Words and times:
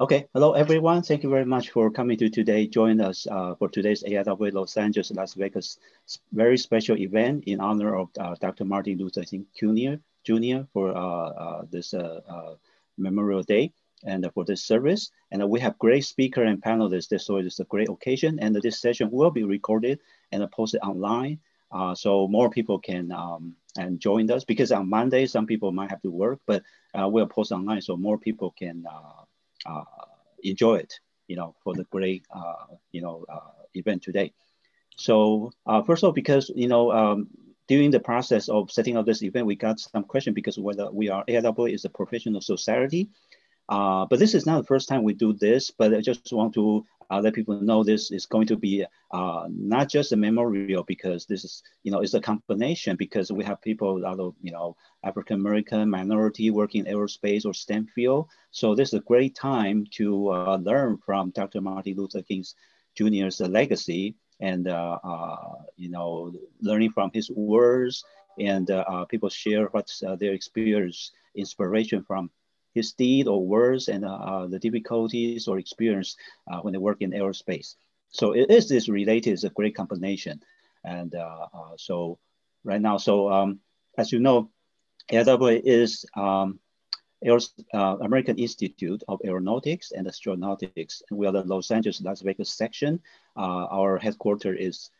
Okay, 0.00 0.26
hello 0.32 0.54
everyone. 0.54 1.02
Thank 1.02 1.22
you 1.22 1.28
very 1.30 1.44
much 1.44 1.70
for 1.70 1.90
coming 1.90 2.16
to 2.16 2.30
today. 2.30 2.66
Join 2.66 3.00
us 3.00 3.26
uh, 3.30 3.54
for 3.56 3.68
today's 3.68 4.02
AIAA 4.02 4.52
Los 4.52 4.76
Angeles, 4.76 5.10
Las 5.10 5.34
Vegas 5.34 5.78
very 6.32 6.56
special 6.56 6.96
event 6.96 7.44
in 7.44 7.60
honor 7.60 7.94
of 7.94 8.08
uh, 8.18 8.34
Dr. 8.40 8.64
Martin 8.64 8.98
Luther 8.98 9.22
King 9.22 9.46
Jr. 9.54 10.00
Jr. 10.24 10.64
for 10.72 10.96
uh, 10.96 11.28
uh 11.28 11.62
this 11.70 11.92
uh, 11.92 12.20
uh, 12.26 12.54
Memorial 12.96 13.42
Day 13.42 13.72
and 14.04 14.26
for 14.32 14.44
this 14.44 14.64
service. 14.64 15.10
And 15.30 15.48
we 15.48 15.60
have 15.60 15.78
great 15.78 16.04
speaker 16.04 16.42
and 16.42 16.62
panelists. 16.62 17.08
This 17.08 17.26
So 17.26 17.36
it's 17.36 17.60
a 17.60 17.64
great 17.64 17.90
occasion. 17.90 18.38
And 18.40 18.56
this 18.56 18.80
session 18.80 19.10
will 19.10 19.30
be 19.30 19.44
recorded 19.44 20.00
and 20.32 20.50
posted 20.50 20.80
online. 20.80 21.38
So 21.94 22.28
more 22.28 22.50
people 22.50 22.78
can 22.78 23.10
um, 23.12 23.54
and 23.76 23.98
join 23.98 24.30
us 24.30 24.44
because 24.44 24.70
on 24.72 24.88
Monday, 24.88 25.26
some 25.26 25.46
people 25.46 25.72
might 25.72 25.90
have 25.90 26.02
to 26.02 26.10
work, 26.10 26.40
but 26.46 26.62
we'll 26.94 27.26
post 27.26 27.52
online 27.52 27.80
so 27.80 27.96
more 27.96 28.18
people 28.18 28.54
can 28.56 28.84
uh, 29.66 29.84
enjoy 30.42 30.76
it, 30.76 31.00
you 31.26 31.36
know, 31.36 31.54
for 31.62 31.74
the 31.74 31.84
great, 31.84 32.24
uh, 32.34 32.66
you 32.92 33.00
know, 33.00 33.24
uh, 33.32 33.62
event 33.74 34.02
today. 34.02 34.32
So 34.96 35.52
first 35.86 36.02
of 36.02 36.08
all, 36.08 36.12
because, 36.12 36.50
you 36.54 36.68
know, 36.68 36.92
um, 36.92 37.28
during 37.66 37.90
the 37.90 38.00
process 38.00 38.48
of 38.48 38.70
setting 38.70 38.96
up 38.96 39.06
this 39.06 39.22
event, 39.22 39.46
we 39.46 39.56
got 39.56 39.80
some 39.80 40.04
question 40.04 40.34
because 40.34 40.58
whether 40.58 40.90
we 40.90 41.08
are 41.08 41.24
AIAA 41.24 41.72
is 41.72 41.84
a 41.84 41.90
professional 41.90 42.40
society. 42.40 43.08
Uh, 43.68 44.04
but 44.06 44.18
this 44.18 44.34
is 44.34 44.44
not 44.44 44.58
the 44.58 44.66
first 44.66 44.88
time 44.88 45.02
we 45.02 45.14
do 45.14 45.32
this, 45.32 45.70
but 45.70 45.94
I 45.94 46.00
just 46.00 46.32
want 46.32 46.52
to 46.54 46.84
uh, 47.10 47.20
let 47.20 47.34
people 47.34 47.60
know 47.60 47.82
this 47.82 48.10
is 48.10 48.26
going 48.26 48.46
to 48.46 48.56
be 48.56 48.84
uh, 49.10 49.44
not 49.48 49.88
just 49.88 50.12
a 50.12 50.16
memorial 50.16 50.82
because 50.82 51.26
this 51.26 51.44
is, 51.44 51.62
you 51.82 51.90
know, 51.90 52.00
it's 52.00 52.14
a 52.14 52.20
combination 52.20 52.96
because 52.96 53.32
we 53.32 53.44
have 53.44 53.60
people 53.62 54.04
out 54.06 54.20
of, 54.20 54.34
you 54.42 54.52
know, 54.52 54.76
African 55.02 55.40
American 55.40 55.88
minority 55.88 56.50
working 56.50 56.86
in 56.86 56.94
aerospace 56.94 57.46
or 57.46 57.54
STEM 57.54 57.86
field. 57.94 58.28
So 58.50 58.74
this 58.74 58.88
is 58.88 58.94
a 58.94 59.04
great 59.04 59.34
time 59.34 59.86
to 59.92 60.30
uh, 60.30 60.56
learn 60.56 60.98
from 60.98 61.30
Dr. 61.30 61.60
Martin 61.60 61.96
Luther 61.96 62.22
King 62.22 62.44
Jr.'s 62.96 63.40
legacy 63.40 64.14
and, 64.40 64.68
uh, 64.68 64.98
you 65.76 65.90
know, 65.90 66.32
learning 66.60 66.90
from 66.90 67.10
his 67.14 67.30
words 67.30 68.04
and 68.38 68.70
people 69.08 69.28
share 69.28 69.66
what's 69.66 70.02
their 70.18 70.32
experience, 70.32 71.12
inspiration 71.34 72.02
from 72.02 72.30
his 72.74 72.92
deed 72.92 73.28
or 73.28 73.46
words 73.46 73.88
and 73.88 74.04
uh, 74.04 74.46
the 74.46 74.58
difficulties 74.58 75.48
or 75.48 75.58
experience 75.58 76.16
uh, 76.50 76.58
when 76.58 76.72
they 76.72 76.78
work 76.78 76.98
in 77.00 77.12
aerospace. 77.12 77.76
So 78.10 78.32
it 78.32 78.50
is 78.50 78.68
this 78.68 78.88
related, 78.88 79.32
it's 79.32 79.44
a 79.44 79.50
great 79.50 79.74
combination. 79.74 80.40
And 80.84 81.14
uh, 81.14 81.46
uh, 81.54 81.74
so 81.76 82.18
right 82.64 82.80
now, 82.80 82.96
so 82.98 83.30
um, 83.30 83.60
as 83.96 84.12
you 84.12 84.20
know, 84.20 84.50
AIAA 85.10 85.62
is 85.64 86.04
um, 86.16 86.58
uh, 87.26 87.96
American 88.02 88.38
Institute 88.38 89.02
of 89.08 89.20
Aeronautics 89.24 89.92
and 89.92 90.06
Astronautics. 90.06 91.02
And 91.08 91.18
we 91.18 91.26
are 91.26 91.32
the 91.32 91.42
Los 91.44 91.70
Angeles, 91.70 92.02
Las 92.02 92.20
Vegas 92.20 92.50
section. 92.50 93.00
Uh, 93.36 93.66
our 93.70 93.98
headquarters 93.98 94.58
is, 94.60 94.90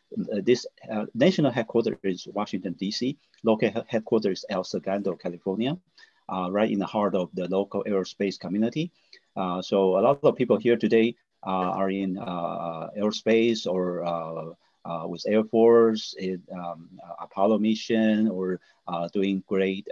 this 0.43 0.65
national 1.13 1.51
headquarters 1.51 1.97
is 2.03 2.27
Washington, 2.33 2.75
DC. 2.81 3.17
Local 3.43 3.85
headquarters 3.87 4.39
is 4.39 4.45
El 4.49 4.63
Segundo, 4.63 5.15
California 5.15 5.71
uh, 5.71 5.75
right 6.29 6.71
in 6.71 6.79
the 6.79 6.85
heart 6.85 7.15
of 7.15 7.29
the 7.33 7.47
local 7.47 7.83
aerospace 7.87 8.39
community. 8.39 8.91
Uh, 9.35 9.61
so 9.61 9.97
a 9.97 10.01
lot 10.01 10.19
of 10.23 10.35
people 10.35 10.57
here 10.57 10.77
today 10.77 11.15
uh, 11.45 11.71
are 11.77 11.89
in 11.89 12.17
uh, 12.17 12.89
aerospace 12.97 13.67
or 13.67 14.03
uh, 14.05 15.07
with 15.07 15.23
Air 15.27 15.43
Force, 15.43 16.15
in, 16.17 16.41
um, 16.53 16.89
Apollo 17.19 17.59
mission, 17.59 18.27
or 18.29 18.59
doing 19.13 19.43
great, 19.47 19.87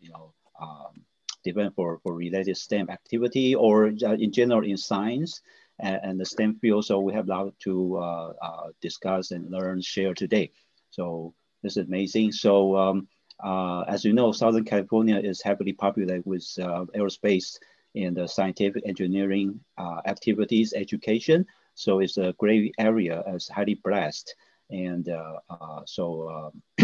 you 0.00 0.10
know, 0.10 0.32
um, 0.60 1.72
for, 1.76 2.00
for 2.02 2.12
related 2.14 2.56
STEM 2.56 2.90
activity, 2.90 3.54
or 3.54 3.86
in 3.88 4.32
general 4.32 4.64
in 4.64 4.76
science 4.76 5.42
and, 5.78 6.00
and, 6.02 6.20
the 6.20 6.24
STEM 6.24 6.56
field. 6.56 6.84
So 6.84 6.98
we 6.98 7.12
have 7.12 7.28
a 7.28 7.30
lot 7.30 7.58
to 7.60 8.34
discuss 8.80 9.30
and 9.30 9.50
learn, 9.50 9.80
share 9.80 10.14
today. 10.14 10.50
So 10.90 11.34
this 11.62 11.76
is 11.76 11.86
amazing. 11.86 12.32
So 12.32 12.76
um, 12.76 13.08
uh, 13.42 13.82
as 13.82 14.04
you 14.04 14.12
know, 14.12 14.32
Southern 14.32 14.64
California 14.64 15.18
is 15.18 15.42
heavily 15.42 15.72
populated 15.72 16.24
with 16.24 16.46
uh, 16.60 16.84
aerospace 16.94 17.58
and 17.94 18.18
uh, 18.18 18.26
scientific 18.26 18.82
engineering 18.86 19.60
uh, 19.78 20.00
activities, 20.06 20.72
education. 20.74 21.46
So 21.74 22.00
it's 22.00 22.16
a 22.16 22.34
great 22.38 22.74
area, 22.78 23.22
it's 23.26 23.48
highly 23.48 23.74
blessed. 23.74 24.34
And 24.70 25.08
uh, 25.08 25.38
uh, 25.48 25.82
so, 25.86 26.52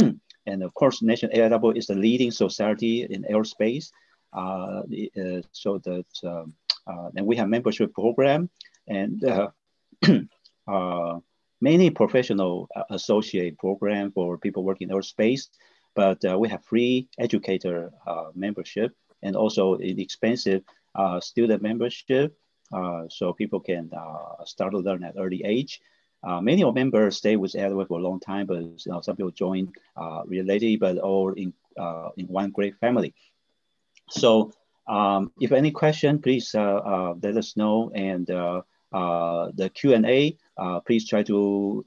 and 0.47 0.63
of 0.63 0.75
course, 0.75 1.03
Nation 1.03 1.31
AIAA 1.35 1.77
is 1.77 1.87
the 1.87 1.95
leading 1.95 2.31
society 2.31 3.07
in 3.09 3.25
aerospace. 3.25 3.91
so 5.53 5.79
that, 5.79 6.07
um, 6.25 6.55
and 7.17 7.27
we 7.27 7.37
have 7.37 7.49
membership 7.49 7.93
program 7.95 8.51
and 8.87 9.25
many 11.61 11.91
professional 11.91 12.69
associate 12.91 13.59
program 13.59 14.13
for 14.13 14.37
people 14.37 14.65
working 14.65 14.91
in 14.91 14.97
aerospace 14.97 15.49
but 15.95 16.25
uh, 16.25 16.39
we 16.39 16.49
have 16.49 16.65
free 16.65 17.09
educator 17.19 17.93
uh, 18.07 18.27
membership 18.35 18.93
and 19.23 19.37
also 19.37 19.77
inexpensive 19.77 20.63
uh, 20.95 21.21
student 21.21 21.63
membership. 21.63 22.37
Uh, 22.73 23.05
so 23.09 23.33
people 23.33 23.61
can 23.61 23.91
uh, 23.97 24.45
start 24.45 24.73
to 24.73 24.79
learn 24.79 25.05
at 25.05 25.15
early 25.19 25.43
age. 25.45 25.81
Uh, 26.23 26.41
many 26.41 26.63
of 26.63 26.75
members 26.75 27.17
stay 27.17 27.37
with 27.37 27.53
AIAA 27.53 27.87
for 27.89 27.99
a 27.99 28.03
long 28.03 28.21
time, 28.21 28.47
but 28.47 28.61
you 28.61 28.79
know, 28.87 29.01
some 29.01 29.17
people 29.17 29.33
join 29.33 29.73
related, 30.27 30.79
but 30.79 30.97
all 30.99 31.33
in, 31.33 31.53
in 32.17 32.27
one 32.27 32.51
great 32.51 32.77
family. 32.79 33.13
So 34.09 34.53
um, 34.87 35.33
if 35.41 35.53
any 35.53 35.73
question, 35.73 36.21
please 36.21 36.55
let 36.55 37.37
us 37.37 37.57
know. 37.57 37.91
And 37.95 38.27
the 38.27 39.71
Q&A, 39.75 40.37
please 40.87 41.09
try 41.09 41.25
to, 41.25 41.85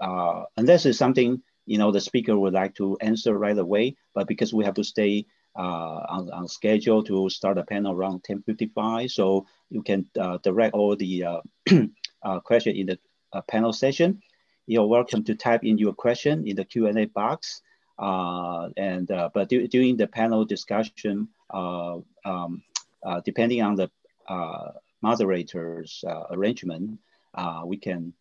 unless 0.57 0.85
it's 0.85 0.97
something 0.99 1.41
you 1.65 1.77
know, 1.77 1.91
the 1.91 2.01
speaker 2.01 2.37
would 2.37 2.53
like 2.53 2.75
to 2.75 2.97
answer 3.01 3.37
right 3.37 3.57
away, 3.57 3.95
but 4.13 4.27
because 4.27 4.53
we 4.53 4.63
have 4.65 4.75
to 4.75 4.83
stay 4.83 5.25
uh, 5.57 6.05
on, 6.09 6.29
on 6.31 6.47
schedule 6.47 7.03
to 7.03 7.29
start 7.29 7.55
the 7.55 7.63
panel 7.63 7.93
around 7.93 8.23
10.55, 8.23 9.09
so 9.09 9.45
you 9.69 9.81
can 9.81 10.05
uh, 10.19 10.37
direct 10.43 10.75
all 10.75 10.95
the 10.95 11.23
uh, 11.23 11.41
uh 12.23 12.39
question 12.41 12.75
in 12.75 12.87
the 12.87 12.99
uh, 13.33 13.41
panel 13.41 13.73
session. 13.73 14.21
You're 14.67 14.87
welcome 14.87 15.23
to 15.25 15.35
type 15.35 15.63
in 15.63 15.77
your 15.77 15.93
question 15.93 16.47
in 16.47 16.55
the 16.55 16.65
Q&A 16.65 17.05
box. 17.05 17.61
Uh, 17.97 18.69
and 18.75 19.07
But 19.07 19.47
during 19.47 19.95
the 19.95 20.07
panel 20.07 20.43
discussion, 20.43 21.29
um, 21.51 22.63
depending 23.23 23.61
on 23.61 23.75
the 23.75 23.89
moderator's 25.01 26.03
arrangement, 26.31 26.99
we 27.65 27.77
can 27.77 28.13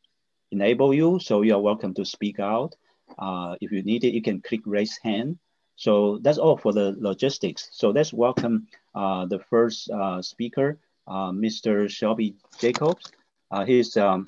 enable 0.53 0.95
you. 0.95 1.19
So 1.19 1.43
you're 1.43 1.59
welcome 1.59 1.95
to 1.95 2.05
speak 2.05 2.39
out. 2.39 2.77
Uh, 3.19 3.57
if 3.61 3.71
you 3.71 3.83
need 3.83 4.05
it, 4.05 4.15
you 4.15 4.23
can 4.23 4.41
click 4.41 4.61
raise 4.65 4.99
hand. 5.03 5.39
So 5.77 6.19
that's 6.23 6.39
all 6.39 6.57
for 6.57 6.73
the 6.73 6.95
logistics. 6.99 7.69
So 7.73 7.91
let's 7.91 8.13
welcome 8.13 8.67
uh, 8.95 9.27
the 9.27 9.39
first 9.39 9.91
uh, 9.91 10.23
speaker, 10.23 10.79
uh, 11.07 11.31
Mr. 11.31 11.89
Shelby 11.89 12.35
Jacobs. 12.59 13.11
Uh, 13.51 13.65
he's 13.65 13.97
um, 13.97 14.27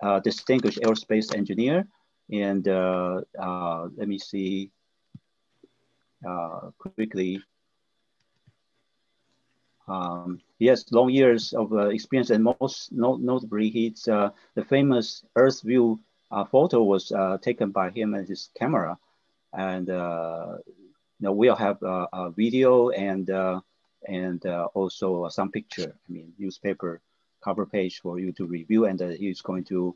a 0.00 0.20
distinguished 0.20 0.80
aerospace 0.80 1.34
engineer. 1.34 1.86
And 2.30 2.66
let 2.66 4.08
me 4.08 4.18
see 4.18 4.70
quickly. 6.78 7.42
Um, 9.88 10.40
he 10.58 10.66
has 10.66 10.86
long 10.92 11.10
years 11.10 11.52
of 11.52 11.72
experience 11.90 12.30
and 12.30 12.44
most 12.44 12.92
not 12.92 13.20
notably, 13.20 13.68
he's 13.68 14.04
the 14.04 14.64
famous 14.68 15.24
Earth 15.34 15.60
View 15.62 15.98
uh, 16.32 16.44
photo 16.44 16.82
was 16.82 17.12
uh, 17.12 17.36
taken 17.42 17.70
by 17.70 17.90
him 17.90 18.14
and 18.14 18.26
his 18.26 18.48
camera. 18.58 18.98
And 19.52 19.90
uh, 19.90 20.56
you 20.66 20.94
know, 21.20 21.32
we'll 21.32 21.56
have 21.56 21.82
uh, 21.82 22.06
a 22.12 22.30
video 22.30 22.88
and 22.88 23.28
uh, 23.28 23.60
and 24.08 24.44
uh, 24.46 24.68
also 24.74 25.28
some 25.28 25.52
picture, 25.52 25.94
I 26.08 26.12
mean, 26.12 26.32
newspaper 26.38 27.00
cover 27.44 27.66
page 27.66 28.00
for 28.00 28.18
you 28.18 28.32
to 28.32 28.46
review. 28.46 28.86
And 28.86 28.98
he's 29.00 29.42
going 29.42 29.64
to 29.64 29.94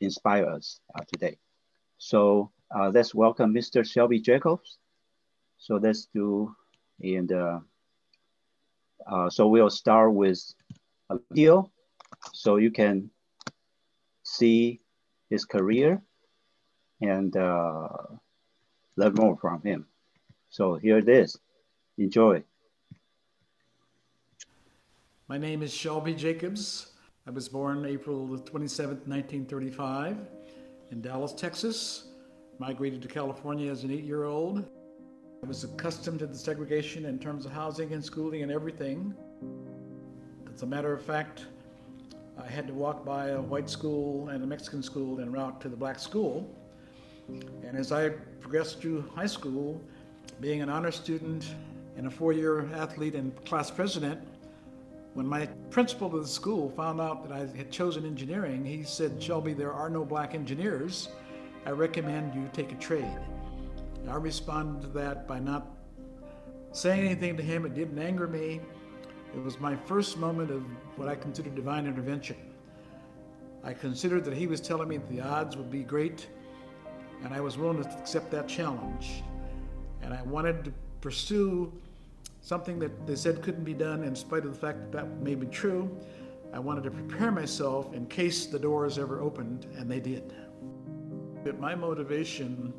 inspire 0.00 0.46
us 0.46 0.80
today. 1.12 1.38
So 1.98 2.50
let's 2.90 3.14
welcome 3.14 3.52
Mr. 3.52 3.84
Shelby 3.84 4.20
Jacobs. 4.20 4.78
So 5.58 5.76
let's 5.76 6.06
do, 6.14 6.54
and 7.02 7.30
so 9.30 9.48
we'll 9.48 9.70
start 9.70 10.12
with 10.14 10.40
a 11.10 11.18
video 11.30 11.70
so 12.32 12.56
you 12.56 12.70
can 12.70 13.10
see 14.22 14.81
his 15.32 15.46
career 15.46 16.00
and 17.00 17.34
uh, 17.36 17.88
learn 18.96 19.14
more 19.14 19.36
from 19.38 19.62
him. 19.62 19.86
So 20.50 20.74
here 20.74 20.98
it 20.98 21.08
is. 21.08 21.38
Enjoy. 21.96 22.44
My 25.28 25.38
name 25.38 25.62
is 25.62 25.72
Shelby 25.72 26.14
Jacobs. 26.14 26.92
I 27.26 27.30
was 27.30 27.48
born 27.48 27.86
April 27.86 28.26
27th, 28.26 29.06
1935 29.08 30.18
in 30.90 31.00
Dallas, 31.00 31.32
Texas. 31.32 32.08
Migrated 32.58 33.00
to 33.00 33.08
California 33.08 33.70
as 33.70 33.84
an 33.84 33.90
eight-year-old. 33.90 34.68
I 35.42 35.46
was 35.46 35.64
accustomed 35.64 36.18
to 36.18 36.26
the 36.26 36.36
segregation 36.36 37.06
in 37.06 37.18
terms 37.18 37.46
of 37.46 37.52
housing 37.52 37.94
and 37.94 38.04
schooling 38.04 38.42
and 38.42 38.52
everything. 38.52 39.14
As 40.54 40.62
a 40.62 40.66
matter 40.66 40.92
of 40.92 41.02
fact, 41.02 41.46
I 42.40 42.48
had 42.48 42.66
to 42.66 42.74
walk 42.74 43.04
by 43.04 43.28
a 43.28 43.40
white 43.40 43.68
school 43.68 44.28
and 44.28 44.42
a 44.42 44.46
Mexican 44.46 44.82
school 44.82 45.20
en 45.20 45.32
route 45.32 45.60
to 45.60 45.68
the 45.68 45.76
black 45.76 45.98
school. 45.98 46.48
And 47.28 47.76
as 47.76 47.92
I 47.92 48.10
progressed 48.40 48.80
through 48.80 49.10
high 49.14 49.26
school, 49.26 49.80
being 50.40 50.62
an 50.62 50.68
honor 50.68 50.90
student 50.90 51.54
and 51.96 52.06
a 52.06 52.10
four-year 52.10 52.68
athlete 52.74 53.14
and 53.14 53.32
class 53.44 53.70
president, 53.70 54.20
when 55.14 55.26
my 55.26 55.46
principal 55.70 56.06
of 56.06 56.22
the 56.22 56.28
school 56.28 56.70
found 56.70 57.00
out 57.00 57.28
that 57.28 57.36
I 57.36 57.40
had 57.56 57.70
chosen 57.70 58.06
engineering, 58.06 58.64
he 58.64 58.82
said, 58.82 59.22
Shelby, 59.22 59.52
there 59.52 59.72
are 59.72 59.90
no 59.90 60.04
black 60.04 60.34
engineers. 60.34 61.10
I 61.66 61.70
recommend 61.70 62.34
you 62.34 62.48
take 62.54 62.72
a 62.72 62.76
trade. 62.76 63.18
I 64.08 64.16
responded 64.16 64.82
to 64.82 64.88
that 64.98 65.28
by 65.28 65.38
not 65.38 65.66
saying 66.72 67.04
anything 67.04 67.36
to 67.36 67.42
him. 67.42 67.66
It 67.66 67.74
didn't 67.74 67.98
anger 67.98 68.26
me. 68.26 68.60
It 69.34 69.42
was 69.42 69.58
my 69.58 69.74
first 69.74 70.18
moment 70.18 70.50
of 70.50 70.62
what 70.96 71.08
I 71.08 71.14
consider 71.14 71.48
divine 71.50 71.86
intervention. 71.86 72.36
I 73.64 73.72
considered 73.72 74.24
that 74.24 74.34
he 74.34 74.46
was 74.46 74.60
telling 74.60 74.88
me 74.88 74.98
that 74.98 75.08
the 75.08 75.20
odds 75.20 75.56
would 75.56 75.70
be 75.70 75.82
great, 75.82 76.28
and 77.24 77.32
I 77.32 77.40
was 77.40 77.56
willing 77.56 77.82
to 77.82 77.88
accept 77.98 78.30
that 78.32 78.48
challenge. 78.48 79.22
And 80.02 80.12
I 80.12 80.22
wanted 80.22 80.64
to 80.64 80.72
pursue 81.00 81.72
something 82.40 82.78
that 82.80 83.06
they 83.06 83.14
said 83.14 83.40
couldn't 83.42 83.64
be 83.64 83.72
done 83.74 84.02
in 84.02 84.14
spite 84.14 84.44
of 84.44 84.52
the 84.52 84.58
fact 84.58 84.80
that 84.80 84.92
that 84.92 85.20
may 85.20 85.34
be 85.34 85.46
true. 85.46 85.96
I 86.52 86.58
wanted 86.58 86.84
to 86.84 86.90
prepare 86.90 87.30
myself 87.30 87.94
in 87.94 88.06
case 88.06 88.46
the 88.46 88.58
doors 88.58 88.98
ever 88.98 89.20
opened, 89.20 89.66
and 89.76 89.90
they 89.90 90.00
did. 90.00 90.34
But 91.44 91.58
my 91.58 91.74
motivation 91.74 92.74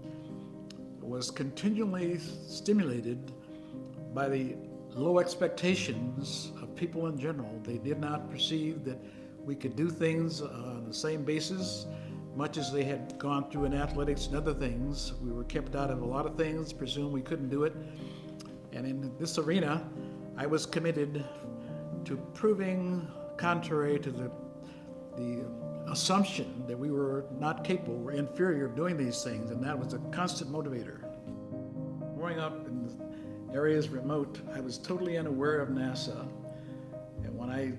was 1.01 1.31
continually 1.31 2.19
stimulated 2.19 3.31
by 4.13 4.29
the 4.29 4.55
low 4.95 5.19
expectations 5.19 6.51
of 6.61 6.75
people 6.75 7.07
in 7.07 7.17
general. 7.17 7.59
They 7.63 7.77
did 7.77 7.99
not 7.99 8.29
perceive 8.29 8.83
that 8.85 8.97
we 9.43 9.55
could 9.55 9.75
do 9.75 9.89
things 9.89 10.41
on 10.41 10.85
the 10.87 10.93
same 10.93 11.23
basis, 11.23 11.85
much 12.35 12.57
as 12.57 12.71
they 12.71 12.83
had 12.83 13.17
gone 13.19 13.49
through 13.49 13.65
in 13.65 13.73
athletics 13.73 14.27
and 14.27 14.35
other 14.35 14.53
things. 14.53 15.13
We 15.21 15.31
were 15.31 15.43
kept 15.43 15.75
out 15.75 15.91
of 15.91 16.01
a 16.01 16.05
lot 16.05 16.25
of 16.25 16.35
things, 16.35 16.73
presumed 16.73 17.11
we 17.11 17.21
couldn't 17.21 17.49
do 17.49 17.63
it. 17.63 17.73
And 18.71 18.85
in 18.85 19.11
this 19.19 19.37
arena, 19.37 19.87
I 20.37 20.45
was 20.47 20.65
committed 20.65 21.23
to 22.05 22.17
proving, 22.33 23.07
contrary 23.37 23.99
to 23.99 24.11
the, 24.11 24.31
the 25.15 25.45
assumption 25.91 26.63
that 26.67 26.77
we 26.77 26.89
were 26.89 27.25
not 27.39 27.63
capable, 27.63 27.97
were 27.97 28.13
inferior 28.13 28.65
of 28.65 28.75
doing 28.75 28.97
these 28.97 29.23
things, 29.23 29.51
and 29.51 29.63
that 29.63 29.77
was 29.77 29.93
a 29.93 29.99
constant 30.11 30.51
motivator. 30.51 31.01
Growing 32.15 32.39
up 32.39 32.65
in 32.67 32.83
areas 33.53 33.89
remote, 33.89 34.39
I 34.53 34.59
was 34.59 34.77
totally 34.77 35.17
unaware 35.17 35.59
of 35.59 35.69
NASA. 35.69 36.27
And 37.23 37.37
when 37.37 37.49
I 37.49 37.73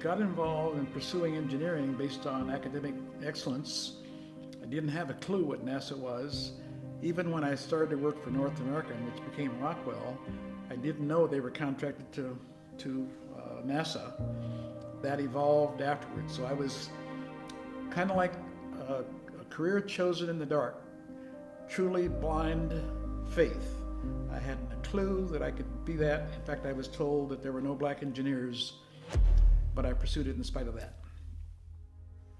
got 0.00 0.20
involved 0.20 0.78
in 0.78 0.86
pursuing 0.86 1.36
engineering 1.36 1.94
based 1.94 2.26
on 2.26 2.50
academic 2.50 2.94
excellence, 3.24 3.98
I 4.62 4.66
didn't 4.66 4.90
have 4.90 5.10
a 5.10 5.14
clue 5.14 5.44
what 5.44 5.64
NASA 5.64 5.96
was. 5.96 6.52
Even 7.02 7.30
when 7.30 7.44
I 7.44 7.54
started 7.54 7.90
to 7.90 7.96
work 7.96 8.22
for 8.22 8.30
North 8.30 8.58
American, 8.60 8.96
which 9.06 9.24
became 9.24 9.58
Rockwell, 9.60 10.18
I 10.70 10.76
didn't 10.76 11.06
know 11.06 11.26
they 11.26 11.40
were 11.40 11.50
contracted 11.50 12.10
to, 12.12 12.38
to 12.78 13.08
uh, 13.36 13.62
NASA. 13.66 14.12
That 15.02 15.20
evolved 15.20 15.80
afterwards. 15.80 16.34
So 16.34 16.44
I 16.44 16.52
was 16.52 16.90
kind 17.90 18.10
of 18.10 18.16
like 18.16 18.32
a, 18.88 19.04
a 19.40 19.44
career 19.50 19.80
chosen 19.80 20.30
in 20.30 20.38
the 20.38 20.46
dark, 20.46 20.82
truly 21.68 22.08
blind 22.08 22.72
faith. 23.30 23.81
I 24.30 24.38
hadn't 24.38 24.72
a 24.72 24.88
clue 24.88 25.28
that 25.32 25.42
I 25.42 25.50
could 25.50 25.84
be 25.84 25.96
that. 25.96 26.28
In 26.34 26.42
fact, 26.44 26.66
I 26.66 26.72
was 26.72 26.88
told 26.88 27.28
that 27.30 27.42
there 27.42 27.52
were 27.52 27.60
no 27.60 27.74
black 27.74 28.02
engineers, 28.02 28.74
but 29.74 29.84
I 29.84 29.92
pursued 29.92 30.26
it 30.26 30.36
in 30.36 30.44
spite 30.44 30.68
of 30.68 30.74
that. 30.74 30.94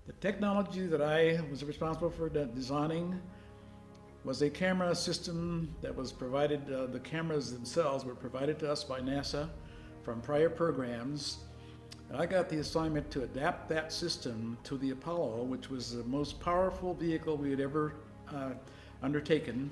The 0.06 0.14
technology 0.14 0.86
that 0.86 1.00
I 1.00 1.40
was 1.50 1.64
responsible 1.64 2.10
for 2.10 2.28
designing 2.28 3.20
was 4.24 4.42
a 4.42 4.50
camera 4.50 4.94
system 4.94 5.74
that 5.80 5.94
was 5.94 6.12
provided, 6.12 6.72
uh, 6.72 6.86
the 6.86 7.00
cameras 7.00 7.52
themselves 7.52 8.04
were 8.04 8.14
provided 8.14 8.58
to 8.60 8.70
us 8.70 8.84
by 8.84 9.00
NASA 9.00 9.48
from 10.02 10.20
prior 10.20 10.48
programs. 10.48 11.38
I 12.14 12.26
got 12.26 12.48
the 12.48 12.58
assignment 12.58 13.10
to 13.12 13.22
adapt 13.22 13.68
that 13.70 13.92
system 13.92 14.58
to 14.64 14.76
the 14.76 14.90
Apollo, 14.90 15.44
which 15.44 15.70
was 15.70 15.94
the 15.94 16.04
most 16.04 16.40
powerful 16.40 16.94
vehicle 16.94 17.36
we 17.36 17.50
had 17.50 17.60
ever 17.60 17.94
uh, 18.32 18.50
undertaken 19.02 19.70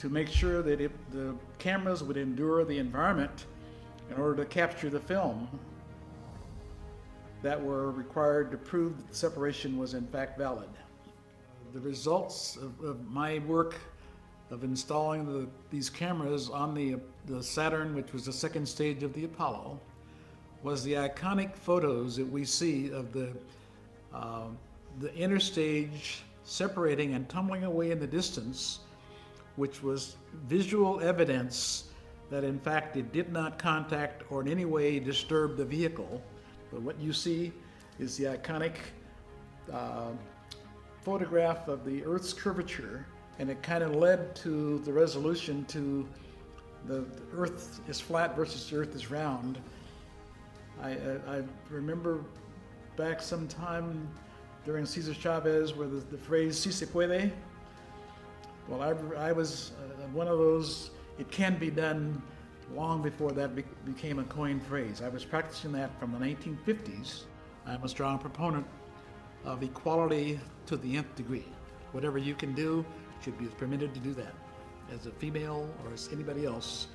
to 0.00 0.08
make 0.08 0.28
sure 0.28 0.62
that 0.62 0.80
it, 0.80 0.92
the 1.12 1.34
cameras 1.58 2.02
would 2.02 2.16
endure 2.16 2.64
the 2.64 2.78
environment 2.78 3.44
in 4.10 4.18
order 4.18 4.42
to 4.42 4.46
capture 4.48 4.88
the 4.88 4.98
film 4.98 5.46
that 7.42 7.62
were 7.62 7.90
required 7.90 8.50
to 8.50 8.56
prove 8.56 8.96
that 8.96 9.08
the 9.08 9.14
separation 9.14 9.76
was 9.76 9.92
in 9.92 10.06
fact 10.06 10.38
valid. 10.38 10.70
The 11.74 11.80
results 11.80 12.56
of, 12.56 12.80
of 12.82 13.06
my 13.10 13.40
work 13.40 13.74
of 14.50 14.64
installing 14.64 15.26
the, 15.26 15.46
these 15.70 15.90
cameras 15.90 16.48
on 16.48 16.74
the, 16.74 16.98
the 17.26 17.42
Saturn, 17.42 17.94
which 17.94 18.14
was 18.14 18.24
the 18.24 18.32
second 18.32 18.66
stage 18.66 19.02
of 19.02 19.12
the 19.12 19.24
Apollo, 19.24 19.78
was 20.62 20.82
the 20.82 20.94
iconic 20.94 21.54
photos 21.54 22.16
that 22.16 22.26
we 22.26 22.46
see 22.46 22.90
of 22.90 23.12
the, 23.12 23.32
uh, 24.14 24.44
the 24.98 25.10
interstage 25.10 26.20
separating 26.44 27.12
and 27.12 27.28
tumbling 27.28 27.64
away 27.64 27.90
in 27.90 28.00
the 28.00 28.06
distance 28.06 28.80
which 29.56 29.82
was 29.82 30.16
visual 30.46 31.00
evidence 31.00 31.84
that 32.30 32.44
in 32.44 32.58
fact 32.58 32.96
it 32.96 33.12
did 33.12 33.32
not 33.32 33.58
contact 33.58 34.22
or 34.30 34.40
in 34.40 34.48
any 34.48 34.64
way 34.64 34.98
disturb 35.00 35.56
the 35.56 35.64
vehicle. 35.64 36.22
But 36.72 36.82
what 36.82 36.98
you 37.00 37.12
see 37.12 37.52
is 37.98 38.16
the 38.16 38.24
iconic 38.24 38.74
uh, 39.72 40.12
photograph 41.02 41.68
of 41.68 41.84
the 41.84 42.04
Earth's 42.04 42.32
curvature, 42.32 43.06
and 43.38 43.50
it 43.50 43.62
kind 43.62 43.82
of 43.82 43.94
led 43.94 44.34
to 44.36 44.78
the 44.80 44.92
resolution 44.92 45.64
to 45.66 46.06
the, 46.86 47.00
the 47.00 47.22
Earth 47.36 47.80
is 47.88 48.00
flat 48.00 48.36
versus 48.36 48.68
the 48.70 48.76
Earth 48.76 48.94
is 48.94 49.10
round. 49.10 49.58
I, 50.82 50.90
I, 50.90 51.36
I 51.36 51.42
remember 51.68 52.20
back 52.96 53.20
sometime 53.20 54.08
during 54.64 54.86
Cesar 54.86 55.14
Chavez 55.14 55.74
where 55.74 55.88
the, 55.88 56.00
the 56.10 56.18
phrase 56.18 56.58
si 56.58 56.70
se 56.70 56.86
puede 56.86 57.32
well, 58.70 58.82
I, 58.82 59.28
I 59.28 59.32
was 59.32 59.72
uh, 59.82 60.06
one 60.12 60.28
of 60.28 60.38
those, 60.38 60.90
it 61.18 61.30
can 61.30 61.58
be 61.58 61.70
done 61.70 62.22
long 62.72 63.02
before 63.02 63.32
that 63.32 63.56
be, 63.56 63.64
became 63.84 64.20
a 64.20 64.24
coined 64.24 64.62
phrase. 64.62 65.02
I 65.04 65.08
was 65.08 65.24
practicing 65.24 65.72
that 65.72 65.98
from 65.98 66.12
the 66.12 66.18
1950s. 66.18 67.24
I'm 67.66 67.82
a 67.82 67.88
strong 67.88 68.18
proponent 68.18 68.64
of 69.44 69.62
equality 69.62 70.38
to 70.66 70.76
the 70.76 70.96
nth 70.96 71.16
degree. 71.16 71.46
Whatever 71.90 72.18
you 72.18 72.36
can 72.36 72.54
do 72.54 72.84
should 73.22 73.36
be 73.38 73.46
permitted 73.46 73.92
to 73.94 74.00
do 74.00 74.14
that. 74.14 74.32
As 74.94 75.06
a 75.06 75.10
female 75.10 75.68
or 75.84 75.92
as 75.92 76.08
anybody 76.12 76.46
else, 76.46 76.86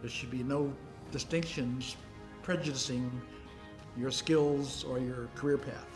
there 0.00 0.10
should 0.10 0.30
be 0.30 0.44
no 0.44 0.72
distinctions 1.10 1.96
prejudicing 2.42 3.10
your 3.96 4.12
skills 4.12 4.84
or 4.84 5.00
your 5.00 5.26
career 5.34 5.58
path. 5.58 5.95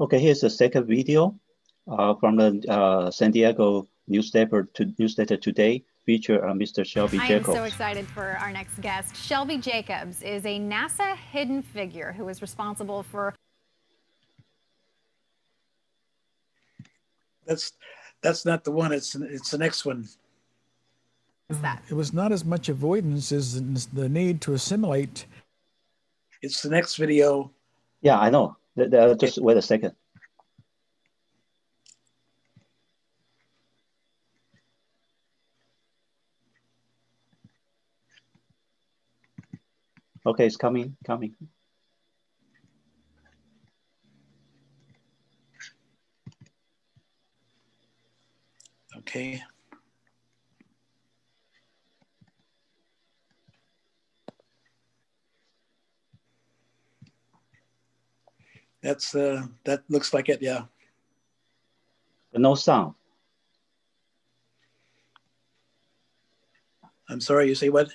Okay, 0.00 0.20
here's 0.20 0.40
the 0.40 0.50
second 0.50 0.86
video 0.86 1.34
uh, 1.88 2.14
from 2.14 2.36
the 2.36 2.62
uh, 2.68 3.10
San 3.10 3.32
Diego 3.32 3.88
newspaper, 4.06 4.62
to, 4.74 4.92
newsletter 4.98 5.36
today 5.36 5.84
feature 6.06 6.46
uh, 6.46 6.52
Mr. 6.52 6.86
Shelby 6.86 7.18
Jacobs. 7.18 7.48
I 7.48 7.52
am 7.52 7.56
so 7.56 7.64
excited 7.64 8.06
for 8.06 8.38
our 8.40 8.52
next 8.52 8.80
guest. 8.80 9.16
Shelby 9.16 9.58
Jacobs 9.58 10.22
is 10.22 10.46
a 10.46 10.60
NASA 10.60 11.16
hidden 11.16 11.62
figure 11.62 12.12
who 12.12 12.28
is 12.28 12.40
responsible 12.40 13.02
for. 13.02 13.34
That's 17.44 17.72
that's 18.22 18.46
not 18.46 18.62
the 18.62 18.70
one. 18.70 18.92
It's 18.92 19.16
it's 19.16 19.50
the 19.50 19.58
next 19.58 19.84
one. 19.84 20.06
is 21.48 21.60
that? 21.60 21.82
It 21.90 21.94
was 21.94 22.12
not 22.12 22.30
as 22.30 22.44
much 22.44 22.68
avoidance 22.68 23.32
as 23.32 23.60
the 23.88 24.08
need 24.08 24.40
to 24.42 24.52
assimilate. 24.52 25.26
It's 26.40 26.62
the 26.62 26.70
next 26.70 26.96
video. 26.96 27.50
Yeah, 28.00 28.18
I 28.18 28.30
know. 28.30 28.56
Just 29.18 29.38
wait 29.38 29.56
a 29.56 29.62
second. 29.62 29.94
Okay, 40.26 40.46
it's 40.46 40.56
coming, 40.56 40.96
coming. 41.06 41.34
Okay. 48.98 49.42
That's 58.88 59.14
uh, 59.14 59.44
that 59.64 59.82
looks 59.90 60.14
like 60.14 60.30
it, 60.30 60.40
yeah. 60.40 60.62
But 62.32 62.40
No 62.40 62.54
sound. 62.54 62.94
I'm 67.10 67.20
sorry, 67.20 67.48
you 67.48 67.54
say 67.54 67.68
what? 67.68 67.90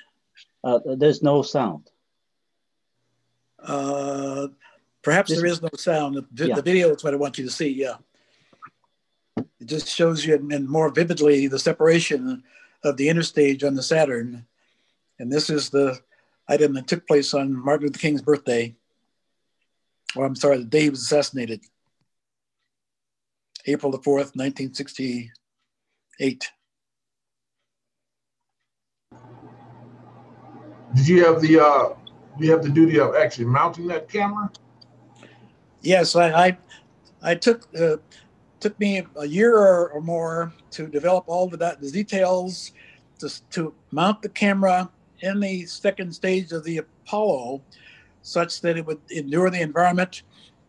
Uh, 0.63 0.79
there's 0.85 1.23
no 1.23 1.41
sound. 1.41 1.89
Uh, 3.57 4.49
perhaps 5.01 5.31
this, 5.31 5.39
there 5.39 5.47
is 5.47 5.63
no 5.63 5.69
sound. 5.75 6.23
The, 6.31 6.47
yeah. 6.47 6.55
the, 6.55 6.61
video 6.61 6.93
is 6.93 7.03
what 7.03 7.13
I 7.13 7.17
want 7.17 7.39
you 7.39 7.45
to 7.45 7.51
see. 7.51 7.69
Yeah, 7.69 7.95
it 9.37 9.65
just 9.65 9.87
shows 9.87 10.23
you 10.23 10.35
and 10.35 10.69
more 10.69 10.89
vividly 10.91 11.47
the 11.47 11.57
separation 11.57 12.43
of 12.83 12.97
the 12.97 13.07
interstage 13.07 13.65
on 13.65 13.73
the 13.73 13.81
Saturn, 13.81 14.45
and 15.17 15.31
this 15.31 15.49
is 15.49 15.71
the 15.71 15.99
item 16.47 16.75
that 16.75 16.85
took 16.85 17.07
place 17.07 17.33
on 17.33 17.51
Martin 17.51 17.87
Luther 17.87 17.97
King's 17.97 18.21
birthday. 18.21 18.75
Or 20.15 20.25
I'm 20.25 20.35
sorry, 20.35 20.59
the 20.59 20.65
day 20.65 20.83
he 20.83 20.89
was 20.89 21.01
assassinated, 21.01 21.61
April 23.65 23.91
the 23.91 23.97
fourth, 23.99 24.35
1968. 24.35 26.51
Did 30.95 31.07
you 31.07 31.25
have 31.25 31.41
the 31.41 31.59
uh, 31.59 31.95
you 32.39 32.51
have 32.51 32.61
the 32.61 32.69
duty 32.69 32.99
of 32.99 33.15
actually 33.15 33.45
mounting 33.45 33.87
that 33.87 34.07
camera? 34.09 34.51
Yes, 35.81 36.15
I 36.15 36.31
I, 36.31 36.57
I 37.21 37.35
took 37.35 37.67
uh, 37.75 37.97
took 38.59 38.79
me 38.79 39.03
a 39.17 39.25
year 39.25 39.57
or, 39.57 39.89
or, 39.89 40.01
more 40.01 40.53
to 40.71 40.87
develop 40.87 41.25
all 41.27 41.49
the, 41.49 41.57
the 41.57 41.91
details 41.91 42.71
to, 43.19 43.29
to 43.49 43.73
mount 43.91 44.21
the 44.21 44.29
camera 44.29 44.89
in 45.19 45.41
the 45.41 45.65
second 45.65 46.13
stage 46.13 46.53
of 46.53 46.63
the 46.63 46.77
Apollo, 46.77 47.61
such 48.23 48.61
that 48.61 48.77
it 48.77 48.85
would 48.85 48.99
endure 49.11 49.49
the 49.49 49.61
environment 49.61 50.23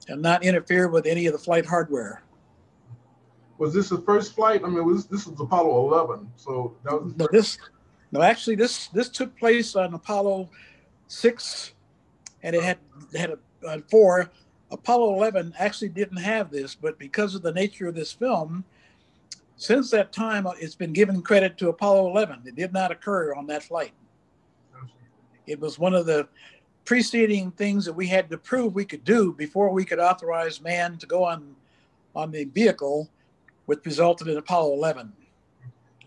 and 0.09 0.21
not 0.21 0.45
interfere 0.45 0.89
with 0.89 1.07
any 1.07 1.27
of 1.27 1.33
the 1.33 1.39
flight 1.39 1.65
hardware. 1.65 2.23
Was 3.57 3.73
this 3.73 3.89
the 3.89 3.99
first 3.99 4.35
flight? 4.35 4.63
I 4.65 4.69
mean, 4.69 4.85
was 4.85 5.07
this, 5.07 5.25
this 5.25 5.27
was 5.27 5.41
Apollo 5.41 5.89
11, 5.89 6.31
so 6.37 6.75
that 6.85 7.03
was 7.03 7.17
no, 7.17 7.29
this. 7.31 7.57
No, 8.11 8.21
actually, 8.21 8.57
this 8.57 8.89
this 8.89 9.09
took 9.09 9.37
place 9.39 9.77
on 9.77 9.95
Apollo 9.95 10.51
six, 11.07 11.73
and 12.43 12.55
it 12.55 12.63
had 12.63 12.79
had 13.17 13.31
a, 13.31 13.39
uh, 13.67 13.79
four. 13.91 14.31
Apollo 14.71 15.15
11 15.15 15.55
actually 15.59 15.91
didn't 15.91 16.17
have 16.17 16.51
this, 16.51 16.75
but 16.75 16.99
because 16.99 17.37
of 17.37 17.43
the 17.43 17.53
nature 17.53 17.87
of 17.87 17.95
this 17.95 18.13
film, 18.13 18.65
since 19.57 19.91
that 19.91 20.13
time, 20.13 20.49
uh, 20.49 20.53
it's 20.59 20.75
been 20.75 20.93
given 20.93 21.23
credit 21.23 21.57
to 21.59 21.69
Apollo 21.69 22.11
11. 22.11 22.43
It 22.45 22.57
did 22.57 22.73
not 22.73 22.91
occur 22.91 23.35
on 23.35 23.47
that 23.47 23.63
flight. 23.63 23.93
It 25.47 25.61
was 25.61 25.79
one 25.79 25.95
of 25.95 26.07
the 26.07 26.27
preceding 26.85 27.51
things 27.53 27.85
that 27.85 27.93
we 27.93 28.07
had 28.07 28.31
to 28.31 28.39
prove 28.39 28.75
we 28.75 28.85
could 28.85 29.05
do 29.05 29.33
before 29.33 29.71
we 29.71 29.85
could 29.85 29.99
authorize 29.99 30.61
man 30.61 30.99
to 30.99 31.07
go 31.07 31.25
on 31.25 31.55
on 32.15 32.31
the 32.31 32.45
vehicle, 32.45 33.11
which 33.67 33.81
resulted 33.85 34.29
in 34.29 34.37
Apollo 34.37 34.75
11. 34.75 35.13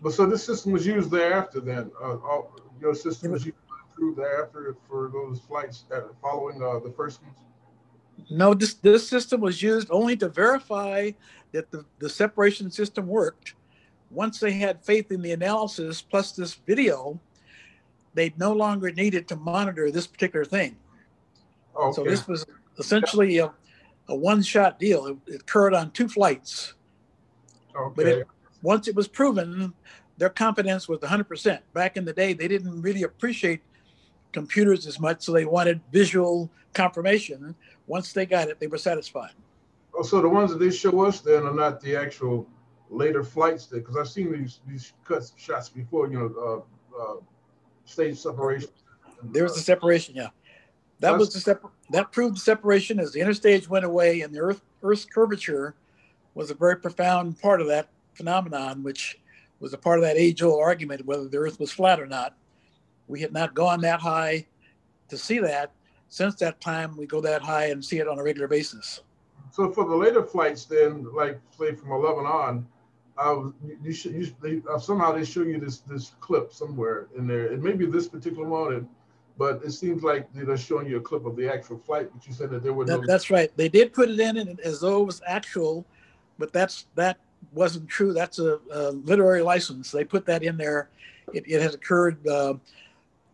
But 0.00 0.12
so 0.12 0.24
this 0.26 0.44
system 0.44 0.72
was 0.72 0.86
used 0.86 1.10
thereafter. 1.10 1.60
Then 1.60 1.90
uh, 2.00 2.16
all, 2.16 2.52
your 2.80 2.94
system 2.94 3.32
was 3.32 3.44
used 3.44 3.58
through 3.98 4.14
thereafter 4.14 4.76
for 4.88 5.10
those 5.12 5.40
flights 5.40 5.84
following 6.22 6.62
uh, 6.62 6.78
the 6.78 6.92
first 6.96 7.22
ones? 7.22 7.36
No, 8.30 8.54
this 8.54 8.74
this 8.74 9.08
system 9.08 9.40
was 9.40 9.62
used 9.62 9.88
only 9.90 10.16
to 10.16 10.28
verify 10.28 11.10
that 11.52 11.70
the, 11.70 11.84
the 11.98 12.08
separation 12.08 12.70
system 12.70 13.06
worked. 13.06 13.54
Once 14.10 14.40
they 14.40 14.52
had 14.52 14.84
faith 14.84 15.12
in 15.12 15.22
the 15.22 15.32
analysis 15.32 16.00
plus 16.00 16.32
this 16.32 16.54
video, 16.54 17.20
they 18.14 18.32
no 18.36 18.52
longer 18.52 18.90
needed 18.90 19.28
to 19.28 19.36
monitor 19.36 19.90
this 19.90 20.06
particular 20.06 20.44
thing. 20.44 20.76
Okay. 21.76 21.94
So 21.94 22.04
this 22.04 22.26
was 22.26 22.44
essentially 22.78 23.38
a, 23.38 23.52
a 24.08 24.14
one-shot 24.14 24.78
deal. 24.78 25.06
It, 25.06 25.16
it, 25.26 25.40
occurred 25.42 25.74
on 25.74 25.90
two 25.92 26.08
flights. 26.08 26.74
Okay. 27.76 27.92
But 27.94 28.06
it, 28.06 28.26
once 28.62 28.88
it 28.88 28.94
was 28.94 29.06
proven, 29.06 29.72
their 30.16 30.30
confidence 30.30 30.88
was 30.88 30.98
100%. 31.00 31.60
Back 31.72 31.96
in 31.96 32.04
the 32.04 32.12
day, 32.12 32.32
they 32.32 32.48
didn't 32.48 32.82
really 32.82 33.04
appreciate 33.04 33.60
computers 34.32 34.86
as 34.86 34.98
much, 34.98 35.22
so 35.22 35.32
they 35.32 35.44
wanted 35.44 35.80
visual 35.92 36.50
confirmation. 36.74 37.54
Once 37.86 38.12
they 38.12 38.26
got 38.26 38.48
it, 38.48 38.58
they 38.60 38.66
were 38.66 38.78
satisfied. 38.78 39.32
Oh, 39.94 40.02
so 40.02 40.20
the 40.20 40.28
ones 40.28 40.50
that 40.50 40.58
they 40.58 40.70
show 40.70 41.04
us 41.04 41.20
then 41.20 41.44
are 41.44 41.54
not 41.54 41.80
the 41.80 41.96
actual 41.96 42.46
later 42.90 43.22
flights 43.22 43.66
because 43.66 43.96
I've 43.96 44.08
seen 44.08 44.32
these 44.32 44.60
these 44.66 44.92
cut 45.04 45.30
shots 45.36 45.68
before. 45.68 46.10
You 46.10 46.18
know, 46.18 46.64
uh, 46.96 47.02
uh, 47.02 47.16
stage 47.88 48.18
separation. 48.18 48.68
There 49.22 49.42
was 49.42 49.56
a 49.56 49.60
separation, 49.60 50.14
yeah. 50.14 50.28
That 51.00 51.16
was 51.16 51.32
the 51.32 51.40
separ- 51.40 51.70
that 51.90 52.12
proved 52.12 52.36
the 52.36 52.40
separation 52.40 52.98
as 52.98 53.12
the 53.12 53.20
interstage 53.20 53.68
went 53.68 53.84
away, 53.84 54.20
and 54.22 54.34
the 54.34 54.40
Earth 54.40 54.62
Earth's 54.82 55.04
curvature 55.04 55.74
was 56.34 56.50
a 56.50 56.54
very 56.54 56.76
profound 56.76 57.40
part 57.40 57.60
of 57.60 57.68
that 57.68 57.88
phenomenon, 58.14 58.82
which 58.82 59.18
was 59.60 59.72
a 59.72 59.78
part 59.78 59.98
of 59.98 60.04
that 60.04 60.16
age-old 60.16 60.60
argument 60.60 61.04
whether 61.06 61.28
the 61.28 61.38
Earth 61.38 61.58
was 61.58 61.72
flat 61.72 62.00
or 62.00 62.06
not. 62.06 62.36
We 63.06 63.20
had 63.20 63.32
not 63.32 63.54
gone 63.54 63.80
that 63.82 64.00
high 64.00 64.46
to 65.08 65.16
see 65.16 65.38
that. 65.38 65.72
Since 66.08 66.36
that 66.36 66.60
time, 66.60 66.96
we 66.96 67.06
go 67.06 67.20
that 67.20 67.42
high 67.42 67.66
and 67.66 67.84
see 67.84 67.98
it 67.98 68.08
on 68.08 68.18
a 68.18 68.22
regular 68.22 68.48
basis. 68.48 69.00
So 69.50 69.70
for 69.70 69.84
the 69.84 69.96
later 69.96 70.22
flights, 70.22 70.64
then, 70.64 71.06
like 71.14 71.40
say 71.58 71.74
from 71.74 71.92
11 71.92 72.26
on, 72.26 72.66
uh, 73.18 73.50
you, 73.82 73.92
should, 73.92 74.12
you, 74.12 74.34
they, 74.40 74.62
uh, 74.70 74.78
somehow 74.78 75.12
they 75.12 75.24
show 75.24 75.42
you 75.42 75.58
this 75.58 75.78
this 75.80 76.12
clip 76.20 76.52
somewhere 76.52 77.08
in 77.16 77.26
there. 77.26 77.46
It 77.46 77.62
may 77.62 77.72
be 77.72 77.86
this 77.86 78.08
particular 78.08 78.46
one, 78.46 78.88
but 79.36 79.60
it 79.64 79.72
seems 79.72 80.02
like 80.02 80.28
they're 80.32 80.56
showing 80.56 80.86
you 80.86 80.98
a 80.98 81.00
clip 81.00 81.26
of 81.26 81.36
the 81.36 81.52
actual 81.52 81.78
flight. 81.78 82.10
But 82.12 82.26
you 82.26 82.32
said 82.32 82.50
that 82.50 82.62
there 82.62 82.72
were 82.72 82.84
that, 82.84 83.00
no. 83.00 83.06
That's 83.06 83.30
right. 83.30 83.50
They 83.56 83.68
did 83.68 83.92
put 83.92 84.08
it 84.08 84.20
in 84.20 84.58
as 84.62 84.80
though 84.80 85.02
it 85.02 85.06
was 85.06 85.20
actual, 85.26 85.84
but 86.38 86.52
that's 86.52 86.86
that 86.94 87.18
wasn't 87.52 87.88
true. 87.88 88.12
That's 88.12 88.38
a, 88.38 88.60
a 88.72 88.90
literary 88.90 89.42
license. 89.42 89.90
They 89.90 90.04
put 90.04 90.24
that 90.26 90.42
in 90.42 90.56
there. 90.56 90.88
It, 91.34 91.44
it 91.46 91.60
has 91.60 91.74
occurred. 91.74 92.26
Uh, 92.26 92.54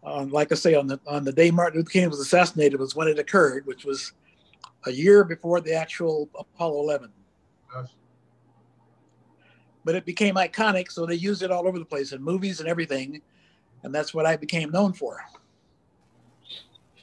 um, 0.03 0.31
like 0.31 0.53
I 0.53 0.55
say, 0.55 0.75
on 0.75 0.87
the 0.87 1.01
on 1.07 1.25
the 1.25 1.33
day 1.33 1.51
Martin 1.51 1.81
Luther 1.81 1.91
King 1.91 2.11
was 2.11 2.21
assassinated 2.21 2.79
was 2.81 2.95
when 2.95 3.09
it 3.09 3.19
occurred, 3.19 3.67
which 3.67 3.85
was 3.85 4.13
a 4.87 4.93
year 4.93 5.25
before 5.25 5.61
the 5.61 5.75
actual 5.75 6.29
Apollo 6.39 6.83
11. 6.83 7.11
Yes. 7.75 7.89
But 9.85 9.95
it 9.95 10.05
became 10.05 10.37
iconic, 10.37 10.91
so 10.91 11.05
they 11.05 11.15
used 11.15 11.43
it 11.43 11.51
all 11.51 11.69
over 11.69 11.79
the 11.79 11.85
place 11.85 12.13
in 12.13 12.23
movies 12.23 12.61
and 12.61 12.69
everything, 12.69 13.21
and 13.83 13.95
that's 13.95 14.15
what 14.15 14.27
I 14.27 14.37
became 14.37 14.71
known 14.71 14.93
for. 14.93 15.21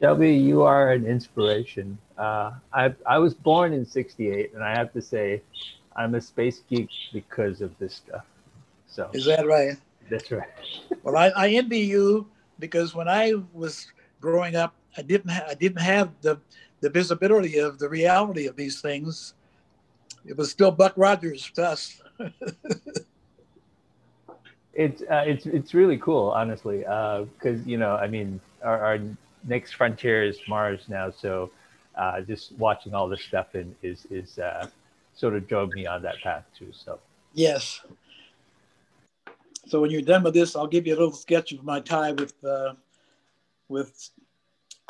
Shelby, 0.02 0.34
you 0.34 0.64
are 0.64 0.92
an 0.94 1.06
inspiration. 1.06 1.96
Uh, 2.18 2.54
I 2.74 2.94
I 3.06 3.20
was 3.20 3.36
born 3.36 3.72
in 3.72 3.86
'68, 3.86 4.52
and 4.56 4.64
I 4.64 4.76
have 4.76 4.92
to 4.94 5.02
say, 5.02 5.44
I'm 5.96 6.16
a 6.16 6.22
space 6.22 6.64
geek 6.68 6.90
because 7.14 7.62
of 7.62 7.78
this 7.78 7.96
stuff. 7.96 8.26
So 8.88 9.10
is 9.14 9.26
that 9.26 9.46
right? 9.46 9.78
That's 10.10 10.32
right. 10.32 10.50
well, 11.04 11.18
I, 11.18 11.28
I 11.30 11.50
envy 11.50 11.82
you 11.82 12.28
because 12.58 12.96
when 12.96 13.08
I 13.08 13.34
was 13.54 13.86
growing 14.20 14.56
up, 14.56 14.76
I 14.98 15.04
didn't 15.04 15.30
ha- 15.30 15.46
I 15.50 15.54
didn't 15.54 15.82
have 15.82 16.10
the 16.22 16.40
the 16.80 16.90
visibility 16.90 17.60
of 17.60 17.78
the 17.78 17.88
reality 17.88 18.48
of 18.48 18.56
these 18.56 18.82
things. 18.82 19.36
It 20.26 20.36
was 20.36 20.50
still 20.50 20.72
Buck 20.72 20.94
Rogers 20.98 21.52
to 21.56 21.64
us. 21.64 22.02
It's 24.74 25.02
uh, 25.04 25.24
it's 25.26 25.46
it's 25.46 25.74
really 25.74 25.98
cool, 25.98 26.30
honestly, 26.30 26.80
because 26.80 27.60
uh, 27.60 27.64
you 27.66 27.78
know, 27.78 27.96
I 27.96 28.08
mean, 28.08 28.40
our, 28.64 28.80
our, 28.80 29.00
next 29.48 29.72
frontier 29.74 30.24
is 30.24 30.38
Mars 30.48 30.82
now, 30.88 31.10
so 31.10 31.50
uh, 31.96 32.22
just 32.22 32.52
watching 32.54 32.94
all 32.94 33.08
this 33.10 33.24
stuff 33.24 33.56
in, 33.56 33.76
is 33.82 34.06
is 34.10 34.40
uh, 34.40 34.68
sort 35.16 35.36
of 35.36 35.48
drove 35.48 35.74
me 35.74 35.86
on 35.86 36.02
that 36.04 36.22
path 36.22 36.46
too. 36.58 36.72
So 36.72 37.00
yes, 37.34 37.82
so 39.68 39.82
when 39.82 39.92
you're 39.92 40.02
done 40.02 40.24
with 40.24 40.34
this, 40.34 40.56
I'll 40.56 40.68
give 40.68 40.88
you 40.88 40.94
a 40.94 40.98
little 40.98 41.12
sketch 41.12 41.52
of 41.52 41.64
my 41.64 41.80
tie 41.80 42.12
with 42.14 42.34
uh, 42.44 42.74
with 43.68 44.10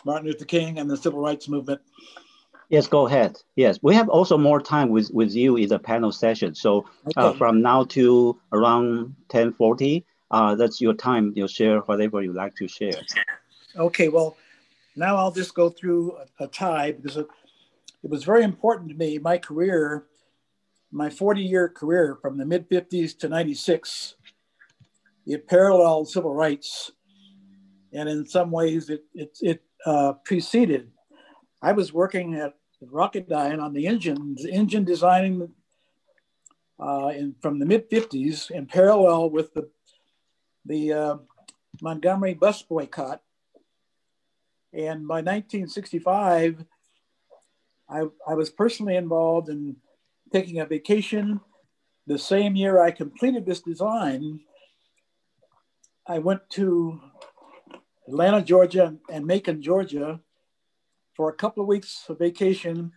Martin 0.06 0.28
Luther 0.28 0.46
King 0.46 0.80
and 0.80 0.90
the 0.90 0.98
Civil 0.98 1.22
Rights 1.22 1.48
Movement. 1.48 1.82
Yes, 2.72 2.88
go 2.88 3.06
ahead. 3.06 3.38
Yes, 3.58 3.80
we 3.82 3.94
have 3.96 4.08
also 4.08 4.38
more 4.38 4.62
time 4.62 4.90
with, 4.90 5.12
with 5.14 5.36
you 5.36 5.58
in 5.58 5.68
the 5.68 5.78
panel 5.78 6.10
session. 6.10 6.56
So 6.56 6.86
uh, 7.06 7.10
okay. 7.10 7.22
uh, 7.22 7.34
from 7.34 7.62
now 7.62 7.84
to 7.96 8.40
around 8.54 9.14
1040, 9.30 10.06
uh, 10.32 10.56
that's 10.56 10.80
your 10.80 10.94
time. 10.94 11.34
You'll 11.36 11.50
share 11.50 11.80
whatever 11.82 12.24
you 12.24 12.32
like 12.32 12.56
to 12.56 12.70
share. 12.70 12.94
Okay, 13.76 14.08
well, 14.08 14.38
now 14.96 15.18
I'll 15.18 15.34
just 15.34 15.54
go 15.54 15.70
through 15.70 16.16
a, 16.16 16.46
a 16.46 16.48
tie 16.48 16.94
because 16.94 17.18
it, 17.18 17.28
it 18.04 18.10
was 18.10 18.24
very 18.24 18.44
important 18.44 18.90
to 18.90 18.96
me. 18.96 19.18
My 19.18 19.38
career, 19.38 20.06
my 20.94 21.10
40 21.10 21.42
year 21.42 21.68
career 21.68 22.18
from 22.22 22.38
the 22.38 22.46
mid 22.46 22.70
50s 22.70 23.18
to 23.20 23.28
96, 23.28 24.16
it 25.28 25.46
paralleled 25.46 26.08
civil 26.08 26.34
rights. 26.34 26.92
And 27.92 28.08
in 28.08 28.26
some 28.26 28.50
ways, 28.50 28.90
it, 28.90 29.04
it, 29.14 29.38
it 29.42 29.62
uh, 29.86 30.14
preceded. 30.24 30.90
I 31.62 31.74
was 31.74 31.92
working 31.92 32.36
at 32.36 32.56
Rocketdyne 32.84 33.62
on 33.62 33.74
the 33.74 33.88
engine, 33.88 34.36
engine 34.50 34.84
designing 34.84 35.52
uh, 36.80 37.12
in, 37.16 37.36
from 37.42 37.60
the 37.60 37.66
mid 37.66 37.90
50s 37.90 38.50
in 38.50 38.66
parallel 38.66 39.30
with 39.30 39.54
the, 39.54 39.70
the 40.66 40.94
uh, 40.94 41.18
Montgomery 41.82 42.34
bus 42.34 42.62
boycott. 42.64 43.22
And 44.74 45.08
by 45.08 45.16
1965, 45.16 46.66
I, 47.90 48.04
I 48.28 48.34
was 48.34 48.50
personally 48.50 48.96
involved 48.96 49.50
in 49.50 49.76
taking 50.32 50.60
a 50.60 50.66
vacation. 50.66 51.42
The 52.08 52.18
same 52.18 52.56
year 52.56 52.82
I 52.82 52.92
completed 52.92 53.46
this 53.46 53.62
design, 53.62 54.40
I 56.08 56.20
went 56.20 56.50
to 56.52 57.00
Atlanta, 58.08 58.42
Georgia, 58.42 58.96
and 59.10 59.26
Macon, 59.26 59.62
Georgia, 59.62 60.20
for 61.14 61.30
a 61.30 61.34
couple 61.34 61.62
of 61.62 61.68
weeks 61.68 62.06
of 62.10 62.20
vacation 62.20 62.92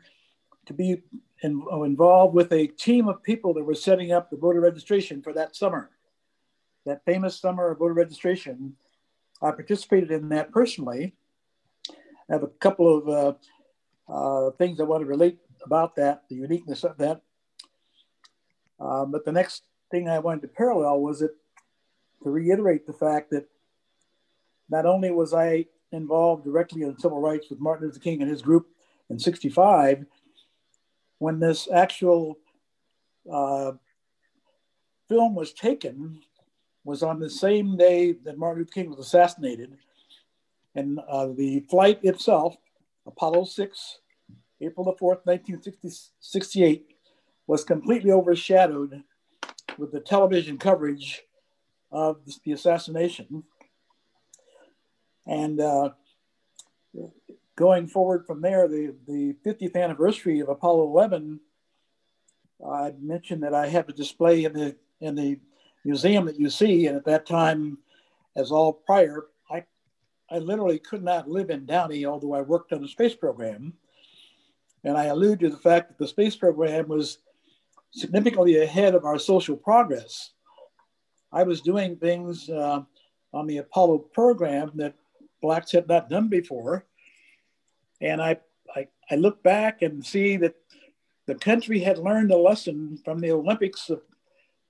to 0.66 0.72
be 0.72 1.02
in, 1.42 1.62
involved 1.84 2.34
with 2.34 2.52
a 2.52 2.66
team 2.66 3.08
of 3.08 3.22
people 3.22 3.52
that 3.54 3.64
were 3.64 3.74
setting 3.74 4.12
up 4.12 4.30
the 4.30 4.36
voter 4.36 4.60
registration 4.60 5.22
for 5.22 5.32
that 5.32 5.54
summer, 5.54 5.90
that 6.86 7.04
famous 7.04 7.38
summer 7.38 7.70
of 7.70 7.78
voter 7.78 7.94
registration. 7.94 8.74
I 9.42 9.50
participated 9.50 10.10
in 10.10 10.28
that 10.30 10.52
personally. 10.52 11.14
I 11.90 12.32
have 12.32 12.42
a 12.42 12.48
couple 12.48 12.96
of 12.96 13.08
uh, 13.08 14.12
uh, 14.12 14.50
things 14.52 14.80
I 14.80 14.84
want 14.84 15.02
to 15.02 15.06
relate 15.06 15.38
about 15.64 15.96
that, 15.96 16.22
the 16.28 16.36
uniqueness 16.36 16.84
of 16.84 16.96
that. 16.98 17.20
Um, 18.80 19.10
but 19.10 19.24
the 19.24 19.32
next 19.32 19.64
thing 19.90 20.08
I 20.08 20.18
wanted 20.18 20.42
to 20.42 20.48
parallel 20.48 21.00
was 21.00 21.22
it 21.22 21.32
to 22.22 22.30
reiterate 22.30 22.86
the 22.86 22.92
fact 22.92 23.30
that 23.30 23.46
not 24.70 24.86
only 24.86 25.10
was 25.10 25.34
I 25.34 25.66
involved 25.94 26.44
directly 26.44 26.82
in 26.82 26.98
civil 26.98 27.20
rights 27.20 27.48
with 27.50 27.60
Martin 27.60 27.86
Luther 27.86 28.00
King 28.00 28.22
and 28.22 28.30
his 28.30 28.42
group 28.42 28.66
in 29.10 29.18
65, 29.18 30.04
when 31.18 31.40
this 31.40 31.68
actual 31.72 32.38
uh, 33.30 33.72
film 35.08 35.34
was 35.34 35.52
taken 35.52 36.20
was 36.84 37.02
on 37.02 37.18
the 37.18 37.30
same 37.30 37.76
day 37.76 38.12
that 38.24 38.38
Martin 38.38 38.60
Luther 38.60 38.72
King 38.72 38.90
was 38.90 38.98
assassinated. 38.98 39.76
And 40.74 41.00
uh, 41.08 41.28
the 41.34 41.60
flight 41.70 42.00
itself, 42.02 42.56
Apollo 43.06 43.44
6, 43.44 43.98
April 44.60 44.84
the 44.84 44.92
4th, 44.92 45.24
1968, 45.24 46.86
was 47.46 47.64
completely 47.64 48.10
overshadowed 48.10 49.02
with 49.78 49.92
the 49.92 50.00
television 50.00 50.58
coverage 50.58 51.22
of 51.90 52.18
the 52.44 52.52
assassination. 52.52 53.44
And 55.26 55.60
uh, 55.60 55.90
going 57.56 57.86
forward 57.86 58.26
from 58.26 58.40
there, 58.40 58.68
the, 58.68 58.94
the 59.06 59.34
50th 59.44 59.76
anniversary 59.76 60.40
of 60.40 60.48
Apollo 60.48 60.84
11, 60.84 61.40
I 62.66 62.92
mentioned 63.00 63.42
that 63.42 63.54
I 63.54 63.68
have 63.68 63.88
a 63.88 63.92
display 63.92 64.44
in 64.44 64.52
the 64.52 64.76
in 65.00 65.14
the 65.14 65.38
museum 65.84 66.24
that 66.24 66.38
you 66.38 66.48
see, 66.48 66.86
and 66.86 66.96
at 66.96 67.04
that 67.04 67.26
time, 67.26 67.78
as 68.36 68.50
all 68.50 68.72
prior, 68.72 69.26
I 69.50 69.64
I 70.30 70.38
literally 70.38 70.78
could 70.78 71.02
not 71.02 71.28
live 71.28 71.50
in 71.50 71.66
Downey, 71.66 72.06
although 72.06 72.32
I 72.32 72.40
worked 72.40 72.72
on 72.72 72.80
the 72.80 72.88
space 72.88 73.14
program, 73.14 73.74
and 74.82 74.96
I 74.96 75.06
allude 75.06 75.40
to 75.40 75.50
the 75.50 75.58
fact 75.58 75.88
that 75.88 75.98
the 75.98 76.08
space 76.08 76.36
program 76.36 76.88
was 76.88 77.18
significantly 77.92 78.62
ahead 78.62 78.94
of 78.94 79.04
our 79.04 79.18
social 79.18 79.56
progress. 79.56 80.32
I 81.32 81.42
was 81.42 81.60
doing 81.60 81.96
things 81.96 82.48
uh, 82.48 82.82
on 83.32 83.46
the 83.46 83.58
Apollo 83.58 83.98
program 84.14 84.70
that 84.76 84.94
blacks 85.44 85.72
had 85.72 85.86
not 85.86 86.08
done 86.08 86.28
before. 86.28 86.86
And 88.00 88.22
I, 88.22 88.38
I, 88.74 88.88
I 89.10 89.16
look 89.16 89.42
back 89.42 89.82
and 89.82 90.04
see 90.04 90.38
that 90.38 90.54
the 91.26 91.34
country 91.34 91.80
had 91.80 91.98
learned 91.98 92.30
a 92.30 92.36
lesson 92.36 92.98
from 93.04 93.18
the 93.18 93.30
Olympics 93.30 93.90
of 93.90 93.98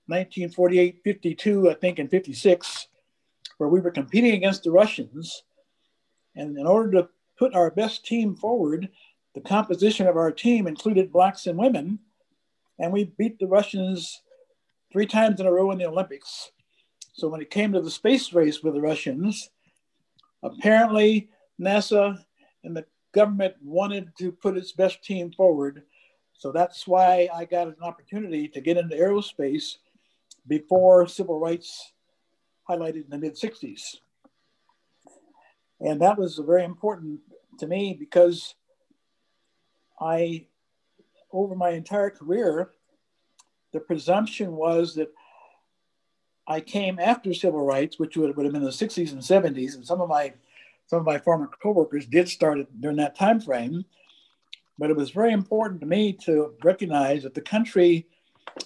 1948, 0.06 1.00
52, 1.04 1.70
I 1.70 1.74
think, 1.74 2.00
and 2.00 2.10
56, 2.10 2.88
where 3.58 3.68
we 3.68 3.80
were 3.80 3.92
competing 3.92 4.34
against 4.34 4.64
the 4.64 4.72
Russians. 4.72 5.44
And 6.34 6.58
in 6.58 6.66
order 6.66 6.90
to 7.02 7.08
put 7.38 7.54
our 7.54 7.70
best 7.70 8.04
team 8.04 8.34
forward, 8.34 8.88
the 9.36 9.42
composition 9.42 10.08
of 10.08 10.16
our 10.16 10.32
team 10.32 10.66
included 10.66 11.12
blacks 11.12 11.46
and 11.46 11.56
women. 11.56 12.00
And 12.80 12.92
we 12.92 13.04
beat 13.16 13.38
the 13.38 13.46
Russians 13.46 14.22
three 14.92 15.06
times 15.06 15.38
in 15.38 15.46
a 15.46 15.52
row 15.52 15.70
in 15.70 15.78
the 15.78 15.86
Olympics. 15.86 16.50
So 17.12 17.28
when 17.28 17.40
it 17.40 17.50
came 17.50 17.72
to 17.72 17.80
the 17.80 17.92
space 17.92 18.32
race 18.32 18.60
with 18.60 18.74
the 18.74 18.80
Russians, 18.80 19.50
apparently 20.44 21.28
NASA 21.60 22.16
and 22.62 22.76
the 22.76 22.84
government 23.12 23.54
wanted 23.62 24.10
to 24.18 24.30
put 24.30 24.56
its 24.56 24.72
best 24.72 25.02
team 25.02 25.32
forward. 25.32 25.82
So 26.34 26.52
that's 26.52 26.86
why 26.86 27.28
I 27.34 27.44
got 27.44 27.68
an 27.68 27.76
opportunity 27.82 28.48
to 28.48 28.60
get 28.60 28.76
into 28.76 28.94
aerospace 28.94 29.78
before 30.46 31.08
civil 31.08 31.40
rights 31.40 31.92
highlighted 32.68 33.04
in 33.04 33.10
the 33.10 33.18
mid 33.18 33.34
60s. 33.34 33.96
And 35.80 36.00
that 36.00 36.18
was 36.18 36.38
very 36.38 36.64
important 36.64 37.20
to 37.58 37.66
me 37.66 37.96
because 37.98 38.54
I, 40.00 40.46
over 41.32 41.54
my 41.54 41.70
entire 41.70 42.10
career, 42.10 42.70
the 43.72 43.80
presumption 43.80 44.52
was 44.56 44.94
that 44.94 45.12
I 46.46 46.60
came 46.60 46.98
after 46.98 47.32
civil 47.32 47.64
rights, 47.64 47.98
which 47.98 48.16
would, 48.16 48.36
would 48.36 48.44
have 48.44 48.52
been 48.52 48.64
the 48.64 48.70
60s 48.70 49.12
and 49.12 49.20
70s, 49.20 49.74
and 49.74 49.86
some 49.86 50.00
of 50.00 50.08
my 50.08 50.34
some 50.86 50.98
of 50.98 51.06
my 51.06 51.18
former 51.18 51.48
coworkers 51.62 52.06
did 52.06 52.28
start 52.28 52.58
it 52.58 52.80
during 52.80 52.98
that 52.98 53.16
time 53.16 53.40
frame. 53.40 53.86
But 54.78 54.90
it 54.90 54.96
was 54.96 55.10
very 55.10 55.32
important 55.32 55.80
to 55.80 55.86
me 55.86 56.12
to 56.24 56.54
recognize 56.62 57.22
that 57.22 57.32
the 57.32 57.40
country, 57.40 58.06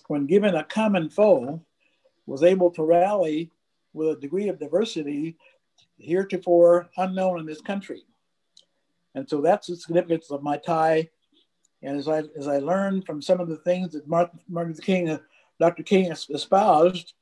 when 0.09 0.27
given 0.27 0.57
a 0.57 0.65
common 0.65 1.11
foe, 1.11 1.63
was 2.27 2.43
able 2.43 2.73
to 2.73 2.83
rally 2.83 3.53
with 3.93 4.09
a 4.09 4.21
degree 4.21 4.49
of 4.49 4.59
diversity 4.59 5.37
heretofore 5.99 6.89
unknown 6.97 7.41
in 7.41 7.47
this 7.47 7.61
country. 7.61 8.05
And 9.15 9.29
so 9.29 9.41
that's 9.41 9.67
the 9.67 9.77
significance 9.77 10.31
of 10.31 10.43
my 10.43 10.57
tie. 10.57 11.11
And 11.83 11.97
as 11.97 12.09
I, 12.09 12.25
as 12.37 12.49
I 12.49 12.59
learned 12.59 13.07
from 13.07 13.23
some 13.23 13.41
of 13.41 13.49
the 13.49 13.57
things 13.57 13.93
that 13.93 14.09
Martin, 14.09 14.41
Martin 14.49 14.73
Luther 14.73 14.83
King, 14.83 15.11
uh, 15.11 15.19
Dr. 15.61 15.83
King 15.83 16.11
espoused 16.11 17.15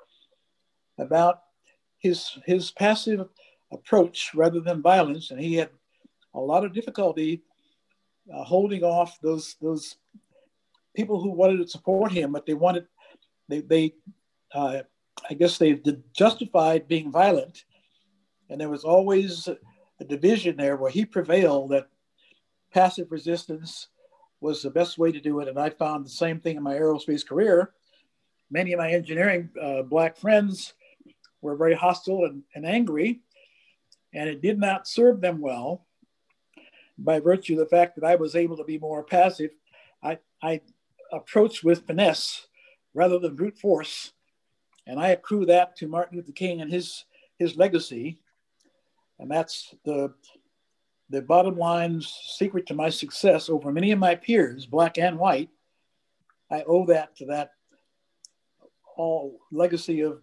about 0.98 1.42
his, 1.98 2.38
his 2.44 2.70
passive 2.70 3.28
approach 3.72 4.32
rather 4.34 4.60
than 4.60 4.82
violence, 4.82 5.30
and 5.30 5.40
he 5.40 5.54
had 5.54 5.70
a 6.34 6.40
lot 6.40 6.64
of 6.64 6.72
difficulty 6.72 7.42
uh, 8.32 8.44
holding 8.44 8.82
off 8.82 9.20
those 9.20 9.56
those 9.60 9.96
people 10.94 11.20
who 11.20 11.30
wanted 11.30 11.58
to 11.58 11.68
support 11.68 12.12
him, 12.12 12.32
but 12.32 12.46
they 12.46 12.54
wanted 12.54 12.86
they 13.48 13.60
they 13.60 13.94
uh, 14.52 14.82
I 15.28 15.34
guess 15.34 15.58
they 15.58 15.80
justified 16.12 16.88
being 16.88 17.10
violent, 17.10 17.64
and 18.50 18.60
there 18.60 18.68
was 18.68 18.84
always 18.84 19.48
a 19.48 20.04
division 20.04 20.56
there 20.56 20.76
where 20.76 20.90
he 20.90 21.04
prevailed 21.04 21.70
that 21.70 21.88
passive 22.72 23.10
resistance 23.10 23.88
was 24.40 24.62
the 24.62 24.70
best 24.70 24.98
way 24.98 25.10
to 25.10 25.20
do 25.20 25.40
it, 25.40 25.48
and 25.48 25.58
I 25.58 25.70
found 25.70 26.04
the 26.04 26.10
same 26.10 26.40
thing 26.40 26.56
in 26.56 26.62
my 26.62 26.74
aerospace 26.74 27.26
career. 27.26 27.72
Many 28.50 28.72
of 28.72 28.78
my 28.78 28.90
engineering 28.90 29.48
uh, 29.60 29.82
black 29.82 30.16
friends 30.16 30.74
were 31.46 31.56
very 31.56 31.74
hostile 31.74 32.24
and, 32.24 32.42
and 32.54 32.66
angry 32.66 33.20
and 34.16 34.30
it 34.30 34.40
did 34.40 34.58
not 34.58 34.88
serve 34.88 35.20
them 35.20 35.40
well 35.40 35.86
by 36.98 37.20
virtue 37.20 37.52
of 37.52 37.58
the 37.58 37.76
fact 37.76 37.96
that 37.96 38.04
I 38.04 38.14
was 38.16 38.34
able 38.34 38.56
to 38.56 38.64
be 38.64 38.78
more 38.78 39.04
passive. 39.04 39.50
I, 40.02 40.18
I 40.42 40.62
approached 41.12 41.62
with 41.62 41.86
finesse 41.86 42.46
rather 42.94 43.18
than 43.18 43.36
brute 43.36 43.58
force. 43.58 44.12
And 44.86 44.98
I 44.98 45.08
accrue 45.08 45.44
that 45.46 45.76
to 45.76 45.88
Martin 45.88 46.16
Luther 46.16 46.32
King 46.32 46.62
and 46.62 46.72
his, 46.72 47.04
his 47.38 47.56
legacy. 47.56 48.18
And 49.18 49.30
that's 49.30 49.74
the, 49.84 50.14
the 51.10 51.20
bottom 51.20 51.58
line 51.58 52.00
secret 52.00 52.66
to 52.68 52.74
my 52.74 52.88
success 52.88 53.50
over 53.50 53.70
many 53.70 53.92
of 53.92 53.98
my 53.98 54.14
peers, 54.14 54.64
black 54.64 54.96
and 54.96 55.18
white. 55.18 55.50
I 56.50 56.62
owe 56.66 56.86
that 56.86 57.16
to 57.16 57.26
that 57.26 57.50
all 58.96 59.40
legacy 59.52 60.00
of, 60.00 60.22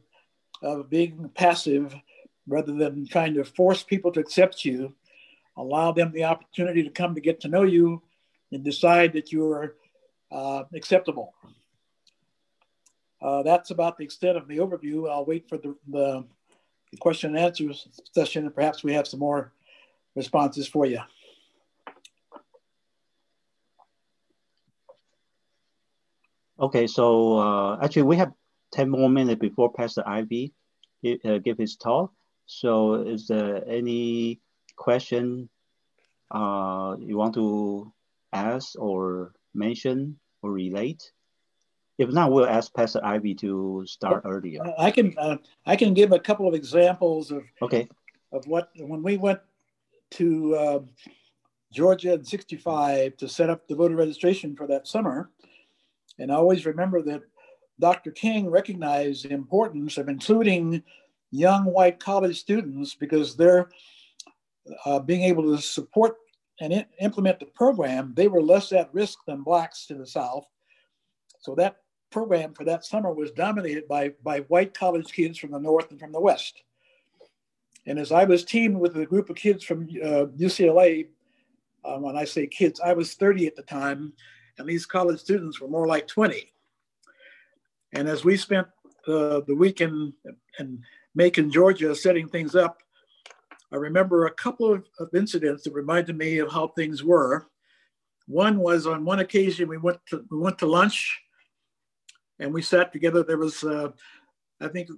of 0.63 0.89
being 0.89 1.29
passive 1.35 1.93
rather 2.47 2.73
than 2.73 3.07
trying 3.07 3.33
to 3.35 3.43
force 3.43 3.83
people 3.83 4.11
to 4.11 4.19
accept 4.19 4.65
you, 4.65 4.93
allow 5.57 5.91
them 5.91 6.11
the 6.11 6.23
opportunity 6.23 6.83
to 6.83 6.89
come 6.89 7.13
to 7.13 7.21
get 7.21 7.39
to 7.41 7.47
know 7.47 7.63
you 7.63 8.01
and 8.51 8.63
decide 8.63 9.13
that 9.13 9.31
you're 9.31 9.75
uh, 10.31 10.63
acceptable. 10.73 11.33
Uh, 13.21 13.43
that's 13.43 13.71
about 13.71 13.97
the 13.97 14.03
extent 14.03 14.37
of 14.37 14.47
the 14.47 14.57
overview. 14.57 15.09
I'll 15.09 15.25
wait 15.25 15.47
for 15.47 15.57
the, 15.57 15.75
the 15.89 16.25
question 16.99 17.35
and 17.35 17.45
answer 17.45 17.69
session, 18.11 18.45
and 18.45 18.53
perhaps 18.53 18.83
we 18.83 18.93
have 18.93 19.07
some 19.07 19.19
more 19.19 19.53
responses 20.15 20.67
for 20.67 20.85
you. 20.85 20.99
Okay, 26.59 26.85
so 26.87 27.37
uh, 27.39 27.79
actually 27.81 28.03
we 28.03 28.17
have 28.17 28.31
10 28.73 28.89
more 28.89 29.09
minutes 29.09 29.39
before 29.39 29.71
Pastor 29.71 30.03
Ivy 30.05 30.53
give, 31.01 31.19
uh, 31.23 31.37
give 31.37 31.57
his 31.57 31.75
talk. 31.75 32.11
So 32.45 32.95
is 32.95 33.27
there 33.27 33.63
any 33.67 34.41
question 34.75 35.49
uh, 36.31 36.95
you 36.99 37.15
want 37.17 37.35
to 37.35 37.93
ask 38.33 38.77
or 38.77 39.33
mention 39.53 40.19
or 40.41 40.51
relate? 40.51 41.11
If 41.97 42.09
not, 42.09 42.31
we'll 42.31 42.47
ask 42.47 42.73
Pastor 42.73 42.99
Ivy 43.03 43.35
to 43.35 43.83
start 43.85 44.23
earlier. 44.25 44.61
I 44.79 44.89
can 44.89 45.13
uh, 45.17 45.37
I 45.65 45.75
can 45.75 45.93
give 45.93 46.11
a 46.11 46.19
couple 46.19 46.47
of 46.47 46.55
examples 46.55 47.29
of 47.29 47.43
okay 47.61 47.87
of 48.31 48.47
what 48.47 48.71
when 48.77 49.03
we 49.03 49.17
went 49.17 49.39
to 50.11 50.55
uh, 50.55 50.79
Georgia 51.71 52.13
in 52.13 52.25
'65 52.25 53.15
to 53.17 53.29
set 53.29 53.51
up 53.51 53.67
the 53.67 53.75
voter 53.75 53.95
registration 53.95 54.55
for 54.55 54.65
that 54.67 54.87
summer, 54.87 55.29
and 56.17 56.31
I 56.31 56.35
always 56.35 56.65
remember 56.65 57.03
that 57.03 57.21
Dr. 57.79 58.11
King 58.11 58.49
recognized 58.49 59.25
the 59.25 59.33
importance 59.33 59.97
of 59.97 60.09
including 60.09 60.83
young 61.31 61.65
white 61.65 61.99
college 61.99 62.39
students 62.39 62.93
because 62.93 63.35
they're 63.35 63.69
uh, 64.85 64.99
being 64.99 65.23
able 65.23 65.43
to 65.43 65.61
support 65.61 66.15
and 66.59 66.85
implement 67.01 67.39
the 67.39 67.45
program, 67.47 68.13
they 68.15 68.27
were 68.27 68.41
less 68.41 68.71
at 68.71 68.93
risk 68.93 69.19
than 69.25 69.41
blacks 69.41 69.87
to 69.87 69.95
the 69.95 70.05
South. 70.05 70.45
So 71.39 71.55
that 71.55 71.77
program 72.11 72.53
for 72.53 72.63
that 72.63 72.85
summer 72.85 73.11
was 73.11 73.31
dominated 73.31 73.87
by, 73.87 74.13
by 74.23 74.41
white 74.41 74.73
college 74.73 75.11
kids 75.11 75.37
from 75.37 75.51
the 75.51 75.59
North 75.59 75.89
and 75.91 75.99
from 75.99 76.11
the 76.11 76.21
West. 76.21 76.61
And 77.85 77.99
as 77.99 78.11
I 78.11 78.23
was 78.23 78.45
teamed 78.45 78.77
with 78.77 78.95
a 78.95 79.05
group 79.05 79.29
of 79.29 79.35
kids 79.35 79.63
from 79.63 79.83
uh, 79.83 80.27
UCLA, 80.37 81.07
uh, 81.83 81.97
when 81.97 82.15
I 82.15 82.23
say 82.23 82.47
kids, 82.47 82.79
I 82.79 82.93
was 82.93 83.15
30 83.15 83.47
at 83.47 83.55
the 83.55 83.63
time, 83.63 84.13
and 84.57 84.69
these 84.69 84.85
college 84.85 85.19
students 85.19 85.59
were 85.59 85.67
more 85.67 85.87
like 85.87 86.07
20. 86.07 86.52
And 87.93 88.07
as 88.07 88.25
we 88.25 88.35
spent 88.37 88.67
uh, 89.07 89.41
the 89.47 89.55
weekend 89.55 90.13
in 90.59 90.81
Macon, 91.15 91.51
Georgia, 91.51 91.95
setting 91.95 92.27
things 92.27 92.55
up, 92.55 92.79
I 93.71 93.75
remember 93.75 94.25
a 94.25 94.31
couple 94.31 94.73
of, 94.73 94.85
of, 94.99 95.09
incidents 95.13 95.63
that 95.63 95.73
reminded 95.73 96.17
me 96.17 96.39
of 96.39 96.51
how 96.51 96.67
things 96.67 97.03
were. 97.03 97.47
One 98.27 98.59
was 98.59 98.85
on 98.87 99.05
one 99.05 99.19
occasion 99.19 99.67
we 99.67 99.77
went 99.77 99.99
to 100.09 100.23
we 100.29 100.39
went 100.39 100.57
to 100.59 100.67
lunch, 100.67 101.19
and 102.39 102.53
we 102.53 102.61
sat 102.61 102.93
together. 102.93 103.23
There 103.23 103.37
was, 103.37 103.63
uh, 103.63 103.89
I 104.61 104.67
think, 104.67 104.89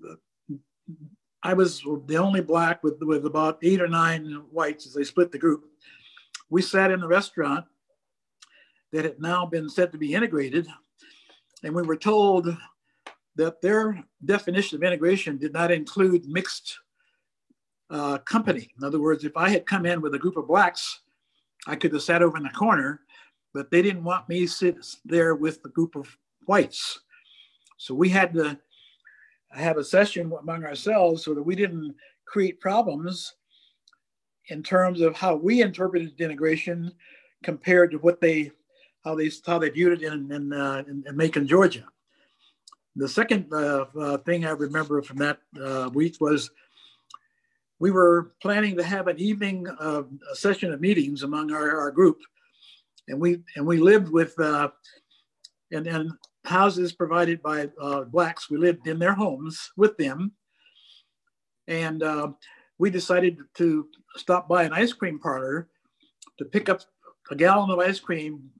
I 1.41 1.53
was 1.53 1.81
the 2.05 2.17
only 2.17 2.41
black 2.41 2.83
with 2.83 3.01
with 3.01 3.25
about 3.25 3.59
eight 3.61 3.81
or 3.81 3.87
nine 3.87 4.43
whites 4.51 4.85
as 4.85 4.93
they 4.93 5.03
split 5.03 5.31
the 5.31 5.37
group. 5.39 5.65
We 6.49 6.61
sat 6.61 6.91
in 6.91 6.99
the 6.99 7.07
restaurant 7.07 7.65
that 8.91 9.05
had 9.05 9.21
now 9.21 9.45
been 9.45 9.69
said 9.69 9.91
to 9.93 9.97
be 9.97 10.13
integrated, 10.13 10.67
and 11.63 11.73
we 11.73 11.81
were 11.81 11.97
told 11.97 12.55
that 13.35 13.61
their 13.61 14.03
definition 14.23 14.77
of 14.77 14.83
integration 14.83 15.37
did 15.37 15.53
not 15.53 15.71
include 15.71 16.27
mixed 16.27 16.79
uh, 17.89 18.17
company. 18.19 18.69
In 18.77 18.83
other 18.83 18.99
words, 18.99 19.23
if 19.23 19.35
I 19.35 19.49
had 19.49 19.65
come 19.65 19.85
in 19.85 20.01
with 20.01 20.15
a 20.15 20.19
group 20.19 20.37
of 20.37 20.47
blacks, 20.47 21.01
I 21.67 21.75
could 21.75 21.93
have 21.93 22.01
sat 22.01 22.21
over 22.21 22.37
in 22.37 22.43
the 22.43 22.49
corner, 22.49 23.01
but 23.53 23.71
they 23.71 23.81
didn't 23.81 24.03
want 24.03 24.29
me 24.29 24.47
sit 24.47 24.77
there 25.03 25.35
with 25.35 25.59
a 25.65 25.69
group 25.69 25.95
of 25.95 26.07
whites. 26.45 26.99
So 27.77 27.93
we 27.93 28.09
had 28.09 28.33
to 28.33 28.57
have 29.51 29.77
a 29.77 29.83
session 29.83 30.31
among 30.39 30.63
ourselves 30.63 31.23
so 31.23 31.33
that 31.33 31.43
we 31.43 31.55
didn't 31.55 31.95
create 32.25 32.59
problems 32.59 33.33
in 34.49 34.61
terms 34.61 35.01
of 35.01 35.15
how 35.15 35.35
we 35.35 35.61
interpreted 35.61 36.19
integration 36.19 36.91
compared 37.43 37.91
to 37.91 37.97
what 37.97 38.21
they 38.21 38.51
how 39.03 39.15
they 39.15 39.29
how 39.45 39.59
they 39.59 39.69
viewed 39.69 40.01
it 40.01 40.03
in 40.03 40.31
in, 40.31 40.53
uh, 40.53 40.83
in, 40.87 41.03
in 41.07 41.15
Macon, 41.15 41.47
Georgia. 41.47 41.85
The 42.97 43.09
second 43.09 43.51
uh, 43.51 43.85
uh, 43.99 44.17
thing 44.19 44.45
I 44.45 44.51
remember 44.51 45.01
from 45.01 45.17
that 45.17 45.39
uh, 45.61 45.89
week 45.93 46.15
was 46.21 46.49
we 47.79 47.91
were 47.91 48.31
planning 48.41 48.77
to 48.77 48.83
have 48.83 49.07
an 49.07 49.19
evening 49.19 49.67
session 50.33 50.71
of 50.71 50.79
meetings 50.79 51.23
among 51.23 51.51
our, 51.51 51.77
our 51.77 51.91
group, 51.91 52.19
and 53.09 53.19
we 53.19 53.39
and 53.57 53.65
we 53.65 53.79
lived 53.79 54.09
with 54.09 54.39
uh, 54.39 54.69
and 55.73 55.87
and 55.87 56.11
houses 56.45 56.93
provided 56.93 57.41
by 57.41 57.69
uh, 57.81 58.03
blacks. 58.03 58.49
We 58.49 58.57
lived 58.57 58.87
in 58.87 58.97
their 58.97 59.13
homes 59.13 59.71
with 59.75 59.97
them, 59.97 60.31
and 61.67 62.01
uh, 62.01 62.31
we 62.77 62.89
decided 62.89 63.39
to 63.55 63.89
stop 64.15 64.47
by 64.47 64.63
an 64.63 64.71
ice 64.71 64.93
cream 64.93 65.19
parlor 65.19 65.67
to 66.37 66.45
pick 66.45 66.69
up 66.69 66.79
a 67.29 67.35
gallon 67.35 67.71
of 67.71 67.79
ice 67.79 67.99
cream 67.99 68.51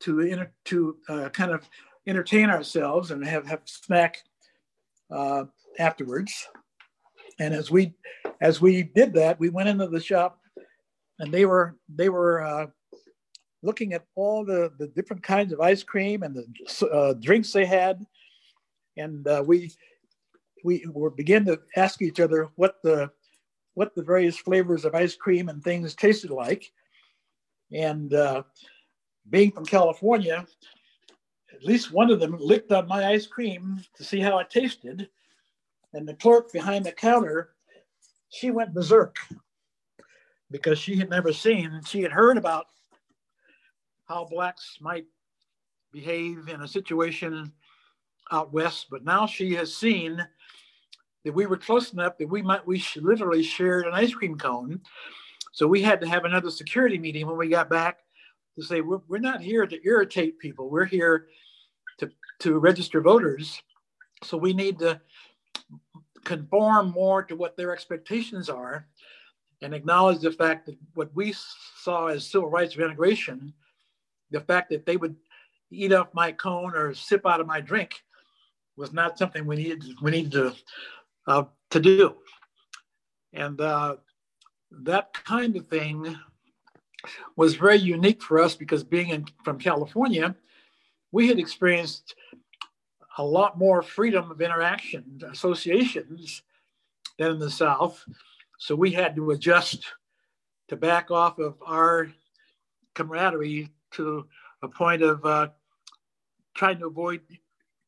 to 0.00 0.44
to 0.64 0.96
kind 1.32 1.52
of 1.52 1.68
entertain 2.08 2.48
ourselves 2.50 3.10
and 3.10 3.24
have 3.24 3.46
have 3.46 3.60
snack 3.66 4.24
uh, 5.10 5.44
afterwards. 5.78 6.48
And 7.38 7.54
as 7.54 7.70
we 7.70 7.94
as 8.40 8.60
we 8.60 8.82
did 8.82 9.12
that, 9.14 9.38
we 9.38 9.50
went 9.50 9.68
into 9.68 9.86
the 9.86 10.00
shop, 10.00 10.40
and 11.20 11.32
they 11.32 11.44
were 11.44 11.76
they 11.88 12.08
were 12.08 12.42
uh, 12.42 12.66
looking 13.62 13.92
at 13.92 14.04
all 14.16 14.44
the 14.44 14.72
the 14.78 14.88
different 14.88 15.22
kinds 15.22 15.52
of 15.52 15.60
ice 15.60 15.82
cream 15.82 16.22
and 16.22 16.34
the 16.34 16.88
uh, 16.88 17.12
drinks 17.14 17.52
they 17.52 17.66
had, 17.66 18.04
and 18.96 19.28
uh, 19.28 19.44
we 19.46 19.70
we 20.64 20.84
were 20.90 21.10
begin 21.10 21.44
to 21.44 21.60
ask 21.76 22.02
each 22.02 22.18
other 22.18 22.48
what 22.56 22.76
the 22.82 23.10
what 23.74 23.94
the 23.94 24.02
various 24.02 24.36
flavors 24.36 24.84
of 24.84 24.94
ice 24.94 25.14
cream 25.14 25.48
and 25.48 25.62
things 25.62 25.94
tasted 25.94 26.30
like, 26.30 26.72
and 27.72 28.14
uh, 28.14 28.42
being 29.30 29.52
from 29.52 29.64
California, 29.64 30.44
at 31.52 31.64
least 31.64 31.92
one 31.92 32.10
of 32.10 32.20
them 32.20 32.36
licked 32.38 32.72
on 32.72 32.86
my 32.86 33.06
ice 33.06 33.26
cream 33.26 33.82
to 33.96 34.04
see 34.04 34.20
how 34.20 34.38
it 34.38 34.50
tasted 34.50 35.08
and 35.92 36.06
the 36.06 36.14
clerk 36.14 36.52
behind 36.52 36.84
the 36.84 36.92
counter, 36.92 37.50
she 38.28 38.50
went 38.50 38.74
berserk 38.74 39.16
because 40.50 40.78
she 40.78 40.96
had 40.96 41.10
never 41.10 41.32
seen, 41.32 41.72
and 41.72 41.86
she 41.86 42.02
had 42.02 42.12
heard 42.12 42.36
about 42.36 42.66
how 44.06 44.24
blacks 44.24 44.78
might 44.80 45.06
behave 45.92 46.48
in 46.48 46.62
a 46.62 46.68
situation 46.68 47.52
out 48.30 48.52
west, 48.52 48.86
but 48.90 49.04
now 49.04 49.26
she 49.26 49.54
has 49.54 49.74
seen 49.74 50.26
that 51.24 51.34
we 51.34 51.46
were 51.46 51.56
close 51.56 51.92
enough 51.92 52.16
that 52.18 52.28
we 52.28 52.42
might 52.42 52.66
we 52.66 52.82
literally 52.96 53.42
shared 53.42 53.86
an 53.86 53.94
ice 53.94 54.14
cream 54.14 54.36
cone. 54.36 54.80
So 55.52 55.66
we 55.66 55.82
had 55.82 56.00
to 56.02 56.08
have 56.08 56.24
another 56.24 56.50
security 56.50 56.98
meeting 56.98 57.26
when 57.26 57.36
we 57.36 57.48
got 57.48 57.70
back 57.70 57.98
to 58.58 58.66
say 58.66 58.80
we're, 58.80 59.00
we're 59.08 59.18
not 59.18 59.40
here 59.40 59.66
to 59.66 59.86
irritate 59.86 60.38
people. 60.38 60.68
We're 60.68 60.84
here 60.84 61.28
to, 61.98 62.10
to 62.40 62.58
register 62.58 63.00
voters. 63.00 63.62
So 64.24 64.36
we 64.36 64.52
need 64.52 64.80
to 64.80 65.00
conform 66.24 66.90
more 66.90 67.22
to 67.22 67.36
what 67.36 67.56
their 67.56 67.72
expectations 67.72 68.50
are 68.50 68.86
and 69.62 69.74
acknowledge 69.74 70.20
the 70.20 70.32
fact 70.32 70.66
that 70.66 70.76
what 70.94 71.10
we 71.14 71.34
saw 71.82 72.06
as 72.06 72.26
civil 72.26 72.50
rights 72.50 72.74
of 72.74 72.80
integration, 72.80 73.52
the 74.30 74.40
fact 74.40 74.70
that 74.70 74.86
they 74.86 74.96
would 74.96 75.16
eat 75.70 75.92
off 75.92 76.08
my 76.12 76.32
cone 76.32 76.74
or 76.74 76.94
sip 76.94 77.26
out 77.26 77.40
of 77.40 77.46
my 77.46 77.60
drink 77.60 78.02
was 78.76 78.92
not 78.92 79.18
something 79.18 79.46
we 79.46 79.56
needed 79.56 79.84
we 80.00 80.10
needed 80.10 80.32
to 80.32 80.54
uh, 81.26 81.44
to 81.70 81.80
do, 81.80 82.14
and 83.32 83.60
uh, 83.60 83.96
that 84.70 85.12
kind 85.12 85.56
of 85.56 85.66
thing 85.66 86.16
was 87.36 87.54
very 87.54 87.76
unique 87.76 88.22
for 88.22 88.40
us 88.40 88.54
because 88.54 88.82
being 88.82 89.10
in, 89.10 89.26
from 89.44 89.58
California, 89.58 90.34
we 91.12 91.28
had 91.28 91.38
experienced 91.38 92.14
a 93.18 93.24
lot 93.24 93.58
more 93.58 93.82
freedom 93.82 94.30
of 94.30 94.40
interaction, 94.40 95.20
associations 95.30 96.42
than 97.18 97.32
in 97.32 97.38
the 97.38 97.50
South. 97.50 98.04
So 98.58 98.74
we 98.74 98.92
had 98.92 99.16
to 99.16 99.30
adjust 99.32 99.84
to 100.68 100.76
back 100.76 101.10
off 101.10 101.38
of 101.38 101.56
our 101.64 102.08
camaraderie 102.94 103.70
to 103.92 104.26
a 104.62 104.68
point 104.68 105.02
of 105.02 105.24
uh, 105.24 105.48
trying 106.54 106.78
to 106.78 106.86
avoid 106.86 107.20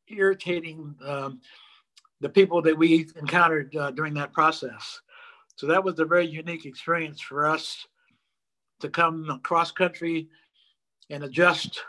irritating 0.09 0.95
um, 1.05 1.41
the 2.21 2.29
people 2.29 2.63
that 2.63 2.77
we 2.77 3.09
encountered 3.17 3.75
uh, 3.77 3.91
during 3.91 4.15
that 4.15 4.33
process. 4.33 5.01
So 5.57 5.67
that 5.67 5.83
was 5.83 5.99
a 5.99 6.05
very 6.05 6.27
unique 6.27 6.65
experience 6.65 7.21
for 7.21 7.47
us 7.47 7.87
to 8.81 8.89
come 8.89 9.41
cross 9.43 9.71
country 9.71 10.29
and 11.11 11.25
adjust 11.25 11.83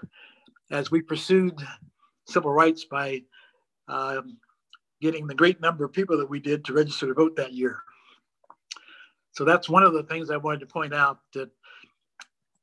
as 0.71 0.91
we 0.91 1.01
pursued 1.01 1.55
civil 2.27 2.51
rights 2.51 2.85
by 2.85 3.21
um, 3.87 4.37
getting 5.01 5.27
the 5.27 5.35
great 5.35 5.59
number 5.59 5.83
of 5.83 5.91
people 5.91 6.17
that 6.17 6.29
we 6.29 6.39
did 6.39 6.63
to 6.65 6.73
register 6.73 7.07
to 7.07 7.13
vote 7.13 7.35
that 7.35 7.53
year. 7.53 7.79
So 9.31 9.45
that's 9.45 9.69
one 9.69 9.83
of 9.83 9.93
the 9.93 10.03
things 10.03 10.29
I 10.29 10.37
wanted 10.37 10.59
to 10.61 10.65
point 10.65 10.93
out 10.93 11.19
that 11.33 11.49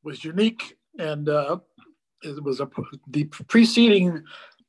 was 0.02 0.24
unique. 0.24 0.76
And 0.98 1.28
uh, 1.28 1.58
it 2.22 2.42
was 2.42 2.60
a, 2.60 2.68
the 3.08 3.24
preceding 3.24 4.22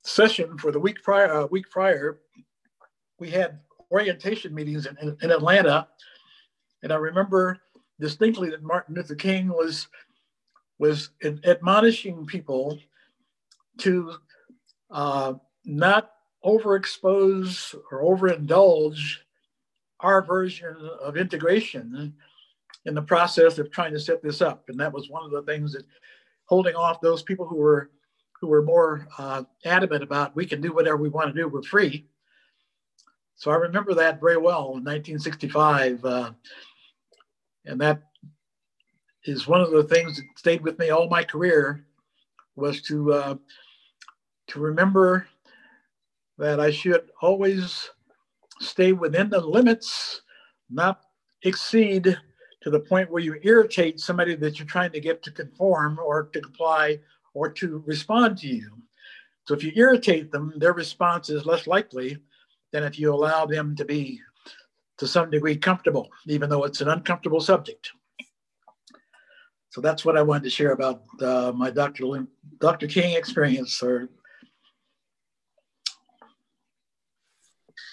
session 0.04 0.58
for 0.58 0.72
the 0.72 0.80
week 0.80 1.04
prior, 1.04 1.42
uh, 1.42 1.46
week 1.48 1.70
prior, 1.70 2.20
we 3.20 3.30
had 3.30 3.60
orientation 3.92 4.54
meetings 4.54 4.86
in, 4.86 4.98
in, 5.02 5.18
in 5.22 5.32
Atlanta, 5.32 5.88
and 6.84 6.94
I 6.94 6.96
remember 6.96 7.60
distinctly 8.00 8.50
that 8.50 8.64
Martin 8.64 8.96
Luther 8.96 9.16
King 9.16 9.50
was 9.50 9.88
was 10.78 11.10
admonishing 11.24 12.26
people 12.26 12.80
to 13.80 14.14
uh, 14.92 15.34
not 15.66 16.12
overexpose 16.46 17.76
or 17.92 18.02
overindulge 18.04 19.18
our 20.00 20.22
version 20.22 20.76
of 21.02 21.18
integration 21.18 22.14
in 22.86 22.96
the 22.96 23.02
process 23.02 23.58
of 23.58 23.70
trying 23.72 23.92
to 23.92 24.00
set 24.00 24.24
this 24.24 24.42
up. 24.42 24.70
And 24.70 24.80
that 24.80 24.94
was 24.94 25.10
one 25.10 25.24
of 25.26 25.32
the 25.32 25.42
things 25.42 25.74
that 25.74 25.86
holding 26.46 26.76
off 26.76 27.02
those 27.02 27.24
people 27.24 27.46
who 27.46 27.58
were 27.58 27.92
who 28.40 28.48
were 28.48 28.64
more 28.64 29.06
uh, 29.18 29.44
adamant 29.66 30.02
about 30.02 30.34
we 30.34 30.46
can 30.46 30.62
do 30.62 30.74
whatever 30.74 30.96
we 30.96 31.10
want 31.10 31.28
to 31.28 31.40
do, 31.40 31.50
we're 31.50 31.62
free. 31.62 32.08
So 33.36 33.52
I 33.52 33.56
remember 33.56 33.94
that 33.96 34.22
very 34.22 34.38
well 34.38 34.76
in 34.78 34.84
1965. 34.84 36.06
Uh, 36.06 36.32
and 37.70 37.80
that 37.80 38.02
is 39.26 39.48
one 39.48 39.62
of 39.62 39.72
the 39.72 39.84
things 39.84 40.18
that 40.18 40.26
stayed 40.36 40.62
with 40.62 40.78
me 40.80 40.90
all 40.90 41.08
my 41.08 41.24
career 41.24 41.86
was 42.56 42.82
to 42.82 43.14
uh, 43.14 43.36
to 44.48 44.60
remember 44.60 45.28
that 46.38 46.60
I 46.60 46.72
should 46.72 47.12
always 47.22 47.90
stay 48.60 48.94
within 48.94 49.30
the 49.30 49.40
limits, 49.40 50.22
not 50.70 51.02
exceed 51.44 52.18
to 52.62 52.70
the 52.70 52.80
point 52.80 53.12
where 53.12 53.22
you 53.22 53.40
irritate 53.44 54.00
somebody 54.00 54.36
that 54.36 54.58
you're 54.58 54.68
trying 54.68 54.92
to 54.92 55.00
get 55.00 55.22
to 55.24 55.32
conform 55.32 56.00
or 56.04 56.24
to 56.34 56.42
comply 56.42 57.00
or 57.34 57.50
to 57.50 57.84
respond 57.86 58.38
to 58.40 58.48
you. 58.48 58.70
So 59.46 59.54
if 59.54 59.64
you 59.64 59.72
irritate 59.76 60.32
them, 60.32 60.54
their 60.58 60.74
response 60.74 61.30
is 61.30 61.46
less 61.46 61.68
likely 61.68 62.18
than 62.72 62.84
if 62.84 63.00
you 63.00 63.14
allow 63.14 63.46
them 63.46 63.76
to 63.76 63.86
be 63.86 64.22
to 65.00 65.08
some 65.08 65.30
degree 65.30 65.56
comfortable, 65.56 66.10
even 66.28 66.50
though 66.50 66.66
it's 66.66 66.82
an 66.82 66.90
uncomfortable 66.90 67.40
subject. 67.40 67.92
So 69.72 69.82
that's 69.82 70.04
what 70.04 70.18
I 70.18 70.22
wanted 70.22 70.44
to 70.44 70.50
share 70.50 70.72
about 70.72 71.04
uh, 71.22 71.52
my 71.56 71.70
Dr. 71.70 72.28
Dr. 72.60 72.88
King 72.88 73.16
experience. 73.16 73.82
Or 73.82 74.10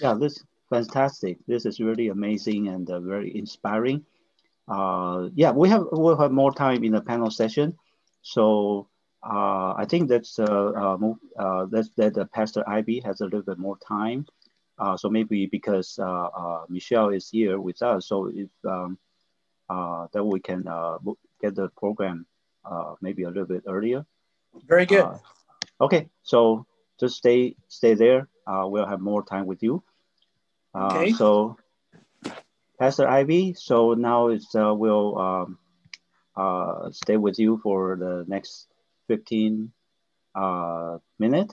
yeah, 0.00 0.14
this 0.14 0.42
fantastic. 0.68 1.38
This 1.46 1.64
is 1.64 1.80
really 1.80 2.08
amazing 2.08 2.68
and 2.68 2.90
uh, 2.90 3.00
very 3.00 3.36
inspiring. 3.36 4.04
Uh, 4.68 5.28
yeah, 5.34 5.52
we 5.52 5.68
have 5.68 5.84
we'll 5.92 6.18
have 6.18 6.32
more 6.32 6.52
time 6.52 6.82
in 6.82 6.92
the 6.92 7.00
panel 7.00 7.30
session. 7.30 7.76
So 8.22 8.88
uh, 9.22 9.74
I 9.76 9.86
think 9.88 10.08
that's 10.08 10.38
uh, 10.38 10.44
uh, 10.44 10.98
uh 11.38 11.66
that's 11.70 11.90
that 11.96 12.28
Pastor 12.32 12.64
Ivy 12.66 13.00
has 13.04 13.20
a 13.20 13.24
little 13.24 13.42
bit 13.42 13.58
more 13.58 13.78
time. 13.86 14.26
Uh, 14.78 14.96
so 14.96 15.08
maybe 15.08 15.46
because 15.46 15.98
uh, 15.98 16.28
uh, 16.28 16.64
Michelle 16.68 17.08
is 17.08 17.30
here 17.30 17.58
with 17.58 17.80
us, 17.82 18.08
so 18.08 18.26
if 18.34 18.50
um, 18.64 18.98
uh, 19.68 20.06
that 20.12 20.22
we 20.22 20.40
can 20.40 20.66
uh, 20.68 20.98
get 21.40 21.54
the 21.54 21.68
program 21.76 22.26
uh, 22.64 22.94
maybe 23.00 23.22
a 23.22 23.28
little 23.28 23.46
bit 23.46 23.64
earlier. 23.66 24.04
Very 24.66 24.86
good. 24.86 25.06
Okay, 25.80 26.08
so 26.22 26.66
just 27.00 27.16
stay 27.16 27.56
stay 27.68 27.94
there. 27.94 28.28
Uh, 28.46 28.64
we'll 28.66 28.86
have 28.86 29.00
more 29.00 29.24
time 29.24 29.46
with 29.46 29.62
you. 29.62 29.82
Uh, 30.74 30.86
okay. 30.92 31.12
So, 31.12 31.56
Pastor 32.78 33.08
Ivy. 33.08 33.54
So 33.54 33.94
now 33.94 34.28
it's 34.28 34.54
uh, 34.54 34.74
we'll 34.74 35.18
um, 35.18 35.58
uh, 36.36 36.90
stay 36.92 37.16
with 37.16 37.38
you 37.38 37.58
for 37.62 37.96
the 37.96 38.24
next 38.28 38.68
fifteen 39.08 39.72
uh, 40.34 40.98
minute. 41.18 41.52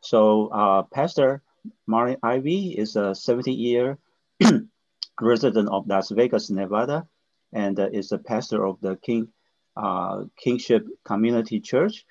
So, 0.00 0.48
uh, 0.48 0.82
Pastor 0.84 1.42
Martin 1.86 2.16
Ivy 2.22 2.76
is 2.78 2.96
a 2.96 3.14
70 3.14 3.52
year 3.52 3.98
resident 5.20 5.68
of 5.68 5.86
Las 5.86 6.10
Vegas, 6.10 6.50
Nevada, 6.50 7.06
and 7.52 7.78
uh, 7.78 7.88
is 7.92 8.12
a 8.12 8.18
pastor 8.18 8.66
of 8.66 8.80
the 8.80 8.96
King 8.96 9.28
uh, 9.76 10.24
Kingship 10.36 10.86
Community 11.04 11.60
Church. 11.60 12.04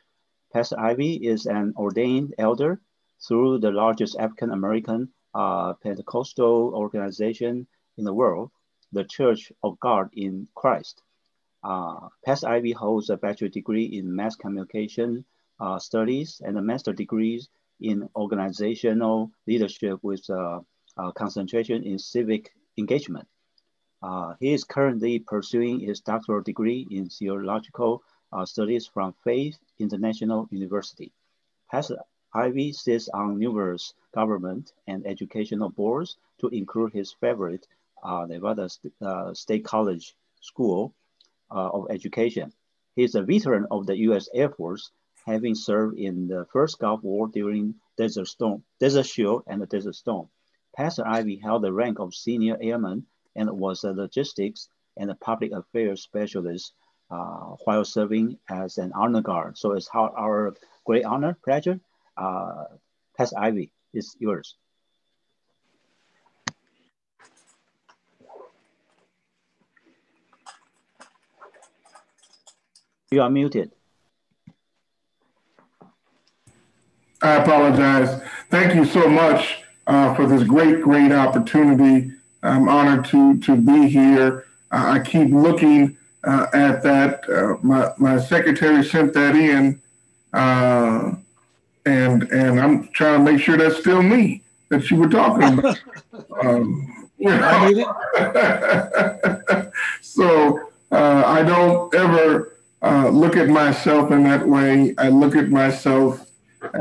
Pastor 0.54 0.80
Ivy 0.80 1.16
is 1.16 1.46
an 1.46 1.74
ordained 1.78 2.34
elder 2.38 2.82
through 3.28 3.60
the 3.60 3.72
largest 3.72 4.18
African 4.20 4.52
American 4.52 5.10
uh, 5.34 5.74
Pentecostal 5.74 6.74
organization 6.74 7.68
in 7.98 8.06
the 8.06 8.14
world, 8.14 8.52
the 8.92 9.04
Church 9.04 9.52
of 9.64 9.80
God 9.80 10.10
in 10.14 10.48
Christ. 10.56 11.02
Uh, 11.64 12.10
Pastor 12.24 12.48
Ivy 12.48 12.72
holds 12.72 13.10
a 13.10 13.18
bachelor 13.18 13.50
degree 13.50 13.86
in 13.86 14.16
mass 14.16 14.36
communication 14.36 15.26
uh, 15.60 15.80
studies 15.80 16.42
and 16.46 16.58
a 16.58 16.62
master 16.62 16.94
degrees 16.94 17.50
in 17.82 18.10
organizational 18.16 19.32
leadership 19.48 20.00
with 20.02 20.28
uh, 20.30 20.60
uh, 20.98 21.12
concentration 21.12 21.84
in 21.84 22.00
civic 22.00 22.52
engagement. 22.78 23.28
Uh, 24.02 24.34
he 24.40 24.54
is 24.54 24.64
currently 24.64 25.20
pursuing 25.20 25.80
his 25.80 26.00
doctoral 26.00 26.42
degree 26.42 26.88
in 26.92 27.10
theological 27.10 28.04
studies 28.44 28.86
from 28.86 29.14
Faith 29.24 29.58
International 29.80 30.46
University. 30.52 31.10
Pastor 31.72 32.00
Ivy 32.36 32.74
sits 32.74 33.08
on 33.10 33.40
numerous 33.40 33.94
government 34.14 34.74
and 34.88 35.08
educational 35.08 35.70
boards 35.70 36.18
to 36.40 36.50
include 36.50 36.92
his 36.92 37.14
favorite 37.14 37.66
uh, 38.04 38.26
Nevada 38.28 38.68
St 38.68 38.94
uh, 39.02 39.34
State 39.34 39.64
College 39.64 40.16
School 40.42 40.94
uh, 41.50 41.70
of 41.70 41.88
Education. 41.90 42.52
He 42.96 43.04
is 43.04 43.16
a 43.16 43.24
veteran 43.24 43.66
of 43.72 43.86
the 43.86 43.98
U.S. 44.10 44.28
Air 44.34 44.50
Force, 44.50 44.92
having 45.26 45.56
served 45.56 45.98
in 45.98 46.28
the 46.28 46.46
first 46.54 46.80
Gulf 46.80 47.04
War 47.04 47.28
during 47.28 47.76
Desert 47.98 48.28
Storm, 48.28 48.64
Desert 48.80 49.06
Shield 49.06 49.44
and 49.48 49.68
Desert 49.68 49.96
Storm. 49.96 50.30
Pastor 50.76 51.08
Ivy 51.08 51.38
held 51.38 51.64
the 51.64 51.74
rank 51.74 52.00
of 52.00 52.14
senior 52.14 52.58
airman 52.62 53.06
and 53.36 53.50
was 53.52 53.84
a 53.84 53.92
logistics 53.92 54.70
and 54.98 55.12
public 55.20 55.52
affairs 55.52 56.02
specialist 56.04 56.74
uh, 57.10 57.56
while 57.66 57.86
serving 57.86 58.38
as 58.50 58.78
an 58.78 58.92
honor 58.94 59.22
guard. 59.22 59.58
So 59.58 59.72
it's 59.72 59.90
our, 59.94 60.12
our 60.18 60.56
great 60.86 61.06
honor, 61.06 61.38
pleasure. 61.44 61.80
Uh, 62.18 62.66
Pastor 63.18 63.38
Ivy 63.40 63.72
is 63.94 64.16
yours. 64.20 64.56
You 73.12 73.22
are 73.22 73.30
muted. 73.30 73.75
I 77.26 77.42
apologize. 77.42 78.22
Thank 78.52 78.76
you 78.76 78.86
so 78.86 79.08
much 79.10 79.64
uh, 79.88 80.14
for 80.14 80.28
this 80.28 80.44
great, 80.44 80.82
great 80.82 81.12
opportunity 81.12 82.12
I'm 82.44 82.70
honored 82.70 83.06
to 83.06 83.40
to 83.40 83.56
be 83.56 83.90
here. 83.90 84.46
I 84.72 85.00
keep 85.00 85.32
looking 85.32 85.98
uh, 86.24 86.46
at 86.54 86.84
that. 86.84 87.28
Uh, 87.28 87.58
my 87.64 87.92
my 87.98 88.20
secretary 88.20 88.84
sent 88.84 89.14
that 89.14 89.36
in, 89.36 89.82
uh, 90.34 91.16
and 91.88 92.24
and 92.24 92.60
I'm 92.60 92.90
trying 92.90 93.26
to 93.26 93.32
make 93.32 93.42
sure 93.42 93.58
that's 93.58 93.80
still 93.80 94.04
me 94.04 94.44
that 94.70 94.92
you 94.92 94.98
were 94.98 95.10
talking 95.10 95.58
about. 95.60 95.80
um, 96.44 97.10
you 97.18 97.30
know. 97.30 97.96
so 100.02 100.60
uh, 100.92 101.24
I 101.26 101.42
don't 101.42 101.94
ever 101.96 102.54
uh, 102.84 103.10
look 103.10 103.36
at 103.36 103.50
myself 103.50 104.12
in 104.12 104.24
that 104.26 104.48
way. 104.48 104.94
I 105.00 105.10
look 105.10 105.36
at 105.36 105.50
myself 105.50 106.25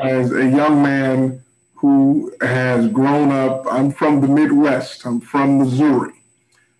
as 0.02 0.32
a 0.32 0.48
young 0.48 0.82
man 0.82 1.42
who 1.74 2.32
has 2.40 2.88
grown 2.88 3.30
up. 3.30 3.66
I'm 3.70 3.90
from 3.90 4.20
the 4.20 4.28
Midwest, 4.28 5.04
I'm 5.04 5.20
from 5.20 5.58
Missouri. 5.58 6.12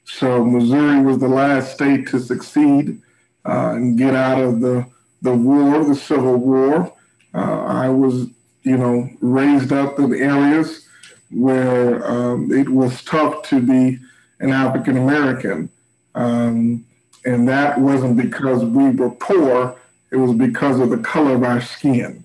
So 0.04 0.44
Missouri 0.44 1.02
was 1.02 1.18
the 1.18 1.28
last 1.28 1.74
state 1.74 2.08
to 2.08 2.20
succeed 2.20 3.00
uh, 3.44 3.72
and 3.74 3.98
get 3.98 4.14
out 4.14 4.40
of 4.40 4.60
the, 4.60 4.86
the 5.22 5.34
war, 5.34 5.84
the 5.84 5.94
Civil 5.94 6.36
War. 6.36 6.92
Uh, 7.34 7.64
I 7.64 7.88
was, 7.88 8.28
you 8.62 8.76
know, 8.76 9.08
raised 9.20 9.72
up 9.72 9.98
in 9.98 10.14
areas 10.14 10.86
where 11.30 12.06
um, 12.06 12.52
it 12.52 12.68
was 12.68 13.02
tough 13.04 13.42
to 13.48 13.60
be 13.60 13.98
an 14.40 14.50
African 14.50 14.96
American. 14.96 15.70
Um, 16.14 16.84
and 17.24 17.48
that 17.48 17.80
wasn't 17.80 18.16
because 18.16 18.64
we 18.64 18.90
were 18.90 19.10
poor, 19.10 19.76
it 20.10 20.16
was 20.16 20.32
because 20.34 20.78
of 20.78 20.90
the 20.90 20.98
color 20.98 21.34
of 21.34 21.42
our 21.42 21.60
skin. 21.60 22.24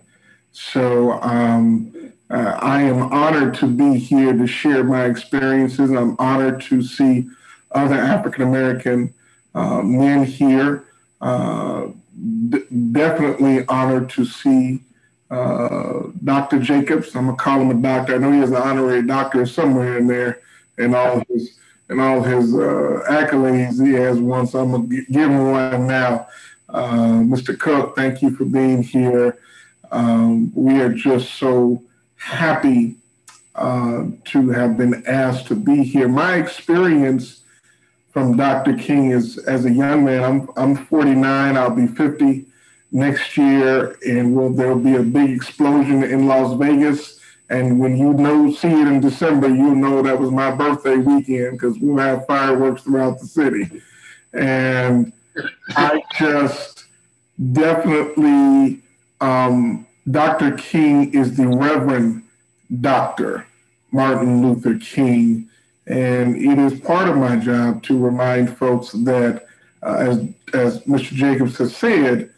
So 0.52 1.14
um, 1.22 2.14
uh, 2.30 2.58
I 2.62 2.82
am 2.82 3.02
honored 3.12 3.54
to 3.56 3.68
be 3.68 3.98
here 3.98 4.34
to 4.34 4.48
share 4.48 4.84
my 4.84 5.06
experiences. 5.06 5.92
I'm 5.92 6.16
honored 6.20 6.62
to 6.64 6.82
see 6.82 7.28
other 7.72 7.96
African 7.96 8.44
American 8.44 9.14
uh, 9.56 9.82
men 9.82 10.26
here. 10.26 10.86
Uh, 11.22 11.88
d- 12.50 12.64
definitely 12.92 13.66
honored 13.68 14.10
to 14.12 14.26
see 14.26 14.82
uh, 15.32 16.04
Dr. 16.24 16.60
Jacobs. 16.60 17.16
I'm 17.16 17.26
gonna 17.26 17.38
call 17.38 17.62
him 17.62 17.72
a 17.72 17.82
doctor. 17.82 18.16
I 18.16 18.18
know 18.18 18.32
he 18.32 18.40
has 18.40 18.52
an 18.52 18.58
honorary 18.58 19.04
doctor 19.04 19.46
somewhere 19.46 19.98
in 19.98 20.08
there, 20.08 20.42
and 20.78 20.96
all 20.96 21.24
his 21.30 21.58
and 21.90 22.00
all 22.00 22.22
his 22.22 22.54
uh, 22.54 23.04
accolades 23.10 23.84
he 23.84 23.94
has 23.94 24.20
one. 24.20 24.48
So 24.48 24.60
I'm 24.62 24.72
gonna 24.72 24.88
give 24.88 25.30
him 25.30 25.52
one 25.52 25.88
now. 25.88 26.28
Uh, 26.68 27.22
Mr. 27.24 27.58
Cook, 27.58 27.96
thank 27.96 28.22
you 28.22 28.36
for 28.36 28.46
being 28.46 28.84
here. 28.84 29.40
Um, 29.92 30.52
we 30.56 30.80
are 30.82 30.94
just 30.94 31.36
so 31.36 31.82
happy 32.18 32.96
uh, 33.56 34.06
to 34.26 34.50
have 34.50 34.78
been 34.78 35.04
asked 35.06 35.48
to 35.48 35.56
be 35.56 35.84
here. 35.84 36.08
My 36.08 36.36
experience 36.36 37.42
from 38.12 38.38
Dr. 38.38 38.74
King 38.76 39.12
is 39.12 39.38
as 39.38 39.66
a 39.66 39.72
young 39.72 40.06
man, 40.06 40.24
I'm, 40.24 40.50
I'm 40.56 40.86
49, 40.86 41.58
I'll 41.58 41.70
be 41.70 41.88
50 41.88 42.46
next 42.92 43.38
year, 43.38 43.98
and 44.08 44.36
will 44.36 44.52
there'll 44.52 44.80
be 44.80 44.96
a 44.96 45.04
big 45.04 45.30
explosion 45.30 46.04
in 46.04 46.28
Las 46.28 46.58
Vegas. 46.58 47.20
And 47.50 47.80
when 47.80 47.98
you 47.98 48.14
know 48.14 48.52
see 48.52 48.68
it 48.68 48.88
in 48.88 49.00
December, 49.00 49.48
you'll 49.48 49.76
know 49.76 50.02
that 50.02 50.20
was 50.20 50.32
my 50.32 50.52
birthday 50.52 50.98
weekend 50.98 51.54
because 51.54 51.78
we'll 51.80 51.98
have 51.98 52.26
fireworks 52.28 52.84
throughout 52.84 53.20
the 53.20 53.26
city. 53.26 53.82
And 54.34 55.12
I 55.70 56.02
just 56.18 56.86
definitely, 57.54 58.82
um, 59.22 59.86
Dr. 60.10 60.52
King 60.52 61.14
is 61.14 61.38
the 61.38 61.48
Reverend 61.48 62.24
Dr. 62.82 63.46
Martin 63.92 64.42
Luther 64.42 64.78
King. 64.80 65.50
And 65.88 66.36
it 66.36 66.60
is 66.60 66.80
part 66.80 67.10
of 67.10 67.18
my 67.18 67.36
job 67.38 67.84
to 67.84 67.98
remind 67.98 68.58
folks 68.58 68.92
that, 68.92 69.46
uh, 69.82 69.96
as, 69.96 70.18
as 70.54 70.80
Mr. 70.84 71.14
Jacobs 71.14 71.58
has 71.58 71.76
said, 71.76 72.32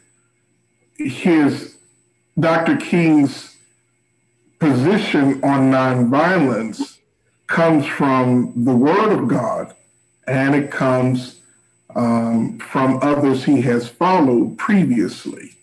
his 0.95 1.77
Dr. 2.39 2.77
King's 2.77 3.57
position 4.59 5.43
on 5.43 5.71
nonviolence 5.71 6.99
comes 7.47 7.85
from 7.85 8.53
the 8.55 8.75
Word 8.75 9.11
of 9.11 9.27
God 9.27 9.75
and 10.27 10.55
it 10.55 10.71
comes 10.71 11.41
um, 11.95 12.59
from 12.59 12.99
others 13.01 13.43
he 13.43 13.61
has 13.61 13.89
followed 13.89 14.57
previously. 14.57 15.57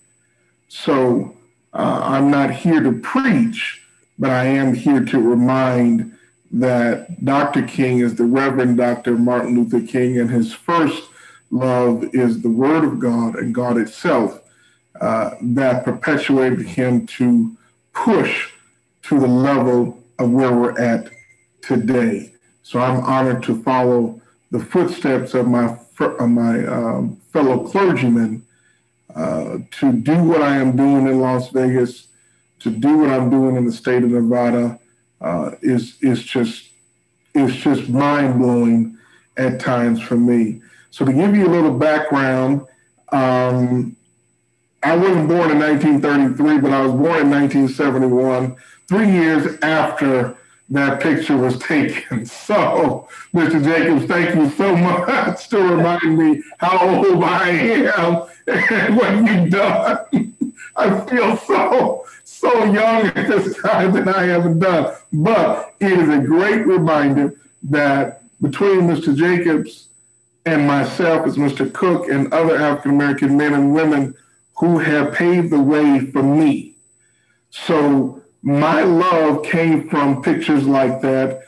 So 0.68 1.34
uh, 1.72 2.00
I'm 2.04 2.30
not 2.30 2.50
here 2.50 2.80
to 2.80 2.92
preach, 2.92 3.82
but 4.18 4.30
I 4.30 4.44
am 4.44 4.74
here 4.74 5.04
to 5.04 5.18
remind 5.20 6.16
that 6.52 7.24
Dr. 7.24 7.62
King 7.62 8.00
is 8.00 8.14
the 8.14 8.24
Reverend 8.24 8.76
Dr. 8.76 9.16
Martin 9.16 9.56
Luther 9.56 9.86
King, 9.86 10.18
and 10.18 10.30
his 10.30 10.52
first 10.52 11.04
love 11.50 12.04
is 12.14 12.42
the 12.42 12.50
Word 12.50 12.84
of 12.84 12.98
God 12.98 13.36
and 13.36 13.54
God 13.54 13.76
itself 13.78 14.40
uh, 15.00 15.30
that 15.40 15.84
perpetuated 15.84 16.66
him 16.66 17.06
to 17.06 17.56
push 17.92 18.50
to 19.02 19.18
the 19.18 19.26
level 19.26 19.98
of 20.18 20.30
where 20.30 20.54
we're 20.54 20.78
at 20.78 21.10
today. 21.62 22.32
So 22.62 22.80
I'm 22.80 23.02
honored 23.04 23.42
to 23.44 23.62
follow 23.62 24.20
the 24.50 24.60
footsteps 24.60 25.34
of 25.34 25.46
my 25.46 25.78
of 26.00 26.30
my 26.30 26.64
um, 26.66 27.16
fellow 27.32 27.66
clergymen 27.66 28.46
uh, 29.14 29.58
to 29.70 29.92
do 29.92 30.22
what 30.22 30.42
I 30.42 30.56
am 30.56 30.76
doing 30.76 31.06
in 31.06 31.20
Las 31.20 31.50
Vegas, 31.50 32.08
to 32.60 32.70
do 32.70 32.98
what 32.98 33.10
I'm 33.10 33.30
doing 33.30 33.56
in 33.56 33.64
the 33.64 33.72
state 33.72 34.02
of 34.02 34.10
Nevada, 34.10 34.78
uh, 35.20 35.52
is 35.62 35.96
is 36.00 36.22
just 36.22 36.70
is 37.34 37.54
just 37.56 37.88
mind 37.88 38.38
blowing 38.38 38.96
at 39.36 39.60
times 39.60 40.00
for 40.00 40.16
me. 40.16 40.60
So 40.90 41.04
to 41.04 41.12
give 41.12 41.34
you 41.36 41.46
a 41.46 41.50
little 41.50 41.76
background, 41.76 42.66
um, 43.12 43.96
I 44.82 44.96
wasn't 44.96 45.28
born 45.28 45.50
in 45.50 45.58
1933, 45.58 46.58
but 46.60 46.72
I 46.72 46.82
was 46.82 46.92
born 46.92 47.20
in 47.20 47.30
1971, 47.30 48.56
three 48.88 49.10
years 49.10 49.58
after 49.62 50.36
that 50.70 51.00
picture 51.00 51.36
was 51.36 51.58
taken. 51.60 52.26
So, 52.26 53.08
Mr. 53.34 53.62
Jacobs, 53.62 54.06
thank 54.06 54.34
you 54.34 54.50
so 54.50 54.76
much 54.76 55.48
to 55.48 55.58
remind 55.58 56.18
me 56.18 56.42
how 56.58 57.04
old 57.04 57.24
I 57.24 57.48
am 57.48 58.26
what 58.94 59.14
you've 59.16 59.50
done. 59.50 60.34
I 60.76 61.00
feel 61.06 61.36
so 61.36 62.06
so 62.24 62.64
young 62.64 63.06
at 63.06 63.28
this 63.28 63.60
time 63.60 63.92
that 63.92 64.08
I 64.08 64.26
haven't 64.26 64.60
done. 64.60 64.94
But 65.12 65.74
it 65.80 65.92
is 65.92 66.08
a 66.08 66.18
great 66.18 66.66
reminder 66.66 67.34
that 67.64 68.22
between 68.40 68.82
Mr. 68.82 69.14
Jacobs 69.14 69.88
and 70.46 70.66
myself, 70.66 71.26
as 71.26 71.36
Mr. 71.36 71.72
Cook 71.72 72.08
and 72.08 72.32
other 72.32 72.56
African 72.56 72.92
American 72.92 73.36
men 73.36 73.54
and 73.54 73.74
women 73.74 74.14
who 74.56 74.78
have 74.78 75.14
paved 75.14 75.50
the 75.50 75.60
way 75.60 76.00
for 76.00 76.22
me. 76.22 76.74
So 77.50 78.22
my 78.42 78.82
love 78.82 79.42
came 79.42 79.88
from 79.88 80.22
pictures 80.22 80.66
like 80.66 81.00
that, 81.02 81.42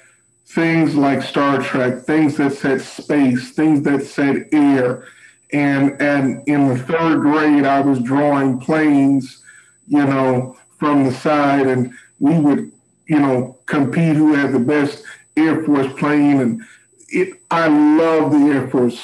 things 0.46 0.96
like 0.96 1.22
Star 1.22 1.62
Trek, 1.62 2.02
things 2.02 2.36
that 2.36 2.52
said 2.52 2.80
space, 2.80 3.52
things 3.52 3.82
that 3.82 4.04
said 4.04 4.48
air. 4.52 5.06
And, 5.52 6.00
and 6.00 6.46
in 6.46 6.68
the 6.68 6.78
third 6.78 7.20
grade, 7.20 7.64
I 7.64 7.80
was 7.80 8.00
drawing 8.00 8.58
planes, 8.60 9.42
you 9.88 10.04
know, 10.04 10.56
from 10.78 11.04
the 11.04 11.12
side, 11.12 11.66
and 11.66 11.92
we 12.20 12.38
would, 12.38 12.70
you 13.06 13.18
know, 13.18 13.58
compete 13.66 14.16
who 14.16 14.34
had 14.34 14.52
the 14.52 14.60
best 14.60 15.04
Air 15.36 15.64
Force 15.64 15.92
plane. 15.94 16.40
And 16.40 16.62
it, 17.08 17.40
I 17.50 17.68
love 17.68 18.30
the 18.32 18.38
Air 18.38 18.68
Force. 18.68 19.00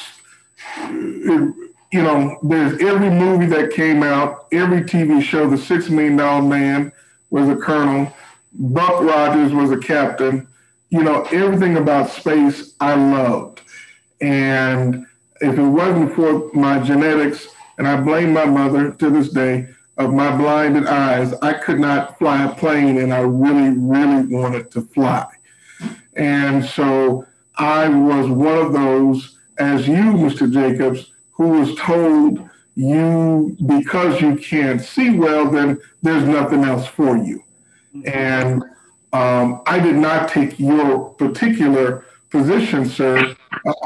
It, 0.78 1.54
you 1.92 2.02
know, 2.02 2.38
there's 2.42 2.80
every 2.82 3.10
movie 3.10 3.46
that 3.46 3.72
came 3.72 4.02
out, 4.02 4.46
every 4.52 4.82
TV 4.82 5.22
show, 5.22 5.48
The 5.48 5.58
Six 5.58 5.88
Million 5.88 6.16
Dollar 6.16 6.42
Man 6.42 6.92
was 7.30 7.48
a 7.48 7.56
colonel, 7.56 8.12
Buck 8.52 9.02
Rogers 9.02 9.52
was 9.52 9.70
a 9.70 9.78
captain. 9.78 10.46
You 10.90 11.02
know, 11.02 11.22
everything 11.32 11.76
about 11.76 12.10
space 12.10 12.74
I 12.80 12.94
loved. 12.94 13.60
And 14.20 15.06
if 15.40 15.58
it 15.58 15.62
wasn't 15.62 16.14
for 16.14 16.50
my 16.54 16.78
genetics, 16.80 17.48
and 17.78 17.86
I 17.86 18.00
blame 18.00 18.32
my 18.32 18.44
mother 18.44 18.90
to 18.90 19.10
this 19.10 19.30
day, 19.30 19.68
of 19.98 20.12
my 20.12 20.36
blinded 20.36 20.86
eyes, 20.86 21.32
I 21.40 21.54
could 21.54 21.80
not 21.80 22.18
fly 22.18 22.44
a 22.44 22.54
plane, 22.54 22.98
and 22.98 23.12
I 23.12 23.20
really, 23.20 23.70
really 23.70 24.26
wanted 24.26 24.70
to 24.72 24.82
fly. 24.82 25.26
And 26.14 26.64
so 26.64 27.26
I 27.56 27.88
was 27.88 28.28
one 28.28 28.58
of 28.58 28.72
those, 28.72 29.38
as 29.58 29.88
you, 29.88 29.94
Mr. 29.94 30.52
Jacobs, 30.52 31.12
who 31.32 31.48
was 31.48 31.74
told 31.76 32.48
you, 32.74 33.56
because 33.64 34.20
you 34.20 34.36
can't 34.36 34.82
see 34.82 35.10
well, 35.10 35.50
then 35.50 35.78
there's 36.02 36.24
nothing 36.24 36.64
else 36.64 36.86
for 36.86 37.16
you. 37.16 37.42
And 38.04 38.62
um, 39.14 39.62
I 39.66 39.78
did 39.78 39.96
not 39.96 40.28
take 40.28 40.58
your 40.58 41.10
particular 41.14 42.04
position, 42.30 42.86
sir. 42.86 43.36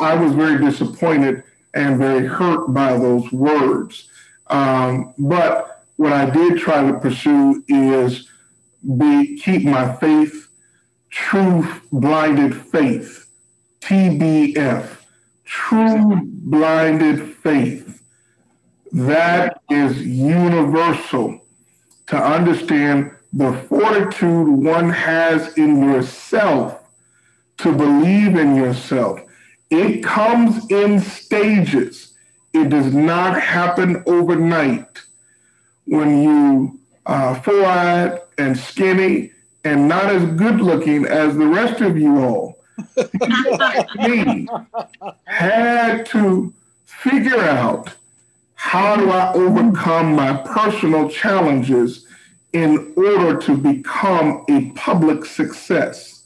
I 0.00 0.14
was 0.14 0.33
very 0.33 0.64
disappointed 0.64 1.42
and 1.74 1.98
very 1.98 2.26
hurt 2.26 2.72
by 2.72 2.96
those 2.96 3.31
words. 3.33 4.09
Um, 4.48 5.14
but 5.18 5.85
what 5.96 6.12
I 6.12 6.29
did 6.29 6.59
try 6.59 6.90
to 6.90 6.98
pursue 6.98 7.62
is 7.68 8.29
be 8.96 9.38
keep 9.38 9.64
my 9.64 9.94
faith, 9.96 10.48
truth 11.11 11.83
blinded 11.92 12.57
faith, 12.57 13.26
TBF, 13.81 14.96
true 15.44 16.22
blinded 16.24 17.37
faith. 17.37 18.03
That 18.92 19.61
is 19.70 20.05
universal 20.05 21.40
to 22.07 22.16
understand 22.16 23.12
the 23.33 23.53
fortitude 23.68 24.48
one 24.48 24.90
has 24.90 25.57
in 25.57 25.83
yourself 25.83 26.79
to 27.62 27.72
believe 27.72 28.36
in 28.36 28.56
yourself. 28.56 29.20
It 29.70 30.02
comes 30.02 30.70
in 30.70 31.00
stages. 31.00 32.14
It 32.52 32.68
does 32.70 32.92
not 32.92 33.40
happen 33.40 34.02
overnight 34.06 35.00
when 35.84 36.22
you 36.22 36.80
are 37.06 37.34
four-eyed 37.42 38.20
and 38.38 38.56
skinny 38.56 39.32
and 39.64 39.88
not 39.88 40.06
as 40.06 40.24
good 40.32 40.60
looking 40.60 41.04
as 41.06 41.36
the 41.36 41.46
rest 41.46 41.80
of 41.80 41.98
you 41.98 42.18
all. 42.18 42.58
me 43.98 44.48
had 45.26 46.06
to 46.06 46.52
figure 46.84 47.40
out 47.40 47.94
how 48.54 48.96
do 48.96 49.10
I 49.10 49.32
overcome 49.32 50.14
my 50.14 50.32
personal 50.32 51.08
challenges 51.08 52.06
in 52.52 52.92
order 52.96 53.38
to 53.38 53.56
become 53.56 54.44
a 54.48 54.70
public 54.72 55.24
success. 55.24 56.19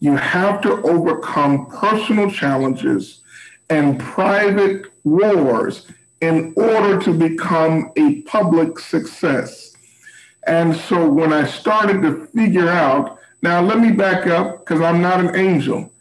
You 0.00 0.16
have 0.16 0.60
to 0.62 0.82
overcome 0.82 1.66
personal 1.66 2.30
challenges 2.30 3.20
and 3.68 4.00
private 4.00 4.86
wars 5.04 5.86
in 6.20 6.52
order 6.56 6.98
to 7.00 7.14
become 7.14 7.92
a 7.96 8.22
public 8.22 8.78
success. 8.78 9.76
And 10.46 10.74
so 10.74 11.08
when 11.08 11.32
I 11.32 11.46
started 11.46 12.02
to 12.02 12.26
figure 12.28 12.68
out, 12.68 13.18
now 13.42 13.60
let 13.60 13.78
me 13.78 13.92
back 13.92 14.26
up 14.26 14.60
because 14.60 14.80
I'm 14.80 15.00
not 15.00 15.20
an 15.20 15.36
angel. 15.36 15.92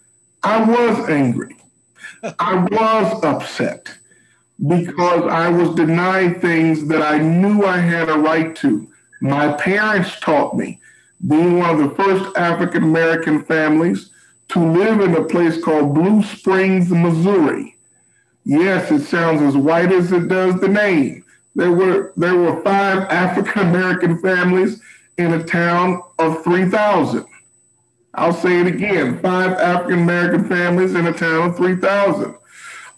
I 0.44 0.64
was 0.64 1.10
angry. 1.10 1.56
I 2.40 2.56
was 2.56 3.24
upset 3.24 3.90
because 4.68 5.24
I 5.24 5.50
was 5.50 5.76
denied 5.76 6.42
things 6.42 6.88
that 6.88 7.02
I 7.02 7.18
knew 7.18 7.64
I 7.64 7.78
had 7.78 8.10
a 8.10 8.18
right 8.18 8.56
to. 8.58 8.90
My 9.22 9.54
parents 9.54 10.20
taught 10.20 10.56
me, 10.56 10.82
being 11.28 11.60
one 11.60 11.70
of 11.70 11.90
the 11.90 11.96
first 11.96 12.38
African 12.38 12.84
American 12.84 13.44
families 13.44 14.12
to 14.50 14.60
live 14.60 15.02
in 15.02 15.16
a 15.16 15.24
place 15.24 15.62
called 15.64 15.94
Blue 15.94 16.24
Springs, 16.24 16.90
Missouri. 16.90 17.78
Yes, 18.46 18.92
it 18.92 19.04
sounds 19.04 19.42
as 19.42 19.56
white 19.56 19.92
as 19.92 20.12
it 20.12 20.28
does 20.28 20.60
the 20.60 20.68
name. 20.68 21.24
There 21.56 21.72
were 21.72 22.14
there 22.16 22.36
were 22.36 22.62
five 22.64 23.04
African 23.10 23.68
American 23.68 24.20
families 24.20 24.82
in 25.18 25.34
a 25.34 25.44
town 25.44 26.02
of 26.18 26.44
3,000. 26.44 27.26
I'll 28.14 28.34
say 28.34 28.62
it 28.62 28.68
again 28.68 29.20
five 29.20 29.52
African 29.54 30.00
American 30.00 30.48
families 30.48 30.96
in 30.96 31.06
a 31.06 31.14
town 31.14 31.50
of 31.50 31.58
3,000. 31.58 32.36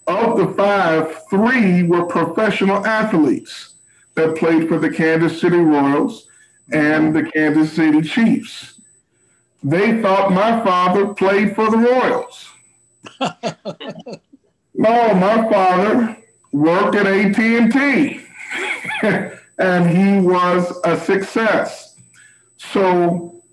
Of 0.07 0.37
the 0.37 0.53
five, 0.53 1.23
three 1.29 1.83
were 1.83 2.05
professional 2.05 2.85
athletes 2.85 3.75
that 4.15 4.37
played 4.37 4.67
for 4.67 4.77
the 4.77 4.89
Kansas 4.89 5.39
City 5.39 5.57
Royals 5.57 6.27
and 6.71 7.15
the 7.15 7.23
Kansas 7.23 7.73
City 7.73 8.01
Chiefs. 8.01 8.79
They 9.63 10.01
thought 10.01 10.31
my 10.31 10.63
father 10.63 11.13
played 11.13 11.55
for 11.55 11.69
the 11.69 11.77
Royals. 11.77 12.49
no, 14.73 15.13
my 15.13 15.49
father 15.49 16.17
worked 16.51 16.95
at 16.95 17.07
AT&T 17.07 18.21
and 19.57 19.89
he 19.89 20.19
was 20.25 20.73
a 20.83 20.99
success. 20.99 21.95
So 22.57 23.43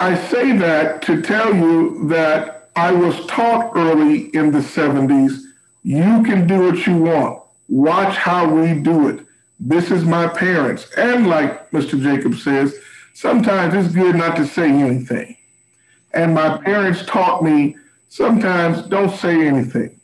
I 0.00 0.16
say 0.28 0.56
that 0.58 1.02
to 1.02 1.22
tell 1.22 1.54
you 1.54 2.08
that 2.08 2.70
I 2.76 2.92
was 2.92 3.26
taught 3.26 3.72
early 3.76 4.34
in 4.34 4.52
the 4.52 4.60
70s 4.60 5.42
you 5.82 6.22
can 6.22 6.46
do 6.46 6.60
what 6.60 6.86
you 6.86 6.96
want. 6.96 7.42
Watch 7.68 8.16
how 8.16 8.48
we 8.48 8.74
do 8.74 9.08
it. 9.08 9.26
This 9.64 9.92
is 9.92 10.04
my 10.04 10.26
parents. 10.26 10.90
And 10.96 11.28
like 11.28 11.70
Mr. 11.70 12.00
Jacobs 12.02 12.42
says, 12.42 12.74
sometimes 13.14 13.74
it's 13.74 13.94
good 13.94 14.16
not 14.16 14.36
to 14.36 14.46
say 14.46 14.68
anything. 14.68 15.36
And 16.12 16.34
my 16.34 16.58
parents 16.58 17.06
taught 17.06 17.44
me 17.44 17.76
sometimes 18.08 18.82
don't 18.82 19.16
say 19.16 19.46
anything. 19.46 20.00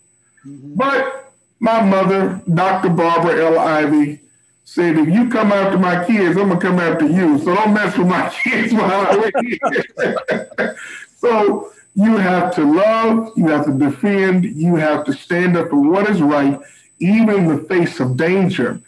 Mm-hmm. 0.46 0.74
But 0.76 1.32
my 1.58 1.82
mother, 1.82 2.40
Dr. 2.54 2.90
Barbara 2.90 3.44
L. 3.46 3.58
Ivy, 3.58 4.20
said, 4.64 4.96
if 4.96 5.08
you 5.08 5.28
come 5.28 5.50
after 5.50 5.76
my 5.76 6.04
kids, 6.04 6.36
I'm 6.36 6.48
gonna 6.48 6.60
come 6.60 6.78
after 6.78 7.06
you. 7.06 7.38
So 7.38 7.54
don't 7.54 7.74
mess 7.74 7.98
with 7.98 8.06
my 8.06 8.30
kids 8.44 8.72
while 8.72 9.08
I'm 9.10 9.44
here. 9.44 10.76
so 11.16 11.72
you 11.96 12.16
have 12.16 12.54
to 12.54 12.64
love, 12.64 13.32
you 13.36 13.48
have 13.48 13.64
to 13.64 13.72
defend, 13.72 14.44
you 14.44 14.76
have 14.76 15.04
to 15.06 15.12
stand 15.12 15.56
up 15.56 15.70
for 15.70 15.80
what 15.80 16.08
is 16.08 16.22
right, 16.22 16.60
even 17.00 17.30
in 17.30 17.48
the 17.48 17.64
face 17.64 17.98
of 17.98 18.16
danger. 18.16 18.80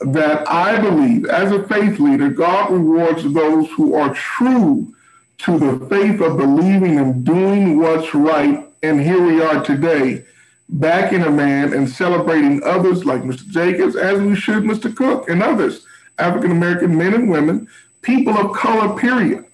That 0.00 0.48
I 0.48 0.80
believe, 0.80 1.26
as 1.26 1.52
a 1.52 1.66
faith 1.68 1.98
leader, 1.98 2.30
God 2.30 2.72
rewards 2.72 3.22
those 3.22 3.68
who 3.72 3.94
are 3.94 4.14
true 4.14 4.94
to 5.38 5.58
the 5.58 5.86
faith 5.86 6.20
of 6.20 6.36
believing 6.36 6.98
and 6.98 7.24
doing 7.24 7.78
what's 7.78 8.14
right. 8.14 8.66
And 8.82 9.00
here 9.00 9.22
we 9.22 9.42
are 9.42 9.62
today, 9.62 10.24
backing 10.68 11.22
a 11.22 11.30
man 11.30 11.72
and 11.74 11.88
celebrating 11.88 12.62
others 12.62 13.04
like 13.04 13.22
Mr. 13.22 13.46
Jacobs, 13.48 13.96
as 13.96 14.20
we 14.20 14.34
should 14.34 14.62
Mr. 14.62 14.94
Cook 14.94 15.28
and 15.28 15.42
others, 15.42 15.84
African 16.18 16.50
American 16.50 16.96
men 16.96 17.14
and 17.14 17.30
women, 17.30 17.68
people 18.02 18.36
of 18.38 18.56
color, 18.56 18.98
period, 18.98 19.44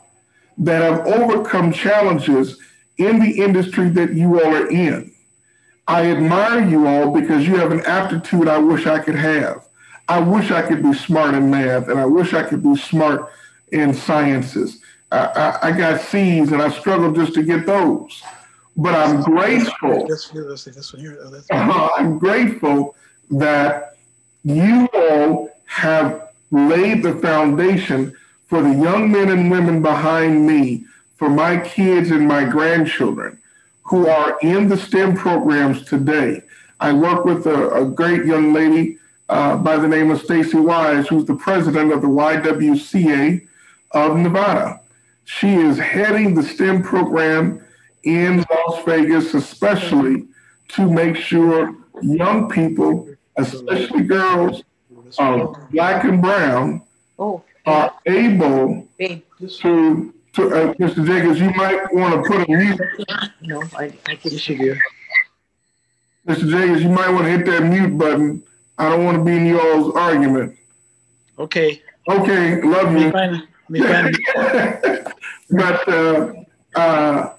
that 0.59 0.83
have 0.83 1.07
overcome 1.07 1.73
challenges 1.73 2.59
in 2.99 3.19
the 3.21 3.43
industry 3.43 3.89
that 3.91 4.15
you 4.15 4.41
all 4.41 4.55
are 4.55 4.69
in. 4.71 5.13
I 5.89 6.07
admire 6.07 6.69
you 6.69 6.87
all 6.87 7.13
because 7.13 7.47
you 7.47 7.57
have 7.57 7.71
an 7.71 7.85
aptitude 7.85 8.49
I 8.49 8.59
wish 8.59 8.87
I 8.87 8.99
could 8.99 9.15
have. 9.15 9.66
I 10.09 10.21
wish 10.21 10.51
I 10.51 10.63
could 10.63 10.83
be 10.83 10.95
smart 10.95 11.35
in 11.35 11.51
math 11.51 11.89
and 11.89 11.99
I 11.99 12.07
wish 12.07 12.33
I 12.33 12.43
could 12.43 12.63
be 12.63 12.77
smart 12.77 13.33
in 13.73 13.93
sciences. 13.93 14.81
I, 15.11 15.19
I, 15.19 15.69
I 15.69 15.73
got 15.73 16.01
C's 16.01 16.53
and 16.53 16.63
I 16.63 16.71
struggle 16.71 17.13
just 17.13 17.35
to 17.35 17.43
get 17.43 17.67
those. 17.67 18.23
But 18.77 18.95
I'm 18.95 19.23
grateful. 19.23 20.07
Uh, 21.51 21.91
I'm 21.97 22.19
grateful 22.19 22.95
that 23.31 23.97
you 24.45 24.89
all 24.95 25.51
have 25.65 26.29
laid 26.51 27.03
the 27.03 27.15
foundation 27.17 28.15
for 28.47 28.63
the 28.63 28.75
young 28.75 29.11
men 29.11 29.31
and 29.31 29.51
women 29.51 29.83
behind 29.83 30.47
me 30.47 30.85
for 31.17 31.29
my 31.29 31.59
kids 31.59 32.11
and 32.11 32.29
my 32.29 32.45
grandchildren 32.45 33.41
who 33.83 34.07
are 34.09 34.39
in 34.43 34.69
the 34.69 34.77
STEM 34.77 35.17
programs 35.17 35.85
today. 35.85 36.43
I 36.81 36.93
work 36.93 37.25
with 37.25 37.47
a, 37.47 37.71
a 37.75 37.85
great 37.85 38.27
young 38.27 38.53
lady 38.53 38.99
uh, 39.29 39.57
by 39.57 39.77
the 39.77 39.89
name 39.89 40.11
of 40.11 40.21
Stacy 40.21 40.59
Wise, 40.59 41.09
who's 41.09 41.25
the 41.25 41.35
president 41.35 41.93
of 41.93 42.01
the 42.01 42.09
YWCA 42.09 43.47
of 43.93 44.17
Nevada. 44.17 44.81
She 45.25 45.55
is 45.55 45.79
heading 45.79 46.35
the 46.35 46.43
STEM 46.43 46.83
program 46.83 47.65
in 48.05 48.45
Las 48.51 48.85
Vegas, 48.85 49.35
especially 49.35 50.27
to 50.69 50.91
make 50.91 51.17
sure 51.17 51.75
young 52.03 52.49
people, 52.49 53.09
especially 53.37 54.05
girls, 54.05 54.63
uh, 55.19 55.47
black 55.71 56.05
and 56.05 56.23
brown, 56.23 56.83
oh. 57.19 57.43
are 57.65 57.93
able 58.07 58.87
to 58.99 60.13
so, 60.37 60.49
uh, 60.49 60.75
Mr. 60.75 61.07
Jenkins, 61.07 61.41
you 61.41 61.51
might 61.53 61.91
want 61.95 62.13
to 62.13 62.31
put 62.31 62.47
a 62.47 62.53
mute. 62.53 62.79
No, 63.41 63.63
I, 63.75 63.85
I 64.07 64.17
do. 64.17 64.77
Mr. 66.29 66.51
Jenkins, 66.51 66.83
you 66.83 66.91
might 66.91 67.09
want 67.09 67.25
to 67.25 67.31
hit 67.31 67.47
that 67.47 67.63
mute 67.63 67.97
button. 67.97 68.43
I 68.79 68.91
don't 68.91 69.05
want 69.05 69.19
to 69.19 69.25
be 69.25 69.37
in 69.37 69.47
y'all's 69.47 69.95
argument. 69.95 70.57
Okay. 71.39 71.83
Okay, 72.09 72.63
love 72.63 72.93
you. 72.93 73.13
Me 73.69 73.81
fine. 73.81 74.15
but 75.51 75.89
uh, 75.89 76.33
uh, 76.75 77.35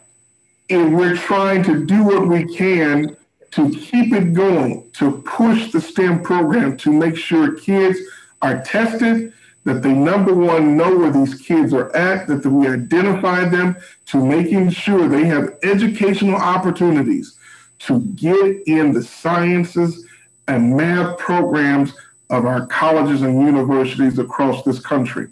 we're 0.69 1.15
trying 1.15 1.63
to 1.63 1.85
do 1.85 2.03
what 2.03 2.27
we 2.27 2.53
can 2.53 3.15
to 3.51 3.69
keep 3.71 4.13
it 4.13 4.33
going, 4.33 4.89
to 4.93 5.21
push 5.21 5.71
the 5.71 5.79
STEM 5.79 6.21
program, 6.21 6.75
to 6.77 6.91
make 6.91 7.15
sure 7.15 7.55
kids 7.55 7.97
are 8.41 8.61
tested 8.63 9.33
that 9.63 9.81
they 9.81 9.93
number 9.93 10.33
one 10.33 10.77
know 10.77 10.97
where 10.97 11.11
these 11.11 11.41
kids 11.41 11.73
are 11.73 11.93
at, 11.95 12.27
that 12.27 12.45
we 12.45 12.67
identify 12.67 13.47
them 13.47 13.75
to 14.05 14.23
making 14.23 14.69
sure 14.69 15.07
they 15.07 15.25
have 15.25 15.57
educational 15.63 16.35
opportunities 16.35 17.37
to 17.79 17.99
get 18.15 18.67
in 18.67 18.93
the 18.93 19.03
sciences 19.03 20.05
and 20.47 20.75
math 20.75 21.17
programs 21.17 21.93
of 22.29 22.45
our 22.45 22.65
colleges 22.67 23.21
and 23.21 23.41
universities 23.41 24.19
across 24.19 24.63
this 24.63 24.79
country 24.79 25.27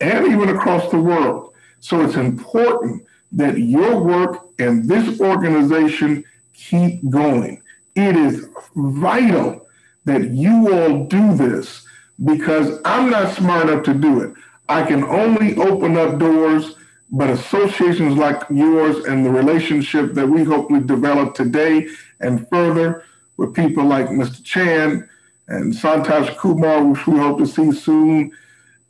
and 0.00 0.26
even 0.26 0.48
across 0.48 0.90
the 0.90 1.00
world. 1.00 1.52
So 1.80 2.00
it's 2.02 2.16
important 2.16 3.04
that 3.32 3.58
your 3.58 4.02
work 4.02 4.46
and 4.58 4.88
this 4.88 5.20
organization 5.20 6.24
keep 6.54 7.08
going. 7.10 7.62
It 7.94 8.16
is 8.16 8.48
vital 8.76 9.66
that 10.04 10.30
you 10.30 10.72
all 10.72 11.04
do 11.04 11.34
this 11.34 11.86
because 12.24 12.80
I'm 12.84 13.10
not 13.10 13.34
smart 13.34 13.68
enough 13.68 13.84
to 13.84 13.94
do 13.94 14.20
it. 14.20 14.34
I 14.68 14.84
can 14.84 15.04
only 15.04 15.56
open 15.56 15.96
up 15.96 16.18
doors, 16.18 16.74
but 17.10 17.30
associations 17.30 18.16
like 18.16 18.42
yours 18.50 19.04
and 19.04 19.24
the 19.24 19.30
relationship 19.30 20.14
that 20.14 20.26
we 20.26 20.44
hopefully 20.44 20.80
develop 20.80 21.34
today 21.34 21.88
and 22.20 22.48
further 22.48 23.04
with 23.36 23.54
people 23.54 23.84
like 23.84 24.06
Mr. 24.08 24.42
Chan 24.44 25.08
and 25.48 25.72
Santosh 25.72 26.36
Kumar, 26.36 26.84
which 26.84 27.06
we 27.06 27.18
hope 27.18 27.38
to 27.38 27.46
see 27.46 27.72
soon, 27.72 28.32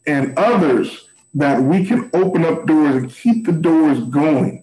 and 0.07 0.37
others 0.39 1.09
that 1.35 1.61
we 1.63 1.85
can 1.85 2.11
open 2.13 2.45
up 2.45 2.67
doors 2.67 2.97
and 2.97 3.13
keep 3.13 3.47
the 3.47 3.53
doors 3.53 4.01
going 4.05 4.63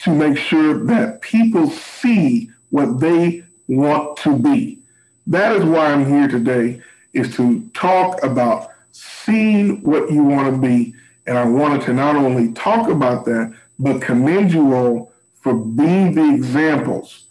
to 0.00 0.10
make 0.10 0.36
sure 0.36 0.84
that 0.84 1.20
people 1.20 1.68
see 1.70 2.50
what 2.70 3.00
they 3.00 3.42
want 3.68 4.16
to 4.18 4.36
be. 4.36 4.78
That 5.26 5.56
is 5.56 5.64
why 5.64 5.92
I'm 5.92 6.06
here 6.06 6.28
today 6.28 6.82
is 7.12 7.34
to 7.36 7.60
talk 7.74 8.22
about 8.22 8.70
seeing 8.92 9.82
what 9.82 10.10
you 10.10 10.24
want 10.24 10.54
to 10.54 10.60
be. 10.60 10.94
And 11.26 11.38
I 11.38 11.44
wanted 11.44 11.82
to 11.82 11.92
not 11.92 12.16
only 12.16 12.52
talk 12.52 12.88
about 12.88 13.24
that, 13.26 13.54
but 13.78 14.02
commend 14.02 14.52
you 14.52 14.74
all 14.74 15.12
for 15.40 15.54
being 15.54 16.14
the 16.14 16.34
examples 16.34 17.26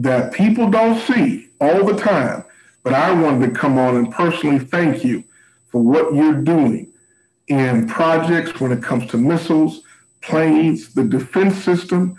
that 0.00 0.32
people 0.32 0.70
don't 0.70 0.98
see 1.00 1.48
all 1.60 1.84
the 1.84 1.96
time. 1.96 2.44
But 2.82 2.94
I 2.94 3.12
wanted 3.12 3.46
to 3.46 3.58
come 3.58 3.78
on 3.78 3.96
and 3.96 4.10
personally 4.10 4.58
thank 4.58 5.04
you 5.04 5.24
for 5.68 5.82
what 5.82 6.14
you're 6.14 6.40
doing 6.42 6.90
in 7.48 7.86
projects 7.86 8.60
when 8.60 8.72
it 8.72 8.82
comes 8.82 9.06
to 9.10 9.18
missiles, 9.18 9.82
planes, 10.22 10.94
the 10.94 11.04
defense 11.04 11.62
system, 11.62 12.16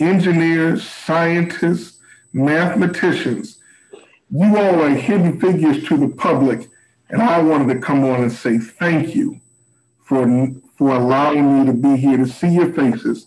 engineers, 0.00 0.82
scientists, 0.82 1.98
mathematicians, 2.32 3.58
you 4.30 4.56
all 4.56 4.82
are 4.82 4.90
hidden 4.90 5.40
figures 5.40 5.84
to 5.84 5.96
the 5.96 6.08
public, 6.08 6.68
and 7.10 7.22
I 7.22 7.42
wanted 7.42 7.74
to 7.74 7.80
come 7.80 8.04
on 8.04 8.22
and 8.22 8.32
say 8.32 8.58
thank 8.58 9.14
you 9.14 9.40
for, 10.04 10.48
for 10.76 10.96
allowing 10.96 11.60
me 11.60 11.66
to 11.66 11.72
be 11.72 11.96
here 11.96 12.16
to 12.16 12.26
see 12.26 12.48
your 12.48 12.72
faces, 12.72 13.26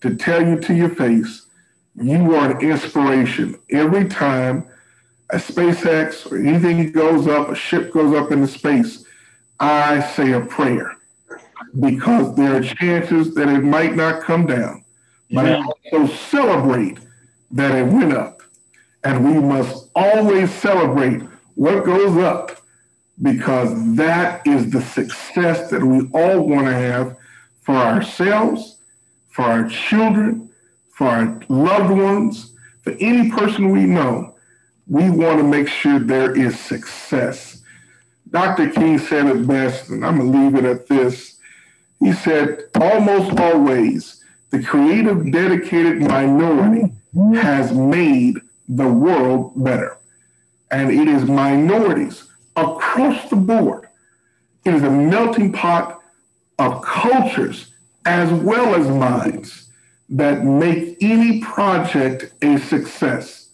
to 0.00 0.14
tell 0.14 0.46
you 0.46 0.58
to 0.60 0.74
your 0.74 0.90
face, 0.90 1.46
you 1.94 2.34
are 2.34 2.52
an 2.52 2.60
inspiration. 2.60 3.58
Every 3.70 4.08
time 4.08 4.66
a 5.30 5.36
SpaceX 5.36 6.30
or 6.30 6.38
anything 6.38 6.92
goes 6.92 7.26
up, 7.26 7.48
a 7.48 7.54
ship 7.54 7.92
goes 7.92 8.14
up 8.14 8.30
into 8.30 8.46
space, 8.46 9.04
I 9.60 10.00
say 10.00 10.32
a 10.32 10.40
prayer 10.40 10.96
because 11.80 12.34
there 12.36 12.56
are 12.56 12.62
chances 12.62 13.34
that 13.34 13.48
it 13.48 13.60
might 13.60 13.94
not 13.94 14.22
come 14.22 14.46
down. 14.46 14.84
But 15.30 15.46
I 15.46 15.64
also 15.64 16.12
celebrate 16.14 16.98
that 17.52 17.74
it 17.74 17.84
went 17.84 18.12
up. 18.12 18.42
And 19.04 19.24
we 19.24 19.40
must 19.40 19.88
always 19.94 20.52
celebrate 20.52 21.22
what 21.54 21.84
goes 21.84 22.16
up 22.18 22.58
because 23.22 23.96
that 23.96 24.46
is 24.46 24.70
the 24.70 24.82
success 24.82 25.70
that 25.70 25.82
we 25.82 26.08
all 26.12 26.46
want 26.46 26.66
to 26.66 26.72
have 26.72 27.16
for 27.62 27.74
ourselves, 27.74 28.78
for 29.30 29.42
our 29.42 29.68
children, 29.68 30.50
for 31.02 31.08
our 31.08 31.40
loved 31.48 31.90
ones, 31.90 32.52
for 32.82 32.92
any 33.00 33.28
person 33.28 33.72
we 33.72 33.86
know, 33.86 34.36
we 34.86 35.10
want 35.10 35.36
to 35.38 35.42
make 35.42 35.66
sure 35.66 35.98
there 35.98 36.32
is 36.36 36.56
success. 36.60 37.60
Dr. 38.30 38.70
King 38.70 39.00
said 39.00 39.26
it 39.26 39.44
best, 39.44 39.88
and 39.88 40.06
I'm 40.06 40.18
going 40.18 40.30
to 40.30 40.38
leave 40.38 40.54
it 40.54 40.64
at 40.64 40.86
this. 40.86 41.38
He 41.98 42.12
said, 42.12 42.66
almost 42.76 43.36
always, 43.36 44.24
the 44.50 44.62
creative, 44.62 45.32
dedicated 45.32 46.02
minority 46.02 46.92
has 47.34 47.72
made 47.72 48.36
the 48.68 48.86
world 48.86 49.54
better. 49.56 49.98
And 50.70 50.92
it 50.92 51.08
is 51.08 51.24
minorities 51.24 52.28
across 52.54 53.28
the 53.28 53.34
board. 53.34 53.88
It 54.64 54.72
is 54.72 54.84
a 54.84 54.90
melting 54.90 55.52
pot 55.52 56.00
of 56.60 56.80
cultures 56.82 57.72
as 58.06 58.32
well 58.32 58.76
as 58.76 58.86
minds 58.86 59.61
that 60.12 60.44
make 60.44 60.98
any 61.00 61.40
project 61.40 62.32
a 62.42 62.58
success. 62.58 63.48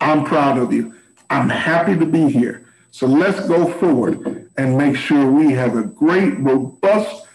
I'm 0.00 0.24
proud 0.24 0.56
of 0.56 0.72
you. 0.72 0.94
I'm 1.28 1.48
happy 1.48 1.98
to 1.98 2.06
be 2.06 2.30
here. 2.30 2.64
So 2.92 3.06
let's 3.06 3.46
go 3.48 3.70
forward 3.74 4.48
and 4.56 4.78
make 4.78 4.96
sure 4.96 5.30
we 5.30 5.52
have 5.52 5.76
a 5.76 5.82
great, 5.82 6.38
robust 6.38 7.26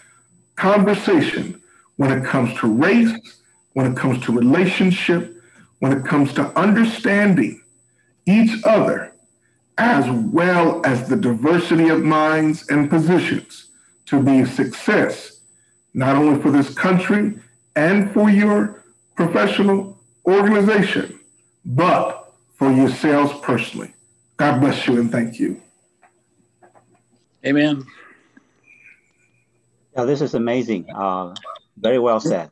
conversation 0.56 1.60
when 1.96 2.10
it 2.10 2.24
comes 2.24 2.58
to 2.60 2.66
race, 2.66 3.12
when 3.74 3.92
it 3.92 3.98
comes 3.98 4.24
to 4.24 4.32
relationship, 4.32 5.36
when 5.80 5.92
it 5.92 6.04
comes 6.06 6.32
to 6.34 6.46
understanding 6.58 7.62
each 8.26 8.64
other, 8.64 9.12
as 9.76 10.08
well 10.32 10.80
as 10.86 11.06
the 11.06 11.16
diversity 11.16 11.90
of 11.90 12.02
minds 12.02 12.66
and 12.70 12.88
positions 12.88 13.68
to 14.06 14.22
be 14.22 14.40
a 14.40 14.46
success, 14.46 15.40
not 15.92 16.16
only 16.16 16.40
for 16.40 16.50
this 16.50 16.72
country 16.72 17.34
and 17.76 18.12
for 18.12 18.30
your 18.30 18.84
professional 19.16 19.98
organization, 20.26 21.18
but 21.64 22.32
for 22.54 22.70
yourselves 22.72 23.32
personally. 23.42 23.92
God 24.36 24.60
bless 24.60 24.86
you 24.86 24.98
and 24.98 25.10
thank 25.10 25.38
you. 25.38 25.60
Amen. 27.44 27.84
Yeah, 29.96 30.04
this 30.04 30.20
is 30.20 30.34
amazing. 30.34 30.90
Uh, 30.90 31.34
very 31.76 31.98
well 31.98 32.20
said. 32.20 32.50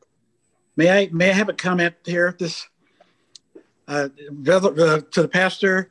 May 0.77 0.91
I 0.91 1.09
may 1.13 1.31
I 1.31 1.33
have 1.33 1.49
a 1.49 1.55
comment 1.55 1.95
here? 2.05 2.37
This 2.39 2.69
uh, 3.89 4.09
uh, 4.47 5.01
to 5.01 5.23
the 5.23 5.29
pastor. 5.29 5.91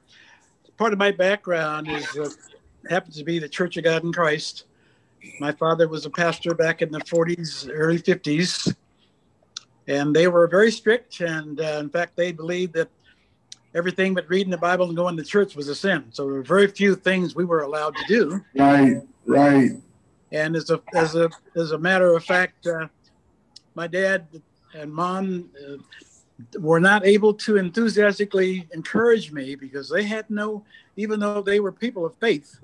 Part 0.77 0.93
of 0.93 0.99
my 0.99 1.11
background 1.11 1.89
is 1.89 2.17
uh, 2.17 2.29
happens 2.89 3.17
to 3.17 3.23
be 3.23 3.37
the 3.37 3.49
Church 3.49 3.77
of 3.77 3.83
God 3.83 4.03
in 4.03 4.11
Christ. 4.11 4.65
My 5.39 5.51
father 5.51 5.87
was 5.87 6.05
a 6.05 6.09
pastor 6.09 6.55
back 6.55 6.81
in 6.81 6.91
the 6.91 6.99
40s, 6.99 7.69
early 7.71 7.99
50s, 7.99 8.75
and 9.91 10.15
they 10.15 10.27
were 10.27 10.47
very 10.47 10.71
strict. 10.71 11.19
And 11.19 11.59
uh, 11.59 11.79
in 11.79 11.89
fact, 11.89 12.15
they 12.15 12.31
believed 12.31 12.73
that 12.73 12.89
everything 13.75 14.13
but 14.13 14.29
reading 14.29 14.51
the 14.51 14.57
Bible 14.57 14.87
and 14.87 14.95
going 14.95 15.17
to 15.17 15.23
church 15.23 15.55
was 15.55 15.67
a 15.67 15.75
sin. 15.75 16.05
So 16.11 16.23
there 16.25 16.33
were 16.35 16.43
very 16.43 16.67
few 16.67 16.95
things 16.95 17.35
we 17.35 17.45
were 17.45 17.61
allowed 17.61 17.95
to 17.97 18.03
do. 18.07 18.41
Right, 18.55 19.01
right. 19.25 19.71
And 20.31 20.55
as 20.55 20.69
a 20.69 20.81
as 20.95 21.15
a 21.15 21.29
as 21.55 21.71
a 21.71 21.77
matter 21.77 22.15
of 22.15 22.23
fact, 22.23 22.65
uh, 22.67 22.87
my 23.75 23.87
dad 23.87 24.27
and 24.73 24.93
mom 24.93 25.49
uh, 25.59 25.77
were 26.59 26.79
not 26.79 27.05
able 27.05 27.33
to 27.33 27.57
enthusiastically 27.57 28.67
encourage 28.73 29.31
me 29.33 29.55
because 29.55 29.89
they 29.89 30.03
had 30.03 30.29
no, 30.29 30.63
even 30.95 31.19
though 31.19 31.41
they 31.41 31.59
were 31.59 31.71
people 31.71 32.05
of 32.05 32.15
faith, 32.15 32.59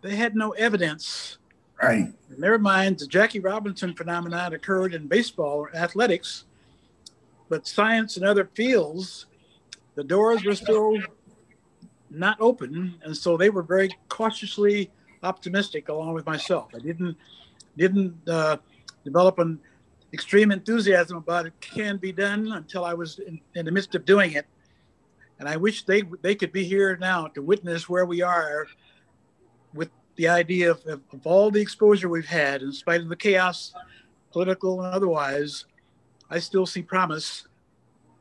they 0.00 0.16
had 0.16 0.34
no 0.34 0.52
evidence. 0.52 1.36
Right. 1.82 2.06
Never 2.38 2.58
mind, 2.58 2.98
the 2.98 3.06
Jackie 3.06 3.40
Robinson 3.40 3.94
phenomenon 3.94 4.54
occurred 4.54 4.94
in 4.94 5.06
baseball 5.06 5.58
or 5.58 5.76
athletics, 5.76 6.44
but 7.52 7.68
science 7.68 8.16
and 8.16 8.24
other 8.24 8.48
fields, 8.54 9.26
the 9.94 10.02
doors 10.02 10.42
were 10.42 10.54
still 10.54 10.98
not 12.08 12.38
open, 12.40 12.94
and 13.02 13.14
so 13.14 13.36
they 13.36 13.50
were 13.50 13.62
very 13.62 13.90
cautiously 14.08 14.90
optimistic, 15.22 15.90
along 15.90 16.14
with 16.14 16.24
myself. 16.24 16.70
I 16.74 16.78
didn't 16.78 17.14
didn't 17.76 18.16
uh, 18.26 18.56
develop 19.04 19.38
an 19.38 19.60
extreme 20.14 20.50
enthusiasm 20.50 21.18
about 21.18 21.44
it 21.44 21.52
can 21.60 21.98
be 21.98 22.10
done 22.10 22.52
until 22.52 22.86
I 22.86 22.94
was 22.94 23.18
in, 23.18 23.38
in, 23.54 23.66
the 23.66 23.70
midst 23.70 23.94
of 23.94 24.06
doing 24.06 24.32
it. 24.32 24.46
And 25.38 25.46
I 25.46 25.58
wish 25.58 25.84
they 25.84 26.04
they 26.22 26.34
could 26.34 26.52
be 26.52 26.64
here 26.64 26.96
now 26.96 27.26
to 27.34 27.42
witness 27.42 27.86
where 27.86 28.06
we 28.06 28.22
are 28.22 28.66
with 29.74 29.90
the 30.16 30.28
idea 30.28 30.70
of, 30.70 30.86
of, 30.86 31.02
of 31.12 31.26
all 31.26 31.50
the 31.50 31.60
exposure 31.60 32.08
we've 32.08 32.24
had, 32.24 32.62
in 32.62 32.72
spite 32.72 33.02
of 33.02 33.10
the 33.10 33.16
chaos, 33.16 33.74
political 34.30 34.80
and 34.80 34.94
otherwise. 34.94 35.66
I 36.32 36.38
still 36.38 36.66
see 36.66 36.82
promise 36.82 37.46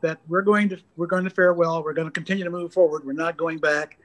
that 0.01 0.20
we're 0.28 0.41
going 0.41 0.68
to 0.70 0.78
we're 0.97 1.07
going 1.07 1.24
to 1.24 1.30
fare 1.30 1.53
well. 1.53 1.84
We're 1.84 1.93
going 1.93 2.07
to 2.07 2.12
continue 2.12 2.43
to 2.43 2.49
move 2.49 2.74
forward. 2.74 3.05
We're 3.05 3.14
not 3.14 3.38
going 3.38 3.59
back. 3.59 3.97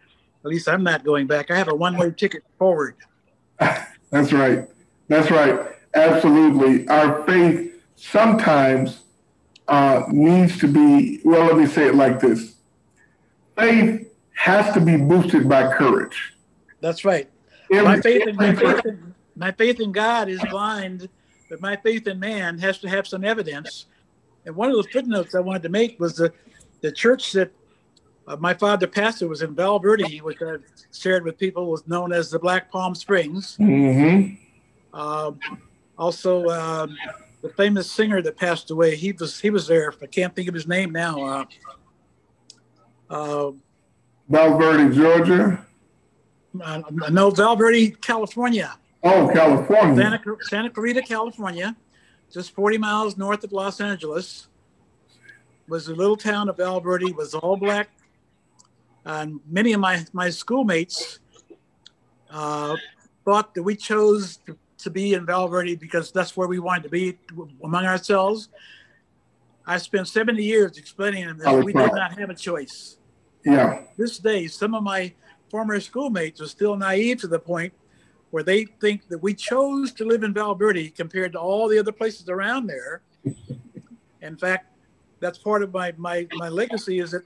At 0.44 0.50
least 0.50 0.68
I'm 0.68 0.84
not 0.84 1.04
going 1.04 1.26
back. 1.26 1.50
I 1.50 1.57
have 1.57 1.68
a 1.68 1.74
one-way 1.74 2.12
ticket 2.12 2.44
forward. 2.59 2.94
That's 3.59 4.32
right. 4.32 4.68
That's 5.09 5.30
right. 5.30 5.72
Absolutely. 5.94 6.86
Our 6.88 7.24
faith 7.24 7.82
sometimes 7.96 9.00
uh, 9.66 10.04
needs 10.09 10.59
to 10.59 10.68
be, 10.68 11.20
well, 11.24 11.46
let 11.46 11.57
me 11.57 11.66
say 11.66 11.88
it 11.88 11.96
like 11.96 12.20
this 12.20 12.54
faith 13.57 14.09
has 14.34 14.72
to 14.74 14.80
be 14.80 14.96
boosted 14.96 15.48
by 15.48 15.72
courage. 15.72 16.34
That's 16.80 17.04
right. 17.04 17.28
Every, 17.72 17.84
my, 17.84 18.00
faith 18.00 18.28
in, 18.28 18.36
my, 18.36 18.54
faith 18.54 18.86
in, 18.86 19.14
my 19.34 19.50
faith 19.50 19.80
in 19.80 19.90
God 19.90 20.28
is 20.28 20.40
blind, 20.50 21.09
but 21.48 21.61
my 21.61 21.74
faith 21.76 22.07
in 22.07 22.20
man 22.20 22.59
has 22.59 22.78
to 22.78 22.88
have 22.88 23.07
some 23.07 23.24
evidence. 23.24 23.86
And 24.47 24.55
one 24.55 24.70
of 24.70 24.76
the 24.76 24.84
footnotes 24.84 25.34
I 25.34 25.40
wanted 25.40 25.62
to 25.64 25.68
make 25.68 25.99
was 26.01 26.16
the, 26.16 26.32
the 26.80 26.92
church 26.92 27.32
that 27.32 27.51
uh, 28.28 28.36
my 28.36 28.55
father 28.55 28.86
pastor 28.86 29.28
was 29.28 29.42
in 29.42 29.55
Val 29.55 29.78
Verde, 29.78 30.18
which 30.18 30.38
I 30.40 30.57
shared 30.92 31.24
with 31.24 31.36
people, 31.36 31.70
was 31.70 31.86
known 31.86 32.12
as 32.12 32.30
the 32.30 32.38
Black 32.38 32.70
Palm 32.70 32.94
Springs. 32.94 33.57
Mm-hmm. 33.59 34.99
Um, 34.99 35.38
also, 35.99 36.47
um, 36.49 36.97
the 37.42 37.49
famous 37.51 37.90
singer 37.90 38.22
that 38.22 38.36
passed 38.36 38.70
away. 38.70 38.97
He 38.97 39.12
was 39.12 39.38
he 39.38 39.51
was 39.51 39.66
there. 39.66 39.92
I 40.03 40.07
can't 40.07 40.34
think 40.34 40.49
of 40.49 40.55
his 40.55 40.66
name 40.66 40.90
now. 40.90 41.22
Uh, 41.22 41.44
uh, 43.11 43.53
Val 44.28 44.59
Verde, 44.59 44.94
Georgia. 44.94 45.64
Uh, 46.61 46.82
no, 47.11 47.30
Val 47.30 47.57
Verde, 47.57 47.90
California. 47.90 48.76
Oh, 49.03 49.30
California. 49.32 50.03
Santa, 50.03 50.36
Santa 50.42 50.70
Clarita, 50.70 51.03
California, 51.03 51.76
just 52.32 52.54
40 52.54 52.78
miles 52.78 53.16
north 53.16 53.44
of 53.44 53.52
Los 53.52 53.80
Angeles. 53.80 54.48
Was 55.68 55.86
the 55.86 55.94
little 55.94 56.16
town 56.16 56.48
of 56.48 56.58
Val 56.58 56.80
Verde. 56.80 57.12
Was 57.12 57.34
all 57.34 57.56
black, 57.56 57.88
and 59.04 59.40
many 59.48 59.72
of 59.72 59.80
my 59.80 60.04
my 60.12 60.30
schoolmates 60.30 61.18
uh, 62.30 62.76
thought 63.24 63.52
that 63.54 63.64
we 63.64 63.74
chose 63.74 64.36
to 64.46 64.56
to 64.78 64.90
be 64.90 65.14
in 65.14 65.26
Val 65.26 65.48
Verde 65.48 65.74
because 65.74 66.12
that's 66.12 66.36
where 66.36 66.46
we 66.46 66.58
wanted 66.58 66.84
to 66.84 66.88
be 66.88 67.18
among 67.64 67.84
ourselves. 67.84 68.48
I 69.66 69.78
spent 69.78 70.06
70 70.06 70.42
years 70.42 70.78
explaining 70.78 71.24
to 71.24 71.34
them 71.34 71.38
that 71.38 71.64
we 71.64 71.72
did 71.72 71.92
not 71.92 72.16
have 72.18 72.30
a 72.30 72.34
choice. 72.34 72.98
Yeah. 73.44 73.82
This 73.96 74.18
day, 74.18 74.46
some 74.46 74.74
of 74.74 74.84
my 74.84 75.12
former 75.50 75.80
schoolmates 75.80 76.40
are 76.40 76.46
still 76.46 76.76
naive 76.76 77.20
to 77.22 77.26
the 77.26 77.38
point 77.38 77.72
where 78.37 78.43
they 78.43 78.66
think 78.66 79.09
that 79.09 79.22
we 79.22 79.32
chose 79.32 79.93
to 79.93 80.05
live 80.05 80.22
in 80.22 80.34
Val 80.34 80.55
Verde 80.55 80.91
compared 80.91 81.32
to 81.32 81.39
all 81.39 81.68
the 81.68 81.78
other 81.78 81.91
places 81.91 82.28
around 82.28 82.66
there. 82.66 83.01
in 84.20 84.37
fact, 84.37 84.66
that's 85.20 85.39
part 85.39 85.62
of 85.62 85.72
my, 85.72 85.95
my, 85.97 86.26
my 86.34 86.51
legacy 86.51 86.99
is 86.99 87.12
that 87.12 87.22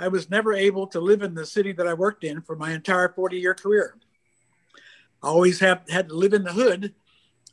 I 0.00 0.08
was 0.08 0.28
never 0.28 0.52
able 0.52 0.88
to 0.88 0.98
live 0.98 1.22
in 1.22 1.36
the 1.36 1.46
city 1.46 1.70
that 1.74 1.86
I 1.86 1.94
worked 1.94 2.24
in 2.24 2.42
for 2.42 2.56
my 2.56 2.72
entire 2.72 3.10
40 3.10 3.38
year 3.38 3.54
career. 3.54 3.94
I 5.22 5.28
always 5.28 5.60
have 5.60 5.88
had 5.88 6.08
to 6.08 6.16
live 6.16 6.32
in 6.32 6.42
the 6.42 6.52
hood 6.52 6.94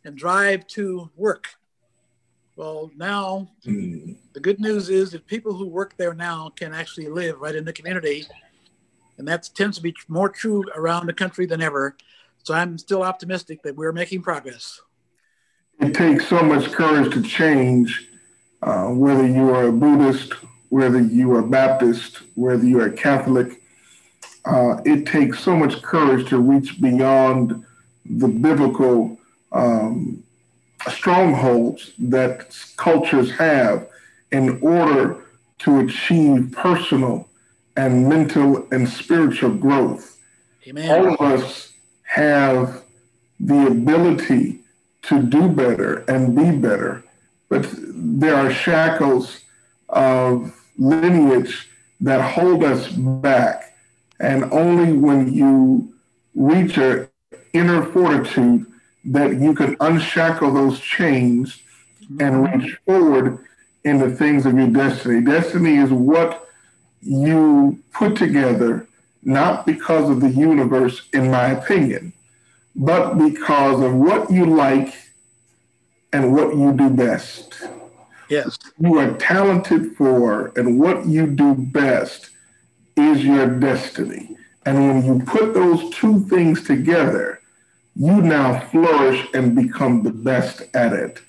and 0.03 0.17
drive 0.17 0.65
to 0.69 1.11
work. 1.15 1.49
Well, 2.55 2.89
now 2.97 3.51
mm. 3.63 4.17
the 4.33 4.39
good 4.39 4.59
news 4.59 4.89
is 4.89 5.11
that 5.11 5.27
people 5.27 5.53
who 5.53 5.67
work 5.67 5.95
there 5.97 6.15
now 6.15 6.49
can 6.49 6.73
actually 6.73 7.09
live 7.09 7.41
right 7.41 7.53
in 7.53 7.63
the 7.63 7.73
community, 7.73 8.25
and 9.19 9.27
that 9.27 9.51
tends 9.53 9.77
to 9.77 9.83
be 9.83 9.93
more 10.07 10.29
true 10.29 10.63
around 10.75 11.05
the 11.05 11.13
country 11.13 11.45
than 11.45 11.61
ever. 11.61 11.95
So 12.47 12.53
I'm 12.53 12.77
still 12.77 13.03
optimistic 13.03 13.61
that 13.63 13.75
we're 13.75 13.91
making 13.91 14.23
progress. 14.23 14.81
It 15.79 15.93
takes 15.93 16.27
so 16.27 16.41
much 16.41 16.71
courage 16.71 17.13
to 17.13 17.21
change, 17.21 18.09
uh, 18.61 18.87
whether 18.87 19.27
you 19.27 19.53
are 19.53 19.67
a 19.67 19.71
Buddhist, 19.71 20.33
whether 20.69 20.99
you 20.99 21.33
are 21.35 21.43
Baptist, 21.43 22.23
whether 22.35 22.65
you 22.65 22.81
are 22.81 22.89
Catholic 22.89 23.61
uh, 24.47 24.81
it 24.85 25.05
takes 25.05 25.39
so 25.39 25.55
much 25.55 25.81
courage 25.81 26.29
to 26.29 26.39
reach 26.39 26.79
beyond 26.79 27.65
the 28.05 28.27
biblical 28.27 29.19
um, 29.51 30.23
strongholds 30.89 31.91
that 31.99 32.57
cultures 32.77 33.29
have 33.31 33.89
in 34.31 34.57
order 34.61 35.25
to 35.59 35.79
achieve 35.79 36.53
personal 36.53 37.27
and 37.75 38.07
mental 38.07 38.65
and 38.71 38.87
spiritual 38.87 39.53
growth. 39.53 40.17
Amen. 40.65 40.89
All 40.89 41.13
of 41.13 41.21
us 41.21 41.73
have 42.07 42.83
the 43.39 43.67
ability 43.67 44.59
to 45.03 45.21
do 45.21 45.47
better 45.47 45.99
and 46.09 46.35
be 46.35 46.51
better 46.51 47.03
but 47.49 47.67
there 47.71 48.35
are 48.35 48.51
shackles 48.51 49.41
of 49.89 50.53
lineage 50.77 51.69
that 52.01 52.33
hold 52.33 52.63
us 52.63 52.87
back. 52.89 53.75
And 54.19 54.45
only 54.51 54.93
when 54.93 55.33
you 55.33 55.93
reach 56.35 56.77
an 56.77 57.07
inner 57.53 57.83
fortitude 57.83 58.65
that 59.05 59.39
you 59.39 59.53
can 59.53 59.77
unshackle 59.79 60.53
those 60.53 60.79
chains 60.79 61.61
and 62.19 62.19
mm-hmm. 62.19 62.59
reach 62.59 62.77
forward 62.85 63.45
in 63.83 63.99
the 63.99 64.13
things 64.15 64.45
of 64.45 64.57
your 64.57 64.67
destiny. 64.67 65.21
Destiny 65.21 65.77
is 65.77 65.89
what 65.89 66.49
you 67.01 67.81
put 67.93 68.15
together, 68.15 68.86
not 69.27 69.65
because 69.65 70.09
of 70.09 70.21
the 70.21 70.29
universe, 70.29 71.09
in 71.11 71.29
my 71.29 71.47
opinion, 71.47 72.13
but 72.77 73.15
because 73.15 73.81
of 73.81 73.93
what 73.93 74.31
you 74.31 74.45
like 74.45 74.95
and 76.13 76.33
what 76.33 76.55
you 76.55 76.71
do 76.71 76.89
best. 76.89 77.61
Yes. 78.29 78.57
You 78.79 78.97
are 78.99 79.17
talented 79.17 79.97
for, 79.97 80.53
and 80.55 80.79
what 80.79 81.05
you 81.05 81.27
do 81.27 81.55
best 81.55 82.29
is 82.95 83.23
your 83.23 83.47
destiny. 83.47 84.37
And 84.65 84.87
when 84.87 85.05
you 85.05 85.25
put 85.25 85.53
those 85.53 85.89
two 85.93 86.21
things 86.27 86.63
together, 86.65 87.41
you 87.97 88.21
now 88.21 88.61
flourish 88.67 89.27
and 89.33 89.55
become 89.55 90.03
the 90.03 90.11
best 90.11 90.63
at 90.73 90.93
it. 90.93 91.19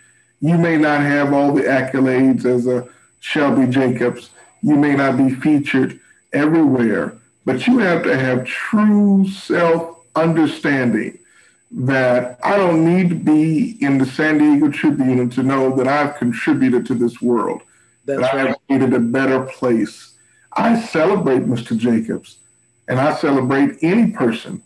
You 0.40 0.56
may 0.56 0.76
not 0.76 1.00
have 1.00 1.32
all 1.32 1.52
the 1.52 1.62
accolades 1.62 2.44
as 2.44 2.68
a 2.68 2.86
Shelby 3.18 3.66
Jacobs. 3.66 4.30
You 4.62 4.76
may 4.76 4.94
not 4.94 5.16
be 5.16 5.30
featured 5.30 5.98
everywhere, 6.32 7.17
but 7.48 7.66
you 7.66 7.78
have 7.78 8.02
to 8.02 8.14
have 8.14 8.44
true 8.44 9.26
self 9.26 10.00
understanding 10.14 11.18
that 11.70 12.38
I 12.44 12.58
don't 12.58 12.84
need 12.84 13.08
to 13.08 13.14
be 13.14 13.78
in 13.80 13.96
the 13.96 14.04
San 14.04 14.36
Diego 14.36 14.70
Tribune 14.70 15.30
to 15.30 15.42
know 15.42 15.74
that 15.76 15.88
I've 15.88 16.16
contributed 16.16 16.84
to 16.84 16.94
this 16.94 17.22
world, 17.22 17.62
That's 18.04 18.20
that 18.20 18.34
I 18.34 18.48
have 18.48 18.56
made 18.68 18.82
it 18.82 18.92
a 18.92 18.98
better 18.98 19.40
place. 19.44 20.12
I 20.52 20.78
celebrate 20.78 21.46
Mr. 21.46 21.74
Jacobs, 21.74 22.36
and 22.86 23.00
I 23.00 23.14
celebrate 23.14 23.78
any 23.80 24.10
person 24.10 24.62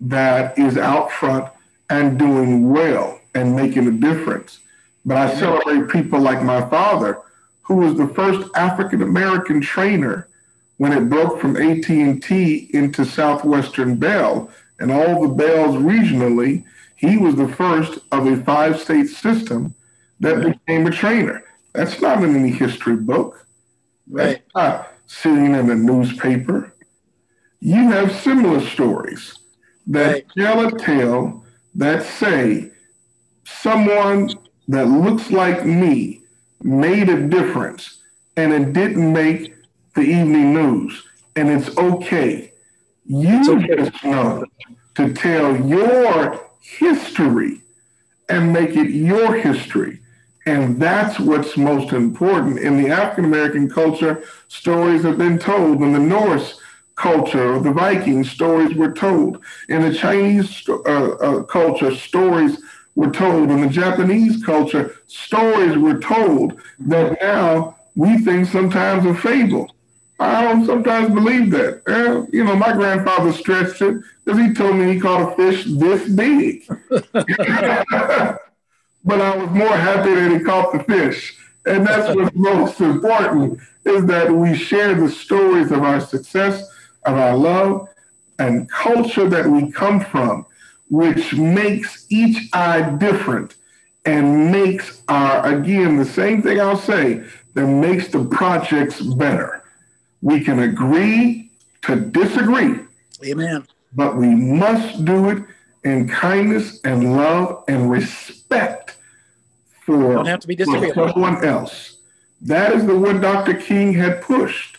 that 0.00 0.58
is 0.58 0.76
out 0.76 1.12
front 1.12 1.48
and 1.90 2.18
doing 2.18 2.72
well 2.72 3.20
and 3.36 3.54
making 3.54 3.86
a 3.86 3.92
difference. 3.92 4.58
But 5.04 5.16
I 5.16 5.32
celebrate 5.36 5.92
people 5.92 6.18
like 6.18 6.42
my 6.42 6.68
father, 6.68 7.22
who 7.62 7.76
was 7.76 7.96
the 7.96 8.08
first 8.08 8.50
African 8.56 9.02
American 9.02 9.60
trainer 9.60 10.26
when 10.78 10.92
it 10.92 11.08
broke 11.08 11.40
from 11.40 11.56
AT&T 11.56 12.70
into 12.72 13.04
Southwestern 13.04 13.96
Bell 13.96 14.50
and 14.78 14.92
all 14.92 15.22
the 15.22 15.34
bells 15.34 15.76
regionally, 15.76 16.64
he 16.96 17.16
was 17.16 17.36
the 17.36 17.48
first 17.48 17.98
of 18.12 18.26
a 18.26 18.42
five 18.42 18.80
state 18.80 19.08
system 19.08 19.74
that 20.20 20.36
right. 20.36 20.66
became 20.66 20.86
a 20.86 20.90
trainer. 20.90 21.42
That's 21.72 22.00
not 22.00 22.22
in 22.22 22.34
any 22.36 22.50
history 22.50 22.96
book. 22.96 23.46
Right. 24.08 24.42
That's 24.54 24.54
not 24.54 24.92
seen 25.06 25.54
in 25.54 25.70
a 25.70 25.74
newspaper. 25.74 26.72
You 27.60 27.90
have 27.90 28.14
similar 28.14 28.60
stories 28.60 29.38
that 29.86 30.12
right. 30.12 30.26
tell 30.36 30.66
a 30.66 30.78
tale 30.78 31.44
that 31.74 32.02
say 32.02 32.70
someone 33.44 34.30
that 34.68 34.86
looks 34.86 35.30
like 35.30 35.64
me 35.64 36.22
made 36.62 37.08
a 37.08 37.28
difference 37.28 37.98
and 38.36 38.52
it 38.52 38.72
didn't 38.72 39.12
make 39.12 39.55
the 39.96 40.02
evening 40.02 40.54
news. 40.54 41.02
And 41.34 41.50
it's 41.50 41.76
okay 41.76 42.52
you 43.08 43.40
okay. 43.48 43.76
just 43.76 44.04
know 44.04 44.44
to 44.96 45.12
tell 45.12 45.56
your 45.56 46.40
history 46.60 47.62
and 48.28 48.52
make 48.52 48.70
it 48.70 48.90
your 48.90 49.34
history. 49.34 50.00
And 50.46 50.80
that's 50.80 51.18
what's 51.18 51.56
most 51.56 51.92
important. 51.92 52.58
In 52.58 52.82
the 52.82 52.90
African 52.90 53.24
American 53.24 53.68
culture, 53.68 54.24
stories 54.48 55.02
have 55.02 55.18
been 55.18 55.38
told. 55.38 55.82
In 55.82 55.92
the 55.92 55.98
Norse 55.98 56.60
culture, 56.94 57.58
the 57.60 57.72
Vikings, 57.72 58.30
stories 58.30 58.74
were 58.74 58.92
told. 58.92 59.44
In 59.68 59.82
the 59.82 59.94
Chinese 59.94 60.68
uh, 60.68 60.82
uh, 60.82 61.42
culture, 61.44 61.94
stories 61.94 62.58
were 62.94 63.10
told. 63.10 63.50
In 63.50 63.60
the 63.60 63.68
Japanese 63.68 64.44
culture, 64.44 64.96
stories 65.06 65.76
were 65.76 65.98
told 65.98 66.60
that 66.80 67.18
now 67.20 67.76
we 67.94 68.18
think 68.18 68.46
sometimes 68.46 69.04
a 69.04 69.14
fable. 69.14 69.75
I 70.18 70.42
don't 70.42 70.64
sometimes 70.64 71.12
believe 71.12 71.50
that. 71.50 71.82
You 72.32 72.44
know, 72.44 72.56
my 72.56 72.72
grandfather 72.72 73.32
stretched 73.32 73.82
it 73.82 74.02
because 74.24 74.40
he 74.40 74.54
told 74.54 74.76
me 74.76 74.94
he 74.94 75.00
caught 75.00 75.32
a 75.32 75.36
fish 75.36 75.64
this 75.66 76.08
big. 76.08 76.66
but 79.06 79.20
I 79.20 79.36
was 79.36 79.50
more 79.50 79.76
happy 79.76 80.14
that 80.14 80.32
he 80.32 80.40
caught 80.40 80.72
the 80.72 80.82
fish. 80.84 81.36
And 81.66 81.86
that's 81.86 82.14
what's 82.14 82.34
most 82.34 82.80
important 82.80 83.60
is 83.84 84.06
that 84.06 84.30
we 84.30 84.54
share 84.54 84.94
the 84.94 85.10
stories 85.10 85.70
of 85.70 85.82
our 85.82 86.00
success, 86.00 86.66
of 87.04 87.14
our 87.16 87.36
love, 87.36 87.88
and 88.38 88.70
culture 88.70 89.28
that 89.28 89.46
we 89.46 89.70
come 89.72 90.00
from, 90.00 90.46
which 90.88 91.34
makes 91.34 92.06
each 92.08 92.48
eye 92.52 92.96
different 92.98 93.56
and 94.04 94.52
makes 94.52 95.02
our, 95.08 95.46
again, 95.54 95.96
the 95.96 96.04
same 96.04 96.42
thing 96.42 96.60
I'll 96.60 96.76
say, 96.76 97.24
that 97.54 97.66
makes 97.66 98.08
the 98.08 98.24
projects 98.24 99.00
better. 99.00 99.62
We 100.26 100.40
can 100.40 100.58
agree 100.58 101.52
to 101.82 101.94
disagree. 101.94 102.80
Amen. 103.24 103.64
But 103.94 104.16
we 104.16 104.26
must 104.26 105.04
do 105.04 105.28
it 105.28 105.44
in 105.84 106.08
kindness 106.08 106.80
and 106.82 107.16
love 107.16 107.62
and 107.68 107.88
respect 107.88 108.96
for, 109.84 110.14
Don't 110.14 110.26
have 110.26 110.40
to 110.40 110.48
be 110.48 110.56
disagreeable. 110.56 111.12
someone 111.12 111.44
else. 111.44 111.98
That 112.42 112.72
is 112.72 112.84
the 112.84 112.98
what 112.98 113.20
Dr. 113.20 113.54
King 113.54 113.92
had 113.92 114.20
pushed. 114.20 114.78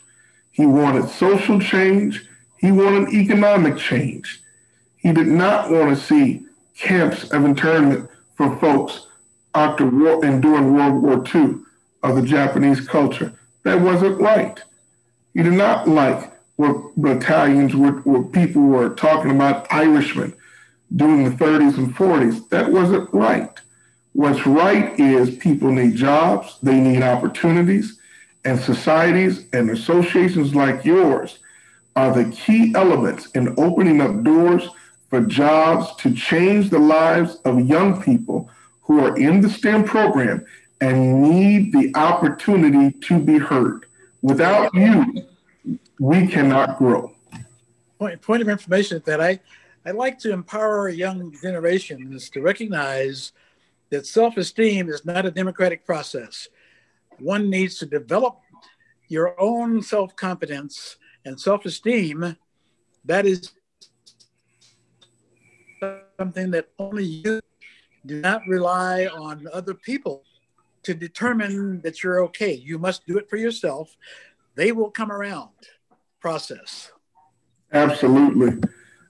He 0.51 0.65
wanted 0.65 1.07
social 1.07 1.61
change. 1.61 2.25
He 2.57 2.73
wanted 2.73 3.13
economic 3.13 3.77
change. 3.77 4.41
He 4.97 5.13
did 5.13 5.27
not 5.27 5.71
want 5.71 5.95
to 5.97 6.03
see 6.03 6.45
camps 6.77 7.31
of 7.31 7.45
internment 7.45 8.09
for 8.35 8.53
folks 8.57 9.07
after 9.55 9.85
war 9.85 10.25
and 10.25 10.41
during 10.41 10.73
World 10.73 11.01
War 11.01 11.23
II 11.33 11.59
of 12.03 12.17
the 12.17 12.21
Japanese 12.21 12.85
culture. 12.85 13.31
That 13.63 13.79
wasn't 13.79 14.19
right. 14.19 14.61
He 15.37 15.43
did 15.43 15.53
not 15.53 15.87
like 15.87 16.33
what 16.55 16.99
battalions 16.99 17.75
were, 17.75 18.01
what 18.01 18.31
people 18.31 18.63
were 18.63 18.89
talking 18.95 19.29
about 19.29 19.71
Irishmen 19.71 20.33
during 20.95 21.25
the 21.25 21.29
30s 21.29 21.77
and 21.77 21.95
40s. 21.95 22.49
That 22.49 22.71
wasn't 22.71 23.13
right. 23.13 23.51
What's 24.13 24.47
right 24.47 24.99
is 24.99 25.35
people 25.35 25.69
need 25.71 25.95
jobs, 25.95 26.57
they 26.63 26.79
need 26.79 27.03
opportunities, 27.03 27.99
and 28.45 28.59
societies 28.59 29.45
and 29.53 29.69
associations 29.69 30.55
like 30.55 30.83
yours 30.83 31.37
are 31.95 32.11
the 32.11 32.31
key 32.31 32.73
elements 32.73 33.27
in 33.35 33.53
opening 33.59 34.01
up 34.01 34.23
doors 34.23 34.67
for 35.11 35.21
jobs 35.21 35.95
to 35.97 36.15
change 36.15 36.71
the 36.71 36.79
lives 36.79 37.35
of 37.45 37.61
young 37.61 38.01
people 38.01 38.49
who 38.81 39.05
are 39.05 39.15
in 39.15 39.41
the 39.41 39.51
STEM 39.51 39.83
program 39.83 40.43
and 40.81 41.21
need 41.21 41.73
the 41.73 41.91
opportunity 41.95 42.97
to 43.01 43.19
be 43.19 43.37
heard. 43.37 43.83
Without 44.23 44.73
you, 44.73 45.26
we 45.99 46.27
cannot 46.27 46.77
grow. 46.77 47.13
Point, 47.99 48.21
point 48.21 48.41
of 48.41 48.49
information 48.49 49.01
that 49.05 49.21
I, 49.21 49.39
I 49.85 49.91
like 49.91 50.19
to 50.19 50.31
empower 50.31 50.89
young 50.89 51.33
generations 51.41 52.29
to 52.31 52.41
recognize 52.41 53.31
that 53.89 54.05
self-esteem 54.05 54.89
is 54.89 55.05
not 55.05 55.25
a 55.25 55.31
democratic 55.31 55.85
process. 55.85 56.49
One 57.19 57.49
needs 57.49 57.79
to 57.79 57.85
develop 57.85 58.39
your 59.07 59.39
own 59.39 59.81
self-confidence 59.81 60.97
and 61.25 61.39
self-esteem. 61.39 62.35
That 63.05 63.25
is 63.25 63.51
something 66.19 66.51
that 66.51 66.67
only 66.77 67.05
you 67.05 67.41
do 68.05 68.21
not 68.21 68.41
rely 68.47 69.07
on 69.07 69.47
other 69.51 69.73
people 69.73 70.23
to 70.83 70.93
determine 70.93 71.81
that 71.81 72.03
you're 72.03 72.23
okay. 72.25 72.53
You 72.53 72.77
must 72.77 73.07
do 73.07 73.17
it 73.17 73.29
for 73.29 73.37
yourself. 73.37 73.95
They 74.55 74.71
will 74.71 74.91
come 74.91 75.11
around 75.11 75.49
process. 76.19 76.91
Absolutely. 77.71 78.61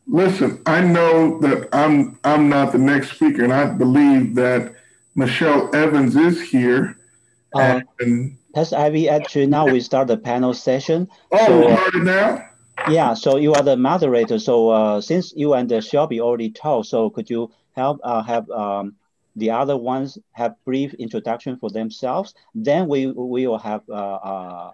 Listen, 0.07 0.61
I 0.65 0.81
know 0.81 1.39
that 1.41 1.67
I'm 1.73 2.17
I'm 2.23 2.49
not 2.49 2.71
the 2.71 2.77
next 2.77 3.11
speaker, 3.11 3.43
and 3.43 3.53
I 3.53 3.65
believe 3.65 4.35
that 4.35 4.73
Michelle 5.15 5.75
Evans 5.75 6.15
is 6.15 6.41
here. 6.41 6.97
Uh, 7.53 7.81
and 7.99 8.37
Tess 8.55 8.71
Ivy, 8.71 9.09
actually 9.09 9.47
now 9.47 9.67
we 9.67 9.79
start 9.81 10.07
the 10.07 10.17
panel 10.17 10.53
session. 10.53 11.09
Oh, 11.31 11.45
so, 11.45 11.75
started 11.75 12.03
now? 12.03 12.49
Yeah, 12.89 13.13
so 13.15 13.37
you 13.37 13.53
are 13.53 13.63
the 13.63 13.75
moderator. 13.75 14.39
So 14.39 14.69
uh, 14.69 15.01
since 15.01 15.33
you 15.35 15.53
and 15.53 15.71
uh, 15.71 15.81
Shelby 15.81 16.21
already 16.21 16.51
talked, 16.51 16.87
so 16.87 17.09
could 17.09 17.29
you 17.29 17.51
help 17.75 17.99
uh, 18.03 18.23
have 18.23 18.49
um, 18.49 18.95
the 19.35 19.51
other 19.51 19.75
ones 19.75 20.17
have 20.31 20.55
brief 20.63 20.93
introduction 20.93 21.57
for 21.57 21.69
themselves? 21.69 22.33
Then 22.55 22.87
we 22.87 23.07
we 23.07 23.47
will 23.47 23.59
have 23.59 23.81
uh, 23.89 23.93
uh, 23.93 24.71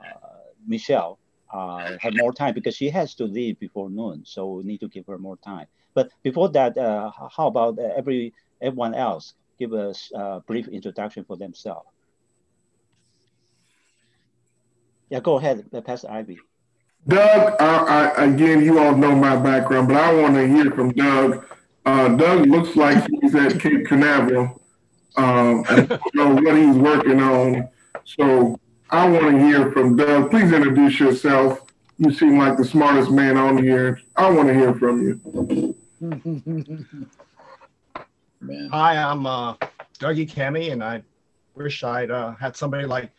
Michelle 0.67 1.17
uh, 1.53 1.97
have 1.99 2.15
more 2.15 2.33
time 2.33 2.53
because 2.53 2.75
she 2.75 2.89
has 2.89 3.13
to 3.15 3.25
leave 3.25 3.59
before 3.59 3.89
noon. 3.89 4.23
So 4.25 4.55
we 4.55 4.63
need 4.63 4.79
to 4.79 4.87
give 4.87 5.05
her 5.07 5.17
more 5.17 5.37
time. 5.37 5.67
But 5.93 6.09
before 6.23 6.49
that, 6.49 6.77
uh, 6.77 7.11
how 7.35 7.47
about 7.47 7.77
uh, 7.77 7.89
every 7.95 8.33
everyone 8.61 8.95
else? 8.95 9.35
Give 9.59 9.73
us 9.73 10.11
a 10.13 10.17
uh, 10.17 10.39
brief 10.39 10.67
introduction 10.67 11.23
for 11.25 11.37
themselves. 11.37 11.87
Yeah, 15.09 15.19
go 15.19 15.37
ahead, 15.37 15.69
uh, 15.71 15.81
Pastor 15.81 16.09
Ivy. 16.09 16.39
Doug, 17.07 17.55
I, 17.59 18.13
I, 18.17 18.23
again, 18.25 18.63
you 18.63 18.79
all 18.79 18.95
know 18.95 19.13
my 19.13 19.35
background, 19.35 19.89
but 19.89 19.97
I 19.97 20.13
want 20.13 20.35
to 20.35 20.47
hear 20.47 20.71
from 20.71 20.89
Doug. 20.91 21.45
Uh, 21.85 22.07
Doug 22.15 22.47
looks 22.47 22.75
like 22.75 23.05
he's 23.21 23.35
at 23.35 23.59
Cape 23.59 23.85
Canaveral. 23.85 24.59
Um, 25.15 25.63
don't 25.63 26.15
know 26.15 26.33
what 26.33 26.57
he's 26.57 26.75
working 26.75 27.21
on. 27.21 27.69
So 28.05 28.59
I 28.89 29.09
want 29.09 29.31
to 29.31 29.39
hear 29.39 29.71
from 29.71 29.95
Doug. 29.95 30.29
Please 30.29 30.51
introduce 30.51 30.99
yourself. 30.99 31.61
You 31.97 32.13
seem 32.13 32.37
like 32.37 32.57
the 32.57 32.65
smartest 32.65 33.11
man 33.11 33.37
on 33.37 33.57
here. 33.57 34.01
I 34.15 34.29
want 34.29 34.47
to 34.49 34.53
hear 34.53 34.73
from 34.73 35.01
you. 35.01 35.75
Hi, 38.71 38.97
I'm 38.97 39.25
uh, 39.25 39.55
Doug 39.99 40.17
Ikemi, 40.17 40.71
and 40.71 40.83
I 40.83 41.01
wish 41.55 41.83
I'd 41.83 42.11
uh, 42.11 42.35
had 42.35 42.57
somebody 42.57 42.85
like 42.85 43.11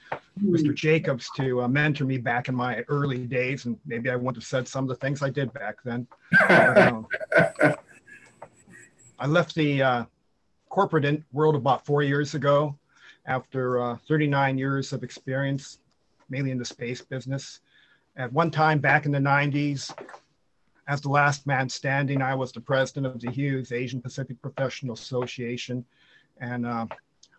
Mr. 0.42 0.74
Jacobs 0.74 1.30
to 1.36 1.62
uh, 1.62 1.68
mentor 1.68 2.04
me 2.04 2.18
back 2.18 2.48
in 2.48 2.54
my 2.54 2.80
early 2.88 3.26
days, 3.26 3.64
and 3.64 3.78
maybe 3.86 4.10
I 4.10 4.16
wouldn't 4.16 4.36
have 4.36 4.44
said 4.44 4.68
some 4.68 4.84
of 4.84 4.88
the 4.88 4.96
things 4.96 5.22
I 5.22 5.30
did 5.30 5.52
back 5.52 5.76
then. 5.84 6.06
Um, 6.48 7.06
I 9.18 9.26
left 9.26 9.54
the 9.54 9.82
uh, 9.82 10.04
corporate 10.68 11.22
world 11.32 11.54
about 11.54 11.86
four 11.86 12.02
years 12.02 12.34
ago 12.34 12.76
after 13.26 13.80
uh, 13.80 13.96
39 14.08 14.58
years 14.58 14.92
of 14.92 15.02
experience, 15.02 15.78
mainly 16.28 16.50
in 16.50 16.58
the 16.58 16.64
space 16.64 17.00
business. 17.00 17.60
At 18.16 18.32
one 18.32 18.50
time 18.50 18.78
back 18.78 19.06
in 19.06 19.12
the 19.12 19.18
90s, 19.18 19.92
as 20.86 21.00
the 21.00 21.08
last 21.08 21.46
man 21.46 21.68
standing, 21.68 22.20
I 22.20 22.34
was 22.34 22.52
the 22.52 22.60
president 22.60 23.06
of 23.06 23.20
the 23.20 23.30
Hughes 23.30 23.72
Asian 23.72 24.00
Pacific 24.00 24.40
Professional 24.42 24.94
Association 24.94 25.84
and 26.40 26.66
uh, 26.66 26.86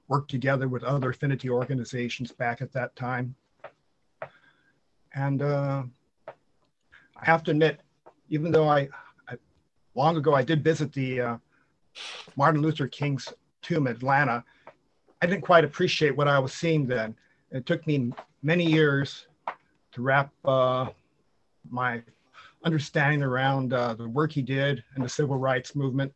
worked 0.08 0.32
together 0.32 0.68
with 0.68 0.84
other 0.84 1.12
affinity 1.12 1.50
organizations 1.50 2.32
back 2.32 2.62
at 2.62 2.72
that 2.74 2.96
time. 2.96 3.36
And 5.14 5.42
uh, 5.42 5.84
I 6.28 7.26
have 7.26 7.44
to 7.44 7.52
admit, 7.52 7.80
even 8.30 8.52
though 8.52 8.68
I, 8.68 8.90
I 9.30 9.36
long 9.94 10.18
ago 10.18 10.34
I 10.34 10.42
did 10.44 10.64
visit 10.64 10.92
the 10.92 11.22
uh, 11.22 11.38
Martin 12.36 12.62
Luther 12.62 12.88
King's 12.88 13.32
tomb 13.62 13.88
in 13.88 13.96
Atlanta, 13.96 14.44
I 15.22 15.28
didn't 15.28 15.44
quite 15.44 15.64
appreciate 15.64 16.16
what 16.16 16.28
I 16.28 16.40
was 16.40 16.54
seeing 16.54 16.86
then. 16.86 17.16
It 17.52 17.66
took 17.66 17.86
me 17.88 18.12
many 18.44 18.66
years 18.66 19.28
to 19.94 20.02
wrap 20.02 20.32
uh, 20.44 20.90
my 21.70 22.04
understanding 22.64 23.22
around 23.22 23.74
uh, 23.74 23.94
the 23.94 24.10
work 24.10 24.32
he 24.32 24.42
did 24.42 24.84
in 24.96 25.04
the 25.04 25.10
civil 25.10 25.38
rights 25.38 25.76
movement, 25.76 26.14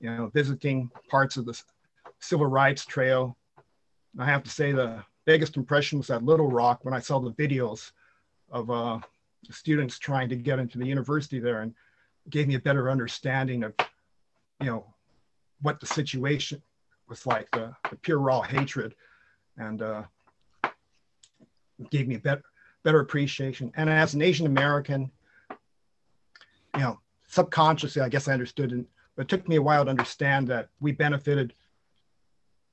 you 0.00 0.10
know, 0.10 0.30
visiting 0.32 0.90
parts 1.08 1.36
of 1.36 1.44
the 1.44 1.60
civil 2.20 2.46
rights 2.46 2.86
trail. 2.86 3.36
And 4.14 4.22
I 4.22 4.26
have 4.26 4.42
to 4.44 4.50
say 4.50 4.72
the 4.72 5.04
biggest 5.24 5.56
impression 5.56 5.98
was 5.98 6.08
at 6.10 6.24
Little 6.24 6.50
Rock 6.50 6.84
when 6.84 6.94
I 6.94 7.00
saw 7.00 7.18
the 7.18 7.32
videos 7.32 7.92
of 8.50 8.70
uh, 8.70 8.98
students 9.50 9.98
trying 9.98 10.28
to 10.30 10.36
get 10.36 10.58
into 10.58 10.78
the 10.78 10.86
university 10.86 11.38
there 11.38 11.60
and 11.60 11.74
gave 12.30 12.48
me 12.48 12.54
a 12.54 12.60
better 12.60 12.90
understanding 12.90 13.64
of, 13.64 13.74
you 14.60 14.66
know, 14.66 14.86
what 15.60 15.80
the 15.80 15.86
situation 15.86 16.62
was 17.08 17.26
like, 17.26 17.50
the, 17.52 17.74
the 17.90 17.96
pure 17.96 18.18
raw 18.18 18.42
hatred, 18.42 18.94
and 19.56 19.82
uh, 19.82 20.02
gave 21.90 22.08
me 22.08 22.16
a 22.16 22.18
better, 22.18 22.42
better 22.82 23.00
appreciation. 23.00 23.72
And 23.76 23.88
as 23.88 24.14
an 24.14 24.22
Asian 24.22 24.46
American, 24.46 25.10
you 26.74 26.80
know, 26.80 27.00
subconsciously, 27.28 28.02
I 28.02 28.08
guess 28.08 28.28
I 28.28 28.32
understood, 28.32 28.72
and, 28.72 28.86
but 29.14 29.22
it 29.22 29.28
took 29.28 29.48
me 29.48 29.56
a 29.56 29.62
while 29.62 29.84
to 29.84 29.90
understand 29.90 30.48
that 30.48 30.68
we 30.80 30.92
benefited, 30.92 31.54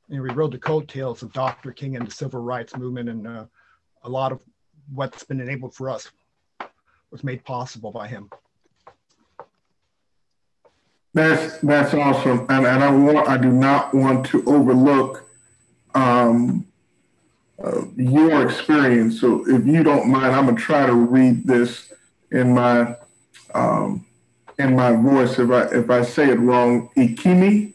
you 0.09 0.17
know, 0.17 0.23
we 0.23 0.29
rode 0.29 0.51
the 0.51 0.59
coattails 0.59 1.23
of 1.23 1.31
Dr. 1.33 1.71
King 1.71 1.95
and 1.95 2.05
the 2.05 2.11
civil 2.11 2.41
rights 2.41 2.75
movement, 2.75 3.09
and 3.09 3.27
uh, 3.27 3.45
a 4.03 4.09
lot 4.09 4.31
of 4.31 4.43
what's 4.93 5.23
been 5.23 5.39
enabled 5.39 5.73
for 5.73 5.89
us 5.89 6.11
was 7.11 7.23
made 7.23 7.43
possible 7.45 7.91
by 7.91 8.07
him. 8.07 8.29
That's 11.13 11.59
that's 11.59 11.93
awesome, 11.93 12.47
and 12.49 12.65
and 12.65 12.83
I 12.83 12.89
want 12.89 13.27
I 13.29 13.37
do 13.37 13.51
not 13.51 13.93
want 13.93 14.25
to 14.27 14.43
overlook 14.45 15.29
um, 15.93 16.65
uh, 17.63 17.81
your 17.95 18.47
experience. 18.47 19.21
So 19.21 19.47
if 19.47 19.65
you 19.67 19.83
don't 19.83 20.09
mind, 20.09 20.35
I'm 20.35 20.45
gonna 20.45 20.57
try 20.57 20.87
to 20.87 20.93
read 20.93 21.45
this 21.45 21.93
in 22.31 22.55
my 22.55 22.95
um, 23.53 24.05
in 24.57 24.75
my 24.75 24.93
voice. 24.93 25.37
If 25.37 25.51
I 25.51 25.61
if 25.65 25.91
I 25.91 26.01
say 26.01 26.31
it 26.31 26.39
wrong, 26.39 26.89
Ikimi, 26.97 27.73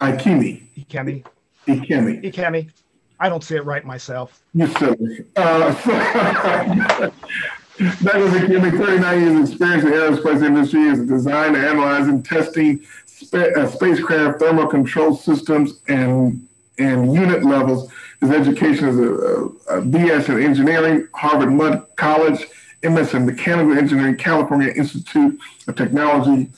Ikimi, 0.00 0.62
Ikemi, 0.78 1.24
Ikemi. 1.66 2.22
Ikemi. 2.22 2.70
I 3.18 3.28
don't 3.28 3.42
say 3.42 3.56
it 3.56 3.64
right 3.64 3.84
myself. 3.84 4.42
You 4.54 4.68
silly. 4.68 5.24
Uh, 5.34 7.10
that 7.78 8.16
was 8.16 8.32
Ikemi, 8.32 8.78
39 8.78 9.20
years 9.20 9.50
experience 9.50 9.84
in 9.84 9.90
the 9.90 9.96
aerospace 9.96 10.44
industry 10.44 10.88
as 10.88 11.00
a 11.00 11.06
designer, 11.06 11.58
analyzing, 11.58 12.22
testing 12.22 12.80
spa- 13.04 13.50
uh, 13.56 13.66
spacecraft 13.68 14.40
thermal 14.40 14.66
control 14.66 15.14
systems 15.14 15.80
and 15.88 16.46
and 16.78 17.14
unit 17.14 17.42
levels. 17.44 17.90
His 18.20 18.30
education 18.30 18.88
is 18.88 18.98
a, 18.98 19.02
a, 19.02 19.44
a 19.78 19.82
BS 19.82 20.28
in 20.28 20.42
engineering, 20.42 21.08
Harvey 21.14 21.46
Mudd 21.46 21.86
College, 21.96 22.46
MS 22.82 23.14
in 23.14 23.26
Mechanical 23.26 23.76
Engineering, 23.76 24.16
California 24.16 24.72
Institute 24.74 25.38
of 25.66 25.76
Technology, 25.76 26.50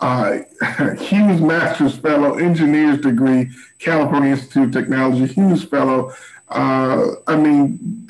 uh, 0.00 0.38
Hughes 0.98 1.40
Master's 1.40 1.96
Fellow, 1.96 2.34
Engineer's 2.38 3.00
Degree, 3.00 3.50
California 3.78 4.30
Institute 4.32 4.64
of 4.64 4.72
Technology, 4.72 5.26
Hughes 5.32 5.64
Fellow. 5.64 6.12
Uh, 6.48 7.12
I 7.26 7.36
mean, 7.36 8.08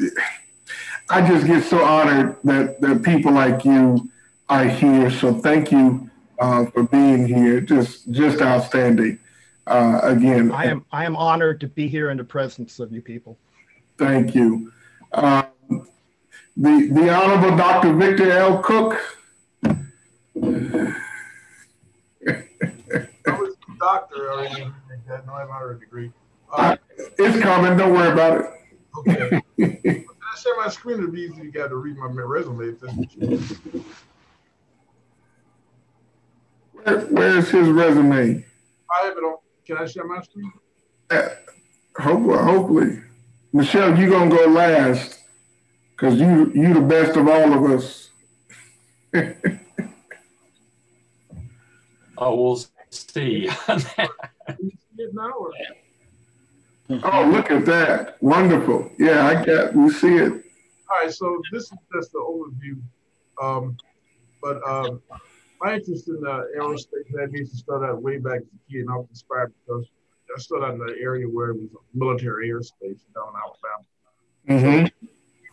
I 1.09 1.27
just 1.27 1.47
get 1.47 1.63
so 1.65 1.85
honored 1.85 2.37
that, 2.45 2.81
that 2.81 3.03
people 3.03 3.33
like 3.33 3.65
you 3.65 4.11
are 4.49 4.65
here. 4.65 5.11
So 5.11 5.35
thank 5.35 5.71
you 5.71 6.11
uh, 6.39 6.67
for 6.67 6.83
being 6.83 7.27
here. 7.27 7.61
Just 7.61 8.11
just 8.11 8.41
outstanding. 8.41 9.19
Uh, 9.67 10.01
again, 10.03 10.53
I 10.53 10.65
am 10.67 10.85
I 10.93 11.05
am 11.05 11.17
honored 11.17 11.61
to 11.61 11.69
be 11.69 11.89
here 11.89 12.11
in 12.11 12.17
the 12.17 12.25
presence 12.25 12.79
of 12.81 12.93
you 12.93 13.01
people. 13.03 13.39
Thank 13.99 14.35
you. 14.35 14.73
Uh, 15.13 15.45
the 16.57 16.89
the 16.93 17.09
Honorable 17.15 17.57
Dr. 17.57 17.95
Victor 17.95 18.31
L. 18.33 18.59
Cook. 18.63 18.99
I 19.65 19.75
was 23.27 23.55
a 23.55 23.79
doctor 23.79 24.33
already. 24.33 24.63
I 24.63 25.13
had 25.13 25.27
no 25.27 25.33
honorary 25.35 25.81
degree. 25.81 26.13
Uh, 26.53 26.77
It's 27.19 27.41
coming. 27.43 27.77
Don't 27.77 27.93
worry 27.93 28.13
about 28.13 28.41
it. 28.41 29.43
okay. 29.59 30.05
Can 30.37 30.53
I 30.53 30.55
share 30.55 30.65
my 30.65 30.69
screen? 30.69 30.99
It'd 30.99 31.13
be 31.13 31.23
easy 31.23 31.43
to 31.43 31.51
get 31.51 31.69
to 31.69 31.77
read 31.77 31.97
my 31.97 32.07
resume. 32.07 32.69
If 32.69 32.81
that's 32.81 32.93
what 32.95 33.17
you 33.17 33.85
Where, 36.73 37.01
where's 37.01 37.49
his 37.51 37.69
resume? 37.69 38.45
I 38.91 39.07
have 39.07 39.17
it 39.17 39.21
on. 39.21 39.39
Can 39.67 39.79
I 39.79 39.87
share 39.87 40.05
my 40.05 40.21
screen? 40.23 40.53
Uh, 41.11 41.29
hopefully, 41.97 42.39
hopefully, 42.39 43.03
Michelle, 43.53 43.99
you 43.99 44.11
gonna 44.11 44.31
go 44.31 44.45
last 44.47 45.23
because 45.93 46.21
you 46.21 46.53
you 46.55 46.75
the 46.75 46.81
best 46.81 47.17
of 47.17 47.29
all 47.29 47.53
of 47.53 47.71
us. 47.71 48.11
Oh, 52.19 52.35
we'll 52.35 52.65
see. 52.89 53.47
Can 53.67 53.79
you 54.59 54.71
see 54.71 55.03
it 55.03 55.11
now? 55.13 55.31
Or? 55.39 55.51
Oh, 56.89 57.31
look 57.33 57.51
at 57.51 57.65
that! 57.67 58.23
Wonderful. 58.23 58.91
Yeah, 58.99 59.27
I 59.27 59.45
got. 59.45 59.75
We 59.75 59.91
see 59.91 60.17
it. 60.17 60.33
All 60.33 61.03
right, 61.03 61.13
so 61.13 61.43
this 61.53 61.65
is 61.65 61.79
just 61.93 62.13
the 62.13 62.19
overview. 62.19 62.81
Um, 63.43 63.77
but 64.41 64.67
um, 64.69 65.03
my 65.61 65.75
interest 65.75 66.09
in 66.09 66.23
uh, 66.27 66.43
aerospace 66.57 67.11
aviation 67.21 67.55
started 67.55 67.87
out 67.87 68.03
way 68.03 68.19
back 68.19 68.41
as 68.41 68.43
a 68.43 68.73
kid, 68.73 68.81
and 68.83 68.91
I 68.91 68.97
was 68.97 69.07
inspired 69.11 69.53
because 69.65 69.87
I 70.35 70.41
started 70.41 70.67
out 70.67 70.75
in 70.75 70.83
an 70.83 70.97
area 71.01 71.27
where 71.27 71.51
it 71.51 71.57
was 71.57 71.71
military 71.95 72.51
airspace 72.51 73.01
down 73.15 73.33
in 73.33 73.41
Alabama. 73.43 73.85
Mm-hmm. 74.49 75.07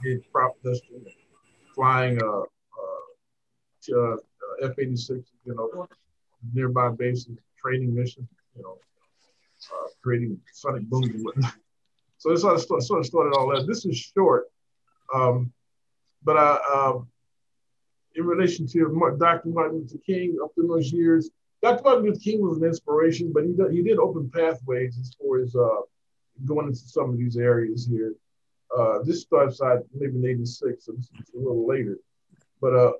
We 0.03 0.09
did 0.11 0.31
prop 0.31 0.53
testing, 0.63 1.05
flying 1.73 2.21
uh, 2.21 2.41
uh, 2.41 3.95
uh, 3.95 4.15
F-86, 4.63 5.23
you 5.45 5.55
know, 5.55 5.87
nearby 6.53 6.89
bases, 6.89 7.37
training 7.59 7.95
missions, 7.95 8.27
you 8.55 8.63
know, 8.63 8.77
uh, 9.71 9.87
creating 10.01 10.39
sonic 10.53 10.83
booms 10.83 11.09
and 11.09 11.23
whatnot. 11.23 11.53
So 12.17 12.29
this 12.31 12.41
sort 12.41 12.55
of, 12.55 12.83
sort 12.83 12.99
of 12.99 13.05
started 13.05 13.35
all 13.35 13.53
that. 13.53 13.67
This 13.67 13.85
is 13.85 13.97
short, 13.97 14.45
um, 15.13 15.51
but 16.23 16.37
I, 16.37 16.57
um, 16.73 17.07
in 18.15 18.25
relation 18.25 18.65
to 18.67 19.15
Dr. 19.19 19.49
Martin 19.49 19.79
Luther 19.79 19.97
King 20.05 20.37
up 20.43 20.51
in 20.57 20.67
those 20.67 20.91
years, 20.91 21.29
Dr. 21.61 21.83
Martin 21.83 22.05
Luther 22.05 22.19
King 22.19 22.41
was 22.41 22.57
an 22.57 22.65
inspiration, 22.65 23.31
but 23.33 23.43
he 23.43 23.53
did, 23.53 23.71
he 23.71 23.81
did 23.81 23.97
open 23.97 24.29
pathways 24.29 24.97
as 24.99 25.15
far 25.19 25.41
as 25.41 25.55
uh, 25.55 25.81
going 26.45 26.67
into 26.67 26.79
some 26.79 27.09
of 27.09 27.17
these 27.17 27.37
areas 27.37 27.85
here. 27.85 28.13
Uh, 28.75 28.99
this 29.03 29.21
starts 29.21 29.61
out 29.61 29.83
maybe 29.93 30.15
in 30.15 30.25
'86, 30.25 30.85
so 30.85 30.93
a 30.93 31.37
little 31.37 31.67
later. 31.67 31.99
But 32.59 32.73
uh, 32.73 32.91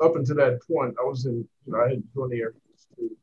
up 0.00 0.16
until 0.16 0.36
that 0.36 0.60
point, 0.66 0.94
I 1.00 1.04
was 1.04 1.26
in, 1.26 1.48
you 1.66 1.72
know, 1.72 1.80
I 1.80 1.90
had 1.90 2.02
joined 2.14 2.32
the 2.32 2.40
Air 2.40 2.52
Force 2.52 2.86
too. 2.96 3.16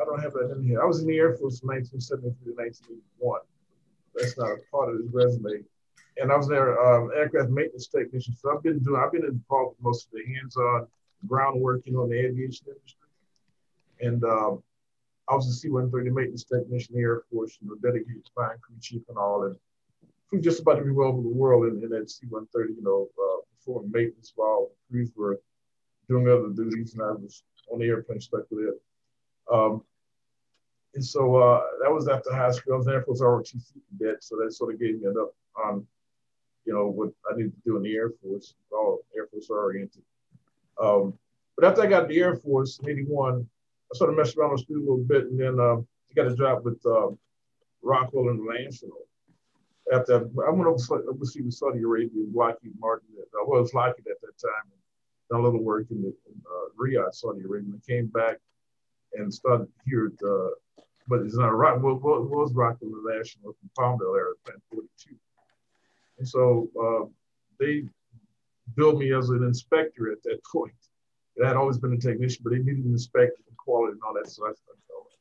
I 0.00 0.04
don't 0.04 0.20
have 0.20 0.32
that 0.34 0.54
in 0.56 0.64
here. 0.64 0.82
I 0.82 0.86
was 0.86 1.00
in 1.00 1.08
the 1.08 1.18
Air 1.18 1.34
Force 1.34 1.60
from 1.60 1.68
1973 1.68 2.52
to 2.52 2.56
1981. 2.56 3.40
That's 4.14 4.38
not 4.38 4.50
a 4.50 4.58
part 4.70 4.94
of 4.94 5.00
his 5.00 5.12
resume. 5.12 5.64
and 6.20 6.32
I 6.32 6.36
was 6.36 6.48
there 6.48 6.78
um, 6.78 7.10
aircraft 7.14 7.50
maintenance 7.50 7.88
technician. 7.88 8.34
So 8.36 8.54
I've 8.54 8.62
been 8.62 8.78
doing, 8.80 9.00
I've 9.00 9.12
been 9.12 9.24
involved 9.24 9.76
with 9.76 9.84
most 9.84 10.06
of 10.06 10.12
the 10.12 10.34
hands-on 10.34 10.86
ground 11.26 11.60
working 11.60 11.96
on 11.96 12.08
the 12.08 12.18
aviation 12.18 12.66
industry. 12.68 13.08
And 14.00 14.22
um, 14.24 14.62
I 15.28 15.34
was 15.34 15.48
a 15.48 15.52
C-130 15.52 16.12
maintenance 16.12 16.44
technician 16.44 16.94
in 16.94 17.00
the 17.00 17.06
Air 17.06 17.22
Force, 17.30 17.58
you 17.60 17.68
know, 17.68 17.76
dedicated 17.76 18.28
flying 18.34 18.58
crew 18.60 18.76
chief 18.80 19.02
and 19.08 19.18
all, 19.18 19.44
and 19.44 19.56
flew 20.30 20.40
just 20.40 20.60
about 20.60 20.78
everywhere 20.78 21.06
over 21.06 21.22
the 21.22 21.28
world 21.28 21.66
in, 21.66 21.82
in 21.82 21.90
that 21.90 22.10
C-130, 22.10 22.76
you 22.76 22.82
know, 22.82 23.08
uh, 23.18 23.40
performing 23.56 23.90
maintenance 23.90 24.32
while 24.36 24.70
crews 24.90 25.10
were 25.16 25.40
doing 26.08 26.28
other 26.28 26.50
duties, 26.54 26.94
and 26.94 27.02
I 27.02 27.12
was 27.12 27.42
on 27.70 27.80
the 27.80 27.86
airplane 27.86 28.20
stuck 28.20 28.44
with 28.50 28.68
it. 28.68 28.82
Um, 29.52 29.82
and 30.94 31.04
so 31.04 31.36
uh, 31.36 31.62
that 31.82 31.92
was 31.92 32.08
after 32.08 32.34
high 32.34 32.50
school. 32.50 32.74
I 32.74 32.76
was 32.78 32.86
an 32.86 32.94
Air 32.94 33.02
Force 33.02 33.20
ROTC 33.20 33.72
cadet, 33.88 34.22
so 34.22 34.36
that 34.36 34.52
sort 34.52 34.74
of 34.74 34.80
gave 34.80 35.00
me 35.00 35.06
enough 35.06 35.28
on, 35.64 35.86
you 36.64 36.72
know, 36.72 36.88
what 36.88 37.10
I 37.30 37.36
needed 37.36 37.54
to 37.54 37.60
do 37.64 37.76
in 37.76 37.82
the 37.82 37.94
Air 37.94 38.10
Force, 38.22 38.54
all 38.72 39.00
Air 39.16 39.26
Force 39.26 39.48
oriented. 39.50 40.02
Um, 40.80 41.14
but 41.56 41.66
after 41.66 41.82
I 41.82 41.86
got 41.86 42.04
in 42.04 42.08
the 42.08 42.20
Air 42.20 42.36
Force 42.36 42.78
in 42.82 42.90
81, 42.90 43.46
I 43.92 43.96
sort 43.96 44.10
of 44.10 44.16
messed 44.16 44.36
around 44.36 44.52
with 44.52 44.62
school 44.62 44.78
a 44.78 44.80
little 44.80 44.98
bit, 44.98 45.26
and 45.26 45.38
then 45.38 45.58
uh, 45.60 45.76
I 45.76 46.14
got 46.14 46.26
a 46.26 46.36
job 46.36 46.64
with 46.64 46.84
uh, 46.86 47.08
Rockwell 47.82 48.30
International. 48.30 49.06
After 49.92 50.28
I 50.46 50.50
went 50.50 50.68
overseas 50.68 51.44
to 51.44 51.50
Saudi 51.50 51.80
Arabia, 51.80 52.24
Lockheed 52.34 52.72
Martin. 52.78 53.08
I 53.18 53.44
was 53.44 53.72
Lockheed 53.72 54.06
at 54.06 54.20
that 54.20 54.38
time, 54.38 54.70
done 55.30 55.40
a 55.40 55.42
little 55.42 55.62
work 55.62 55.86
in, 55.90 56.02
the, 56.02 56.08
in 56.08 56.42
uh, 56.44 56.68
Riyadh, 56.78 57.14
Saudi 57.14 57.42
Arabia. 57.42 57.72
I 57.74 57.90
came 57.90 58.06
back 58.06 58.36
and 59.14 59.32
started 59.32 59.68
here 59.86 60.12
at, 60.12 60.26
uh, 60.26 60.50
but 61.06 61.20
it's 61.20 61.36
not 61.36 61.56
Rock, 61.56 61.82
what, 61.82 62.02
what 62.02 62.28
was 62.28 62.52
Rockwell 62.52 62.90
International 62.90 63.54
from 63.54 63.70
Palmdale 63.78 64.16
area, 64.16 64.34
Plant 64.44 64.62
42. 64.70 65.14
And 66.18 66.28
so 66.28 66.68
uh, 66.80 67.06
they 67.58 67.84
billed 68.76 68.98
me 68.98 69.12
as 69.12 69.30
an 69.30 69.42
inspector 69.42 70.12
at 70.12 70.22
that 70.24 70.40
point. 70.52 70.72
I 71.42 71.46
had 71.46 71.56
always 71.56 71.78
been 71.78 71.92
a 71.92 71.98
technician, 71.98 72.40
but 72.42 72.50
they 72.50 72.58
needed 72.58 72.84
an 72.84 72.92
inspector 72.92 73.42
and 73.46 73.56
quality 73.56 73.92
and 73.92 74.00
all 74.02 74.14
that. 74.14 74.28
So 74.28 74.46
I, 74.46 74.50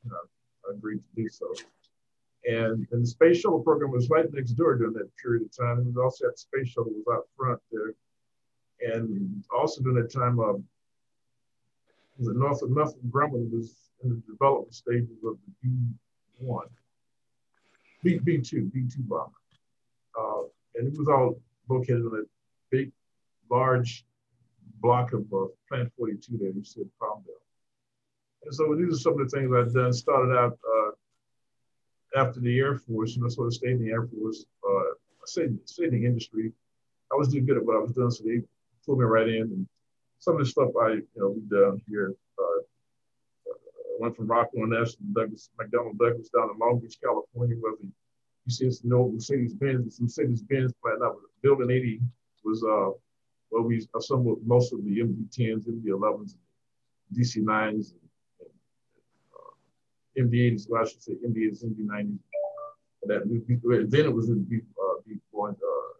you 0.04 0.10
know, 0.10 0.18
I 0.68 0.74
agreed 0.74 0.98
to 0.98 1.22
do 1.22 1.30
so. 1.30 1.54
And, 2.46 2.88
and 2.92 3.04
the 3.04 3.08
space 3.08 3.40
shuttle 3.42 3.60
program 3.60 3.92
was 3.92 4.10
right 4.10 4.26
next 4.34 4.52
door 4.52 4.76
during 4.76 4.94
that 4.94 5.16
period 5.18 5.44
of 5.44 5.56
time. 5.56 5.80
And 5.80 5.98
also 5.98 6.28
that 6.28 6.40
space 6.40 6.70
shuttle 6.70 6.92
was 6.92 7.06
out 7.14 7.28
front 7.38 7.60
there. 7.72 7.94
And 8.80 9.44
also 9.54 9.82
during 9.82 10.02
that 10.02 10.12
time, 10.12 10.40
um, 10.40 10.64
the 12.20 12.34
Northrop, 12.34 12.72
Northrop 12.72 13.04
Grumman 13.10 13.52
was 13.52 13.76
in 14.04 14.10
the 14.10 14.22
development 14.32 14.74
stages 14.74 15.18
of 15.26 15.38
the 15.64 15.70
B1, 16.42 16.64
B, 18.04 18.20
B2, 18.20 18.72
B2 18.72 19.08
bomber. 19.08 19.32
Uh, 20.20 20.44
and 20.76 20.88
it 20.88 20.98
was 20.98 21.08
all 21.08 21.40
located 21.70 22.06
on 22.06 22.24
a 22.24 22.24
big, 22.72 22.92
large 23.50 24.06
block 24.80 25.14
of 25.14 25.22
uh, 25.34 25.46
Plant 25.70 25.92
42 25.98 26.38
there, 26.38 26.50
you 26.50 26.64
said 26.64 26.90
Palmdale. 27.02 27.42
And 28.46 28.54
so 28.54 28.76
these 28.76 28.94
are 28.94 29.00
some 29.00 29.20
of 29.20 29.30
the 29.30 29.38
things 29.38 29.52
I've 29.54 29.74
done. 29.74 29.94
Started 29.94 30.38
out 30.38 30.54
uh, 30.54 32.22
after 32.22 32.40
the 32.40 32.58
Air 32.60 32.76
Force, 32.76 33.16
and 33.16 33.26
I 33.26 33.30
sort 33.30 33.48
of 33.48 33.54
stayed 33.54 33.72
in 33.72 33.84
the 33.84 33.92
Air 33.92 34.08
Force. 34.08 34.46
Uh, 34.68 34.94
stayed, 35.26 35.58
stayed 35.68 35.94
in 35.94 36.02
the 36.02 36.06
industry. 36.06 36.52
I 37.12 37.16
was 37.16 37.30
doing 37.30 37.46
good 37.46 37.58
at 37.58 37.66
what 37.66 37.76
I 37.76 37.80
was 37.80 37.92
doing, 37.92 38.12
so 38.12 38.24
they 38.24 38.42
pulled 38.86 39.00
me 39.00 39.06
right 39.06 39.28
in. 39.28 39.42
And 39.42 39.68
some 40.20 40.36
of 40.36 40.40
the 40.40 40.46
stuff 40.46 40.70
I, 40.82 40.90
you 40.90 41.08
know, 41.16 41.30
we 41.30 41.42
done 41.50 41.82
here. 41.88 42.16
Uh, 42.38 42.62
went 44.00 44.16
from 44.16 44.28
Rockwell 44.28 44.72
and 44.72 44.74
Douglas, 45.14 45.50
McDonnell 45.60 45.98
Douglas 45.98 46.30
down 46.30 46.52
in 46.52 46.60
Long 46.60 46.80
Beach, 46.80 46.98
California, 47.02 47.56
where 47.60 47.74
the 47.82 47.88
you 48.46 48.52
see 48.52 48.66
it's 48.66 48.84
no 48.86 49.12
Mercedes 49.12 49.54
Benz, 49.54 50.00
Mercedes 50.00 50.42
Benz 50.42 50.72
plant. 50.82 51.02
Now, 51.02 51.16
building 51.44 51.70
80 51.70 52.00
was 52.46 52.64
uh, 52.64 52.92
well, 53.52 53.64
we 53.64 53.86
assembled 53.96 54.40
most 54.46 54.74
of 54.74 54.84
the 54.86 55.00
MD10s, 55.00 55.68
MD11s, 55.68 56.36
DC9s, 57.14 57.94
and, 58.40 58.52
and 60.18 60.30
uh, 60.30 60.30
MD80s. 60.30 60.70
Well, 60.70 60.82
I 60.82 60.88
should 60.88 61.04
say 61.04 61.14
MD80s, 61.14 61.66
MD90s. 61.66 62.20
And 63.04 63.12
that 63.12 63.90
then 63.90 64.06
it 64.06 64.14
was 64.14 64.30
in 64.30 64.44
B, 64.44 64.58
uh, 64.58 65.02
B 65.06 65.18
point, 65.34 65.58
uh, 65.58 65.94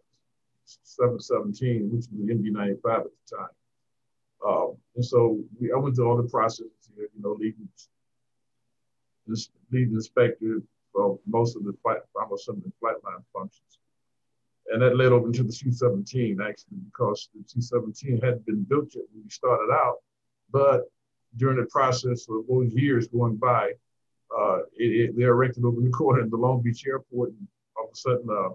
717, 0.64 1.90
which 1.90 1.96
was 1.96 2.08
the 2.08 2.34
MD95 2.34 3.00
at 3.00 3.04
the 3.04 3.36
time. 3.36 3.48
Um, 4.46 4.76
and 4.94 5.04
so 5.04 5.38
we, 5.60 5.72
I 5.72 5.76
went 5.76 5.96
through 5.96 6.08
all 6.08 6.16
the 6.16 6.28
processes 6.28 6.70
here, 6.94 7.08
you 7.14 7.22
know, 7.22 7.32
leading, 7.32 7.68
lead 9.72 9.88
inspector 9.88 10.62
for 10.92 11.18
most 11.26 11.56
of 11.56 11.64
the 11.64 11.74
flight, 11.82 11.98
almost 12.20 12.46
some 12.46 12.56
of 12.56 12.62
the 12.62 12.72
flight 12.80 12.96
line 13.04 13.24
functions. 13.32 13.78
And 14.70 14.82
that 14.82 14.96
led 14.96 15.12
over 15.12 15.26
into 15.26 15.42
the 15.42 15.52
C-17 15.52 16.36
actually, 16.46 16.78
because 16.84 17.30
the 17.34 17.42
C-17 17.46 18.22
hadn't 18.22 18.46
been 18.46 18.62
built 18.64 18.94
yet 18.94 19.04
when 19.12 19.24
we 19.24 19.30
started 19.30 19.72
out. 19.72 19.96
But 20.50 20.82
during 21.36 21.58
the 21.58 21.66
process 21.66 22.26
of 22.28 22.46
those 22.48 22.72
years 22.72 23.08
going 23.08 23.36
by, 23.36 23.72
uh, 24.36 24.58
it, 24.76 25.10
it, 25.10 25.16
they 25.16 25.24
erected 25.24 25.64
over 25.64 25.80
the 25.80 25.90
corner 26.00 26.22
in 26.22 26.30
the 26.30 26.36
Long 26.36 26.62
Beach 26.62 26.84
airport. 26.86 27.30
And 27.30 27.48
all 27.76 27.86
of 27.86 27.92
a 27.92 27.96
sudden, 27.96 28.26
uh, 28.30 28.54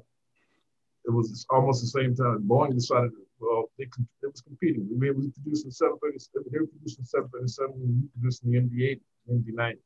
it 1.06 1.12
was 1.12 1.46
almost 1.50 1.82
the 1.82 1.88
same 1.88 2.16
time 2.16 2.44
Boeing 2.48 2.74
decided, 2.74 3.12
well, 3.44 3.70
they, 3.78 3.86
it 3.86 4.32
was 4.32 4.42
competing. 4.42 4.88
We 4.90 5.12
were 5.12 5.28
producing 5.44 5.72
737, 5.72 6.50
they 6.52 6.60
were 6.60 6.68
producing 6.68 7.06
737, 7.06 7.76
we 7.76 8.02
were 8.02 8.10
producing 8.16 8.52
the 8.52 8.58
MD-8, 8.64 9.00
MD-90. 9.32 9.78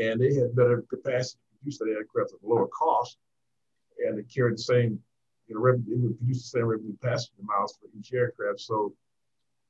And 0.00 0.20
they 0.20 0.34
had 0.34 0.56
better 0.56 0.84
capacity 0.88 1.38
to 1.38 1.58
produce 1.58 1.78
that 1.78 1.94
aircraft 1.94 2.32
at 2.32 2.42
a 2.42 2.48
lower 2.48 2.68
cost. 2.68 3.18
And 3.98 4.18
it 4.18 4.26
carried 4.32 4.54
the 4.54 4.62
same 4.62 4.98
you 5.46 5.54
know, 5.54 5.60
revenue, 5.60 5.94
it 5.94 6.00
would 6.00 6.18
produce 6.18 6.42
the 6.42 6.58
same 6.58 6.66
revenue 6.66 6.96
passenger 7.02 7.42
miles 7.42 7.76
for 7.78 7.88
each 7.98 8.12
aircraft. 8.12 8.60
So, 8.60 8.94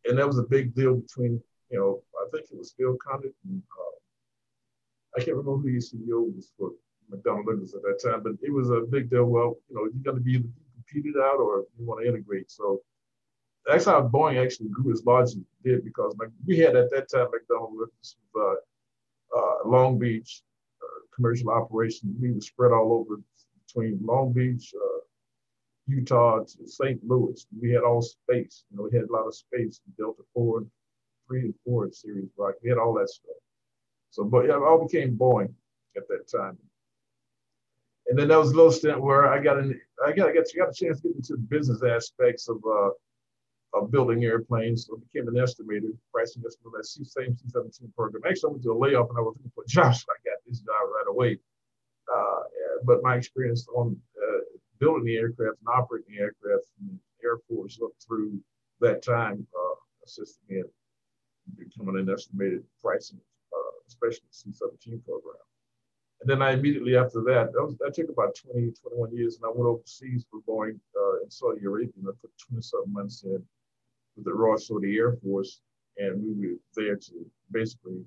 and 0.06 0.18
that 0.18 0.26
was 0.26 0.38
a 0.38 0.44
big 0.44 0.74
deal 0.74 0.96
between, 0.96 1.42
you 1.70 1.78
know, 1.78 2.02
I 2.16 2.30
think 2.30 2.46
it 2.50 2.58
was 2.58 2.74
Phil 2.76 2.96
Condit 3.04 3.34
and 3.48 3.62
uh, 3.78 3.96
I 5.16 5.24
can't 5.24 5.36
remember 5.36 5.58
who 5.58 5.72
the 5.72 5.78
CEO 5.78 6.34
was 6.34 6.52
for 6.56 6.70
McDonnell 7.10 7.44
Douglas 7.44 7.74
at 7.74 7.82
that 7.82 8.00
time, 8.02 8.22
but 8.22 8.32
it 8.42 8.52
was 8.52 8.70
a 8.70 8.80
big 8.88 9.10
deal. 9.10 9.24
Well, 9.24 9.56
you 9.68 9.76
know, 9.76 9.82
you're 9.82 10.02
going 10.02 10.16
to 10.16 10.22
be 10.22 10.42
competed 10.74 11.20
out 11.20 11.38
or 11.38 11.64
you 11.78 11.84
want 11.84 12.02
to 12.02 12.08
integrate. 12.08 12.50
So 12.50 12.80
that's 13.66 13.84
how 13.84 14.02
Boeing 14.08 14.42
actually 14.42 14.68
grew 14.68 14.92
as 14.92 15.04
large 15.04 15.24
as 15.24 15.36
it 15.36 15.44
did 15.64 15.84
because 15.84 16.16
like, 16.18 16.30
we 16.46 16.58
had 16.58 16.76
at 16.76 16.90
that 16.90 17.10
time 17.10 17.28
was 17.30 18.16
uh, 18.36 18.54
uh, 19.36 19.68
Long 19.68 19.98
Beach 19.98 20.42
uh, 20.82 21.00
commercial 21.14 21.50
operation. 21.50 22.14
We 22.20 22.32
were 22.32 22.40
spread 22.40 22.72
all 22.72 22.92
over 22.92 23.20
between 23.66 24.00
Long 24.02 24.32
Beach, 24.32 24.74
uh, 24.76 24.98
Utah 25.86 26.40
to 26.40 26.68
St. 26.68 27.00
Louis. 27.06 27.46
We 27.60 27.70
had 27.70 27.82
all 27.82 28.02
space. 28.02 28.64
You 28.70 28.78
know, 28.78 28.88
we 28.90 28.96
had 28.96 29.08
a 29.08 29.12
lot 29.12 29.26
of 29.26 29.34
space. 29.34 29.80
Delta 29.96 30.22
Four, 30.34 30.64
three 31.26 31.42
and 31.42 31.54
four 31.64 31.90
series 31.92 32.28
rock. 32.36 32.54
We 32.62 32.68
had 32.68 32.78
all 32.78 32.94
that 32.94 33.08
stuff. 33.08 33.36
So, 34.10 34.24
but 34.24 34.46
yeah, 34.46 34.56
it 34.56 34.62
all 34.62 34.86
became 34.86 35.16
Boeing 35.16 35.52
at 35.96 36.08
that 36.08 36.28
time. 36.28 36.58
And 38.08 38.18
then 38.18 38.28
there 38.28 38.38
was 38.38 38.50
a 38.50 38.56
little 38.56 38.72
stint 38.72 39.00
where 39.00 39.32
I 39.32 39.38
got 39.42 39.58
in, 39.58 39.80
I 40.04 40.12
got, 40.12 40.28
I 40.28 40.34
got, 40.34 40.44
got 40.56 40.70
a 40.70 40.74
chance 40.74 41.00
to 41.00 41.08
get 41.08 41.16
into 41.16 41.34
the 41.34 41.38
business 41.38 41.82
aspects 41.82 42.48
of 42.48 42.56
uh, 42.56 42.90
of 43.74 43.90
building 43.90 44.24
airplanes. 44.24 44.86
So 44.86 44.96
I 44.96 45.00
became 45.00 45.28
an 45.28 45.34
estimator, 45.34 45.96
pricing 46.12 46.42
estimator, 46.42 46.76
that 46.76 46.86
same 46.86 47.36
C-17 47.36 47.94
program. 47.94 48.22
Actually, 48.28 48.48
I 48.48 48.52
went 48.52 48.62
to 48.64 48.72
a 48.72 48.78
layoff 48.78 49.08
and 49.08 49.18
I 49.18 49.22
was 49.22 49.34
looking 49.36 49.52
for 49.54 49.64
a 49.64 49.68
job, 49.68 49.94
so 49.94 50.04
I 50.10 50.28
got 50.28 50.38
this 50.46 50.60
job 50.60 50.82
right 50.94 51.08
away. 51.08 51.38
Uh, 52.12 52.42
but 52.84 53.02
my 53.02 53.16
experience 53.16 53.66
on 53.74 53.96
uh, 54.16 54.40
building 54.78 55.04
the 55.04 55.16
aircraft 55.16 55.58
and 55.60 55.68
operating 55.68 56.14
the 56.14 56.20
aircraft 56.20 56.64
from 56.76 56.88
the 56.88 56.98
Air 57.24 57.38
Force 57.48 57.78
up 57.82 57.92
through 58.04 58.38
that 58.80 59.02
time 59.02 59.46
uh, 59.56 60.22
me 60.48 60.58
in 60.58 60.64
becoming 61.56 61.96
an 61.96 62.12
estimated 62.12 62.62
pricing 62.82 63.20
uh, 63.52 63.78
specialist 63.86 64.42
C-17 64.42 65.04
program. 65.04 65.36
And 66.20 66.30
then 66.30 66.42
I 66.42 66.52
immediately 66.52 66.96
after 66.96 67.22
that, 67.22 67.52
that, 67.52 67.62
was, 67.62 67.76
that 67.78 67.94
took 67.94 68.08
about 68.08 68.34
20, 68.52 68.72
21 68.80 69.16
years, 69.16 69.36
and 69.36 69.44
I 69.44 69.48
went 69.48 69.66
overseas 69.66 70.24
for 70.30 70.40
Boeing 70.42 70.78
uh, 70.96 71.22
in 71.22 71.30
Saudi 71.30 71.64
Arabia, 71.64 71.92
and 71.98 72.08
I 72.08 72.12
put 72.20 72.30
27 72.38 72.92
months 72.92 73.24
in 73.24 73.42
with 74.16 74.24
the 74.24 74.34
Royal 74.34 74.58
Saudi 74.58 74.96
Air 74.96 75.16
Force, 75.22 75.60
and 75.98 76.22
we 76.22 76.48
were 76.48 76.56
there 76.74 76.96
to 76.96 77.12
basically 77.50 78.02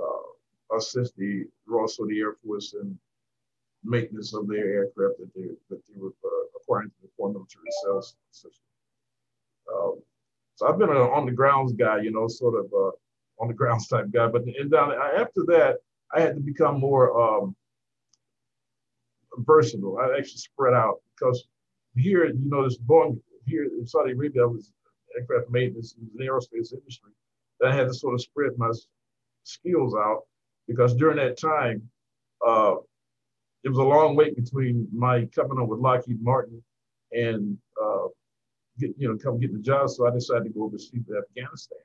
uh, 0.00 0.76
assist 0.76 1.16
the 1.16 1.44
Royal 1.66 1.88
Saudi 1.88 2.20
Air 2.20 2.34
Force 2.44 2.74
in 2.74 2.98
maintenance 3.84 4.34
of 4.34 4.48
their 4.48 4.66
aircraft 4.66 5.18
that 5.18 5.30
they 5.34 5.48
that 5.68 5.82
they 5.86 6.00
were 6.00 6.14
uh, 6.24 6.56
acquiring 6.56 6.90
through 6.90 7.08
the 7.08 7.12
foreign 7.16 7.34
military 7.34 7.64
sales 7.84 8.16
system. 8.30 8.64
Um, 9.72 10.00
so 10.54 10.68
I've 10.68 10.78
been 10.78 10.90
an 10.90 10.96
on 10.96 11.26
the 11.26 11.32
grounds 11.32 11.72
guy, 11.72 12.00
you 12.00 12.10
know, 12.10 12.28
sort 12.28 12.54
of 12.58 12.72
uh, 12.72 12.92
on 13.40 13.48
the 13.48 13.54
grounds 13.54 13.88
type 13.88 14.10
guy. 14.12 14.26
But 14.28 14.42
and 14.44 14.70
down 14.70 14.92
after 14.92 15.42
that, 15.48 15.78
I 16.14 16.20
had 16.20 16.34
to 16.34 16.40
become 16.40 16.78
more 16.78 17.20
um, 17.20 17.56
versatile. 19.38 19.98
I 19.98 20.16
actually 20.16 20.38
spread 20.38 20.74
out 20.74 21.00
because 21.16 21.46
here, 21.96 22.26
you 22.26 22.48
know, 22.48 22.64
this 22.64 22.78
Boeing 22.78 23.20
here 23.46 23.64
in 23.64 23.86
Saudi 23.86 24.12
Arabia, 24.12 24.42
I 24.42 24.46
was 24.46 24.72
aircraft 25.18 25.50
maintenance 25.50 25.94
in 25.98 26.08
the 26.14 26.24
aerospace 26.24 26.72
industry. 26.72 27.12
That 27.60 27.72
I 27.72 27.74
had 27.74 27.88
to 27.88 27.94
sort 27.94 28.14
of 28.14 28.22
spread 28.22 28.52
my 28.56 28.70
skills 29.44 29.94
out 29.94 30.22
because 30.66 30.94
during 30.94 31.16
that 31.16 31.38
time, 31.38 31.82
uh, 32.46 32.76
it 33.64 33.68
was 33.68 33.78
a 33.78 33.82
long 33.82 34.16
wait 34.16 34.36
between 34.36 34.88
my 34.92 35.26
coming 35.26 35.58
on 35.58 35.68
with 35.68 35.78
Lockheed 35.78 36.22
Martin 36.22 36.62
and 37.12 37.56
uh, 37.80 38.06
get, 38.78 38.90
you 38.98 39.08
know 39.08 39.16
come 39.16 39.38
get 39.38 39.52
the 39.52 39.58
job. 39.58 39.88
So 39.90 40.06
I 40.06 40.10
decided 40.10 40.44
to 40.44 40.50
go 40.50 40.64
overseas 40.64 41.04
to 41.06 41.18
Afghanistan, 41.18 41.78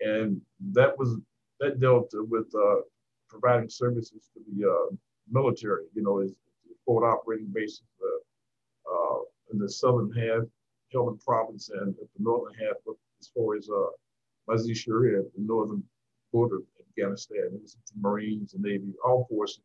and 0.00 0.40
that 0.72 0.98
was 0.98 1.16
that 1.60 1.80
dealt 1.80 2.10
with 2.12 2.52
uh, 2.54 2.82
providing 3.28 3.68
services 3.68 4.30
to 4.34 4.40
the 4.52 4.68
uh, 4.68 4.96
military. 5.30 5.84
You 5.94 6.02
know, 6.02 6.20
as 6.20 6.32
forward 6.84 7.08
operating 7.08 7.50
bases 7.52 7.84
uh, 8.02 8.94
uh, 8.94 9.18
in 9.52 9.58
the 9.58 9.68
southern 9.68 10.12
half, 10.12 10.42
Helmand 10.94 11.24
province, 11.24 11.70
and 11.70 11.94
the 11.94 12.06
northern 12.18 12.54
half 12.54 12.76
as 13.20 13.30
far 13.34 13.56
as 13.56 13.68
uh, 13.68 13.90
Mazar-i 14.48 14.74
Sharif, 14.74 15.24
the 15.34 15.42
northern 15.42 15.82
border 16.32 16.56
of 16.56 16.62
Afghanistan. 16.88 17.50
It 17.52 17.62
was 17.62 17.76
the 17.92 18.00
Marines 18.00 18.54
and 18.54 18.62
Navy, 18.62 18.92
all 19.04 19.26
forces, 19.28 19.62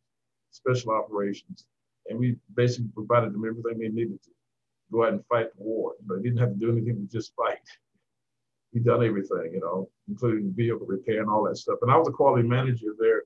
special 0.51 0.91
operations, 0.91 1.65
and 2.07 2.19
we 2.19 2.37
basically 2.55 2.89
provided 2.93 3.33
them 3.33 3.45
everything 3.45 3.79
they 3.79 3.89
needed 3.89 4.21
to 4.23 4.29
go 4.91 5.03
out 5.03 5.13
and 5.13 5.25
fight 5.27 5.47
the 5.57 5.63
war. 5.63 5.93
You 6.01 6.07
know, 6.07 6.15
they 6.17 6.23
didn't 6.23 6.39
have 6.39 6.53
to 6.53 6.59
do 6.59 6.71
anything 6.71 6.95
but 6.99 7.11
just 7.11 7.33
fight. 7.35 7.57
We 8.71 8.81
done 8.81 9.03
everything, 9.03 9.49
you 9.51 9.61
know, 9.61 9.89
including 10.07 10.53
vehicle 10.55 10.85
repair 10.85 11.21
and 11.21 11.29
all 11.31 11.43
that 11.45 11.57
stuff. 11.57 11.79
And 11.81 11.89
I 11.91 11.97
was 11.97 12.07
a 12.07 12.11
quality 12.11 12.47
manager 12.47 12.93
there. 12.99 13.23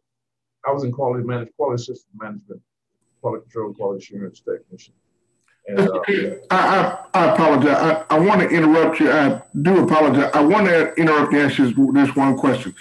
I 0.65 0.71
was 0.71 0.85
in 0.85 0.93
quality 0.93 1.25
management, 1.25 1.57
quality 1.57 1.83
system 1.83 2.11
management, 2.17 2.61
quality 3.19 3.43
control, 3.43 3.73
quality 3.73 4.01
assurance 4.05 4.39
technician. 4.39 4.93
And, 5.67 5.79
uh, 5.79 6.01
I, 6.51 6.57
I, 6.57 7.05
I 7.13 7.33
apologize. 7.33 7.77
I, 7.77 8.15
I 8.15 8.19
want 8.19 8.41
to 8.41 8.49
interrupt 8.49 8.99
you. 8.99 9.11
I 9.11 9.41
do 9.61 9.83
apologize. 9.83 10.31
I 10.33 10.43
want 10.43 10.67
to 10.67 10.93
interrupt 10.95 11.33
and 11.33 11.41
ask 11.41 11.57
you 11.57 11.91
this 11.93 12.15
one 12.15 12.37
question. 12.37 12.75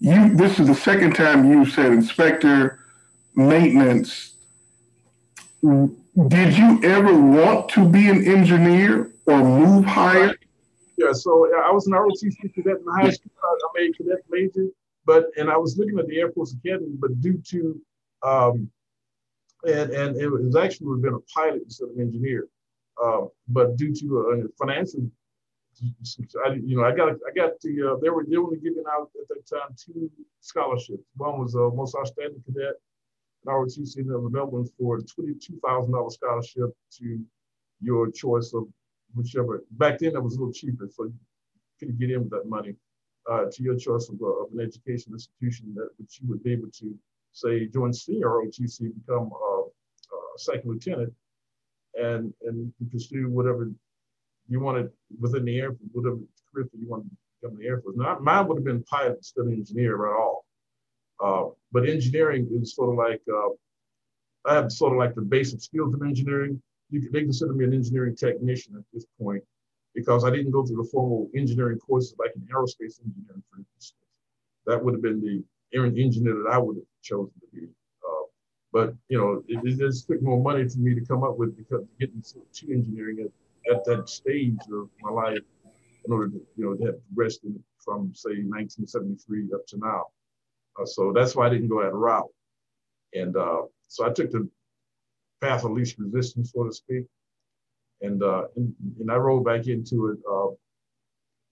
You, 0.00 0.34
this 0.34 0.58
is 0.58 0.66
the 0.66 0.74
second 0.74 1.14
time 1.14 1.50
you 1.50 1.66
said 1.66 1.92
inspector 1.92 2.80
maintenance. 3.34 4.34
Did 5.62 6.58
you 6.58 6.80
ever 6.82 7.14
want 7.14 7.68
to 7.70 7.88
be 7.88 8.08
an 8.08 8.26
engineer 8.26 9.12
or 9.26 9.38
move 9.38 9.84
higher? 9.84 10.34
Yeah, 10.96 11.12
so 11.12 11.52
I 11.54 11.70
was 11.70 11.86
an 11.86 11.92
ROTC 11.92 12.52
cadet 12.54 12.78
in 12.78 12.86
high 12.92 13.10
school. 13.10 13.32
I 13.42 13.80
made 13.80 13.96
cadet 13.96 14.18
major, 14.28 14.66
but 15.04 15.26
and 15.36 15.50
I 15.50 15.56
was 15.56 15.76
looking 15.78 15.98
at 15.98 16.06
the 16.06 16.18
Air 16.18 16.30
Force 16.32 16.54
Academy, 16.54 16.94
but 16.98 17.20
due 17.20 17.40
to 17.48 17.80
um, 18.22 18.70
and 19.64 19.90
and 19.92 20.16
it 20.16 20.28
was 20.28 20.56
actually 20.56 20.86
would 20.88 20.96
have 20.96 21.02
been 21.02 21.14
a 21.14 21.40
pilot 21.40 21.62
instead 21.64 21.88
of 21.88 21.96
an 21.96 22.02
engineer, 22.02 22.48
uh, 23.02 23.22
but 23.48 23.76
due 23.76 23.94
to 23.94 24.06
uh, 24.20 24.48
financial, 24.58 25.10
I, 26.44 26.54
you 26.64 26.76
know, 26.76 26.84
I 26.84 26.94
got 26.94 27.10
I 27.10 27.32
got 27.34 27.60
the 27.60 27.92
uh, 27.92 27.96
they 28.00 28.10
were 28.10 28.24
they 28.28 28.36
were 28.38 28.56
giving 28.56 28.84
out 28.90 29.10
at 29.20 29.28
that 29.28 29.46
time 29.46 29.74
two 29.76 30.10
scholarships. 30.40 31.04
One 31.16 31.40
was 31.40 31.54
a 31.54 31.70
most 31.70 31.96
outstanding 31.96 32.42
cadet, 32.44 32.74
and 33.44 33.54
ROTC 33.54 33.98
in 33.98 34.32
Melbourne 34.32 34.68
for 34.78 34.98
a 34.98 35.02
twenty-two 35.02 35.58
thousand 35.64 35.92
dollar 35.92 36.10
scholarship 36.10 36.70
to 36.98 37.20
your 37.80 38.10
choice 38.10 38.52
of 38.54 38.66
whichever. 39.14 39.64
Back 39.72 39.98
then, 39.98 40.14
it 40.14 40.22
was 40.22 40.36
a 40.36 40.38
little 40.38 40.52
cheaper, 40.52 40.88
so 40.90 41.04
you 41.04 41.14
could 41.78 41.98
get 41.98 42.10
in 42.10 42.20
with 42.20 42.30
that 42.30 42.48
money 42.48 42.74
uh, 43.30 43.44
to 43.50 43.62
your 43.62 43.76
choice 43.76 44.08
of, 44.08 44.20
uh, 44.20 44.26
of, 44.26 44.52
an 44.52 44.60
education 44.60 45.12
institution 45.12 45.72
that 45.74 45.88
which 45.98 46.20
you 46.20 46.28
would 46.28 46.42
be 46.42 46.52
able 46.52 46.70
to 46.70 46.94
say 47.32 47.66
join 47.66 47.92
senior 47.92 48.28
ROTC, 48.28 48.92
become 48.94 49.30
a, 49.32 49.34
a 49.34 49.51
second 50.36 50.70
lieutenant, 50.70 51.12
and 51.94 52.32
and 52.42 52.72
pursue 52.90 53.28
whatever 53.28 53.70
you 54.48 54.60
wanted 54.60 54.90
within 55.20 55.44
the 55.44 55.58
air, 55.58 55.70
whatever 55.92 56.18
career 56.52 56.68
you 56.78 56.88
wanted 56.88 57.10
to 57.10 57.16
become 57.40 57.56
in 57.56 57.62
the 57.62 57.66
Air 57.66 57.80
Force. 57.80 57.96
Now, 57.96 58.18
mine 58.20 58.46
would 58.48 58.58
have 58.58 58.64
been 58.64 58.82
pilot 58.84 59.18
instead 59.18 59.46
of 59.46 59.52
engineer 59.52 60.06
at 60.06 60.18
all. 60.18 60.44
Uh, 61.22 61.50
but 61.70 61.88
engineering 61.88 62.48
is 62.60 62.74
sort 62.74 62.90
of 62.90 62.96
like 62.96 63.22
uh, 63.32 63.50
I 64.44 64.54
have 64.54 64.72
sort 64.72 64.92
of 64.92 64.98
like 64.98 65.14
the 65.14 65.22
basic 65.22 65.60
skills 65.60 65.94
of 65.94 66.02
engineering. 66.02 66.60
You 66.90 67.08
they 67.10 67.22
consider 67.22 67.52
me 67.52 67.64
an 67.64 67.72
engineering 67.72 68.16
technician 68.16 68.74
at 68.76 68.84
this 68.92 69.06
point 69.20 69.42
because 69.94 70.24
I 70.24 70.30
didn't 70.30 70.50
go 70.50 70.64
through 70.64 70.82
the 70.82 70.88
formal 70.90 71.30
engineering 71.36 71.78
courses 71.78 72.14
like 72.18 72.32
in 72.34 72.42
aerospace 72.42 73.00
engineering, 73.04 73.42
for 73.50 73.58
instance. 73.58 73.94
That 74.66 74.82
would 74.82 74.94
have 74.94 75.02
been 75.02 75.20
the 75.20 75.42
engineer 75.78 76.42
that 76.42 76.50
I 76.52 76.58
would 76.58 76.76
have 76.76 76.84
chosen 77.02 77.32
to 77.40 77.46
be. 77.52 77.68
But 78.72 78.94
you 79.08 79.18
know, 79.18 79.42
it, 79.48 79.78
just 79.78 80.06
took 80.06 80.22
more 80.22 80.40
money 80.40 80.66
for 80.68 80.78
me 80.78 80.94
to 80.94 81.04
come 81.04 81.22
up 81.24 81.36
with 81.36 81.56
because 81.56 81.84
getting 82.00 82.22
to 82.22 82.72
engineering 82.72 83.18
at, 83.20 83.74
at 83.74 83.84
that 83.84 84.08
stage 84.08 84.58
of 84.72 84.88
my 85.02 85.10
life 85.10 85.38
in 86.04 86.12
order 86.12 86.28
to 86.28 86.40
you 86.56 86.64
know 86.64 86.74
to 86.74 86.86
have 86.86 87.06
progressed 87.08 87.40
from 87.84 88.12
say 88.14 88.30
1973 88.30 89.50
up 89.54 89.66
to 89.66 89.78
now. 89.78 90.06
Uh, 90.80 90.86
so 90.86 91.12
that's 91.14 91.36
why 91.36 91.46
I 91.46 91.50
didn't 91.50 91.68
go 91.68 91.82
that 91.82 91.92
route. 91.92 92.30
And 93.14 93.36
uh, 93.36 93.62
so 93.88 94.06
I 94.06 94.10
took 94.10 94.30
the 94.30 94.48
path 95.42 95.64
of 95.64 95.72
least 95.72 95.98
resistance, 95.98 96.52
so 96.54 96.64
to 96.64 96.72
speak. 96.72 97.04
And, 98.00 98.22
uh, 98.22 98.44
and, 98.56 98.74
and, 98.98 99.10
I 99.10 99.16
rolled 99.16 99.44
back 99.44 99.66
into 99.66 100.08
it. 100.08 100.18
Uh, 100.28 100.54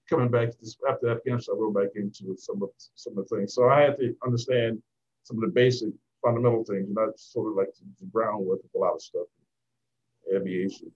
coming 0.09 0.31
back 0.31 0.49
after 0.89 1.11
Afghanistan, 1.11 1.55
I 1.57 1.61
rolled 1.61 1.75
back 1.75 1.91
into 1.95 2.35
some 2.37 2.63
of 2.63 2.71
some 2.95 3.17
of 3.17 3.29
the 3.29 3.37
things. 3.37 3.55
So 3.55 3.69
I 3.69 3.83
had 3.83 3.99
to 3.99 4.17
understand 4.25 4.83
some 5.23 5.37
of 5.37 5.43
the 5.43 5.55
basic 5.55 5.91
fundamental 6.23 6.65
things, 6.65 6.89
and 6.89 6.97
that's 6.97 7.33
sort 7.33 7.51
of 7.51 7.57
like 7.57 7.69
the, 8.01 8.07
groundwork 8.07 8.61
of 8.61 8.71
a 8.75 8.79
lot 8.79 8.95
of 8.95 9.03
stuff, 9.03 9.27
aviation. 10.35 10.91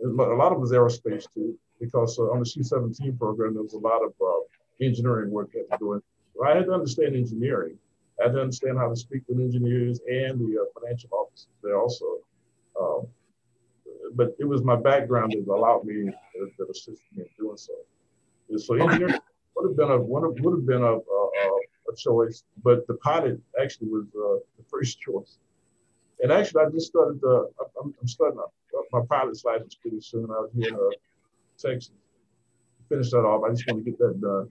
And 0.00 0.18
a 0.18 0.34
lot 0.34 0.52
of 0.52 0.58
it 0.58 0.60
was 0.60 0.72
aerospace 0.72 1.26
too, 1.34 1.58
because 1.80 2.18
uh, 2.18 2.30
on 2.30 2.40
the 2.40 2.46
C-17 2.46 3.18
program, 3.18 3.54
there 3.54 3.62
was 3.62 3.74
a 3.74 3.78
lot 3.78 4.02
of 4.02 4.12
uh, 4.20 4.84
engineering 4.84 5.30
work 5.30 5.50
had 5.52 5.70
to 5.70 5.78
do. 5.78 5.92
In. 5.94 6.02
I 6.44 6.56
had 6.56 6.66
to 6.66 6.72
understand 6.72 7.14
engineering. 7.14 7.76
I 8.20 8.24
had 8.24 8.34
to 8.34 8.40
understand 8.40 8.78
how 8.78 8.88
to 8.88 8.96
speak 8.96 9.22
with 9.28 9.38
engineers 9.38 10.00
and 10.08 10.38
the 10.38 10.60
uh, 10.60 10.80
financial 10.80 11.10
officers 11.12 11.48
there 11.62 11.78
also. 11.78 12.18
Um, 12.80 13.06
but 14.14 14.34
it 14.38 14.44
was 14.44 14.62
my 14.62 14.76
background 14.76 15.32
that 15.32 15.52
allowed 15.52 15.84
me, 15.84 16.04
that, 16.04 16.50
that 16.58 16.70
assisted 16.70 17.04
me 17.14 17.24
in 17.24 17.28
doing 17.38 17.56
so. 17.56 17.72
So 18.56 18.74
engineering 18.74 19.20
would 19.54 19.68
have 19.68 19.76
been 19.76 19.90
a 19.90 20.00
would 20.00 20.24
have, 20.24 20.44
would 20.44 20.58
have 20.58 20.66
been 20.66 20.82
a, 20.82 20.94
a, 20.94 20.96
a 20.96 21.59
choice, 21.96 22.44
but 22.62 22.86
the 22.86 22.94
pilot 22.94 23.40
actually 23.60 23.88
was 23.88 24.06
uh, 24.14 24.40
the 24.58 24.64
first 24.70 25.00
choice. 25.00 25.38
And 26.22 26.30
actually, 26.30 26.64
I 26.64 26.70
just 26.70 26.88
started. 26.88 27.20
I'm, 27.24 27.94
I'm 28.00 28.08
starting 28.08 28.40
my 28.92 29.00
pilot's 29.08 29.44
license 29.44 29.74
pretty 29.74 30.00
soon 30.00 30.28
out 30.30 30.50
here 30.54 30.68
in 30.68 30.74
uh, 30.74 30.90
Texas. 31.58 31.92
Finish 32.88 33.10
that 33.10 33.18
off. 33.18 33.44
I 33.44 33.50
just 33.50 33.66
want 33.68 33.84
to 33.84 33.90
get 33.90 33.98
that 33.98 34.20
done. 34.20 34.48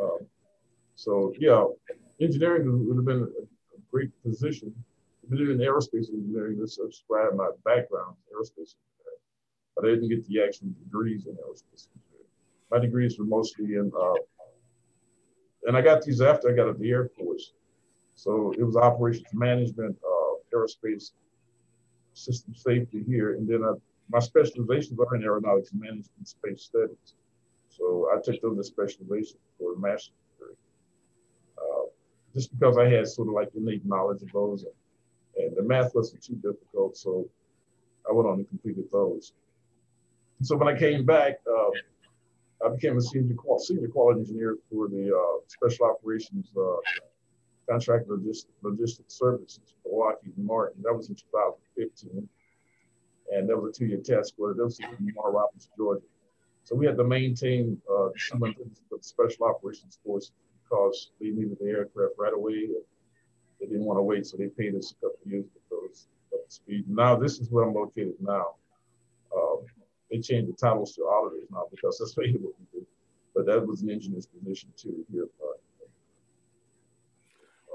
Um, 0.00 0.18
so 0.96 1.32
yeah, 1.38 1.64
engineering 2.20 2.86
would 2.86 2.96
have 2.96 3.04
been 3.04 3.22
a, 3.22 3.44
great 3.90 4.10
position. 4.22 4.72
I've 5.24 5.30
been 5.30 5.50
in 5.50 5.58
aerospace 5.58 6.12
engineering. 6.12 6.60
This 6.60 6.78
is 6.78 7.02
where 7.08 7.32
my 7.34 7.50
background, 7.64 8.14
aerospace 8.32 8.76
engineering, 8.78 9.22
but 9.74 9.84
I 9.84 9.88
didn't 9.88 10.10
get 10.10 10.24
the 10.28 10.40
actual 10.44 10.68
degrees 10.84 11.26
in 11.26 11.32
aerospace 11.32 11.88
engineering. 11.90 12.30
My 12.70 12.78
degrees 12.78 13.18
were 13.18 13.24
mostly 13.24 13.74
in, 13.74 13.90
uh, 14.00 14.14
and 15.66 15.76
I 15.76 15.80
got 15.80 16.02
these 16.02 16.20
after 16.20 16.50
I 16.50 16.52
got 16.52 16.68
at 16.68 16.78
the 16.78 16.90
Air 16.90 17.10
Force. 17.18 17.52
So 18.14 18.52
it 18.58 18.62
was 18.62 18.76
operations 18.76 19.32
management, 19.32 19.96
uh, 20.04 20.56
aerospace 20.56 21.12
system 22.14 22.54
safety 22.54 23.02
here, 23.06 23.34
and 23.34 23.48
then 23.48 23.62
I, 23.64 23.72
my 24.10 24.18
specializations 24.18 24.98
are 24.98 25.16
in 25.16 25.22
aeronautics 25.22 25.72
management 25.72 26.28
space 26.28 26.62
studies. 26.62 27.14
So 27.68 28.10
I 28.12 28.20
took 28.20 28.40
those 28.42 28.66
specializations 28.66 29.38
for 29.58 29.74
a 29.74 29.78
master's 29.78 30.12
degree. 30.38 30.54
Uh, 31.56 31.86
just 32.34 32.52
because 32.58 32.76
I 32.76 32.88
had 32.88 33.06
sort 33.08 33.28
of 33.28 33.34
like 33.34 33.48
innate 33.56 33.86
knowledge 33.86 34.22
of 34.22 34.32
those. 34.32 34.64
And, 34.64 35.46
and 35.46 35.56
the 35.56 35.62
math 35.62 35.94
wasn't 35.94 36.22
too 36.22 36.34
difficult, 36.34 36.96
so 36.96 37.28
I 38.08 38.12
went 38.12 38.28
on 38.28 38.38
and 38.40 38.48
completed 38.48 38.84
those. 38.92 39.32
So 40.42 40.56
when 40.56 40.68
I 40.68 40.78
came 40.78 41.04
back, 41.04 41.40
uh, 41.46 41.70
I 42.64 42.68
became 42.68 42.96
a 42.96 43.00
senior, 43.00 43.36
senior 43.58 43.88
quality 43.88 44.20
engineer 44.20 44.58
for 44.70 44.88
the 44.88 45.14
uh, 45.16 45.40
special 45.46 45.86
operations 45.86 46.52
uh, 46.56 46.76
contract 47.68 48.08
logistics, 48.08 48.52
logistics 48.62 49.14
services 49.14 49.74
for 49.82 50.06
Lockheed 50.06 50.36
Martin. 50.36 50.82
That 50.82 50.94
was 50.94 51.08
in 51.08 51.14
2015. 51.14 52.28
And 53.32 53.48
that 53.48 53.56
was 53.56 53.70
a 53.70 53.78
two-year 53.78 54.00
test 54.04 54.34
for. 54.36 54.52
That 54.54 54.64
was 54.64 54.78
in 54.80 55.12
Warner 55.14 55.38
Robins, 55.38 55.68
Georgia. 55.76 56.02
So 56.64 56.74
we 56.74 56.86
had 56.86 56.96
to 56.96 57.04
maintain 57.04 57.80
uh, 57.90 58.08
the 58.34 58.98
special 59.00 59.46
operations 59.46 59.98
force 60.04 60.32
because 60.62 61.10
they 61.20 61.30
needed 61.30 61.56
the 61.60 61.66
aircraft 61.66 62.14
right 62.18 62.34
away. 62.34 62.68
They 63.60 63.66
didn't 63.66 63.84
want 63.84 63.98
to 63.98 64.02
wait, 64.02 64.26
so 64.26 64.36
they 64.36 64.48
paid 64.48 64.74
us 64.74 64.92
a 64.92 65.06
couple 65.06 65.18
years 65.24 65.44
to 65.44 65.60
go 65.70 65.84
up 65.86 66.46
to 66.48 66.52
speed. 66.52 66.84
Now 66.88 67.16
this 67.16 67.38
is 67.38 67.50
where 67.50 67.64
I'm 67.64 67.74
located 67.74 68.14
now. 68.20 68.54
Um, 69.34 69.64
they 70.10 70.18
changed 70.18 70.52
the 70.52 70.56
titles 70.56 70.94
to 70.94 71.02
auditors 71.02 71.48
now 71.50 71.64
because 71.70 71.98
that's 71.98 72.16
what 72.16 72.26
we 72.26 72.32
do. 72.32 72.86
But 73.34 73.46
that 73.46 73.64
was 73.64 73.82
an 73.82 73.90
engineer's 73.90 74.26
position 74.26 74.70
too 74.76 75.04
here. 75.10 75.26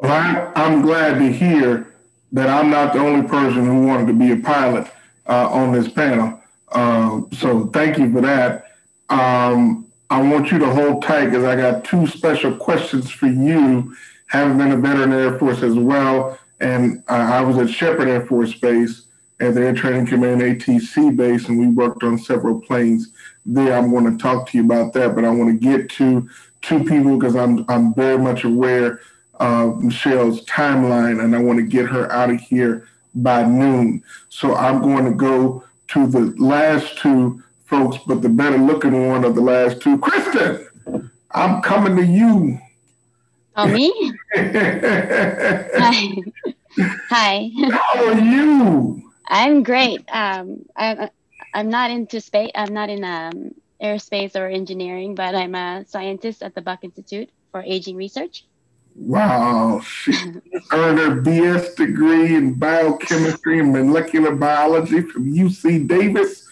Well, 0.01 0.11
I, 0.11 0.51
I'm 0.55 0.81
glad 0.81 1.19
to 1.19 1.31
hear 1.31 1.93
that 2.33 2.49
I'm 2.49 2.69
not 2.69 2.93
the 2.93 2.99
only 2.99 3.27
person 3.27 3.65
who 3.65 3.87
wanted 3.87 4.07
to 4.07 4.13
be 4.13 4.31
a 4.31 4.37
pilot 4.37 4.91
uh, 5.27 5.49
on 5.49 5.71
this 5.71 5.87
panel. 5.87 6.41
Uh, 6.69 7.21
so 7.31 7.67
thank 7.67 7.97
you 7.97 8.11
for 8.11 8.21
that. 8.21 8.65
Um, 9.09 9.87
I 10.09 10.21
want 10.21 10.51
you 10.51 10.59
to 10.59 10.69
hold 10.69 11.03
tight 11.03 11.25
because 11.25 11.45
I 11.45 11.55
got 11.55 11.85
two 11.85 12.07
special 12.07 12.55
questions 12.55 13.09
for 13.09 13.27
you, 13.27 13.95
having 14.27 14.57
been 14.57 14.71
a 14.71 14.77
veteran 14.77 15.13
Air 15.13 15.39
Force 15.39 15.63
as 15.63 15.75
well. 15.75 16.37
And 16.59 17.03
uh, 17.07 17.13
I 17.13 17.41
was 17.41 17.57
at 17.57 17.69
Sheppard 17.69 18.07
Air 18.07 18.25
Force 18.25 18.53
Base 18.53 19.04
at 19.39 19.53
the 19.53 19.61
Air 19.61 19.73
Training 19.73 20.05
Command 20.05 20.41
ATC 20.41 21.15
base, 21.15 21.47
and 21.49 21.59
we 21.59 21.67
worked 21.67 22.03
on 22.03 22.17
several 22.17 22.59
planes 22.61 23.11
there. 23.45 23.77
I'm 23.77 23.91
going 23.91 24.09
to 24.11 24.21
talk 24.21 24.49
to 24.49 24.57
you 24.57 24.63
about 24.63 24.93
that, 24.93 25.15
but 25.15 25.25
I 25.25 25.29
want 25.29 25.49
to 25.49 25.67
get 25.67 25.89
to 25.91 26.29
two 26.61 26.83
people 26.83 27.17
because 27.17 27.35
I'm 27.35 27.65
I'm 27.69 27.93
very 27.93 28.17
much 28.17 28.43
aware 28.43 29.01
of 29.35 29.81
Michelle's 29.83 30.45
timeline, 30.45 31.23
and 31.23 31.35
I 31.35 31.39
want 31.39 31.59
to 31.59 31.65
get 31.65 31.87
her 31.87 32.11
out 32.11 32.29
of 32.29 32.39
here 32.39 32.87
by 33.13 33.43
noon. 33.43 34.03
So 34.29 34.55
I'm 34.55 34.81
going 34.81 35.05
to 35.05 35.13
go 35.13 35.63
to 35.89 36.07
the 36.07 36.33
last 36.41 36.97
two 36.97 37.43
folks, 37.65 37.97
but 38.07 38.21
the 38.21 38.29
better 38.29 38.57
looking 38.57 39.09
one 39.09 39.25
of 39.25 39.35
the 39.35 39.41
last 39.41 39.81
two, 39.81 39.97
Kristen. 39.97 40.67
I'm 41.31 41.61
coming 41.61 41.97
to 41.97 42.05
you. 42.05 42.59
Oh, 43.57 43.67
me? 43.67 44.13
Hi. 44.35 46.15
Hi. 47.09 47.51
How 47.71 48.07
are 48.07 48.19
you? 48.19 49.04
I'm 49.27 49.63
great. 49.63 50.03
Um, 50.11 50.65
I, 50.75 51.09
I'm 51.53 51.69
not 51.69 51.91
into 51.91 52.21
space. 52.21 52.51
I'm 52.55 52.73
not 52.73 52.89
in 52.89 53.03
um, 53.03 53.51
aerospace 53.81 54.35
or 54.35 54.47
engineering, 54.47 55.15
but 55.15 55.35
I'm 55.35 55.55
a 55.55 55.85
scientist 55.87 56.43
at 56.43 56.55
the 56.55 56.61
Buck 56.61 56.83
Institute 56.83 57.29
for 57.51 57.61
Aging 57.61 57.95
Research. 57.95 58.45
Wow. 58.95 59.81
She 59.81 60.11
earned 60.71 60.99
her 60.99 61.21
BS 61.21 61.75
degree 61.75 62.35
in 62.35 62.53
biochemistry 62.53 63.59
and 63.59 63.71
molecular 63.73 64.33
biology 64.33 65.01
from 65.01 65.33
UC 65.33 65.87
Davis 65.87 66.47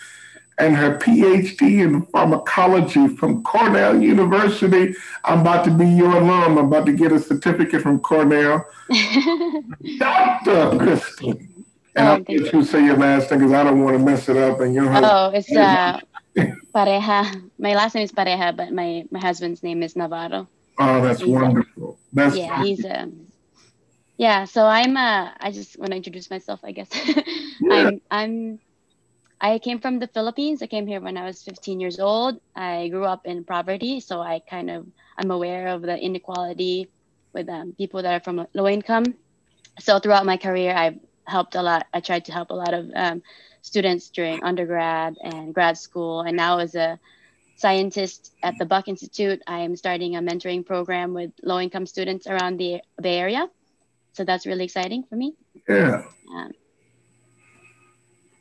and 0.57 0.75
her 0.75 0.97
PhD 0.99 1.83
in 1.83 2.03
pharmacology 2.07 3.07
from 3.07 3.43
Cornell 3.43 4.01
University. 4.01 4.93
I'm 5.23 5.41
about 5.41 5.65
to 5.65 5.71
be 5.71 5.87
your 5.87 6.15
alum. 6.15 6.57
I'm 6.57 6.65
about 6.67 6.85
to 6.85 6.93
get 6.93 7.11
a 7.11 7.19
certificate 7.19 7.81
from 7.81 7.99
Cornell. 7.99 8.65
Dr. 9.97 10.77
Kristen. 10.77 11.52
And 11.95 12.07
oh, 12.07 12.11
I'll 12.11 12.19
get 12.21 12.53
you 12.53 12.63
say 12.63 12.83
your 12.85 12.97
last 12.97 13.29
name 13.29 13.41
because 13.41 13.53
I 13.53 13.63
don't 13.63 13.83
want 13.83 13.97
to 13.97 14.03
mess 14.03 14.27
it 14.27 14.37
up. 14.37 14.59
And 14.61 14.73
your 14.73 14.89
husband. 14.89 15.11
Oh, 15.13 15.31
it's 15.33 15.51
uh, 15.55 15.99
Pareja. 16.75 17.49
My 17.59 17.75
last 17.75 17.93
name 17.95 18.03
is 18.03 18.11
Pareja, 18.11 18.55
but 18.55 18.71
my, 18.71 19.05
my 19.11 19.19
husband's 19.19 19.61
name 19.61 19.83
is 19.83 19.95
Navarro. 19.95 20.47
Oh, 20.79 21.01
that's 21.01 21.19
he's 21.21 21.29
wonderful. 21.29 21.99
A, 22.01 22.15
that's 22.15 22.35
yeah, 22.35 22.63
he's 22.63 22.83
um, 22.83 23.27
yeah. 24.17 24.45
So 24.45 24.65
I'm 24.65 24.97
uh, 24.97 25.31
I 25.39 25.51
just 25.51 25.77
want 25.77 25.91
to 25.91 25.97
introduce 25.97 26.31
myself. 26.31 26.61
I 26.63 26.71
guess 26.71 26.89
yeah. 27.61 27.71
I'm 27.71 28.01
I'm 28.09 28.59
I 29.39 29.59
came 29.59 29.79
from 29.79 29.99
the 29.99 30.07
Philippines. 30.07 30.63
I 30.63 30.67
came 30.67 30.87
here 30.87 31.01
when 31.01 31.17
I 31.17 31.25
was 31.25 31.43
15 31.43 31.79
years 31.79 31.99
old. 31.99 32.39
I 32.55 32.87
grew 32.87 33.05
up 33.05 33.25
in 33.25 33.43
poverty, 33.43 33.99
so 33.99 34.19
I 34.19 34.39
kind 34.49 34.71
of 34.71 34.87
I'm 35.17 35.29
aware 35.29 35.67
of 35.67 35.83
the 35.83 35.97
inequality 35.97 36.89
with 37.33 37.49
um, 37.49 37.73
people 37.77 38.01
that 38.01 38.13
are 38.13 38.23
from 38.23 38.47
low 38.53 38.67
income. 38.67 39.05
So 39.79 39.99
throughout 39.99 40.25
my 40.25 40.37
career, 40.37 40.73
I've 40.73 40.97
helped 41.25 41.55
a 41.55 41.61
lot. 41.61 41.87
I 41.93 41.99
tried 41.99 42.25
to 42.25 42.31
help 42.31 42.49
a 42.51 42.55
lot 42.55 42.73
of 42.73 42.91
um, 42.95 43.21
students 43.61 44.09
during 44.09 44.43
undergrad 44.43 45.17
and 45.21 45.53
grad 45.53 45.77
school. 45.77 46.21
And 46.21 46.37
now, 46.37 46.59
as 46.59 46.75
a 46.75 46.99
scientist 47.55 48.33
at 48.43 48.57
the 48.57 48.65
Buck 48.65 48.87
Institute, 48.87 49.41
I 49.47 49.59
am 49.59 49.75
starting 49.75 50.15
a 50.15 50.21
mentoring 50.21 50.65
program 50.65 51.13
with 51.13 51.31
low 51.41 51.59
income 51.59 51.85
students 51.85 52.27
around 52.27 52.57
the 52.57 52.81
Bay 53.01 53.17
Area. 53.17 53.49
So 54.13 54.23
that's 54.23 54.45
really 54.45 54.65
exciting 54.65 55.03
for 55.09 55.15
me. 55.15 55.35
Yeah. 55.67 56.03
Um, 56.35 56.51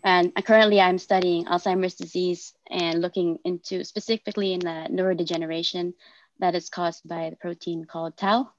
and 0.04 0.44
currently, 0.44 0.80
I'm 0.80 0.98
studying 0.98 1.44
Alzheimer's 1.46 1.94
disease 1.94 2.52
and 2.68 3.00
looking 3.00 3.38
into 3.44 3.84
specifically 3.84 4.52
in 4.52 4.60
the 4.60 4.88
neurodegeneration 4.90 5.94
that 6.40 6.56
is 6.56 6.68
caused 6.68 7.06
by 7.06 7.30
the 7.30 7.36
protein 7.36 7.84
called 7.84 8.16
tau. 8.16 8.50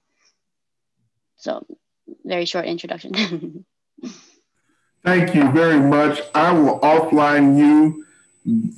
So, 1.35 1.65
very 2.23 2.45
short 2.45 2.65
introduction. 2.65 3.65
Thank 5.03 5.35
you 5.35 5.51
very 5.51 5.79
much. 5.81 6.21
I 6.33 6.53
will 6.53 6.79
offline 6.79 7.57
you. 7.57 8.05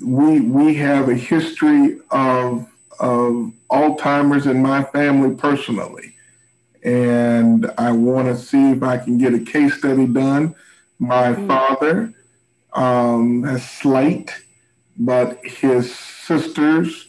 We 0.03 0.39
we 0.41 0.73
have 0.75 1.07
a 1.07 1.13
history 1.15 1.99
of 2.09 2.67
of 2.99 3.51
Alzheimer's 3.69 4.47
in 4.47 4.61
my 4.61 4.83
family 4.85 5.35
personally, 5.35 6.15
and 6.83 7.71
I 7.77 7.91
want 7.91 8.27
to 8.27 8.37
see 8.37 8.71
if 8.71 8.81
I 8.81 8.97
can 8.97 9.19
get 9.19 9.35
a 9.35 9.39
case 9.39 9.77
study 9.77 10.07
done. 10.07 10.55
My 10.97 11.33
mm-hmm. 11.33 11.47
father 11.47 12.13
um, 12.73 13.43
has 13.43 13.69
slight, 13.69 14.33
but 14.97 15.43
his 15.45 15.93
sisters, 15.95 17.07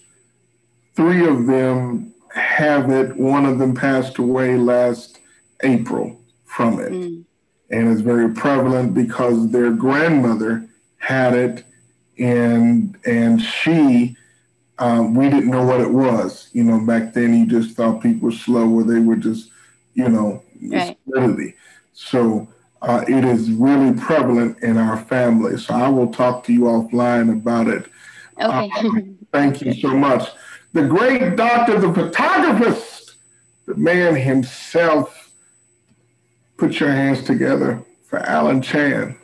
three 0.95 1.27
of 1.27 1.47
them 1.47 2.13
have 2.35 2.91
it. 2.91 3.17
One 3.17 3.47
of 3.47 3.59
them 3.59 3.75
passed 3.75 4.19
away 4.19 4.59
last 4.59 5.21
April 5.63 6.21
from 6.45 6.81
it. 6.81 6.93
Mm 6.93 7.26
and 7.71 7.91
it's 7.91 8.01
very 8.01 8.33
prevalent 8.33 8.95
because 8.95 9.51
their 9.51 9.73
grandmother 9.73 10.69
had 10.99 11.35
it 11.35 11.65
and 12.19 12.97
and 13.05 13.43
she 13.43 14.17
um, 14.79 15.15
we 15.15 15.31
didn't 15.31 15.51
know 15.51 15.65
what 15.65 15.81
it 15.81 15.91
was. 15.91 16.49
You 16.53 16.65
know 16.65 16.81
back 16.81 17.15
then 17.15 17.35
you 17.39 17.47
just 17.47 17.77
thought 17.77 18.03
people 18.03 18.27
were 18.27 18.33
slow 18.33 18.69
or 18.69 18.85
they 18.85 19.01
were 19.01 19.17
just 19.17 19.51
you 19.95 20.09
know 20.09 20.43
right. 20.63 20.99
so 21.93 22.49
uh, 22.83 23.05
it 23.09 23.25
is 23.25 23.51
really 23.51 23.99
prevalent 23.99 24.63
in 24.63 24.77
our 24.77 24.99
family. 25.05 25.57
So 25.57 25.75
i 25.75 25.89
will 25.89 26.13
talk 26.13 26.45
to 26.45 26.53
you 26.53 26.63
offline 26.63 27.33
about 27.33 27.69
it. 27.69 27.87
Okay. 28.41 28.71
Uh, 28.77 28.93
thank 29.33 29.63
you 29.63 29.73
so 29.75 29.89
much. 29.89 30.29
The 30.73 30.87
great 30.87 31.37
doctor 31.37 31.81
the 31.81 31.89
photographist 31.89 32.97
the 33.67 33.75
man 33.75 34.15
himself 34.15 35.16
put 36.57 36.81
your 36.81 36.91
hands 36.91 37.23
together 37.23 37.83
for 38.05 38.19
Alan 38.21 38.63
Chan? 38.63 39.17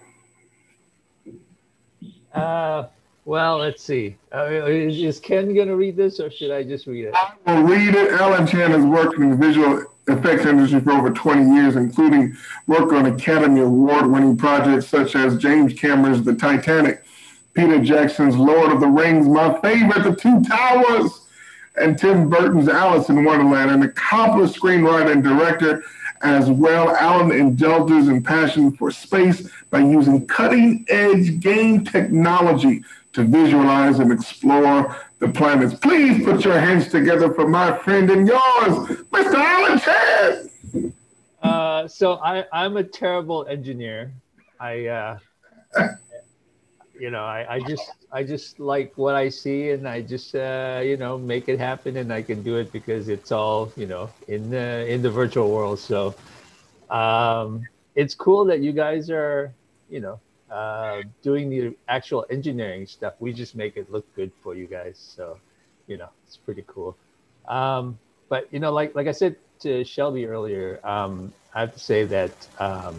Uh, 2.33 2.87
well, 3.24 3.59
let's 3.59 3.83
see. 3.83 4.16
Uh, 4.35 4.47
is, 4.47 4.99
is, 4.99 5.20
Ken 5.20 5.55
going 5.55 5.68
to 5.68 5.76
read 5.76 5.97
this 5.97 6.18
or 6.18 6.30
should 6.30 6.51
I 6.51 6.62
just 6.62 6.87
read 6.87 7.07
it? 7.07 7.14
I 7.14 7.35
will 7.47 7.62
read 7.62 7.95
it. 7.95 8.12
Alan 8.12 8.47
Chan 8.47 8.70
has 8.70 8.85
worked 8.85 9.18
in 9.18 9.30
the 9.30 9.37
visual 9.37 9.85
effects 10.09 10.47
industry 10.47 10.80
for 10.80 10.93
over 10.93 11.11
20 11.11 11.55
years, 11.55 11.76
including 11.76 12.37
work 12.66 12.93
on 12.93 13.07
Academy 13.07 13.61
Award 13.61 14.07
winning 14.07 14.37
projects 14.37 14.89
such 14.89 15.14
as 15.14 15.37
James 15.37 15.74
Cameron's 15.74 16.24
The 16.24 16.35
Titanic, 16.35 17.05
Peter 17.55 17.78
Jackson's 17.83 18.37
Lord 18.37 18.72
of 18.72 18.80
the 18.80 18.89
Rings, 18.89 19.28
my 19.28 19.59
favorite, 19.61 20.03
The 20.03 20.16
Two 20.16 20.43
Towers, 20.43 21.20
and 21.76 21.99
Tim 21.99 22.28
Burton's 22.28 22.68
Alice 22.68 23.09
in 23.09 23.24
Wonderland, 23.24 23.70
an 23.70 23.83
accomplished 23.83 24.61
screenwriter 24.61 25.12
and 25.12 25.22
director 25.22 25.85
as 26.23 26.51
well, 26.51 26.95
Alan 26.97 27.33
indulges 27.33 28.09
in 28.09 28.23
passion 28.23 28.73
for 28.73 28.91
space 28.91 29.49
by 29.70 29.81
using 29.81 30.27
cutting 30.27 30.84
edge 30.88 31.41
game 31.41 31.84
technology 31.84 32.84
to 33.13 33.25
visualize 33.25 33.99
and 33.99 34.13
explore 34.13 34.96
the 35.18 35.29
planets. 35.29 35.75
Please 35.75 36.25
put 36.25 36.45
your 36.45 36.59
hands 36.59 36.88
together 36.88 37.33
for 37.34 37.49
my 37.49 37.76
friend 37.79 38.11
and 38.11 38.26
yours, 38.26 38.99
Mr. 39.11 39.34
Alan 39.34 39.79
Chan. 39.79 40.92
Uh, 41.42 41.88
so 41.88 42.14
I, 42.14 42.45
I'm 42.53 42.76
a 42.76 42.84
terrible 42.84 43.46
engineer. 43.46 44.13
I, 44.61 44.87
uh, 44.87 45.18
you 46.99 47.11
know, 47.11 47.25
I, 47.25 47.57
I 47.57 47.61
just 47.61 47.91
I 48.13 48.25
just 48.25 48.61
like 48.61 48.93
what 48.97 49.14
I 49.14 49.30
see, 49.30 49.71
and 49.71 49.89
I 49.89 50.03
just 50.03 50.34
uh, 50.34 50.80
you 50.84 50.97
know 50.97 51.18
make 51.18 51.49
it 51.49 51.59
happen, 51.59 51.97
and 51.97 52.13
I 52.13 52.22
can 52.22 52.43
do 52.43 52.57
it 52.57 52.71
because 52.72 53.09
it's 53.09 53.33
all 53.33 53.72
you 53.76 53.87
know 53.87 54.11
in 54.29 54.51
the 54.51 54.87
in 54.87 55.03
the 55.03 55.11
virtual 55.11 55.51
world. 55.51 55.79
So 55.79 56.14
um, 56.91 57.67
it's 57.95 58.14
cool 58.14 58.45
that 58.47 58.61
you 58.61 58.72
guys 58.72 59.11
are 59.11 59.53
you 59.89 60.01
know 60.01 60.21
uh, 60.51 61.03
doing 61.22 61.49
the 61.51 61.75
actual 61.89 62.26
engineering 62.30 62.87
stuff. 62.87 63.14
We 63.21 63.33
just 63.33 63.57
make 63.57 63.76
it 63.76 63.91
look 63.91 64.07
good 64.14 64.30
for 64.43 64.55
you 64.55 64.67
guys. 64.67 64.99
So 64.99 65.39
you 65.87 65.97
know 65.97 66.09
it's 66.26 66.37
pretty 66.37 66.64
cool. 66.67 66.97
Um, 67.49 67.99
but 68.29 68.49
you 68.53 68.61
know, 68.61 68.72
like 68.72 68.95
like 68.95 69.07
I 69.07 69.13
said 69.13 69.37
to 69.61 69.84
Shelby 69.84 70.26
earlier, 70.26 70.80
um, 70.84 71.33
I 71.55 71.61
have 71.61 71.72
to 71.72 71.80
say 71.80 72.05
that 72.05 72.33
um, 72.59 72.95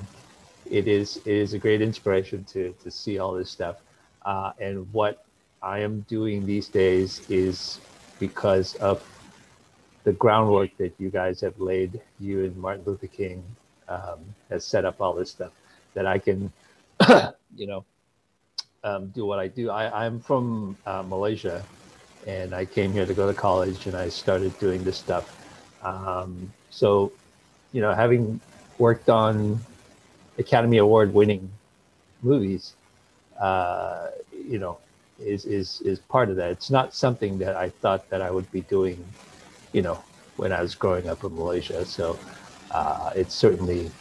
it 0.69 0.87
is 0.87 1.17
it 1.17 1.27
is 1.33 1.53
a 1.53 1.59
great 1.59 1.81
inspiration 1.81 2.43
to 2.45 2.73
to 2.83 2.91
see 2.91 3.19
all 3.19 3.33
this 3.33 3.51
stuff. 3.51 3.77
Uh, 4.25 4.51
and 4.59 4.91
what 4.93 5.25
I 5.61 5.79
am 5.79 6.01
doing 6.01 6.45
these 6.45 6.67
days 6.67 7.21
is 7.29 7.79
because 8.19 8.75
of 8.75 9.03
the 10.03 10.13
groundwork 10.13 10.75
that 10.77 10.93
you 10.97 11.09
guys 11.09 11.41
have 11.41 11.59
laid, 11.59 12.01
you 12.19 12.43
and 12.45 12.55
Martin 12.57 12.83
Luther 12.85 13.07
King 13.07 13.43
um, 13.87 14.19
has 14.49 14.65
set 14.65 14.85
up 14.85 15.01
all 15.01 15.13
this 15.13 15.31
stuff 15.31 15.51
that 15.93 16.05
I 16.05 16.19
can, 16.19 16.51
you 17.55 17.67
know, 17.67 17.85
um, 18.83 19.07
do 19.07 19.25
what 19.25 19.39
I 19.39 19.47
do. 19.47 19.69
I, 19.69 20.05
I'm 20.05 20.19
from 20.19 20.77
uh, 20.85 21.03
Malaysia 21.03 21.63
and 22.27 22.53
I 22.53 22.65
came 22.65 22.91
here 22.91 23.05
to 23.05 23.13
go 23.13 23.27
to 23.27 23.33
college 23.33 23.87
and 23.87 23.95
I 23.95 24.09
started 24.09 24.57
doing 24.59 24.83
this 24.83 24.97
stuff. 24.97 25.39
Um, 25.83 26.51
so, 26.69 27.11
you 27.71 27.81
know, 27.81 27.93
having 27.93 28.39
worked 28.77 29.09
on 29.09 29.59
Academy 30.37 30.77
Award 30.77 31.13
winning 31.13 31.49
movies, 32.21 32.73
uh, 33.39 34.09
you 34.31 34.59
know, 34.59 34.77
is 35.19 35.45
is 35.45 35.81
is 35.81 35.99
part 35.99 36.29
of 36.29 36.35
that. 36.37 36.51
It's 36.51 36.69
not 36.69 36.93
something 36.93 37.37
that 37.39 37.55
I 37.55 37.69
thought 37.69 38.09
that 38.09 38.21
I 38.21 38.31
would 38.31 38.49
be 38.51 38.61
doing, 38.61 39.03
you 39.71 39.81
know, 39.81 40.03
when 40.37 40.51
I 40.51 40.61
was 40.61 40.75
growing 40.75 41.07
up 41.07 41.23
in 41.23 41.35
Malaysia. 41.35 41.85
So 41.85 42.17
uh, 42.71 43.11
it's 43.15 43.33
certainly, 43.33 43.91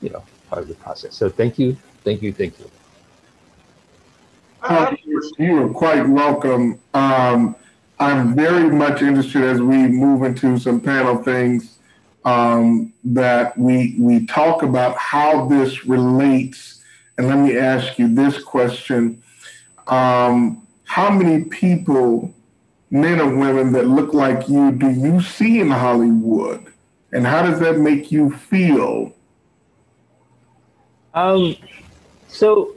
you 0.00 0.10
know, 0.10 0.22
part 0.48 0.62
of 0.62 0.68
the 0.68 0.74
process. 0.74 1.14
So 1.14 1.28
thank 1.28 1.58
you, 1.58 1.76
thank 2.04 2.22
you, 2.22 2.32
thank 2.32 2.58
you. 2.58 2.70
Oh, 4.64 4.94
you 5.38 5.62
are 5.62 5.68
quite 5.68 6.08
welcome. 6.08 6.78
Um, 6.94 7.56
I'm 7.98 8.34
very 8.34 8.70
much 8.70 9.02
interested 9.02 9.42
as 9.42 9.60
we 9.60 9.76
move 9.88 10.22
into 10.22 10.58
some 10.58 10.80
panel 10.80 11.22
things 11.22 11.78
um, 12.24 12.92
that 13.04 13.56
we 13.58 13.96
we 13.98 14.26
talk 14.26 14.62
about 14.62 14.96
how 14.96 15.46
this 15.46 15.86
relates. 15.86 16.81
And 17.18 17.28
let 17.28 17.38
me 17.38 17.56
ask 17.56 17.98
you 17.98 18.12
this 18.14 18.42
question: 18.42 19.22
um, 19.86 20.66
How 20.84 21.10
many 21.10 21.44
people, 21.44 22.32
men 22.90 23.20
or 23.20 23.34
women, 23.34 23.72
that 23.72 23.86
look 23.86 24.14
like 24.14 24.48
you, 24.48 24.72
do 24.72 24.90
you 24.90 25.20
see 25.20 25.60
in 25.60 25.70
Hollywood, 25.70 26.72
and 27.12 27.26
how 27.26 27.42
does 27.42 27.60
that 27.60 27.78
make 27.78 28.10
you 28.10 28.30
feel? 28.30 29.14
Um, 31.14 31.56
so 32.28 32.74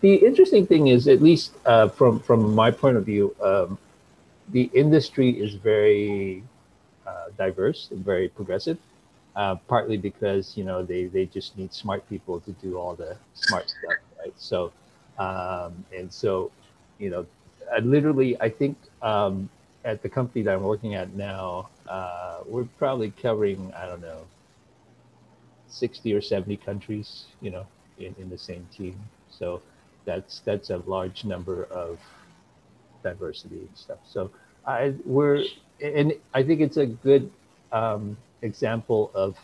the 0.00 0.14
interesting 0.14 0.66
thing 0.66 0.86
is, 0.86 1.08
at 1.08 1.20
least 1.20 1.52
uh, 1.66 1.88
from 1.88 2.20
from 2.20 2.54
my 2.54 2.70
point 2.70 2.96
of 2.96 3.04
view, 3.04 3.36
um, 3.42 3.78
the 4.50 4.70
industry 4.72 5.30
is 5.30 5.54
very 5.54 6.42
uh, 7.06 7.26
diverse 7.36 7.88
and 7.90 8.04
very 8.04 8.28
progressive. 8.28 8.78
Uh, 9.36 9.54
partly 9.68 9.98
because 9.98 10.56
you 10.56 10.64
know 10.64 10.82
they 10.82 11.04
they 11.04 11.26
just 11.26 11.58
need 11.58 11.72
smart 11.72 12.08
people 12.08 12.40
to 12.40 12.52
do 12.52 12.78
all 12.78 12.94
the 12.94 13.16
smart 13.34 13.68
stuff, 13.68 13.98
right? 14.18 14.32
So, 14.38 14.72
um, 15.18 15.84
and 15.94 16.10
so, 16.10 16.50
you 16.98 17.10
know, 17.10 17.26
I 17.70 17.80
literally 17.80 18.40
I 18.40 18.48
think 18.48 18.78
um, 19.02 19.50
at 19.84 20.02
the 20.02 20.08
company 20.08 20.42
that 20.44 20.54
I'm 20.54 20.62
working 20.62 20.94
at 20.94 21.14
now, 21.14 21.68
uh, 21.86 22.40
we're 22.46 22.64
probably 22.78 23.10
covering 23.10 23.72
I 23.76 23.86
don't 23.86 24.00
know, 24.00 24.22
sixty 25.68 26.14
or 26.14 26.22
seventy 26.22 26.56
countries, 26.56 27.26
you 27.42 27.50
know, 27.50 27.66
in, 27.98 28.14
in 28.18 28.30
the 28.30 28.38
same 28.38 28.66
team. 28.74 28.98
So 29.30 29.60
that's 30.06 30.40
that's 30.46 30.70
a 30.70 30.78
large 30.86 31.24
number 31.26 31.64
of 31.64 31.98
diversity 33.02 33.58
and 33.58 33.76
stuff. 33.76 33.98
So 34.08 34.30
I 34.66 34.94
we're 35.04 35.44
and 35.82 36.14
I 36.34 36.42
think 36.42 36.62
it's 36.62 36.78
a 36.78 36.86
good 36.86 37.30
um, 37.72 38.16
example 38.42 39.10
of 39.14 39.36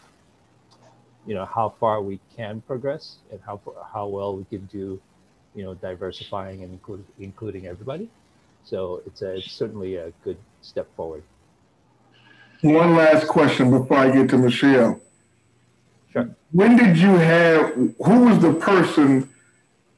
you 1.27 1.35
know 1.35 1.44
how 1.44 1.74
far 1.81 2.02
we 2.02 2.20
can 2.36 2.60
progress 2.62 3.16
and 3.31 3.40
how 3.47 3.60
how 3.93 4.06
well 4.06 4.36
we 4.36 4.44
can 4.44 4.66
do 4.66 5.01
you 5.55 5.62
know 5.64 5.74
diversifying 5.74 6.62
and 6.62 6.73
include, 6.73 7.05
including 7.19 7.66
everybody. 7.66 8.09
So 8.64 9.02
it's 9.06 9.23
a 9.23 9.36
it's 9.36 9.52
certainly 9.52 9.97
a 9.97 10.12
good 10.24 10.36
step 10.62 10.89
forward. 10.97 11.23
One 12.62 12.94
last 12.94 13.27
question 13.27 13.70
before 13.70 13.98
I 13.98 14.10
get 14.12 14.28
to 14.31 14.39
Michelle. 14.39 15.01
Sure. 16.12 16.28
When 16.52 16.77
did 16.77 16.97
you 16.98 17.16
have? 17.16 17.74
Who 17.74 18.24
was 18.24 18.39
the 18.40 18.55
person 18.55 19.28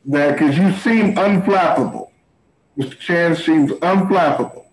that 0.07 0.33
because 0.33 0.57
you 0.57 0.73
seem 0.73 1.15
unflappable. 1.15 2.11
Mr. 2.79 2.99
Chan 2.99 3.37
seems 3.37 3.71
unflappable. 3.73 4.64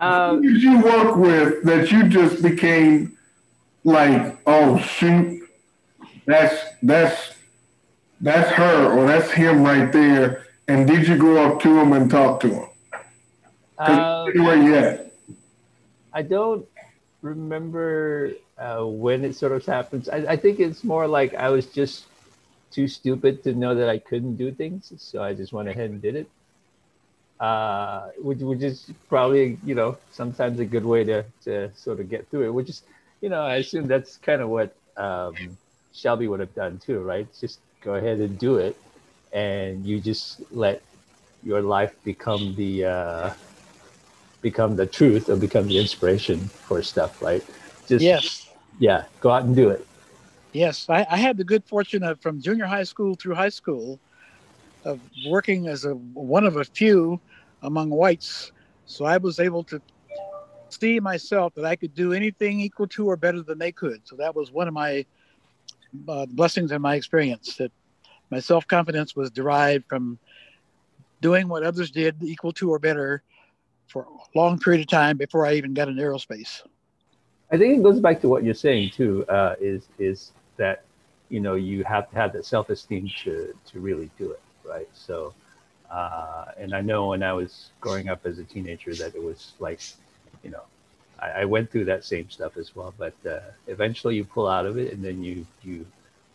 Um, 0.00 0.42
Who 0.42 0.54
did 0.54 0.62
you 0.62 0.82
work 0.82 1.16
with 1.16 1.62
that 1.64 1.92
you 1.92 2.08
just 2.08 2.42
became 2.42 3.16
like, 3.84 4.38
oh 4.46 4.78
shoot, 4.78 5.42
that's 6.26 6.56
that's 6.82 7.34
that's 8.20 8.50
her 8.50 8.92
or 8.92 9.06
that's 9.06 9.30
him 9.30 9.62
right 9.62 9.92
there? 9.92 10.46
And 10.68 10.86
did 10.86 11.06
you 11.06 11.18
go 11.18 11.44
up 11.44 11.60
to 11.62 11.80
him 11.80 11.92
and 11.92 12.10
talk 12.10 12.40
to 12.40 12.48
him? 12.48 12.68
Uh, 13.78 14.26
where 14.34 14.56
you 14.56 14.74
at? 14.76 15.12
I 16.12 16.22
don't 16.22 16.66
remember 17.22 18.32
uh, 18.58 18.84
when 18.84 19.24
it 19.24 19.34
sort 19.34 19.52
of 19.52 19.64
happens. 19.64 20.08
I, 20.08 20.18
I 20.18 20.36
think 20.36 20.60
it's 20.60 20.84
more 20.84 21.06
like 21.06 21.34
I 21.34 21.50
was 21.50 21.66
just 21.66 22.06
too 22.70 22.88
stupid 22.88 23.42
to 23.44 23.52
know 23.52 23.74
that 23.74 23.88
I 23.88 23.98
couldn't 23.98 24.36
do 24.36 24.52
things, 24.52 24.92
so 24.96 25.22
I 25.22 25.34
just 25.34 25.52
went 25.52 25.68
ahead 25.68 25.90
and 25.90 26.00
did 26.00 26.14
it. 26.14 26.30
Uh, 27.40 28.10
which, 28.18 28.38
which 28.40 28.60
is 28.60 28.92
probably 29.08 29.56
you 29.64 29.74
know 29.74 29.96
sometimes 30.10 30.60
a 30.60 30.64
good 30.64 30.84
way 30.84 31.02
to 31.02 31.24
to 31.42 31.74
sort 31.74 31.98
of 31.98 32.10
get 32.10 32.28
through 32.28 32.44
it. 32.44 32.50
Which 32.52 32.68
is 32.68 32.82
you 33.22 33.30
know 33.30 33.42
I 33.42 33.56
assume 33.56 33.86
that's 33.86 34.18
kind 34.18 34.42
of 34.42 34.50
what 34.50 34.76
um, 34.98 35.34
Shelby 35.94 36.28
would 36.28 36.40
have 36.40 36.54
done 36.54 36.78
too, 36.78 37.00
right? 37.00 37.26
Just 37.40 37.60
go 37.80 37.94
ahead 37.94 38.18
and 38.18 38.38
do 38.38 38.56
it, 38.56 38.76
and 39.32 39.86
you 39.86 40.00
just 40.00 40.42
let 40.52 40.82
your 41.42 41.62
life 41.62 41.94
become 42.04 42.54
the 42.56 42.84
uh, 42.84 43.30
become 44.42 44.76
the 44.76 44.86
truth 44.86 45.30
or 45.30 45.36
become 45.36 45.66
the 45.66 45.78
inspiration 45.78 46.40
for 46.40 46.82
stuff, 46.82 47.22
right? 47.22 47.42
Just 47.86 48.04
yes, 48.04 48.50
yeah, 48.78 49.04
go 49.20 49.30
out 49.30 49.44
and 49.44 49.56
do 49.56 49.70
it. 49.70 49.86
Yes, 50.52 50.86
I, 50.88 51.06
I, 51.08 51.16
had 51.16 51.36
the 51.36 51.44
good 51.44 51.64
fortune 51.64 52.02
of 52.02 52.20
from 52.20 52.40
junior 52.40 52.66
high 52.66 52.82
school 52.82 53.14
through 53.14 53.36
high 53.36 53.50
school 53.50 54.00
of 54.84 55.00
working 55.26 55.68
as 55.68 55.84
a 55.84 55.94
one 55.94 56.44
of 56.44 56.56
a 56.56 56.64
few 56.64 57.20
among 57.62 57.90
whites. 57.90 58.52
So 58.86 59.04
I 59.04 59.18
was 59.18 59.38
able 59.38 59.62
to 59.64 59.80
see 60.70 61.00
myself 61.00 61.54
that 61.54 61.64
I 61.64 61.76
could 61.76 61.94
do 61.94 62.12
anything 62.12 62.60
equal 62.60 62.86
to 62.88 63.10
or 63.10 63.16
better 63.16 63.42
than 63.42 63.58
they 63.58 63.72
could. 63.72 64.00
So 64.04 64.16
that 64.16 64.34
was 64.34 64.50
one 64.50 64.68
of 64.68 64.74
my 64.74 65.04
uh, 66.08 66.26
blessings 66.26 66.72
in 66.72 66.80
my 66.80 66.94
experience 66.94 67.56
that 67.56 67.72
my 68.30 68.40
self 68.40 68.66
confidence 68.66 69.16
was 69.16 69.30
derived 69.30 69.84
from 69.88 70.18
doing 71.20 71.48
what 71.48 71.62
others 71.62 71.90
did 71.90 72.22
equal 72.22 72.52
to 72.52 72.70
or 72.72 72.78
better 72.78 73.22
for 73.88 74.04
a 74.04 74.38
long 74.38 74.58
period 74.58 74.80
of 74.80 74.86
time 74.86 75.16
before 75.16 75.44
I 75.44 75.54
even 75.54 75.74
got 75.74 75.88
in 75.88 75.96
aerospace. 75.96 76.62
I 77.50 77.58
think 77.58 77.78
it 77.78 77.82
goes 77.82 77.98
back 78.00 78.20
to 78.20 78.28
what 78.28 78.44
you're 78.44 78.54
saying 78.54 78.90
too. 78.90 79.26
Uh, 79.28 79.56
is 79.60 79.88
is 79.98 80.32
that 80.56 80.84
you 81.28 81.40
know 81.40 81.54
you 81.54 81.82
have 81.84 82.08
to 82.10 82.16
have 82.16 82.32
that 82.32 82.44
self-esteem 82.44 83.10
to 83.24 83.52
to 83.72 83.80
really 83.80 84.08
do 84.16 84.30
it 84.30 84.40
right 84.70 84.88
so 84.92 85.34
uh, 85.90 86.46
and 86.56 86.74
i 86.74 86.80
know 86.80 87.08
when 87.08 87.22
i 87.22 87.32
was 87.32 87.70
growing 87.80 88.08
up 88.08 88.24
as 88.24 88.38
a 88.38 88.44
teenager 88.44 88.94
that 88.94 89.14
it 89.14 89.22
was 89.22 89.52
like 89.58 89.80
you 90.42 90.50
know 90.50 90.62
i, 91.18 91.42
I 91.42 91.44
went 91.44 91.70
through 91.70 91.86
that 91.86 92.04
same 92.04 92.30
stuff 92.30 92.56
as 92.56 92.74
well 92.76 92.94
but 92.96 93.14
uh, 93.28 93.40
eventually 93.66 94.16
you 94.16 94.24
pull 94.24 94.48
out 94.48 94.66
of 94.66 94.78
it 94.78 94.92
and 94.92 95.04
then 95.04 95.22
you 95.22 95.46
you 95.62 95.86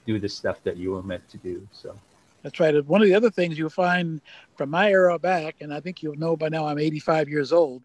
do 0.06 0.20
the 0.20 0.30
stuff 0.30 0.58
that 0.64 0.78
you 0.78 0.92
were 0.92 1.04
meant 1.04 1.28
to 1.30 1.38
do 1.38 1.68
so 1.72 1.98
that's 2.44 2.60
right 2.60 2.86
one 2.86 3.02
of 3.02 3.08
the 3.08 3.16
other 3.16 3.32
things 3.32 3.58
you'll 3.58 3.70
find 3.70 4.22
from 4.56 4.70
my 4.70 4.92
era 4.92 5.18
back 5.18 5.56
and 5.62 5.74
i 5.74 5.80
think 5.80 6.04
you'll 6.04 6.16
know 6.16 6.36
by 6.36 6.50
now 6.50 6.68
i'm 6.68 6.78
85 6.78 7.30
years 7.30 7.52
old 7.52 7.82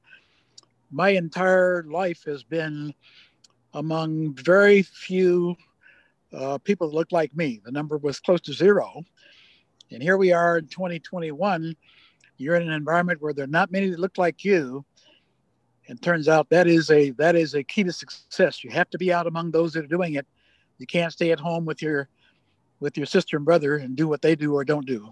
my 0.91 1.11
entire 1.11 1.85
life 1.85 2.25
has 2.25 2.43
been 2.43 2.93
among 3.75 4.35
very 4.35 4.83
few 4.83 5.57
uh, 6.33 6.59
people 6.59 6.89
that 6.89 6.97
looked 6.97 7.13
like 7.13 7.35
me. 7.37 7.61
The 7.65 7.73
number 7.73 7.97
was 7.99 8.21
close 8.21 8.41
to 8.43 8.53
zero. 8.53 9.03
And 9.91 10.03
here 10.03 10.17
we 10.17 10.33
are 10.33 10.59
in 10.59 10.67
2021. 10.67 11.75
You're 12.37 12.57
in 12.57 12.63
an 12.63 12.73
environment 12.73 13.21
where 13.21 13.33
there 13.33 13.45
are 13.45 13.49
not 13.49 13.71
many 13.71 13.91
that 13.91 13.99
look 13.99 14.19
like 14.19 14.45
you. 14.45 14.85
And 15.89 16.01
turns 16.01 16.29
out 16.29 16.49
that 16.51 16.69
is 16.69 16.91
a 16.91 17.11
that 17.13 17.35
is 17.35 17.55
a 17.55 17.65
key 17.65 17.83
to 17.83 17.93
success. 17.93 18.63
You 18.63 18.71
have 18.71 18.89
to 18.91 18.99
be 18.99 19.13
out 19.13 19.27
among 19.27 19.51
those 19.51 19.73
that 19.73 19.85
are 19.85 19.89
doing 19.89 20.15
it. 20.15 20.27
You 20.79 20.87
can't 20.87 21.13
stay 21.13 21.33
at 21.33 21.41
home 21.41 21.65
with 21.65 21.83
your 21.83 22.09
with 22.79 22.97
your 22.97 23.07
sister 23.07 23.37
and 23.37 23.45
brother 23.45 23.77
and 23.77 23.97
do 23.97 24.07
what 24.07 24.23
they 24.23 24.37
do 24.37 24.55
or 24.55 24.65
don't 24.65 24.87
do. 24.87 25.11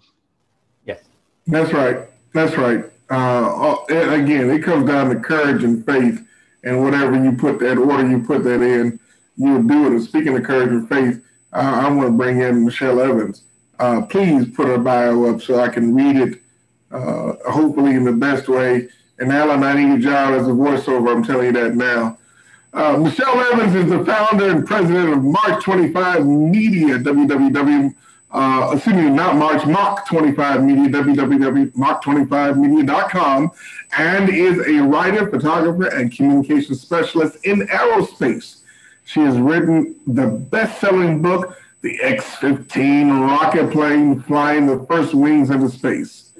Yes, 0.87 1.03
that's 1.49 1.73
right. 1.73 1.99
That's 2.33 2.57
right. 2.57 2.85
Uh, 3.11 3.77
again, 3.89 4.51
it 4.51 4.63
comes 4.63 4.87
down 4.87 5.11
to 5.11 5.17
courage 5.17 5.65
and 5.65 5.85
faith, 5.85 6.25
and 6.63 6.85
whatever 6.85 7.23
you 7.23 7.33
put 7.33 7.59
that 7.59 7.77
order 7.77 8.09
you 8.09 8.23
put 8.23 8.45
that 8.45 8.63
in 8.63 9.01
you'll 9.39 9.63
do 9.63 9.87
it. 9.87 9.93
And 9.93 10.03
speaking 10.03 10.37
of 10.37 10.43
courage 10.43 10.71
and 10.71 10.89
faith, 10.89 11.25
uh, 11.53 11.81
I 11.85 11.91
want 11.91 12.09
to 12.09 12.13
bring 12.13 12.41
in 12.41 12.65
Michelle 12.65 13.01
Evans. 13.01 13.45
Uh, 13.79 14.03
please 14.03 14.49
put 14.49 14.67
her 14.67 14.79
bio 14.79 15.25
up 15.27 15.41
so 15.41 15.61
I 15.61 15.69
can 15.69 15.95
read 15.95 16.17
it, 16.17 16.43
uh, 16.91 17.35
hopefully 17.51 17.95
in 17.95 18.05
the 18.05 18.13
best 18.13 18.49
way. 18.49 18.89
And 19.19 19.33
Alan, 19.33 19.63
I 19.63 19.75
need 19.75 19.89
your 19.89 19.99
job 19.99 20.35
as 20.35 20.47
a 20.47 20.51
voiceover. 20.51 21.15
I'm 21.15 21.25
telling 21.25 21.47
you 21.47 21.53
that 21.53 21.75
now. 21.75 22.19
Uh, 22.73 22.97
Michelle 22.99 23.41
Evans 23.53 23.75
is 23.75 23.91
the 23.91 24.05
founder 24.05 24.51
and 24.51 24.67
president 24.67 25.13
of 25.13 25.23
March 25.23 25.65
25 25.65 26.27
Media, 26.27 26.99
www. 26.99 27.95
Uh, 28.31 28.73
excuse 28.75 28.95
me, 28.95 29.09
not 29.09 29.37
March, 29.37 29.65
Mach 29.67 30.07
25 30.07 30.63
Media, 30.63 31.03
www.mach25media.com, 31.03 33.51
and 33.97 34.29
is 34.29 34.59
a 34.67 34.83
writer, 34.83 35.31
photographer, 35.31 35.87
and 35.87 36.15
communication 36.15 36.75
specialist 36.75 37.39
in 37.45 37.61
aerospace. 37.69 38.57
She 39.05 39.21
has 39.21 39.39
written 39.39 39.95
the 40.07 40.27
best 40.27 40.79
selling 40.79 41.23
book, 41.23 41.57
The 41.81 42.01
X 42.03 42.35
15 42.37 43.21
Rocket 43.21 43.71
Plane 43.71 44.21
Flying 44.23 44.67
the 44.67 44.85
First 44.87 45.15
Wings 45.15 45.51
into 45.51 45.69
Space, 45.69 46.33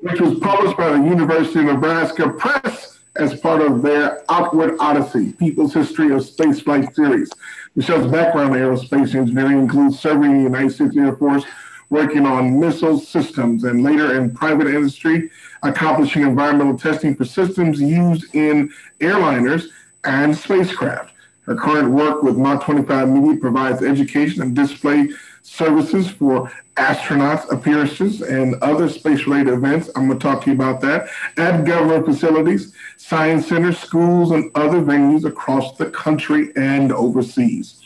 which 0.00 0.20
was 0.20 0.40
published 0.40 0.76
by 0.76 0.90
the 0.90 1.04
University 1.04 1.60
of 1.60 1.66
Nebraska 1.66 2.28
Press 2.30 2.98
as 3.14 3.38
part 3.38 3.62
of 3.62 3.82
their 3.82 4.24
Outward 4.28 4.76
Odyssey, 4.80 5.34
People's 5.34 5.72
History 5.72 6.06
of 6.06 6.22
Spaceflight 6.22 6.92
series. 6.96 7.30
Michelle's 7.76 8.10
background 8.10 8.56
in 8.56 8.60
aerospace 8.62 9.14
engineering 9.14 9.60
includes 9.60 10.00
serving 10.00 10.32
in 10.32 10.38
the 10.38 10.42
United 10.42 10.72
States 10.72 10.96
Air 10.96 11.14
Force, 11.14 11.44
working 11.88 12.26
on 12.26 12.58
missile 12.58 12.98
systems, 12.98 13.62
and 13.62 13.84
later 13.84 14.18
in 14.20 14.34
private 14.34 14.66
industry, 14.66 15.30
accomplishing 15.62 16.22
environmental 16.22 16.76
testing 16.76 17.14
for 17.14 17.24
systems 17.24 17.80
used 17.80 18.34
in 18.34 18.68
airliners 19.00 19.68
and 20.02 20.36
spacecraft. 20.36 21.12
Her 21.46 21.56
current 21.56 21.90
work 21.90 22.22
with 22.22 22.36
Mach 22.36 22.64
25 22.64 23.08
Media 23.08 23.40
provides 23.40 23.82
education 23.82 24.42
and 24.42 24.54
display 24.54 25.10
services 25.42 26.08
for 26.08 26.50
astronauts 26.76 27.50
appearances 27.52 28.22
and 28.22 28.54
other 28.62 28.88
space-related 28.88 29.52
events. 29.52 29.90
I'm 29.96 30.06
going 30.06 30.18
to 30.18 30.22
talk 30.22 30.44
to 30.44 30.50
you 30.50 30.56
about 30.56 30.80
that 30.82 31.08
at 31.36 31.64
government 31.64 32.06
facilities, 32.06 32.74
science 32.96 33.48
centers, 33.48 33.78
schools, 33.78 34.30
and 34.30 34.50
other 34.54 34.80
venues 34.80 35.24
across 35.24 35.76
the 35.76 35.90
country 35.90 36.52
and 36.56 36.92
overseas. 36.92 37.80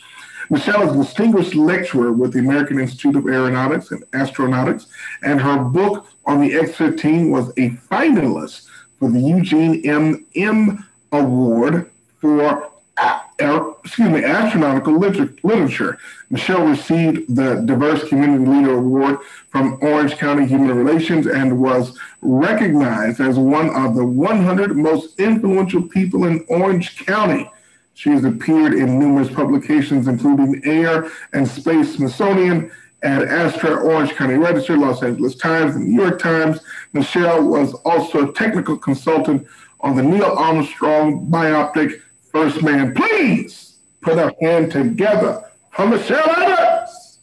Michelle 0.49 0.87
is 0.87 0.95
a 0.95 1.03
distinguished 1.03 1.55
lecturer 1.55 2.13
with 2.13 2.33
the 2.33 2.39
American 2.39 2.79
Institute 2.79 3.15
of 3.15 3.27
Aeronautics 3.27 3.91
and 3.91 4.03
Astronautics, 4.11 4.85
and 5.23 5.41
her 5.41 5.57
book 5.57 6.07
on 6.25 6.39
the 6.39 6.55
X-15 6.55 7.31
was 7.31 7.49
a 7.57 7.71
finalist 7.89 8.67
for 8.99 9.11
the 9.11 9.19
Eugene 9.19 9.81
M. 9.85 10.25
Emme 10.35 10.85
Award 11.11 11.89
for 12.21 12.71
Uh, 12.99 13.19
er, 13.41 13.73
excuse 13.83 14.09
me, 14.09 14.23
astronomical 14.23 14.97
literature. 14.97 15.99
Michelle 16.31 16.65
received 16.65 17.35
the 17.35 17.61
Diverse 17.65 18.07
Community 18.09 18.45
Leader 18.45 18.73
Award 18.73 19.19
from 19.49 19.77
Orange 19.81 20.17
County 20.17 20.47
Human 20.47 20.75
Relations 20.75 21.27
and 21.27 21.61
was 21.61 21.97
recognized 22.21 23.19
as 23.19 23.37
one 23.37 23.69
of 23.69 23.95
the 23.95 24.05
100 24.05 24.75
most 24.75 25.19
influential 25.19 25.83
people 25.83 26.25
in 26.25 26.43
Orange 26.49 27.05
County. 27.05 27.49
She 27.93 28.09
has 28.09 28.25
appeared 28.25 28.73
in 28.73 28.99
numerous 28.99 29.29
publications, 29.29 30.07
including 30.07 30.61
Air 30.65 31.11
and 31.33 31.47
Space 31.47 31.95
Smithsonian, 31.95 32.71
Ad 33.03 33.23
Astra, 33.23 33.75
Orange 33.75 34.13
County 34.15 34.35
Register, 34.35 34.75
Los 34.75 35.03
Angeles 35.03 35.35
Times, 35.35 35.75
and 35.75 35.87
New 35.87 36.01
York 36.01 36.19
Times. 36.19 36.61
Michelle 36.93 37.43
was 37.43 37.73
also 37.85 38.29
a 38.29 38.33
technical 38.33 38.75
consultant 38.75 39.47
on 39.81 39.95
the 39.95 40.03
Neil 40.03 40.25
Armstrong 40.25 41.27
biopic 41.27 42.01
First 42.37 42.61
Man, 42.61 42.93
please 42.93 43.77
put 43.99 44.19
a 44.19 44.31
hand 44.39 44.71
together 44.71 45.49
for 45.71 45.87
Michelle 45.87 46.29
Adams. 46.29 47.19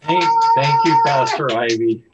Thank, 0.00 0.24
thank 0.54 0.86
you, 0.86 1.02
Pastor 1.04 1.52
Ivy. 1.52 2.04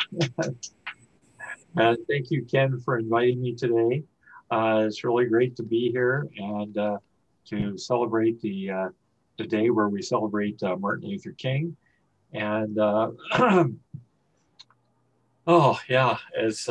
uh, 1.77 1.95
thank 2.09 2.33
you, 2.33 2.45
Ken, 2.45 2.81
for 2.81 2.99
inviting 2.99 3.41
me 3.41 3.55
today. 3.55 4.03
Uh, 4.51 4.83
it's 4.89 5.05
really 5.05 5.27
great 5.27 5.55
to 5.59 5.63
be 5.63 5.93
here 5.93 6.27
and 6.37 6.77
uh, 6.77 6.99
to 7.47 7.79
celebrate 7.79 8.41
the 8.41 8.69
uh, 8.69 8.89
the 9.39 9.47
day 9.47 9.71
where 9.71 9.89
we 9.89 10.03
celebrate 10.03 10.61
uh, 10.65 10.75
Martin 10.75 11.09
Luther 11.09 11.37
King. 11.39 11.77
And 12.33 12.77
uh, 12.81 13.13
oh 15.47 15.79
yeah, 15.89 16.19
it's 16.35 16.69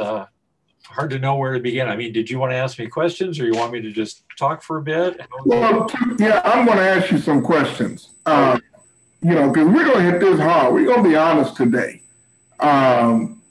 hard 0.85 1.09
to 1.11 1.19
know 1.19 1.35
where 1.35 1.53
to 1.53 1.59
begin. 1.59 1.87
I 1.87 1.95
mean, 1.95 2.13
did 2.13 2.29
you 2.29 2.39
want 2.39 2.51
to 2.51 2.55
ask 2.55 2.77
me 2.79 2.87
questions 2.87 3.39
or 3.39 3.45
you 3.45 3.53
want 3.53 3.71
me 3.71 3.81
to 3.81 3.91
just 3.91 4.23
talk 4.37 4.61
for 4.61 4.77
a 4.77 4.81
bit? 4.81 5.21
Well, 5.45 5.89
yeah, 6.19 6.41
I'm 6.43 6.65
going 6.65 6.77
to 6.77 6.83
ask 6.83 7.11
you 7.11 7.17
some 7.17 7.41
questions. 7.41 8.09
Uh, 8.25 8.59
you 9.21 9.33
know, 9.33 9.51
because 9.51 9.67
we're 9.67 9.85
going 9.85 10.05
to 10.05 10.11
hit 10.11 10.19
this 10.19 10.39
hard. 10.39 10.73
We're 10.73 10.85
going 10.85 11.03
to 11.03 11.09
be 11.09 11.15
honest 11.15 11.55
today. 11.55 12.01
Um, 12.59 13.41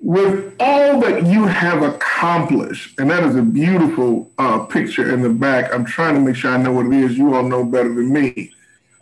with 0.00 0.56
all 0.58 1.00
that 1.00 1.26
you 1.26 1.44
have 1.44 1.82
accomplished, 1.82 2.98
and 2.98 3.08
that 3.10 3.22
is 3.22 3.36
a 3.36 3.42
beautiful 3.42 4.30
uh, 4.36 4.64
picture 4.64 5.14
in 5.14 5.22
the 5.22 5.30
back. 5.30 5.72
I'm 5.72 5.84
trying 5.84 6.14
to 6.14 6.20
make 6.20 6.34
sure 6.34 6.50
I 6.50 6.56
know 6.56 6.72
what 6.72 6.86
it 6.86 6.92
is. 6.92 7.16
You 7.16 7.34
all 7.34 7.44
know 7.44 7.64
better 7.64 7.88
than 7.88 8.12
me. 8.12 8.52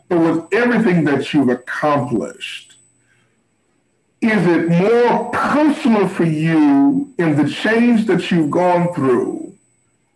But 0.08 0.18
with 0.18 0.52
everything 0.52 1.04
that 1.04 1.32
you've 1.32 1.48
accomplished, 1.48 2.69
is 4.20 4.46
it 4.46 4.68
more 4.68 5.30
personal 5.30 6.06
for 6.08 6.24
you 6.24 7.12
in 7.18 7.36
the 7.36 7.48
change 7.48 8.06
that 8.06 8.30
you've 8.30 8.50
gone 8.50 8.92
through 8.92 9.54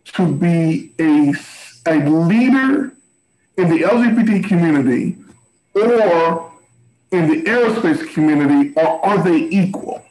to 0.05 0.31
be 0.31 0.91
a, 0.99 1.33
a 1.87 2.09
leader 2.09 2.93
in 3.57 3.69
the 3.69 3.79
LGBT 3.79 4.47
community 4.47 5.17
or 5.73 6.51
in 7.11 7.29
the 7.29 7.43
aerospace 7.43 8.13
community, 8.13 8.73
or 8.75 9.05
are 9.05 9.23
they 9.23 9.37
equal? 9.37 10.03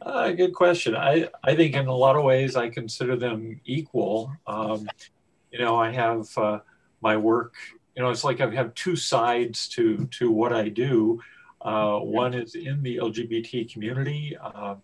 Uh, 0.00 0.30
good 0.30 0.54
question. 0.54 0.96
I, 0.96 1.28
I 1.44 1.54
think 1.54 1.74
in 1.74 1.86
a 1.86 1.94
lot 1.94 2.16
of 2.16 2.24
ways 2.24 2.56
I 2.56 2.68
consider 2.68 3.16
them 3.16 3.60
equal. 3.64 4.32
Um, 4.46 4.88
you 5.50 5.58
know, 5.58 5.76
I 5.76 5.90
have 5.90 6.26
uh, 6.36 6.60
my 7.00 7.16
work, 7.16 7.54
you 7.94 8.02
know, 8.02 8.10
it's 8.10 8.24
like 8.24 8.40
I 8.40 8.50
have 8.50 8.74
two 8.74 8.96
sides 8.96 9.68
to, 9.70 10.06
to 10.18 10.30
what 10.30 10.52
I 10.52 10.68
do. 10.68 11.20
Uh, 11.62 11.98
one 11.98 12.34
is 12.34 12.54
in 12.54 12.82
the 12.82 12.96
LGBT 12.96 13.72
community. 13.72 14.36
Uh, 14.36 14.74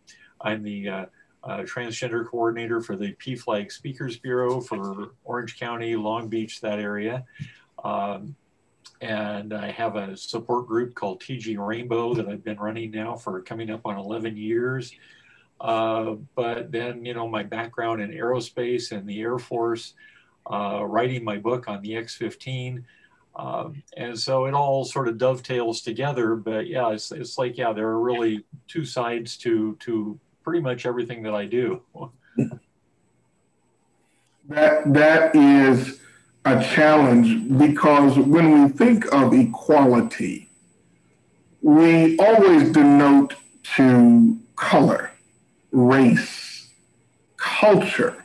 I'm 0.41 0.63
the 0.63 0.89
uh, 0.89 1.07
uh, 1.45 1.59
transgender 1.59 2.27
coordinator 2.27 2.81
for 2.81 2.97
the 2.97 3.15
PFLAG 3.15 3.73
Speakers 3.73 4.19
Bureau 4.19 4.61
for 4.61 5.13
Orange 5.25 5.59
County, 5.59 5.97
Long 5.97 6.29
Beach, 6.29 6.61
that 6.61 6.79
area. 6.79 7.25
Um, 7.83 8.37
and 9.01 9.53
I 9.53 9.71
have 9.71 9.97
a 9.97 10.17
support 10.17 10.67
group 10.67 10.95
called 10.95 11.21
TG 11.21 11.57
Rainbow 11.65 12.15
that 12.15 12.29
I've 12.29 12.45
been 12.45 12.59
running 12.59 12.91
now 12.91 13.17
for 13.17 13.41
coming 13.43 13.71
up 13.71 13.87
on 13.87 13.97
11 13.97 14.37
years. 14.37 14.93
Uh, 15.61 16.15
but 16.35 16.71
then, 16.71 17.05
you 17.05 17.15
know, 17.15 17.29
my 17.29 17.43
background 17.43 18.01
in 18.01 18.11
aerospace 18.11 18.93
and 18.93 19.09
the 19.09 19.21
Air 19.21 19.39
Force, 19.39 19.95
uh, 20.51 20.85
writing 20.85 21.25
my 21.25 21.37
book 21.37 21.69
on 21.69 21.83
the 21.83 21.97
X 21.97 22.17
15, 22.17 22.85
um, 23.39 23.83
and 23.97 24.19
so 24.19 24.47
it 24.47 24.55
all 24.55 24.85
sort 24.85 25.07
of 25.07 25.17
dovetails 25.17 25.81
together. 25.81 26.35
But 26.35 26.67
yeah, 26.67 26.91
it's, 26.91 27.13
it's 27.13 27.39
like, 27.39 27.57
yeah, 27.57 27.73
there 27.73 27.87
are 27.87 28.01
really 28.01 28.45
two 28.67 28.85
sides 28.85 29.37
to, 29.39 29.77
to 29.81 30.19
pretty 30.43 30.61
much 30.61 30.85
everything 30.85 31.23
that 31.23 31.35
I 31.35 31.47
do. 31.47 31.83
that, 34.49 34.93
that 34.93 35.37
is 35.37 36.01
a 36.45 36.63
challenge 36.63 37.57
because 37.59 38.19
when 38.19 38.65
we 38.65 38.69
think 38.71 39.13
of 39.15 39.33
equality, 39.33 40.49
we 41.63 42.19
always 42.19 42.73
denote 42.73 43.35
to 43.77 44.37
color, 44.57 45.13
race, 45.71 46.69
culture. 47.37 48.25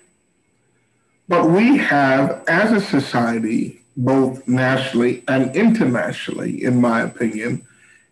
But 1.28 1.50
we 1.50 1.78
have, 1.78 2.44
as 2.48 2.72
a 2.72 2.82
society, 2.82 3.83
both 3.96 4.48
nationally 4.48 5.24
and 5.28 5.56
internationally, 5.56 6.64
in 6.64 6.82
my 6.82 7.02
opinion, 7.02 7.66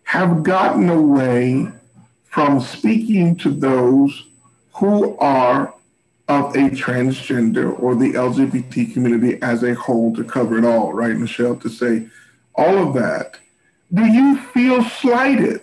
have 0.04 0.42
gotten 0.42 0.88
away 0.88 1.68
from 2.24 2.60
speaking 2.60 3.36
to 3.36 3.50
those 3.50 4.26
who 4.74 5.16
are 5.18 5.74
of 6.28 6.54
a 6.54 6.70
transgender 6.70 7.78
or 7.78 7.94
the 7.94 8.12
LGBT 8.12 8.92
community 8.92 9.40
as 9.42 9.62
a 9.62 9.74
whole 9.74 10.14
to 10.14 10.24
cover 10.24 10.56
it 10.56 10.64
all, 10.64 10.92
right, 10.92 11.16
Michelle? 11.16 11.56
To 11.56 11.68
say 11.68 12.08
all 12.54 12.78
of 12.78 12.94
that. 12.94 13.38
Do 13.92 14.04
you 14.04 14.38
feel 14.38 14.82
slighted 14.82 15.62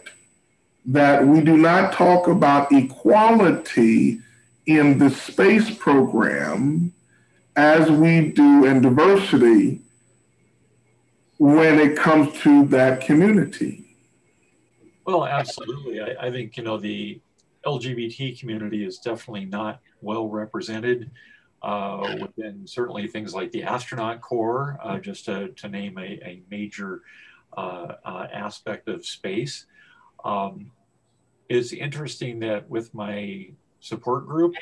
that 0.85 1.25
we 1.25 1.41
do 1.41 1.57
not 1.57 1.93
talk 1.93 2.27
about 2.27 2.71
equality 2.71 4.19
in 4.65 4.99
the 4.99 5.09
space 5.09 5.75
program 5.75 6.93
as 7.55 7.89
we 7.89 8.29
do 8.29 8.65
in 8.65 8.81
diversity 8.81 9.81
when 11.39 11.79
it 11.79 11.97
comes 11.97 12.37
to 12.41 12.65
that 12.67 13.01
community? 13.01 13.95
Well, 15.05 15.25
absolutely. 15.25 16.01
I, 16.01 16.27
I, 16.27 16.31
think, 16.31 16.57
you 16.57 16.63
know, 16.63 16.77
the 16.77 17.19
LGBT 17.65 18.39
community 18.39 18.85
is 18.85 18.99
definitely 18.99 19.45
not 19.45 19.79
well 20.01 20.27
represented 20.27 21.09
uh, 21.63 22.15
within 22.21 22.67
certainly 22.67 23.07
things 23.07 23.33
like 23.33 23.51
the 23.51 23.63
astronaut 23.63 24.21
corps, 24.21 24.77
uh, 24.83 24.99
just 24.99 25.25
to, 25.25 25.49
to 25.49 25.69
name 25.69 25.97
a, 25.97 26.19
a 26.23 26.43
major 26.51 27.01
uh, 27.57 27.93
uh 28.05 28.27
aspect 28.31 28.87
of 28.87 29.05
space. 29.05 29.65
Um, 30.23 30.71
it's 31.47 31.73
interesting 31.73 32.39
that 32.41 32.69
with 32.69 32.93
my 32.93 33.49
support 33.79 34.27
group, 34.27 34.53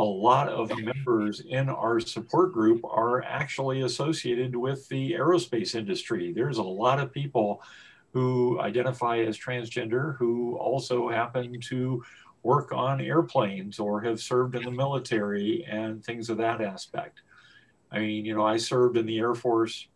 a 0.00 0.02
lot 0.02 0.48
of 0.48 0.70
members 0.78 1.40
in 1.40 1.68
our 1.68 2.00
support 2.00 2.54
group 2.54 2.80
are 2.84 3.22
actually 3.22 3.82
associated 3.82 4.56
with 4.56 4.88
the 4.88 5.12
aerospace 5.12 5.74
industry. 5.74 6.32
There's 6.32 6.56
a 6.56 6.62
lot 6.62 6.98
of 6.98 7.12
people 7.12 7.62
who 8.14 8.58
identify 8.60 9.18
as 9.18 9.38
transgender 9.38 10.16
who 10.16 10.56
also 10.56 11.10
happen 11.10 11.60
to 11.68 12.02
work 12.42 12.72
on 12.72 13.02
airplanes 13.02 13.78
or 13.78 14.00
have 14.00 14.20
served 14.20 14.56
in 14.56 14.62
the 14.62 14.70
military 14.70 15.66
and 15.70 16.02
things 16.02 16.30
of 16.30 16.38
that 16.38 16.62
aspect. 16.62 17.20
I 17.92 17.98
mean, 17.98 18.24
you 18.24 18.34
know, 18.34 18.46
I 18.46 18.56
served 18.56 18.96
in 18.96 19.04
the 19.04 19.18
Air 19.18 19.34
Force 19.34 19.86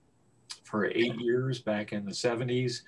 for 0.65 0.85
eight 0.85 1.19
years 1.19 1.63
back 1.63 1.95
in 1.95 2.05
the 2.05 2.13
70s. 2.13 2.83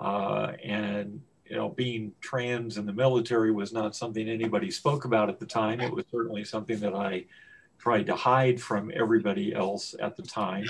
Uh, 0.00 0.52
and 0.62 1.20
you 1.52 1.58
know, 1.58 1.68
being 1.68 2.14
trans 2.22 2.78
in 2.78 2.86
the 2.86 2.94
military 2.94 3.52
was 3.52 3.74
not 3.74 3.94
something 3.94 4.26
anybody 4.26 4.70
spoke 4.70 5.04
about 5.04 5.28
at 5.28 5.38
the 5.38 5.44
time. 5.44 5.82
It 5.82 5.92
was 5.92 6.06
certainly 6.10 6.44
something 6.44 6.80
that 6.80 6.94
I 6.94 7.26
tried 7.78 8.06
to 8.06 8.16
hide 8.16 8.58
from 8.58 8.90
everybody 8.94 9.54
else 9.54 9.94
at 10.00 10.16
the 10.16 10.22
time. 10.22 10.64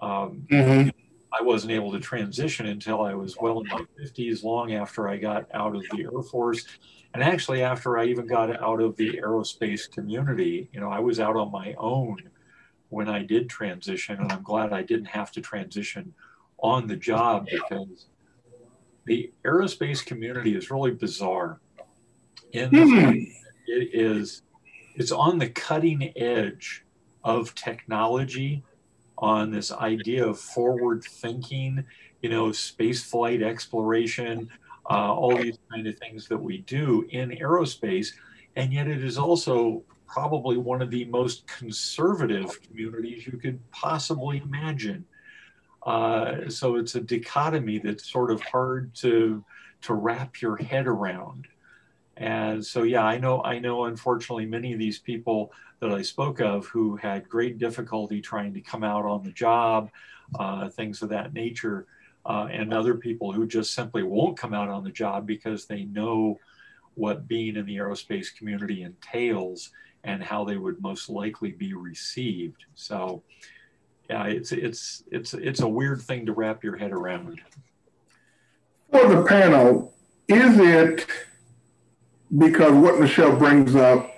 Um, 0.00 0.46
mm-hmm. 0.48 0.90
I 1.32 1.42
wasn't 1.42 1.72
able 1.72 1.90
to 1.90 1.98
transition 1.98 2.66
until 2.66 3.02
I 3.02 3.14
was 3.14 3.36
well 3.40 3.58
in 3.58 3.66
my 3.66 3.84
50s, 4.00 4.44
long 4.44 4.74
after 4.74 5.08
I 5.08 5.16
got 5.16 5.48
out 5.52 5.74
of 5.74 5.82
the 5.90 6.04
Air 6.04 6.22
Force. 6.22 6.64
And 7.12 7.20
actually, 7.20 7.64
after 7.64 7.98
I 7.98 8.04
even 8.04 8.28
got 8.28 8.62
out 8.62 8.80
of 8.80 8.94
the 8.94 9.14
aerospace 9.14 9.90
community, 9.90 10.68
you 10.72 10.78
know, 10.78 10.88
I 10.88 11.00
was 11.00 11.18
out 11.18 11.34
on 11.34 11.50
my 11.50 11.74
own 11.78 12.18
when 12.90 13.08
I 13.08 13.24
did 13.24 13.50
transition. 13.50 14.20
And 14.20 14.30
I'm 14.30 14.44
glad 14.44 14.72
I 14.72 14.82
didn't 14.82 15.06
have 15.06 15.32
to 15.32 15.40
transition 15.40 16.14
on 16.58 16.86
the 16.86 16.96
job 16.96 17.48
because 17.50 18.06
the 19.06 19.32
aerospace 19.44 20.04
community 20.04 20.54
is 20.56 20.70
really 20.70 20.90
bizarre. 20.90 21.60
In 22.52 22.70
Hmm. 22.70 23.10
it 23.66 23.90
is 23.92 24.42
it's 24.94 25.12
on 25.12 25.38
the 25.38 25.48
cutting 25.48 26.12
edge 26.16 26.84
of 27.24 27.54
technology 27.54 28.62
on 29.18 29.50
this 29.50 29.72
idea 29.72 30.26
of 30.26 30.38
forward 30.38 31.02
thinking 31.04 31.84
you 32.22 32.30
know 32.30 32.52
space 32.52 33.02
flight 33.02 33.42
exploration 33.42 34.48
uh, 34.88 35.12
all 35.12 35.36
these 35.36 35.58
kind 35.70 35.86
of 35.86 35.98
things 35.98 36.28
that 36.28 36.38
we 36.38 36.58
do 36.58 37.06
in 37.10 37.30
aerospace 37.30 38.08
and 38.54 38.72
yet 38.72 38.86
it 38.86 39.02
is 39.02 39.18
also 39.18 39.82
probably 40.06 40.56
one 40.56 40.80
of 40.80 40.90
the 40.90 41.04
most 41.06 41.46
conservative 41.46 42.60
communities 42.62 43.26
you 43.26 43.36
could 43.36 43.58
possibly 43.72 44.38
imagine 44.38 45.04
uh, 45.86 46.48
so 46.48 46.76
it's 46.76 46.94
a 46.94 47.00
dichotomy 47.00 47.78
that's 47.78 48.10
sort 48.10 48.30
of 48.30 48.42
hard 48.42 48.94
to 48.96 49.44
to 49.82 49.94
wrap 49.94 50.42
your 50.42 50.56
head 50.56 50.86
around 50.86 51.46
and 52.16 52.64
so, 52.64 52.82
yeah, 52.84 53.04
I 53.04 53.18
know, 53.18 53.42
I 53.44 53.58
know, 53.58 53.84
unfortunately, 53.84 54.46
many 54.46 54.72
of 54.72 54.78
these 54.78 54.98
people 54.98 55.52
that 55.80 55.90
I 55.90 56.00
spoke 56.00 56.40
of 56.40 56.66
who 56.66 56.96
had 56.96 57.28
great 57.28 57.58
difficulty 57.58 58.20
trying 58.20 58.54
to 58.54 58.60
come 58.60 58.82
out 58.82 59.04
on 59.04 59.22
the 59.22 59.32
job, 59.32 59.90
uh, 60.38 60.70
things 60.70 61.02
of 61.02 61.10
that 61.10 61.34
nature, 61.34 61.86
uh, 62.24 62.48
and 62.50 62.72
other 62.72 62.94
people 62.94 63.32
who 63.32 63.46
just 63.46 63.74
simply 63.74 64.02
won't 64.02 64.38
come 64.38 64.54
out 64.54 64.70
on 64.70 64.82
the 64.82 64.90
job 64.90 65.26
because 65.26 65.66
they 65.66 65.84
know 65.84 66.38
what 66.94 67.28
being 67.28 67.56
in 67.56 67.66
the 67.66 67.76
aerospace 67.76 68.34
community 68.34 68.82
entails 68.82 69.70
and 70.04 70.22
how 70.22 70.44
they 70.44 70.56
would 70.56 70.80
most 70.80 71.10
likely 71.10 71.50
be 71.50 71.74
received. 71.74 72.64
So, 72.74 73.22
yeah, 74.08 74.26
it's 74.26 74.52
it's 74.52 75.02
it's 75.10 75.34
it's 75.34 75.60
a 75.60 75.68
weird 75.68 76.00
thing 76.02 76.26
to 76.26 76.32
wrap 76.32 76.62
your 76.62 76.76
head 76.76 76.92
around. 76.92 77.40
For 78.90 79.08
the 79.08 79.24
panel, 79.24 79.92
is 80.28 80.58
it 80.58 81.06
because 82.36 82.72
what 82.72 83.00
Michelle 83.00 83.36
brings 83.36 83.74
up 83.74 84.12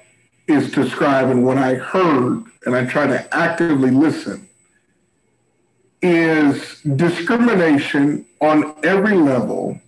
is 0.46 0.70
describing 0.70 1.44
what 1.44 1.58
I 1.58 1.74
heard, 1.74 2.44
and 2.64 2.74
I 2.74 2.86
try 2.86 3.06
to 3.06 3.34
actively 3.34 3.90
listen, 3.90 4.48
is 6.02 6.80
discrimination 6.82 8.26
on 8.40 8.74
every 8.82 9.16
level. 9.16 9.80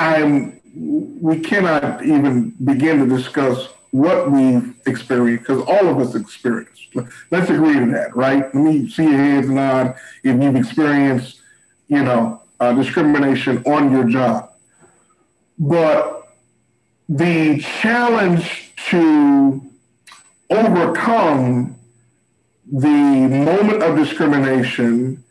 I'm 0.00 0.60
we 0.74 1.38
cannot 1.40 2.04
even 2.04 2.50
begin 2.64 2.98
to 2.98 3.16
discuss 3.16 3.68
what 3.94 4.28
we've 4.28 4.74
experienced 4.86 5.46
because 5.46 5.62
all 5.68 5.86
of 5.86 6.00
us 6.00 6.16
experienced. 6.16 6.96
Let's 7.30 7.48
agree 7.48 7.74
to 7.74 7.86
that, 7.92 8.16
right? 8.16 8.42
Let 8.42 8.54
me 8.54 8.90
see 8.90 9.04
your 9.04 9.18
heads 9.18 9.48
nod 9.48 9.94
if 10.24 10.42
you've 10.42 10.56
experienced, 10.56 11.40
you 11.86 12.02
know, 12.02 12.42
uh, 12.58 12.72
discrimination 12.72 13.62
on 13.64 13.92
your 13.92 14.02
job. 14.02 14.50
But 15.60 16.26
the 17.08 17.60
challenge 17.60 18.72
to 18.88 19.62
overcome 20.50 21.76
the 22.72 22.88
moment 22.88 23.80
of 23.84 23.96
discrimination, 23.96 25.22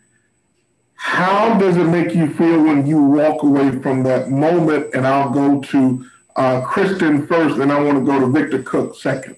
how 0.96 1.60
does 1.60 1.76
it 1.76 1.84
make 1.84 2.16
you 2.16 2.34
feel 2.34 2.64
when 2.64 2.88
you 2.88 3.04
walk 3.04 3.44
away 3.44 3.78
from 3.82 4.04
that 4.04 4.30
moment? 4.30 4.96
And 4.96 5.06
I'll 5.06 5.32
go 5.32 5.60
to 5.60 6.06
uh, 6.36 6.62
Kristen 6.62 7.28
first, 7.28 7.58
and 7.60 7.72
I 7.72 7.80
want 7.82 7.98
to 7.98 8.06
go 8.06 8.20
to 8.20 8.28
Victor 8.28 8.62
Cook 8.64 8.96
second. 8.96 9.36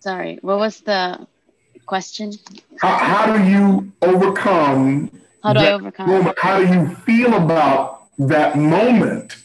Sorry, 0.00 0.38
what 0.40 0.58
was 0.58 0.80
the 0.80 1.26
question? 1.86 2.32
How, 2.80 2.96
how 2.96 3.36
do 3.36 3.44
you 3.44 3.92
overcome? 4.00 5.10
How 5.42 5.52
do 5.52 5.60
I 5.60 5.72
overcome? 5.72 6.08
Moment? 6.08 6.38
How 6.38 6.58
do 6.58 6.66
you 6.66 6.94
feel 6.96 7.34
about 7.34 8.06
that 8.18 8.56
moment 8.56 9.36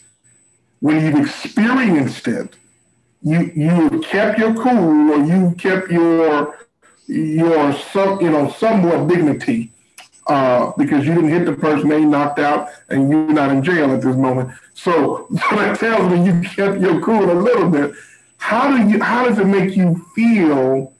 when 0.80 1.04
you've 1.04 1.20
experienced 1.26 2.26
it? 2.28 2.56
You 3.22 3.50
you 3.54 4.00
kept 4.00 4.38
your 4.38 4.54
cool, 4.54 5.12
or 5.12 5.24
you 5.24 5.54
kept 5.58 5.90
your 5.90 6.58
your 7.06 7.72
some 7.92 8.20
you 8.20 8.30
know 8.30 8.50
somewhat 8.50 9.08
dignity 9.08 9.72
uh, 10.26 10.72
because 10.76 11.06
you 11.06 11.14
didn't 11.14 11.30
hit 11.30 11.44
the 11.46 11.52
person 11.52 11.88
they 11.88 12.04
knocked 12.04 12.38
out, 12.38 12.68
and 12.88 13.10
you're 13.10 13.32
not 13.32 13.50
in 13.50 13.62
jail 13.62 13.92
at 13.92 14.02
this 14.02 14.16
moment. 14.16 14.50
So, 14.74 15.26
so 15.50 15.56
that 15.56 15.78
tells 15.78 16.10
me 16.10 16.24
you 16.24 16.40
kept 16.42 16.80
your 16.80 17.00
cool 17.00 17.30
a 17.30 17.38
little 17.40 17.68
bit. 17.70 17.92
How 18.38 18.76
do 18.76 18.88
you? 18.88 19.02
How 19.02 19.26
does 19.28 19.38
it 19.38 19.46
make 19.46 19.76
you 19.76 20.04
feel 20.14 20.92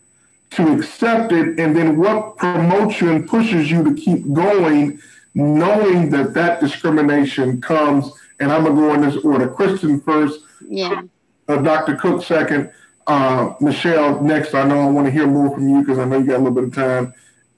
to 0.51 0.73
accept 0.79 1.33
it, 1.33 1.59
and 1.59 1.77
then 1.77 1.97
what 1.99 2.37
promotes 2.37 3.01
you 3.01 3.11
and 3.11 3.29
pushes 3.29 3.71
you 3.71 3.85
to 3.85 3.95
keep 3.95 4.33
going, 4.33 4.99
knowing 5.35 6.11
that 6.11 6.35
that 6.35 6.61
discrimination 6.61 7.61
comes? 7.61 8.11
And 8.41 8.53
I'm 8.53 8.65
gonna 8.65 8.75
go 8.75 8.95
in 8.95 9.01
this 9.01 9.17
order: 9.25 9.49
Kristen 9.49 10.01
first, 10.01 10.41
Yeah. 10.69 11.03
uh, 11.49 11.57
Dr. 11.57 11.97
Cook 11.97 12.23
second, 12.23 12.71
uh, 13.07 13.55
Michelle 13.61 14.21
next. 14.23 14.55
I 14.55 14.65
know 14.65 14.81
I 14.81 14.91
want 14.91 15.07
to 15.07 15.11
hear 15.11 15.27
more 15.27 15.51
from 15.55 15.69
you 15.69 15.81
because 15.81 15.99
I 15.99 16.05
know 16.05 16.19
you 16.19 16.27
got 16.27 16.37
a 16.37 16.45
little 16.45 16.53
bit 16.53 16.65
of 16.65 16.75
time, 16.75 17.13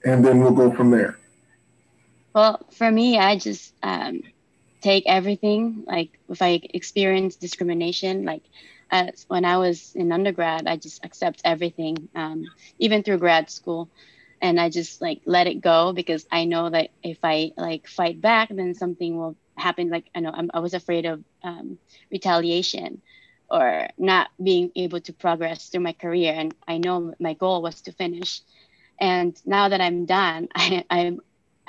and 0.05 0.25
then 0.25 0.41
we'll 0.41 0.51
go 0.51 0.71
from 0.71 0.91
there. 0.91 1.17
Well, 2.33 2.59
for 2.71 2.89
me, 2.91 3.17
I 3.17 3.37
just 3.37 3.73
um, 3.83 4.21
take 4.81 5.03
everything. 5.07 5.83
Like 5.87 6.19
if 6.29 6.41
I 6.41 6.59
experience 6.73 7.35
discrimination, 7.37 8.25
like 8.25 8.43
as 8.91 9.25
when 9.27 9.45
I 9.45 9.57
was 9.57 9.91
in 9.95 10.11
undergrad, 10.11 10.67
I 10.67 10.77
just 10.77 11.03
accept 11.05 11.41
everything, 11.43 12.09
um, 12.15 12.43
even 12.79 13.03
through 13.03 13.17
grad 13.19 13.49
school, 13.49 13.89
and 14.41 14.59
I 14.59 14.69
just 14.69 15.01
like 15.01 15.21
let 15.25 15.47
it 15.47 15.61
go 15.61 15.93
because 15.93 16.25
I 16.31 16.45
know 16.45 16.69
that 16.69 16.91
if 17.03 17.19
I 17.23 17.51
like 17.57 17.87
fight 17.87 18.21
back, 18.21 18.49
then 18.49 18.73
something 18.73 19.17
will 19.17 19.37
happen. 19.57 19.89
Like 19.89 20.09
I 20.15 20.19
know 20.21 20.31
I'm, 20.33 20.49
I 20.53 20.59
was 20.59 20.73
afraid 20.73 21.05
of 21.05 21.23
um, 21.43 21.79
retaliation 22.11 23.01
or 23.49 23.87
not 23.97 24.29
being 24.41 24.71
able 24.75 24.99
to 25.01 25.13
progress 25.13 25.69
through 25.69 25.81
my 25.81 25.93
career, 25.93 26.33
and 26.35 26.53
I 26.67 26.77
know 26.77 27.13
my 27.19 27.33
goal 27.33 27.61
was 27.61 27.81
to 27.83 27.91
finish. 27.93 28.41
And 28.99 29.35
now 29.45 29.69
that 29.69 29.81
I'm 29.81 30.05
done, 30.05 30.49
I, 30.55 30.85
I'm 30.89 31.19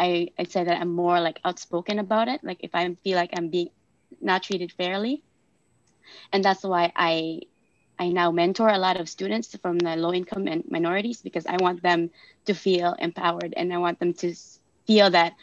I, 0.01 0.31
I'd 0.39 0.53
say 0.53 0.65
that 0.65 0.81
I'm 0.81 0.95
more 0.95 1.21
like 1.21 1.41
outspoken 1.45 2.01
about 2.01 2.29
it. 2.29 2.43
Like 2.45 2.59
if 2.63 2.75
I 2.75 2.95
feel 3.05 3.17
like 3.17 3.33
I'm 3.39 3.51
being 3.51 3.71
not 4.21 4.45
treated 4.45 4.73
fairly. 4.73 5.25
And 6.33 6.45
that's 6.45 6.65
why 6.65 6.93
I 6.97 7.43
I 7.99 8.09
now 8.11 8.31
mentor 8.33 8.69
a 8.69 8.79
lot 8.79 8.99
of 9.01 9.09
students 9.09 9.57
from 9.57 9.79
the 9.79 9.97
low 9.97 10.13
income 10.15 10.49
and 10.49 10.65
minorities 10.71 11.23
because 11.23 11.47
I 11.47 11.57
want 11.61 11.83
them 11.83 12.11
to 12.47 12.55
feel 12.55 12.95
empowered 12.99 13.55
and 13.57 13.73
I 13.73 13.79
want 13.79 14.01
them 14.01 14.15
to 14.15 14.35
feel 14.87 15.11
that 15.11 15.35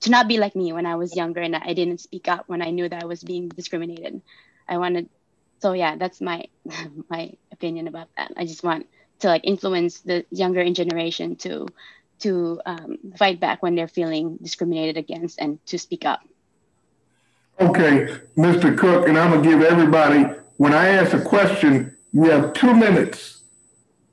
to 0.00 0.10
not 0.10 0.28
be 0.28 0.38
like 0.38 0.56
me 0.56 0.72
when 0.72 0.86
I 0.86 0.96
was 0.96 1.16
younger 1.16 1.40
and 1.40 1.56
I 1.56 1.74
didn't 1.74 2.00
speak 2.00 2.28
up 2.28 2.48
when 2.48 2.62
I 2.62 2.70
knew 2.70 2.88
that 2.88 3.02
I 3.02 3.06
was 3.06 3.22
being 3.22 3.48
discriminated. 3.48 4.22
I 4.68 4.78
wanted 4.78 5.08
so 5.60 5.72
yeah, 5.72 5.96
that's 5.96 6.20
my 6.20 6.46
my 7.10 7.32
opinion 7.52 7.88
about 7.88 8.08
that. 8.16 8.32
I 8.36 8.46
just 8.46 8.64
want 8.64 8.86
to 9.20 9.28
like 9.28 9.42
influence 9.44 10.00
the 10.00 10.26
younger 10.30 10.68
generation 10.72 11.36
to 11.36 11.66
to 12.20 12.60
um, 12.66 12.98
fight 13.16 13.40
back 13.40 13.62
when 13.62 13.74
they're 13.74 13.88
feeling 13.88 14.38
discriminated 14.42 14.96
against 14.96 15.40
and 15.40 15.64
to 15.66 15.78
speak 15.78 16.04
up. 16.04 16.20
Okay, 17.60 18.18
Mr. 18.36 18.76
Cook, 18.76 19.08
and 19.08 19.18
I'm 19.18 19.30
gonna 19.30 19.42
give 19.42 19.62
everybody, 19.62 20.24
when 20.58 20.74
I 20.74 20.88
ask 20.88 21.14
a 21.14 21.20
question, 21.20 21.96
you 22.12 22.24
have 22.24 22.52
two 22.52 22.74
minutes 22.74 23.42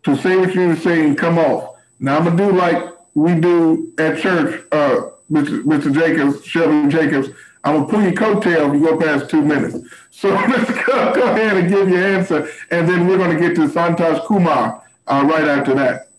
to 0.04 0.16
say 0.16 0.38
what 0.38 0.54
you 0.54 0.68
need 0.68 0.76
to 0.76 0.82
say 0.82 1.06
and 1.06 1.18
come 1.18 1.38
off. 1.38 1.76
Now 2.00 2.18
I'm 2.18 2.24
gonna 2.26 2.38
do 2.38 2.52
like 2.52 2.94
we 3.16 3.36
do 3.36 3.94
at 3.98 4.20
church, 4.20 4.64
uh, 4.72 5.10
Mr. 5.32 5.64
Mr. 5.64 5.94
Jacobs, 5.94 6.46
Shelby 6.46 6.90
Jacobs. 6.90 7.30
I'm 7.66 7.76
gonna 7.76 7.88
pull 7.88 8.02
your 8.02 8.14
coattail 8.14 8.70
if 8.70 8.82
you 8.82 8.88
go 8.88 8.98
past 8.98 9.30
two 9.30 9.42
minutes. 9.42 9.78
So 10.12 10.30
let's 10.30 10.72
go, 10.86 11.14
go 11.14 11.24
ahead 11.24 11.58
and 11.58 11.70
give 11.70 11.90
your 11.90 12.04
answer, 12.04 12.50
and 12.72 12.88
then 12.88 13.08
we're 13.08 13.18
gonna 13.18 13.40
get 13.40 13.56
to 13.56 13.68
Santosh 13.68 14.26
Kumar 14.26 14.84
uh, 15.08 15.26
right 15.30 15.48
after 15.48 15.74
that. 15.76 16.10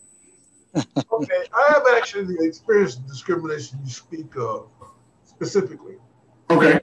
Okay, 0.75 1.43
I 1.55 1.73
have 1.73 1.83
actually 1.95 2.35
experienced 2.41 3.07
discrimination 3.07 3.79
you 3.83 3.89
speak 3.89 4.35
of 4.35 4.67
specifically. 5.23 5.95
Okay. 6.49 6.79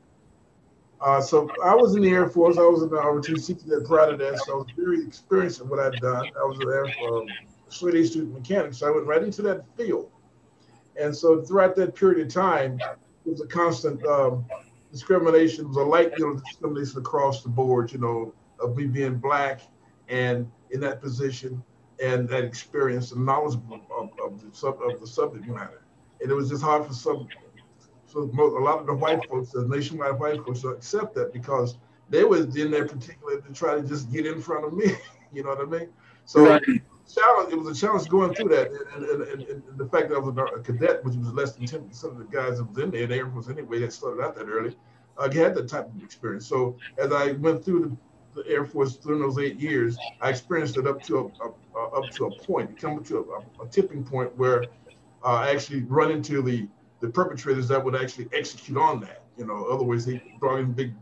Uh, 1.00 1.20
so 1.20 1.50
I 1.64 1.74
was 1.74 1.96
in 1.96 2.02
the 2.02 2.10
Air 2.10 2.28
Force. 2.28 2.58
I 2.58 2.62
was 2.62 2.82
in 2.82 2.88
the 2.88 2.96
ROTC 2.96 3.66
that 3.66 3.86
proud 3.86 4.12
of 4.12 4.18
that. 4.20 4.38
So 4.38 4.52
I 4.52 4.56
was 4.56 4.68
very 4.76 5.04
experienced 5.04 5.60
in 5.60 5.68
what 5.68 5.80
I'd 5.80 6.00
done. 6.00 6.26
I 6.26 6.44
was 6.44 6.58
an 6.60 6.68
Air 6.68 6.86
um, 7.08 7.26
straight 7.68 7.96
A 7.96 8.06
student 8.06 8.34
mechanic. 8.34 8.74
So 8.74 8.86
I 8.86 8.90
went 8.90 9.06
right 9.06 9.22
into 9.22 9.42
that 9.42 9.64
field. 9.76 10.10
And 11.00 11.14
so 11.14 11.42
throughout 11.42 11.74
that 11.76 11.94
period 11.94 12.24
of 12.26 12.32
time, 12.32 12.78
it 12.80 13.30
was 13.30 13.40
a 13.40 13.46
constant 13.46 14.04
um, 14.06 14.44
discrimination. 14.92 15.64
It 15.64 15.68
was 15.68 15.78
a 15.78 15.82
light, 15.82 16.12
you 16.18 16.26
know, 16.26 16.40
discrimination 16.40 16.98
across 16.98 17.42
the 17.42 17.48
board, 17.48 17.92
you 17.92 17.98
know, 17.98 18.32
of 18.60 18.76
me 18.76 18.86
being 18.86 19.16
black 19.16 19.62
and 20.08 20.50
in 20.70 20.80
that 20.80 21.00
position 21.00 21.62
and 22.02 22.28
that 22.28 22.44
experience 22.44 23.12
and 23.12 23.24
knowledge 23.24 23.58
of, 23.70 24.10
of, 24.24 24.40
the, 24.40 24.56
sub, 24.56 24.80
of 24.82 25.00
the 25.00 25.06
subject 25.06 25.46
matter. 25.46 25.82
And 26.20 26.30
it 26.30 26.34
was 26.34 26.48
just 26.48 26.62
hard 26.62 26.86
for 26.86 26.92
some 26.92 27.28
so 28.12 28.30
mo- 28.32 28.58
a 28.58 28.62
lot 28.62 28.78
of 28.78 28.86
the 28.86 28.94
white 28.94 29.26
folks, 29.28 29.50
the 29.52 29.66
nationwide 29.66 30.18
white 30.18 30.44
folks, 30.44 30.60
to 30.60 30.68
accept 30.68 31.14
that 31.14 31.32
because 31.32 31.78
they 32.10 32.24
was 32.24 32.54
in 32.56 32.70
there 32.70 32.86
particularly 32.86 33.40
to 33.40 33.52
try 33.54 33.74
to 33.74 33.82
just 33.82 34.12
get 34.12 34.26
in 34.26 34.40
front 34.40 34.66
of 34.66 34.74
me. 34.74 34.92
you 35.32 35.42
know 35.42 35.50
what 35.50 35.60
I 35.60 35.64
mean? 35.64 35.88
So, 36.26 36.44
Right. 36.44 36.62
challenge. 37.12 37.52
It 37.52 37.56
was 37.56 37.76
a 37.76 37.80
challenge 37.80 38.08
going 38.08 38.34
through 38.34 38.50
that, 38.50 38.70
and, 38.70 39.04
and, 39.04 39.22
and, 39.22 39.42
and 39.48 39.62
the 39.78 39.86
fact 39.86 40.10
that 40.10 40.16
I 40.16 40.18
was 40.18 40.36
a 40.36 40.60
cadet, 40.60 41.04
which 41.04 41.14
was 41.16 41.32
less 41.32 41.52
than 41.52 41.66
ten 41.66 41.88
percent 41.88 42.12
of 42.12 42.18
the 42.18 42.24
guys 42.24 42.58
that 42.58 42.64
was 42.64 42.78
in 42.78 42.90
there, 42.90 43.06
the 43.06 43.16
Air 43.16 43.30
Force 43.30 43.48
anyway, 43.48 43.80
that 43.80 43.92
started 43.92 44.22
out 44.22 44.36
that 44.36 44.46
early, 44.46 44.76
I 45.18 45.24
uh, 45.24 45.32
had 45.32 45.54
that 45.54 45.68
type 45.68 45.88
of 45.94 46.02
experience. 46.02 46.46
So 46.46 46.76
as 46.98 47.12
I 47.12 47.32
went 47.32 47.64
through 47.64 47.80
the, 47.80 47.96
the 48.34 48.46
Air 48.46 48.64
Force 48.64 48.96
during 48.96 49.20
those 49.20 49.38
eight 49.38 49.58
years, 49.58 49.96
I 50.20 50.30
experienced 50.30 50.76
it 50.76 50.86
up 50.86 51.02
to 51.04 51.18
a, 51.18 51.24
a, 51.24 51.52
a 51.78 52.00
up 52.00 52.10
to 52.12 52.26
a 52.26 52.30
point, 52.30 52.78
coming 52.78 53.04
to 53.04 53.18
a, 53.60 53.64
a 53.64 53.68
tipping 53.68 54.04
point 54.04 54.36
where 54.36 54.64
uh, 55.24 55.34
I 55.34 55.50
actually 55.50 55.82
run 55.82 56.10
into 56.10 56.42
the 56.42 56.66
the 57.00 57.08
perpetrators 57.08 57.66
that 57.68 57.84
would 57.84 57.96
actually 57.96 58.28
execute 58.32 58.78
on 58.78 59.00
that. 59.00 59.24
You 59.36 59.46
know, 59.46 59.66
otherwise 59.66 60.06
they 60.06 60.22
brought 60.38 60.60
in 60.60 60.72
big 60.72 60.94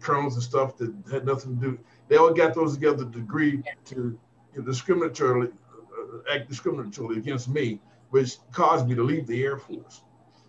colonels 0.00 0.34
and 0.34 0.42
stuff 0.42 0.76
that 0.78 0.94
had 1.10 1.26
nothing 1.26 1.58
to 1.58 1.70
do. 1.70 1.78
They 2.08 2.16
all 2.16 2.32
got 2.32 2.54
those 2.54 2.74
together 2.74 3.04
to 3.04 3.18
agree 3.18 3.62
to 3.86 4.18
you 4.54 4.62
know, 4.62 4.62
discriminatorily 4.62 5.52
uh, 5.52 6.32
act 6.32 6.50
discriminatorily 6.50 7.16
against 7.16 7.48
me, 7.48 7.80
which 8.10 8.36
caused 8.52 8.88
me 8.88 8.94
to 8.94 9.02
leave 9.02 9.26
the 9.26 9.42
Air 9.42 9.58
Force. 9.58 10.02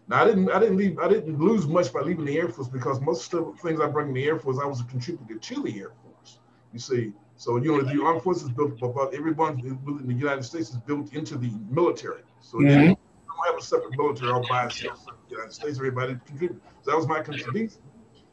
Now 0.07 0.23
I 0.23 0.25
didn't 0.25 0.49
I 0.49 0.59
didn't 0.59 0.77
leave 0.77 0.99
I 0.99 1.07
didn't 1.07 1.39
lose 1.39 1.67
much 1.67 1.93
by 1.93 2.01
leaving 2.01 2.25
the 2.25 2.37
Air 2.37 2.49
Force 2.49 2.67
because 2.67 2.99
most 3.01 3.33
of 3.33 3.45
the 3.45 3.61
things 3.61 3.79
I 3.79 3.87
bring 3.87 4.09
in 4.09 4.13
the 4.13 4.25
Air 4.25 4.39
Force 4.39 4.59
I 4.61 4.65
was 4.65 4.81
a 4.81 4.85
contributor 4.85 5.35
to 5.37 5.63
the 5.63 5.79
Air 5.79 5.91
Force. 6.03 6.08
You 6.73 6.79
see, 6.79 7.13
so 7.35 7.57
you 7.57 7.71
know 7.71 7.81
the 7.81 8.03
armed 8.03 8.21
forces 8.21 8.49
built 8.49 8.81
about 8.81 9.13
everyone 9.13 9.59
in 9.59 10.07
the 10.07 10.13
United 10.13 10.43
States 10.43 10.69
is 10.69 10.77
built 10.77 11.13
into 11.13 11.37
the 11.37 11.51
military. 11.69 12.21
So 12.41 12.57
mm-hmm 12.57 12.93
don't 13.39 13.53
have 13.53 13.61
a 13.61 13.65
separate 13.65 13.97
military 13.97 14.31
all 14.31 14.45
by 14.47 14.65
itself. 14.65 15.05
The 15.05 15.35
United 15.35 15.53
States, 15.53 15.77
everybody 15.77 16.17
contribute. 16.25 16.61
So 16.81 16.91
that 16.91 16.97
was 16.97 17.07
my 17.07 17.21
contribution. 17.21 17.81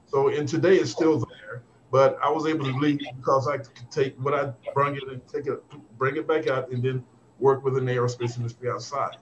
So 0.07 0.29
and 0.29 0.49
today 0.49 0.77
it's 0.77 0.91
still 0.91 1.19
there, 1.19 1.63
but 1.91 2.19
I 2.23 2.31
was 2.31 2.47
able 2.47 2.65
to 2.65 2.77
leave 2.79 3.01
because 3.17 3.49
I 3.49 3.59
could 3.59 3.91
take 3.91 4.17
what 4.17 4.35
I 4.35 4.53
bring 4.73 4.97
it 4.97 5.03
and 5.09 5.27
take 5.27 5.47
it, 5.47 5.63
bring 5.99 6.17
it 6.17 6.27
back 6.27 6.47
out, 6.47 6.71
and 6.71 6.83
then 6.83 7.05
work 7.39 7.65
within 7.65 7.85
the 7.85 7.93
aerospace 7.93 8.37
industry 8.37 8.71
outside 8.71 9.17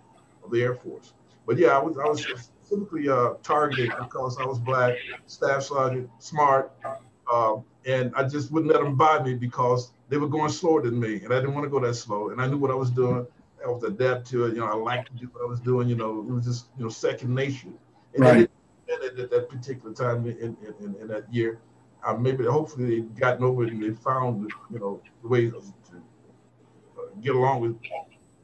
of 0.45 0.51
the 0.51 0.63
Air 0.63 0.75
Force. 0.75 1.15
But 1.47 1.59
yeah, 1.59 1.77
I 1.77 1.79
was 1.79 1.99
I 1.99 2.07
was 2.07 2.23
specifically 2.23 3.09
uh, 3.09 3.35
targeted 3.43 3.93
because 3.99 4.39
I 4.39 4.45
was 4.45 4.59
black, 4.59 4.97
staff 5.27 5.63
sergeant, 5.63 6.11
smart, 6.19 6.73
uh, 7.33 7.57
and 7.87 8.13
I 8.17 8.25
just 8.25 8.51
wouldn't 8.51 8.73
let 8.73 8.83
them 8.83 8.97
buy 8.97 9.23
me 9.23 9.35
because 9.35 9.93
they 10.09 10.17
were 10.17 10.29
going 10.29 10.51
slower 10.51 10.83
than 10.83 10.99
me, 10.99 11.23
and 11.23 11.33
I 11.33 11.41
didn't 11.41 11.55
want 11.55 11.65
to 11.65 11.71
go 11.71 11.81
that 11.81 11.95
slow, 11.95 12.31
and 12.31 12.41
I 12.41 12.47
knew 12.47 12.59
what 12.59 12.71
I 12.71 12.75
was 12.75 12.91
doing. 12.91 13.27
I 13.65 13.69
was 13.69 13.83
adept 13.83 14.27
to 14.29 14.45
it. 14.45 14.55
You 14.55 14.61
know, 14.61 14.67
I 14.67 14.75
liked 14.75 15.11
to 15.11 15.15
do 15.15 15.31
what 15.33 15.43
I 15.43 15.47
was 15.47 15.61
doing. 15.61 15.89
You 15.89 15.97
know, 15.97 16.21
it 16.21 16.31
was 16.31 16.45
just 16.45 16.67
you 16.77 16.85
know 16.85 16.91
second 16.91 17.35
nature. 17.35 17.69
And 18.15 18.25
right. 18.25 18.51
At, 18.93 19.19
at 19.19 19.31
that 19.31 19.49
particular 19.49 19.95
time 19.95 20.27
in, 20.27 20.57
in, 20.81 20.95
in 21.01 21.09
that 21.09 21.33
year, 21.33 21.59
uh, 22.07 22.15
maybe 22.15 22.45
hopefully 22.45 23.01
they've 23.01 23.15
gotten 23.17 23.43
over 23.43 23.65
it 23.65 23.73
and 23.73 23.83
they 23.83 23.91
found 23.91 24.51
you 24.71 24.79
know 24.79 25.01
the 25.23 25.29
way 25.29 25.49
to 25.49 25.57
uh, 25.57 26.01
get 27.23 27.35
along 27.35 27.63
with 27.63 27.77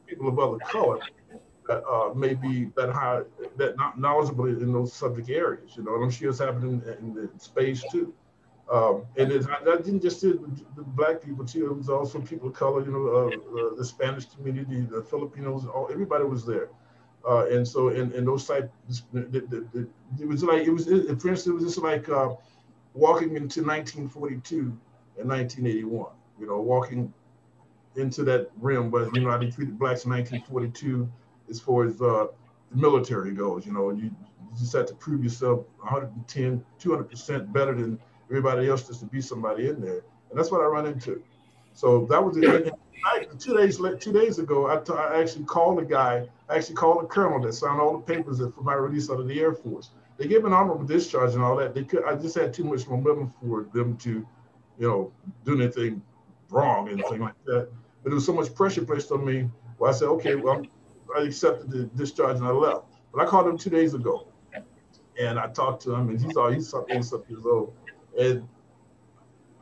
people 0.07 0.27
of 0.27 0.39
other 0.39 0.57
color 0.65 0.99
that 1.67 1.83
uh, 1.85 2.13
may 2.13 2.33
be 2.33 2.65
that 2.75 2.89
high, 2.89 3.21
that 3.57 3.77
not 3.77 3.99
knowledgeable 3.99 4.47
in 4.47 4.73
those 4.73 4.91
subject 4.91 5.29
areas. 5.29 5.71
You 5.75 5.83
know, 5.83 5.95
and 5.95 6.03
I'm 6.03 6.11
sure 6.11 6.29
it's 6.29 6.39
happening 6.39 6.81
in, 6.85 6.93
in 7.05 7.13
the 7.13 7.29
space 7.37 7.83
too. 7.91 8.13
Um, 8.71 9.03
and 9.17 9.29
it, 9.33 9.45
I, 9.49 9.75
didn't 9.77 10.01
just 10.01 10.21
see 10.21 10.31
the 10.31 10.81
black 10.81 11.21
people 11.21 11.45
too. 11.45 11.65
It 11.65 11.77
was 11.77 11.89
also 11.89 12.21
people 12.21 12.47
of 12.47 12.53
color, 12.53 12.85
you 12.85 12.91
know, 12.93 13.07
uh, 13.07 13.65
uh, 13.65 13.75
the 13.75 13.83
Spanish 13.83 14.25
community, 14.27 14.81
the 14.81 15.03
Filipinos, 15.03 15.65
all 15.65 15.89
everybody 15.91 16.23
was 16.23 16.45
there. 16.45 16.69
Uh, 17.27 17.47
and 17.47 17.67
so, 17.67 17.89
and, 17.89 18.13
in 18.13 18.23
those 18.23 18.47
type, 18.47 18.71
it 19.13 20.25
was 20.25 20.43
like 20.43 20.65
it 20.65 20.71
was. 20.71 20.87
It, 20.87 21.21
for 21.21 21.29
instance, 21.29 21.47
it 21.47 21.53
was 21.53 21.63
just 21.65 21.77
like 21.79 22.07
uh, 22.07 22.29
walking 22.93 23.35
into 23.35 23.61
1942 23.61 24.57
and 25.19 25.29
1981. 25.29 26.11
You 26.39 26.47
know, 26.47 26.61
walking 26.61 27.13
into 27.97 28.23
that 28.23 28.49
realm, 28.57 28.89
but 28.89 29.13
you 29.13 29.21
know 29.21 29.31
how 29.31 29.37
they 29.37 29.51
treated 29.51 29.77
blacks 29.77 30.05
in 30.05 30.11
1942 30.11 31.11
as 31.49 31.59
far 31.59 31.85
as 31.85 32.01
uh, 32.01 32.27
the 32.71 32.77
military 32.77 33.33
goes. 33.33 33.65
You 33.65 33.73
know, 33.73 33.91
you, 33.91 34.05
you 34.05 34.15
just 34.57 34.73
had 34.73 34.87
to 34.87 34.95
prove 34.95 35.23
yourself 35.23 35.65
110, 35.79 36.63
200 36.79 37.03
percent 37.03 37.53
better 37.53 37.75
than 37.75 37.99
everybody 38.31 38.69
else 38.69 38.87
just 38.87 39.01
to 39.01 39.05
be 39.05 39.21
somebody 39.21 39.67
in 39.67 39.81
there. 39.81 40.01
And 40.29 40.39
that's 40.39 40.51
what 40.51 40.61
I 40.61 40.65
run 40.65 40.87
into. 40.87 41.21
So 41.73 42.05
that 42.05 42.23
was 42.23 42.37
it. 42.37 42.73
two 43.39 43.57
days 43.57 43.77
two 43.99 44.13
days 44.13 44.39
ago, 44.39 44.69
I, 44.71 44.77
t- 44.77 44.93
I 44.93 45.19
actually 45.19 45.45
called 45.45 45.79
a 45.79 45.85
guy. 45.85 46.27
I 46.49 46.55
actually 46.55 46.75
called 46.75 47.03
a 47.03 47.07
colonel 47.07 47.41
that 47.41 47.53
signed 47.53 47.81
all 47.81 47.97
the 47.97 48.13
papers 48.13 48.39
for 48.39 48.61
my 48.61 48.73
release 48.73 49.09
out 49.09 49.19
of 49.19 49.27
the 49.27 49.39
Air 49.39 49.53
Force. 49.53 49.89
They 50.17 50.27
gave 50.27 50.45
an 50.45 50.53
honorable 50.53 50.85
discharge 50.85 51.33
and 51.33 51.43
all 51.43 51.55
that. 51.57 51.73
They 51.73 51.83
could. 51.83 52.03
I 52.05 52.15
just 52.15 52.35
had 52.35 52.53
too 52.53 52.63
much 52.63 52.87
momentum 52.87 53.33
for 53.41 53.67
them 53.73 53.97
to, 53.97 54.25
you 54.79 54.87
know, 54.87 55.11
do 55.45 55.59
anything 55.59 56.01
wrong, 56.49 56.89
anything 56.89 57.19
like 57.21 57.35
that. 57.45 57.69
But 58.03 58.09
there 58.09 58.15
was 58.15 58.25
so 58.25 58.33
much 58.33 58.53
pressure 58.53 58.85
placed 58.85 59.11
on 59.11 59.25
me. 59.25 59.49
Well, 59.77 59.89
I 59.89 59.93
said, 59.93 60.07
okay, 60.09 60.35
well, 60.35 60.63
I 61.17 61.23
accepted 61.23 61.71
the 61.71 61.83
discharge 61.85 62.37
and 62.37 62.45
I 62.45 62.51
left. 62.51 62.85
But 63.13 63.23
I 63.23 63.25
called 63.25 63.47
him 63.47 63.57
two 63.57 63.69
days 63.69 63.93
ago, 63.93 64.27
and 65.19 65.39
I 65.39 65.47
talked 65.47 65.81
to 65.83 65.93
him, 65.93 66.09
and 66.09 66.21
he's 66.21 66.37
all 66.37 66.51
he's 66.51 66.69
something 66.69 66.95
years 66.95 67.45
old. 67.45 67.73
And 68.19 68.47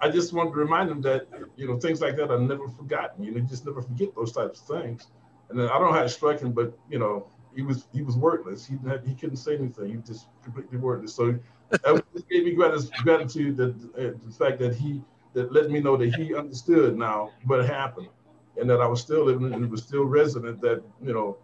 I 0.01 0.09
just 0.09 0.33
wanted 0.33 0.51
to 0.51 0.57
remind 0.57 0.89
them 0.89 1.01
that, 1.01 1.27
you 1.55 1.67
know, 1.67 1.79
things 1.79 2.01
like 2.01 2.15
that 2.17 2.31
are 2.31 2.39
never 2.39 2.67
forgotten. 2.69 3.23
You 3.23 3.31
know, 3.31 3.37
you 3.37 3.43
just 3.43 3.65
never 3.65 3.81
forget 3.81 4.15
those 4.15 4.31
types 4.31 4.61
of 4.61 4.81
things. 4.81 5.07
And 5.49 5.59
then 5.59 5.67
I 5.67 5.73
don't 5.73 5.89
know 5.89 5.93
how 5.93 6.03
to 6.03 6.09
strike 6.09 6.39
him, 6.39 6.51
but 6.51 6.77
you 6.89 6.99
know, 6.99 7.27
he 7.55 7.61
was 7.63 7.87
he 7.91 8.01
was 8.01 8.15
wordless. 8.15 8.65
He 8.65 8.77
had, 8.87 9.05
he 9.05 9.15
couldn't 9.15 9.37
say 9.37 9.55
anything. 9.55 9.89
He 9.89 9.97
was 9.97 10.07
just 10.07 10.27
completely 10.43 10.77
wordless. 10.77 11.13
So 11.15 11.37
that 11.69 12.03
gave 12.29 12.45
me 12.45 12.51
gratitude 12.53 13.57
that 13.57 13.75
uh, 13.97 14.17
the 14.25 14.33
fact 14.37 14.59
that 14.59 14.75
he 14.75 15.01
that 15.33 15.51
let 15.51 15.69
me 15.69 15.79
know 15.79 15.97
that 15.97 16.15
he 16.15 16.35
understood 16.35 16.97
now 16.97 17.31
what 17.45 17.65
happened, 17.65 18.09
and 18.57 18.69
that 18.69 18.81
I 18.81 18.87
was 18.87 19.01
still 19.01 19.25
living 19.25 19.53
and 19.53 19.63
it 19.63 19.69
was 19.69 19.83
still 19.83 20.05
resident. 20.05 20.61
That 20.61 20.83
you 21.03 21.13
know, 21.13 21.37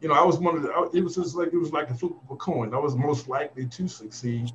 you 0.00 0.08
know, 0.08 0.14
I 0.14 0.24
was 0.24 0.38
one 0.38 0.56
of 0.56 0.62
the. 0.62 0.90
It 0.92 1.02
was 1.02 1.14
just 1.14 1.34
like 1.34 1.52
it 1.52 1.58
was 1.58 1.72
like 1.72 1.88
a 1.90 1.94
flip 1.94 2.12
of 2.24 2.30
a 2.30 2.36
coin. 2.36 2.74
I 2.74 2.78
was 2.78 2.94
most 2.94 3.28
likely 3.28 3.66
to 3.66 3.88
succeed, 3.88 4.50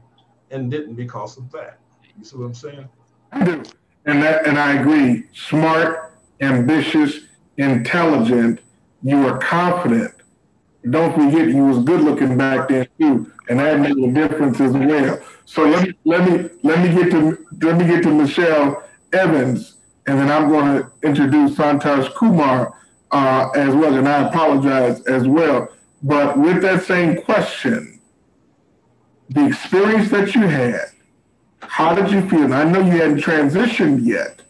and 0.51 0.69
didn't 0.69 0.95
because 0.95 1.37
of 1.37 1.51
that. 1.53 1.79
You 2.17 2.25
see 2.25 2.37
what 2.37 2.45
I'm 2.45 2.53
saying? 2.53 2.89
I 3.31 3.43
do. 3.43 3.63
And 4.05 4.23
that 4.23 4.47
and 4.47 4.57
I 4.57 4.79
agree. 4.79 5.23
Smart, 5.33 6.13
ambitious, 6.41 7.19
intelligent, 7.57 8.61
you 9.03 9.19
were 9.19 9.37
confident. 9.37 10.13
Don't 10.89 11.13
forget 11.13 11.49
you 11.49 11.65
was 11.65 11.83
good 11.83 12.01
looking 12.01 12.37
back 12.37 12.69
then 12.69 12.87
too. 12.99 13.31
And 13.49 13.59
that 13.59 13.79
made 13.79 13.97
a 13.97 14.11
difference 14.11 14.59
as 14.59 14.71
well. 14.71 15.19
So 15.45 15.65
let 15.65 15.87
me 15.87 15.93
let 16.05 16.29
me 16.29 16.49
let 16.63 16.79
me 16.79 16.93
get 16.93 17.11
to 17.11 17.45
let 17.61 17.77
me 17.77 17.85
get 17.85 18.03
to 18.03 18.13
Michelle 18.13 18.83
Evans 19.13 19.77
and 20.07 20.17
then 20.17 20.31
I'm 20.31 20.49
going 20.49 20.77
to 20.77 20.91
introduce 21.03 21.51
Santosh 21.51 22.13
Kumar 22.15 22.73
uh, 23.11 23.49
as 23.55 23.75
well. 23.75 23.93
And 23.93 24.07
I 24.07 24.27
apologize 24.27 25.05
as 25.05 25.27
well. 25.27 25.67
But 26.01 26.39
with 26.39 26.61
that 26.61 26.85
same 26.85 27.21
question, 27.21 27.99
the 29.29 29.45
experience 29.47 30.09
that 30.11 30.33
you 30.33 30.41
had, 30.43 30.85
how 31.61 31.93
did 31.93 32.11
you 32.11 32.27
feel? 32.29 32.53
I 32.53 32.63
know 32.63 32.79
you 32.79 32.91
hadn't 32.91 33.21
transitioned 33.21 34.05
yet, 34.05 34.41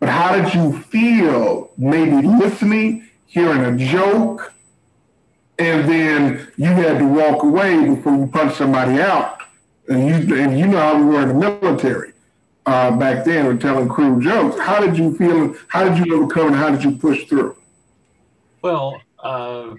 but 0.00 0.08
how 0.08 0.34
did 0.36 0.54
you 0.54 0.78
feel 0.82 1.70
maybe 1.76 2.26
listening, 2.26 3.08
hearing 3.26 3.64
a 3.64 3.76
joke, 3.76 4.52
and 5.58 5.88
then 5.88 6.48
you 6.56 6.66
had 6.66 6.98
to 6.98 7.06
walk 7.06 7.42
away 7.42 7.88
before 7.88 8.16
you 8.16 8.26
punch 8.26 8.54
somebody 8.54 9.00
out? 9.00 9.42
And 9.88 10.08
you, 10.08 10.36
and 10.36 10.58
you 10.58 10.66
know 10.66 10.78
how 10.78 10.98
we 10.98 11.04
were 11.04 11.22
in 11.22 11.28
the 11.28 11.34
military 11.34 12.12
uh, 12.66 12.96
back 12.96 13.24
then, 13.24 13.46
with 13.46 13.60
telling 13.60 13.88
crude 13.88 14.22
jokes. 14.22 14.58
How 14.58 14.80
did 14.80 14.96
you 14.96 15.16
feel? 15.16 15.54
How 15.68 15.88
did 15.88 16.04
you 16.04 16.16
overcome 16.16 16.48
and 16.48 16.56
how 16.56 16.70
did 16.70 16.82
you 16.82 16.92
push 16.96 17.24
through? 17.26 17.56
Well, 18.62 19.00
uh, 19.18 19.74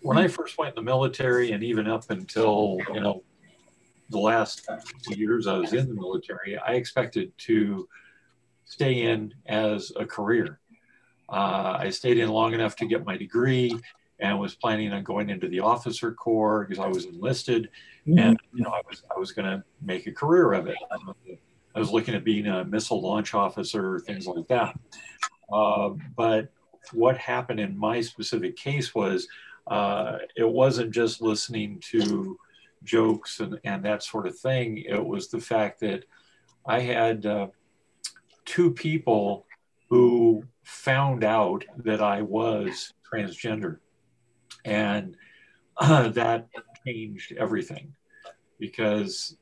when 0.00 0.16
I 0.16 0.28
first 0.28 0.56
went 0.56 0.70
in 0.70 0.84
the 0.84 0.90
military, 0.90 1.52
and 1.52 1.62
even 1.62 1.86
up 1.86 2.10
until 2.10 2.78
you 2.94 3.00
know 3.00 3.22
the 4.12 4.18
last 4.18 4.68
few 5.04 5.16
years 5.16 5.46
I 5.46 5.56
was 5.56 5.72
in 5.72 5.88
the 5.88 5.94
military, 5.94 6.56
I 6.58 6.72
expected 6.74 7.32
to 7.38 7.88
stay 8.64 9.02
in 9.02 9.34
as 9.46 9.92
a 9.96 10.06
career. 10.06 10.60
Uh, 11.28 11.78
I 11.80 11.90
stayed 11.90 12.18
in 12.18 12.28
long 12.28 12.54
enough 12.54 12.76
to 12.76 12.86
get 12.86 13.04
my 13.04 13.16
degree 13.16 13.74
and 14.20 14.38
was 14.38 14.54
planning 14.54 14.92
on 14.92 15.02
going 15.02 15.30
into 15.30 15.48
the 15.48 15.60
officer 15.60 16.12
corps 16.12 16.64
because 16.64 16.78
I 16.78 16.86
was 16.86 17.06
enlisted, 17.06 17.70
mm-hmm. 18.06 18.18
and 18.18 18.40
you 18.54 18.62
know 18.62 18.70
I 18.70 18.82
was 18.88 19.02
I 19.14 19.18
was 19.18 19.32
going 19.32 19.46
to 19.46 19.64
make 19.80 20.06
a 20.06 20.12
career 20.12 20.52
of 20.52 20.66
it. 20.68 20.76
I 21.74 21.80
was 21.80 21.90
looking 21.90 22.14
at 22.14 22.22
being 22.22 22.46
a 22.46 22.64
missile 22.64 23.00
launch 23.00 23.34
officer, 23.34 23.98
things 24.00 24.26
like 24.26 24.46
that. 24.48 24.78
Uh, 25.50 25.90
but 26.16 26.52
what 26.92 27.16
happened 27.16 27.60
in 27.60 27.76
my 27.76 28.00
specific 28.00 28.56
case 28.56 28.94
was 28.94 29.26
uh, 29.66 30.18
it 30.36 30.48
wasn't 30.48 30.92
just 30.92 31.22
listening 31.22 31.80
to 31.90 32.36
jokes 32.84 33.40
and, 33.40 33.58
and 33.64 33.84
that 33.84 34.02
sort 34.02 34.26
of 34.26 34.38
thing. 34.38 34.78
It 34.78 35.04
was 35.04 35.28
the 35.28 35.40
fact 35.40 35.80
that 35.80 36.04
I 36.66 36.80
had 36.80 37.26
uh, 37.26 37.48
two 38.44 38.70
people 38.72 39.46
who 39.88 40.44
found 40.62 41.24
out 41.24 41.64
that 41.78 42.00
I 42.02 42.22
was 42.22 42.92
transgender. 43.10 43.78
And 44.64 45.16
uh, 45.76 46.08
that 46.10 46.48
changed 46.86 47.32
everything 47.32 47.94
because 48.58 49.36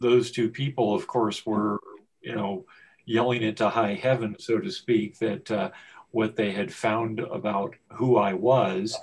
those 0.00 0.30
two 0.30 0.50
people, 0.50 0.94
of 0.94 1.06
course, 1.06 1.46
were, 1.46 1.80
you 2.20 2.34
know, 2.34 2.66
yelling 3.06 3.42
into 3.42 3.68
high 3.68 3.94
heaven, 3.94 4.36
so 4.38 4.58
to 4.58 4.70
speak, 4.70 5.18
that, 5.18 5.50
uh, 5.50 5.70
what 6.10 6.36
they 6.36 6.50
had 6.50 6.72
found 6.72 7.20
about 7.20 7.74
who 7.92 8.16
I 8.16 8.32
was. 8.32 8.96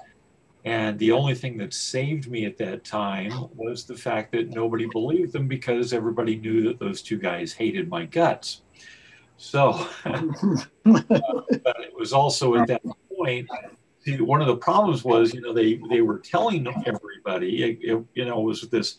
And 0.66 0.98
the 0.98 1.12
only 1.12 1.36
thing 1.36 1.58
that 1.58 1.74
saved 1.74 2.32
me 2.32 2.46
at 2.46 2.58
that 2.58 2.86
time 2.86 3.50
was 3.54 3.84
the 3.84 3.98
fact 3.98 4.32
that 4.32 4.50
nobody 4.50 4.88
believed 4.92 5.34
them 5.34 5.48
because 5.48 5.92
everybody 5.92 6.38
knew 6.38 6.62
that 6.64 6.80
those 6.80 7.02
two 7.02 7.18
guys 7.18 7.52
hated 7.52 7.90
my 7.90 8.06
guts. 8.06 8.62
So, 9.36 9.72
uh, 10.06 10.22
but 10.86 11.06
it 11.10 11.94
was 11.98 12.14
also 12.14 12.56
at 12.56 12.68
that 12.68 12.82
point. 13.18 13.50
See, 14.00 14.20
one 14.22 14.42
of 14.42 14.48
the 14.48 14.56
problems 14.56 15.04
was, 15.04 15.34
you 15.34 15.42
know, 15.42 15.54
they 15.54 15.82
they 15.90 16.02
were 16.02 16.20
telling 16.20 16.68
everybody, 16.86 17.64
it, 17.64 17.80
it, 17.82 18.06
you 18.14 18.26
know, 18.26 18.40
it 18.40 18.44
was 18.44 18.62
this 18.70 18.96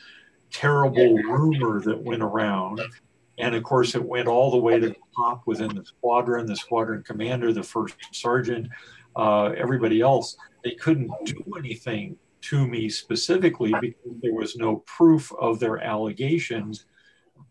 terrible 0.50 1.16
rumor 1.16 1.80
that 1.80 2.00
went 2.00 2.22
around, 2.22 2.80
and 3.38 3.54
of 3.54 3.62
course, 3.62 3.94
it 3.94 4.04
went 4.04 4.28
all 4.28 4.50
the 4.50 4.58
way 4.58 4.78
to 4.78 4.88
the 4.88 4.96
top 5.16 5.42
within 5.46 5.74
the 5.74 5.84
squadron, 5.84 6.46
the 6.46 6.56
squadron 6.56 7.02
commander, 7.02 7.52
the 7.52 7.62
first 7.62 7.96
sergeant, 8.12 8.68
uh, 9.16 9.46
everybody 9.56 10.00
else. 10.00 10.36
They 10.64 10.72
couldn't 10.72 11.12
do 11.24 11.44
anything 11.56 12.16
to 12.42 12.66
me 12.66 12.88
specifically 12.88 13.72
because 13.80 14.20
there 14.22 14.34
was 14.34 14.56
no 14.56 14.76
proof 14.86 15.32
of 15.38 15.60
their 15.60 15.78
allegations 15.78 16.86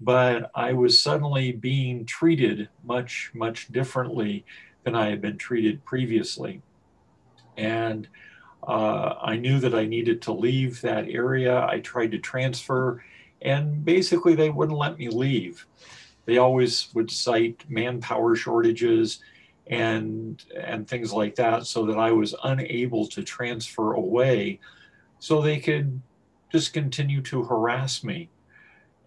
but 0.04 0.52
I 0.54 0.74
was 0.74 1.02
suddenly 1.02 1.54
being 1.54 2.06
treated 2.06 2.70
much, 2.84 3.32
much 3.34 3.72
differently 3.72 4.46
than 4.84 4.96
I 4.96 5.10
had 5.10 5.22
been 5.22 5.38
treated 5.38 5.84
previously. 5.86 6.62
And 7.58 8.08
uh, 8.68 9.16
I 9.22 9.38
knew 9.38 9.60
that 9.60 9.74
I 9.74 9.86
needed 9.86 10.22
to 10.24 10.34
leave 10.34 10.82
that 10.82 11.08
area. 11.08 11.66
I 11.66 11.80
tried 11.80 12.12
to 12.12 12.20
transfer, 12.20 13.04
and 13.42 13.84
basically, 13.86 14.36
they 14.36 14.50
wouldn't 14.50 14.78
let 14.78 14.98
me 14.98 15.10
leave. 15.10 15.66
They 16.26 16.38
always 16.38 16.90
would 16.94 17.12
cite 17.12 17.64
manpower 17.70 18.36
shortages 18.36 19.20
and 19.68 20.44
and 20.60 20.88
things 20.88 21.14
like 21.14 21.36
that 21.36 21.66
so 21.66 21.86
that 21.86 21.98
I 21.98 22.12
was 22.12 22.36
unable 22.44 23.08
to 23.08 23.24
transfer 23.24 23.94
away 23.94 24.60
so 25.20 25.42
they 25.42 25.60
could 25.60 26.02
just 26.52 26.74
continue 26.74 27.22
to 27.22 27.44
harass 27.44 28.04
me 28.04 28.30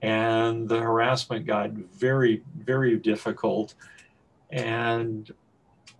and 0.02 0.68
the 0.68 0.78
harassment 0.78 1.46
got 1.46 1.70
very, 1.70 2.42
very 2.56 2.96
difficult. 2.96 3.74
And 4.50 5.30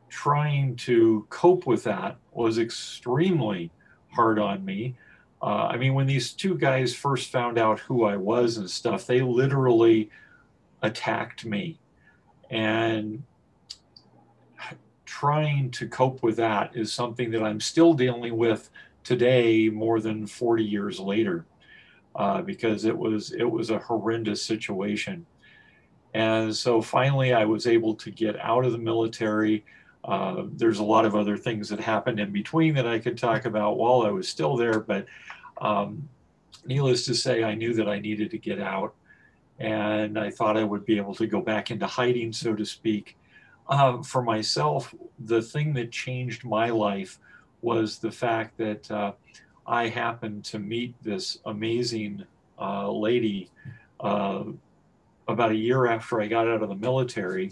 trying 0.08 0.76
to 0.76 1.26
cope 1.30 1.66
with 1.66 1.84
that 1.84 2.16
was 2.32 2.58
extremely 2.58 3.70
hard 4.12 4.38
on 4.38 4.64
me. 4.64 4.96
Uh, 5.42 5.68
I 5.70 5.76
mean, 5.76 5.94
when 5.94 6.06
these 6.06 6.32
two 6.32 6.56
guys 6.56 6.94
first 6.94 7.30
found 7.30 7.58
out 7.58 7.80
who 7.80 8.04
I 8.04 8.16
was 8.16 8.56
and 8.56 8.70
stuff, 8.70 9.06
they 9.06 9.20
literally 9.20 10.10
attacked 10.82 11.44
me. 11.44 11.78
And 12.50 13.22
trying 15.06 15.70
to 15.72 15.88
cope 15.88 16.22
with 16.22 16.36
that 16.36 16.76
is 16.76 16.92
something 16.92 17.30
that 17.30 17.42
I'm 17.42 17.60
still 17.60 17.94
dealing 17.94 18.36
with 18.36 18.68
today, 19.04 19.68
more 19.68 20.00
than 20.00 20.26
40 20.26 20.64
years 20.64 21.00
later 21.00 21.46
uh, 22.16 22.40
because 22.42 22.84
it 22.84 22.96
was 22.96 23.32
it 23.32 23.44
was 23.44 23.70
a 23.70 23.78
horrendous 23.78 24.42
situation. 24.42 25.26
And 26.14 26.54
so 26.54 26.80
finally, 26.80 27.34
I 27.34 27.44
was 27.44 27.66
able 27.66 27.94
to 27.96 28.10
get 28.10 28.40
out 28.40 28.64
of 28.64 28.72
the 28.72 28.78
military. 28.78 29.64
Uh, 30.02 30.44
there's 30.52 30.78
a 30.78 30.84
lot 30.84 31.04
of 31.04 31.14
other 31.14 31.36
things 31.36 31.68
that 31.68 31.78
happened 31.78 32.18
in 32.18 32.32
between 32.32 32.74
that 32.74 32.86
I 32.86 32.98
could 32.98 33.18
talk 33.18 33.44
about 33.44 33.76
while 33.76 34.02
I 34.02 34.10
was 34.10 34.26
still 34.26 34.56
there. 34.56 34.80
But 34.80 35.06
um, 35.60 36.08
needless 36.64 37.04
to 37.06 37.14
say, 37.14 37.44
I 37.44 37.54
knew 37.54 37.74
that 37.74 37.88
I 37.88 37.98
needed 37.98 38.30
to 38.30 38.38
get 38.38 38.60
out. 38.60 38.94
And 39.58 40.18
I 40.18 40.30
thought 40.30 40.56
I 40.56 40.64
would 40.64 40.86
be 40.86 40.96
able 40.96 41.14
to 41.16 41.26
go 41.26 41.42
back 41.42 41.70
into 41.70 41.86
hiding, 41.86 42.32
so 42.32 42.54
to 42.54 42.64
speak. 42.64 43.16
Uh, 43.68 44.02
for 44.02 44.22
myself, 44.22 44.94
the 45.18 45.42
thing 45.42 45.72
that 45.74 45.90
changed 45.90 46.44
my 46.44 46.70
life 46.70 47.18
was 47.62 47.98
the 47.98 48.12
fact 48.12 48.56
that 48.58 48.88
uh, 48.90 49.12
I 49.66 49.88
happened 49.88 50.44
to 50.46 50.58
meet 50.58 50.94
this 51.02 51.38
amazing 51.46 52.24
uh, 52.60 52.90
lady 52.90 53.50
uh, 54.00 54.44
about 55.26 55.50
a 55.50 55.56
year 55.56 55.86
after 55.86 56.20
I 56.20 56.28
got 56.28 56.46
out 56.46 56.62
of 56.62 56.68
the 56.68 56.76
military, 56.76 57.50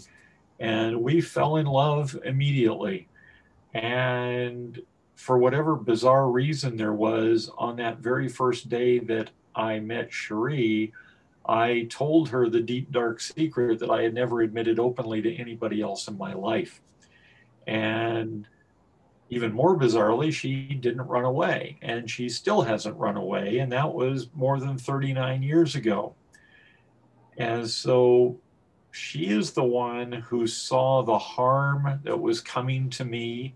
and 0.59 1.01
we 1.01 1.19
fell 1.19 1.57
in 1.57 1.65
love 1.65 2.17
immediately. 2.23 3.09
And 3.73 4.81
for 5.15 5.37
whatever 5.37 5.75
bizarre 5.75 6.29
reason 6.29 6.77
there 6.77 6.93
was, 6.93 7.51
on 7.57 7.75
that 7.77 7.97
very 7.99 8.29
first 8.29 8.69
day 8.69 8.99
that 8.99 9.31
I 9.53 9.79
met 9.79 10.13
Cherie, 10.13 10.93
I 11.47 11.87
told 11.89 12.29
her 12.29 12.49
the 12.49 12.61
deep, 12.61 12.91
dark 12.91 13.21
secret 13.21 13.79
that 13.79 13.89
I 13.89 14.01
had 14.01 14.13
never 14.13 14.41
admitted 14.41 14.79
openly 14.79 15.21
to 15.21 15.35
anybody 15.35 15.81
else 15.81 16.07
in 16.07 16.17
my 16.17 16.33
life. 16.33 16.81
And 17.67 18.47
even 19.29 19.53
more 19.53 19.77
bizarrely, 19.77 20.31
she 20.31 20.75
didn't 20.75 21.07
run 21.07 21.25
away 21.25 21.77
and 21.81 22.09
she 22.09 22.29
still 22.29 22.61
hasn't 22.61 22.97
run 22.97 23.17
away. 23.17 23.59
And 23.59 23.71
that 23.71 23.93
was 23.93 24.29
more 24.33 24.59
than 24.59 24.77
39 24.77 25.43
years 25.43 25.75
ago. 25.75 26.15
And 27.37 27.69
so 27.69 28.39
she 28.91 29.27
is 29.27 29.51
the 29.51 29.63
one 29.63 30.11
who 30.11 30.47
saw 30.47 31.01
the 31.01 31.17
harm 31.17 31.99
that 32.03 32.19
was 32.19 32.39
coming 32.39 32.89
to 32.91 33.03
me 33.03 33.55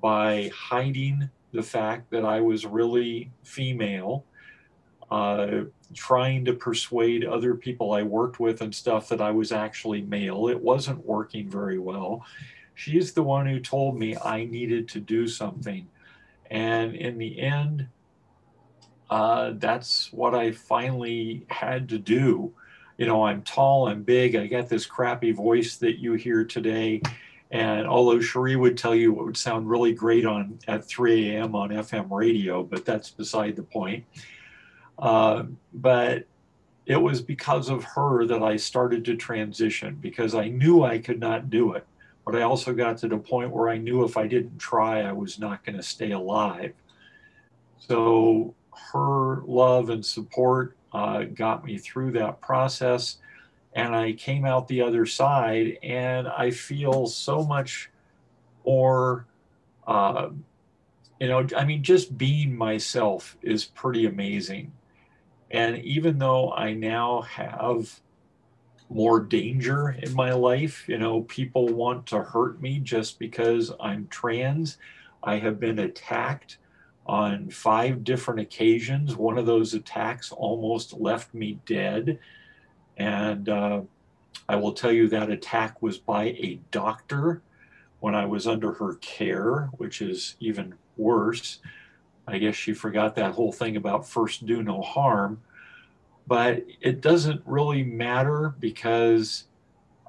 by 0.00 0.50
hiding 0.54 1.28
the 1.52 1.62
fact 1.62 2.10
that 2.10 2.24
I 2.24 2.40
was 2.40 2.64
really 2.64 3.32
female, 3.42 4.24
uh, 5.10 5.62
trying 5.94 6.44
to 6.44 6.52
persuade 6.52 7.24
other 7.24 7.54
people 7.54 7.92
I 7.92 8.02
worked 8.02 8.40
with 8.40 8.60
and 8.60 8.74
stuff 8.74 9.08
that 9.08 9.20
I 9.20 9.30
was 9.30 9.52
actually 9.52 10.02
male. 10.02 10.48
It 10.48 10.60
wasn't 10.60 11.04
working 11.04 11.48
very 11.48 11.78
well 11.78 12.24
she's 12.80 13.12
the 13.12 13.22
one 13.22 13.46
who 13.46 13.60
told 13.60 13.98
me 13.98 14.16
I 14.16 14.46
needed 14.46 14.88
to 14.88 15.00
do 15.00 15.28
something. 15.28 15.86
And 16.50 16.94
in 16.94 17.18
the 17.18 17.38
end, 17.38 17.86
uh, 19.10 19.52
that's 19.56 20.10
what 20.12 20.34
I 20.34 20.52
finally 20.52 21.44
had 21.50 21.90
to 21.90 21.98
do. 21.98 22.54
You 22.96 23.06
know, 23.06 23.24
I'm 23.24 23.42
tall, 23.42 23.88
I'm 23.88 24.02
big, 24.02 24.34
I 24.34 24.46
got 24.46 24.70
this 24.70 24.86
crappy 24.86 25.32
voice 25.32 25.76
that 25.76 25.98
you 25.98 26.14
hear 26.14 26.42
today. 26.42 27.02
And 27.50 27.86
although 27.86 28.20
Cherie 28.20 28.56
would 28.56 28.78
tell 28.78 28.94
you 28.94 29.12
it 29.12 29.24
would 29.24 29.36
sound 29.36 29.68
really 29.68 29.92
great 29.92 30.24
on 30.24 30.58
at 30.66 30.84
3 30.84 31.30
a.m. 31.30 31.54
on 31.54 31.70
FM 31.70 32.06
radio, 32.10 32.62
but 32.62 32.86
that's 32.86 33.10
beside 33.10 33.56
the 33.56 33.62
point. 33.62 34.04
Uh, 35.00 35.44
but 35.72 36.26
it 36.86 36.96
was 36.96 37.20
because 37.20 37.68
of 37.68 37.82
her 37.84 38.26
that 38.26 38.42
I 38.42 38.56
started 38.56 39.04
to 39.06 39.16
transition 39.16 39.98
because 40.00 40.34
I 40.34 40.48
knew 40.48 40.84
I 40.84 40.98
could 40.98 41.20
not 41.20 41.50
do 41.50 41.72
it 41.72 41.86
but 42.30 42.36
I 42.40 42.42
also 42.42 42.72
got 42.72 42.98
to 42.98 43.08
the 43.08 43.18
point 43.18 43.50
where 43.50 43.68
I 43.68 43.76
knew 43.76 44.04
if 44.04 44.16
I 44.16 44.26
didn't 44.26 44.58
try, 44.58 45.02
I 45.02 45.12
was 45.12 45.38
not 45.38 45.64
going 45.64 45.76
to 45.76 45.82
stay 45.82 46.12
alive. 46.12 46.72
So 47.78 48.54
her 48.92 49.42
love 49.46 49.90
and 49.90 50.04
support 50.04 50.76
uh, 50.92 51.24
got 51.24 51.64
me 51.64 51.78
through 51.78 52.12
that 52.12 52.40
process. 52.40 53.16
And 53.72 53.94
I 53.96 54.12
came 54.12 54.44
out 54.44 54.68
the 54.68 54.82
other 54.82 55.06
side, 55.06 55.78
and 55.82 56.28
I 56.28 56.50
feel 56.50 57.06
so 57.06 57.44
much 57.44 57.90
more. 58.64 59.26
Uh, 59.86 60.30
you 61.20 61.28
know, 61.28 61.46
I 61.56 61.64
mean, 61.64 61.82
just 61.82 62.16
being 62.16 62.56
myself 62.56 63.36
is 63.42 63.64
pretty 63.64 64.06
amazing. 64.06 64.72
And 65.50 65.78
even 65.78 66.18
though 66.18 66.52
I 66.52 66.74
now 66.74 67.22
have 67.22 68.00
more 68.90 69.20
danger 69.20 69.90
in 70.02 70.12
my 70.14 70.32
life. 70.32 70.86
You 70.88 70.98
know, 70.98 71.22
people 71.22 71.68
want 71.68 72.06
to 72.08 72.22
hurt 72.22 72.60
me 72.60 72.80
just 72.80 73.18
because 73.18 73.72
I'm 73.80 74.08
trans. 74.08 74.78
I 75.22 75.36
have 75.36 75.60
been 75.60 75.78
attacked 75.78 76.58
on 77.06 77.50
five 77.50 78.04
different 78.04 78.40
occasions. 78.40 79.16
One 79.16 79.38
of 79.38 79.46
those 79.46 79.74
attacks 79.74 80.32
almost 80.32 80.92
left 80.92 81.32
me 81.32 81.58
dead. 81.66 82.18
And 82.96 83.48
uh, 83.48 83.82
I 84.48 84.56
will 84.56 84.72
tell 84.72 84.92
you 84.92 85.08
that 85.08 85.30
attack 85.30 85.80
was 85.80 85.96
by 85.98 86.24
a 86.24 86.60
doctor 86.70 87.42
when 88.00 88.14
I 88.14 88.26
was 88.26 88.46
under 88.46 88.72
her 88.74 88.94
care, 88.96 89.70
which 89.76 90.02
is 90.02 90.36
even 90.40 90.74
worse. 90.96 91.60
I 92.26 92.38
guess 92.38 92.54
she 92.54 92.74
forgot 92.74 93.16
that 93.16 93.32
whole 93.32 93.52
thing 93.52 93.76
about 93.76 94.08
first 94.08 94.46
do 94.46 94.62
no 94.62 94.82
harm 94.82 95.40
but 96.30 96.64
it 96.80 97.00
doesn't 97.00 97.42
really 97.44 97.82
matter 97.82 98.54
because 98.60 99.46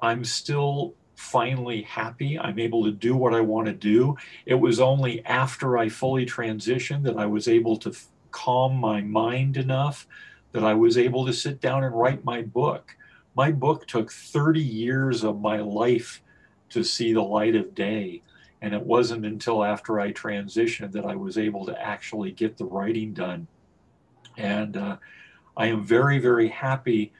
I'm 0.00 0.24
still 0.24 0.94
finally 1.16 1.82
happy. 1.82 2.38
I'm 2.38 2.60
able 2.60 2.84
to 2.84 2.92
do 2.92 3.16
what 3.16 3.34
I 3.34 3.40
want 3.40 3.66
to 3.66 3.72
do. 3.72 4.16
It 4.46 4.54
was 4.54 4.78
only 4.78 5.24
after 5.24 5.78
I 5.78 5.88
fully 5.88 6.24
transitioned 6.24 7.02
that 7.02 7.16
I 7.16 7.26
was 7.26 7.48
able 7.48 7.76
to 7.78 7.90
f- 7.90 8.06
calm 8.30 8.76
my 8.76 9.00
mind 9.00 9.56
enough 9.56 10.06
that 10.52 10.62
I 10.62 10.74
was 10.74 10.96
able 10.96 11.26
to 11.26 11.32
sit 11.32 11.60
down 11.60 11.82
and 11.82 11.92
write 11.92 12.24
my 12.24 12.42
book. 12.42 12.96
My 13.34 13.50
book 13.50 13.88
took 13.88 14.12
30 14.12 14.60
years 14.60 15.24
of 15.24 15.40
my 15.40 15.58
life 15.58 16.22
to 16.70 16.84
see 16.84 17.12
the 17.12 17.22
light 17.22 17.56
of 17.56 17.74
day. 17.74 18.22
And 18.62 18.72
it 18.72 18.86
wasn't 18.86 19.26
until 19.26 19.64
after 19.64 20.00
I 20.00 20.12
transitioned 20.12 20.92
that 20.92 21.04
I 21.04 21.16
was 21.16 21.36
able 21.36 21.66
to 21.66 21.82
actually 21.82 22.30
get 22.30 22.56
the 22.56 22.64
writing 22.64 23.12
done. 23.12 23.48
And 24.38 24.76
uh, 24.76 24.96
I 25.56 25.66
am 25.66 25.84
very, 25.84 26.20
very 26.20 26.48
happy 26.48 27.12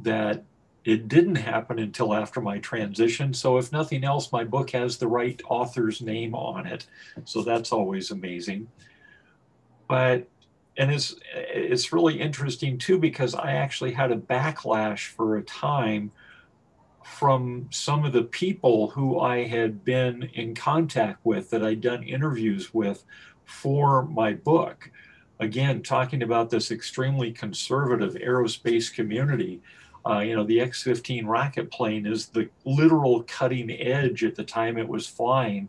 that 0.00 0.42
it 0.84 1.06
didn't 1.06 1.36
happen 1.36 1.78
until 1.78 2.12
after 2.12 2.40
my 2.40 2.58
transition. 2.58 3.32
So, 3.32 3.58
if 3.58 3.70
nothing 3.70 4.04
else, 4.04 4.32
my 4.32 4.42
book 4.42 4.70
has 4.70 4.96
the 4.96 5.06
right 5.06 5.40
author's 5.48 6.02
name 6.02 6.34
on 6.34 6.66
it. 6.66 6.86
So, 7.24 7.42
that's 7.42 7.72
always 7.72 8.10
amazing. 8.10 8.68
But, 9.86 10.26
and 10.76 10.90
it's, 10.90 11.14
it's 11.34 11.92
really 11.92 12.20
interesting 12.20 12.76
too, 12.76 12.98
because 12.98 13.34
I 13.34 13.52
actually 13.52 13.92
had 13.92 14.10
a 14.10 14.16
backlash 14.16 15.06
for 15.06 15.36
a 15.36 15.42
time 15.42 16.10
from 17.16 17.68
some 17.70 18.04
of 18.04 18.12
the 18.12 18.24
people 18.24 18.90
who 18.90 19.20
I 19.20 19.44
had 19.44 19.84
been 19.84 20.24
in 20.34 20.54
contact 20.54 21.24
with, 21.24 21.50
that 21.50 21.64
I'd 21.64 21.80
done 21.80 22.02
interviews 22.02 22.72
with 22.72 23.04
for 23.44 24.04
my 24.06 24.34
book. 24.34 24.90
Again, 25.40 25.82
talking 25.82 26.22
about 26.22 26.50
this 26.50 26.70
extremely 26.70 27.32
conservative 27.32 28.14
aerospace 28.14 28.92
community 28.92 29.60
uh, 30.08 30.20
you 30.20 30.34
know, 30.34 30.44
the 30.44 30.60
X 30.60 30.82
15 30.82 31.26
rocket 31.26 31.70
plane 31.70 32.06
is 32.06 32.26
the 32.26 32.48
literal 32.64 33.24
cutting 33.24 33.70
edge 33.70 34.24
at 34.24 34.34
the 34.34 34.44
time 34.44 34.78
it 34.78 34.88
was 34.88 35.06
flying. 35.06 35.68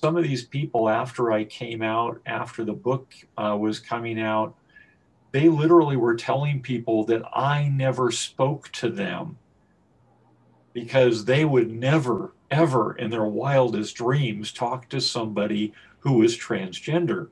Some 0.00 0.16
of 0.16 0.24
these 0.24 0.44
people, 0.44 0.88
after 0.88 1.32
I 1.32 1.44
came 1.44 1.80
out, 1.80 2.20
after 2.26 2.64
the 2.64 2.74
book 2.74 3.14
uh, 3.38 3.56
was 3.58 3.80
coming 3.80 4.20
out, 4.20 4.54
they 5.32 5.48
literally 5.48 5.96
were 5.96 6.16
telling 6.16 6.60
people 6.60 7.04
that 7.04 7.22
I 7.34 7.68
never 7.68 8.10
spoke 8.10 8.70
to 8.72 8.90
them 8.90 9.38
because 10.76 11.24
they 11.24 11.42
would 11.42 11.70
never, 11.70 12.34
ever 12.50 12.94
in 12.96 13.08
their 13.08 13.24
wildest 13.24 13.96
dreams 13.96 14.52
talk 14.52 14.86
to 14.90 15.00
somebody 15.00 15.72
who 16.00 16.22
is 16.22 16.36
transgender. 16.36 17.28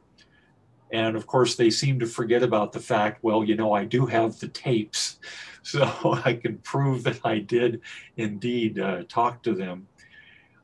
And 0.94 1.14
of 1.14 1.26
course, 1.26 1.54
they 1.54 1.68
seem 1.68 1.98
to 1.98 2.06
forget 2.06 2.42
about 2.42 2.72
the 2.72 2.80
fact, 2.80 3.22
well, 3.22 3.44
you 3.44 3.54
know, 3.54 3.74
I 3.74 3.84
do 3.84 4.06
have 4.06 4.40
the 4.40 4.48
tapes 4.48 5.18
so 5.62 5.84
I 6.24 6.32
can 6.32 6.56
prove 6.60 7.02
that 7.02 7.20
I 7.22 7.40
did 7.40 7.82
indeed 8.16 8.78
uh, 8.78 9.02
talk 9.10 9.42
to 9.42 9.52
them. 9.52 9.88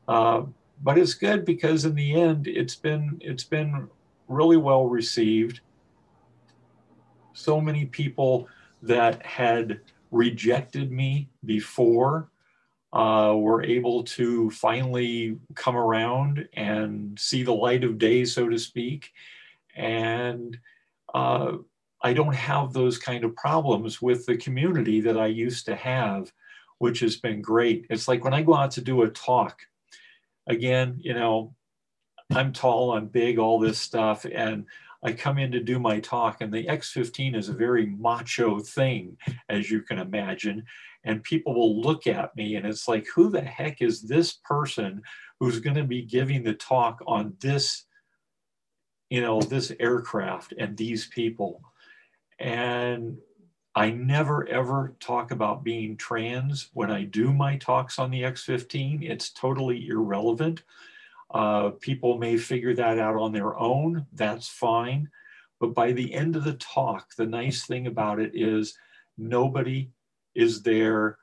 Uh, 0.07 0.45
but 0.81 0.97
it's 0.97 1.13
good 1.13 1.45
because 1.45 1.85
in 1.85 1.93
the 1.93 2.19
end, 2.19 2.47
it's 2.47 2.75
been 2.75 3.19
it's 3.21 3.43
been 3.43 3.89
really 4.27 4.57
well 4.57 4.87
received. 4.87 5.59
So 7.33 7.61
many 7.61 7.85
people 7.85 8.47
that 8.81 9.23
had 9.23 9.81
rejected 10.09 10.91
me 10.91 11.29
before 11.45 12.30
uh, 12.93 13.33
were 13.37 13.63
able 13.63 14.03
to 14.03 14.49
finally 14.51 15.37
come 15.55 15.77
around 15.77 16.47
and 16.53 17.17
see 17.17 17.43
the 17.43 17.53
light 17.53 17.83
of 17.83 17.97
day, 17.97 18.25
so 18.25 18.49
to 18.49 18.59
speak. 18.59 19.11
And 19.75 20.57
uh, 21.13 21.53
I 22.01 22.13
don't 22.13 22.35
have 22.35 22.73
those 22.73 22.97
kind 22.97 23.23
of 23.23 23.35
problems 23.35 24.01
with 24.01 24.25
the 24.25 24.37
community 24.37 25.01
that 25.01 25.17
I 25.17 25.27
used 25.27 25.65
to 25.67 25.75
have, 25.75 26.31
which 26.79 26.99
has 26.99 27.15
been 27.15 27.41
great. 27.41 27.85
It's 27.89 28.07
like 28.07 28.23
when 28.23 28.33
I 28.33 28.41
go 28.41 28.55
out 28.55 28.71
to 28.71 28.81
do 28.81 29.03
a 29.03 29.09
talk, 29.09 29.61
again, 30.47 30.97
you 30.99 31.13
know, 31.13 31.53
I'm 32.31 32.53
tall, 32.53 32.93
I'm 32.93 33.07
big, 33.07 33.39
all 33.39 33.59
this 33.59 33.77
stuff, 33.77 34.25
and 34.25 34.65
I 35.03 35.13
come 35.13 35.37
in 35.37 35.51
to 35.51 35.59
do 35.59 35.79
my 35.79 35.99
talk, 35.99 36.41
and 36.41 36.53
the 36.53 36.65
X15 36.65 37.35
is 37.35 37.49
a 37.49 37.53
very 37.53 37.87
macho 37.87 38.59
thing, 38.59 39.17
as 39.49 39.69
you 39.69 39.81
can 39.81 39.99
imagine. 39.99 40.63
And 41.03 41.23
people 41.23 41.55
will 41.55 41.81
look 41.81 42.05
at 42.05 42.35
me, 42.35 42.55
and 42.55 42.65
it's 42.65 42.87
like, 42.87 43.07
who 43.13 43.29
the 43.29 43.41
heck 43.41 43.81
is 43.81 44.01
this 44.01 44.33
person 44.33 45.01
who's 45.39 45.59
going 45.59 45.75
to 45.75 45.83
be 45.83 46.03
giving 46.03 46.43
the 46.43 46.53
talk 46.53 47.01
on 47.07 47.33
this, 47.39 47.85
you 49.09 49.21
know, 49.21 49.41
this 49.41 49.71
aircraft 49.79 50.53
and 50.59 50.77
these 50.77 51.07
people? 51.07 51.61
And 52.39 53.17
I 53.73 53.89
never 53.91 54.47
ever 54.49 54.95
talk 54.99 55.31
about 55.31 55.63
being 55.63 55.95
trans 55.95 56.69
when 56.73 56.91
I 56.91 57.03
do 57.03 57.31
my 57.33 57.57
talks 57.57 57.99
on 57.99 58.11
the 58.11 58.23
X15. 58.23 59.09
It's 59.09 59.31
totally 59.31 59.87
irrelevant. 59.87 60.63
Uh, 61.33 61.69
people 61.79 62.17
may 62.17 62.37
figure 62.37 62.73
that 62.75 62.99
out 62.99 63.15
on 63.15 63.31
their 63.31 63.57
own. 63.57 64.05
That's 64.11 64.49
fine. 64.49 65.09
But 65.61 65.73
by 65.73 65.93
the 65.93 66.13
end 66.13 66.35
of 66.35 66.43
the 66.43 66.55
talk, 66.55 67.15
the 67.15 67.25
nice 67.25 67.65
thing 67.65 67.87
about 67.87 68.19
it 68.19 68.31
is 68.33 68.77
nobody 69.17 69.89
is 70.35 70.61
there 70.63 71.17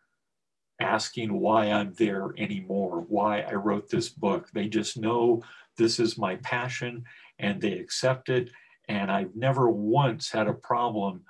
asking 0.80 1.38
why 1.38 1.66
I'm 1.66 1.92
there 1.94 2.32
anymore, 2.38 3.04
why 3.08 3.40
I 3.40 3.54
wrote 3.54 3.90
this 3.90 4.08
book. 4.08 4.48
They 4.52 4.68
just 4.68 4.96
know 4.96 5.42
this 5.76 5.98
is 5.98 6.16
my 6.16 6.36
passion 6.36 7.04
and 7.38 7.60
they 7.60 7.72
accept 7.72 8.28
it 8.28 8.50
and 8.88 9.10
I've 9.10 9.34
never 9.36 9.70
once 9.70 10.30
had 10.30 10.48
a 10.48 10.54
problem 10.54 11.22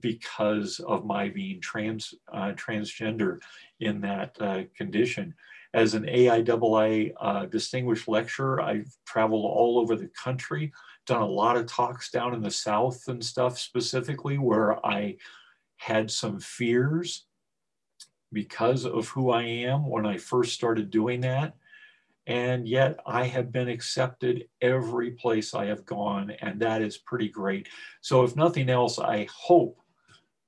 because 0.00 0.78
of 0.80 1.04
my 1.04 1.28
being 1.28 1.60
trans 1.60 2.14
uh, 2.32 2.52
transgender 2.52 3.40
in 3.80 4.00
that 4.02 4.36
uh, 4.40 4.62
condition. 4.76 5.34
As 5.72 5.94
an 5.94 6.04
AIAA 6.04 7.12
uh, 7.20 7.46
distinguished 7.46 8.06
lecturer, 8.06 8.60
I've 8.60 8.92
traveled 9.06 9.44
all 9.44 9.78
over 9.78 9.96
the 9.96 10.08
country, 10.08 10.72
done 11.06 11.22
a 11.22 11.26
lot 11.26 11.56
of 11.56 11.66
talks 11.66 12.10
down 12.10 12.34
in 12.34 12.42
the 12.42 12.50
South 12.50 13.08
and 13.08 13.24
stuff 13.24 13.58
specifically 13.58 14.38
where 14.38 14.84
I 14.86 15.16
had 15.80 16.10
some 16.10 16.38
fears 16.38 17.26
because 18.32 18.84
of 18.84 19.08
who 19.08 19.30
I 19.30 19.42
am 19.42 19.88
when 19.88 20.04
I 20.04 20.18
first 20.18 20.52
started 20.52 20.90
doing 20.90 21.22
that. 21.22 21.54
And 22.26 22.68
yet 22.68 23.00
I 23.06 23.24
have 23.24 23.50
been 23.50 23.68
accepted 23.68 24.46
every 24.60 25.12
place 25.12 25.54
I 25.54 25.64
have 25.66 25.86
gone, 25.86 26.32
and 26.42 26.60
that 26.60 26.82
is 26.82 26.98
pretty 26.98 27.28
great. 27.28 27.68
So, 28.02 28.22
if 28.22 28.36
nothing 28.36 28.68
else, 28.68 28.98
I 28.98 29.26
hope 29.34 29.80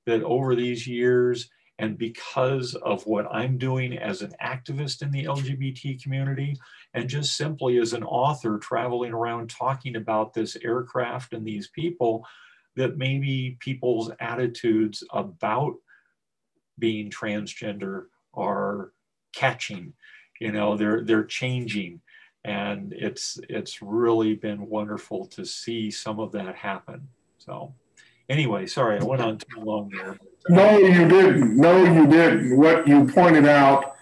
that 0.05 0.23
over 0.23 0.55
these 0.55 0.87
years, 0.87 1.49
and 1.79 1.97
because 1.97 2.75
of 2.75 3.05
what 3.07 3.27
I'm 3.35 3.57
doing 3.57 3.97
as 3.97 4.21
an 4.21 4.33
activist 4.41 5.01
in 5.01 5.11
the 5.11 5.25
LGBT 5.25 6.01
community, 6.01 6.57
and 6.93 7.09
just 7.09 7.37
simply 7.37 7.79
as 7.79 7.95
an 7.95 8.05
author 8.05 8.59
traveling 8.59 9.13
around 9.13 9.49
talking 9.49 9.97
about 9.97 10.35
this 10.35 10.57
aircraft 10.63 11.33
and 11.33 11.45
these 11.45 11.69
people, 11.69 12.25
that 12.77 12.97
maybe 12.97 13.57
people's 13.61 14.11
attitudes 14.21 15.05
about 15.13 15.75
being 16.79 17.11
transgender 17.11 18.07
are 18.35 18.93
catching 19.35 19.93
you 20.43 20.51
know 20.51 20.77
they're 20.77 21.03
they're 21.05 21.25
changing. 21.25 22.01
And 22.45 22.93
it's 22.93 23.39
it's 23.49 23.81
really 23.81 24.35
been 24.35 24.69
wonderful 24.69 25.27
to 25.27 25.45
see 25.45 25.93
some 25.93 26.19
of 26.19 26.33
that 26.33 26.57
happen. 26.57 27.09
So 27.39 27.75
anyway 28.29 28.65
sorry 28.65 28.99
i 28.99 29.03
went 29.03 29.21
on 29.21 29.37
too 29.37 29.61
long 29.61 29.91
there 29.91 30.17
no 30.49 30.79
you 30.79 31.09
didn't. 31.09 31.57
No 31.57 31.85
you 31.85 32.07
didn't. 32.07 32.57
What 32.57 32.87
you 32.87 33.05
pointed 33.05 33.47
out 33.47 33.97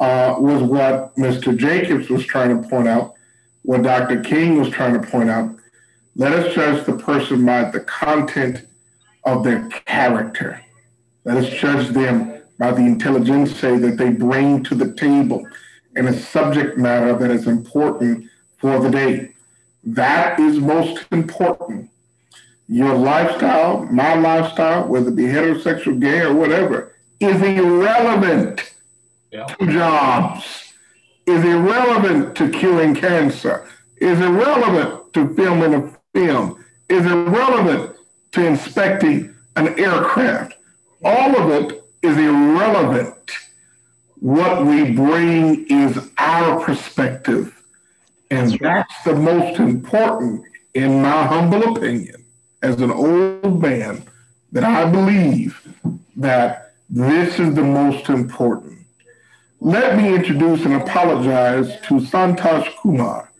uh, 0.00 0.36
was 0.38 0.62
what 0.62 1.14
mr 1.16 1.56
jacobs 1.56 2.08
was 2.08 2.24
trying 2.24 2.50
to 2.60 2.68
point 2.68 2.88
out 2.88 3.14
what 3.62 3.82
dr 3.82 4.20
king 4.22 4.58
was 4.58 4.70
trying 4.70 5.00
to 5.00 5.06
point 5.08 5.28
out 5.28 5.54
let 6.16 6.32
us 6.32 6.54
judge 6.54 6.84
the 6.86 6.96
person 6.96 7.44
by 7.44 7.70
the 7.70 7.80
content 7.80 8.66
of 9.24 9.44
their 9.44 9.68
character 9.86 10.60
let 11.24 11.38
us 11.38 11.48
judge 11.48 11.88
them 11.88 12.42
by 12.58 12.70
the 12.70 12.82
intelligence 12.82 13.60
that 13.60 13.96
they 13.96 14.10
bring 14.10 14.62
to 14.64 14.74
the 14.74 14.92
table 14.94 15.46
and 15.96 16.08
a 16.08 16.12
subject 16.12 16.76
matter 16.76 17.16
that 17.16 17.30
is 17.30 17.46
important 17.46 18.28
for 18.58 18.78
the 18.80 18.90
day. 18.90 19.30
That 19.84 20.38
is 20.38 20.58
most 20.58 21.04
important. 21.10 21.90
Your 22.68 22.94
lifestyle, 22.94 23.84
my 23.86 24.14
lifestyle, 24.14 24.86
whether 24.88 25.08
it 25.08 25.16
be 25.16 25.24
heterosexual, 25.24 26.00
gay, 26.00 26.20
or 26.20 26.34
whatever, 26.34 26.94
is 27.20 27.40
irrelevant 27.42 28.74
yeah. 29.30 29.44
to 29.44 29.72
jobs, 29.72 30.72
is 31.26 31.44
irrelevant 31.44 32.36
to 32.36 32.50
curing 32.50 32.94
cancer, 32.94 33.68
is 33.98 34.20
irrelevant 34.20 35.12
to 35.14 35.34
filming 35.34 35.74
a 35.74 35.93
film, 36.14 36.64
is 36.88 37.04
irrelevant 37.04 37.96
to 38.32 38.46
inspecting 38.46 39.34
an 39.56 39.78
aircraft. 39.78 40.54
All 41.04 41.36
of 41.36 41.50
it 41.50 41.84
is 42.02 42.16
irrelevant 42.16 43.14
what 44.24 44.64
we 44.64 44.90
bring 44.90 45.66
is 45.68 46.10
our 46.16 46.58
perspective. 46.64 47.62
And 48.30 48.58
that's 48.58 49.04
the 49.04 49.14
most 49.14 49.60
important, 49.60 50.46
in 50.72 51.02
my 51.02 51.26
humble 51.26 51.76
opinion, 51.76 52.24
as 52.62 52.80
an 52.80 52.90
old 52.90 53.60
man, 53.60 54.02
that 54.52 54.64
I 54.64 54.90
believe 54.90 55.60
that 56.16 56.72
this 56.88 57.38
is 57.38 57.54
the 57.54 57.64
most 57.64 58.08
important. 58.08 58.86
Let 59.60 59.98
me 59.98 60.14
introduce 60.14 60.64
and 60.64 60.72
apologize 60.76 61.78
to 61.82 62.00
Santosh 62.00 62.74
Kumar. 62.78 63.30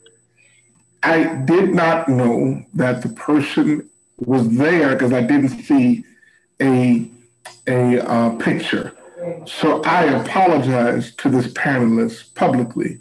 I 1.05 1.35
did 1.45 1.75
not 1.75 2.09
know 2.09 2.65
that 2.75 3.03
the 3.03 3.11
person 3.11 3.89
was 4.17 4.49
there 4.57 4.91
because 4.91 5.13
I 5.13 5.21
didn't 5.21 5.51
see 5.51 6.05
a, 6.61 7.07
a 7.67 8.01
uh, 8.01 8.31
picture. 8.37 8.97
So 9.47 9.83
I 9.83 10.05
apologize 10.05 11.15
to 11.17 11.29
this 11.29 11.49
panelist 11.49 12.35
publicly 12.35 13.01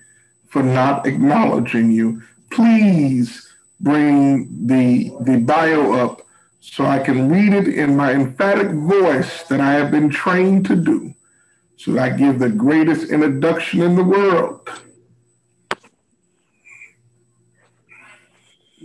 for 0.50 0.64
not 0.64 1.08
acknowledging 1.08 1.92
you. 1.92 2.22
Please 2.52 3.50
bring 3.80 4.68
the, 4.68 5.12
the 5.22 5.38
bio 5.38 5.94
up 5.94 6.22
so 6.60 6.86
I 6.86 7.00
can 7.00 7.30
read 7.30 7.54
it 7.54 7.68
in 7.68 7.96
my 7.96 8.14
emphatic 8.14 8.72
voice 8.72 9.44
that 9.44 9.62
I 9.62 9.74
have 9.74 9.92
been 9.92 10.10
trained 10.10 10.66
to 10.68 10.76
do. 10.76 11.14
should 11.78 11.98
I 11.98 12.10
give 12.10 12.40
the 12.40 12.50
greatest 12.50 13.12
introduction 13.12 13.82
in 13.82 13.96
the 13.96 14.04
world? 14.04 14.70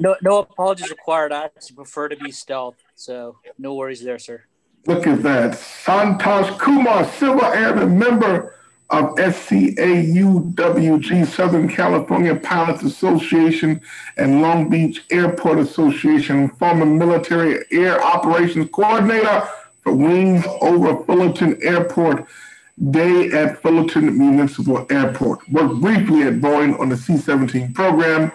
No, 0.00 0.16
no 0.22 0.38
apologies 0.38 0.90
required. 0.90 1.32
I 1.32 1.50
prefer 1.74 2.08
to 2.08 2.16
be 2.16 2.30
stealth, 2.30 2.76
so 2.94 3.38
no 3.58 3.74
worries 3.74 4.02
there, 4.02 4.18
sir. 4.18 4.44
Look 4.86 5.06
at 5.06 5.22
that. 5.24 5.52
Santosh 5.52 6.58
Kumar, 6.58 7.04
Silver 7.04 7.46
Airman 7.46 7.98
member 7.98 8.54
of 8.90 9.16
SCAUWG, 9.16 11.26
Southern 11.26 11.68
California 11.68 12.34
Pilots 12.36 12.84
Association 12.84 13.80
and 14.16 14.40
Long 14.40 14.70
Beach 14.70 15.04
Airport 15.10 15.58
Association, 15.58 16.48
former 16.48 16.86
military 16.86 17.64
air 17.70 18.02
operations 18.02 18.70
coordinator 18.72 19.46
for 19.82 19.92
Wings 19.92 20.44
over 20.60 21.04
Fullerton 21.04 21.58
Airport, 21.62 22.26
day 22.90 23.30
at 23.32 23.60
Fullerton 23.60 24.16
Municipal 24.16 24.86
Airport. 24.90 25.46
Worked 25.50 25.80
briefly 25.80 26.22
at 26.22 26.34
Boeing 26.34 26.78
on 26.80 26.88
the 26.88 26.96
C 26.96 27.18
17 27.18 27.74
program, 27.74 28.32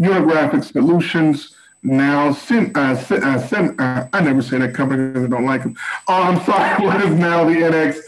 Unigraphics 0.00 0.72
Solutions. 0.72 1.54
Now, 1.82 2.32
Sim, 2.32 2.72
uh, 2.74 3.02
uh, 3.10 3.14
uh, 3.78 4.06
I 4.12 4.20
never 4.20 4.42
say 4.42 4.58
that 4.58 4.74
company 4.74 5.08
because 5.08 5.24
I 5.24 5.28
don't 5.28 5.46
like 5.46 5.62
them. 5.62 5.76
Oh, 6.08 6.22
I'm 6.22 6.40
sorry, 6.44 6.84
what 6.84 7.00
is 7.02 7.14
now 7.14 7.44
the 7.44 7.54
NX 7.54 8.00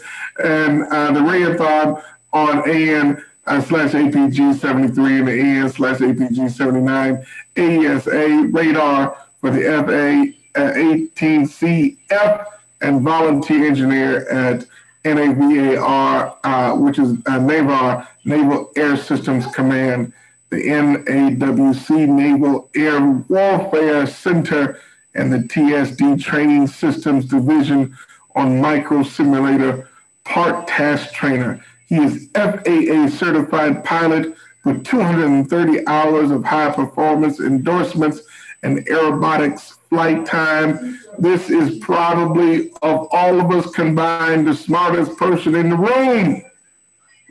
and 0.43 0.83
uh, 0.83 1.11
the 1.11 1.19
Raytheon 1.19 2.03
on 2.33 2.69
AN 2.69 3.23
uh, 3.45 3.61
slash 3.61 3.91
APG 3.91 4.59
73 4.59 5.19
and 5.19 5.27
the 5.27 5.39
AN 5.39 5.69
slash 5.69 5.97
APG 5.97 6.51
79, 6.51 7.25
AESA 7.55 8.53
radar 8.53 9.17
for 9.39 9.49
the 9.51 9.61
FA 9.61 10.33
18CF 10.55 12.45
and 12.81 13.01
volunteer 13.01 13.67
engineer 13.67 14.27
at 14.29 14.65
NAVAIR, 15.03 16.37
uh, 16.43 16.75
which 16.75 16.99
is 16.99 17.11
uh, 17.11 17.39
NAVAIR, 17.39 18.07
Naval 18.25 18.71
Air 18.75 18.95
Systems 18.95 19.45
Command, 19.47 20.13
the 20.53 20.67
NAWC 20.67 22.07
Naval 22.07 22.69
Air 22.75 23.01
Warfare 23.27 24.05
Center, 24.05 24.79
and 25.15 25.33
the 25.33 25.39
TSD 25.39 26.21
Training 26.21 26.67
Systems 26.67 27.25
Division 27.25 27.97
on 28.35 28.61
Micro 28.61 29.01
Simulator 29.01 29.89
part 30.25 30.67
task 30.67 31.11
trainer. 31.11 31.63
He 31.87 31.97
is 31.97 32.29
FAA 32.35 33.07
certified 33.07 33.83
pilot 33.83 34.35
with 34.63 34.85
230 34.85 35.87
hours 35.87 36.29
of 36.29 36.43
high 36.43 36.71
performance 36.71 37.39
endorsements 37.39 38.21
and 38.61 38.85
aerobatics 38.85 39.77
flight 39.89 40.23
time. 40.25 40.99
This 41.17 41.49
is 41.49 41.79
probably, 41.79 42.69
of 42.83 43.07
all 43.11 43.39
of 43.39 43.49
us 43.51 43.73
combined, 43.73 44.47
the 44.47 44.55
smartest 44.55 45.17
person 45.17 45.55
in 45.55 45.69
the 45.69 45.77
room, 45.77 46.43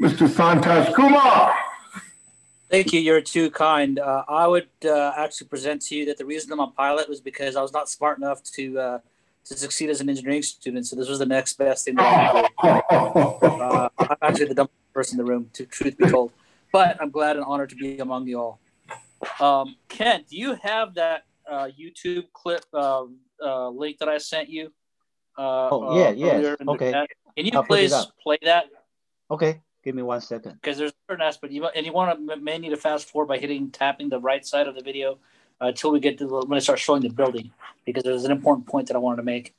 Mr. 0.01 0.29
Santosh 0.29 0.93
Kumar. 0.95 1.55
Thank 2.73 2.95
you. 2.95 3.01
You're 3.01 3.21
too 3.21 3.51
kind. 3.51 3.99
Uh, 3.99 4.25
I 4.27 4.47
would 4.47 4.71
uh, 4.87 5.13
actually 5.15 5.49
present 5.49 5.83
to 5.83 5.95
you 5.95 6.07
that 6.07 6.17
the 6.17 6.25
reason 6.25 6.51
I'm 6.53 6.61
a 6.61 6.69
pilot 6.69 7.07
was 7.07 7.21
because 7.21 7.55
I 7.55 7.61
was 7.61 7.71
not 7.71 7.91
smart 7.91 8.17
enough 8.17 8.43
to 8.55 8.79
uh, 8.79 8.99
to 9.45 9.59
succeed 9.59 9.91
as 9.91 10.01
an 10.01 10.09
engineering 10.09 10.41
student. 10.41 10.87
So 10.87 10.97
this 10.97 11.07
was 11.07 11.19
the 11.19 11.27
next 11.27 11.53
best 11.59 11.85
thing. 11.85 11.97
That 11.97 12.51
uh, 12.91 13.89
I'm 13.99 14.17
actually 14.23 14.47
the 14.47 14.55
dumbest 14.55 14.93
person 14.95 15.21
in 15.21 15.27
the 15.27 15.31
room, 15.31 15.51
to 15.53 15.67
truth 15.67 15.99
be 15.99 16.09
told. 16.09 16.33
But 16.73 16.97
I'm 16.99 17.11
glad 17.11 17.37
and 17.37 17.45
honored 17.45 17.69
to 17.69 17.77
be 17.77 17.99
among 17.99 18.27
you 18.27 18.41
all. 18.41 18.61
Um, 19.39 19.77
Kent, 19.91 20.31
do 20.31 20.39
you 20.39 20.55
have 20.63 20.95
that 20.95 21.25
uh, 21.47 21.69
YouTube 21.79 22.33
clip 22.33 22.65
uh, 22.73 23.05
uh, 23.45 23.69
link 23.69 23.99
that 23.99 24.09
I 24.09 24.17
sent 24.17 24.49
you? 24.49 24.73
Uh, 25.37 25.69
oh 25.71 25.99
yeah, 25.99 26.11
yeah. 26.13 26.57
Okay. 26.67 26.93
Can 27.37 27.45
you 27.45 27.51
I'll 27.53 27.65
please 27.65 27.95
play 28.23 28.39
that? 28.45 28.65
Okay. 29.31 29.61
Give 29.83 29.95
me 29.97 30.03
one 30.03 30.21
second. 30.21 30.53
Because 30.63 30.79
there's 30.79 30.93
a 30.93 31.13
certain 31.13 31.27
aspect, 31.27 31.53
you, 31.53 31.67
and 31.67 31.85
you 31.85 31.93
want 31.93 32.29
to 32.29 32.37
may 32.37 32.59
need 32.59 32.71
to 32.71 32.77
fast 32.77 33.09
forward 33.09 33.27
by 33.27 33.39
hitting 33.39 33.71
tapping 33.71 34.09
the 34.09 34.21
right 34.21 34.47
side 34.47 34.69
of 34.69 34.77
the 34.77 34.83
video 34.83 35.19
uh, 35.61 35.67
until 35.67 35.91
we 35.91 35.99
get 35.99 36.19
to 36.19 36.27
the, 36.27 36.47
when 36.47 36.57
I 36.57 36.61
start 36.61 36.79
showing 36.79 37.03
the 37.03 37.09
building, 37.09 37.51
because 37.85 38.05
there's 38.05 38.25
an 38.25 38.31
important 38.31 38.67
point 38.67 38.87
that 38.89 38.95
I 38.95 39.01
wanted 39.01 39.17
to 39.17 39.23
make. 39.25 39.55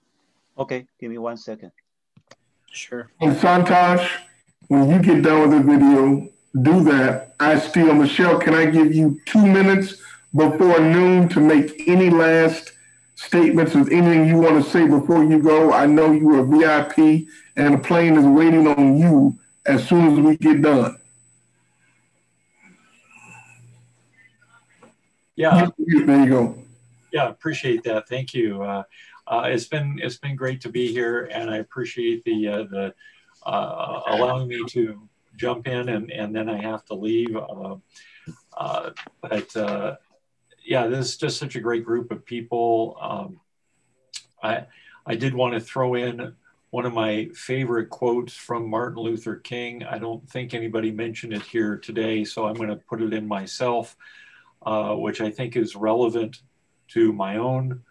Okay, 0.58 0.86
give 1.00 1.12
me 1.12 1.18
one 1.18 1.36
second. 1.36 1.72
Sure. 2.72 3.10
And 3.20 3.36
Santosh, 3.36 4.10
when 4.68 4.90
you 4.90 5.00
get 5.00 5.24
done 5.24 5.50
with 5.50 5.52
the 5.52 5.74
video, 5.74 6.30
do 6.62 6.84
that. 6.86 7.36
I 7.40 7.60
still, 7.60 7.94
Michelle, 7.94 8.40
can 8.40 8.54
I 8.54 8.66
give 8.66 8.94
you 8.94 9.20
two 9.26 9.46
minutes 9.46 9.96
before 10.34 10.80
noon 10.80 11.28
to 11.30 11.40
make 11.40 11.84
any 11.88 12.10
last 12.10 12.72
statements 13.16 13.76
or 13.76 13.80
anything 13.92 14.28
you 14.28 14.38
want 14.38 14.64
to 14.64 14.70
say 14.70 14.88
before 14.88 15.24
you 15.24 15.40
go? 15.40 15.74
I 15.74 15.86
know 15.86 16.12
you 16.12 16.30
are 16.36 16.40
a 16.40 16.46
VIP 16.46 17.28
and 17.58 17.74
the 17.74 17.78
plane 17.80 18.18
is 18.18 18.26
waiting 18.26 18.68
on 18.68 18.98
you 18.98 19.40
as 19.66 19.88
soon 19.88 20.14
as 20.14 20.20
we 20.20 20.38
get 20.38 20.62
done. 20.62 20.98
Yeah. 25.36 25.70
There 25.78 26.24
you 26.24 26.30
go. 26.30 26.58
Yeah, 27.12 27.30
appreciate 27.30 27.84
that. 27.84 28.08
Thank 28.08 28.34
you. 28.34 28.62
Uh, 28.62 28.84
uh, 29.28 29.44
it's 29.46 29.66
been 29.66 30.00
it's 30.02 30.18
been 30.18 30.36
great 30.36 30.62
to 30.62 30.70
be 30.70 30.92
here, 30.92 31.30
and 31.32 31.50
I 31.50 31.58
appreciate 31.58 32.24
the 32.24 32.48
uh, 32.48 32.64
the 32.64 32.94
uh, 33.46 34.02
allowing 34.08 34.48
me 34.48 34.64
to 34.70 35.08
jump 35.36 35.68
in, 35.68 35.90
and 35.90 36.12
and 36.12 36.36
then 36.36 36.50
I 36.50 36.62
have 36.62 36.86
to 36.86 36.94
leave. 36.94 37.36
Uh, 37.36 37.76
uh, 38.58 38.92
but 39.22 39.98
yeah, 40.66 40.88
this 40.88 41.10
is 41.10 41.18
just 41.18 41.38
such 41.38 41.56
a 41.56 41.60
great 41.60 41.84
group 41.84 42.12
of 42.12 42.26
people. 42.26 42.98
Um, 43.02 43.40
I 44.42 44.66
I 45.06 45.16
did 45.16 45.34
want 45.34 45.54
to 45.54 45.60
throw 45.60 45.96
in 45.96 46.36
one 46.74 46.88
of 46.88 46.94
my 46.94 47.30
favorite 47.36 47.88
quotes 47.92 48.34
from 48.34 48.68
Martin 48.68 49.04
Luther 49.04 49.36
King. 49.36 49.84
I 49.84 50.00
don't 50.00 50.28
think 50.28 50.56
anybody 50.56 50.90
mentioned 50.90 51.32
it 51.32 51.44
here 51.44 51.78
today, 51.78 52.24
so 52.24 52.48
I'm 52.48 52.56
going 52.56 52.70
to 52.70 52.78
put 52.78 53.00
it 53.00 53.14
in 53.14 53.28
myself, 53.28 53.96
uh, 54.66 54.96
which 54.96 55.22
I 55.22 55.30
think 55.30 55.56
is 55.56 55.76
relevant 55.76 56.42
to 56.88 57.14
my 57.14 57.38
own 57.38 57.84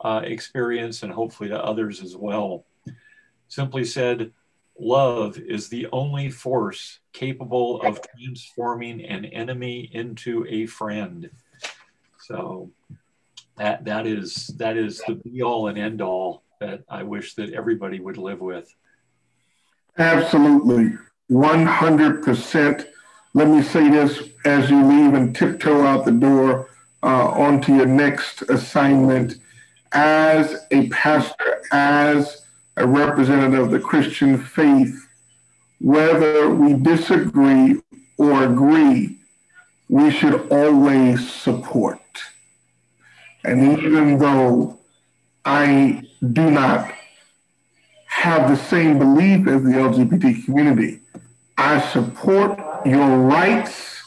uh, 0.00 0.22
experience 0.24 1.02
and 1.02 1.12
hopefully 1.12 1.50
to 1.50 1.62
others 1.62 2.02
as 2.02 2.16
well. 2.16 2.64
Simply 3.48 3.84
said, 3.84 4.32
love 4.78 5.36
is 5.36 5.68
the 5.68 5.88
only 5.92 6.30
force 6.30 7.00
capable 7.12 7.82
of 7.82 8.00
transforming 8.16 9.04
an 9.04 9.26
enemy 9.26 9.90
into 9.92 10.46
a 10.48 10.64
friend. 10.64 11.28
So 12.20 12.70
that 13.58 13.84
that 13.84 14.06
is 14.06 14.46
that 14.56 14.78
is 14.78 15.02
the 15.06 15.16
be 15.16 15.42
all 15.42 15.68
and 15.68 15.76
end 15.76 16.00
all 16.00 16.42
that 16.60 16.84
I 16.90 17.02
wish 17.02 17.34
that 17.36 17.54
everybody 17.54 18.00
would 18.00 18.18
live 18.18 18.40
with. 18.40 18.74
Absolutely. 19.96 20.92
100%. 21.30 22.86
Let 23.32 23.48
me 23.48 23.62
say 23.62 23.88
this 23.88 24.28
as 24.44 24.68
you 24.68 24.84
leave 24.84 25.14
and 25.14 25.34
tiptoe 25.34 25.82
out 25.82 26.04
the 26.04 26.12
door 26.12 26.68
uh, 27.02 27.28
onto 27.30 27.74
your 27.74 27.86
next 27.86 28.42
assignment. 28.42 29.36
As 29.92 30.66
a 30.70 30.88
pastor, 30.90 31.62
as 31.72 32.42
a 32.76 32.86
representative 32.86 33.60
of 33.60 33.70
the 33.70 33.80
Christian 33.80 34.36
faith, 34.36 35.08
whether 35.80 36.50
we 36.50 36.74
disagree 36.74 37.80
or 38.18 38.44
agree, 38.44 39.18
we 39.88 40.10
should 40.10 40.46
always 40.52 41.32
support. 41.32 42.00
And 43.44 43.78
even 43.78 44.18
though 44.18 44.79
I 45.44 46.02
do 46.32 46.50
not 46.50 46.92
have 48.06 48.50
the 48.50 48.56
same 48.56 48.98
belief 48.98 49.46
as 49.46 49.62
the 49.62 49.70
LGBT 49.70 50.44
community. 50.44 51.00
I 51.56 51.80
support 51.92 52.58
your 52.84 53.18
rights. 53.18 54.02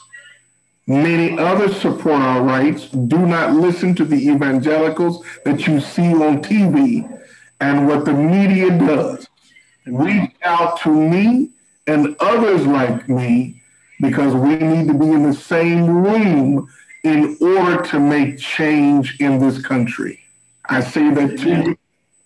Many 0.85 1.37
others 1.39 1.79
support 1.79 2.21
our 2.21 2.43
rights. 2.43 2.89
Do 2.89 3.25
not 3.25 3.53
listen 3.53 3.95
to 3.95 4.05
the 4.05 4.29
evangelicals 4.29 5.25
that 5.45 5.65
you 5.65 5.79
see 5.79 6.13
on 6.13 6.43
TV 6.43 7.09
and 7.61 7.87
what 7.87 8.05
the 8.05 8.13
media 8.13 8.69
does. 8.77 9.27
Reach 9.85 10.31
out 10.43 10.79
to 10.81 10.89
me 10.89 11.49
and 11.87 12.15
others 12.19 12.67
like 12.67 13.09
me 13.09 13.61
because 14.01 14.35
we 14.35 14.55
need 14.55 14.87
to 14.87 14.93
be 14.93 15.07
in 15.07 15.23
the 15.23 15.33
same 15.33 15.89
room 15.89 16.69
in 17.03 17.37
order 17.41 17.81
to 17.83 17.99
make 17.99 18.37
change 18.37 19.19
in 19.19 19.39
this 19.39 19.61
country. 19.61 20.22
I 20.65 20.81
say 20.81 21.13
that 21.13 21.37
to 21.39 21.49
you 21.49 21.77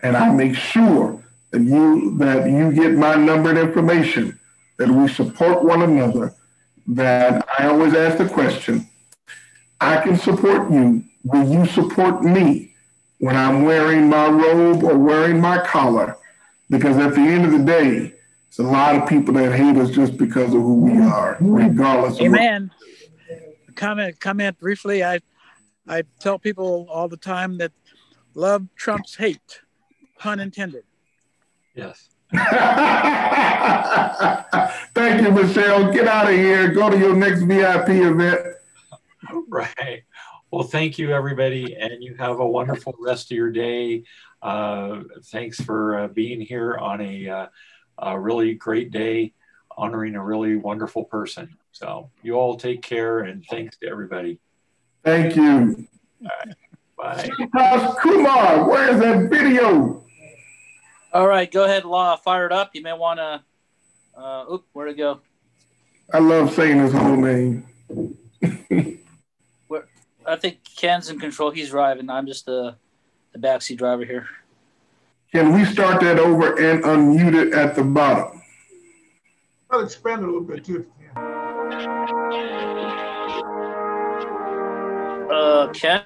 and 0.01 0.15
I 0.15 0.31
make 0.31 0.55
sure 0.55 1.23
that 1.51 1.61
you 1.61 2.18
that 2.18 2.49
you 2.49 2.72
get 2.72 2.93
my 2.93 3.15
number 3.15 3.49
and 3.49 3.59
information, 3.59 4.39
that 4.77 4.89
we 4.89 5.07
support 5.07 5.64
one 5.64 5.81
another, 5.81 6.34
that 6.88 7.47
I 7.57 7.68
always 7.68 7.93
ask 7.93 8.18
the 8.18 8.30
question, 8.30 8.88
I 9.81 10.01
can 10.01 10.18
support 10.18 10.69
you, 10.72 11.03
will 11.23 11.49
you 11.51 11.65
support 11.65 12.23
me 12.23 12.73
when 13.19 13.35
I'm 13.35 13.64
wearing 13.64 14.09
my 14.09 14.27
robe 14.27 14.84
or 14.84 14.97
wearing 14.97 15.39
my 15.39 15.65
collar? 15.65 16.18
Because 16.69 16.97
at 16.97 17.14
the 17.14 17.22
end 17.22 17.45
of 17.45 17.51
the 17.51 17.64
day, 17.64 18.14
it's 18.47 18.59
a 18.59 18.64
lot 18.64 18.95
of 18.95 19.07
people 19.07 19.34
that 19.35 19.53
hate 19.53 19.77
us 19.77 19.91
just 19.91 20.18
because 20.18 20.53
of 20.53 20.61
who 20.61 20.76
we 20.76 20.99
are, 20.99 21.38
regardless 21.39 22.19
Amen. 22.19 22.72
Of 23.69 23.76
comment 23.76 24.19
comment 24.19 24.59
briefly. 24.59 25.03
I 25.03 25.22
I 25.88 26.03
tell 26.19 26.38
people 26.38 26.88
all 26.89 27.07
the 27.07 27.18
time 27.18 27.57
that 27.59 27.72
love 28.38 28.68
trumps 28.76 29.15
hate 29.15 29.61
pun 30.19 30.39
intended. 30.39 30.84
Yes. 31.73 32.09
Thank 34.93 35.22
you, 35.22 35.31
Michelle. 35.31 35.91
Get 35.91 36.07
out 36.07 36.27
of 36.27 36.35
here. 36.35 36.72
Go 36.72 36.89
to 36.89 36.97
your 36.97 37.15
next 37.15 37.41
VIP 37.41 37.89
event. 37.89 38.39
Right. 39.47 40.03
Well, 40.51 40.64
thank 40.64 40.97
you, 40.97 41.11
everybody, 41.11 41.76
and 41.76 42.01
you 42.01 42.15
have 42.15 42.39
a 42.39 42.47
wonderful 42.47 42.95
rest 42.99 43.31
of 43.31 43.38
your 43.38 43.51
day. 43.51 44.03
Uh, 44.41 45.01
thanks 45.26 45.59
for 45.59 45.99
uh, 45.99 46.07
being 46.07 46.39
here 46.39 46.77
on 46.77 47.01
a, 47.01 47.27
uh, 47.27 47.47
a 47.97 48.18
really 48.19 48.53
great 48.53 48.91
day, 48.91 49.34
honoring 49.77 50.15
a 50.15 50.23
really 50.23 50.55
wonderful 50.55 51.03
person. 51.03 51.57
So 51.73 52.11
you 52.23 52.35
all 52.35 52.55
take 52.55 52.81
care, 52.81 53.19
and 53.19 53.43
thanks 53.49 53.77
to 53.80 53.89
everybody. 53.89 54.39
Thank 55.03 55.35
you. 55.35 55.88
All 56.22 56.30
right. 56.45 56.55
Bye. 56.98 57.30
Kumar, 58.02 58.68
where's 58.68 58.99
that 58.99 59.30
video? 59.30 60.03
All 61.14 61.28
right, 61.28 61.52
go 61.52 61.64
ahead, 61.64 61.86
Law. 61.86 62.15
Fire 62.15 62.48
it 62.48 62.52
up. 62.52 62.72
You 62.74 62.82
may 62.82 62.94
want 62.94 63.19
to. 63.19 63.44
Uh, 64.19 64.45
oop, 64.52 64.65
where'd 64.74 64.90
it 64.90 64.98
go? 64.98 65.22
I 66.11 66.19
love 66.19 66.53
saying 66.53 66.80
his 66.80 66.94
whole 66.94 67.15
name. 67.15 67.68
Where, 69.68 69.88
I 70.26 70.36
think 70.36 70.60
Ken's 70.76 71.10
in 71.10 71.19
control. 71.19 71.52
He's 71.52 71.69
driving. 71.69 72.10
I'm 72.10 72.26
just 72.26 72.45
the 72.45 72.76
the 73.34 73.40
backseat 73.40 73.78
driver 73.78 74.06
here. 74.06 74.28
Can 75.32 75.53
we 75.53 75.65
start 75.65 76.02
that 76.02 76.18
over 76.19 76.57
and 76.60 76.84
unmute 76.84 77.36
it 77.36 77.53
at 77.53 77.76
the 77.76 77.84
bottom? 77.84 78.41
I'll 79.69 79.82
expand 79.82 80.22
it 80.22 80.24
a 80.24 80.28
little 80.28 80.41
bit 80.41 80.64
too. 80.64 80.86
Uh, 85.30 85.72
Ken. 85.74 86.03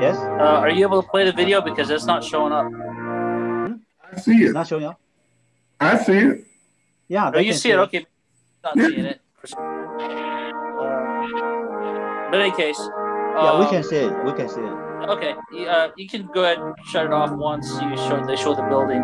Yes. 0.00 0.16
Yes. 0.16 0.16
Uh, 0.18 0.62
are 0.62 0.70
you 0.70 0.86
able 0.86 1.02
to 1.02 1.08
play 1.08 1.24
the 1.24 1.32
video 1.32 1.60
because 1.60 1.90
it's 1.90 2.06
not 2.06 2.22
showing 2.24 2.52
up? 2.52 2.66
I 4.12 4.18
see 4.18 4.44
it. 4.44 4.52
Not 4.52 4.66
showing 4.66 4.84
up. 4.84 5.00
I 5.80 5.98
see 5.98 6.18
it. 6.18 6.44
Yeah. 7.08 7.30
Oh, 7.34 7.38
you 7.38 7.52
see 7.52 7.70
it? 7.70 7.78
Okay. 7.78 8.06
Not 8.64 8.76
Yeah. 8.76 8.88
seeing 8.88 9.04
it. 9.04 9.20
Uh, 9.42 10.88
but 12.30 12.34
in 12.34 12.46
any 12.46 12.56
case. 12.56 12.78
Yeah, 12.78 13.58
we 13.58 13.64
um, 13.64 13.70
can 13.70 13.82
see 13.84 13.96
it. 13.96 14.24
We 14.24 14.32
can 14.32 14.48
see 14.48 14.60
it. 14.60 14.88
Okay, 15.08 15.34
you, 15.52 15.66
uh, 15.66 15.90
you 15.96 16.08
can 16.08 16.26
go 16.34 16.42
ahead 16.42 16.58
and 16.58 16.74
shut 16.86 17.06
it 17.06 17.12
off 17.12 17.30
once 17.30 17.70
you 17.80 17.96
show 17.96 18.22
they 18.26 18.36
show 18.36 18.54
the 18.54 18.62
building. 18.62 19.02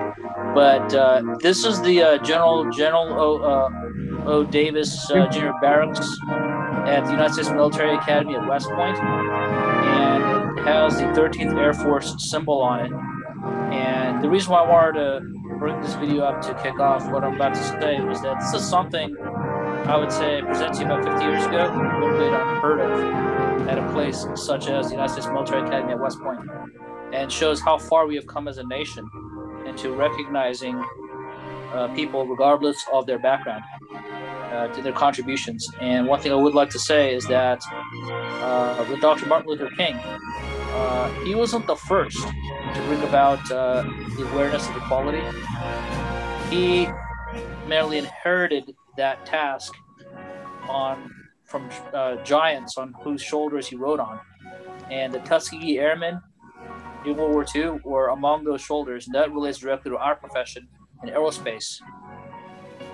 But 0.54 0.92
uh, 0.92 1.22
this 1.40 1.64
is 1.64 1.80
the 1.82 2.02
uh, 2.02 2.18
General 2.18 2.68
General 2.70 3.12
O, 3.12 3.38
uh, 3.38 4.28
o. 4.28 4.44
Davis 4.44 5.08
uh, 5.10 5.28
Junior 5.28 5.54
Barracks 5.62 6.18
at 6.86 7.04
the 7.04 7.12
United 7.12 7.34
States 7.34 7.50
Military 7.50 7.94
Academy 7.94 8.34
at 8.34 8.46
West 8.46 8.68
Point, 8.70 8.98
and 8.98 9.70
it 9.70 9.73
has 10.64 10.96
the 10.96 11.04
13th 11.04 11.56
Air 11.60 11.74
Force 11.74 12.14
symbol 12.18 12.60
on 12.60 12.86
it. 12.86 12.92
And 13.74 14.22
the 14.22 14.28
reason 14.28 14.52
why 14.52 14.62
I 14.62 14.68
wanted 14.68 14.98
to 14.98 15.58
bring 15.58 15.80
this 15.80 15.94
video 15.94 16.22
up 16.22 16.40
to 16.42 16.54
kick 16.62 16.80
off 16.80 17.10
what 17.10 17.22
I'm 17.24 17.34
about 17.34 17.54
to 17.54 17.62
say 17.62 18.00
was 18.00 18.22
that 18.22 18.40
this 18.40 18.54
is 18.54 18.68
something 18.68 19.16
I 19.86 19.96
would 19.96 20.10
say 20.10 20.40
presented 20.42 20.74
to 20.74 20.80
you 20.80 20.86
about 20.86 21.04
50 21.04 21.24
years 21.24 21.44
ago, 21.44 21.70
a 21.70 22.00
little 22.00 22.18
bit 22.18 22.32
unheard 22.32 22.80
of 22.80 23.68
at 23.68 23.78
a 23.78 23.92
place 23.92 24.26
such 24.34 24.68
as 24.68 24.86
the 24.86 24.92
United 24.92 25.12
States 25.12 25.26
Military 25.26 25.66
Academy 25.66 25.92
at 25.92 26.00
West 26.00 26.18
Point, 26.20 26.40
and 27.12 27.30
shows 27.30 27.60
how 27.60 27.76
far 27.76 28.06
we 28.06 28.14
have 28.14 28.26
come 28.26 28.48
as 28.48 28.58
a 28.58 28.64
nation 28.64 29.08
into 29.66 29.92
recognizing 29.92 30.82
uh, 31.72 31.88
people 31.94 32.26
regardless 32.26 32.76
of 32.92 33.06
their 33.06 33.18
background, 33.18 33.62
uh, 34.52 34.68
to 34.68 34.80
their 34.82 34.92
contributions. 34.92 35.68
And 35.80 36.06
one 36.06 36.20
thing 36.20 36.32
I 36.32 36.36
would 36.36 36.54
like 36.54 36.70
to 36.70 36.78
say 36.78 37.14
is 37.14 37.26
that 37.26 37.62
uh, 37.72 38.86
with 38.88 39.00
Dr. 39.00 39.26
Martin 39.26 39.50
Luther 39.50 39.70
King, 39.76 39.98
uh, 40.74 41.08
he 41.24 41.34
wasn't 41.34 41.66
the 41.66 41.76
first 41.76 42.18
to 42.18 42.82
bring 42.86 43.02
about 43.02 43.38
uh, 43.50 43.82
the 44.16 44.28
awareness 44.32 44.68
of 44.68 44.76
equality. 44.76 45.22
He 46.50 46.88
merely 47.68 47.98
inherited 47.98 48.74
that 48.96 49.24
task 49.24 49.72
on 50.68 51.14
from 51.44 51.68
uh, 51.92 52.16
giants 52.24 52.76
on 52.76 52.92
whose 53.02 53.22
shoulders 53.22 53.68
he 53.68 53.76
rode 53.76 54.00
on. 54.00 54.18
And 54.90 55.12
the 55.12 55.20
Tuskegee 55.20 55.78
Airmen 55.78 56.20
in 57.06 57.16
World 57.16 57.32
War 57.32 57.46
II 57.54 57.80
were 57.84 58.08
among 58.08 58.44
those 58.44 58.60
shoulders, 58.60 59.06
and 59.06 59.14
that 59.14 59.32
relates 59.32 59.58
directly 59.58 59.90
to 59.92 59.98
our 59.98 60.16
profession 60.16 60.66
in 61.02 61.10
aerospace. 61.10 61.80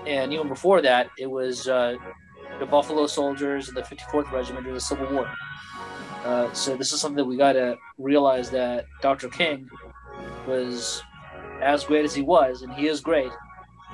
And 0.05 0.33
even 0.33 0.47
before 0.47 0.81
that, 0.81 1.09
it 1.17 1.29
was 1.29 1.67
uh, 1.67 1.95
the 2.59 2.65
Buffalo 2.65 3.07
Soldiers 3.07 3.69
and 3.69 3.77
the 3.77 3.81
54th 3.81 4.31
Regiment 4.31 4.63
during 4.63 4.75
the 4.75 4.81
Civil 4.81 5.11
War. 5.13 5.31
Uh, 6.23 6.51
so 6.53 6.75
this 6.77 6.93
is 6.93 7.01
something 7.01 7.17
that 7.17 7.25
we 7.25 7.35
got 7.35 7.53
to 7.53 7.77
realize 7.97 8.49
that 8.51 8.85
Dr. 9.01 9.27
King 9.27 9.69
was 10.47 11.01
as 11.61 11.83
great 11.83 12.05
as 12.05 12.13
he 12.13 12.21
was, 12.21 12.61
and 12.61 12.73
he 12.73 12.87
is 12.87 13.01
great, 13.01 13.31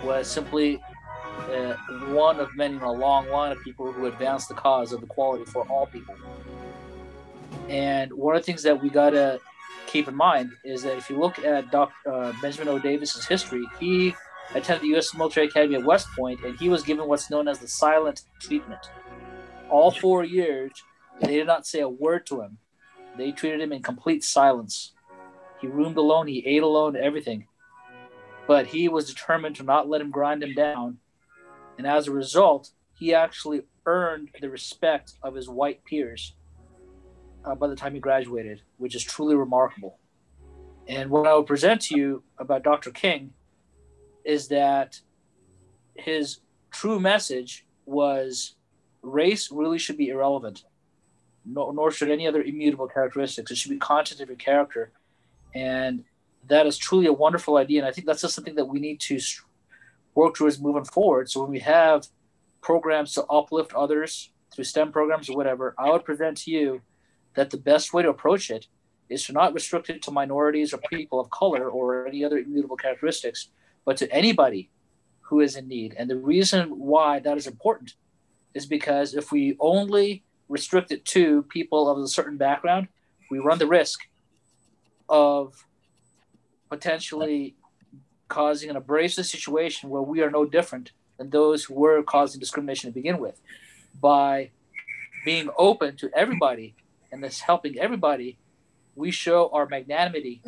was 0.03 0.27
simply 0.27 0.79
uh, 1.51 1.73
one 2.09 2.39
of 2.39 2.53
many 2.55 2.75
in 2.75 2.81
a 2.81 2.91
long 2.91 3.29
line 3.29 3.51
of 3.51 3.61
people 3.63 3.91
who 3.91 4.05
advanced 4.07 4.49
the 4.49 4.55
cause 4.55 4.91
of 4.91 5.03
equality 5.03 5.45
for 5.45 5.65
all 5.67 5.85
people. 5.87 6.15
And 7.69 8.11
one 8.13 8.35
of 8.35 8.41
the 8.41 8.45
things 8.45 8.63
that 8.63 8.81
we 8.81 8.89
got 8.89 9.11
to 9.11 9.39
keep 9.87 10.07
in 10.07 10.15
mind 10.15 10.51
is 10.63 10.83
that 10.83 10.97
if 10.97 11.09
you 11.09 11.17
look 11.17 11.39
at 11.39 11.71
Doc, 11.71 11.91
uh, 12.05 12.33
Benjamin 12.41 12.67
O. 12.67 12.79
Davis's 12.79 13.25
history, 13.25 13.65
he 13.79 14.13
attended 14.53 14.83
the 14.83 14.87
U.S. 14.89 15.13
Military 15.13 15.47
Academy 15.47 15.75
at 15.75 15.83
West 15.83 16.07
Point, 16.15 16.43
and 16.43 16.57
he 16.57 16.69
was 16.69 16.83
given 16.83 17.07
what's 17.07 17.29
known 17.29 17.47
as 17.47 17.59
the 17.59 17.67
silent 17.67 18.23
treatment. 18.39 18.81
All 19.69 19.91
four 19.91 20.23
years, 20.23 20.71
they 21.21 21.35
did 21.35 21.47
not 21.47 21.65
say 21.65 21.79
a 21.79 21.89
word 21.89 22.25
to 22.27 22.41
him. 22.41 22.57
They 23.17 23.31
treated 23.31 23.61
him 23.61 23.73
in 23.73 23.81
complete 23.81 24.23
silence. 24.23 24.93
He 25.59 25.67
roomed 25.67 25.97
alone, 25.97 26.27
he 26.27 26.45
ate 26.45 26.63
alone, 26.63 26.95
everything. 26.95 27.47
But 28.47 28.67
he 28.67 28.87
was 28.87 29.11
determined 29.11 29.55
to 29.57 29.63
not 29.63 29.89
let 29.89 30.01
him 30.01 30.11
grind 30.11 30.43
him 30.43 30.53
down. 30.53 30.99
And 31.77 31.87
as 31.87 32.07
a 32.07 32.11
result, 32.11 32.71
he 32.93 33.13
actually 33.13 33.63
earned 33.85 34.29
the 34.39 34.49
respect 34.49 35.13
of 35.23 35.35
his 35.35 35.49
white 35.49 35.83
peers 35.85 36.33
uh, 37.45 37.55
by 37.55 37.67
the 37.67 37.75
time 37.75 37.93
he 37.93 37.99
graduated, 37.99 38.61
which 38.77 38.95
is 38.95 39.03
truly 39.03 39.35
remarkable. 39.35 39.97
And 40.87 41.09
what 41.09 41.27
I 41.27 41.33
would 41.35 41.47
present 41.47 41.81
to 41.83 41.97
you 41.97 42.23
about 42.37 42.63
Dr. 42.63 42.91
King 42.91 43.33
is 44.23 44.47
that 44.49 44.99
his 45.95 46.39
true 46.71 46.99
message 46.99 47.65
was 47.85 48.55
race 49.01 49.51
really 49.51 49.79
should 49.79 49.97
be 49.97 50.09
irrelevant, 50.09 50.63
no, 51.47 51.71
nor 51.71 51.91
should 51.91 52.11
any 52.11 52.27
other 52.27 52.41
immutable 52.41 52.87
characteristics. 52.87 53.51
It 53.51 53.57
should 53.57 53.71
be 53.71 53.77
content 53.77 54.21
of 54.21 54.27
your 54.27 54.37
character. 54.37 54.91
And 55.55 56.03
that 56.47 56.67
is 56.67 56.77
truly 56.77 57.05
a 57.07 57.13
wonderful 57.13 57.57
idea. 57.57 57.79
And 57.79 57.87
I 57.87 57.91
think 57.91 58.07
that's 58.07 58.21
just 58.21 58.35
something 58.35 58.55
that 58.55 58.65
we 58.65 58.79
need 58.79 58.99
to 59.01 59.19
work 60.15 60.35
towards 60.35 60.59
moving 60.59 60.85
forward. 60.85 61.29
So 61.29 61.41
when 61.41 61.51
we 61.51 61.59
have 61.59 62.07
programs 62.61 63.13
to 63.13 63.23
uplift 63.25 63.73
others 63.73 64.31
through 64.53 64.65
STEM 64.65 64.91
programs 64.91 65.29
or 65.29 65.37
whatever, 65.37 65.73
I 65.77 65.91
would 65.91 66.05
present 66.05 66.37
to 66.39 66.51
you 66.51 66.81
that 67.35 67.49
the 67.49 67.57
best 67.57 67.93
way 67.93 68.03
to 68.03 68.09
approach 68.09 68.49
it 68.49 68.67
is 69.09 69.23
to 69.25 69.33
not 69.33 69.53
restrict 69.53 69.89
it 69.89 70.01
to 70.03 70.11
minorities 70.11 70.73
or 70.73 70.79
people 70.89 71.19
of 71.19 71.29
color 71.29 71.69
or 71.69 72.07
any 72.07 72.25
other 72.25 72.39
immutable 72.39 72.75
characteristics, 72.75 73.49
but 73.85 73.95
to 73.97 74.11
anybody 74.11 74.69
who 75.21 75.39
is 75.39 75.55
in 75.55 75.67
need. 75.67 75.93
And 75.97 76.09
the 76.09 76.17
reason 76.17 76.69
why 76.79 77.19
that 77.19 77.37
is 77.37 77.47
important 77.47 77.93
is 78.53 78.65
because 78.65 79.13
if 79.13 79.31
we 79.31 79.55
only 79.59 80.23
restrict 80.49 80.91
it 80.91 81.05
to 81.05 81.43
people 81.43 81.89
of 81.89 81.97
a 81.97 82.07
certain 82.07 82.37
background, 82.37 82.87
we 83.29 83.39
run 83.39 83.57
the 83.57 83.67
risk 83.67 84.01
of 85.09 85.65
potentially 86.69 87.55
causing 88.27 88.69
an 88.69 88.75
abrasive 88.75 89.25
situation 89.25 89.89
where 89.89 90.01
we 90.01 90.21
are 90.21 90.31
no 90.31 90.45
different 90.45 90.91
than 91.17 91.29
those 91.29 91.63
who 91.63 91.73
were 91.73 92.03
causing 92.03 92.39
discrimination 92.39 92.89
to 92.89 92.93
begin 92.93 93.19
with. 93.19 93.39
By 93.99 94.51
being 95.25 95.49
open 95.57 95.95
to 95.97 96.09
everybody 96.13 96.75
and 97.11 97.23
this 97.23 97.39
helping 97.39 97.79
everybody, 97.79 98.37
we 98.95 99.11
show 99.11 99.49
our 99.53 99.65
magnanimity 99.65 100.41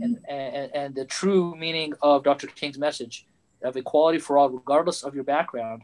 and, 0.00 0.18
and, 0.28 0.70
and 0.74 0.94
the 0.94 1.04
true 1.04 1.54
meaning 1.56 1.94
of 2.02 2.24
Dr. 2.24 2.46
King's 2.46 2.78
message 2.78 3.26
of 3.62 3.76
equality 3.76 4.18
for 4.18 4.38
all, 4.38 4.50
regardless 4.50 5.02
of 5.02 5.14
your 5.14 5.24
background. 5.24 5.82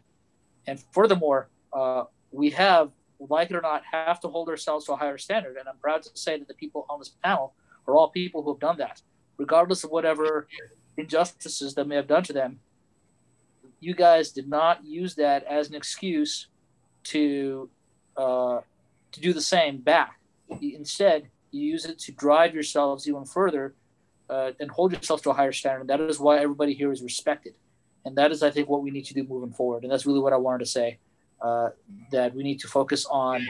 And 0.66 0.82
furthermore, 0.92 1.48
uh, 1.72 2.04
we 2.30 2.50
have, 2.50 2.90
like 3.20 3.50
it 3.50 3.56
or 3.56 3.60
not, 3.60 3.82
have 3.90 4.20
to 4.20 4.28
hold 4.28 4.48
ourselves 4.48 4.84
to 4.86 4.92
a 4.92 4.96
higher 4.96 5.18
standard. 5.18 5.56
And 5.56 5.68
I'm 5.68 5.78
proud 5.78 6.02
to 6.02 6.10
say 6.14 6.38
that 6.38 6.48
the 6.48 6.54
people 6.54 6.86
on 6.88 6.98
this 6.98 7.12
panel 7.22 7.54
are 7.86 7.94
all 7.94 8.10
people 8.10 8.42
who 8.42 8.52
have 8.52 8.60
done 8.60 8.78
that, 8.78 9.02
regardless 9.36 9.84
of 9.84 9.90
whatever 9.90 10.46
injustices 10.96 11.74
that 11.74 11.86
may 11.86 11.96
have 11.96 12.06
done 12.06 12.22
to 12.24 12.32
them. 12.32 12.60
You 13.80 13.94
guys 13.94 14.32
did 14.32 14.48
not 14.48 14.84
use 14.84 15.14
that 15.16 15.44
as 15.44 15.68
an 15.68 15.74
excuse 15.74 16.48
to 17.04 17.70
uh, 18.16 18.60
to 19.12 19.20
do 19.20 19.32
the 19.32 19.40
same 19.40 19.78
back. 19.78 20.18
Instead, 20.60 21.28
you 21.50 21.62
use 21.62 21.84
it 21.84 21.98
to 22.00 22.12
drive 22.12 22.54
yourselves 22.54 23.08
even 23.08 23.24
further 23.24 23.74
uh, 24.28 24.50
and 24.60 24.70
hold 24.70 24.92
yourselves 24.92 25.22
to 25.22 25.30
a 25.30 25.34
higher 25.34 25.52
standard. 25.52 25.82
And 25.82 25.90
that 25.90 26.00
is 26.00 26.18
why 26.18 26.38
everybody 26.38 26.74
here 26.74 26.92
is 26.92 27.02
respected. 27.02 27.54
And 28.04 28.16
that 28.16 28.32
is, 28.32 28.42
I 28.42 28.50
think, 28.50 28.68
what 28.68 28.82
we 28.82 28.90
need 28.90 29.04
to 29.06 29.14
do 29.14 29.24
moving 29.24 29.52
forward. 29.52 29.82
And 29.84 29.92
that's 29.92 30.06
really 30.06 30.20
what 30.20 30.32
I 30.32 30.36
wanted 30.36 30.60
to 30.60 30.66
say. 30.66 30.98
Uh, 31.40 31.70
that 32.10 32.34
we 32.34 32.42
need 32.42 32.58
to 32.58 32.66
focus 32.66 33.06
on 33.06 33.46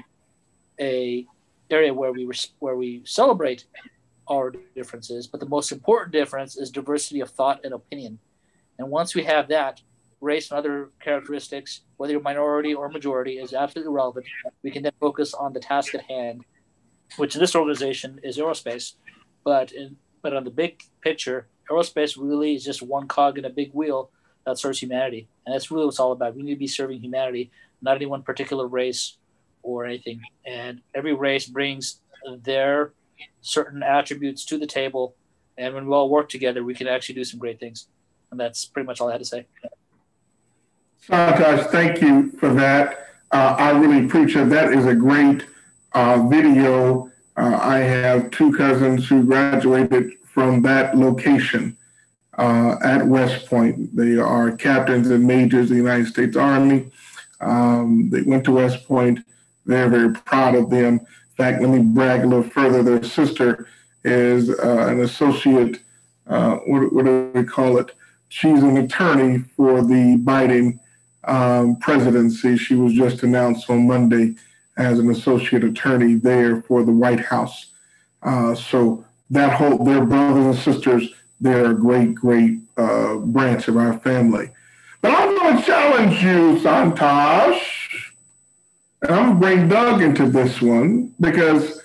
a 0.79 1.27
area 1.71 1.93
where 1.93 2.13
we 2.13 2.27
res- 2.27 2.53
where 2.59 2.77
we 2.77 3.03
celebrate 3.05 3.65
our 4.29 4.53
differences, 4.75 5.27
but 5.27 5.41
the 5.41 5.49
most 5.49 5.73
important 5.73 6.13
difference 6.13 6.59
is 6.59 6.71
diversity 6.71 7.21
of 7.21 7.31
thought 7.31 7.65
and 7.65 7.73
opinion. 7.73 8.19
And 8.79 8.91
once 8.91 9.15
we 9.15 9.25
have 9.25 9.49
that, 9.49 9.81
race 10.21 10.51
and 10.51 10.59
other 10.59 10.91
characteristics, 11.01 11.83
whether 11.97 12.13
you're 12.13 12.21
minority 12.21 12.75
or 12.75 12.89
majority, 12.89 13.39
is 13.39 13.55
absolutely 13.55 13.93
relevant. 13.95 14.27
We 14.63 14.71
can 14.71 14.83
then 14.83 14.93
focus 15.01 15.33
on 15.33 15.53
the 15.53 15.61
task 15.61 15.95
at 15.95 16.03
hand, 16.03 16.45
which 17.17 17.35
in 17.35 17.41
this 17.41 17.55
organization 17.55 18.21
is 18.23 18.37
aerospace. 18.37 18.95
But 19.45 19.73
in, 19.73 19.97
but 20.23 20.35
on 20.35 20.45
the 20.45 20.51
big 20.51 20.83
picture, 21.01 21.49
aerospace 21.71 22.17
really 22.19 22.55
is 22.55 22.65
just 22.65 22.83
one 22.83 23.09
cog 23.09 23.39
in 23.39 23.45
a 23.45 23.51
big 23.51 23.73
wheel 23.73 24.11
that 24.45 24.59
serves 24.59 24.81
humanity, 24.81 25.29
and 25.47 25.55
that's 25.55 25.71
really 25.71 25.85
what 25.85 25.91
it's 25.91 26.01
all 26.01 26.13
about. 26.13 26.35
We 26.35 26.43
need 26.43 26.55
to 26.55 26.59
be 26.59 26.67
serving 26.67 27.01
humanity, 27.01 27.51
not 27.81 27.97
any 27.97 28.07
one 28.07 28.23
particular 28.23 28.67
race 28.67 29.17
or 29.63 29.85
anything. 29.85 30.21
And 30.47 30.81
every 30.95 31.15
race 31.15 31.47
brings 31.47 32.01
their 32.43 32.93
certain 33.41 33.83
attributes 33.83 34.45
to 34.47 34.59
the 34.59 34.67
table, 34.67 35.15
and 35.57 35.75
when 35.75 35.87
we 35.87 35.95
all 35.95 36.09
work 36.09 36.29
together, 36.29 36.63
we 36.63 36.75
can 36.75 36.87
actually 36.87 37.17
do 37.17 37.25
some 37.25 37.41
great 37.41 37.59
things. 37.59 37.89
And 38.31 38.39
that's 38.39 38.65
pretty 38.65 38.87
much 38.87 39.01
all 39.01 39.09
I 39.09 39.13
had 39.13 39.21
to 39.21 39.25
say. 39.25 39.47
Santosh, 41.09 41.71
thank 41.71 42.01
you 42.01 42.31
for 42.33 42.53
that. 42.55 43.09
Uh, 43.31 43.57
I 43.59 43.71
really 43.71 44.07
appreciate 44.07 44.49
that. 44.51 44.73
Is 44.73 44.87
a 44.87 44.95
great 44.95 45.45
uh, 45.93 46.27
video. 46.29 47.11
Uh, 47.37 47.59
I 47.61 47.79
have 47.79 48.31
two 48.31 48.53
cousins 48.53 49.09
who 49.09 49.25
graduated 49.25 50.13
from 50.25 50.63
that 50.63 50.97
location 50.97 51.77
uh, 52.37 52.77
at 52.83 53.07
West 53.07 53.47
Point. 53.47 53.95
They 53.97 54.17
are 54.17 54.53
captains 54.53 55.09
and 55.09 55.27
majors 55.27 55.65
of 55.65 55.71
the 55.71 55.77
United 55.77 56.07
States 56.07 56.37
Army. 56.37 56.91
Um, 57.41 58.11
they 58.11 58.23
went 58.23 58.45
to 58.45 58.53
West 58.53 58.87
Point. 58.87 59.21
They're 59.67 59.89
very 59.89 60.13
proud 60.13 60.55
of 60.55 60.71
them. 60.71 60.95
In 60.95 61.07
fact, 61.37 61.61
let 61.61 61.71
me 61.71 61.81
brag 61.81 62.25
a 62.25 62.27
little 62.27 62.49
further. 62.51 62.83
Their 62.83 63.03
sister 63.03 63.69
is 64.05 64.51
uh, 64.51 64.87
an 64.89 65.01
associate, 65.01 65.81
uh, 66.27 66.57
what, 66.67 66.93
what, 66.93 67.05
do 67.05 67.31
we 67.35 67.45
call 67.45 67.79
it? 67.79 67.95
She's 68.29 68.63
an 68.63 68.77
attorney 68.77 69.39
for 69.57 69.83
the 69.83 70.17
Biden 70.19 70.79
um, 71.25 71.77
presidency. 71.77 72.57
She 72.57 72.75
was 72.75 72.93
just 72.93 73.23
announced 73.23 73.69
on 73.71 73.87
Monday 73.87 74.35
as 74.77 74.99
an 74.99 75.11
associate 75.11 75.65
attorney 75.65 76.15
there 76.15 76.63
for 76.63 76.83
the 76.83 76.93
White 76.93 77.21
House. 77.21 77.73
Uh, 78.23 78.55
so 78.55 79.05
that 79.31 79.53
whole, 79.53 79.85
their 79.85 80.05
brothers 80.05 80.45
and 80.45 80.57
sisters, 80.57 81.11
they're 81.41 81.71
a 81.71 81.75
great, 81.75 82.15
great 82.15 82.59
uh, 82.77 83.17
branch 83.17 83.69
of 83.69 83.77
our 83.77 83.99
family. 84.01 84.51
But 85.01 85.13
I'm 85.13 85.37
going 85.37 85.57
to 85.59 85.63
challenge 85.63 86.23
you, 86.23 86.59
Santosh, 86.61 87.61
and 89.03 89.11
I'm 89.13 89.27
going 89.27 89.35
to 89.35 89.41
bring 89.41 89.69
Doug 89.69 90.03
into 90.03 90.29
this 90.29 90.61
one 90.61 91.15
because 91.21 91.81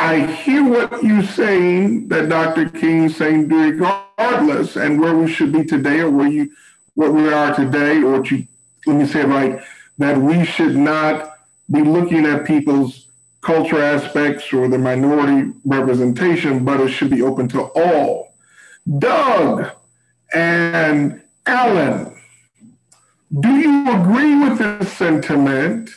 I 0.00 0.26
hear 0.26 0.64
what 0.68 1.02
you're 1.04 1.22
saying 1.22 2.08
that 2.08 2.28
Dr. 2.28 2.68
King's 2.70 3.16
saying, 3.16 3.48
regardless, 3.48 4.76
and 4.76 5.00
where 5.00 5.16
we 5.16 5.30
should 5.30 5.52
be 5.52 5.64
today, 5.64 6.00
or 6.00 6.10
where 6.10 6.28
you, 6.28 6.50
what 6.94 7.12
we 7.12 7.32
are 7.32 7.54
today, 7.54 8.02
or 8.02 8.24
you, 8.24 8.46
let 8.86 8.96
me 8.96 9.06
say 9.06 9.20
it 9.20 9.28
right, 9.28 9.62
that 9.98 10.16
we 10.16 10.44
should 10.44 10.74
not 10.74 11.38
be 11.70 11.82
looking 11.82 12.26
at 12.26 12.46
people's 12.46 13.08
culture 13.42 13.82
aspects 13.82 14.52
or 14.52 14.68
the 14.68 14.78
minority 14.78 15.52
representation, 15.64 16.64
but 16.64 16.80
it 16.80 16.88
should 16.88 17.10
be 17.10 17.22
open 17.22 17.48
to 17.48 17.62
all. 17.76 18.34
Doug 18.98 19.70
and 20.34 21.22
Alan, 21.46 22.16
do 23.40 23.48
you 23.48 23.90
agree 23.90 24.38
with 24.38 24.58
this 24.58 24.92
sentiment? 24.92 25.90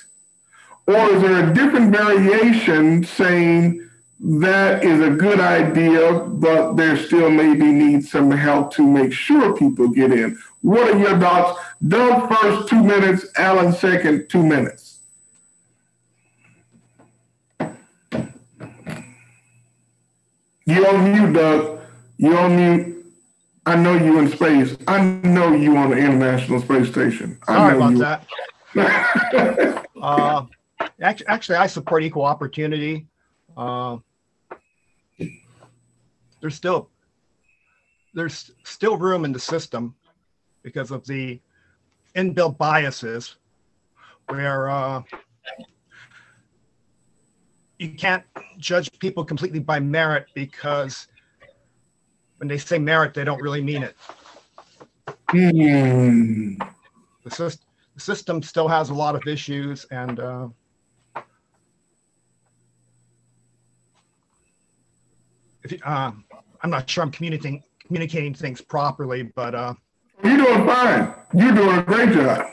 Or 0.88 1.12
is 1.12 1.22
there 1.22 1.50
a 1.50 1.54
different 1.54 1.92
variation 1.92 3.04
saying 3.04 3.90
that 4.20 4.84
is 4.84 5.02
a 5.02 5.10
good 5.10 5.40
idea, 5.40 6.20
but 6.20 6.76
there 6.76 6.96
still 6.96 7.30
maybe 7.30 7.66
needs 7.66 8.12
some 8.12 8.32
help 8.32 8.74
to 8.76 8.84
make 8.84 9.12
sure 9.12 9.56
people 9.58 9.90
get 9.90 10.12
in? 10.12 10.38
What 10.62 10.94
are 10.94 10.98
your 10.98 11.20
thoughts? 11.20 11.60
Doug 11.86 12.34
first, 12.34 12.70
two 12.70 12.82
minutes, 12.84 13.26
Alan 13.36 13.74
second, 13.74 14.30
two 14.30 14.44
minutes. 14.44 15.00
You 20.68 20.88
on 20.88 21.12
mute, 21.12 21.34
Doug. 21.34 21.80
You 22.18 22.38
on 22.38 22.56
mute. 22.56 22.95
I 23.68 23.76
know 23.76 23.96
you 23.96 24.20
in 24.20 24.30
space. 24.30 24.78
I 24.88 25.02
know 25.24 25.54
you 25.54 25.76
on 25.76 25.90
the 25.90 25.98
International 25.98 26.62
Space 26.62 26.90
Station. 26.90 27.40
I 27.48 27.56
Sorry 27.56 27.76
about 27.76 27.92
you. 27.92 27.98
that. 27.98 29.86
uh, 30.02 30.46
actually, 31.02 31.28
actually, 31.28 31.56
I 31.56 31.66
support 31.66 32.04
equal 32.04 32.26
opportunity. 32.26 33.08
Uh, 33.58 33.98
there's 36.42 36.56
still 36.56 36.90
there's 38.14 38.52
still 38.64 38.98
room 38.98 39.26
in 39.26 39.32
the 39.32 39.40
system 39.40 39.96
because 40.62 40.92
of 40.92 41.06
the 41.08 41.40
inbuilt 42.16 42.58
biases 42.58 43.38
where 44.28 44.70
uh, 44.70 45.02
you 47.80 47.90
can't 47.90 48.24
judge 48.58 48.90
people 49.00 49.26
completely 49.26 49.60
by 49.60 49.80
merit 49.80 50.28
because 50.34 51.08
when 52.38 52.48
they 52.48 52.58
say 52.58 52.78
merit, 52.78 53.14
they 53.14 53.24
don't 53.24 53.42
really 53.42 53.62
mean 53.62 53.84
it. 53.84 53.96
Mm. 55.30 56.58
The, 57.24 57.30
syst- 57.30 57.66
the, 57.94 58.00
system 58.00 58.42
still 58.44 58.68
has 58.68 58.90
a 58.90 58.94
lot 58.94 59.16
of 59.16 59.26
issues, 59.28 59.86
and 59.92 60.20
uh, 60.20 60.48
you, 65.70 65.80
uh, 65.84 66.12
I'm 66.62 66.70
not 66.70 66.90
sure 66.90 67.04
I'm 67.04 67.12
communicating 67.12 67.64
communicating 67.86 68.34
things 68.34 68.62
properly, 68.62 69.24
but 69.24 69.54
uh, 69.54 69.74
you're 70.24 70.38
doing 70.38 70.66
fine. 70.66 71.14
You're 71.34 71.54
doing 71.54 71.78
a 71.78 71.84
great 71.84 72.10
job. 72.14 72.48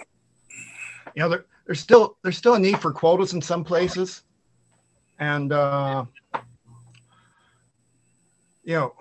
You 1.15 1.23
know, 1.23 1.29
there, 1.29 1.45
there's 1.67 1.81
still 1.81 2.17
there's 2.23 2.37
still 2.37 2.55
a 2.55 2.59
need 2.59 2.81
for 2.81 2.93
quotas 2.93 3.35
in 3.35 3.43
some 3.43 3.65
places 3.65 4.23
and 5.23 5.53
uh, 5.53 6.05
you 8.65 8.75
know 8.75 8.93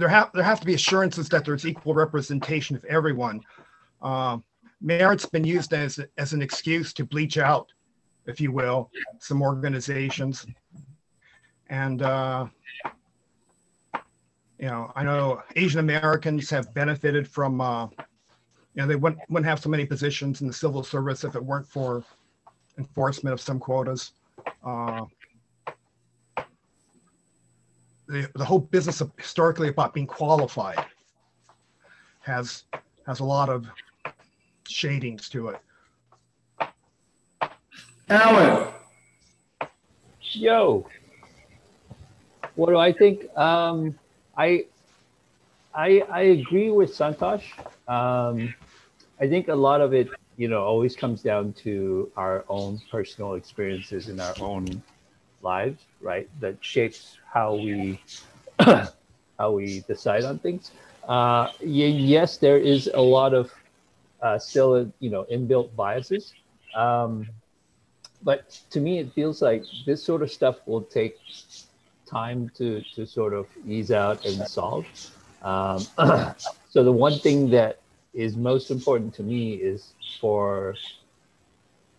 there 0.00 0.08
have 0.08 0.30
there 0.32 0.42
have 0.42 0.58
to 0.60 0.66
be 0.66 0.74
assurances 0.74 1.28
that 1.28 1.44
there's 1.44 1.66
equal 1.66 1.94
representation 1.94 2.74
of 2.74 2.84
everyone. 2.86 3.40
Uh, 4.00 4.38
merit's 4.80 5.26
been 5.26 5.44
used 5.44 5.74
as 5.74 6.00
as 6.16 6.32
an 6.32 6.40
excuse 6.40 6.94
to 6.94 7.04
bleach 7.04 7.36
out, 7.36 7.68
if 8.26 8.40
you 8.40 8.50
will, 8.50 8.90
some 9.18 9.42
organizations, 9.42 10.46
and 11.68 12.00
uh, 12.00 12.46
you 14.58 14.66
know 14.66 14.90
I 14.96 15.04
know 15.04 15.42
Asian 15.54 15.80
Americans 15.80 16.48
have 16.50 16.72
benefited 16.74 17.28
from. 17.28 17.60
Uh, 17.60 17.88
you 18.72 18.82
know, 18.82 18.86
they 18.86 18.94
wouldn't, 18.94 19.20
wouldn't 19.28 19.48
have 19.48 19.58
so 19.58 19.68
many 19.68 19.84
positions 19.84 20.42
in 20.42 20.46
the 20.46 20.52
civil 20.52 20.84
service 20.84 21.24
if 21.24 21.34
it 21.34 21.44
weren't 21.44 21.66
for 21.66 22.04
enforcement 22.78 23.34
of 23.34 23.40
some 23.40 23.58
quotas. 23.58 24.12
Uh, 24.64 25.06
the, 28.10 28.28
the 28.34 28.44
whole 28.44 28.58
business 28.58 29.00
of 29.00 29.12
historically 29.16 29.68
about 29.68 29.94
being 29.94 30.06
qualified 30.06 30.84
has 32.20 32.64
has 33.06 33.20
a 33.20 33.24
lot 33.24 33.48
of 33.48 33.66
shadings 34.68 35.28
to 35.28 35.48
it. 35.48 35.60
Alan. 38.08 38.68
Yo. 40.32 40.86
What 42.56 42.70
do 42.70 42.76
I 42.76 42.92
think? 42.92 43.36
Um, 43.38 43.98
I, 44.36 44.66
I, 45.74 46.02
I 46.10 46.20
agree 46.22 46.70
with 46.70 46.92
Santosh. 46.92 47.44
Um, 47.88 48.52
I 49.20 49.28
think 49.28 49.48
a 49.48 49.54
lot 49.54 49.80
of 49.80 49.94
it, 49.94 50.08
you 50.36 50.48
know, 50.48 50.62
always 50.62 50.96
comes 50.96 51.22
down 51.22 51.52
to 51.64 52.10
our 52.16 52.44
own 52.48 52.80
personal 52.90 53.34
experiences 53.34 54.08
and 54.08 54.20
our 54.20 54.34
own 54.40 54.82
lives, 55.42 55.82
right? 56.00 56.28
That 56.40 56.56
shapes 56.60 57.18
how 57.32 57.54
we 57.54 58.00
how 58.58 59.52
we 59.52 59.80
decide 59.86 60.24
on 60.24 60.38
things. 60.38 60.70
Uh, 61.08 61.48
yes, 61.60 62.36
there 62.36 62.58
is 62.58 62.90
a 62.92 63.00
lot 63.00 63.34
of 63.34 63.50
uh, 64.22 64.38
still, 64.38 64.92
you 65.00 65.10
know, 65.10 65.26
inbuilt 65.32 65.74
biases. 65.74 66.34
Um, 66.74 67.26
but 68.22 68.60
to 68.70 68.80
me, 68.80 68.98
it 68.98 69.12
feels 69.12 69.40
like 69.40 69.64
this 69.86 70.02
sort 70.02 70.22
of 70.22 70.30
stuff 70.30 70.56
will 70.66 70.82
take 70.82 71.16
time 72.06 72.50
to 72.56 72.82
to 72.94 73.06
sort 73.06 73.32
of 73.32 73.46
ease 73.66 73.90
out 73.90 74.24
and 74.26 74.46
solve. 74.46 74.86
Um, 75.42 75.78
so 76.68 76.84
the 76.84 76.92
one 76.92 77.18
thing 77.18 77.50
that 77.50 77.80
is 78.12 78.36
most 78.36 78.70
important 78.70 79.14
to 79.14 79.22
me 79.22 79.54
is 79.54 79.92
for 80.20 80.74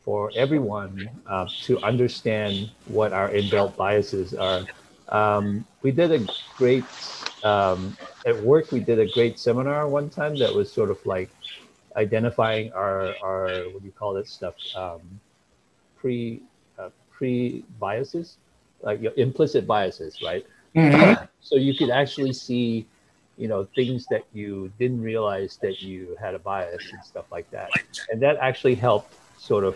for 0.04 0.32
everyone 0.36 1.10
uh, 1.28 1.48
to 1.64 1.80
understand 1.84 2.72
what 2.86 3.14
our 3.14 3.30
inbuilt 3.30 3.76
biases 3.76 4.34
are 4.34 4.66
um, 5.12 5.66
we 5.82 5.92
did 5.92 6.12
a 6.12 6.26
great 6.58 6.86
um, 7.44 7.96
at 8.26 8.42
work. 8.42 8.72
We 8.72 8.80
did 8.80 9.00
a 9.00 9.08
great 9.08 9.38
seminar 9.38 9.88
one 9.88 10.10
time 10.10 10.38
that 10.38 10.54
was 10.54 10.72
sort 10.72 10.90
of 10.90 11.06
like 11.06 11.30
identifying 11.96 12.72
our 12.74 13.14
our 13.22 13.48
what 13.70 13.82
do 13.82 13.86
you 13.86 13.92
call 13.92 14.16
it 14.18 14.28
stuff 14.28 14.56
um, 14.76 15.02
pre 15.98 16.42
uh, 16.80 16.90
pre 17.12 17.64
biases 17.80 18.38
like 18.82 19.02
your 19.02 19.14
implicit 19.18 19.68
biases, 19.68 20.22
right? 20.24 20.46
Mm-hmm. 20.74 21.26
so 21.42 21.58
you 21.58 21.76
could 21.76 21.90
actually 21.90 22.32
see, 22.32 22.86
you 23.38 23.50
know 23.50 23.66
things 23.76 24.06
that 24.10 24.24
you 24.32 24.72
didn't 24.80 25.02
realize 25.02 25.58
that 25.62 25.82
you 25.82 26.16
had 26.20 26.34
a 26.34 26.40
bias 26.40 26.82
and 26.94 27.04
stuff 27.04 27.26
like 27.30 27.50
that 27.52 27.70
and 28.10 28.22
that 28.22 28.38
actually 28.38 28.76
helped 28.76 29.14
sort 29.42 29.64
of 29.64 29.76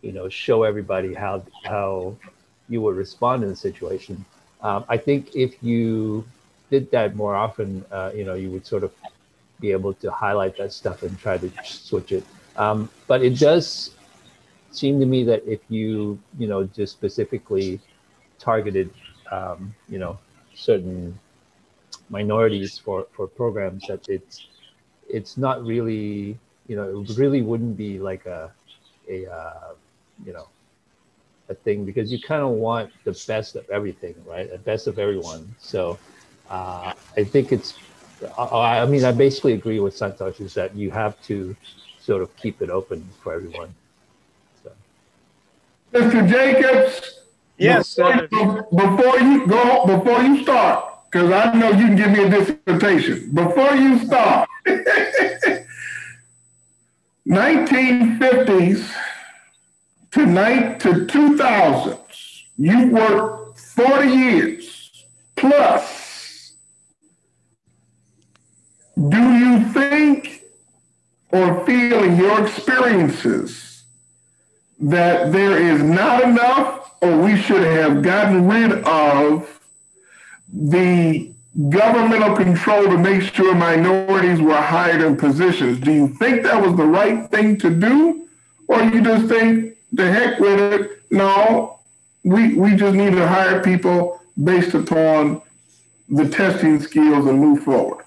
you 0.00 0.12
know 0.12 0.28
show 0.28 0.62
everybody 0.62 1.12
how 1.12 1.44
how 1.64 2.16
you 2.70 2.80
would 2.80 2.96
respond 2.96 3.42
in 3.42 3.50
the 3.50 3.56
situation. 3.56 4.24
Um, 4.62 4.84
i 4.88 4.96
think 4.96 5.36
if 5.36 5.62
you 5.62 6.24
did 6.70 6.90
that 6.90 7.14
more 7.14 7.36
often 7.36 7.84
uh, 7.92 8.10
you 8.18 8.24
know 8.24 8.34
you 8.42 8.50
would 8.50 8.66
sort 8.66 8.82
of 8.82 8.92
be 9.60 9.72
able 9.72 9.92
to 10.04 10.10
highlight 10.10 10.56
that 10.56 10.72
stuff 10.72 11.02
and 11.02 11.12
try 11.18 11.36
to 11.38 11.48
switch 11.64 12.12
it. 12.12 12.24
Um, 12.56 12.88
but 13.06 13.22
it 13.22 13.38
does 13.38 13.90
seem 14.70 14.98
to 15.00 15.06
me 15.06 15.22
that 15.24 15.42
if 15.46 15.60
you 15.68 16.18
you 16.38 16.46
know 16.46 16.64
just 16.64 16.92
specifically 16.92 17.80
targeted 18.38 18.88
um, 19.30 19.74
you 19.88 19.98
know 19.98 20.18
certain 20.54 21.18
minorities 22.08 22.78
for 22.78 23.06
for 23.14 23.26
programs 23.26 23.82
that 23.88 24.08
it's 24.08 24.46
it's 25.08 25.36
not 25.36 25.64
really 25.64 26.38
you 26.68 26.76
know 26.76 26.86
it 27.00 27.18
really 27.18 27.42
wouldn't 27.42 27.76
be 27.76 27.98
like 27.98 28.24
a 28.26 28.52
a 29.08 29.26
uh, 29.30 29.74
you 30.24 30.32
know 30.32 30.48
a 31.48 31.54
thing 31.54 31.84
because 31.84 32.10
you 32.10 32.20
kind 32.20 32.42
of 32.42 32.50
want 32.50 32.90
the 33.04 33.12
best 33.26 33.54
of 33.56 33.68
everything 33.70 34.14
right? 34.26 34.50
The 34.50 34.58
best 34.58 34.86
of 34.86 34.98
everyone. 34.98 35.54
So 35.58 35.98
uh, 36.50 36.92
i 37.16 37.24
think 37.24 37.52
it's 37.52 37.74
I, 38.38 38.80
I 38.80 38.86
mean 38.86 39.04
i 39.04 39.12
basically 39.12 39.54
agree 39.54 39.80
with 39.80 39.96
santosh 39.96 40.40
is 40.40 40.54
that 40.54 40.74
you 40.74 40.90
have 40.90 41.20
to 41.22 41.56
sort 42.00 42.22
of 42.22 42.34
keep 42.36 42.60
it 42.60 42.70
open 42.70 43.06
for 43.22 43.32
everyone. 43.32 43.74
So. 44.62 44.70
mr 45.92 46.28
jacobs 46.28 47.20
yes 47.56 47.94
before, 47.94 48.68
before 48.74 49.18
you 49.20 49.46
go 49.46 49.86
before 49.86 50.22
you 50.22 50.42
start 50.42 50.90
because 51.10 51.30
I 51.30 51.54
know 51.54 51.70
you 51.70 51.86
can 51.86 51.96
give 51.96 52.10
me 52.10 52.24
a 52.24 52.28
dissertation. 52.28 53.30
Before 53.32 53.72
you 53.76 54.04
start, 54.04 54.48
1950s 57.28 58.92
to, 60.12 60.26
night, 60.26 60.80
to 60.80 61.06
2000s, 61.06 61.98
you 62.56 62.88
worked 62.88 63.58
40 63.58 64.08
years 64.08 65.04
plus. 65.36 66.54
Do 69.08 69.32
you 69.32 69.64
think 69.72 70.42
or 71.30 71.66
feel 71.66 72.04
in 72.04 72.16
your 72.16 72.46
experiences 72.46 73.82
that 74.78 75.32
there 75.32 75.58
is 75.58 75.82
not 75.82 76.22
enough 76.22 76.94
or 77.00 77.18
we 77.20 77.36
should 77.36 77.64
have 77.64 78.02
gotten 78.02 78.48
rid 78.48 78.72
of 78.84 79.60
the 80.52 81.33
governmental 81.68 82.36
control 82.36 82.84
to 82.84 82.98
make 82.98 83.22
sure 83.22 83.54
minorities 83.54 84.40
were 84.40 84.54
hired 84.54 85.00
in 85.00 85.16
positions. 85.16 85.78
Do 85.78 85.92
you 85.92 86.08
think 86.08 86.42
that 86.42 86.60
was 86.60 86.76
the 86.76 86.84
right 86.84 87.30
thing 87.30 87.56
to 87.58 87.70
do? 87.70 88.28
Or 88.66 88.82
you 88.82 89.02
just 89.02 89.28
think, 89.28 89.76
the 89.92 90.10
heck 90.10 90.40
with 90.40 90.58
it, 90.58 91.02
no, 91.10 91.78
we, 92.24 92.54
we 92.54 92.74
just 92.74 92.94
need 92.94 93.12
to 93.12 93.28
hire 93.28 93.62
people 93.62 94.20
based 94.42 94.74
upon 94.74 95.42
the 96.08 96.28
testing 96.28 96.80
skills 96.80 97.26
and 97.26 97.38
move 97.38 97.62
forward? 97.62 98.04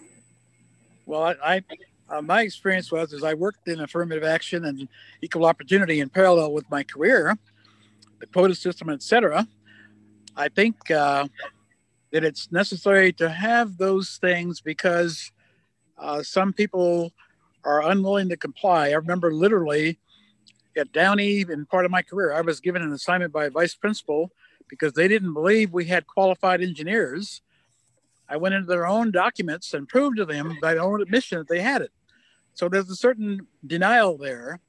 Well, 1.06 1.36
I, 1.42 1.64
uh, 2.10 2.22
my 2.22 2.42
experience 2.42 2.92
was 2.92 3.14
as 3.14 3.24
I 3.24 3.34
worked 3.34 3.68
in 3.70 3.80
affirmative 3.80 4.26
action 4.26 4.66
and 4.66 4.90
equal 5.22 5.46
opportunity 5.46 6.02
in 6.02 6.10
parallel 6.10 6.52
with 6.52 6.70
my 6.70 6.84
career, 6.84 7.38
the 8.20 8.26
quota 8.26 8.56
system, 8.56 8.90
et 8.90 9.02
cetera. 9.02 9.48
I 10.36 10.50
think 10.50 10.92
uh, 10.92 11.28
that 12.12 12.24
it's 12.24 12.52
necessary 12.52 13.12
to 13.14 13.30
have 13.30 13.78
those 13.78 14.18
things 14.18 14.62
because 14.62 15.32
uh, 15.98 16.24
some 16.24 16.54
people 16.54 17.12
are 17.64 17.90
unwilling 17.90 18.30
to 18.30 18.38
comply. 18.38 18.90
I 18.90 18.94
remember 18.94 19.34
literally 19.34 20.00
at 20.78 20.92
Downey, 20.92 21.42
in 21.42 21.66
part 21.66 21.86
of 21.86 21.92
my 21.92 22.02
career, 22.02 22.34
I 22.34 22.42
was 22.42 22.60
given 22.60 22.82
an 22.82 22.94
assignment 22.94 23.34
by 23.34 23.46
a 23.46 23.50
vice 23.50 23.76
principal 23.76 24.32
because 24.70 24.94
they 24.94 25.08
didn't 25.08 25.34
believe 25.34 25.74
we 25.74 25.86
had 25.86 26.08
qualified 26.08 26.62
engineers. 26.62 27.42
I 28.30 28.38
went 28.38 28.56
into 28.56 28.68
their 28.68 28.88
own 28.88 29.12
documents 29.12 29.74
and 29.74 29.88
proved 29.88 30.18
to 30.18 30.26
them 30.26 30.58
by 30.62 30.74
their 30.74 30.84
own 30.84 31.02
admission 31.02 31.40
that 31.40 31.48
they 31.48 31.62
had 31.62 31.82
it. 31.82 31.92
So 32.54 32.70
there's 32.70 32.90
a 32.90 32.96
certain 32.96 33.48
denial 33.66 34.18
there 34.18 34.60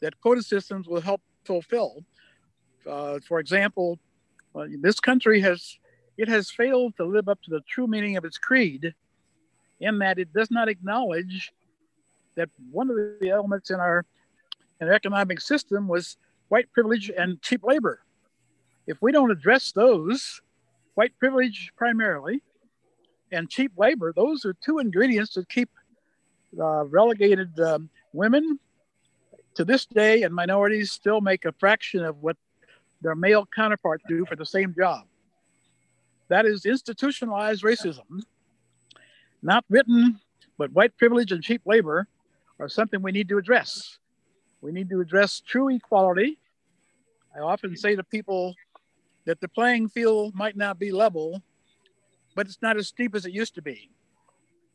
that 0.00 0.20
quota 0.20 0.42
systems 0.42 0.88
will 0.88 1.00
help 1.00 1.20
fulfill. 1.44 2.04
Uh, 2.88 3.18
for 3.26 3.38
example, 3.38 3.98
uh, 4.54 4.66
this 4.80 5.00
country 5.00 5.40
has 5.40 5.78
it 6.20 6.28
has 6.28 6.50
failed 6.50 6.94
to 6.98 7.04
live 7.04 7.30
up 7.30 7.40
to 7.42 7.50
the 7.50 7.62
true 7.66 7.86
meaning 7.86 8.18
of 8.18 8.26
its 8.26 8.36
creed 8.36 8.94
in 9.80 9.98
that 10.00 10.18
it 10.18 10.30
does 10.34 10.50
not 10.50 10.68
acknowledge 10.68 11.50
that 12.34 12.50
one 12.70 12.90
of 12.90 12.96
the 13.20 13.30
elements 13.30 13.70
in 13.70 13.80
our, 13.80 14.04
in 14.80 14.88
our 14.88 14.92
economic 14.92 15.40
system 15.40 15.88
was 15.88 16.18
white 16.48 16.70
privilege 16.72 17.10
and 17.16 17.40
cheap 17.40 17.64
labor. 17.64 18.00
If 18.86 19.00
we 19.00 19.12
don't 19.12 19.30
address 19.30 19.72
those, 19.72 20.42
white 20.94 21.18
privilege 21.18 21.72
primarily, 21.74 22.42
and 23.32 23.48
cheap 23.48 23.72
labor, 23.78 24.12
those 24.14 24.44
are 24.44 24.52
two 24.52 24.78
ingredients 24.78 25.32
that 25.34 25.48
keep 25.48 25.70
uh, 26.60 26.84
relegated 26.84 27.58
um, 27.60 27.88
women 28.12 28.58
to 29.54 29.64
this 29.64 29.86
day 29.86 30.22
and 30.24 30.34
minorities 30.34 30.92
still 30.92 31.22
make 31.22 31.46
a 31.46 31.52
fraction 31.52 32.04
of 32.04 32.18
what 32.18 32.36
their 33.00 33.14
male 33.14 33.48
counterparts 33.54 34.04
do 34.06 34.26
for 34.26 34.36
the 34.36 34.44
same 34.44 34.74
job. 34.76 35.06
That 36.30 36.46
is 36.46 36.64
institutionalized 36.64 37.64
racism, 37.64 38.22
not 39.42 39.64
written, 39.68 40.20
but 40.58 40.70
white 40.70 40.96
privilege 40.96 41.32
and 41.32 41.42
cheap 41.42 41.60
labor 41.66 42.06
are 42.60 42.68
something 42.68 43.02
we 43.02 43.10
need 43.10 43.28
to 43.30 43.38
address. 43.38 43.98
We 44.60 44.70
need 44.70 44.88
to 44.90 45.00
address 45.00 45.40
true 45.40 45.70
equality. 45.70 46.38
I 47.36 47.40
often 47.40 47.76
say 47.76 47.96
to 47.96 48.04
people 48.04 48.54
that 49.24 49.40
the 49.40 49.48
playing 49.48 49.88
field 49.88 50.36
might 50.36 50.56
not 50.56 50.78
be 50.78 50.92
level, 50.92 51.42
but 52.36 52.46
it's 52.46 52.62
not 52.62 52.76
as 52.76 52.86
steep 52.86 53.16
as 53.16 53.26
it 53.26 53.32
used 53.32 53.56
to 53.56 53.62
be. 53.62 53.90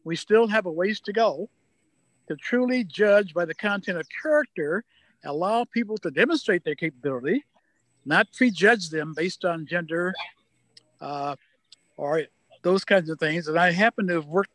We 0.03 0.18
still 0.18 0.48
have 0.48 0.65
a 0.65 0.72
ways 0.72 0.99
to 1.02 1.14
go 1.14 1.49
to 2.27 2.36
truly 2.36 2.84
judge 2.84 3.34
by 3.34 3.45
the 3.45 3.56
content 3.56 3.98
of 3.98 4.07
character, 4.22 4.84
allow 5.23 5.64
people 5.64 5.98
to 5.99 6.11
demonstrate 6.11 6.65
their 6.65 6.76
capability, 6.76 7.45
not 8.03 8.27
prejudge 8.34 8.90
them 8.90 9.14
based 9.15 9.45
on 9.45 9.65
gender, 9.65 10.14
uh, 11.01 11.35
or 11.97 12.23
those 12.61 12.84
kinds 12.84 13.09
of 13.09 13.19
things. 13.19 13.47
And 13.47 13.57
I 13.57 13.72
happen 13.72 14.07
to 14.07 14.15
have 14.15 14.26
worked 14.26 14.51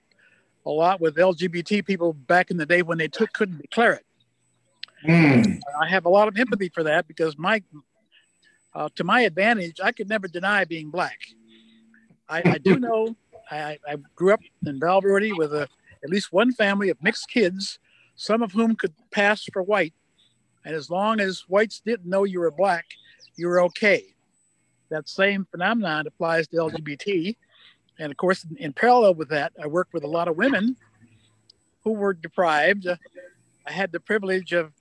a 0.66 0.70
lot 0.70 1.00
with 1.00 1.16
LGBT 1.16 1.86
people 1.86 2.12
back 2.12 2.50
in 2.50 2.56
the 2.56 2.66
day 2.66 2.82
when 2.82 2.98
they 2.98 3.08
took 3.08 3.32
couldn't 3.32 3.60
declare 3.60 3.92
it. 3.94 4.06
Mm. 5.06 5.60
I 5.80 5.88
have 5.88 6.04
a 6.04 6.10
lot 6.10 6.28
of 6.28 6.36
empathy 6.36 6.68
for 6.68 6.82
that 6.82 7.08
because 7.08 7.38
my, 7.38 7.62
uh, 8.74 8.88
to 8.96 9.04
my 9.04 9.22
advantage, 9.22 9.80
I 9.82 9.92
could 9.92 10.08
never 10.08 10.28
deny 10.28 10.64
being 10.64 10.90
black. 10.90 11.18
I, 12.28 12.42
I 12.44 12.58
do 12.58 12.78
know 12.78 13.16
I, 13.50 13.78
I, 13.88 13.96
grew 14.14 14.34
up 14.34 14.40
in 14.66 14.78
Val 14.78 15.00
Verde 15.00 15.32
with 15.32 15.54
a, 15.54 15.68
at 16.04 16.10
least 16.10 16.32
one 16.32 16.52
family 16.52 16.90
of 16.90 17.02
mixed 17.02 17.30
kids, 17.30 17.78
some 18.16 18.42
of 18.42 18.52
whom 18.52 18.76
could 18.76 18.92
pass 19.10 19.44
for 19.52 19.62
white. 19.62 19.94
And 20.64 20.74
as 20.74 20.90
long 20.90 21.20
as 21.20 21.44
whites 21.48 21.80
didn't 21.80 22.08
know 22.08 22.24
you 22.24 22.40
were 22.40 22.50
black, 22.50 22.84
you 23.36 23.48
were 23.48 23.62
okay 23.62 24.14
that 24.90 25.08
same 25.08 25.46
phenomenon 25.50 26.06
applies 26.06 26.46
to 26.48 26.56
LGBT. 26.56 27.36
And 27.98 28.10
of 28.10 28.16
course, 28.16 28.44
in, 28.44 28.56
in 28.56 28.72
parallel 28.72 29.14
with 29.14 29.28
that, 29.30 29.52
I 29.62 29.66
worked 29.66 29.92
with 29.92 30.04
a 30.04 30.08
lot 30.08 30.28
of 30.28 30.36
women 30.36 30.76
who 31.84 31.92
were 31.92 32.12
deprived. 32.12 32.86
I 33.66 33.72
had 33.72 33.92
the 33.92 34.00
privilege 34.00 34.52
of 34.52 34.72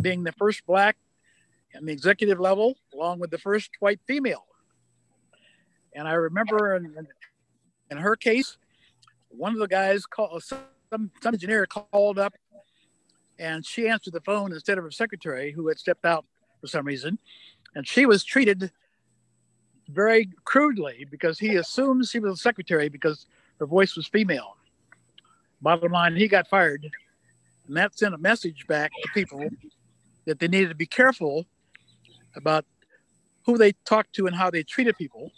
being 0.00 0.24
the 0.24 0.32
first 0.32 0.64
black 0.66 0.96
in 1.74 1.86
the 1.86 1.92
executive 1.92 2.40
level, 2.40 2.76
along 2.94 3.18
with 3.18 3.30
the 3.30 3.38
first 3.38 3.70
white 3.80 4.00
female. 4.06 4.46
And 5.94 6.06
I 6.06 6.12
remember 6.12 6.76
in, 6.76 7.06
in 7.90 7.96
her 7.96 8.16
case, 8.16 8.56
one 9.28 9.52
of 9.52 9.58
the 9.58 9.68
guys 9.68 10.06
called 10.06 10.42
some, 10.42 10.60
some 10.90 11.10
engineer 11.34 11.66
called 11.66 12.18
up 12.18 12.34
and 13.38 13.64
she 13.64 13.88
answered 13.88 14.12
the 14.12 14.20
phone 14.20 14.52
instead 14.52 14.78
of 14.78 14.84
her 14.84 14.90
secretary 14.90 15.52
who 15.52 15.68
had 15.68 15.78
stepped 15.78 16.04
out 16.04 16.24
for 16.60 16.66
some 16.66 16.86
reason. 16.86 17.18
And 17.74 17.86
she 17.86 18.06
was 18.06 18.24
treated 18.24 18.72
very 19.88 20.28
crudely 20.44 21.06
because 21.10 21.38
he 21.38 21.56
assumes 21.56 22.12
he 22.12 22.20
was 22.20 22.34
a 22.34 22.36
secretary 22.36 22.88
because 22.88 23.26
her 23.58 23.66
voice 23.66 23.96
was 23.96 24.06
female. 24.06 24.56
Bottom 25.60 25.92
line, 25.92 26.14
he 26.14 26.28
got 26.28 26.46
fired. 26.46 26.88
And 27.66 27.76
that 27.76 27.98
sent 27.98 28.14
a 28.14 28.18
message 28.18 28.66
back 28.66 28.92
to 29.02 29.08
people 29.12 29.48
that 30.26 30.38
they 30.38 30.48
needed 30.48 30.68
to 30.68 30.74
be 30.74 30.86
careful 30.86 31.46
about 32.36 32.64
who 33.44 33.56
they 33.56 33.72
talked 33.84 34.14
to 34.14 34.26
and 34.26 34.36
how 34.36 34.50
they 34.50 34.62
treated 34.62 34.96
people. 34.96 35.32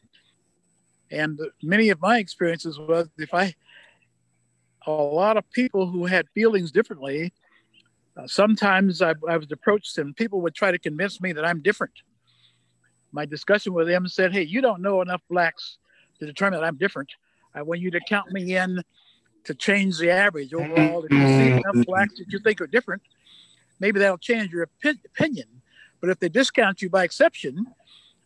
And 1.10 1.40
many 1.62 1.90
of 1.90 2.01
my 2.01 2.18
experiences 2.18 2.78
was 2.78 3.09
if 3.18 3.32
I, 3.32 3.55
a 4.86 4.90
lot 4.90 5.36
of 5.36 5.51
people 5.52 5.86
who 5.86 6.06
had 6.06 6.28
feelings 6.35 6.70
differently, 6.70 7.32
uh, 8.16 8.27
sometimes 8.27 9.01
I, 9.01 9.14
I 9.28 9.36
was 9.36 9.51
approached 9.51 9.97
and 9.98 10.14
people 10.14 10.40
would 10.43 10.55
try 10.55 10.70
to 10.70 10.78
convince 10.78 11.20
me 11.20 11.32
that 11.32 11.44
I'm 11.44 11.62
different 11.62 11.94
my 13.12 13.24
discussion 13.24 13.73
with 13.73 13.87
them 13.89 14.07
said, 14.09 14.32
Hey, 14.32 14.43
you 14.43 14.61
don't 14.61 14.82
know 14.82 15.03
enough 15.03 15.23
blacks 15.28 15.78
to 16.19 16.27
determine 16.27 16.61
that 16.61 16.66
I'm 16.66 16.77
different. 16.77 17.11
I 17.55 17.62
want 17.62 17.81
you 17.81 17.91
to 17.91 18.01
count 18.09 18.31
me 18.32 18.57
in 18.57 18.82
to 19.45 19.55
change 19.55 19.99
the 19.99 20.11
average 20.11 20.53
overall. 20.55 21.05
If 21.05 21.11
you 21.11 21.27
see 21.27 21.51
enough 21.51 21.87
blacks 21.87 22.19
that 22.19 22.27
you 22.28 22.39
think 22.39 22.61
are 22.61 22.66
different, 22.66 23.03
maybe 23.81 23.99
that'll 23.99 24.19
change 24.19 24.53
your 24.53 24.66
opi- 24.66 25.05
opinion. 25.05 25.47
But 26.01 26.11
if 26.11 26.20
they 26.20 26.28
discount 26.28 26.82
you 26.82 26.91
by 26.91 27.05
exception, 27.05 27.66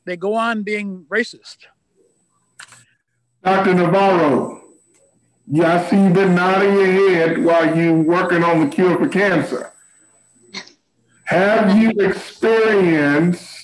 they 0.04 0.16
go 0.16 0.34
on 0.34 0.62
being 0.62 1.06
racist. 1.08 1.58
Dr. 3.42 3.74
Navarro, 3.74 4.62
yeah, 5.46 5.80
I 5.80 5.88
see 5.88 5.96
you've 5.96 6.14
been 6.14 6.34
nodding 6.34 6.74
your 6.74 7.10
head 7.10 7.44
while 7.44 7.76
you're 7.76 7.92
working 7.94 8.42
on 8.42 8.60
the 8.60 8.74
cure 8.74 8.98
for 8.98 9.08
cancer. 9.08 9.72
Have 11.24 11.76
you 11.78 11.90
experienced 11.98 13.63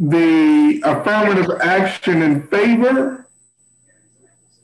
the 0.00 0.80
affirmative 0.84 1.60
action 1.60 2.22
in 2.22 2.46
favor? 2.48 3.28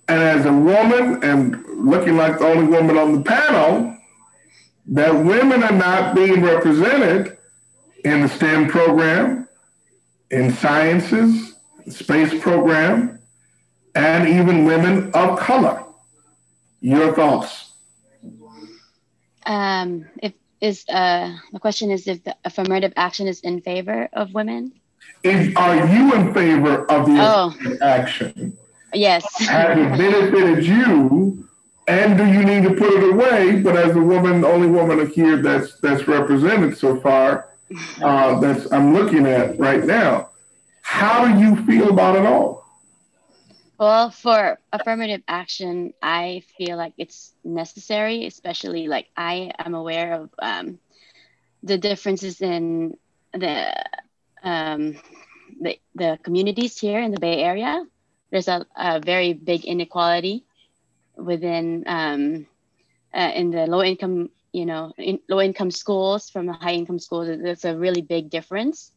And 0.09 0.21
as 0.21 0.47
a 0.47 0.53
woman, 0.53 1.23
and 1.23 1.65
looking 1.67 2.17
like 2.17 2.39
the 2.39 2.47
only 2.47 2.67
woman 2.67 2.97
on 2.97 3.13
the 3.13 3.23
panel, 3.23 3.97
that 4.89 5.13
women 5.13 5.63
are 5.63 5.73
not 5.73 6.15
being 6.15 6.43
represented 6.43 7.37
in 8.05 8.23
the 8.23 8.29
STEM 8.29 8.69
program, 8.69 9.49
in 10.31 10.53
sciences, 10.53 11.55
space 11.89 12.41
program, 12.41 13.19
and 13.95 14.29
even 14.29 14.65
women 14.65 15.11
of 15.13 15.39
color. 15.39 15.83
Your 16.81 17.13
thoughts? 17.15 17.73
Um, 19.45 20.07
if 20.23 20.35
is 20.61 20.85
uh, 20.89 21.37
the 21.53 21.61
question 21.61 21.91
is 21.91 22.07
if 22.09 22.25
the 22.25 22.37
affirmative 22.45 22.93
action 22.97 23.27
is 23.27 23.41
in 23.41 23.61
favor 23.61 24.09
of 24.13 24.33
women? 24.33 24.73
Is, 25.23 25.55
are 25.57 25.87
you 25.87 26.15
in 26.15 26.33
favor 26.35 26.85
of 26.91 27.07
the 27.07 27.17
Oh. 27.19 27.49
affirmative 27.49 27.83
action? 27.83 28.59
Yes. 28.95 29.25
Has 29.47 29.77
it 29.79 29.99
benefited 29.99 30.65
you? 30.65 31.43
And 31.89 32.19
do 32.19 32.27
you 32.27 32.43
need 32.45 32.63
to 32.65 32.75
put 32.75 32.93
it 32.93 33.13
away? 33.13 33.61
But 33.61 33.77
as 33.77 33.95
the 33.95 34.03
woman, 34.03 34.45
only 34.45 34.69
woman 34.69 35.07
here 35.09 35.37
that's 35.37 35.79
that's 35.81 36.09
represented 36.09 36.77
so 36.77 36.99
far, 37.01 37.49
uh, 38.03 38.41
that's 38.41 38.71
I'm 38.73 38.93
looking 38.93 39.27
at 39.27 39.59
right 39.59 39.85
now. 39.85 40.31
How 40.83 41.27
do 41.27 41.39
you 41.41 41.57
feel 41.65 41.91
about 41.91 42.17
it 42.17 42.27
all? 42.27 42.65
Well, 43.79 44.11
for 44.11 44.59
affirmative 44.73 45.23
action, 45.29 45.93
I 46.03 46.43
feel 46.57 46.77
like 46.77 46.95
it's 46.97 47.33
necessary, 47.45 48.27
especially 48.27 48.89
like 48.89 49.09
I 49.17 49.53
am 49.59 49.75
aware 49.75 50.15
of 50.15 50.31
um, 50.41 50.79
the 51.63 51.77
differences 51.77 52.41
in 52.41 52.97
the, 53.33 53.73
um, 54.47 54.97
the 55.61 55.79
the 55.95 56.19
communities 56.23 56.79
here 56.79 57.01
in 57.01 57.11
the 57.11 57.21
Bay 57.21 57.43
Area. 57.43 57.85
There's 58.31 58.49
a, 58.49 58.67
a 58.77 59.01
very 59.01 59.33
big 59.33 59.65
inequality 59.65 60.45
within 61.17 61.85
um, 61.87 62.47
uh, 63.15 63.33
in 63.35 63.51
the 63.51 63.67
low 63.67 63.83
income, 63.83 64.31
you 64.53 64.67
know, 64.67 64.93
in 64.99 65.21
low 65.29 65.41
income 65.41 65.71
schools 65.71 66.31
from 66.31 66.47
the 66.47 66.53
high 66.53 66.73
income 66.75 66.99
schools. 66.99 67.29
There's 67.29 67.65
a 67.65 67.77
really 67.77 68.03
big 68.03 68.31
difference 68.31 68.93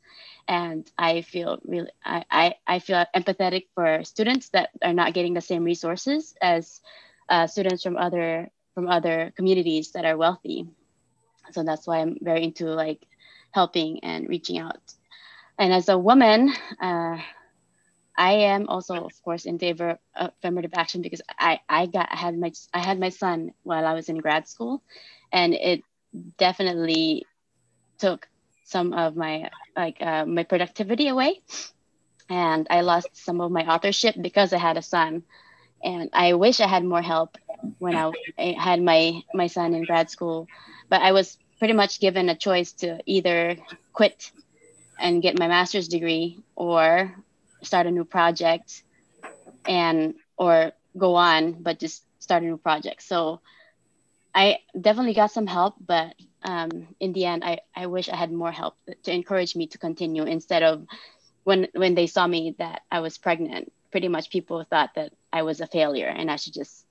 and 0.50 0.90
I 0.98 1.22
feel 1.22 1.60
really 1.64 1.92
I, 2.04 2.26
I, 2.30 2.56
I 2.66 2.80
feel 2.80 3.06
empathetic 3.16 3.68
for 3.76 4.04
students 4.04 4.50
that 4.50 4.72
are 4.82 4.94
not 4.94 5.14
getting 5.14 5.36
the 5.36 5.42
same 5.42 5.64
resources 5.64 6.34
as 6.42 6.82
uh, 7.30 7.46
students 7.48 7.84
from 7.84 7.98
other 7.98 8.50
from 8.74 8.88
other 8.88 9.32
communities 9.36 9.92
that 9.92 10.06
are 10.06 10.18
wealthy. 10.18 10.68
So 11.52 11.64
that's 11.64 11.86
why 11.86 12.00
I'm 12.00 12.18
very 12.22 12.44
into 12.44 12.66
like 12.66 13.06
helping 13.52 14.04
and 14.04 14.28
reaching 14.28 14.58
out. 14.58 14.82
And 15.60 15.74
as 15.74 15.90
a 15.90 15.98
woman, 16.00 16.50
uh, 16.82 17.18
I 18.18 18.32
am 18.54 18.68
also 18.70 18.96
of 19.06 19.14
course 19.24 19.46
in 19.46 19.60
favor 19.60 19.92
of 20.16 20.32
affirmative 20.40 20.72
action 20.76 21.02
because 21.02 21.22
I, 21.40 21.60
I 21.70 21.86
got 21.88 22.10
I 22.12 22.18
had 22.18 22.38
my 22.38 22.52
I 22.74 22.80
had 22.80 23.00
my 23.00 23.10
son 23.10 23.54
while 23.64 23.86
I 23.86 23.94
was 23.94 24.10
in 24.10 24.18
grad 24.20 24.48
school, 24.48 24.84
and 25.32 25.54
it 25.54 25.84
definitely 26.38 27.28
took 28.00 28.28
some 28.64 28.94
of 28.94 29.16
my 29.16 29.50
like 29.76 29.98
uh, 30.02 30.26
my 30.26 30.44
productivity 30.44 31.08
away. 31.08 31.42
And 32.30 32.68
i 32.70 32.82
lost 32.82 33.10
some 33.16 33.42
of 33.42 33.52
my 33.52 33.66
authorship 33.74 34.16
because 34.22 34.54
i 34.54 34.58
had 34.58 34.78
a 34.78 34.82
son. 34.82 35.24
And 35.84 36.10
i 36.14 36.34
wish 36.34 36.60
i 36.62 36.68
had 36.68 36.84
more 36.86 37.02
help 37.02 37.38
when 37.80 37.96
i, 37.96 38.12
I 38.38 38.56
had 38.60 38.82
my 38.82 39.22
my 39.34 39.48
son 39.48 39.74
in 39.74 39.86
grad 39.86 40.10
school. 40.10 40.48
But 40.90 41.02
i 41.02 41.12
was 41.12 41.38
pretty 41.60 41.74
much 41.74 42.00
given 42.00 42.30
a 42.30 42.36
choice 42.36 42.74
to 42.84 43.00
either 43.06 43.58
quit 43.94 44.32
and 45.00 45.22
get 45.22 45.40
my 45.40 45.48
master's 45.48 45.88
degree 45.88 46.40
or 46.56 47.14
start 47.64 47.88
a 47.88 47.92
new 47.92 48.06
project 48.06 48.84
and 49.66 50.16
or 50.38 50.72
go 50.98 51.16
on 51.16 51.62
but 51.62 51.80
just 51.80 52.04
start 52.20 52.44
a 52.44 52.46
new 52.46 52.58
project 52.58 53.02
so 53.02 53.40
i 54.34 54.58
definitely 54.80 55.14
got 55.14 55.32
some 55.32 55.48
help 55.48 55.76
but 55.80 56.14
um, 56.44 56.88
in 57.00 57.14
the 57.14 57.26
end, 57.26 57.44
I, 57.44 57.60
I 57.76 57.88
wish 57.88 58.10
I 58.10 58.16
had 58.16 58.32
more 58.32 58.52
help 58.52 58.76
to 59.04 59.12
encourage 59.12 59.56
me 59.56 59.68
to 59.68 59.78
continue 59.78 60.24
instead 60.24 60.64
of 60.64 60.86
when 61.44 61.68
when 61.74 61.96
they 61.96 62.08
saw 62.08 62.28
me 62.28 62.56
that 62.60 62.82
I 62.92 63.00
was 63.02 63.18
pregnant. 63.18 63.72
Pretty 63.92 64.08
much, 64.08 64.30
people 64.30 64.64
thought 64.70 64.92
that 64.96 65.14
I 65.34 65.42
was 65.42 65.62
a 65.62 65.68
failure 65.68 66.08
and 66.08 66.30
I 66.30 66.36
should 66.36 66.54
just 66.54 66.86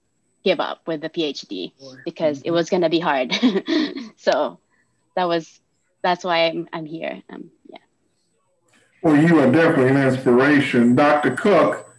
give 0.45 0.61
up 0.61 0.87
with 0.87 1.01
the 1.01 1.09
PhD 1.09 1.73
because 2.05 2.43
it 2.43 2.51
was 2.51 2.69
gonna 2.69 2.91
be 2.91 2.99
hard. 2.99 3.33
so 4.17 4.59
that 5.15 5.29
was 5.29 5.61
that's 6.03 6.25
why 6.25 6.47
I'm 6.47 6.69
I'm 6.73 6.87
here. 6.87 7.23
Um. 7.31 7.51
Well, 9.09 9.27
you 9.27 9.41
are 9.41 9.51
definitely 9.51 9.89
an 9.89 10.07
inspiration, 10.07 10.95
Dr. 10.95 11.35
Cook. 11.35 11.91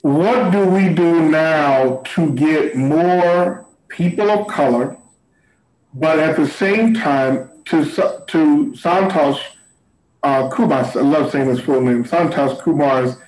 What 0.00 0.50
do 0.50 0.64
we 0.64 0.88
do 0.88 1.28
now 1.28 2.00
to 2.14 2.30
get 2.32 2.74
more 2.74 3.66
people 3.88 4.30
of 4.30 4.46
color? 4.46 4.96
but 5.92 6.18
at 6.18 6.36
the 6.36 6.48
same 6.48 6.94
time, 6.94 7.50
to 7.66 7.84
to 7.84 8.72
Santosh 8.72 9.40
uh, 10.22 10.48
I 10.48 11.00
love 11.00 11.30
saying 11.30 11.48
his 11.48 11.60
full 11.60 11.82
name, 11.82 12.04
Santosh 12.04 12.62
Kumar's 12.62 13.18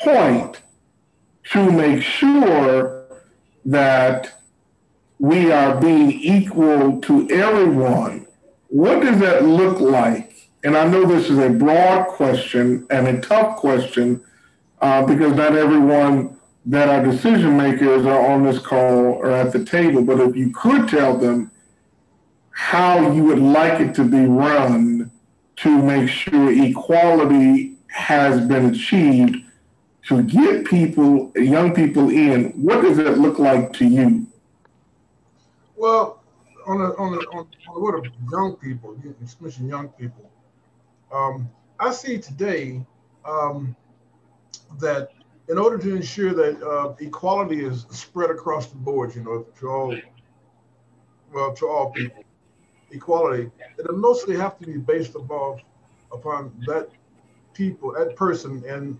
point, 0.00 0.60
to 1.52 1.70
make 1.70 2.02
sure 2.02 3.06
that 3.64 4.42
we 5.20 5.52
are 5.52 5.80
being 5.80 6.10
equal 6.10 7.00
to 7.02 7.30
everyone. 7.30 8.26
What 8.68 9.02
does 9.02 9.20
that 9.20 9.44
look 9.44 9.78
like? 9.78 10.29
And 10.62 10.76
I 10.76 10.86
know 10.86 11.06
this 11.06 11.30
is 11.30 11.38
a 11.38 11.48
broad 11.48 12.08
question 12.08 12.86
and 12.90 13.08
a 13.08 13.20
tough 13.20 13.56
question 13.56 14.22
uh, 14.80 15.04
because 15.06 15.34
not 15.34 15.56
everyone 15.56 16.36
that 16.66 16.88
are 16.88 17.02
decision 17.04 17.56
makers 17.56 18.04
are 18.04 18.30
on 18.30 18.44
this 18.44 18.58
call 18.58 19.14
or 19.14 19.30
at 19.30 19.52
the 19.52 19.64
table. 19.64 20.02
But 20.02 20.20
if 20.20 20.36
you 20.36 20.52
could 20.52 20.88
tell 20.88 21.16
them 21.16 21.50
how 22.50 23.10
you 23.12 23.24
would 23.24 23.38
like 23.38 23.80
it 23.80 23.94
to 23.94 24.04
be 24.04 24.26
run 24.26 25.10
to 25.56 25.82
make 25.82 26.08
sure 26.08 26.52
equality 26.52 27.76
has 27.88 28.46
been 28.46 28.66
achieved 28.66 29.36
to 30.08 30.22
get 30.22 30.64
people, 30.64 31.32
young 31.36 31.74
people 31.74 32.10
in. 32.10 32.50
What 32.52 32.82
does 32.82 32.98
it 32.98 33.18
look 33.18 33.38
like 33.38 33.72
to 33.74 33.86
you? 33.86 34.26
Well, 35.76 36.22
on 36.66 36.78
the 36.78 36.96
on 36.96 37.12
the 37.12 37.18
on, 37.28 37.46
the 38.02 38.10
young 38.30 38.56
people, 38.56 38.96
mentioned 39.40 39.68
young 39.68 39.88
people. 39.90 40.29
Um, 41.12 41.50
I 41.78 41.92
see 41.92 42.18
today 42.18 42.84
um, 43.24 43.74
that 44.78 45.10
in 45.48 45.58
order 45.58 45.78
to 45.78 45.94
ensure 45.96 46.32
that 46.32 46.62
uh, 46.62 46.94
equality 47.00 47.64
is 47.64 47.86
spread 47.90 48.30
across 48.30 48.66
the 48.66 48.76
board, 48.76 49.14
you 49.14 49.22
know, 49.22 49.46
to 49.58 49.68
all 49.68 49.96
well 51.32 51.52
to 51.54 51.68
all 51.68 51.90
people, 51.90 52.24
equality, 52.90 53.50
it'll 53.78 53.96
mostly 53.96 54.36
have 54.36 54.58
to 54.58 54.66
be 54.66 54.78
based 54.78 55.14
upon 55.14 55.60
upon 56.12 56.52
that 56.66 56.88
people, 57.54 57.92
that 57.92 58.14
person, 58.16 58.62
and 58.68 58.98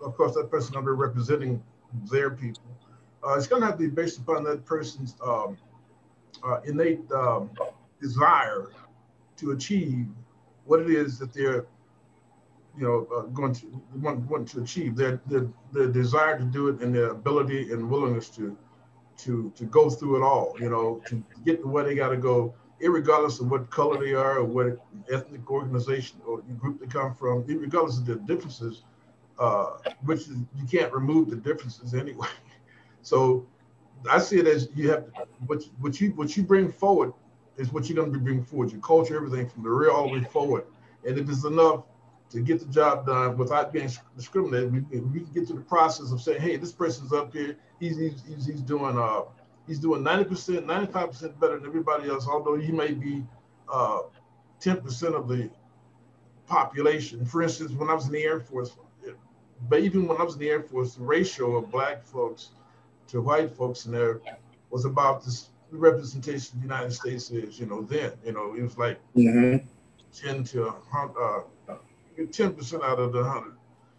of 0.00 0.16
course 0.16 0.34
that 0.34 0.50
person 0.50 0.72
going 0.72 0.84
to 0.84 0.92
be 0.92 0.96
representing 0.96 1.62
their 2.10 2.30
people. 2.30 2.62
Uh, 3.24 3.34
it's 3.34 3.46
going 3.46 3.60
to 3.62 3.66
have 3.66 3.76
to 3.76 3.84
be 3.84 3.90
based 3.90 4.18
upon 4.18 4.44
that 4.44 4.64
person's 4.64 5.14
um, 5.24 5.56
uh, 6.44 6.60
innate 6.64 7.00
um, 7.12 7.50
desire 8.00 8.68
to 9.36 9.52
achieve 9.52 10.06
what 10.64 10.80
it 10.80 10.90
is 10.90 11.18
that 11.18 11.32
they're, 11.32 11.66
you 12.76 12.84
know, 12.84 13.06
uh, 13.14 13.22
going 13.22 13.54
to 13.54 13.82
want, 13.96 14.20
want 14.30 14.48
to 14.48 14.62
achieve. 14.62 14.96
Their, 14.96 15.20
their 15.26 15.46
their 15.72 15.88
desire 15.88 16.38
to 16.38 16.44
do 16.44 16.68
it 16.68 16.80
and 16.80 16.94
their 16.94 17.10
ability 17.10 17.72
and 17.72 17.88
willingness 17.90 18.28
to 18.30 18.56
to 19.18 19.52
to 19.56 19.64
go 19.64 19.90
through 19.90 20.16
it 20.16 20.22
all. 20.24 20.56
You 20.58 20.70
know, 20.70 21.02
to 21.06 21.22
get 21.44 21.60
to 21.62 21.68
where 21.68 21.84
they 21.84 21.94
got 21.94 22.10
to 22.10 22.16
go 22.16 22.54
regardless 22.90 23.40
of 23.40 23.50
what 23.50 23.70
color 23.70 23.98
they 23.98 24.14
are 24.14 24.38
or 24.38 24.44
what 24.44 24.84
ethnic 25.12 25.50
organization 25.50 26.18
or 26.26 26.40
group 26.58 26.80
they 26.80 26.86
come 26.86 27.14
from, 27.14 27.44
regardless 27.46 27.98
of 27.98 28.06
their 28.06 28.16
differences, 28.16 28.82
uh, 29.38 29.76
which 30.04 30.20
is, 30.20 30.36
you 30.56 30.66
can't 30.70 30.92
remove 30.92 31.30
the 31.30 31.36
differences 31.36 31.94
anyway. 31.94 32.28
So 33.04 33.44
I 34.08 34.20
see 34.20 34.38
it 34.38 34.46
as 34.46 34.68
you 34.76 34.90
have 34.90 35.06
what 35.46 35.64
what 35.80 36.00
you 36.00 36.10
what 36.10 36.36
you 36.36 36.44
bring 36.44 36.70
forward 36.70 37.12
is 37.56 37.72
what 37.72 37.88
you're 37.88 37.96
going 37.96 38.12
to 38.12 38.18
be 38.18 38.24
bringing 38.24 38.44
forward. 38.44 38.70
Your 38.70 38.80
culture, 38.80 39.16
everything 39.16 39.48
from 39.48 39.62
the 39.62 39.70
rear 39.70 39.90
all 39.90 40.08
the 40.08 40.20
way 40.20 40.24
forward. 40.24 40.64
And 41.06 41.18
if 41.18 41.28
it's 41.28 41.44
enough 41.44 41.84
to 42.32 42.40
get 42.40 42.60
the 42.60 42.66
job 42.66 43.06
done 43.06 43.36
without 43.36 43.72
being 43.72 43.90
discriminated. 44.16 44.72
We, 44.72 45.00
we 45.00 45.20
can 45.20 45.32
get 45.34 45.46
to 45.48 45.52
the 45.52 45.60
process 45.60 46.12
of 46.12 46.22
saying, 46.22 46.40
hey, 46.40 46.56
this 46.56 46.72
person's 46.72 47.12
up 47.12 47.32
here. 47.32 47.56
He's 47.78 47.98
he's, 47.98 48.22
he's, 48.26 48.46
he's 48.46 48.60
doing 48.62 48.98
uh 48.98 49.22
he's 49.66 49.78
doing 49.78 50.02
90%, 50.02 50.64
95% 50.64 51.38
better 51.38 51.58
than 51.58 51.66
everybody 51.66 52.08
else, 52.08 52.26
although 52.26 52.56
he 52.56 52.72
may 52.72 52.92
be 52.92 53.22
uh 53.70 54.00
10% 54.60 55.14
of 55.14 55.28
the 55.28 55.50
population. 56.46 57.24
For 57.24 57.42
instance, 57.42 57.72
when 57.72 57.90
I 57.90 57.94
was 57.94 58.06
in 58.06 58.12
the 58.12 58.22
Air 58.22 58.40
Force, 58.40 58.70
but 59.68 59.80
even 59.80 60.08
when 60.08 60.18
I 60.18 60.24
was 60.24 60.34
in 60.34 60.40
the 60.40 60.48
Air 60.48 60.62
Force, 60.62 60.94
the 60.94 61.04
ratio 61.04 61.56
of 61.56 61.70
black 61.70 62.02
folks 62.02 62.50
to 63.08 63.20
white 63.20 63.50
folks 63.50 63.84
in 63.84 63.92
there 63.92 64.20
was 64.70 64.86
about 64.86 65.22
this 65.22 65.50
representation 65.78 66.56
of 66.56 66.62
the 66.62 66.68
United 66.68 66.92
States 66.92 67.30
is, 67.30 67.58
you 67.58 67.66
know, 67.66 67.82
then, 67.82 68.12
you 68.24 68.32
know, 68.32 68.54
it 68.54 68.62
was 68.62 68.78
like 68.78 68.98
Mhm. 69.16 69.64
10 70.14 70.44
to 70.44 70.68
uh, 70.68 71.40
10% 72.30 72.82
out 72.82 72.98
of 72.98 73.12
the 73.12 73.22
100. 73.22 73.52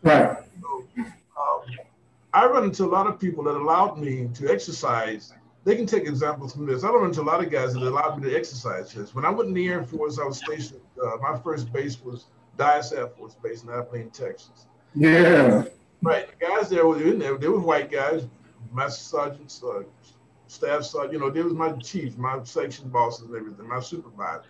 Right. 0.04 0.38
So, 0.62 0.86
um, 0.98 1.62
I 2.34 2.45
run 2.45 2.64
into 2.66 2.84
a 2.86 2.88
lot 2.88 3.08
of 3.08 3.20
people 3.20 3.44
that 3.45 3.56
allowed 3.56 3.98
me 3.98 4.30
to 4.36 4.50
exercise. 4.52 5.34
They 5.66 5.76
can 5.76 5.86
take 5.86 6.04
examples 6.04 6.54
from 6.54 6.66
this. 6.66 6.84
I 6.84 6.90
run 6.90 7.06
into 7.06 7.22
a 7.22 7.24
lot 7.24 7.44
of 7.44 7.50
guys 7.50 7.74
that 7.74 7.84
allowed 7.84 8.22
me 8.22 8.30
to 8.30 8.36
exercise 8.36 8.91
this. 8.94 9.16
When 9.16 9.26
I 9.26 9.30
went 9.30 9.50
in 9.50 9.54
the 9.54 9.68
Air 9.68 9.84
Force, 9.84 10.20
I 10.20 10.26
was 10.26 10.38
stationed, 10.38 10.82
uh, 11.04 11.18
my 11.22 11.38
first 11.40 11.72
base 11.72 12.02
was 12.04 12.26
Dyess 12.58 12.95
Air 12.95 13.08
Force 13.08 13.36
Base 13.36 13.64
in 13.64 13.70
Abilene, 13.70 14.10
Texas. 14.10 14.68
Yeah. 14.94 15.64
Right. 16.02 16.28
The 16.40 16.45
guys 16.45 16.70
there 16.70 16.86
were 16.86 17.02
in 17.02 17.18
there, 17.18 17.38
they 17.38 17.48
were 17.48 17.60
white 17.60 17.90
guys, 17.90 18.26
master 18.74 19.04
sergeants, 19.04 19.64
uh, 19.64 19.84
staff 20.54 20.84
sergeant, 20.84 21.14
you 21.14 21.20
know, 21.20 21.30
there 21.30 21.44
was 21.44 21.54
my 21.54 21.72
chief, 21.74 22.18
my 22.18 22.42
section 22.44 22.90
bosses 22.90 23.26
and 23.26 23.36
everything, 23.36 23.68
my 23.68 23.80
supervisor. 23.80 24.50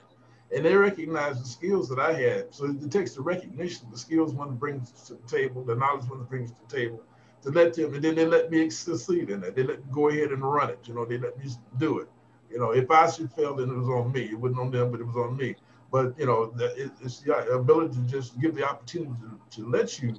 And 0.55 0.65
they 0.65 0.75
recognized 0.75 1.41
the 1.41 1.47
skills 1.47 1.89
that 1.89 1.99
I 1.99 2.13
had. 2.13 2.53
So 2.53 2.65
it 2.65 2.91
takes 2.91 3.15
the 3.15 3.21
recognition, 3.21 3.87
the 3.91 3.97
skills 3.97 4.33
one 4.33 4.55
brings 4.55 4.91
to 5.07 5.15
the 5.15 5.27
table, 5.27 5.63
the 5.63 5.75
knowledge 5.75 6.05
one 6.09 6.23
brings 6.25 6.51
to 6.51 6.57
the 6.67 6.75
table, 6.75 7.01
to 7.43 7.49
let 7.49 7.73
them, 7.73 7.93
and 7.93 8.03
then 8.03 8.15
they 8.15 8.25
let 8.25 8.51
me 8.51 8.69
succeed 8.69 9.29
in 9.29 9.41
that. 9.41 9.55
They 9.55 9.63
let 9.63 9.79
me 9.79 9.85
go 9.91 10.09
ahead 10.09 10.31
and 10.31 10.43
run 10.43 10.69
it. 10.69 10.79
You 10.85 10.93
know, 10.93 11.05
they 11.05 11.17
let 11.17 11.37
me 11.37 11.49
do 11.79 11.99
it. 11.99 12.09
You 12.51 12.59
know, 12.59 12.71
if 12.71 12.91
I 12.91 13.09
should 13.09 13.31
fail, 13.31 13.55
then 13.55 13.69
it 13.69 13.75
was 13.75 13.89
on 13.89 14.11
me. 14.11 14.25
It 14.25 14.39
wasn't 14.39 14.59
on 14.59 14.71
them, 14.71 14.91
but 14.91 14.99
it 14.99 15.07
was 15.07 15.15
on 15.15 15.35
me. 15.37 15.55
But 15.91 16.17
you 16.19 16.25
know, 16.25 16.53
it's 16.59 17.21
the 17.21 17.35
ability 17.53 17.95
to 17.95 18.01
just 18.01 18.39
give 18.39 18.55
the 18.55 18.67
opportunity 18.67 19.13
to, 19.21 19.61
to 19.61 19.69
let 19.69 20.01
you 20.01 20.15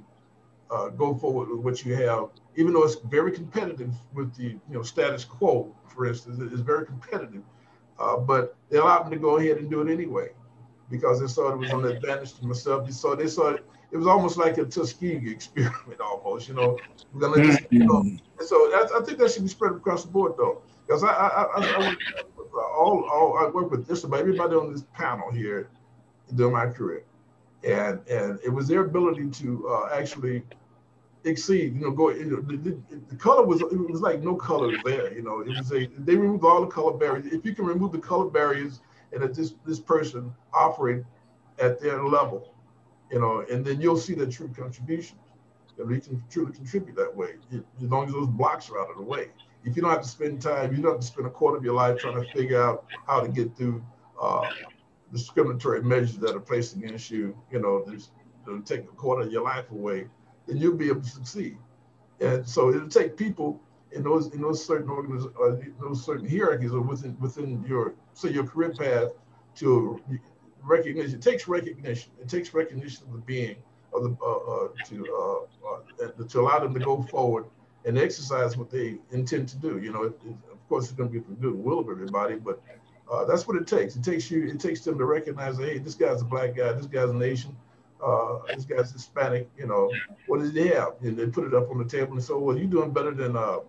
uh, 0.71 0.89
go 0.89 1.13
forward 1.15 1.49
with 1.49 1.59
what 1.59 1.85
you 1.85 1.95
have, 1.95 2.29
even 2.55 2.73
though 2.73 2.83
it's 2.83 2.95
very 2.95 3.31
competitive 3.31 3.93
with 4.13 4.33
the 4.35 4.43
you 4.43 4.61
know 4.69 4.81
status 4.81 5.23
quo, 5.23 5.73
for 5.87 6.05
instance, 6.05 6.39
it's 6.39 6.61
very 6.61 6.85
competitive. 6.85 7.43
Uh, 7.99 8.17
but 8.17 8.55
they 8.69 8.77
allowed 8.77 9.09
me 9.09 9.15
to 9.15 9.21
go 9.21 9.37
ahead 9.37 9.57
and 9.57 9.69
do 9.69 9.81
it 9.81 9.91
anyway, 9.91 10.29
because 10.89 11.19
they 11.21 11.27
saw 11.27 11.51
it 11.51 11.57
was 11.57 11.69
an 11.71 11.85
advantage 11.85 12.33
to 12.33 12.45
myself. 12.45 12.85
They 12.85 12.91
saw 12.91 13.15
they 13.15 13.27
saw 13.27 13.51
it, 13.51 13.65
it 13.91 13.97
was 13.97 14.07
almost 14.07 14.37
like 14.37 14.57
a 14.57 14.65
Tuskegee 14.65 15.31
experiment, 15.31 16.01
almost. 16.01 16.47
You 16.47 16.55
know, 16.55 16.79
we're 17.13 17.21
gonna 17.21 17.43
just, 17.45 17.63
you 17.69 17.85
know. 17.85 18.03
So 18.39 18.69
that's, 18.71 18.91
I 18.91 19.01
think 19.03 19.19
that 19.19 19.31
should 19.31 19.43
be 19.43 19.49
spread 19.49 19.73
across 19.73 20.03
the 20.03 20.11
board, 20.11 20.33
though, 20.37 20.61
because 20.85 21.03
I 21.03 21.09
I, 21.09 21.43
I, 21.43 21.75
I 21.75 21.89
work 21.89 21.97
with 22.37 22.47
all, 22.53 23.07
all 23.11 23.37
I 23.37 23.49
work 23.49 23.71
with 23.71 23.87
just 23.87 24.03
about 24.03 24.19
everybody 24.19 24.55
on 24.55 24.73
this 24.73 24.83
panel 24.93 25.31
here 25.31 25.69
during 26.33 26.53
my 26.53 26.67
career 26.67 27.05
and 27.65 28.07
and 28.07 28.39
it 28.43 28.49
was 28.49 28.67
their 28.67 28.81
ability 28.81 29.29
to 29.29 29.67
uh, 29.69 29.89
actually 29.91 30.43
exceed. 31.23 31.75
You 31.75 31.81
know, 31.81 31.91
go. 31.91 32.11
You 32.11 32.25
know, 32.25 32.41
the, 32.41 32.57
the, 32.57 33.01
the, 33.09 33.15
color 33.15 33.45
was 33.45 33.61
it 33.61 33.71
was 33.71 34.01
like 34.01 34.21
no 34.21 34.35
color 34.35 34.73
there. 34.83 35.13
You 35.13 35.23
know, 35.23 35.41
it 35.41 35.49
was 35.49 35.71
a 35.71 35.87
they 35.97 36.15
removed 36.15 36.45
all 36.45 36.61
the 36.61 36.67
color 36.67 36.93
barriers. 36.93 37.25
If 37.27 37.45
you 37.45 37.55
can 37.55 37.65
remove 37.65 37.91
the 37.91 37.99
color 37.99 38.29
barriers 38.29 38.81
and 39.11 39.21
that 39.21 39.33
this 39.33 39.55
this 39.65 39.79
person 39.79 40.33
operate 40.53 41.03
at 41.59 41.79
their 41.79 42.03
level, 42.03 42.53
you 43.11 43.19
know, 43.19 43.43
and 43.51 43.65
then 43.65 43.81
you'll 43.81 43.97
see 43.97 44.13
the 44.13 44.27
true 44.27 44.49
contribution. 44.55 45.17
And 45.77 46.03
can 46.03 46.23
truly 46.29 46.53
contribute 46.53 46.95
that 46.95 47.13
way, 47.13 47.31
as 47.51 47.61
long 47.81 48.07
as 48.07 48.13
those 48.13 48.27
blocks 48.27 48.69
are 48.69 48.79
out 48.79 48.89
of 48.91 48.95
the 48.95 49.03
way. 49.03 49.27
If 49.65 49.75
you 49.75 49.81
don't 49.81 49.91
have 49.91 50.03
to 50.03 50.07
spend 50.07 50.41
time, 50.41 50.73
you 50.73 50.81
don't 50.81 50.93
have 50.93 51.01
to 51.01 51.05
spend 51.05 51.27
a 51.27 51.29
quarter 51.29 51.57
of 51.57 51.65
your 51.65 51.73
life 51.73 51.99
trying 51.99 52.21
to 52.21 52.31
figure 52.31 52.61
out 52.61 52.85
how 53.07 53.19
to 53.19 53.27
get 53.27 53.57
through 53.57 53.83
uh, 54.21 54.49
discriminatory 55.15 55.81
measures 55.81 56.17
that 56.17 56.35
are 56.35 56.39
placed 56.39 56.75
against 56.75 57.09
you, 57.09 57.37
you 57.51 57.59
know, 57.59 57.85
it'll 58.47 58.61
take 58.61 58.81
a 58.81 58.95
quarter 58.95 59.23
of 59.23 59.31
your 59.31 59.43
life 59.43 59.69
away, 59.71 60.07
then 60.47 60.57
you'll 60.57 60.75
be 60.75 60.89
able 60.89 61.01
to 61.01 61.09
succeed. 61.09 61.57
And 62.19 62.47
so 62.47 62.69
it'll 62.69 62.89
take 62.89 63.17
people 63.17 63.61
in 63.91 64.03
those 64.03 64.33
in 64.33 64.41
those 64.41 64.63
certain 64.63 64.87
organiz- 64.87 65.79
those 65.79 66.05
certain 66.05 66.27
hierarchies 66.29 66.71
or 66.71 66.81
within 66.81 67.17
within 67.19 67.63
your 67.67 67.93
say 68.13 68.29
your 68.29 68.45
career 68.45 68.71
path 68.71 69.11
to 69.55 70.01
recognition. 70.61 71.15
It 71.15 71.21
takes 71.21 71.47
recognition. 71.47 72.11
It 72.21 72.29
takes 72.29 72.53
recognition 72.53 73.05
of 73.07 73.13
the 73.13 73.19
being 73.19 73.55
of 73.93 74.03
the 74.03 74.17
uh, 74.21 74.37
uh, 74.53 74.67
to 74.87 74.95
uh, 75.21 76.03
uh, 76.05 76.23
to 76.27 76.39
allow 76.41 76.59
them 76.59 76.73
to 76.73 76.79
go 76.79 77.01
forward 77.03 77.45
and 77.85 77.97
exercise 77.97 78.57
what 78.57 78.69
they 78.69 78.97
intend 79.11 79.47
to 79.49 79.57
do. 79.57 79.79
You 79.79 79.91
know, 79.93 80.03
it, 80.03 80.19
it, 80.25 80.35
of 80.51 80.69
course, 80.69 80.85
it's 80.85 80.93
going 80.93 81.09
to 81.11 81.19
be 81.19 81.19
the 81.19 81.35
good 81.35 81.55
will 81.55 81.79
of 81.79 81.89
everybody, 81.89 82.35
but 82.35 82.61
uh, 83.11 83.25
that's 83.25 83.47
what 83.47 83.57
it 83.57 83.67
takes. 83.67 83.95
It 83.95 84.03
takes 84.03 84.31
you. 84.31 84.47
It 84.47 84.59
takes 84.59 84.81
them 84.81 84.97
to 84.97 85.05
recognize, 85.05 85.57
hey, 85.57 85.77
this 85.77 85.95
guy's 85.95 86.21
a 86.21 86.25
black 86.25 86.55
guy. 86.55 86.71
This 86.73 86.87
guy's 86.87 87.09
a 87.09 87.13
nation. 87.13 87.55
Uh, 88.03 88.39
this 88.47 88.65
guy's 88.65 88.91
Hispanic. 88.91 89.49
You 89.57 89.67
know, 89.67 89.91
what 90.27 90.39
does 90.39 90.53
he 90.53 90.67
have? 90.67 90.93
And 91.01 91.17
they 91.17 91.27
put 91.27 91.45
it 91.45 91.53
up 91.53 91.69
on 91.69 91.77
the 91.77 91.85
table 91.85 92.13
and 92.13 92.23
say, 92.23 92.33
well, 92.33 92.57
you're 92.57 92.67
doing 92.67 92.91
better 92.91 93.11
than 93.11 93.35
uh, 93.35 93.59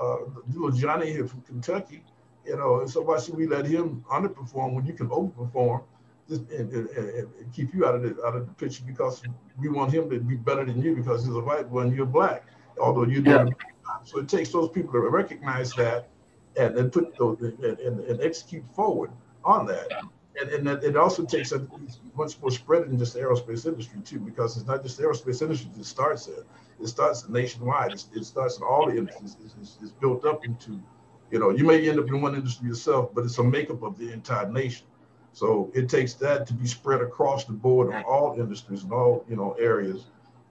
uh, 0.00 0.16
little 0.52 0.70
Johnny 0.70 1.12
here 1.12 1.26
from 1.26 1.42
Kentucky. 1.42 2.02
You 2.46 2.56
know, 2.56 2.80
and 2.80 2.90
so 2.90 3.02
why 3.02 3.20
should 3.20 3.36
we 3.36 3.46
let 3.46 3.66
him 3.66 4.04
underperform 4.10 4.74
when 4.74 4.86
you 4.86 4.94
can 4.94 5.08
overperform? 5.08 5.82
And, 6.30 6.48
and, 6.50 6.72
and, 6.72 7.52
keep 7.52 7.74
you 7.74 7.84
out 7.84 7.96
of 7.96 8.02
the 8.02 8.24
out 8.24 8.36
of 8.36 8.46
the 8.46 8.52
picture 8.52 8.84
because 8.86 9.20
we 9.58 9.68
want 9.68 9.92
him 9.92 10.08
to 10.08 10.20
be 10.20 10.36
better 10.36 10.64
than 10.64 10.80
you 10.80 10.94
because 10.94 11.24
he's 11.24 11.34
a 11.34 11.40
white 11.40 11.68
one, 11.68 11.92
you're 11.92 12.06
black. 12.06 12.44
Although 12.80 13.06
you're 13.06 13.20
doing 13.20 13.48
yeah. 13.48 13.96
so, 14.04 14.20
it 14.20 14.28
takes 14.28 14.50
those 14.50 14.68
people 14.68 14.92
to 14.92 15.00
recognize 15.00 15.72
that 15.72 16.08
and 16.56 16.76
then 16.76 16.90
put 16.90 17.16
those 17.16 17.40
and, 17.40 17.78
and, 17.78 18.00
and, 18.00 18.20
execute 18.20 18.64
forward 18.74 19.10
on 19.44 19.66
that. 19.66 19.88
And, 20.40 20.50
and 20.50 20.66
that 20.66 20.84
it 20.84 20.96
also 20.96 21.24
takes 21.24 21.52
a 21.52 21.66
much 22.16 22.40
more 22.40 22.50
spread 22.50 22.84
than 22.84 22.98
just 22.98 23.14
the 23.14 23.20
aerospace 23.20 23.66
industry 23.66 24.00
too, 24.04 24.20
because 24.20 24.56
it's 24.56 24.66
not 24.66 24.82
just 24.82 24.98
the 24.98 25.04
aerospace 25.04 25.42
industry 25.42 25.70
that 25.76 25.84
starts 25.84 26.26
there. 26.26 26.44
It 26.80 26.86
starts 26.86 27.28
nationwide. 27.28 27.92
It's, 27.92 28.08
it 28.14 28.24
starts 28.24 28.56
in 28.56 28.62
all 28.62 28.86
the 28.86 28.96
industries. 28.96 29.36
It's, 29.44 29.54
it's, 29.60 29.78
it's, 29.82 29.92
built 29.92 30.24
up 30.24 30.44
into, 30.44 30.80
you 31.30 31.38
know, 31.38 31.50
you 31.50 31.64
may 31.64 31.88
end 31.88 31.98
up 31.98 32.08
in 32.08 32.20
one 32.20 32.34
industry 32.34 32.68
yourself, 32.68 33.14
but 33.14 33.24
it's 33.24 33.38
a 33.38 33.44
makeup 33.44 33.82
of 33.82 33.98
the 33.98 34.12
entire 34.12 34.50
nation. 34.50 34.86
So 35.32 35.70
it 35.74 35.88
takes 35.88 36.14
that 36.14 36.46
to 36.48 36.54
be 36.54 36.66
spread 36.66 37.00
across 37.00 37.44
the 37.44 37.52
board 37.52 37.94
on 37.94 38.02
all 38.04 38.34
industries 38.38 38.82
and 38.82 38.92
all, 38.92 39.24
you 39.28 39.36
know, 39.36 39.52
areas 39.52 40.06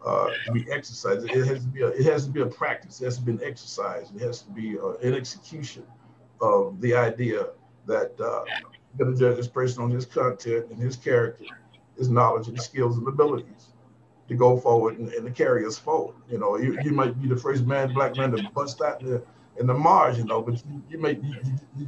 uh, 0.06 0.30
be 0.54 0.66
exercised. 0.72 1.26
It 1.26 1.46
has 1.46 1.62
to 1.62 1.68
be 1.68 1.82
a, 1.82 1.88
it 1.88 2.06
has 2.06 2.26
to 2.26 2.32
be 2.32 2.42
a 2.42 2.46
practice. 2.46 3.02
It 3.02 3.06
has 3.06 3.18
to 3.18 3.24
be 3.24 3.32
an 3.32 3.42
exercise. 3.44 4.12
It 4.16 4.22
has 4.22 4.42
to 4.44 4.52
be 4.52 4.78
uh, 4.78 4.94
an 4.98 5.14
execution 5.14 5.84
of 6.42 6.80
the 6.82 6.96
idea 6.96 7.48
that 7.86 8.20
uh, 8.20 8.46
to 8.98 9.16
judge 9.16 9.38
this 9.38 9.48
person 9.48 9.84
on 9.84 9.92
his 9.92 10.06
content 10.06 10.68
and 10.70 10.80
his 10.80 10.96
character, 10.96 11.46
his 11.98 12.10
knowledge 12.10 12.48
and 12.48 12.60
skills 12.62 12.98
and 12.98 13.08
abilities 13.08 13.74
to 14.28 14.36
go 14.36 14.58
forward 14.58 15.00
and, 15.00 15.12
and 15.14 15.26
to 15.26 15.32
carry 15.32 15.66
us 15.66 15.78
forward. 15.78 16.16
You 16.30 16.38
know, 16.38 16.58
you, 16.58 16.80
you 16.84 16.92
might 16.92 17.20
be 17.22 17.28
the 17.28 17.36
first 17.36 17.66
man, 17.66 17.94
black 17.94 18.16
man 18.16 18.32
to 18.32 18.50
bust 18.54 18.82
out 18.82 19.02
in 19.02 19.12
the 19.12 19.24
in 19.60 19.68
the 19.68 19.74
Mars, 19.74 20.18
you 20.18 20.24
know, 20.24 20.42
but 20.42 20.54
you, 20.54 20.82
you 20.90 20.98
may 20.98 21.20
you 21.22 21.36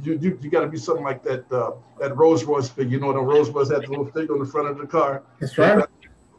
you, 0.02 0.18
you, 0.18 0.38
you 0.42 0.50
got 0.50 0.60
to 0.60 0.66
be 0.66 0.76
something 0.76 1.04
like 1.04 1.22
that 1.22 1.50
uh, 1.50 1.72
that 1.98 2.14
Rolls 2.14 2.44
Royce 2.44 2.68
figure. 2.68 2.92
You 2.92 3.00
know, 3.00 3.14
the 3.14 3.20
Rolls 3.20 3.48
Royce 3.48 3.70
had 3.70 3.84
the 3.84 3.88
little 3.88 4.04
figure 4.04 4.34
on 4.34 4.40
the 4.40 4.46
front 4.46 4.68
of 4.68 4.76
the 4.76 4.86
car. 4.86 5.22
That's 5.40 5.56
right 5.56 5.82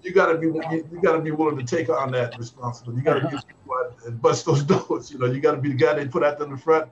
you 0.03 0.11
got 0.11 0.31
to 0.31 0.37
be 0.37 0.47
you, 0.47 0.87
you 0.91 1.01
got 1.01 1.13
to 1.13 1.21
be 1.21 1.31
willing 1.31 1.57
to 1.57 1.63
take 1.63 1.89
on 1.89 2.11
that 2.11 2.37
responsibility. 2.37 2.99
You 2.99 3.05
got 3.05 3.19
to 3.19 3.27
uh-huh. 3.27 3.37
be 3.37 3.53
and 4.05 4.21
bust 4.21 4.45
those 4.45 4.63
doors. 4.87 5.11
You 5.11 5.19
know, 5.19 5.25
you 5.27 5.39
got 5.39 5.55
to 5.55 5.61
be 5.61 5.69
the 5.69 5.75
guy 5.75 5.93
they 5.93 6.07
put 6.07 6.23
out 6.23 6.37
there 6.37 6.47
in 6.47 6.53
the 6.53 6.59
front 6.59 6.89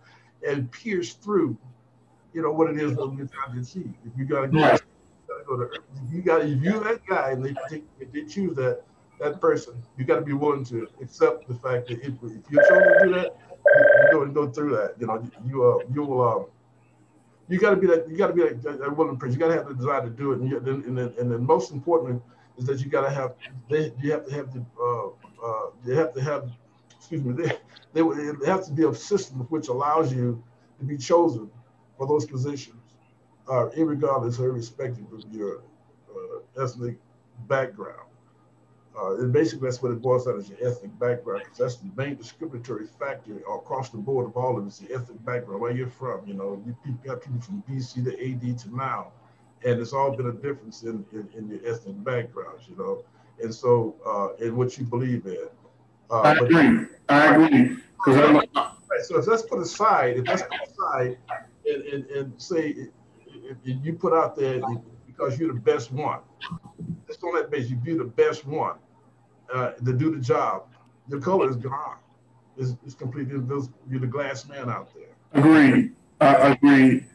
and 0.47 0.71
pierce 0.71 1.13
through. 1.13 1.57
You 2.33 2.41
know 2.41 2.51
what 2.51 2.69
it 2.69 2.77
is 2.77 2.93
when 2.93 3.17
you're 3.17 3.27
trying 3.27 3.55
to 3.55 3.61
achieve. 3.61 3.93
If 4.05 4.17
you 4.17 4.25
got 4.25 4.41
to 4.41 4.47
go, 4.47 4.57
you 4.57 4.63
got 4.63 4.77
to 4.77 5.43
go 5.45 5.57
to. 5.57 5.69
You 6.09 6.21
got 6.21 6.41
if 6.45 6.61
you're 6.61 6.79
that 6.83 7.05
guy 7.05 7.31
and 7.31 7.43
they 7.43 7.53
take, 7.69 7.83
if 7.99 8.11
they 8.11 8.23
choose 8.23 8.55
that 8.55 8.83
that 9.19 9.41
person, 9.41 9.83
you 9.97 10.05
got 10.05 10.15
to 10.15 10.21
be 10.21 10.33
willing 10.33 10.63
to 10.65 10.88
accept 11.01 11.47
the 11.47 11.53
fact 11.55 11.88
that 11.89 11.99
if, 11.99 12.13
if 12.23 12.49
you're 12.49 12.65
trying 12.67 12.83
to 12.83 12.99
do 13.03 13.13
that, 13.13 13.35
you, 13.51 14.05
you 14.05 14.11
go 14.11 14.23
and 14.23 14.33
go 14.33 14.49
through 14.49 14.75
that. 14.77 14.95
You 14.99 15.07
know, 15.07 15.29
you 15.45 15.63
uh, 15.65 15.79
you 15.93 16.03
will. 16.03 16.27
Um, 16.27 16.45
you 17.49 17.59
got 17.59 17.71
to 17.71 17.75
be 17.75 17.88
that. 17.88 18.09
You 18.09 18.15
got 18.15 18.27
to 18.27 18.33
be 18.33 18.43
that, 18.43 18.63
that 18.63 18.95
willing 18.95 19.17
person. 19.17 19.33
You 19.33 19.39
got 19.39 19.49
to 19.49 19.55
have 19.55 19.67
the 19.67 19.73
desire 19.73 20.01
to 20.03 20.09
do 20.09 20.31
it, 20.31 20.39
and, 20.39 20.49
you, 20.49 20.57
and, 20.57 20.97
then, 20.97 21.13
and 21.19 21.29
then 21.29 21.45
most 21.45 21.73
importantly 21.73 22.21
is 22.57 22.65
that 22.65 22.79
you 22.79 22.89
got 22.89 23.01
to 23.01 23.09
have 23.09 23.35
they 23.69 23.91
you 24.01 24.11
have 24.11 24.25
to 24.25 24.33
have 24.33 24.53
the 24.53 24.65
uh, 24.79 25.07
uh, 25.45 25.69
they 25.85 25.95
have 25.95 26.13
to 26.13 26.21
have 26.21 26.49
excuse 26.97 27.23
me 27.23 27.33
they 27.33 27.51
they, 27.93 28.01
they 28.01 28.47
have 28.47 28.65
to 28.65 28.71
be 28.71 28.83
a 28.83 28.93
system 28.93 29.39
which 29.49 29.67
allows 29.67 30.13
you 30.13 30.41
to 30.79 30.85
be 30.85 30.97
chosen 30.97 31.49
for 31.97 32.07
those 32.07 32.25
positions, 32.25 32.81
uh, 33.49 33.69
regardless 33.77 34.39
or 34.39 34.49
irrespective 34.49 35.05
of 35.11 35.23
your 35.31 35.61
uh, 36.09 36.63
ethnic 36.63 36.97
background. 37.47 38.07
Uh, 38.97 39.15
and 39.17 39.31
basically, 39.31 39.67
that's 39.67 39.81
what 39.81 39.91
it 39.91 40.01
boils 40.01 40.25
down 40.25 40.35
to: 40.35 40.39
is 40.41 40.49
your 40.49 40.57
ethnic 40.67 40.97
background, 40.99 41.43
because 41.43 41.57
that's 41.57 41.75
the 41.77 41.89
main 41.95 42.15
discriminatory 42.15 42.87
factor 42.99 43.37
across 43.37 43.89
the 43.89 43.97
board 43.97 44.25
of 44.25 44.35
all 44.35 44.57
of 44.57 44.67
it, 44.67 44.73
the 44.87 44.93
ethnic 44.93 45.23
background, 45.25 45.61
where 45.61 45.71
you're 45.71 45.87
from. 45.87 46.25
You 46.27 46.33
know, 46.33 46.61
you 46.85 46.97
got 47.05 47.21
people 47.21 47.39
from 47.39 47.63
BC 47.69 48.03
to 48.05 48.11
AD 48.11 48.59
to 48.59 48.75
now 48.75 49.11
and 49.63 49.79
it's 49.79 49.93
all 49.93 50.15
been 50.15 50.27
a 50.27 50.33
difference 50.33 50.83
in, 50.83 51.05
in, 51.11 51.27
in 51.38 51.47
your 51.47 51.59
ethnic 51.65 52.03
backgrounds, 52.03 52.67
you 52.67 52.75
know. 52.77 53.03
and 53.41 53.53
so 53.53 53.95
uh, 54.05 54.43
in 54.43 54.55
what 54.55 54.77
you 54.77 54.85
believe 54.85 55.25
in. 55.25 55.47
Uh, 56.09 56.21
I 56.21 56.33
agree. 56.33 56.88
I 57.09 57.35
agree. 57.35 57.77
Right, 58.07 59.05
so 59.05 59.19
if 59.19 59.27
let's 59.27 59.43
put 59.43 59.59
aside, 59.59 60.17
if 60.17 60.27
let's 60.27 60.41
put 60.41 60.67
aside 60.67 61.17
and, 61.65 61.83
and, 61.83 62.05
and 62.07 62.41
say 62.41 62.75
if, 63.35 63.57
you 63.63 63.93
put 63.93 64.13
out 64.13 64.35
there 64.35 64.61
because 65.05 65.39
you're 65.39 65.53
the 65.53 65.59
best 65.59 65.91
one, 65.91 66.19
just 67.07 67.23
on 67.23 67.35
that 67.35 67.51
base, 67.51 67.69
you 67.69 67.75
be 67.75 67.93
the 67.93 68.03
best 68.03 68.45
one 68.45 68.75
uh, 69.53 69.71
to 69.71 69.93
do 69.93 70.13
the 70.13 70.21
job. 70.21 70.63
Your 71.07 71.19
color 71.19 71.49
is 71.49 71.55
gone. 71.55 71.97
It's, 72.57 72.75
it's 72.85 72.95
completely 72.95 73.35
invisible. 73.35 73.77
You're 73.89 74.01
the 74.01 74.07
glass 74.07 74.47
man 74.47 74.69
out 74.69 74.89
there. 74.93 75.15
Agreed. 75.33 75.93
I 76.19 76.51
agree. 76.51 77.05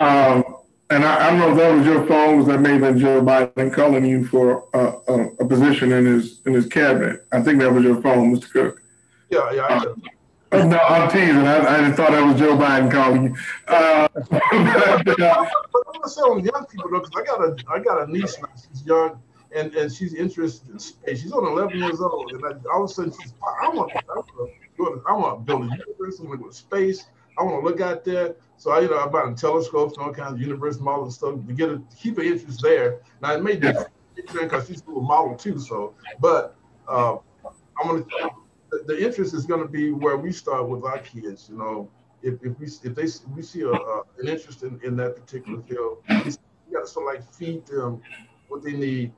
Um, 0.00 0.57
and 0.90 1.04
I, 1.04 1.26
I, 1.26 1.30
don't 1.30 1.38
know 1.38 1.50
if 1.50 1.56
that 1.58 1.74
was 1.74 1.86
your 1.86 2.06
phone, 2.06 2.38
was 2.38 2.46
that 2.46 2.60
may 2.60 2.72
have 2.72 2.80
been 2.80 2.98
Joe 2.98 3.20
Biden 3.20 3.72
calling 3.72 4.04
you 4.06 4.26
for 4.26 4.64
a, 4.72 4.94
a, 5.08 5.26
a, 5.40 5.46
position 5.46 5.92
in 5.92 6.06
his 6.06 6.40
in 6.46 6.54
his 6.54 6.66
cabinet. 6.66 7.26
I 7.32 7.42
think 7.42 7.60
that 7.60 7.72
was 7.72 7.84
your 7.84 8.00
phone, 8.00 8.34
Mr. 8.34 8.50
Cook. 8.50 8.82
Yeah, 9.30 9.52
yeah. 9.52 9.84
Uh, 10.50 10.64
no, 10.64 10.78
I'm 10.78 11.10
teasing. 11.10 11.46
I, 11.46 11.88
I 11.88 11.92
thought 11.92 12.10
that 12.12 12.24
was 12.24 12.38
Joe 12.38 12.56
Biden 12.56 12.90
calling 12.90 13.24
you. 13.24 13.36
Uh, 13.66 14.08
but, 14.30 15.20
uh, 15.20 15.44
I'm 15.44 15.92
gonna 15.92 16.08
say 16.08 16.22
on 16.22 16.42
young 16.42 16.66
people 16.70 16.90
though, 16.90 17.00
because 17.00 17.12
I 17.16 17.22
got 17.24 17.40
a 17.40 17.56
I 17.68 17.78
got 17.80 18.08
a 18.08 18.10
niece 18.10 18.38
now. 18.40 18.48
She's 18.56 18.86
young 18.86 19.20
and 19.54 19.74
and 19.74 19.92
she's 19.92 20.14
interested 20.14 20.70
in 20.70 20.78
space. 20.78 21.22
She's 21.22 21.32
only 21.32 21.52
11 21.52 21.78
years 21.78 22.00
old, 22.00 22.32
and 22.32 22.44
I, 22.44 22.70
all 22.72 22.84
of 22.84 22.90
a 22.90 22.94
sudden 22.94 23.12
she's 23.20 23.34
I 23.42 23.68
want 23.68 23.92
I 23.94 24.00
want, 24.16 25.02
I 25.06 25.12
want 25.12 25.38
to 25.38 25.44
build 25.44 25.62
a 25.64 25.76
universe 25.76 26.20
with 26.20 26.54
space. 26.54 27.04
I 27.38 27.42
want 27.42 27.62
to 27.62 27.68
look 27.68 27.80
out 27.80 28.04
there. 28.04 28.34
So 28.58 28.72
I, 28.72 28.80
you 28.80 28.90
know, 28.90 28.98
I 28.98 29.06
bought 29.06 29.36
telescopes 29.36 29.96
and 29.96 30.06
all 30.06 30.12
kinds 30.12 30.34
of 30.34 30.40
universe 30.40 30.80
models 30.80 31.06
and 31.06 31.14
stuff 31.14 31.46
to 31.46 31.52
get 31.54 31.70
a 31.70 31.80
keep 31.96 32.16
her 32.16 32.22
interest 32.22 32.60
there. 32.60 33.00
Now 33.22 33.32
it 33.34 33.42
may 33.42 33.56
be 33.56 33.72
because 34.32 34.66
she's 34.66 34.82
a 34.82 34.86
little 34.86 35.02
model 35.02 35.36
too. 35.36 35.58
So, 35.60 35.94
but 36.20 36.56
uh, 36.88 37.16
I'm 37.80 37.86
gonna 37.86 38.04
the, 38.70 38.82
the 38.86 39.06
interest 39.06 39.32
is 39.32 39.46
gonna 39.46 39.68
be 39.68 39.92
where 39.92 40.16
we 40.16 40.32
start 40.32 40.68
with 40.68 40.84
our 40.84 40.98
kids. 40.98 41.48
You 41.48 41.56
know, 41.56 41.90
if, 42.22 42.34
if 42.42 42.58
we 42.58 42.66
if 42.66 42.94
they 42.94 43.04
if 43.04 43.28
we 43.28 43.42
see 43.42 43.62
a, 43.62 43.70
uh, 43.70 44.02
an 44.18 44.28
interest 44.28 44.64
in, 44.64 44.80
in 44.82 44.96
that 44.96 45.16
particular 45.16 45.62
field, 45.62 45.98
we 46.08 46.72
got 46.72 46.80
to 46.80 46.86
sort 46.86 47.14
of 47.14 47.20
like 47.20 47.32
feed 47.32 47.64
them 47.66 48.02
what 48.48 48.62
they 48.62 48.72
need. 48.72 49.12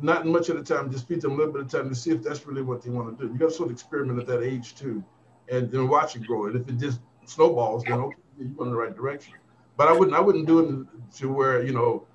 Not 0.00 0.26
much 0.26 0.48
of 0.48 0.56
the 0.56 0.74
time, 0.74 0.90
just 0.90 1.06
feed 1.06 1.20
them 1.22 1.32
a 1.32 1.36
little 1.36 1.52
bit 1.52 1.62
of 1.62 1.70
time 1.70 1.88
to 1.88 1.94
see 1.94 2.10
if 2.10 2.22
that's 2.22 2.46
really 2.46 2.62
what 2.62 2.82
they 2.82 2.90
want 2.90 3.16
to 3.16 3.26
do. 3.26 3.32
You 3.32 3.38
got 3.38 3.50
to 3.50 3.54
sort 3.54 3.70
of 3.70 3.72
experiment 3.72 4.18
at 4.18 4.26
that 4.26 4.42
age 4.42 4.74
too, 4.74 5.02
and 5.48 5.70
then 5.70 5.88
watch 5.88 6.16
it 6.16 6.26
grow. 6.26 6.46
And 6.46 6.56
if 6.56 6.68
it 6.68 6.78
just 6.78 7.00
snowballs, 7.24 7.84
then 7.84 7.94
okay, 7.94 8.16
you're 8.38 8.48
going 8.48 8.68
in 8.68 8.74
the 8.74 8.80
right 8.80 8.94
direction. 8.94 9.34
But 9.76 9.88
I 9.88 9.92
wouldn't 9.92 10.16
I 10.16 10.20
wouldn't 10.20 10.46
do 10.46 10.58
it 10.60 11.16
to 11.18 11.32
where 11.32 11.62
you 11.62 11.72
know 11.72 12.06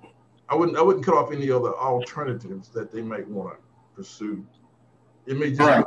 I 0.48 0.54
wouldn't 0.54 0.76
I 0.76 0.82
wouldn't 0.82 1.04
cut 1.04 1.14
off 1.14 1.32
any 1.32 1.50
other 1.50 1.74
alternatives 1.74 2.68
that 2.70 2.90
they 2.92 3.02
might 3.02 3.28
want 3.28 3.56
to 3.56 3.62
pursue. 3.96 4.46
It 5.26 5.36
may 5.36 5.50
just 5.50 5.60
right. 5.60 5.84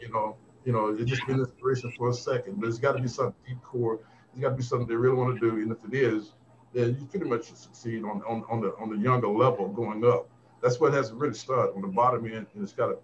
you 0.00 0.10
know 0.10 0.36
you 0.64 0.72
know 0.72 0.88
it 0.88 1.04
just 1.04 1.26
be 1.26 1.34
an 1.34 1.40
inspiration 1.40 1.92
for 1.96 2.10
a 2.10 2.14
second, 2.14 2.60
but 2.60 2.68
it's 2.68 2.78
got 2.78 2.96
to 2.96 3.02
be 3.02 3.08
something 3.08 3.34
deep 3.46 3.62
core. 3.62 4.00
It's 4.32 4.40
got 4.40 4.50
to 4.50 4.56
be 4.56 4.62
something 4.62 4.88
they 4.88 4.94
really 4.94 5.16
want 5.16 5.38
to 5.38 5.50
do, 5.50 5.56
and 5.56 5.70
if 5.70 5.84
it 5.84 5.94
is, 5.94 6.32
then 6.72 6.96
you 6.98 7.06
pretty 7.06 7.26
much 7.26 7.44
succeed 7.52 8.02
on, 8.04 8.22
on, 8.26 8.44
on 8.48 8.60
the 8.62 8.74
on 8.76 8.90
the 8.90 8.96
younger 8.96 9.28
level 9.28 9.68
going 9.68 10.04
up. 10.04 10.28
That's 10.62 10.80
what 10.80 10.92
has 10.94 11.10
to 11.10 11.16
really 11.16 11.34
start 11.34 11.74
on 11.74 11.82
the 11.82 11.88
bottom 11.88 12.24
end, 12.24 12.46
and 12.54 12.62
it's 12.62 12.72
got 12.72 12.86
to 12.86 12.96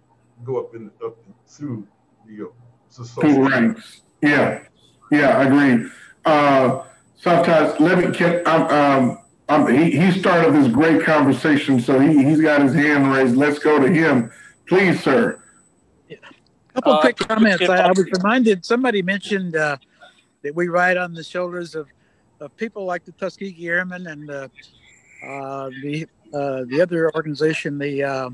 go 0.43 0.59
up 0.59 0.73
in 0.73 0.89
up 1.05 1.17
through 1.47 1.87
the 2.25 2.45
uh, 2.45 2.49
social 2.89 3.43
ranks. 3.43 4.01
Yeah, 4.21 4.63
yeah, 5.11 5.37
I 5.37 5.43
agree. 5.43 5.89
Uh, 6.29 6.83
sometimes 7.17 7.79
let 7.79 7.97
me 7.97 8.15
get. 8.15 8.45
Um, 8.45 9.17
um, 9.49 9.67
he, 9.67 9.89
he 9.89 10.11
started 10.11 10.53
this 10.53 10.71
great 10.71 11.01
conversation, 11.03 11.79
so 11.79 11.99
he, 11.99 12.23
he's 12.23 12.39
got 12.39 12.61
his 12.61 12.73
hand 12.73 13.11
raised. 13.11 13.35
Let's 13.35 13.57
go 13.57 13.79
to 13.79 13.91
him, 13.91 14.31
please, 14.67 15.03
sir. 15.03 15.41
A 16.11 16.15
couple 16.75 16.93
uh, 16.93 17.01
quick 17.01 17.17
comments. 17.17 17.67
I, 17.67 17.77
I, 17.77 17.87
was 17.87 18.05
reminded 18.13 18.63
somebody 18.63 19.01
mentioned 19.01 19.55
uh, 19.55 19.77
that 20.43 20.53
we 20.53 20.67
ride 20.67 20.97
on 20.97 21.15
the 21.15 21.23
shoulders 21.23 21.73
of, 21.73 21.87
of 22.39 22.55
people 22.57 22.85
like 22.85 23.05
the 23.05 23.11
Tuskegee 23.13 23.67
Airmen 23.67 24.05
and 24.05 24.29
uh, 24.29 24.47
uh 25.27 25.69
the 25.81 26.07
uh, 26.31 26.63
the 26.67 26.79
other 26.79 27.11
organization, 27.15 27.79
the 27.79 28.03
uh, 28.03 28.29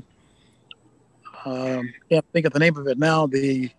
um, 1.46 1.94
can't 2.10 2.26
think 2.34 2.44
of 2.44 2.52
the 2.52 2.58
name 2.58 2.76
of 2.76 2.86
it 2.88 2.98
now, 2.98 3.26
the 3.26 3.70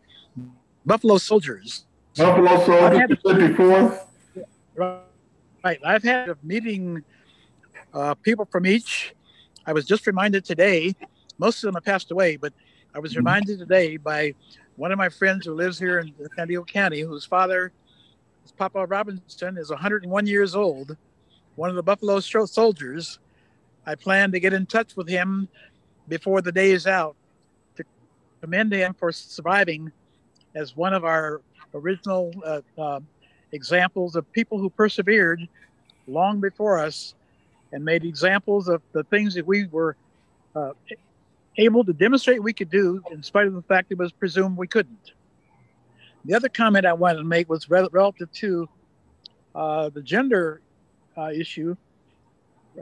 Buffalo 0.88 1.20
Soldiers. 1.20 1.86
Buffalo 2.16 2.66
Soldiers, 2.66 3.20
said 3.24 3.38
before. 3.38 4.07
Right. 4.78 5.80
I've 5.84 6.04
had 6.04 6.30
a 6.30 6.38
meeting 6.44 7.04
uh, 7.94 8.14
people 8.14 8.46
from 8.46 8.68
each. 8.68 9.16
I 9.66 9.74
was 9.74 9.86
just 9.86 10.06
reminded 10.06 10.46
today, 10.46 10.96
most 11.40 11.58
of 11.58 11.68
them 11.68 11.74
have 11.74 11.84
passed 11.84 12.12
away, 12.12 12.38
but 12.38 12.54
I 12.94 13.00
was 13.00 13.12
mm-hmm. 13.12 13.20
reminded 13.20 13.60
today 13.60 13.98
by 13.98 14.36
one 14.76 14.92
of 14.92 15.00
my 15.00 15.10
friends 15.10 15.48
who 15.48 15.56
lives 15.56 15.80
here 15.80 16.00
in 16.00 16.14
San 16.36 16.48
Diego 16.48 16.64
County, 16.64 17.02
whose 17.02 17.26
father, 17.26 17.72
Papa 18.56 18.86
Robinson, 18.86 19.58
is 19.58 19.72
101 19.72 20.28
years 20.28 20.56
old, 20.56 20.96
one 21.56 21.72
of 21.72 21.76
the 21.76 21.84
Buffalo 21.84 22.20
soldiers. 22.20 23.18
I 23.88 23.96
plan 23.96 24.32
to 24.32 24.40
get 24.40 24.54
in 24.54 24.68
touch 24.68 24.96
with 24.96 25.10
him 25.10 25.48
before 26.08 26.42
the 26.42 26.52
day 26.52 26.72
is 26.72 26.86
out 26.86 27.16
to 27.78 27.84
commend 28.42 28.74
him 28.74 28.94
for 28.94 29.12
surviving 29.12 29.92
as 30.54 30.78
one 30.78 30.94
of 30.94 31.04
our 31.04 31.42
original 31.74 32.32
uh, 32.46 32.62
uh, 32.78 33.00
examples 33.52 34.16
of 34.16 34.32
people 34.32 34.58
who 34.58 34.70
persevered 34.70 35.48
long 36.08 36.40
before 36.40 36.80
us 36.80 37.14
and 37.72 37.84
made 37.84 38.06
examples 38.06 38.68
of 38.68 38.82
the 38.94 39.04
things 39.06 39.34
that 39.36 39.46
we 39.46 39.68
were 39.68 39.96
uh, 40.56 40.72
able 41.58 41.84
to 41.84 41.94
demonstrate 41.94 42.42
we 42.42 42.54
could 42.54 42.70
do 42.70 43.02
in 43.12 43.22
spite 43.24 43.48
of 43.48 43.54
the 43.54 43.62
fact 43.64 43.92
it 43.92 43.98
was 43.98 44.12
presumed 44.12 44.58
we 44.58 44.68
couldn't. 44.68 45.12
The 46.26 46.34
other 46.34 46.50
comment 46.50 46.86
I 46.86 46.94
wanted 46.94 47.20
to 47.20 47.24
make 47.24 47.50
was 47.50 47.70
relative 47.70 48.32
to 48.32 48.70
uh, 49.56 49.90
the 49.90 50.02
gender 50.02 50.62
uh, 51.18 51.32
issue. 51.32 51.76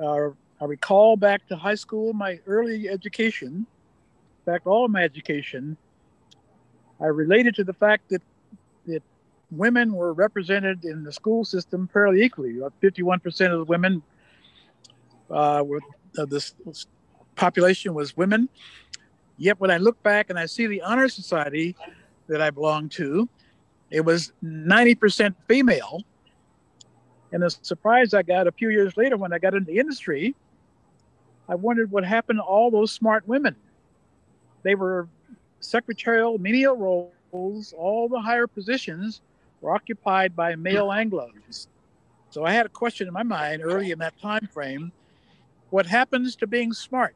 Uh, 0.01 0.29
I 0.61 0.65
recall 0.65 1.15
back 1.15 1.47
to 1.47 1.55
high 1.55 1.75
school, 1.75 2.13
my 2.13 2.39
early 2.47 2.89
education, 2.89 3.65
in 4.45 4.53
fact, 4.53 4.67
all 4.67 4.85
of 4.85 4.91
my 4.91 5.03
education, 5.03 5.77
I 6.99 7.05
related 7.07 7.55
to 7.55 7.63
the 7.63 7.73
fact 7.73 8.09
that 8.09 8.21
that 8.21 8.21
women 9.51 9.93
were 9.93 10.13
represented 10.13 10.85
in 10.85 11.03
the 11.03 11.11
school 11.11 11.45
system 11.45 11.89
fairly 11.91 12.23
equally. 12.23 12.53
51% 12.81 13.51
of 13.51 13.59
the 13.59 13.65
women 13.65 14.01
uh, 15.29 15.63
were, 15.65 15.81
this 16.27 16.55
population 17.35 17.93
was 17.93 18.15
women. 18.17 18.49
Yet 19.37 19.59
when 19.59 19.71
I 19.71 19.77
look 19.77 20.01
back 20.03 20.29
and 20.29 20.39
I 20.39 20.45
see 20.45 20.67
the 20.67 20.81
honor 20.81 21.09
society 21.09 21.75
that 22.27 22.41
I 22.41 22.49
belong 22.49 22.89
to, 22.89 23.27
it 23.91 24.01
was 24.01 24.31
90% 24.43 25.35
female. 25.47 26.03
And 27.31 27.43
the 27.43 27.49
surprise 27.49 28.13
I 28.13 28.23
got 28.23 28.47
a 28.47 28.51
few 28.51 28.69
years 28.69 28.95
later 28.97 29.17
when 29.17 29.33
I 29.33 29.39
got 29.39 29.53
into 29.53 29.71
the 29.71 29.79
industry, 29.79 30.35
I 31.47 31.55
wondered 31.55 31.91
what 31.91 32.03
happened 32.03 32.39
to 32.39 32.43
all 32.43 32.71
those 32.71 32.91
smart 32.91 33.27
women. 33.27 33.55
They 34.63 34.73
were 34.73 35.07
secretarial, 35.59 36.37
menial 36.39 36.75
roles, 37.31 37.73
all 37.77 38.07
the 38.07 38.19
higher 38.19 38.47
positions 38.47 39.21
were 39.65 39.73
occupied 39.73 40.35
by 40.35 40.55
male 40.55 40.89
Anglos. 40.89 41.67
So 42.29 42.45
I 42.45 42.51
had 42.51 42.67
a 42.67 42.69
question 42.69 43.07
in 43.07 43.13
my 43.13 43.23
mind 43.23 43.63
early 43.63 43.91
in 43.91 43.99
that 43.99 44.13
time 44.21 44.47
frame. 44.53 44.91
What 45.71 45.87
happens 45.87 46.35
to 46.37 46.47
being 46.47 46.71
smart? 46.71 47.15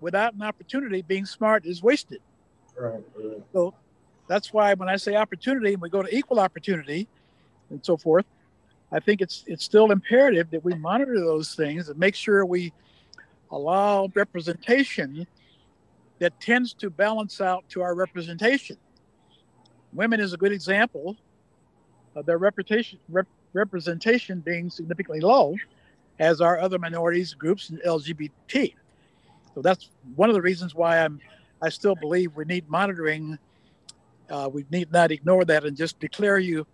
Without 0.00 0.34
an 0.34 0.42
opportunity, 0.42 1.02
being 1.02 1.24
smart 1.24 1.64
is 1.64 1.82
wasted. 1.82 2.20
Right, 2.76 3.00
right. 3.16 3.42
So 3.52 3.72
that's 4.26 4.52
why 4.52 4.74
when 4.74 4.88
I 4.88 4.96
say 4.96 5.14
opportunity 5.14 5.74
and 5.74 5.80
we 5.80 5.88
go 5.88 6.02
to 6.02 6.14
equal 6.14 6.40
opportunity 6.40 7.06
and 7.70 7.84
so 7.84 7.96
forth, 7.96 8.26
I 8.90 8.98
think 8.98 9.20
it's 9.20 9.44
it's 9.46 9.64
still 9.64 9.92
imperative 9.92 10.50
that 10.50 10.64
we 10.64 10.74
monitor 10.74 11.20
those 11.20 11.54
things 11.54 11.88
and 11.88 11.98
make 11.98 12.16
sure 12.16 12.44
we 12.44 12.72
allow 13.52 14.10
representation 14.14 15.26
that 16.18 16.38
tends 16.40 16.74
to 16.74 16.90
balance 16.90 17.40
out 17.40 17.68
to 17.70 17.82
our 17.82 17.94
representation. 17.94 18.76
Women 19.92 20.18
is 20.18 20.32
a 20.32 20.36
good 20.36 20.52
example 20.52 21.16
of 22.14 22.26
their 22.26 22.38
reputation, 22.38 22.98
rep, 23.08 23.26
representation 23.52 24.40
being 24.40 24.70
significantly 24.70 25.20
low, 25.20 25.56
as 26.18 26.40
are 26.40 26.60
other 26.60 26.78
minorities 26.78 27.34
groups 27.34 27.70
and 27.70 27.80
LGBT. 27.82 28.74
So 29.54 29.62
that's 29.62 29.90
one 30.16 30.28
of 30.28 30.34
the 30.34 30.42
reasons 30.42 30.74
why 30.74 30.98
I'm 30.98 31.20
I 31.62 31.68
still 31.70 31.94
believe 31.94 32.34
we 32.36 32.44
need 32.44 32.68
monitoring. 32.68 33.38
Uh, 34.28 34.48
we 34.52 34.64
need 34.70 34.90
not 34.90 35.10
ignore 35.10 35.44
that 35.44 35.64
and 35.64 35.76
just 35.76 35.98
declare 36.00 36.38
you 36.38 36.66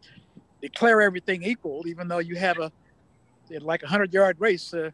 declare 0.63 1.01
everything 1.01 1.43
equal, 1.43 1.87
even 1.87 2.09
though 2.09 2.19
you 2.19 2.37
have 2.37 2.59
a 2.59 2.73
like 3.61 3.83
a 3.83 3.89
hundred 3.89 4.13
yard 4.13 4.37
race. 4.39 4.73
Uh, 4.73 4.91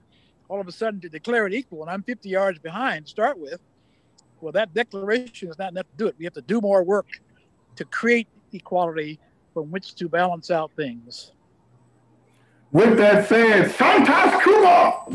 all 0.48 0.60
of 0.60 0.68
a 0.68 0.72
sudden 0.72 1.00
to 1.00 1.08
declare 1.08 1.46
it 1.46 1.52
equal, 1.52 1.82
and 1.82 1.90
I'm 1.90 2.04
50 2.04 2.28
yards 2.28 2.58
behind 2.60 3.08
start 3.08 3.36
with 3.36 3.60
well, 4.40 4.52
that 4.52 4.72
declaration 4.74 5.48
is 5.48 5.58
not 5.58 5.72
enough 5.72 5.86
to 5.90 5.96
do 5.96 6.06
it. 6.06 6.14
We 6.18 6.24
have 6.24 6.34
to 6.34 6.42
do 6.42 6.60
more 6.60 6.82
work 6.82 7.06
to 7.76 7.84
create 7.84 8.28
equality 8.52 9.18
from 9.56 9.70
which 9.70 9.94
to 9.94 10.06
balance 10.06 10.50
out 10.50 10.70
things. 10.76 11.32
With 12.72 12.98
that 12.98 13.26
said, 13.26 13.70
Santosh 13.70 14.42
Kumar. 14.42 15.08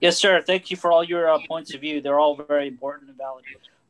Yes, 0.00 0.16
sir. 0.16 0.40
Thank 0.40 0.70
you 0.70 0.78
for 0.78 0.90
all 0.90 1.04
your 1.04 1.28
uh, 1.28 1.38
points 1.46 1.74
of 1.74 1.82
view. 1.82 2.00
They're 2.00 2.18
all 2.18 2.34
very 2.34 2.66
important 2.66 3.10
and 3.10 3.18
valid. 3.18 3.44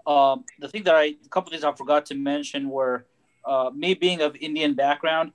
Um, 0.04 0.44
the 0.58 0.66
thing 0.66 0.82
that 0.82 0.96
I, 0.96 1.04
a 1.04 1.28
couple 1.30 1.52
things 1.52 1.62
I 1.62 1.70
forgot 1.70 2.06
to 2.06 2.16
mention 2.16 2.70
were 2.70 3.06
uh, 3.44 3.70
me 3.72 3.94
being 3.94 4.20
of 4.20 4.34
Indian 4.34 4.74
background. 4.74 5.30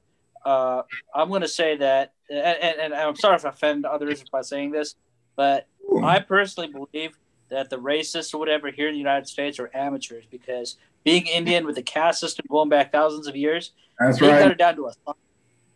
Uh, 0.46 0.82
I'm 1.14 1.30
going 1.30 1.44
to 1.44 1.48
say 1.48 1.78
that, 1.78 2.12
and, 2.30 2.40
and, 2.40 2.80
and, 2.82 2.94
I'm 2.94 3.16
sorry 3.16 3.38
if 3.38 3.46
I 3.46 3.50
offend 3.50 3.86
others 3.86 4.26
by 4.30 4.42
saying 4.42 4.72
this, 4.72 4.96
but 5.38 5.70
I 6.04 6.20
personally 6.20 6.70
believe 6.70 7.18
that 7.48 7.70
the 7.70 7.78
racists 7.78 8.34
or 8.34 8.40
whatever 8.40 8.72
here 8.72 8.90
in 8.90 8.94
the 8.94 9.00
United 9.00 9.30
States 9.30 9.58
are 9.58 9.72
amateurs 9.74 10.26
because 10.30 10.76
being 11.06 11.28
Indian 11.28 11.66
with 11.66 11.76
the 11.76 11.84
caste 11.84 12.20
system 12.20 12.46
going 12.50 12.68
back 12.68 12.92
thousands 12.92 13.28
of 13.28 13.36
years, 13.36 13.72
That's 14.00 14.20
they 14.20 14.28
right. 14.28 14.40
got 14.40 14.52
it 14.52 14.58
down 14.58 14.76
to 14.76 14.88
us. 14.88 14.98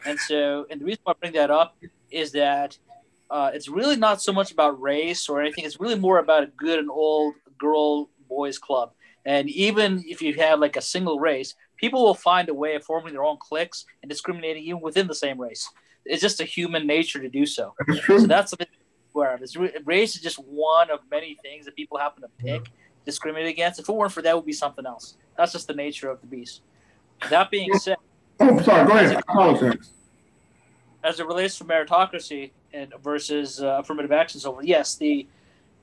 And 0.05 0.19
so, 0.19 0.65
and 0.69 0.81
the 0.81 0.85
reason 0.85 0.99
why 1.03 1.13
I 1.13 1.15
bring 1.21 1.33
that 1.33 1.51
up 1.51 1.77
is 2.11 2.31
that 2.33 2.77
uh, 3.29 3.51
it's 3.53 3.69
really 3.69 3.95
not 3.95 4.21
so 4.21 4.33
much 4.33 4.51
about 4.51 4.81
race 4.81 5.29
or 5.29 5.39
anything. 5.39 5.63
It's 5.63 5.79
really 5.79 5.99
more 5.99 6.17
about 6.17 6.43
a 6.43 6.47
good 6.47 6.79
and 6.79 6.89
old 6.89 7.35
girl 7.57 8.09
boys 8.27 8.57
club. 8.57 8.91
And 9.25 9.49
even 9.49 10.03
if 10.07 10.21
you 10.21 10.33
have 10.35 10.59
like 10.59 10.75
a 10.75 10.81
single 10.81 11.19
race, 11.19 11.53
people 11.77 12.03
will 12.03 12.15
find 12.15 12.49
a 12.49 12.53
way 12.53 12.75
of 12.75 12.83
forming 12.83 13.13
their 13.13 13.23
own 13.23 13.37
cliques 13.39 13.85
and 14.01 14.09
discriminating 14.09 14.63
even 14.63 14.81
within 14.81 15.07
the 15.07 15.15
same 15.15 15.39
race. 15.39 15.69
It's 16.05 16.21
just 16.21 16.41
a 16.41 16.45
human 16.45 16.87
nature 16.87 17.19
to 17.19 17.29
do 17.29 17.45
so. 17.45 17.75
That's 17.87 17.99
true. 17.99 18.19
So 18.19 18.27
that's 18.27 18.53
where 19.11 19.35
it's 19.35 19.55
race 19.85 20.15
is 20.15 20.21
just 20.21 20.37
one 20.37 20.89
of 20.89 21.01
many 21.11 21.37
things 21.43 21.65
that 21.65 21.75
people 21.75 21.97
happen 21.97 22.23
to 22.23 22.29
pick, 22.37 22.71
discriminate 23.05 23.47
against. 23.49 23.79
If 23.79 23.89
it 23.89 23.91
weren't 23.93 24.11
for 24.11 24.21
that, 24.21 24.31
it 24.31 24.35
would 24.35 24.45
be 24.45 24.53
something 24.53 24.85
else. 24.85 25.15
That's 25.37 25.51
just 25.53 25.67
the 25.67 25.73
nature 25.73 26.09
of 26.09 26.21
the 26.21 26.27
beast. 26.27 26.61
That 27.29 27.49
being 27.51 27.73
said, 27.77 27.97
Oh, 28.39 28.61
sorry. 28.61 28.87
Go 28.87 28.93
ahead. 28.97 29.17
Apologize. 29.17 29.91
as 31.03 31.19
it 31.19 31.27
relates 31.27 31.57
to 31.57 31.65
meritocracy 31.65 32.51
and 32.73 32.93
versus 33.03 33.61
uh, 33.61 33.79
affirmative 33.79 34.11
action, 34.11 34.39
so 34.39 34.61
yes, 34.61 34.95
the 34.95 35.27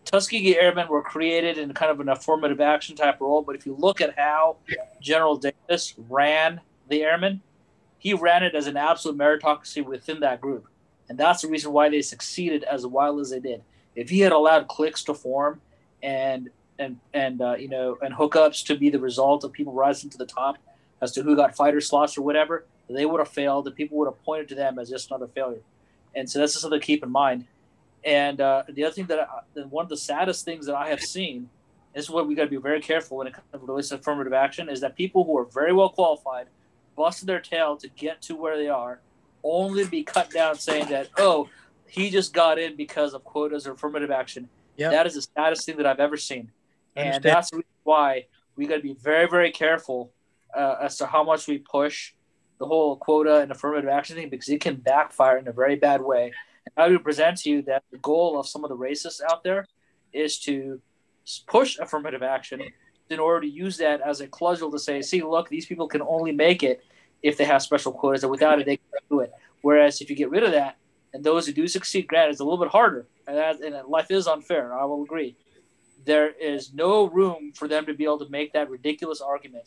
Tuskegee 0.07 0.57
Airmen 0.57 0.89
were 0.89 1.03
created 1.03 1.59
in 1.59 1.75
kind 1.75 1.91
of 1.91 2.01
an 2.01 2.09
affirmative 2.09 2.61
action 2.61 2.95
type 2.97 3.21
role. 3.21 3.43
But 3.43 3.57
if 3.57 3.67
you 3.67 3.75
look 3.75 4.01
at 4.01 4.17
how 4.17 4.57
General 5.01 5.37
Davis 5.37 5.95
ran 6.09 6.61
the 6.89 7.03
Airmen, 7.03 7.43
he 7.99 8.15
ran 8.15 8.43
it 8.45 8.55
as 8.55 8.67
an 8.69 8.77
absolute 8.77 9.19
meritocracy 9.19 9.85
within 9.85 10.21
that 10.21 10.41
group, 10.41 10.67
and 11.09 11.19
that's 11.19 11.43
the 11.43 11.49
reason 11.49 11.73
why 11.73 11.89
they 11.89 12.03
succeeded 12.03 12.63
as 12.65 12.87
well 12.87 13.19
as 13.19 13.31
they 13.31 13.41
did. 13.41 13.63
If 13.97 14.09
he 14.09 14.21
had 14.21 14.33
allowed 14.33 14.69
cliques 14.69 15.03
to 15.05 15.15
form 15.15 15.61
and 16.03 16.51
and 16.79 16.99
and 17.15 17.41
uh, 17.41 17.57
you 17.57 17.69
know 17.69 17.99
and 18.03 18.15
hookups 18.15 18.65
to 18.67 18.77
be 18.77 18.91
the 18.91 18.99
result 18.99 19.45
of 19.45 19.53
people 19.53 19.73
rising 19.73 20.11
to 20.11 20.19
the 20.19 20.27
top 20.27 20.59
as 21.01 21.13
to 21.13 21.23
who 21.23 21.37
got 21.37 21.55
fighter 21.55 21.81
slots 21.81 22.17
or 22.17 22.23
whatever, 22.23 22.65
they 22.89 23.05
would 23.05 23.19
have 23.19 23.29
failed, 23.29 23.67
and 23.67 23.77
people 23.77 23.99
would 23.99 24.07
have 24.07 24.23
pointed 24.25 24.49
to 24.49 24.55
them 24.55 24.79
as 24.79 24.89
just 24.89 25.11
another 25.11 25.29
failure. 25.29 25.61
And 26.15 26.29
so 26.29 26.39
that's 26.39 26.53
just 26.53 26.63
something 26.63 26.81
to 26.81 26.87
keep 26.87 27.03
in 27.03 27.11
mind. 27.11 27.45
And 28.03 28.41
uh, 28.41 28.63
the 28.69 28.85
other 28.85 28.95
thing 28.95 29.07
that 29.07 29.21
I, 29.21 29.61
one 29.63 29.85
of 29.85 29.89
the 29.89 29.97
saddest 29.97 30.45
things 30.45 30.67
that 30.67 30.75
I 30.75 30.89
have 30.89 31.01
seen 31.01 31.51
this 31.97 32.05
is 32.05 32.11
what 32.11 32.29
we 32.29 32.35
got 32.35 32.45
to 32.45 32.51
be 32.51 32.59
very 32.59 32.81
careful 32.81 33.17
when 33.17 33.27
it 33.27 33.33
comes 33.33 33.47
to 33.53 33.59
relates 33.59 33.91
affirmative 33.91 34.35
action 34.35 34.69
is 34.69 34.83
that 34.83 34.95
people 34.97 35.25
who 35.25 35.37
are 35.39 35.47
very 35.47 35.73
well 35.73 35.89
qualified 35.89 36.47
busted 36.95 37.27
their 37.27 37.41
tail 37.41 37.77
to 37.79 37.89
get 37.89 38.21
to 38.23 38.37
where 38.37 38.59
they 38.59 38.69
are, 38.69 39.01
only 39.43 39.85
to 39.85 39.91
be 39.91 40.03
cut 40.05 40.31
down 40.31 40.57
saying 40.59 40.89
that 40.89 41.09
oh 41.17 41.49
he 41.89 42.11
just 42.11 42.35
got 42.35 42.59
in 42.59 42.77
because 42.77 43.15
of 43.15 43.25
quotas 43.25 43.67
or 43.67 43.73
affirmative 43.73 44.11
action. 44.11 44.49
Yep. 44.77 44.93
That 44.93 45.07
is 45.07 45.15
the 45.15 45.23
saddest 45.23 45.65
thing 45.65 45.79
that 45.79 45.87
I've 45.87 46.01
ever 46.01 46.19
seen, 46.19 46.51
and 46.97 47.23
that's 47.23 47.51
why 47.85 48.27
we 48.57 48.67
got 48.67 48.77
to 48.77 48.83
be 48.83 48.95
very 48.95 49.29
very 49.29 49.51
careful 49.51 50.13
uh, 50.57 50.77
as 50.81 50.97
to 50.99 51.07
how 51.07 51.23
much 51.23 51.47
we 51.47 51.59
push 51.59 52.13
the 52.59 52.67
whole 52.67 52.97
quota 52.97 53.41
and 53.41 53.51
affirmative 53.51 53.89
action 53.89 54.17
thing 54.17 54.31
because 54.31 54.49
it 54.49 54.61
can 54.61 54.77
backfire 54.77 55.39
in 55.39 55.47
a 55.49 55.53
very 55.53 55.77
bad 55.77 56.01
way. 56.01 56.33
And 56.65 56.85
I 56.85 56.89
would 56.89 57.05
present 57.05 57.39
to 57.39 57.51
you 57.51 57.63
that 57.63 57.85
the 57.91 57.99
goal 57.99 58.39
of 58.41 58.49
some 58.49 58.65
of 58.65 58.71
the 58.71 58.77
racists 58.77 59.21
out 59.31 59.45
there 59.45 59.67
is 60.13 60.39
to 60.41 60.81
push 61.47 61.79
affirmative 61.79 62.23
action 62.23 62.63
in 63.11 63.19
order 63.21 63.43
to 63.43 63.49
use 63.49 63.77
that 63.79 64.01
as 64.01 64.21
a 64.21 64.27
cudgel 64.27 64.71
to 64.71 64.79
say, 64.79 65.03
see, 65.03 65.23
look, 65.23 65.49
these 65.49 65.67
people 65.67 65.87
can 65.87 66.03
only 66.03 66.33
make 66.33 66.63
it 66.63 66.83
if 67.23 67.37
they 67.37 67.45
have 67.45 67.63
special 67.63 67.93
quotas, 67.93 68.23
and 68.23 68.31
without 68.31 68.61
it, 68.61 68.67
they 68.67 68.77
can't 68.77 69.09
do 69.09 69.21
it. 69.21 69.33
Whereas 69.63 70.01
if 70.01 70.11
you 70.11 70.17
get 70.17 70.31
rid 70.31 70.43
of 70.43 70.53
that, 70.53 70.77
and 71.13 71.25
those 71.25 71.47
who 71.47 71.53
do 71.53 71.67
succeed, 71.67 72.09
granted, 72.09 72.33
it's 72.33 72.41
a 72.41 72.45
little 72.45 72.63
bit 72.63 72.71
harder, 72.71 73.07
and, 73.27 73.37
that, 73.37 73.61
and 73.61 73.89
life 73.89 74.11
is 74.11 74.27
unfair, 74.27 74.75
I 74.75 74.85
will 74.85 75.03
agree. 75.03 75.37
There 76.07 76.31
is 76.31 76.73
no 76.73 77.09
room 77.09 77.53
for 77.55 77.69
them 77.69 77.85
to 77.87 77.95
be 77.95 78.05
able 78.05 78.21
to 78.21 78.29
make 78.31 78.53
that 78.55 78.71
ridiculous 78.71 79.21
argument. 79.21 79.67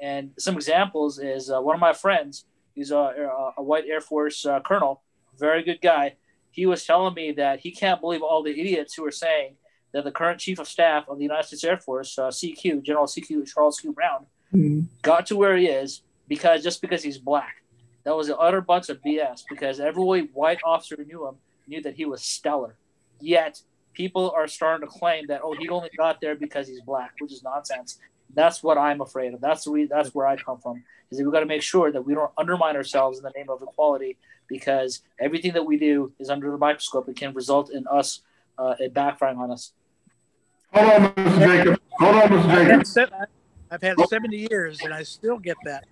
And 0.00 0.30
some 0.38 0.54
examples 0.54 1.18
is 1.18 1.50
uh, 1.50 1.60
one 1.60 1.74
of 1.74 1.80
my 1.80 1.92
friends, 1.92 2.46
he's 2.74 2.90
a, 2.90 3.52
a, 3.58 3.62
white 3.62 3.84
Air 3.86 4.00
Force 4.00 4.46
uh, 4.46 4.60
colonel, 4.60 5.02
very 5.38 5.62
good 5.62 5.80
guy. 5.82 6.14
He 6.52 6.64
was 6.64 6.84
telling 6.84 7.14
me 7.14 7.32
that 7.32 7.60
he 7.60 7.70
can't 7.70 8.00
believe 8.00 8.22
all 8.22 8.42
the 8.42 8.58
idiots 8.58 8.94
who 8.94 9.04
are 9.04 9.10
saying 9.10 9.56
that 9.92 10.04
the 10.04 10.10
current 10.10 10.40
chief 10.40 10.58
of 10.58 10.68
staff 10.68 11.08
of 11.08 11.18
the 11.18 11.24
United 11.24 11.46
States 11.48 11.64
Air 11.64 11.76
Force, 11.76 12.18
uh, 12.18 12.28
CQ, 12.28 12.82
General 12.82 13.06
CQ 13.06 13.52
Charles 13.52 13.80
Q. 13.80 13.92
Brown, 13.92 14.26
got 15.02 15.26
to 15.26 15.36
where 15.36 15.56
he 15.56 15.66
is 15.66 16.02
because 16.28 16.62
just 16.62 16.80
because 16.80 17.02
he's 17.02 17.18
black. 17.18 17.56
That 18.04 18.16
was 18.16 18.28
an 18.28 18.36
utter 18.38 18.60
bunch 18.60 18.88
of 18.88 19.02
BS 19.02 19.42
because 19.48 19.80
every 19.80 20.22
white 20.32 20.60
officer 20.64 20.96
who 20.96 21.04
knew 21.04 21.28
him 21.28 21.34
knew 21.66 21.82
that 21.82 21.94
he 21.94 22.04
was 22.06 22.22
stellar. 22.22 22.76
Yet 23.20 23.62
people 23.92 24.32
are 24.36 24.46
starting 24.46 24.86
to 24.86 24.92
claim 24.92 25.26
that 25.28 25.40
oh 25.42 25.54
he 25.58 25.68
only 25.68 25.90
got 25.96 26.20
there 26.20 26.34
because 26.34 26.68
he's 26.68 26.80
black, 26.80 27.12
which 27.18 27.32
is 27.32 27.42
nonsense. 27.42 27.98
That's 28.34 28.62
what 28.62 28.78
I'm 28.78 29.00
afraid 29.00 29.34
of. 29.34 29.40
That's 29.40 29.64
the 29.64 29.72
re- 29.72 29.86
that's 29.86 30.14
where 30.14 30.26
I 30.26 30.36
come 30.36 30.58
from. 30.58 30.82
Is 31.10 31.18
that 31.18 31.24
we 31.24 31.32
got 31.32 31.40
to 31.40 31.46
make 31.46 31.62
sure 31.62 31.90
that 31.90 32.02
we 32.02 32.14
don't 32.14 32.30
undermine 32.38 32.76
ourselves 32.76 33.18
in 33.18 33.24
the 33.24 33.32
name 33.36 33.50
of 33.50 33.62
equality 33.62 34.16
because 34.46 35.02
everything 35.18 35.52
that 35.54 35.64
we 35.64 35.76
do 35.76 36.12
is 36.18 36.30
under 36.30 36.50
the 36.50 36.58
microscope. 36.58 37.08
It 37.08 37.16
can 37.16 37.34
result 37.34 37.70
in 37.70 37.86
us 37.88 38.20
uh, 38.58 38.74
it 38.78 38.94
backfiring 38.94 39.38
on 39.38 39.50
us. 39.50 39.72
Hold 40.72 40.90
on, 40.92 41.14
Mr. 41.14 41.38
Jacob. 41.38 41.80
Hold 41.98 42.14
on, 42.14 42.22
Mr. 42.22 42.38
I've 42.38 42.44
had, 42.44 42.66
Jacob. 42.68 42.86
se- 42.86 43.06
I've 43.70 43.82
had 43.82 44.08
70 44.08 44.46
years 44.50 44.80
and 44.82 44.92
I 44.92 45.02
still 45.02 45.38
get 45.38 45.56
that. 45.64 45.86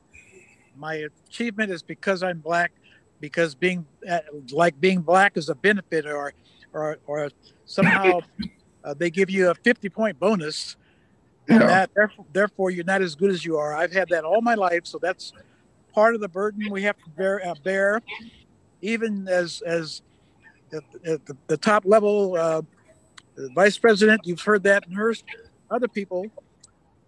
My 0.77 1.07
achievement 1.28 1.73
is 1.73 1.83
because 1.83 2.23
I'm 2.23 2.39
black, 2.39 2.73
because 3.20 3.55
being 3.55 3.85
uh, 4.09 4.20
like 4.52 4.81
being 4.81 5.01
black 5.01 5.36
is 5.36 5.49
a 5.49 5.55
benefit, 5.55 6.07
or 6.07 6.33
or 6.72 6.98
or 7.06 7.30
somehow 7.66 8.20
uh, 8.84 8.94
they 8.94 9.10
give 9.10 9.30
you 9.30 9.50
a 9.50 9.55
50 9.55 9.88
point 9.88 10.18
bonus. 10.18 10.76
And 11.48 11.60
Yeah. 11.60 11.66
that 11.66 11.90
therefore, 11.94 12.26
therefore 12.32 12.70
you're 12.70 12.84
not 12.84 13.02
as 13.02 13.14
good 13.14 13.30
as 13.30 13.44
you 13.44 13.56
are. 13.56 13.74
I've 13.74 13.92
had 13.92 14.08
that 14.10 14.24
all 14.24 14.42
my 14.42 14.55
life, 14.55 14.82
so 14.84 14.98
that's 15.00 15.32
part 15.94 16.14
of 16.14 16.20
the 16.20 16.28
burden 16.28 16.70
we 16.70 16.82
have 16.82 16.97
to 16.98 17.10
bear. 17.10 17.47
Uh, 17.47 17.55
bear. 17.64 18.02
Even 18.80 19.26
as 19.28 19.62
as 19.62 20.02
at, 20.72 20.82
at 21.05 21.26
the, 21.26 21.36
the 21.47 21.56
top 21.56 21.84
level, 21.86 22.36
uh, 22.36 22.62
the 23.34 23.50
vice 23.55 23.78
president, 23.78 24.22
you've 24.24 24.42
heard 24.42 24.62
that 24.64 24.86
and 24.86 24.94
Hearst. 24.94 25.24
Other 25.70 25.88
people, 25.88 26.26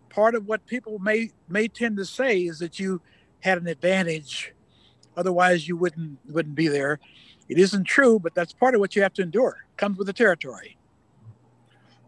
part 0.08 0.34
of 0.34 0.46
what 0.46 0.66
people 0.66 0.98
may 0.98 1.30
may 1.48 1.68
tend 1.68 1.96
to 1.98 2.04
say 2.04 2.40
is 2.40 2.58
that 2.58 2.78
you 2.78 3.00
had 3.40 3.58
an 3.58 3.66
advantage, 3.66 4.52
otherwise 5.16 5.68
you 5.68 5.76
wouldn't 5.76 6.18
wouldn't 6.28 6.54
be 6.54 6.68
there. 6.68 6.98
It 7.50 7.58
isn't 7.58 7.82
true, 7.82 8.20
but 8.20 8.32
that's 8.32 8.52
part 8.52 8.76
of 8.76 8.80
what 8.80 8.94
you 8.94 9.02
have 9.02 9.12
to 9.14 9.22
endure. 9.22 9.58
It 9.72 9.76
Comes 9.76 9.98
with 9.98 10.06
the 10.06 10.12
territory. 10.12 10.76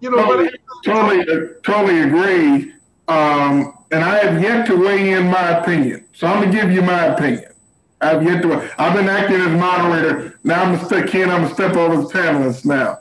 You 0.00 0.10
know, 0.10 0.24
Totally, 0.24 0.50
totally, 0.84 1.20
uh, 1.22 1.48
totally 1.64 2.00
agree. 2.02 2.72
Um, 3.08 3.76
and 3.90 4.04
I 4.04 4.24
have 4.24 4.40
yet 4.40 4.66
to 4.66 4.76
weigh 4.76 5.10
in 5.10 5.26
my 5.26 5.58
opinion. 5.58 6.06
So 6.12 6.28
I'm 6.28 6.44
gonna 6.44 6.52
give 6.52 6.70
you 6.70 6.80
my 6.80 7.06
opinion. 7.06 7.52
I've 8.00 8.22
yet 8.22 8.42
to. 8.42 8.70
I've 8.80 8.94
been 8.94 9.08
acting 9.08 9.40
as 9.40 9.58
moderator. 9.58 10.38
Now 10.44 10.62
I'm 10.62 10.74
gonna 10.76 10.84
step. 10.84 11.08
Ken, 11.08 11.28
I'm 11.28 11.42
gonna 11.42 11.54
step 11.54 11.74
over 11.76 11.96
the 11.96 12.08
panelists 12.08 12.64
now. 12.64 13.00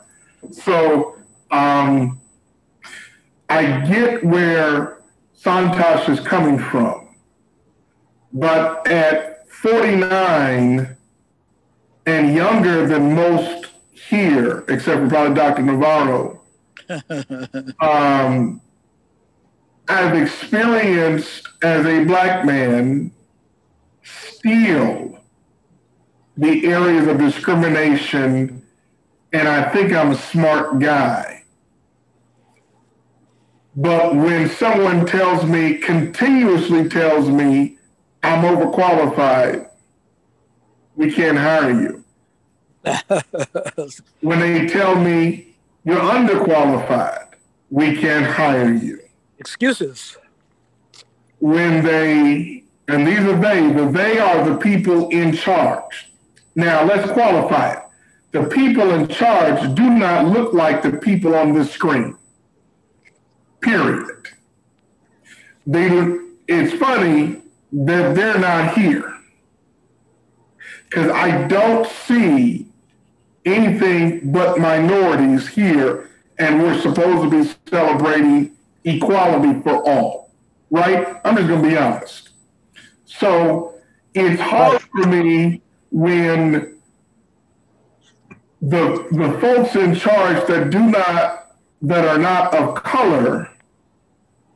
So 0.50 1.16
um, 1.52 2.20
I 3.48 3.86
get 3.86 4.24
where 4.24 4.98
Santosh 5.40 6.08
is 6.08 6.18
coming 6.18 6.58
from, 6.58 7.14
but 8.32 8.86
at 8.88 9.48
49 9.48 10.96
and 12.06 12.34
younger 12.34 12.86
than 12.86 13.14
most 13.14 13.66
here, 13.92 14.64
except 14.68 15.00
for 15.02 15.08
probably 15.08 15.34
Dr. 15.34 15.62
Navarro 15.62 16.42
um, 17.80 18.60
I've 19.88 20.16
experienced 20.16 21.48
as 21.62 21.86
a 21.86 22.04
black 22.04 22.44
man 22.44 23.12
still 24.02 25.18
the 26.36 26.66
areas 26.66 27.06
of 27.06 27.18
discrimination, 27.18 28.62
and 29.32 29.48
I 29.48 29.68
think 29.70 29.92
I'm 29.92 30.12
a 30.12 30.16
smart 30.16 30.78
guy. 30.78 31.44
But 33.76 34.14
when 34.14 34.48
someone 34.48 35.06
tells 35.06 35.44
me, 35.44 35.78
continuously 35.78 36.88
tells 36.88 37.28
me, 37.28 37.78
I'm 38.22 38.44
overqualified, 38.44 39.68
we 40.96 41.12
can't 41.12 41.38
hire 41.38 41.70
you. 41.70 42.04
When 44.20 44.40
they 44.40 44.66
tell 44.66 44.94
me, 44.96 45.54
you're 45.84 45.96
underqualified, 45.96 47.28
we 47.70 47.96
can't 47.96 48.26
hire 48.26 48.72
you. 48.72 49.00
Excuses. 49.38 50.16
When 51.38 51.84
they, 51.84 52.64
and 52.88 53.06
these 53.06 53.20
are 53.20 53.38
they, 53.38 53.72
but 53.72 53.92
they 53.92 54.18
are 54.18 54.48
the 54.48 54.56
people 54.56 55.08
in 55.08 55.34
charge. 55.34 56.10
Now 56.54 56.84
let's 56.84 57.10
qualify 57.12 57.72
it. 57.72 57.78
the 58.32 58.44
people 58.44 58.90
in 58.92 59.08
charge 59.08 59.74
do 59.74 59.90
not 59.90 60.26
look 60.26 60.54
like 60.54 60.82
the 60.82 60.92
people 60.92 61.34
on 61.34 61.52
this 61.52 61.70
screen. 61.70 62.16
Period. 63.60 64.28
They, 65.66 65.88
it's 66.48 66.72
funny 66.74 67.42
that 67.72 68.14
they're 68.14 68.38
not 68.38 68.76
here 68.76 69.11
because 70.92 71.10
I 71.10 71.46
don't 71.46 71.86
see 71.86 72.66
anything 73.46 74.30
but 74.30 74.58
minorities 74.58 75.48
here, 75.48 76.10
and 76.38 76.62
we're 76.62 76.78
supposed 76.80 77.22
to 77.22 77.30
be 77.30 77.50
celebrating 77.70 78.54
equality 78.84 79.58
for 79.62 79.88
all, 79.88 80.30
right? 80.70 81.16
I'm 81.24 81.36
just 81.36 81.48
going 81.48 81.62
to 81.62 81.68
be 81.68 81.76
honest. 81.78 82.30
So 83.06 83.74
it's 84.14 84.40
hard 84.40 84.82
for 84.82 85.06
me 85.06 85.62
when 85.90 86.76
the 88.60 89.08
the 89.10 89.38
folks 89.40 89.74
in 89.74 89.94
charge 89.94 90.46
that 90.46 90.70
do 90.70 90.78
not 90.78 91.56
that 91.80 92.06
are 92.06 92.18
not 92.18 92.54
of 92.54 92.74
color 92.74 93.50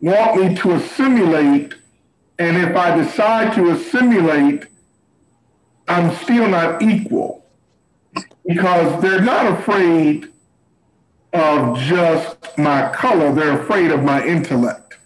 want 0.00 0.40
me 0.40 0.54
to 0.54 0.72
assimilate 0.74 1.74
and 2.38 2.56
if 2.56 2.76
i 2.76 2.96
decide 2.96 3.52
to 3.52 3.70
assimilate 3.70 4.66
i'm 5.88 6.14
still 6.16 6.48
not 6.48 6.82
equal 6.82 7.44
because 8.46 9.02
they're 9.02 9.22
not 9.22 9.58
afraid 9.58 10.32
of 11.32 11.78
just 11.78 12.36
my 12.56 12.90
color. 12.92 13.32
They're 13.32 13.60
afraid 13.60 13.90
of 13.90 14.02
my 14.02 14.24
intellect. 14.24 14.98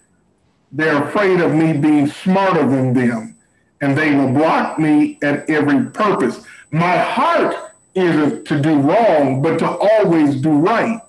They're 0.73 1.03
afraid 1.03 1.41
of 1.41 1.55
me 1.55 1.73
being 1.73 2.07
smarter 2.07 2.69
than 2.69 2.93
them 2.93 3.37
and 3.81 3.97
they 3.97 4.15
will 4.15 4.33
block 4.33 4.79
me 4.79 5.19
at 5.23 5.49
every 5.49 5.87
purpose. 5.87 6.45
My 6.71 6.99
heart 6.99 7.57
isn't 7.95 8.45
to 8.47 8.61
do 8.61 8.79
wrong, 8.79 9.43
but 9.43 9.59
to 9.61 9.67
always 9.69 10.41
do 10.41 10.51
right. 10.51 11.01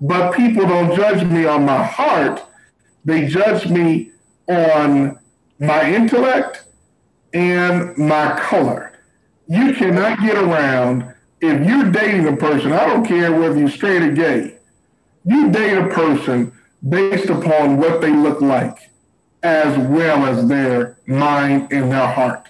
But 0.00 0.32
people 0.34 0.66
don't 0.66 0.96
judge 0.96 1.24
me 1.24 1.44
on 1.44 1.66
my 1.66 1.82
heart, 1.82 2.42
they 3.04 3.26
judge 3.26 3.68
me 3.68 4.12
on 4.48 5.18
my 5.58 5.92
intellect 5.92 6.64
and 7.32 7.96
my 7.96 8.38
color. 8.40 8.92
You 9.48 9.72
cannot 9.74 10.20
get 10.20 10.36
around 10.36 11.14
if 11.40 11.66
you're 11.66 11.90
dating 11.90 12.28
a 12.28 12.36
person, 12.36 12.72
I 12.72 12.86
don't 12.86 13.04
care 13.04 13.32
whether 13.32 13.58
you're 13.58 13.70
straight 13.70 14.02
or 14.02 14.12
gay, 14.12 14.56
you 15.24 15.50
date 15.50 15.76
a 15.76 15.88
person 15.88 16.52
based 16.86 17.30
upon 17.30 17.78
what 17.78 18.00
they 18.00 18.12
look 18.12 18.40
like 18.40 18.90
as 19.42 19.76
well 19.88 20.26
as 20.26 20.46
their 20.48 20.98
mind 21.06 21.72
and 21.72 21.90
their 21.90 22.06
heart. 22.06 22.48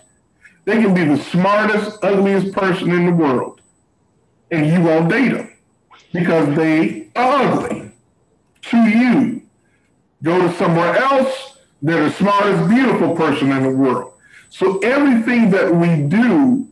They 0.64 0.82
can 0.82 0.92
be 0.92 1.04
the 1.04 1.18
smartest, 1.18 2.02
ugliest 2.02 2.52
person 2.52 2.90
in 2.90 3.06
the 3.06 3.12
world, 3.12 3.60
and 4.50 4.66
you 4.66 4.80
won't 4.82 5.08
date 5.08 5.32
them 5.32 5.52
because 6.12 6.54
they 6.56 7.08
are 7.14 7.42
ugly 7.42 7.92
to 8.62 8.76
you. 8.76 9.42
Go 10.22 10.40
to 10.40 10.52
somewhere 10.56 10.96
else, 10.96 11.58
they're 11.80 12.04
the 12.04 12.12
smartest, 12.12 12.68
beautiful 12.68 13.14
person 13.14 13.52
in 13.52 13.62
the 13.62 13.70
world. 13.70 14.12
So 14.50 14.78
everything 14.80 15.50
that 15.50 15.74
we 15.74 16.02
do 16.02 16.68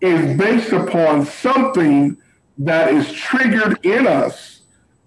is 0.00 0.38
based 0.38 0.72
upon 0.72 1.26
something 1.26 2.16
that 2.58 2.92
is 2.94 3.12
triggered 3.12 3.84
in 3.84 4.06
us 4.06 4.62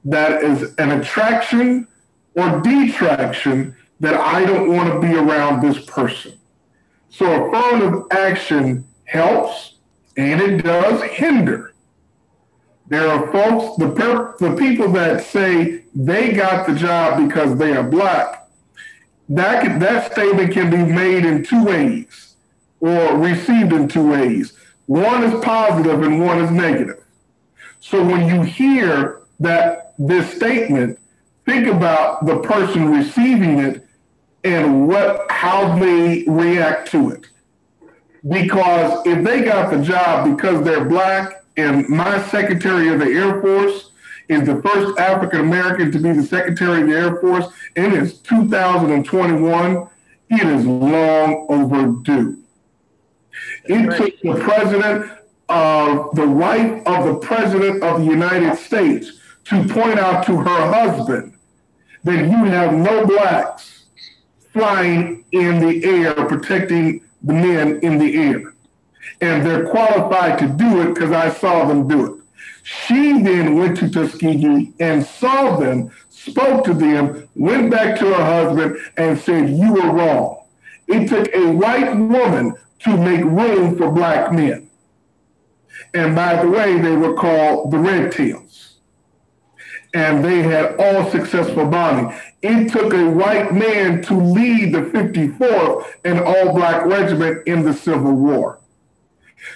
that 0.06 0.44
is 0.44 0.74
an 0.78 0.92
attraction 0.92 1.88
or 2.36 2.62
detraction 2.62 3.76
that 4.00 4.16
I 4.16 4.46
don't 4.46 4.74
want 4.74 4.92
to 4.92 5.00
be 5.00 5.16
around 5.16 5.62
this 5.62 5.84
person. 5.86 6.34
So 7.10 7.46
affirmative 7.46 8.04
action 8.12 8.86
helps 9.06 9.76
and 10.18 10.42
it 10.42 10.64
does 10.64 11.02
hinder. 11.04 11.74
There 12.88 13.08
are 13.08 13.32
folks, 13.32 13.78
the, 13.78 13.92
per, 13.92 14.36
the 14.40 14.56
people 14.58 14.92
that 14.94 15.24
say 15.24 15.86
they 15.96 16.34
got 16.34 16.68
the 16.68 16.76
job 16.76 17.26
because 17.26 17.58
they 17.58 17.74
are 17.76 17.84
black, 17.84 18.41
that, 19.36 19.64
can, 19.64 19.80
that 19.80 20.12
statement 20.12 20.54
can 20.54 20.70
be 20.70 20.78
made 20.78 21.26
in 21.26 21.44
two 21.44 21.64
ways 21.64 22.36
or 22.80 23.18
received 23.18 23.72
in 23.74 23.88
two 23.88 24.10
ways. 24.10 24.54
One 24.88 25.24
is 25.24 25.44
positive 25.44 26.02
and 26.02 26.20
one 26.20 26.40
is 26.40 26.52
negative. 26.52 27.04
So 27.80 28.04
when 28.04 28.28
you 28.28 28.42
hear 28.42 29.22
that 29.40 29.94
this 29.98 30.34
statement, 30.36 31.00
think 31.46 31.68
about 31.68 32.26
the 32.26 32.40
person 32.40 32.92
receiving 32.92 33.60
it 33.60 33.88
and 34.44 34.88
what 34.88 35.30
how 35.32 35.78
they 35.78 36.24
react 36.28 36.92
to 36.92 37.12
it. 37.12 37.28
Because 38.28 39.06
if 39.06 39.24
they 39.24 39.42
got 39.42 39.72
the 39.72 39.82
job 39.82 40.36
because 40.36 40.64
they're 40.64 40.86
black, 40.86 41.44
and 41.58 41.88
my 41.90 42.22
Secretary 42.30 42.90
of 42.90 43.00
the 43.00 43.06
Air 43.06 43.42
Force 43.42 43.91
is 44.32 44.46
the 44.46 44.62
first 44.62 44.98
African 44.98 45.42
American 45.42 45.92
to 45.92 46.00
be 46.00 46.14
the 46.14 46.24
Secretary 46.24 46.82
of 46.82 46.88
the 46.88 46.96
Air 46.96 47.16
Force, 47.18 47.48
and 47.76 47.94
it's 47.94 48.14
2021, 48.20 49.88
it 50.30 50.48
is 50.48 50.66
long 50.66 51.46
overdue. 51.50 52.38
It 53.66 53.98
took 53.98 54.22
the 54.22 54.42
president 54.42 55.12
of 55.50 56.16
the 56.16 56.28
wife 56.28 56.82
of 56.88 57.06
the 57.06 57.16
president 57.16 57.84
of 57.84 58.00
the 58.00 58.06
United 58.06 58.56
States 58.58 59.20
to 59.46 59.68
point 59.68 60.00
out 60.00 60.26
to 60.28 60.38
her 60.38 60.74
husband 60.74 61.34
that 62.06 62.24
you 62.24 62.46
have 62.46 62.74
no 62.74 63.06
blacks 63.06 63.84
flying 64.54 65.26
in 65.34 65.60
the 65.60 65.84
air, 65.84 66.14
protecting 66.14 67.02
the 67.22 67.34
men 67.34 67.80
in 67.80 67.98
the 67.98 68.16
air. 68.16 68.54
And 69.20 69.46
they're 69.46 69.68
qualified 69.68 70.40
to 70.40 70.48
do 70.48 70.82
it 70.82 70.94
because 70.94 71.12
I 71.12 71.30
saw 71.30 71.66
them 71.66 71.88
do 71.88 72.14
it. 72.14 72.21
She 72.72 73.22
then 73.22 73.56
went 73.56 73.78
to 73.80 73.90
Tuskegee 73.90 74.72
and 74.80 75.06
saw 75.06 75.58
them, 75.58 75.92
spoke 76.10 76.64
to 76.66 76.74
them, 76.74 77.28
went 77.36 77.70
back 77.70 78.00
to 78.00 78.06
her 78.06 78.24
husband 78.24 78.78
and 78.96 79.20
said, 79.20 79.50
You 79.50 79.74
were 79.74 79.92
wrong. 79.92 80.46
It 80.88 81.10
took 81.10 81.28
a 81.36 81.52
white 81.52 81.94
woman 81.94 82.56
to 82.80 82.98
make 82.98 83.26
room 83.26 83.78
for 83.78 83.92
black 83.92 84.32
men. 84.32 84.70
And 85.94 86.16
by 86.16 86.42
the 86.42 86.50
way, 86.50 86.80
they 86.80 86.96
were 86.96 87.14
called 87.16 87.72
the 87.72 87.78
Red 87.78 88.14
Tails. 88.14 88.78
And 89.94 90.24
they 90.24 90.42
had 90.42 90.78
all 90.80 91.12
successful 91.12 91.66
bombing 91.66 92.18
it 92.42 92.72
took 92.72 92.94
a 92.94 93.10
white 93.10 93.54
man 93.54 94.02
to 94.04 94.16
lead 94.16 94.74
the 94.74 94.82
54th 94.82 95.86
and 96.06 96.22
all 96.22 96.56
black 96.56 96.86
regiment 96.86 97.46
in 97.48 97.64
the 97.64 97.74
Civil 97.74 98.14
War. 98.14 98.61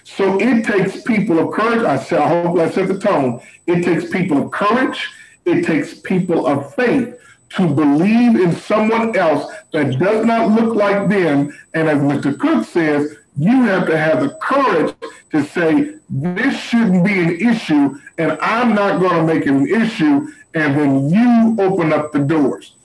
So 0.04 0.40
it 0.40 0.66
takes 0.66 1.02
people 1.04 1.40
of 1.40 1.54
courage. 1.54 1.84
I 1.84 1.98
said, 1.98 2.20
I 2.20 2.28
hope 2.28 2.58
I 2.58 2.70
set 2.70 2.88
the 2.88 3.00
tone. 3.00 3.42
It 3.68 3.84
takes 3.84 4.10
people 4.12 4.44
of 4.44 4.52
courage. 4.52 5.10
It 5.46 5.66
takes 5.66 5.94
people 5.94 6.48
of 6.48 6.74
faith 6.74 7.20
to 7.50 7.68
believe 7.68 8.36
in 8.40 8.54
someone 8.56 9.16
else 9.16 9.52
that 9.72 9.98
does 10.00 10.26
not 10.26 10.52
look 10.52 10.76
like 10.76 11.08
them. 11.10 11.58
And 11.74 11.88
as 11.88 12.00
Mr. 12.00 12.38
Cook 12.38 12.66
says, 12.66 13.16
you 13.38 13.64
have 13.64 13.88
to 13.88 13.98
have 13.98 14.22
the 14.22 14.30
courage 14.42 14.96
to 15.32 15.44
say, 15.44 15.96
this 16.10 16.58
shouldn't 16.58 17.04
be 17.04 17.20
an 17.20 17.32
issue, 17.40 18.00
and 18.18 18.38
I'm 18.42 18.74
not 18.74 19.00
going 19.00 19.16
to 19.16 19.34
make 19.34 19.44
it 19.44 19.50
an 19.50 19.68
issue. 19.68 20.28
And 20.54 20.80
then 20.80 21.10
you 21.10 21.56
open 21.60 21.92
up 21.92 22.12
the 22.12 22.20
doors. 22.20 22.76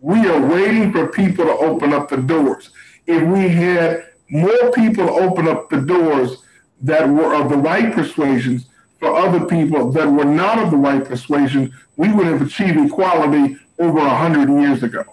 We 0.00 0.28
are 0.28 0.40
waiting 0.40 0.92
for 0.92 1.08
people 1.08 1.46
to 1.46 1.52
open 1.52 1.92
up 1.92 2.08
the 2.08 2.18
doors. 2.18 2.70
If 3.06 3.22
we 3.22 3.48
had 3.48 4.07
more 4.30 4.70
people 4.72 5.08
open 5.08 5.48
up 5.48 5.70
the 5.70 5.80
doors 5.80 6.42
that 6.82 7.08
were 7.08 7.34
of 7.34 7.48
the 7.48 7.56
right 7.56 7.92
persuasions 7.92 8.66
for 8.98 9.14
other 9.14 9.46
people 9.46 9.90
that 9.92 10.08
were 10.10 10.24
not 10.24 10.58
of 10.58 10.70
the 10.70 10.76
right 10.76 11.04
persuasion, 11.04 11.72
we 11.96 12.12
would 12.12 12.26
have 12.26 12.42
achieved 12.42 12.78
equality 12.78 13.56
over 13.78 13.98
a 13.98 14.16
hundred 14.16 14.48
years 14.50 14.82
ago. 14.82 15.04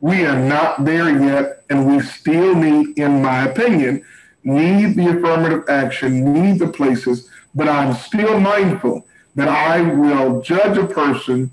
We 0.00 0.24
are 0.24 0.38
not 0.38 0.84
there 0.84 1.10
yet, 1.10 1.64
and 1.68 1.86
we 1.86 2.00
still 2.00 2.54
need, 2.54 2.98
in 2.98 3.22
my 3.22 3.46
opinion, 3.48 4.04
need 4.44 4.94
the 4.94 5.08
affirmative 5.08 5.64
action, 5.68 6.32
need 6.32 6.58
the 6.58 6.68
places, 6.68 7.28
but 7.54 7.68
I'm 7.68 7.94
still 7.94 8.38
mindful 8.38 9.06
that 9.34 9.48
I 9.48 9.80
will 9.82 10.40
judge 10.40 10.78
a 10.78 10.86
person 10.86 11.50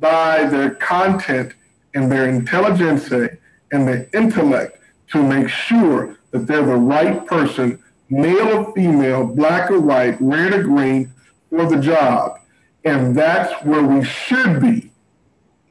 by 0.00 0.44
their 0.44 0.70
content 0.70 1.54
and 1.94 2.10
their 2.10 2.28
intelligence 2.28 3.10
and 3.10 3.38
their 3.70 4.08
intellect 4.14 4.78
to 5.14 5.22
make 5.22 5.48
sure 5.48 6.18
that 6.32 6.48
they're 6.48 6.66
the 6.66 6.74
right 6.74 7.24
person, 7.24 7.80
male 8.10 8.48
or 8.58 8.74
female, 8.74 9.24
black 9.24 9.70
or 9.70 9.80
white, 9.80 10.16
red 10.20 10.52
or 10.52 10.64
green, 10.64 11.12
for 11.50 11.66
the 11.70 11.76
job. 11.80 12.40
And 12.84 13.16
that's 13.16 13.64
where 13.64 13.82
we 13.82 14.04
should 14.04 14.60
be. 14.60 14.90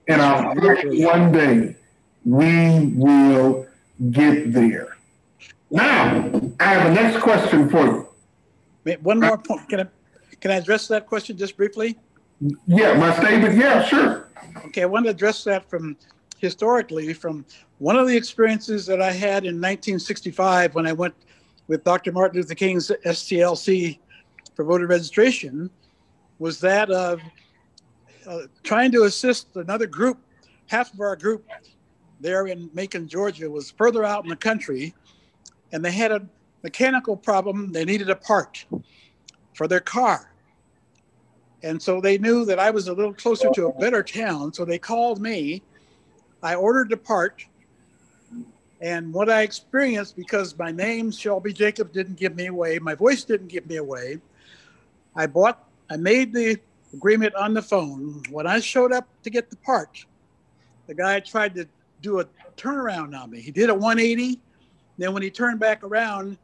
And 0.07 0.21
I 0.21 0.53
hope 0.53 0.79
one 0.85 1.31
day 1.33 1.75
we 2.25 2.87
will 2.95 3.67
get 4.11 4.53
there. 4.53 4.95
Now, 5.69 6.31
I 6.61 6.63
have 6.63 6.91
a 6.91 6.93
next 6.93 7.21
question 7.21 7.69
for 7.69 8.07
you. 8.85 8.97
One 9.01 9.19
more 9.19 9.37
point. 9.37 9.67
Can 9.67 9.81
I, 9.81 9.87
can 10.39 10.51
I 10.51 10.55
address 10.55 10.87
that 10.87 11.05
question 11.05 11.35
just 11.37 11.57
briefly? 11.57 11.99
Yeah, 12.65 12.93
my 12.93 13.13
statement. 13.19 13.57
Yeah, 13.57 13.83
sure. 13.83 14.29
Okay, 14.67 14.83
I 14.83 14.85
want 14.85 15.05
to 15.05 15.11
address 15.11 15.43
that 15.43 15.69
from 15.69 15.97
historically 16.43 17.13
from 17.13 17.45
one 17.79 17.95
of 17.95 18.05
the 18.05 18.15
experiences 18.15 18.85
that 18.85 19.01
I 19.01 19.13
had 19.13 19.45
in 19.45 19.55
1965 19.55 20.75
when 20.75 20.85
I 20.85 20.91
went 20.91 21.15
with 21.67 21.85
Dr. 21.85 22.11
Martin 22.11 22.41
Luther 22.41 22.53
King's 22.53 22.91
SCLC 23.05 23.97
for 24.53 24.65
voter 24.65 24.85
registration 24.85 25.69
was 26.39 26.59
that 26.59 26.91
of 26.91 27.21
uh, 28.27 28.41
trying 28.61 28.91
to 28.91 29.03
assist 29.03 29.55
another 29.55 29.87
group. 29.87 30.17
Half 30.67 30.93
of 30.93 30.99
our 30.99 31.15
group 31.15 31.47
there 32.19 32.47
in 32.47 32.69
Macon, 32.73 33.07
Georgia, 33.07 33.49
was 33.49 33.71
further 33.71 34.03
out 34.03 34.25
in 34.25 34.29
the 34.29 34.35
country, 34.35 34.93
and 35.71 35.83
they 35.83 35.91
had 35.91 36.11
a 36.11 36.27
mechanical 36.61 37.15
problem. 37.15 37.71
They 37.71 37.85
needed 37.85 38.09
a 38.09 38.15
part 38.15 38.65
for 39.53 39.67
their 39.67 39.79
car. 39.79 40.33
And 41.63 41.81
so 41.81 42.01
they 42.01 42.17
knew 42.17 42.43
that 42.45 42.59
I 42.59 42.69
was 42.69 42.89
a 42.89 42.93
little 42.93 43.13
closer 43.13 43.49
to 43.53 43.67
a 43.67 43.73
better 43.73 44.03
town. 44.03 44.51
So 44.53 44.65
they 44.65 44.79
called 44.79 45.21
me. 45.21 45.63
I 46.43 46.55
ordered 46.55 46.89
the 46.89 46.97
part. 46.97 47.45
And 48.81 49.13
what 49.13 49.29
I 49.29 49.43
experienced, 49.43 50.17
because 50.17 50.57
my 50.57 50.71
name, 50.71 51.09
Shelby 51.09 51.53
Jacob, 51.53 51.93
didn't 51.93 52.17
give 52.17 52.35
me 52.35 52.47
away, 52.47 52.79
my 52.79 52.95
voice 52.95 53.23
didn't 53.23 53.47
give 53.47 53.65
me 53.65 53.77
away, 53.77 54.19
I 55.15 55.25
bought, 55.25 55.63
I 55.89 55.95
made 55.95 56.33
the 56.33 56.59
agreement 56.93 57.33
on 57.35 57.53
the 57.53 57.61
phone. 57.61 58.21
When 58.29 58.45
I 58.45 58.59
showed 58.59 58.91
up 58.91 59.07
to 59.23 59.29
get 59.29 59.49
the 59.49 59.55
part, 59.57 60.05
the 60.87 60.93
guy 60.93 61.21
tried 61.21 61.55
to 61.55 61.65
do 62.01 62.19
a 62.19 62.25
turnaround 62.57 63.17
on 63.17 63.31
me. 63.31 63.39
He 63.39 63.51
did 63.51 63.69
a 63.69 63.73
180. 63.73 64.41
Then 64.97 65.13
when 65.13 65.23
he 65.23 65.29
turned 65.29 65.61
back 65.61 65.81
around, 65.83 66.37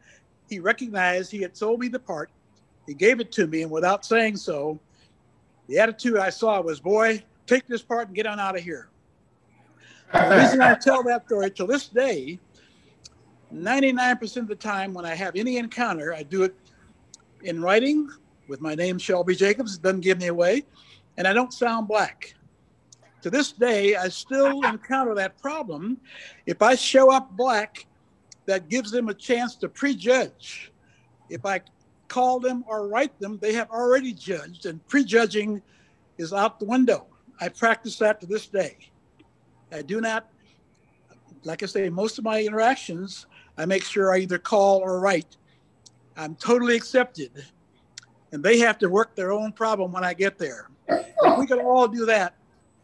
he 0.50 0.60
recognized 0.60 1.32
he 1.32 1.42
had 1.42 1.58
sold 1.58 1.82
me 1.82 1.90
the 1.90 2.00
part. 2.00 2.30
He 2.88 2.94
gave 2.94 3.20
it 3.20 3.34
to 3.34 3.48
me, 3.48 3.64
and 3.64 3.72
without 3.72 4.06
saying 4.06 4.38
so, 4.38 4.80
the 5.68 5.78
attitude 5.78 6.18
I 6.18 6.30
saw 6.30 6.62
was, 6.62 6.80
boy, 6.80 7.22
take 7.46 7.68
this 7.68 7.82
part 7.82 8.08
and 8.08 8.16
get 8.16 8.26
on 8.26 8.40
out 8.40 8.58
of 8.58 8.64
here. 8.64 8.88
The 10.14 10.38
reason 10.38 10.62
I 10.62 10.76
tell 10.82 11.04
that 11.04 11.26
story 11.26 11.52
to 11.52 11.66
this 11.66 11.88
day, 11.88 12.40
99% 13.54 14.38
of 14.38 14.48
the 14.48 14.56
time 14.56 14.94
when 14.94 15.06
I 15.06 15.16
have 15.16 15.36
any 15.36 15.58
encounter, 15.58 16.14
I 16.14 16.24
do 16.24 16.44
it 16.44 16.56
in 17.44 17.62
writing 17.62 18.10
with 18.48 18.62
my 18.62 18.76
name, 18.76 18.98
Shelby 18.98 19.36
Jacobs. 19.36 19.76
It 19.76 19.82
doesn't 19.82 20.02
give 20.02 20.20
me 20.20 20.28
away. 20.28 20.66
And 21.18 21.28
I 21.28 21.34
don't 21.34 21.54
sound 21.54 21.88
black. 21.88 22.34
To 23.22 23.30
this 23.30 23.52
day, 23.52 23.96
I 23.96 24.08
still 24.08 24.64
encounter 24.64 25.14
that 25.16 25.38
problem. 25.42 25.98
If 26.46 26.62
I 26.62 26.76
show 26.76 27.12
up 27.12 27.36
black, 27.36 27.86
that 28.46 28.70
gives 28.70 28.92
them 28.92 29.10
a 29.10 29.14
chance 29.14 29.56
to 29.58 29.70
prejudge. 29.70 30.72
If 31.30 31.46
I 31.46 31.62
call 32.08 32.40
them 32.40 32.64
or 32.68 32.88
write 32.88 33.18
them, 33.20 33.38
they 33.42 33.54
have 33.54 33.70
already 33.70 34.14
judged, 34.14 34.66
and 34.66 34.86
prejudging 34.88 35.62
is 36.18 36.34
out 36.34 36.60
the 36.60 36.66
window. 36.66 37.06
I 37.40 37.50
practice 37.50 37.98
that 37.98 38.20
to 38.22 38.26
this 38.26 38.48
day. 38.48 38.78
I 39.72 39.82
do 39.82 40.02
not, 40.02 40.30
like 41.44 41.64
I 41.64 41.66
say, 41.66 41.90
most 41.90 42.18
of 42.18 42.24
my 42.24 42.42
interactions, 42.42 43.28
I 43.58 43.66
make 43.66 43.84
sure 43.84 44.14
I 44.14 44.20
either 44.20 44.38
call 44.38 44.80
or 44.80 45.00
write. 45.00 45.38
I'm 46.18 46.36
totally 46.36 46.76
accepted, 46.76 47.46
and 48.32 48.44
they 48.44 48.60
have 48.60 48.78
to 48.80 48.90
work 48.90 49.16
their 49.16 49.32
own 49.32 49.52
problem 49.52 49.92
when 49.92 50.04
I 50.04 50.14
get 50.14 50.38
there. 50.38 50.70
If 50.88 51.38
we 51.38 51.46
could 51.46 51.60
all 51.60 51.88
do 51.88 52.06
that, 52.06 52.36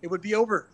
it 0.02 0.08
would 0.08 0.22
be 0.22 0.36
over. 0.36 0.68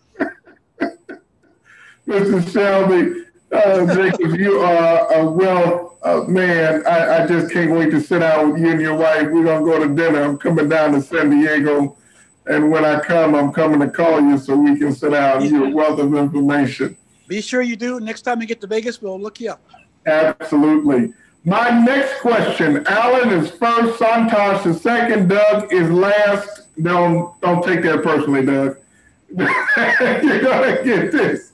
Mr. 2.06 2.52
Shelby, 2.52 3.24
uh, 3.52 3.94
Jacob, 3.94 4.38
you 4.38 4.60
are 4.60 5.12
a 5.12 5.30
well 5.30 5.98
uh, 6.02 6.22
man. 6.22 6.84
I, 6.86 7.22
I 7.22 7.26
just 7.26 7.52
can't 7.52 7.70
wait 7.72 7.90
to 7.92 8.00
sit 8.00 8.18
down 8.18 8.52
with 8.52 8.60
you 8.60 8.70
and 8.70 8.80
your 8.80 8.96
wife. 8.96 9.28
We're 9.30 9.44
gonna 9.44 9.64
go 9.64 9.78
to 9.78 9.94
dinner. 9.94 10.22
I'm 10.22 10.36
coming 10.36 10.68
down 10.68 10.92
to 10.92 11.00
San 11.00 11.30
Diego, 11.30 11.96
and 12.46 12.70
when 12.70 12.84
I 12.84 13.00
come, 13.00 13.34
I'm 13.34 13.52
coming 13.52 13.80
to 13.80 13.88
call 13.88 14.20
you 14.20 14.36
so 14.38 14.56
we 14.56 14.76
can 14.78 14.92
sit 14.92 15.10
down. 15.10 15.44
You're 15.44 15.68
a 15.68 15.70
wealth 15.70 16.00
of 16.00 16.14
information. 16.14 16.96
Be 17.28 17.40
sure 17.40 17.62
you 17.62 17.76
do. 17.76 18.00
Next 18.00 18.22
time 18.22 18.40
we 18.40 18.46
get 18.46 18.60
to 18.62 18.66
Vegas, 18.66 19.00
we'll 19.00 19.20
look 19.20 19.40
you 19.40 19.50
up. 19.50 19.62
Absolutely. 20.06 21.12
My 21.44 21.70
next 21.70 22.20
question: 22.20 22.86
Alan 22.86 23.30
is 23.30 23.50
first, 23.50 23.98
Santosh 23.98 24.66
is 24.66 24.80
second, 24.80 25.28
Doug 25.28 25.72
is 25.72 25.90
last. 25.90 26.68
Don't 26.80 27.40
don't 27.40 27.64
take 27.64 27.82
that 27.82 28.02
personally, 28.02 28.44
Doug. 28.44 28.76
You're 29.36 30.42
gonna 30.42 30.82
get 30.84 31.12
this. 31.12 31.52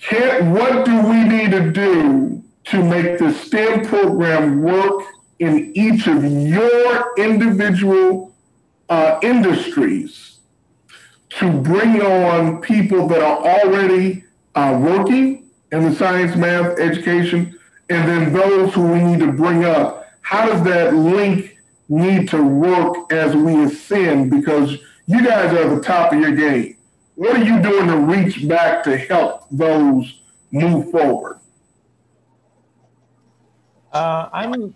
Can, 0.00 0.52
what 0.52 0.84
do 0.84 1.00
we 1.06 1.24
need 1.24 1.52
to 1.52 1.70
do 1.70 2.42
to 2.64 2.84
make 2.84 3.18
the 3.18 3.32
STEM 3.32 3.84
program 3.86 4.62
work 4.62 5.04
in 5.38 5.72
each 5.76 6.06
of 6.06 6.24
your 6.24 7.12
individual 7.16 8.31
uh, 8.92 9.18
industries 9.22 10.40
to 11.30 11.50
bring 11.50 12.02
on 12.02 12.60
people 12.60 13.08
that 13.08 13.22
are 13.22 13.38
already 13.38 14.22
uh, 14.54 14.78
working 14.78 15.48
in 15.72 15.84
the 15.84 15.94
science, 15.96 16.36
math, 16.36 16.78
education, 16.78 17.58
and 17.88 18.06
then 18.06 18.34
those 18.34 18.74
who 18.74 18.92
we 18.92 19.02
need 19.02 19.20
to 19.20 19.32
bring 19.32 19.64
up? 19.64 20.06
How 20.20 20.44
does 20.44 20.62
that 20.64 20.92
link 20.94 21.58
need 21.88 22.28
to 22.28 22.42
work 22.42 23.10
as 23.10 23.34
we 23.34 23.64
ascend? 23.64 24.30
Because 24.30 24.76
you 25.06 25.24
guys 25.24 25.54
are 25.54 25.70
at 25.70 25.74
the 25.74 25.80
top 25.80 26.12
of 26.12 26.20
your 26.20 26.36
game. 26.36 26.76
What 27.14 27.34
are 27.36 27.44
you 27.44 27.62
doing 27.62 27.86
to 27.86 27.96
reach 27.96 28.46
back 28.46 28.84
to 28.84 28.98
help 28.98 29.46
those 29.50 30.20
move 30.50 30.90
forward? 30.90 31.38
Uh, 33.90 34.28
I'm 34.34 34.74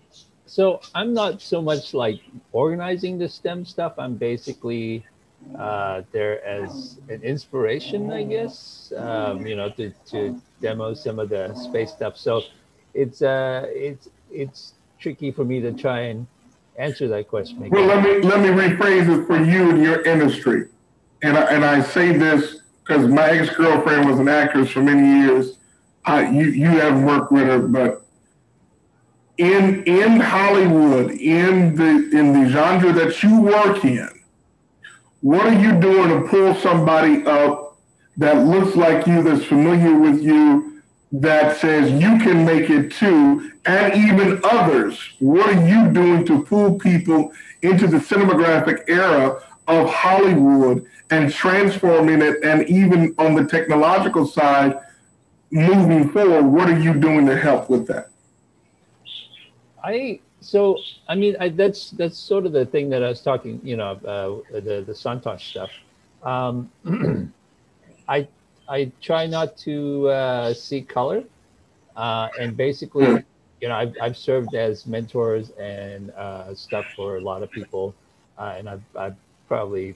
so 0.57 0.81
I'm 0.94 1.12
not 1.12 1.43
so 1.43 1.60
much 1.60 1.93
like 1.93 2.20
organizing 2.52 3.18
the 3.18 3.28
STEM 3.28 3.65
stuff. 3.67 3.93
I'm 3.99 4.15
basically 4.15 5.05
uh, 5.59 6.02
there 6.12 6.44
as 6.44 6.99
an 7.10 7.23
inspiration, 7.23 8.10
I 8.10 8.23
guess. 8.23 8.93
Um, 8.97 9.47
you 9.47 9.57
know, 9.57 9.68
to, 9.70 9.93
to 10.12 10.41
demo 10.62 10.94
some 10.94 11.18
of 11.18 11.28
the 11.28 11.55
space 11.55 11.91
stuff. 11.91 12.17
So 12.17 12.43
it's 12.94 13.20
uh, 13.20 13.67
it's 13.68 14.09
it's 14.33 14.73
tricky 14.99 15.31
for 15.31 15.44
me 15.44 15.60
to 15.60 15.73
try 15.73 16.01
and 16.10 16.26
answer 16.78 17.07
that 17.09 17.28
question. 17.28 17.59
Again. 17.59 17.70
Well, 17.73 17.86
let 17.86 18.02
me 18.02 18.12
let 18.26 18.41
me 18.41 18.49
rephrase 18.49 19.09
it 19.15 19.26
for 19.26 19.36
you 19.36 19.70
and 19.70 19.83
your 19.83 20.02
industry 20.07 20.68
and 21.23 21.36
I, 21.36 21.44
and 21.55 21.65
I 21.65 21.83
say 21.83 22.17
this 22.17 22.60
because 22.83 23.07
my 23.09 23.28
ex 23.31 23.55
girlfriend 23.55 24.09
was 24.09 24.18
an 24.18 24.28
actress 24.28 24.70
for 24.70 24.83
many 24.83 25.20
years. 25.20 25.59
I, 26.05 26.31
you 26.31 26.47
you 26.47 26.68
haven't 26.68 27.05
worked 27.05 27.33
with 27.33 27.47
her, 27.47 27.59
but 27.59 28.06
in 29.39 29.84
in 29.84 30.20
Hollywood, 30.20 31.10
in 31.12 31.74
the 31.74 32.10
in 32.18 32.32
the 32.32 32.48
genre 32.48 32.92
that 32.92 33.23
you 33.23 33.40
work 33.40 33.84
in, 33.84 34.08
what 35.20 35.47
are 35.47 35.60
you 35.60 35.78
doing 35.81 36.08
to 36.08 36.28
pull 36.28 36.55
somebody 36.55 37.24
up 37.26 37.78
that 38.16 38.47
looks 38.47 38.76
like 38.76 39.06
you, 39.06 39.23
that's 39.23 39.44
familiar 39.44 39.98
with 39.98 40.23
you, 40.23 40.82
that 41.12 41.58
says 41.58 41.90
you 41.92 42.18
can 42.18 42.44
make 42.47 42.70
it 42.70 42.90
too, 42.90 43.52
and 43.66 43.94
even 43.94 44.40
others? 44.44 44.98
What 45.18 45.55
are 45.55 45.66
you 45.68 45.92
doing 45.92 46.24
to 46.26 46.42
pull 46.42 46.78
people 46.78 47.32
into 47.62 47.86
the 47.86 47.98
cinematographic 47.98 48.89
era 48.89 49.42
of 49.68 49.90
Hollywood 49.90 50.86
and 51.10 51.32
transforming 51.32 52.23
it, 52.23 52.42
and 52.42 52.68
even 52.68 53.15
on 53.18 53.34
the 53.34 53.44
technological 53.44 54.26
side, 54.26 54.78
moving 55.50 56.08
forward, 56.10 56.47
what 56.47 56.68
are 56.68 56.78
you 56.78 56.94
doing 56.94 57.26
to 57.26 57.36
help 57.36 57.68
with 57.70 57.86
that? 57.86 58.10
I 59.86 60.20
so 60.40 60.78
I 61.08 61.15
mean 61.15 61.36
I, 61.39 61.48
that's 61.48 61.90
that's 61.90 62.18
sort 62.18 62.44
of 62.44 62.52
the 62.52 62.66
thing 62.66 62.90
that 62.90 63.02
I 63.05 63.08
was 63.08 63.20
talking, 63.20 63.60
you 63.62 63.76
know, 63.76 63.92
uh, 64.05 64.58
the 64.60 64.82
the 64.82 64.92
Santosh 64.92 65.42
stuff. 65.42 65.70
Um, 66.24 66.70
I 68.08 68.26
I 68.68 68.90
try 69.00 69.26
not 69.26 69.56
to 69.58 70.08
uh, 70.08 70.55
see 70.55 70.82
color, 70.82 71.23
uh, 71.97 72.28
and 72.40 72.56
basically, 72.56 73.24
you 73.60 73.68
know, 73.68 73.76
I've, 73.76 73.94
I've 74.02 74.16
served 74.16 74.56
as 74.56 74.86
mentors 74.86 75.50
and 75.50 76.10
uh, 76.10 76.52
stuff 76.55 76.86
for 76.97 77.18
a 77.18 77.20
lot 77.20 77.44
of 77.44 77.50
people, 77.52 77.94
uh, 78.39 78.55
and 78.58 78.68
I've, 78.68 78.82
I've 78.97 79.16
probably 79.47 79.94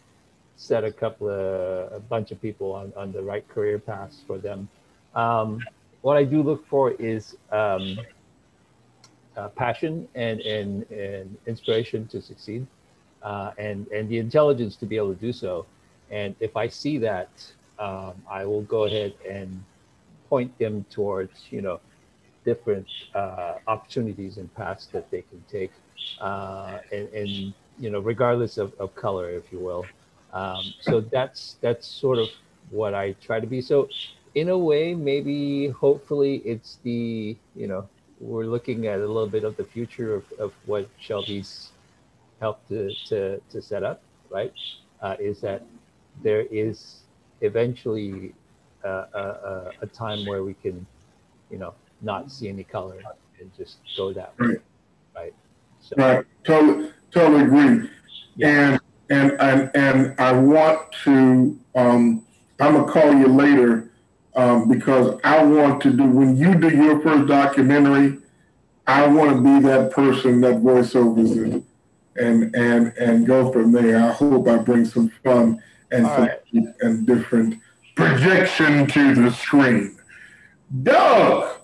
set 0.57 0.85
a 0.85 0.93
couple 0.93 1.29
of 1.29 1.93
a 1.93 1.99
bunch 1.99 2.31
of 2.31 2.41
people 2.41 2.73
on, 2.73 2.93
on 2.97 3.11
the 3.11 3.23
right 3.23 3.47
career 3.49 3.81
paths 3.81 4.23
for 4.25 4.39
them. 4.39 4.69
Um, 5.17 5.61
what 6.03 6.17
I 6.17 6.23
do 6.23 6.43
look 6.43 6.65
for 6.69 6.93
is 6.93 7.37
um, 7.51 7.99
uh, 9.41 9.49
passion 9.49 10.09
and, 10.15 10.41
and, 10.41 10.91
and 10.91 11.37
inspiration 11.47 12.07
to 12.09 12.21
succeed 12.21 12.67
uh, 13.23 13.53
and, 13.59 13.87
and 13.89 14.09
the 14.09 14.19
intelligence 14.19 14.77
to 14.77 14.87
be 14.87 14.97
able 14.97 15.15
to 15.15 15.21
do 15.21 15.33
so. 15.33 15.67
And 16.11 16.35
if 16.41 16.57
I 16.57 16.69
see 16.69 16.99
that, 16.99 17.31
um, 17.79 18.15
I 18.31 18.45
will 18.45 18.63
go 18.63 18.85
ahead 18.85 19.15
and 19.29 19.65
point 20.29 20.57
them 20.59 20.85
towards, 20.91 21.47
you 21.51 21.63
know, 21.63 21.81
different 22.45 22.87
uh, 23.15 23.55
opportunities 23.67 24.37
and 24.37 24.53
paths 24.55 24.87
that 24.93 25.11
they 25.11 25.23
can 25.23 25.43
take. 25.49 25.73
Uh, 26.21 26.79
and, 26.93 27.09
and, 27.09 27.55
you 27.79 27.91
know, 27.91 28.01
regardless 28.01 28.59
of, 28.59 28.73
of 28.79 28.95
color, 28.95 29.31
if 29.31 29.53
you 29.53 29.59
will. 29.59 29.85
Um, 30.33 30.63
so 30.81 31.01
that's 31.01 31.57
that's 31.61 31.87
sort 31.87 32.19
of 32.19 32.29
what 32.71 32.95
I 32.95 33.13
try 33.15 33.41
to 33.41 33.47
be. 33.47 33.61
So 33.61 33.89
in 34.35 34.49
a 34.49 34.59
way, 34.59 34.95
maybe 34.95 35.69
hopefully 35.69 36.37
it's 36.45 36.79
the 36.85 37.37
you 37.57 37.67
know 37.67 37.89
we're 38.21 38.45
looking 38.45 38.87
at 38.87 39.01
a 39.01 39.07
little 39.07 39.27
bit 39.27 39.45
of 39.45 39.57
the 39.57 39.65
future 39.65 40.15
of, 40.15 40.25
of 40.39 40.53
what 40.67 40.89
Shelby's 41.01 41.71
helped 42.41 42.69
to, 42.69 42.95
to, 43.09 43.41
to 43.51 43.63
set 43.63 43.83
up, 43.83 44.03
right? 44.29 44.53
Uh, 45.01 45.17
is 45.19 45.41
that 45.41 45.65
there 46.23 46.43
is 46.51 47.01
eventually 47.41 48.35
uh, 48.85 49.07
a, 49.15 49.71
a, 49.83 49.87
time 49.87 50.27
where 50.27 50.43
we 50.43 50.55
can, 50.55 50.87
you 51.51 51.59
know, 51.59 51.75
not 52.03 52.31
see 52.31 52.49
any 52.49 52.65
color 52.65 53.03
and 53.41 53.51
just 53.57 53.79
go 53.97 54.13
that 54.13 54.39
way, 54.39 54.57
right? 55.15 55.35
So. 55.81 55.97
Right. 55.97 56.25
Totally, 56.45 56.91
totally 57.11 57.45
agree. 57.45 57.91
Yeah. 58.37 58.49
And 58.49 58.81
and 59.11 59.41
and 59.41 59.71
and 59.75 60.21
I 60.21 60.33
want 60.33 60.93
to. 61.05 61.59
Um, 61.75 62.25
I'm 62.61 62.75
gonna 62.75 62.93
call 62.93 63.15
you 63.15 63.27
later 63.27 63.90
um, 64.35 64.69
because 64.69 65.19
I 65.25 65.43
want 65.45 65.83
to 65.83 65.93
do 65.93 66.05
when 66.05 66.37
you 66.37 66.55
do 66.55 66.69
your 66.69 67.01
first 67.01 67.29
documentary. 67.29 68.19
I 68.87 69.07
want 69.07 69.37
to 69.37 69.43
be 69.43 69.67
that 69.69 69.93
person 69.93 70.41
that 70.41 70.57
voiceovers 70.57 71.55
it, 71.55 71.63
and 72.17 72.55
and 72.55 72.97
and 72.97 73.27
go 73.27 73.53
from 73.53 73.73
there. 73.73 73.99
I 73.99 74.13
hope 74.13 74.49
I 74.49 74.59
bring 74.59 74.85
some 74.85 75.11
fun 75.23 75.63
and 75.91 76.07
some, 76.07 76.23
right. 76.23 76.75
and 76.81 77.07
different 77.07 77.61
projection 77.95 78.87
to 78.87 79.15
the 79.15 79.31
screen. 79.33 79.97
Doug, 80.83 81.61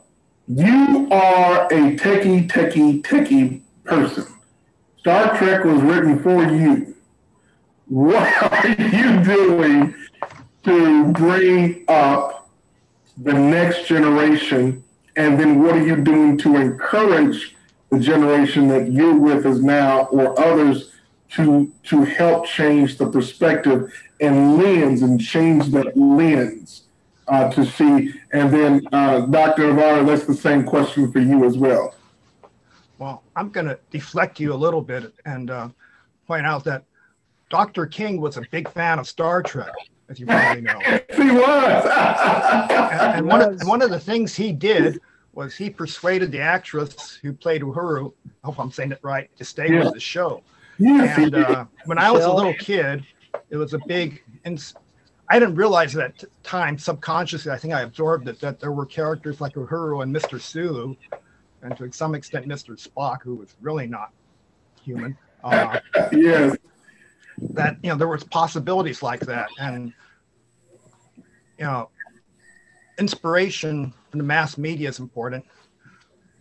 you 0.48 1.08
are 1.10 1.66
a 1.66 1.96
techie, 1.96 2.48
techie, 2.48 3.02
techie 3.02 3.62
person. 3.84 4.26
Star 4.98 5.36
Trek 5.38 5.64
was 5.64 5.80
written 5.82 6.20
for 6.22 6.42
you. 6.44 6.94
What 7.86 8.42
are 8.52 8.68
you 8.68 9.24
doing 9.24 9.94
to 10.64 11.12
bring 11.12 11.84
up 11.86 12.35
the 13.16 13.32
next 13.32 13.86
generation? 13.86 14.82
And 15.16 15.40
then 15.40 15.62
what 15.62 15.74
are 15.74 15.84
you 15.84 15.96
doing 15.96 16.36
to 16.38 16.56
encourage 16.56 17.56
the 17.90 17.98
generation 17.98 18.68
that 18.68 18.92
you're 18.92 19.18
with 19.18 19.46
us 19.46 19.58
now 19.58 20.02
or 20.06 20.38
others 20.38 20.92
to 21.30 21.72
to 21.84 22.02
help 22.02 22.46
change 22.46 22.98
the 22.98 23.08
perspective 23.08 23.92
and 24.20 24.56
lens 24.58 25.02
and 25.02 25.20
change 25.20 25.66
that 25.68 25.96
lens 25.96 26.82
uh, 27.28 27.50
to 27.50 27.64
see. 27.64 28.12
And 28.32 28.52
then, 28.52 28.86
uh, 28.92 29.20
Dr. 29.26 29.68
Navarro, 29.68 30.04
that's 30.04 30.24
the 30.24 30.34
same 30.34 30.64
question 30.64 31.10
for 31.12 31.18
you 31.18 31.44
as 31.44 31.58
well. 31.58 31.94
Well, 32.98 33.22
I'm 33.34 33.50
going 33.50 33.66
to 33.66 33.78
deflect 33.90 34.40
you 34.40 34.52
a 34.52 34.56
little 34.56 34.80
bit 34.80 35.12
and 35.24 35.50
uh, 35.50 35.68
point 36.26 36.46
out 36.46 36.64
that 36.64 36.84
Dr. 37.50 37.86
King 37.86 38.20
was 38.20 38.36
a 38.36 38.42
big 38.50 38.70
fan 38.70 38.98
of 38.98 39.06
Star 39.06 39.42
Trek, 39.42 39.72
as 40.08 40.20
you 40.20 40.26
probably 40.26 40.62
know. 40.62 40.78
he 41.16 41.30
was. 41.30 41.84
and, 41.84 43.18
and, 43.18 43.26
one 43.26 43.42
of, 43.42 43.60
and 43.60 43.68
one 43.68 43.82
of 43.82 43.90
the 43.90 44.00
things 44.00 44.34
he 44.34 44.52
did 44.52 45.00
was 45.32 45.54
he 45.54 45.68
persuaded 45.68 46.32
the 46.32 46.40
actress 46.40 47.18
who 47.22 47.32
played 47.32 47.62
Uhura, 47.62 48.12
I 48.26 48.46
hope 48.46 48.58
I'm 48.58 48.72
saying 48.72 48.92
it 48.92 49.00
right, 49.02 49.30
to 49.36 49.44
stay 49.44 49.70
yeah. 49.70 49.84
with 49.84 49.94
the 49.94 50.00
show. 50.00 50.42
Yes, 50.78 51.18
and 51.18 51.34
uh, 51.34 51.64
when 51.84 51.98
I 51.98 52.10
was 52.10 52.24
a 52.24 52.32
little 52.32 52.54
kid, 52.54 53.04
it 53.50 53.56
was 53.56 53.74
a 53.74 53.78
big. 53.86 54.22
Ins- 54.44 54.74
I 55.28 55.38
didn't 55.38 55.56
realize 55.56 55.96
at 55.96 56.18
that 56.18 56.28
time 56.42 56.78
subconsciously. 56.78 57.50
I 57.50 57.58
think 57.58 57.74
I 57.74 57.82
absorbed 57.82 58.28
it 58.28 58.40
that 58.40 58.60
there 58.60 58.72
were 58.72 58.86
characters 58.86 59.40
like 59.40 59.54
Uhura 59.54 60.02
and 60.02 60.14
Mr. 60.14 60.40
Sulu, 60.40 60.94
and 61.62 61.76
to 61.78 61.90
some 61.92 62.14
extent 62.14 62.46
Mr. 62.46 62.76
Spock, 62.76 63.22
who 63.22 63.36
was 63.36 63.56
really 63.60 63.86
not 63.86 64.12
human. 64.82 65.16
Uh, 65.42 65.80
yes. 66.12 66.56
That 67.38 67.76
you 67.82 67.90
know 67.90 67.96
there 67.96 68.08
was 68.08 68.24
possibilities 68.24 69.02
like 69.02 69.20
that, 69.20 69.48
and 69.58 69.92
you 71.58 71.64
know, 71.64 71.90
inspiration 72.98 73.92
from 74.10 74.18
the 74.18 74.24
mass 74.24 74.58
media 74.58 74.88
is 74.88 74.98
important. 74.98 75.44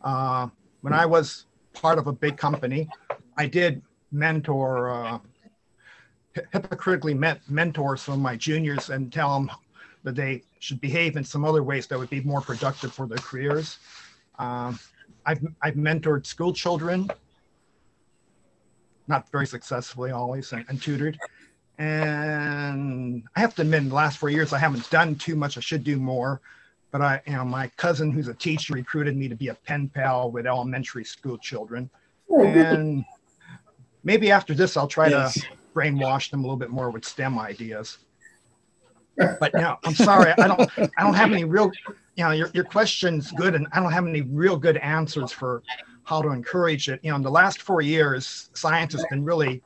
Uh, 0.02 0.48
when 0.82 0.94
I 0.94 1.06
was 1.06 1.46
part 1.74 1.98
of 1.98 2.08
a 2.08 2.14
big 2.14 2.38
company, 2.38 2.90
I 3.38 3.48
did 3.48 3.82
mentor, 4.12 4.90
uh, 4.92 5.20
hypocritically 6.52 7.14
met, 7.14 7.42
mentor 7.50 7.98
some 7.98 8.16
of 8.16 8.20
my 8.20 8.36
juniors 8.36 8.90
and 8.90 9.12
tell 9.12 9.34
them 9.34 9.52
that 10.04 10.16
they 10.16 10.44
should 10.60 10.80
behave 10.80 11.18
in 11.18 11.24
some 11.24 11.44
other 11.44 11.64
ways 11.64 11.88
that 11.88 11.98
would 11.98 12.10
be 12.10 12.22
more 12.22 12.42
productive 12.42 12.94
for 12.94 13.08
their 13.08 13.18
careers. 13.18 13.80
Um, 14.38 14.80
I've, 15.26 15.44
I've 15.62 15.76
mentored 15.76 16.26
school 16.26 16.54
children, 16.54 17.10
not 19.08 19.30
very 19.32 19.48
successfully 19.48 20.12
always, 20.12 20.52
and, 20.52 20.66
and 20.70 20.82
tutored. 20.82 21.18
And 21.78 23.24
I 23.36 23.40
have 23.40 23.56
to 23.56 23.62
admit, 23.62 23.84
in 23.84 23.90
the 23.90 23.96
last 23.96 24.18
four 24.18 24.30
years, 24.30 24.54
I 24.54 24.60
haven't 24.60 24.90
done 24.90 25.16
too 25.16 25.36
much. 25.36 25.58
I 25.58 25.62
should 25.62 25.84
do 25.84 25.98
more. 25.98 26.42
But 26.92 27.02
I, 27.02 27.22
you 27.28 27.34
know, 27.34 27.44
my 27.44 27.68
cousin, 27.76 28.12
who's 28.12 28.30
a 28.30 28.34
teacher, 28.34 28.74
recruited 28.74 29.18
me 29.18 29.28
to 29.28 29.36
be 29.36 29.50
a 29.50 29.54
pen 29.54 29.90
pal 29.90 30.32
with 30.32 30.48
elementary 30.48 31.04
school 31.04 31.38
children. 31.38 31.90
Oh, 32.30 32.46
and 32.46 33.04
maybe 34.04 34.32
after 34.32 34.54
this, 34.54 34.78
I'll 34.78 34.88
try 34.88 35.08
yes. 35.08 35.34
to 35.34 35.48
brainwash 35.76 36.32
them 36.32 36.40
a 36.40 36.44
little 36.44 36.56
bit 36.58 36.70
more 36.70 36.90
with 36.90 37.06
STEM 37.06 37.38
ideas. 37.38 37.98
But 39.40 39.54
know, 39.54 39.78
I'm 39.86 39.96
sorry, 39.96 40.34
I 40.38 40.46
don't, 40.46 40.70
I 40.78 41.02
don't 41.04 41.14
have 41.14 41.32
any 41.32 41.46
real, 41.46 41.72
you 42.16 42.26
know, 42.26 42.32
your, 42.32 42.50
your 42.54 42.66
question's 42.66 43.32
good, 43.32 43.56
and 43.56 43.66
I 43.72 43.80
don't 43.80 43.94
have 43.94 44.06
any 44.06 44.24
real 44.24 44.58
good 44.58 44.76
answers 44.76 45.32
for 45.32 45.64
how 46.06 46.22
to 46.22 46.30
encourage 46.30 46.88
it. 46.90 47.00
You 47.04 47.12
know, 47.12 47.18
in 47.18 47.22
the 47.22 47.32
last 47.32 47.62
four 47.62 47.82
years, 47.82 48.50
science 48.54 48.94
has 48.94 49.06
been 49.10 49.24
really 49.24 49.62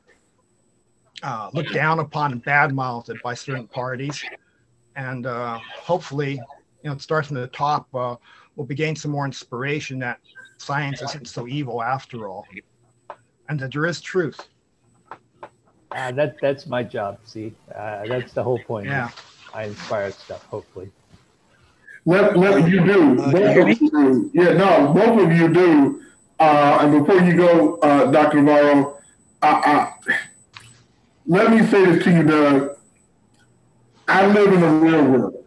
uh, 1.22 1.50
looked 1.54 1.74
down 1.74 2.00
upon 2.00 2.32
and 2.32 2.44
badmouthed 2.44 3.22
by 3.22 3.34
certain 3.34 3.68
parties, 3.68 4.24
and 4.96 5.26
uh, 5.26 5.60
hopefully, 5.78 6.34
you 6.34 6.90
know, 6.90 6.94
it 6.94 7.02
starts 7.02 7.28
from 7.28 7.38
the 7.38 7.48
top. 7.48 7.88
Uh, 7.94 8.16
we'll 8.56 8.66
be 8.66 8.76
gaining 8.76 8.96
some 8.96 9.12
more 9.12 9.26
inspiration 9.26 10.00
that 10.00 10.20
science 10.58 11.02
isn't 11.02 11.28
so 11.28 11.48
evil 11.48 11.82
after 11.82 12.28
all 12.28 12.46
and 13.50 13.60
that 13.60 13.74
there 13.74 13.86
is 13.86 14.00
truth. 14.00 14.40
Uh, 15.92 16.12
that 16.12 16.36
that's 16.40 16.68
my 16.68 16.84
job. 16.84 17.18
See, 17.26 17.52
uh, 17.76 18.06
that's 18.08 18.32
the 18.32 18.44
whole 18.44 18.60
point. 18.60 18.86
Yeah, 18.86 19.10
I 19.54 19.66
inspire 19.66 20.12
stuff. 20.12 20.46
Hopefully. 20.46 20.92
Let, 22.06 22.38
let 22.38 22.70
you 22.70 22.86
do. 22.86 23.22
Uh, 23.22 23.32
both 23.32 23.58
of 23.58 23.82
you 23.82 23.90
do. 23.90 24.32
Yeah, 24.34 24.54
no, 24.54 24.94
both 24.94 25.20
of 25.20 25.32
you 25.34 25.52
do. 25.52 26.04
Uh, 26.40 26.80
and 26.82 27.06
before 27.06 27.22
you 27.22 27.36
go, 27.36 27.76
uh, 27.78 28.10
Dr. 28.12 28.42
Navarro, 28.42 28.98
let 31.28 31.52
me 31.52 31.66
say 31.68 31.86
this 31.86 32.04
to 32.04 32.12
you, 32.12 32.24
Doug. 32.24 32.78
I 34.08 34.26
live 34.28 34.54
in 34.54 34.62
the 34.62 34.68
real 34.68 35.04
world. 35.06 35.46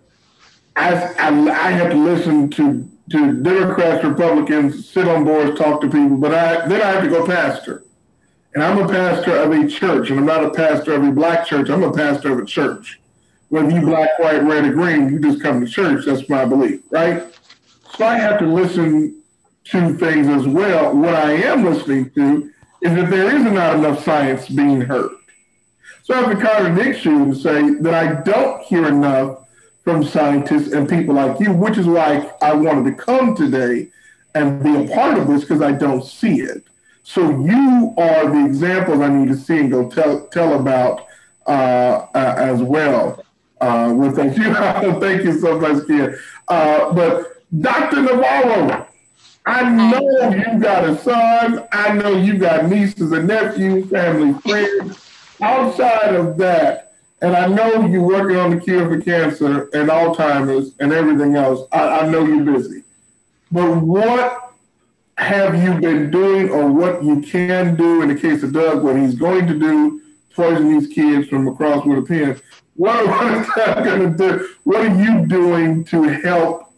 I, 0.77 0.95
I, 0.95 1.29
I 1.29 1.71
have 1.73 1.91
to 1.91 1.97
listen 1.97 2.49
to, 2.51 2.89
to 3.11 3.43
Democrats, 3.43 4.05
Republicans, 4.05 4.89
sit 4.89 5.09
on 5.09 5.25
boards, 5.25 5.59
talk 5.59 5.81
to 5.81 5.89
people, 5.89 6.17
but 6.17 6.33
I 6.33 6.67
then 6.69 6.81
I 6.81 6.93
have 6.93 7.03
to 7.03 7.11
go 7.11 7.27
pastor. 7.27 7.85
And 8.55 8.63
I'm 8.63 8.79
a 8.79 8.89
pastor 8.89 9.37
of 9.37 9.51
a 9.51 9.67
church, 9.67 10.11
and 10.11 10.19
I'm 10.19 10.27
not 10.27 10.45
a 10.45 10.51
pastor 10.51 10.93
of 10.95 11.05
a 11.05 11.11
black 11.11 11.47
church. 11.47 11.71
I'm 11.71 11.83
a 11.83 11.93
pastor 11.93 12.33
of 12.33 12.39
a 12.39 12.45
church. 12.45 13.01
Whether 13.49 13.71
you 13.71 13.81
black, 13.81 14.19
white, 14.19 14.43
red, 14.43 14.65
or 14.65 14.73
green, 14.73 15.11
you 15.11 15.19
just 15.19 15.43
come 15.43 15.65
to 15.65 15.71
church. 15.71 16.05
That's 16.07 16.29
my 16.29 16.45
belief, 16.45 16.81
right? 16.91 17.35
So 17.97 18.05
I 18.07 18.17
have 18.17 18.39
to 18.39 18.47
listen 18.47 19.22
to 19.65 19.95
things 19.97 20.29
as 20.29 20.47
well. 20.47 20.95
What 20.95 21.15
I 21.15 21.33
am 21.33 21.65
listening 21.65 22.11
to 22.11 22.51
is 22.81 22.95
that 22.95 23.11
there 23.11 23.35
is 23.35 23.45
not 23.45 23.77
enough 23.77 24.05
science 24.05 24.49
being 24.49 24.81
heard. 24.81 25.11
So 26.03 26.15
I 26.15 26.23
have 26.23 26.39
to 26.39 26.45
contradict 26.45 27.05
you 27.05 27.23
and 27.23 27.37
say 27.37 27.75
that 27.81 27.95
I 27.95 28.23
don't 28.23 28.63
hear 28.63 28.87
enough 28.89 29.47
from 29.85 30.05
scientists 30.05 30.73
and 30.73 30.89
people 30.89 31.15
like 31.15 31.39
you, 31.41 31.53
which 31.53 31.79
is 31.79 31.87
why 31.87 32.33
I 32.41 32.55
wanted 32.55 32.91
to 32.91 33.03
come 33.03 33.37
today 33.37 33.91
and 34.35 34.63
be 34.63 34.75
a 34.85 34.95
part 34.95 35.19
of 35.19 35.29
this 35.29 35.43
because 35.43 35.63
I 35.63 35.73
don't 35.73 36.05
see 36.05 36.41
it. 36.41 36.65
So 37.05 37.23
you 37.41 37.95
are 37.99 38.31
the 38.31 38.45
examples 38.47 39.01
I 39.01 39.09
need 39.09 39.29
to 39.29 39.37
see 39.37 39.59
and 39.59 39.71
go 39.71 39.91
tell 39.91 40.27
tell 40.29 40.59
about 40.59 41.07
uh, 41.47 42.07
uh, 42.15 42.35
as 42.39 42.63
well. 42.63 43.25
Uh, 43.61 43.93
with 43.97 44.17
thank 44.17 44.37
you, 44.37 44.55
thank 45.01 45.25
you 45.25 45.39
so 45.41 45.59
much, 45.59 45.87
Ken. 45.87 46.17
Uh, 46.49 46.93
but 46.93 47.43
Dr. 47.61 48.03
Navarro, 48.03 48.87
I 49.45 49.69
know 49.69 50.31
you 50.31 50.61
got 50.61 50.85
a 50.85 50.97
son. 50.99 51.67
I 51.73 51.93
know 51.93 52.17
you 52.17 52.39
got 52.39 52.67
nieces 52.67 53.13
and 53.13 53.27
nephews, 53.27 53.91
family, 53.91 54.39
friends. 54.41 55.09
Outside 55.41 56.15
of 56.15 56.37
that, 56.39 56.95
and 57.21 57.37
I 57.37 57.47
know 57.47 57.87
you're 57.87 58.03
working 58.03 58.37
on 58.37 58.51
the 58.51 58.61
cure 58.61 58.89
for 58.89 59.01
cancer 59.01 59.69
and 59.73 59.89
Alzheimer's 59.89 60.73
and 60.79 60.93
everything 60.93 61.35
else. 61.35 61.67
I, 61.73 62.01
I 62.01 62.09
know 62.09 62.25
you're 62.25 62.45
busy. 62.45 62.85
But 63.51 63.77
what 63.79 64.55
have 65.19 65.63
you 65.63 65.81
been 65.81 66.11
doing 66.11 66.49
or 66.51 66.71
what 66.71 67.05
you 67.05 67.21
can 67.21 67.77
do 67.77 68.03
in 68.03 68.09
the 68.09 68.15
case 68.15 68.43
of 68.43 68.53
Doug, 68.53 68.83
what 68.83 68.97
he's 68.97 69.15
going 69.15 69.47
to 69.47 69.59
do, 69.59 70.01
poison 70.35 70.79
these 70.79 70.93
kids 70.93 71.29
from 71.29 71.47
across 71.49 71.85
with 71.85 71.99
a 71.99 72.03
pen. 72.03 72.41
What, 72.77 73.07
what 73.09 73.33
is 73.35 73.47
that 73.57 73.85
going 73.85 74.17
to 74.17 74.19
do? 74.19 74.49
What 74.65 74.81
are 74.87 75.03
you 75.03 75.27
doing 75.27 75.85
to 75.85 76.03
help 76.03 76.72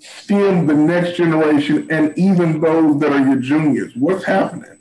stem 0.00 0.66
the 0.66 0.74
next 0.74 1.16
generation 1.16 1.86
and 1.90 2.16
even 2.18 2.60
those 2.60 2.98
that 3.00 3.12
are 3.12 3.24
your 3.24 3.36
juniors? 3.36 3.92
What's 3.96 4.24
happening? 4.24 4.78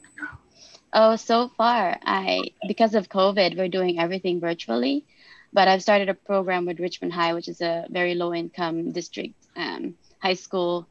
Oh, 0.92 1.16
so 1.16 1.50
far, 1.58 1.98
I 2.04 2.52
because 2.68 2.96
of 2.96 3.10
COVID, 3.10 3.58
we're 3.58 3.70
doing 3.70 4.00
everything 4.00 4.40
virtually. 4.40 5.06
But 5.52 5.68
I've 5.68 5.82
started 5.82 6.10
a 6.10 6.14
program 6.14 6.66
with 6.66 6.80
Richmond 6.80 7.14
High, 7.14 7.34
which 7.34 7.48
is 7.48 7.62
a 7.62 7.88
very 7.90 8.14
low 8.14 8.34
income 8.34 8.92
district 8.92 9.34
um, 9.56 9.96
high 10.20 10.36
school 10.36 10.88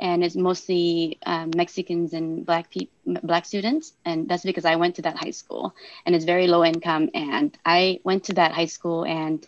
and 0.00 0.24
it's 0.24 0.34
mostly 0.34 1.18
um, 1.26 1.50
Mexicans 1.54 2.14
and 2.14 2.44
black 2.44 2.70
people, 2.70 3.20
black 3.22 3.44
students, 3.44 3.92
and 4.06 4.26
that's 4.28 4.42
because 4.42 4.64
I 4.64 4.76
went 4.76 4.96
to 4.96 5.02
that 5.02 5.16
high 5.16 5.30
school, 5.30 5.74
and 6.06 6.14
it's 6.14 6.24
very 6.24 6.46
low 6.46 6.64
income. 6.64 7.10
And 7.12 7.56
I 7.66 8.00
went 8.02 8.24
to 8.24 8.32
that 8.34 8.52
high 8.52 8.66
school, 8.66 9.04
and 9.04 9.46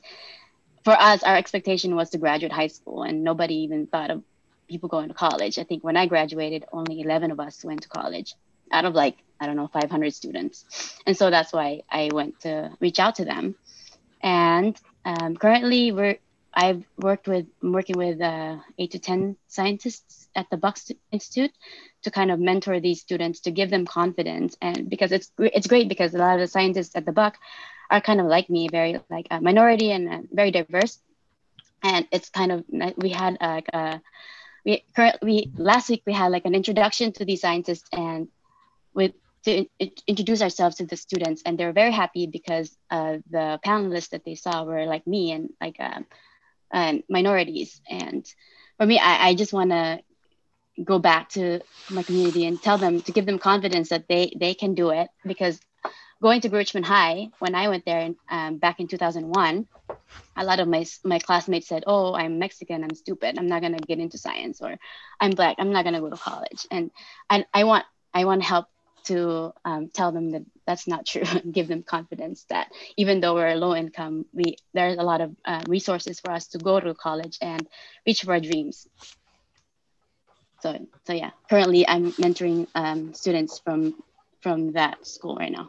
for 0.85 0.93
us, 0.93 1.23
our 1.23 1.36
expectation 1.36 1.94
was 1.94 2.11
to 2.11 2.19
graduate 2.19 2.52
high 2.52 2.69
school, 2.69 3.02
and 3.02 3.25
nobody 3.25 3.55
even 3.57 3.86
thought 3.86 4.11
of 4.11 4.23
people 4.69 4.89
going 4.89 5.09
to 5.09 5.15
college. 5.15 5.59
I 5.59 5.65
think 5.65 5.85
when 5.85 5.97
I 5.97 6.07
graduated, 6.07 6.65
only 6.73 7.01
11 7.01 7.31
of 7.31 7.41
us 7.41 7.65
went 7.65 7.83
to 7.83 7.89
college 7.89 8.35
out 8.70 8.85
of 8.85 8.94
like 8.94 9.17
I 9.41 9.47
don't 9.47 9.57
know 9.57 9.69
500 9.69 10.15
students, 10.15 10.99
and 11.07 11.17
so 11.17 11.31
that's 11.31 11.52
why 11.52 11.83
I 11.91 12.11
went 12.12 12.41
to 12.41 12.70
reach 12.81 12.99
out 12.99 13.17
to 13.17 13.25
them. 13.25 13.55
And 14.23 14.77
um, 15.05 15.36
currently, 15.36 15.93
we're 15.93 16.19
I've 16.55 16.85
worked 16.99 17.28
with 17.28 17.47
I'm 17.62 17.73
working 17.73 17.97
with 17.97 18.20
uh, 18.20 18.59
eight 18.78 18.93
to 18.93 18.99
ten 18.99 19.36
scientists 19.49 20.28
at 20.36 20.49
the 20.51 20.57
Buck 20.57 20.78
Institute 21.11 21.51
to 22.02 22.11
kind 22.11 22.31
of 22.31 22.39
mentor 22.39 22.78
these 22.81 23.01
students 23.01 23.41
to 23.41 23.51
give 23.51 23.70
them 23.70 23.86
confidence, 23.86 24.57
and 24.61 24.89
because 24.89 25.12
it's 25.12 25.31
it's 25.39 25.67
great 25.67 25.89
because 25.89 26.15
a 26.15 26.19
lot 26.19 26.35
of 26.35 26.41
the 26.41 26.47
scientists 26.47 26.94
at 26.94 27.05
the 27.05 27.12
Buck 27.12 27.36
are 27.93 28.01
kind 28.01 28.21
of 28.21 28.27
like 28.27 28.51
me, 28.51 28.69
very 28.69 28.99
like 29.11 29.29
a 29.31 29.41
minority 29.41 29.93
and 29.93 30.09
uh, 30.09 30.19
very 30.33 30.51
diverse, 30.51 30.99
and 31.85 32.09
it's 32.11 32.31
kind 32.31 32.53
of 32.53 32.65
we 32.97 33.11
had 33.11 33.37
like 33.41 33.69
a 33.73 34.01
we 34.65 34.85
currently 34.97 35.53
last 35.57 35.91
week 35.91 36.03
we 36.07 36.12
had 36.12 36.33
like 36.33 36.47
an 36.47 36.55
introduction 36.55 37.12
to 37.12 37.25
these 37.25 37.41
scientists 37.41 37.89
and 37.93 38.29
with 38.95 39.12
to 39.45 39.67
introduce 40.07 40.41
ourselves 40.41 40.77
to 40.77 40.87
the 40.87 40.97
students 40.97 41.43
and 41.45 41.59
they 41.59 41.65
were 41.65 41.73
very 41.73 41.91
happy 41.91 42.27
because 42.27 42.77
uh, 42.91 43.19
the 43.31 43.59
panelists 43.67 44.11
that 44.11 44.25
they 44.25 44.37
saw 44.37 44.65
were 44.65 44.87
like 44.87 45.07
me 45.07 45.33
and 45.33 45.51
like 45.61 45.77
um, 45.81 46.07
and 46.73 47.03
minorities. 47.09 47.81
And 47.89 48.27
for 48.79 48.87
me, 48.87 48.99
I, 48.99 49.29
I 49.29 49.35
just 49.35 49.53
want 49.53 49.71
to 49.71 50.01
go 50.83 50.99
back 50.99 51.29
to 51.31 51.61
my 51.91 52.03
community 52.03 52.47
and 52.47 52.61
tell 52.61 52.79
them 52.79 53.03
to 53.03 53.12
give 53.12 53.27
them 53.27 53.39
confidence 53.39 53.91
that 53.91 54.09
they 54.09 54.33
they 54.39 54.55
can 54.55 54.75
do 54.75 54.91
it 54.91 55.09
because 55.25 55.61
going 56.23 56.41
to 56.42 56.49
Richmond 56.49 56.86
High 56.86 57.28
when 57.41 57.55
I 57.55 57.68
went 57.68 57.84
there 57.84 58.01
in, 58.01 58.17
um, 58.31 58.59
back 58.59 58.81
in 58.81 58.86
2001, 58.86 59.67
a 60.36 60.44
lot 60.44 60.60
of 60.60 60.68
my 60.68 60.86
my 61.05 61.18
classmates 61.18 61.68
said, 61.68 61.84
"Oh, 61.86 62.15
I'm 62.15 62.39
Mexican, 62.39 62.84
I'm 62.84 62.94
stupid, 62.94 63.39
I'm 63.39 63.49
not 63.49 63.60
gonna 63.60 63.78
get 63.78 63.99
into 63.99 64.17
science," 64.18 64.62
or 64.62 64.78
"I'm 65.20 65.33
black, 65.33 65.57
I'm 65.59 65.73
not 65.73 65.84
gonna 65.84 66.01
go 66.01 66.10
to 66.10 66.17
college." 66.17 66.67
And 66.70 66.91
I 67.28 67.44
I 67.52 67.65
want 67.65 67.84
I 68.15 68.25
want 68.25 68.42
help 68.42 68.67
to 69.05 69.52
um, 69.65 69.91
tell 69.92 70.12
them 70.12 70.31
that 70.31 70.42
that's 70.67 70.86
not 70.86 71.07
true 71.07 71.23
and 71.42 71.52
give 71.52 71.68
them 71.68 71.83
confidence 71.83 72.44
that 72.49 72.70
even 72.97 73.20
though 73.20 73.34
we're 73.34 73.55
low 73.57 73.75
income 73.75 74.25
we 74.33 74.57
there's 74.75 74.99
a 74.99 75.02
lot 75.02 75.20
of 75.20 75.34
uh, 75.44 75.62
resources 75.67 76.20
for 76.20 76.31
us 76.31 76.47
to 76.49 76.59
go 76.59 76.78
to 76.78 76.94
college 76.94 77.39
and 77.42 77.67
reach 78.07 78.23
for 78.23 78.33
our 78.33 78.41
dreams 78.41 78.86
so 80.60 80.78
so 81.05 81.12
yeah 81.12 81.31
currently 81.51 81.86
i'm 81.89 82.12
mentoring 82.12 82.67
um, 82.76 83.12
students 83.12 83.59
from 83.59 83.94
from 84.41 84.73
that 84.73 85.05
school 85.07 85.36
right 85.36 85.52
now 85.52 85.68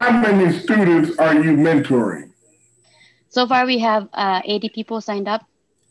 how 0.00 0.20
many 0.20 0.52
students 0.58 1.18
are 1.18 1.34
you 1.34 1.56
mentoring? 1.56 2.30
So 3.28 3.46
far 3.46 3.66
we 3.66 3.78
have 3.78 4.08
uh, 4.12 4.40
80 4.44 4.68
people 4.70 5.00
signed 5.00 5.28
up. 5.28 5.44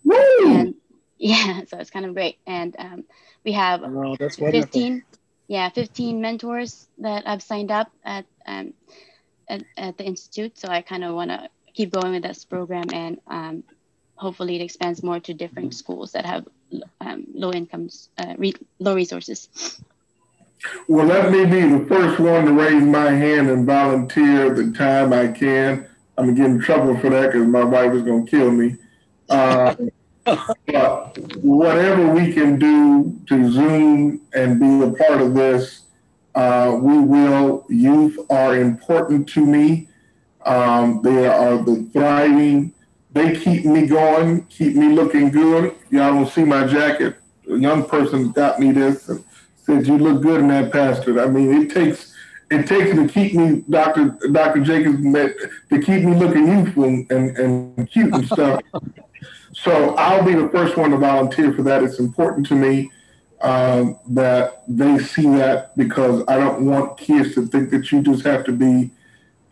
Woo! 0.04 0.18
and 0.40 0.76
yeah 1.18 1.62
so 1.68 1.78
it's 1.78 1.90
kind 1.90 2.06
of 2.06 2.14
great. 2.14 2.38
And 2.46 2.76
um, 2.80 3.04
we 3.44 3.52
have 3.54 3.82
oh, 3.84 4.16
15 4.16 5.04
yeah 5.48 5.70
15 5.70 6.20
mentors 6.20 6.90
that 6.98 7.26
i've 7.26 7.42
signed 7.42 7.72
up 7.72 7.90
at 8.04 8.26
um, 8.46 8.74
at, 9.48 9.64
at 9.78 9.98
the 9.98 10.04
institute. 10.04 10.58
So 10.58 10.68
i 10.68 10.82
kind 10.82 11.04
of 11.04 11.16
want 11.16 11.32
to 11.32 11.50
keep 11.74 11.92
going 11.92 12.12
with 12.14 12.24
this 12.24 12.44
program 12.44 12.86
and 12.92 13.20
um, 13.28 13.64
hopefully 14.16 14.56
it 14.56 14.64
expands 14.64 15.04
more 15.04 15.20
to 15.20 15.34
different 15.34 15.74
schools 15.76 16.14
that 16.14 16.26
have 16.26 16.48
um, 17.02 17.26
low 17.34 17.52
incomes 17.54 18.10
uh, 18.18 18.34
re- 18.38 18.56
low 18.80 18.96
resources 18.96 19.80
well 20.88 21.06
let 21.06 21.32
me 21.32 21.46
be 21.46 21.62
the 21.62 21.86
first 21.86 22.20
one 22.20 22.46
to 22.46 22.54
raise 22.54 22.84
my 22.84 23.12
hand 23.12 23.50
and 23.50 23.66
volunteer 23.66 24.54
the 24.54 24.72
time 24.72 25.14
i 25.14 25.28
can 25.28 25.88
i'm 26.18 26.26
gonna 26.26 26.38
get 26.38 26.46
in 26.48 26.60
trouble 26.60 26.98
for 27.00 27.10
that 27.10 27.32
because 27.32 27.48
my 27.48 27.64
wife 27.64 27.94
is 27.94 28.02
gonna 28.02 28.26
kill 28.26 28.52
me 28.52 28.76
uh, 29.30 29.76
but 30.68 31.18
whatever 31.38 32.14
we 32.14 32.34
can 32.34 32.60
do 32.60 33.18
to 33.28 33.52
Zoom 33.52 34.22
and 34.34 34.60
be 34.60 34.86
a 34.86 34.92
part 34.92 35.22
of 35.22 35.34
this, 35.34 35.84
uh, 36.36 36.78
we 36.82 37.00
will. 37.00 37.66
Youth 37.70 38.20
are 38.30 38.56
important 38.56 39.30
to 39.30 39.46
me. 39.46 39.88
Um, 40.46 41.02
they 41.02 41.28
are 41.28 41.58
the 41.58 41.90
thriving. 41.94 42.74
They 43.12 43.38
keep 43.38 43.66
me 43.66 43.88
going, 43.88 44.46
keep 44.46 44.76
me 44.76 44.90
looking 44.90 45.32
good. 45.32 45.76
Y'all 45.90 46.14
don't 46.14 46.30
see 46.30 46.44
my 46.44 46.68
jacket. 46.68 47.18
A 47.50 47.58
young 47.58 47.86
person 47.86 48.32
got 48.32 48.60
me 48.60 48.72
this 48.72 49.10
and 49.10 49.24
said, 49.68 49.88
"You 49.88 49.98
look 49.98 50.22
good 50.22 50.40
in 50.42 50.48
that, 50.48 50.72
Pastor." 50.72 51.22
I 51.22 51.28
mean, 51.28 51.62
it 51.62 51.72
takes 51.72 52.14
it 52.50 52.66
takes 52.66 52.92
to 52.92 53.08
keep 53.08 53.34
me, 53.34 53.64
Doctor 53.70 54.18
Doctor 54.32 54.62
Jacobs, 54.62 54.98
to 55.04 55.82
keep 55.82 56.04
me 56.04 56.16
looking 56.16 56.48
youthful 56.48 56.86
and, 56.86 57.12
and, 57.12 57.38
and 57.38 57.92
cute 57.92 58.14
and 58.14 58.26
stuff. 58.26 58.62
So 59.54 59.96
I'll 59.96 60.24
be 60.24 60.36
the 60.36 60.50
first 60.50 60.78
one 60.78 60.92
to 60.92 60.98
volunteer 60.98 61.52
for 61.52 61.64
that. 61.64 61.82
It's 61.82 61.98
important 61.98 62.46
to 62.48 62.54
me 62.54 62.92
um, 63.42 63.98
that 64.10 64.62
they 64.68 65.00
see 65.00 65.28
that 65.30 65.76
because 65.76 66.24
I 66.28 66.38
don't 66.38 66.66
want 66.66 67.00
kids 67.00 67.34
to 67.36 67.48
think 67.48 67.72
that 67.72 67.92
you 67.92 68.04
just 68.04 68.24
have 68.24 68.44
to 68.46 68.52
be 68.52 68.92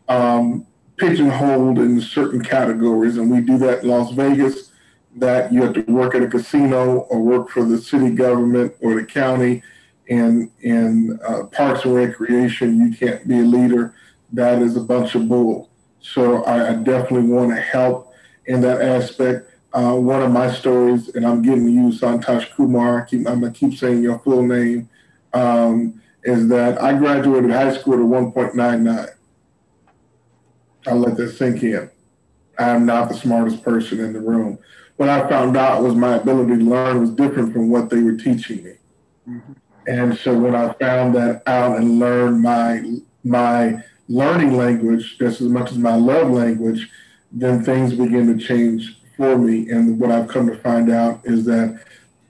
um, 0.07 0.67
pigeonholed 0.97 1.79
in 1.79 1.99
certain 2.01 2.43
categories. 2.43 3.17
And 3.17 3.31
we 3.31 3.41
do 3.41 3.57
that 3.57 3.81
in 3.81 3.89
Las 3.89 4.11
Vegas, 4.11 4.71
that 5.15 5.51
you 5.51 5.63
have 5.63 5.73
to 5.73 5.81
work 5.91 6.13
at 6.13 6.21
a 6.21 6.27
casino 6.27 6.99
or 7.09 7.19
work 7.19 7.49
for 7.49 7.63
the 7.63 7.79
city 7.79 8.11
government 8.11 8.75
or 8.81 8.93
the 8.93 9.03
county. 9.03 9.63
And 10.09 10.51
in 10.61 11.19
uh, 11.27 11.45
parks 11.45 11.85
and 11.85 11.95
recreation, 11.95 12.79
you 12.79 12.95
can't 12.95 13.27
be 13.27 13.39
a 13.39 13.43
leader. 13.43 13.95
That 14.33 14.61
is 14.61 14.77
a 14.77 14.81
bunch 14.81 15.15
of 15.15 15.27
bull. 15.27 15.69
So 15.99 16.43
I, 16.43 16.69
I 16.69 16.73
definitely 16.75 17.29
want 17.29 17.51
to 17.51 17.61
help 17.61 18.13
in 18.45 18.61
that 18.61 18.81
aspect 18.81 19.49
uh, 19.73 19.93
one 19.93 20.21
of 20.21 20.31
my 20.31 20.51
stories, 20.51 21.09
and 21.15 21.25
I'm 21.25 21.41
getting 21.41 21.67
you, 21.67 21.89
Santosh 21.89 22.49
Kumar. 22.55 23.01
Keep, 23.05 23.27
I'm 23.27 23.41
gonna 23.41 23.51
keep 23.51 23.77
saying 23.77 24.01
your 24.01 24.19
full 24.19 24.41
name. 24.41 24.89
Um, 25.33 26.01
is 26.23 26.47
that 26.47 26.81
I 26.81 26.97
graduated 26.97 27.51
high 27.51 27.75
school 27.77 27.93
at 27.93 28.33
1.99. 28.33 29.09
I'll 30.87 30.95
let 30.97 31.17
that 31.17 31.31
sink 31.31 31.61
in. 31.61 31.89
I 32.57 32.69
am 32.69 32.85
not 32.85 33.09
the 33.09 33.15
smartest 33.15 33.63
person 33.63 33.99
in 33.99 34.13
the 34.13 34.21
room. 34.21 34.57
What 34.95 35.09
I 35.09 35.27
found 35.29 35.57
out 35.57 35.83
was 35.83 35.93
my 35.93 36.15
ability 36.15 36.57
to 36.57 36.63
learn 36.63 37.01
was 37.01 37.11
different 37.11 37.53
from 37.53 37.69
what 37.69 37.89
they 37.89 38.01
were 38.01 38.15
teaching 38.15 38.63
me. 38.63 38.73
Mm-hmm. 39.29 39.53
And 39.87 40.17
so 40.17 40.37
when 40.37 40.55
I 40.55 40.73
found 40.73 41.15
that 41.15 41.43
out 41.47 41.77
and 41.77 41.99
learned 41.99 42.41
my 42.41 42.83
my 43.23 43.83
learning 44.07 44.55
language 44.55 45.17
just 45.17 45.41
as 45.41 45.49
much 45.49 45.71
as 45.71 45.77
my 45.77 45.95
love 45.95 46.29
language, 46.29 46.89
then 47.31 47.63
things 47.63 47.93
begin 47.93 48.37
to 48.37 48.45
change 48.45 48.97
for 49.17 49.37
me. 49.37 49.69
And 49.69 49.99
what 49.99 50.11
I've 50.11 50.27
come 50.27 50.47
to 50.47 50.57
find 50.57 50.91
out 50.91 51.21
is 51.23 51.45
that 51.45 51.83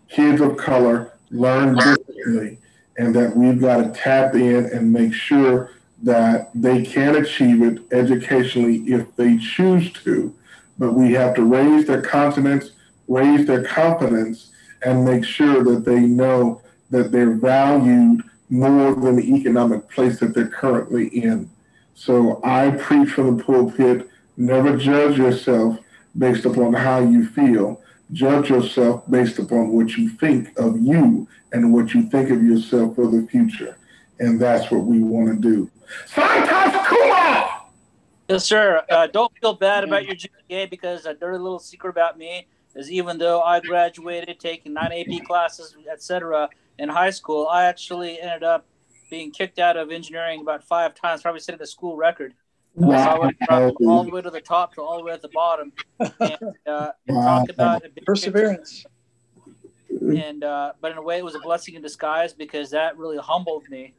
kids 0.09 0.42
of 0.42 0.58
color 0.58 1.14
learn 1.32 1.75
differently 1.75 2.59
and 2.98 3.14
that 3.16 3.35
we've 3.35 3.59
got 3.59 3.77
to 3.77 4.00
tap 4.00 4.35
in 4.35 4.66
and 4.67 4.92
make 4.92 5.14
sure 5.14 5.72
that 6.03 6.50
they 6.53 6.84
can 6.84 7.16
achieve 7.16 7.61
it 7.61 7.82
educationally 7.92 8.77
if 8.88 9.14
they 9.16 9.38
choose 9.38 9.92
to. 9.92 10.34
But 10.77 10.93
we 10.93 11.14
have 11.14 11.35
to 11.35 11.43
raise 11.43 11.88
their 11.88 12.01
confidence, 12.01 12.72
raise 13.08 13.45
their 13.45 13.64
confidence, 13.64 14.51
and 14.84 15.03
make 15.03 15.25
sure 15.25 15.64
that 15.64 15.84
they 15.84 16.01
know 16.01 16.61
that 16.90 17.12
they're 17.12 17.34
valued 17.34 18.24
more 18.50 18.94
than 18.96 19.16
the 19.18 19.36
economic 19.36 19.90
place 19.90 20.20
that 20.20 20.34
they're 20.34 20.48
currently 20.48 21.08
in. 21.08 21.50
So 21.96 22.42
I 22.44 22.72
preach 22.72 23.10
from 23.12 23.38
the 23.38 23.44
pulpit 23.44 24.10
never 24.38 24.78
judge 24.78 25.18
yourself 25.18 25.80
based 26.18 26.46
upon 26.46 26.74
how 26.74 27.00
you 27.00 27.26
feel. 27.28 27.82
Judge 28.12 28.50
yourself 28.50 29.10
based 29.10 29.40
upon 29.40 29.70
what 29.70 29.98
you 29.98 30.10
think 30.10 30.50
of 30.58 30.80
you 30.80 31.28
and 31.54 31.74
what 31.74 31.94
you 31.94 32.04
think 32.10 32.30
of 32.30 32.44
yourself 32.44 32.96
for 32.96 33.10
the 33.10 33.26
future. 33.28 33.78
And 34.20 34.40
that's 34.40 34.70
what 34.72 34.84
we 34.84 35.02
want 35.02 35.42
to 35.42 35.50
do. 35.50 35.72
Santosh 36.08 36.86
Kumar! 36.86 37.66
Yes, 38.30 38.46
sir. 38.46 38.84
Uh, 38.90 39.08
don't 39.08 39.32
feel 39.40 39.54
bad 39.54 39.84
about 39.84 40.06
your 40.06 40.16
GPA 40.16 40.70
because 40.70 41.06
a 41.06 41.14
dirty 41.14 41.38
little 41.38 41.60
secret 41.60 41.90
about 41.90 42.18
me 42.18 42.48
is 42.76 42.92
even 42.92 43.18
though 43.18 43.42
I 43.42 43.60
graduated 43.60 44.40
taking 44.40 44.74
nine 44.74 44.92
AP 44.92 45.26
classes, 45.26 45.76
etc., 45.92 46.50
in 46.80 46.90
high 46.90 47.10
school, 47.10 47.48
I 47.48 47.66
actually 47.66 48.20
ended 48.20 48.44
up 48.44 48.66
being 49.10 49.32
kicked 49.32 49.60
out 49.60 49.78
of 49.78 49.92
engineering 49.92 50.42
about 50.42 50.64
five 50.64 50.95
times, 50.95 51.22
probably 51.22 51.40
setting 51.40 51.60
the 51.60 51.68
school 51.68 51.95
record. 51.95 52.34
Wow. 52.76 53.30
Uh, 53.50 53.72
so 53.72 53.76
all 53.88 54.04
the 54.04 54.12
way 54.12 54.22
to 54.22 54.30
the 54.30 54.42
top 54.42 54.74
to 54.76 54.82
all 54.82 54.98
the 54.98 55.04
way 55.04 55.14
at 55.14 55.22
the 55.22 55.30
bottom, 55.30 55.72
and, 56.00 56.12
uh, 56.68 56.92
wow. 57.08 57.40
talk 57.40 57.50
about 57.50 57.84
perseverance. 58.06 58.86
And 59.90 60.44
uh, 60.44 60.74
but 60.82 60.92
in 60.92 60.98
a 60.98 61.02
way, 61.02 61.18
it 61.18 61.24
was 61.24 61.36
a 61.36 61.40
blessing 61.40 61.76
in 61.76 61.82
disguise 61.82 62.34
because 62.34 62.72
that 62.72 62.98
really 62.98 63.18
humbled 63.18 63.70
me 63.70 63.94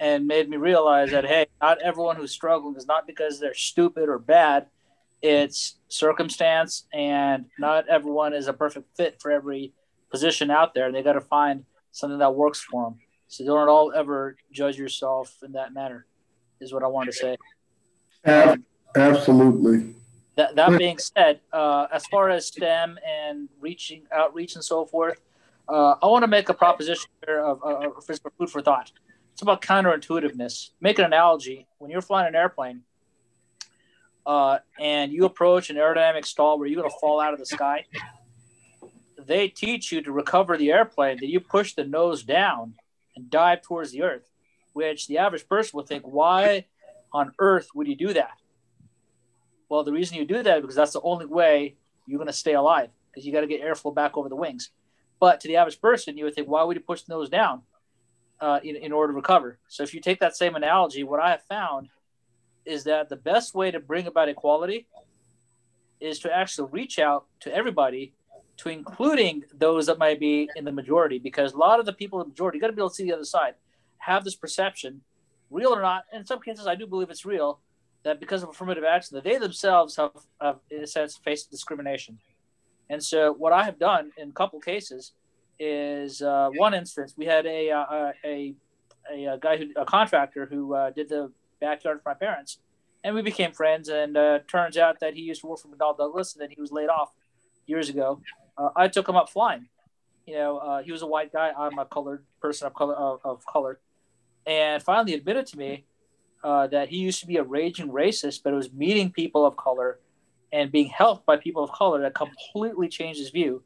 and 0.00 0.26
made 0.26 0.50
me 0.50 0.58
realize 0.58 1.12
that 1.12 1.24
hey, 1.24 1.46
not 1.62 1.80
everyone 1.80 2.16
who's 2.16 2.30
struggling 2.30 2.76
is 2.76 2.86
not 2.86 3.06
because 3.06 3.40
they're 3.40 3.54
stupid 3.54 4.08
or 4.08 4.18
bad. 4.18 4.66
It's 5.22 5.76
circumstance, 5.88 6.84
and 6.92 7.46
not 7.58 7.88
everyone 7.88 8.34
is 8.34 8.48
a 8.48 8.52
perfect 8.52 8.94
fit 8.96 9.16
for 9.22 9.30
every 9.30 9.72
position 10.10 10.50
out 10.50 10.74
there. 10.74 10.86
And 10.86 10.94
they 10.94 11.02
got 11.02 11.14
to 11.14 11.22
find 11.22 11.64
something 11.94 12.18
that 12.18 12.34
works 12.34 12.60
for 12.60 12.84
them. 12.84 12.98
So 13.28 13.44
don't 13.44 13.68
all 13.68 13.92
ever 13.94 14.36
judge 14.52 14.76
yourself 14.76 15.34
in 15.42 15.52
that 15.52 15.72
manner. 15.72 16.06
Is 16.60 16.72
what 16.72 16.82
I 16.82 16.86
want 16.86 17.10
to 17.10 17.12
say. 17.12 17.36
Absolutely. 18.96 19.94
That, 20.36 20.56
that 20.56 20.78
being 20.78 20.98
said, 20.98 21.40
uh, 21.52 21.86
as 21.92 22.06
far 22.06 22.30
as 22.30 22.46
STEM 22.46 22.98
and 23.06 23.48
reaching 23.60 24.04
outreach 24.12 24.54
and 24.54 24.64
so 24.64 24.84
forth, 24.86 25.20
uh, 25.68 25.94
I 26.02 26.06
want 26.06 26.22
to 26.22 26.26
make 26.26 26.48
a 26.48 26.54
proposition 26.54 27.10
here 27.26 27.44
of, 27.44 27.60
for 28.04 28.30
food 28.38 28.50
for 28.50 28.62
thought. 28.62 28.92
it's 29.32 29.42
about 29.42 29.62
counterintuitiveness. 29.62 30.70
Make 30.80 30.98
an 30.98 31.04
analogy. 31.04 31.66
When 31.78 31.90
you're 31.90 32.02
flying 32.02 32.28
an 32.28 32.34
airplane 32.34 32.82
uh, 34.26 34.58
and 34.80 35.12
you 35.12 35.24
approach 35.24 35.70
an 35.70 35.76
aerodynamic 35.76 36.24
stall 36.24 36.58
where 36.58 36.66
you're 36.66 36.80
going 36.80 36.90
to 36.90 36.98
fall 37.00 37.20
out 37.20 37.32
of 37.32 37.38
the 37.38 37.46
sky, 37.46 37.84
they 39.26 39.48
teach 39.48 39.92
you 39.92 40.02
to 40.02 40.12
recover 40.12 40.56
the 40.56 40.72
airplane 40.72 41.18
that 41.20 41.28
you 41.28 41.40
push 41.40 41.74
the 41.74 41.84
nose 41.84 42.22
down 42.22 42.74
and 43.16 43.30
dive 43.30 43.62
towards 43.62 43.92
the 43.92 44.02
earth, 44.02 44.30
which 44.72 45.06
the 45.06 45.18
average 45.18 45.48
person 45.48 45.76
would 45.76 45.86
think, 45.86 46.04
why 46.04 46.66
on 47.12 47.32
earth 47.38 47.68
would 47.74 47.86
you 47.86 47.96
do 47.96 48.12
that? 48.12 48.38
Well, 49.68 49.84
the 49.84 49.92
reason 49.92 50.16
you 50.16 50.24
do 50.24 50.42
that 50.42 50.58
is 50.58 50.62
because 50.62 50.76
that's 50.76 50.92
the 50.92 51.00
only 51.02 51.26
way 51.26 51.76
you're 52.06 52.18
going 52.18 52.26
to 52.26 52.32
stay 52.32 52.54
alive 52.54 52.90
because 53.10 53.26
you 53.26 53.32
got 53.32 53.40
to 53.42 53.46
get 53.46 53.62
airflow 53.62 53.94
back 53.94 54.16
over 54.16 54.28
the 54.28 54.36
wings. 54.36 54.70
But 55.20 55.40
to 55.40 55.48
the 55.48 55.56
average 55.56 55.80
person, 55.80 56.18
you 56.18 56.24
would 56.24 56.34
think, 56.34 56.48
why 56.48 56.62
would 56.64 56.76
you 56.76 56.82
push 56.82 57.02
the 57.02 57.14
nose 57.14 57.28
down 57.28 57.62
uh, 58.40 58.60
in, 58.62 58.76
in 58.76 58.92
order 58.92 59.12
to 59.12 59.16
recover? 59.16 59.58
So 59.68 59.82
if 59.82 59.94
you 59.94 60.00
take 60.00 60.20
that 60.20 60.36
same 60.36 60.54
analogy, 60.54 61.04
what 61.04 61.20
I 61.20 61.30
have 61.30 61.42
found 61.42 61.88
is 62.64 62.84
that 62.84 63.08
the 63.08 63.16
best 63.16 63.54
way 63.54 63.70
to 63.70 63.80
bring 63.80 64.06
about 64.06 64.28
equality 64.28 64.86
is 66.00 66.18
to 66.20 66.34
actually 66.34 66.68
reach 66.72 66.98
out 66.98 67.26
to 67.40 67.54
everybody 67.54 68.12
to 68.58 68.68
including 68.68 69.44
those 69.52 69.86
that 69.86 69.98
might 69.98 70.20
be 70.20 70.48
in 70.56 70.64
the 70.64 70.72
majority, 70.72 71.18
because 71.18 71.52
a 71.52 71.56
lot 71.56 71.80
of 71.80 71.86
the 71.86 71.92
people 71.92 72.20
in 72.20 72.26
the 72.26 72.30
majority, 72.30 72.58
got 72.58 72.68
to 72.68 72.72
be 72.72 72.80
able 72.80 72.90
to 72.90 72.94
see 72.94 73.04
the 73.04 73.12
other 73.12 73.24
side, 73.24 73.54
have 73.98 74.24
this 74.24 74.34
perception, 74.34 75.00
real 75.50 75.74
or 75.74 75.82
not. 75.82 76.04
In 76.12 76.24
some 76.24 76.40
cases, 76.40 76.66
I 76.66 76.74
do 76.74 76.86
believe 76.86 77.10
it's 77.10 77.24
real 77.24 77.60
that 78.04 78.20
because 78.20 78.42
of 78.42 78.50
affirmative 78.50 78.84
action, 78.84 79.14
that 79.16 79.24
they 79.24 79.38
themselves 79.38 79.96
have, 79.96 80.12
have 80.40 80.58
in 80.70 80.82
a 80.82 80.86
sense, 80.86 81.16
faced 81.16 81.50
discrimination. 81.50 82.18
And 82.90 83.02
so, 83.02 83.32
what 83.32 83.52
I 83.52 83.64
have 83.64 83.78
done 83.78 84.12
in 84.18 84.28
a 84.28 84.32
couple 84.32 84.60
cases 84.60 85.12
is 85.58 86.20
uh, 86.20 86.50
one 86.56 86.74
instance 86.74 87.14
we 87.16 87.24
had 87.24 87.46
a 87.46 87.70
uh, 87.70 88.12
a, 88.24 88.54
a, 89.10 89.24
a 89.24 89.38
guy 89.38 89.56
who 89.56 89.68
a 89.76 89.84
contractor 89.84 90.46
who 90.46 90.74
uh, 90.74 90.90
did 90.90 91.08
the 91.08 91.32
backyard 91.60 92.00
for 92.02 92.10
my 92.10 92.14
parents, 92.14 92.58
and 93.02 93.14
we 93.14 93.22
became 93.22 93.52
friends. 93.52 93.88
And 93.88 94.16
uh, 94.16 94.40
turns 94.48 94.76
out 94.76 95.00
that 95.00 95.14
he 95.14 95.22
used 95.22 95.40
to 95.40 95.46
work 95.46 95.60
for 95.60 95.68
McDonnell 95.68 95.96
Douglas, 95.96 96.34
and 96.34 96.42
then 96.42 96.50
he 96.50 96.60
was 96.60 96.72
laid 96.72 96.88
off 96.88 97.12
years 97.66 97.88
ago 97.88 98.20
uh, 98.56 98.70
I 98.76 98.88
took 98.88 99.08
him 99.08 99.16
up 99.16 99.28
flying. 99.30 99.68
You 100.26 100.34
know, 100.34 100.58
uh, 100.58 100.82
he 100.82 100.92
was 100.92 101.02
a 101.02 101.06
white 101.06 101.32
guy. 101.32 101.52
I'm 101.56 101.78
a 101.78 101.84
colored 101.84 102.24
person 102.40 102.66
of 102.66 102.74
color, 102.74 102.94
of, 102.94 103.20
of 103.24 103.46
color, 103.46 103.80
and 104.46 104.82
finally 104.82 105.14
admitted 105.14 105.46
to 105.48 105.58
me 105.58 105.84
uh, 106.42 106.66
that 106.68 106.88
he 106.88 106.98
used 106.98 107.20
to 107.20 107.26
be 107.26 107.36
a 107.36 107.42
raging 107.42 107.90
racist, 107.90 108.42
but 108.42 108.52
it 108.52 108.56
was 108.56 108.72
meeting 108.72 109.10
people 109.10 109.44
of 109.44 109.56
color 109.56 109.98
and 110.52 110.70
being 110.70 110.88
helped 110.88 111.26
by 111.26 111.36
people 111.36 111.64
of 111.64 111.72
color 111.72 112.00
that 112.00 112.14
completely 112.14 112.88
changed 112.88 113.18
his 113.18 113.30
view, 113.30 113.62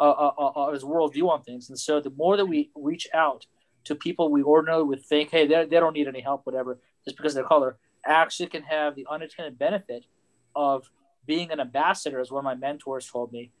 uh, 0.00 0.10
uh, 0.10 0.26
uh, 0.28 0.72
his 0.72 0.82
worldview 0.82 1.28
on 1.28 1.42
things. 1.42 1.68
And 1.68 1.78
so, 1.78 2.00
the 2.00 2.10
more 2.10 2.36
that 2.36 2.46
we 2.46 2.70
reach 2.74 3.08
out 3.12 3.46
to 3.84 3.94
people 3.94 4.30
we 4.30 4.42
ordinarily 4.42 4.84
would 4.84 5.04
think, 5.04 5.30
hey, 5.30 5.46
they, 5.46 5.64
they 5.64 5.80
don't 5.80 5.92
need 5.92 6.08
any 6.08 6.20
help, 6.20 6.46
whatever, 6.46 6.78
just 7.04 7.16
because 7.16 7.32
of 7.32 7.36
their 7.36 7.44
color, 7.44 7.76
actually 8.06 8.48
can 8.48 8.62
have 8.62 8.94
the 8.94 9.06
unintended 9.10 9.58
benefit 9.58 10.04
of 10.54 10.90
being 11.26 11.50
an 11.50 11.60
ambassador, 11.60 12.20
as 12.20 12.30
one 12.30 12.40
of 12.40 12.44
my 12.44 12.54
mentors 12.54 13.08
told 13.08 13.32
me, 13.32 13.52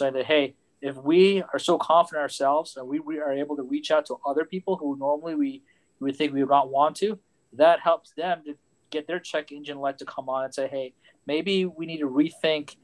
that 0.00 0.26
hey, 0.26 0.54
if 0.80 0.96
we 0.96 1.42
are 1.52 1.58
so 1.58 1.78
confident 1.78 2.22
ourselves 2.22 2.76
and 2.76 2.86
we, 2.86 3.00
we 3.00 3.18
are 3.18 3.32
able 3.32 3.56
to 3.56 3.62
reach 3.62 3.90
out 3.90 4.06
to 4.06 4.16
other 4.26 4.44
people 4.44 4.76
who 4.76 4.96
normally 4.98 5.34
we, 5.34 5.62
we 6.00 6.12
think 6.12 6.32
we 6.32 6.40
would 6.40 6.50
not 6.50 6.70
want 6.70 6.96
to, 6.96 7.18
that 7.54 7.80
helps 7.80 8.12
them 8.12 8.42
to 8.44 8.54
get 8.90 9.06
their 9.06 9.18
check 9.18 9.52
engine 9.52 9.78
light 9.78 9.98
to 9.98 10.04
come 10.04 10.28
on 10.28 10.44
and 10.44 10.54
say, 10.54 10.68
hey, 10.68 10.92
maybe 11.26 11.64
we 11.64 11.86
need 11.86 11.98
to 11.98 12.08
rethink 12.08 12.76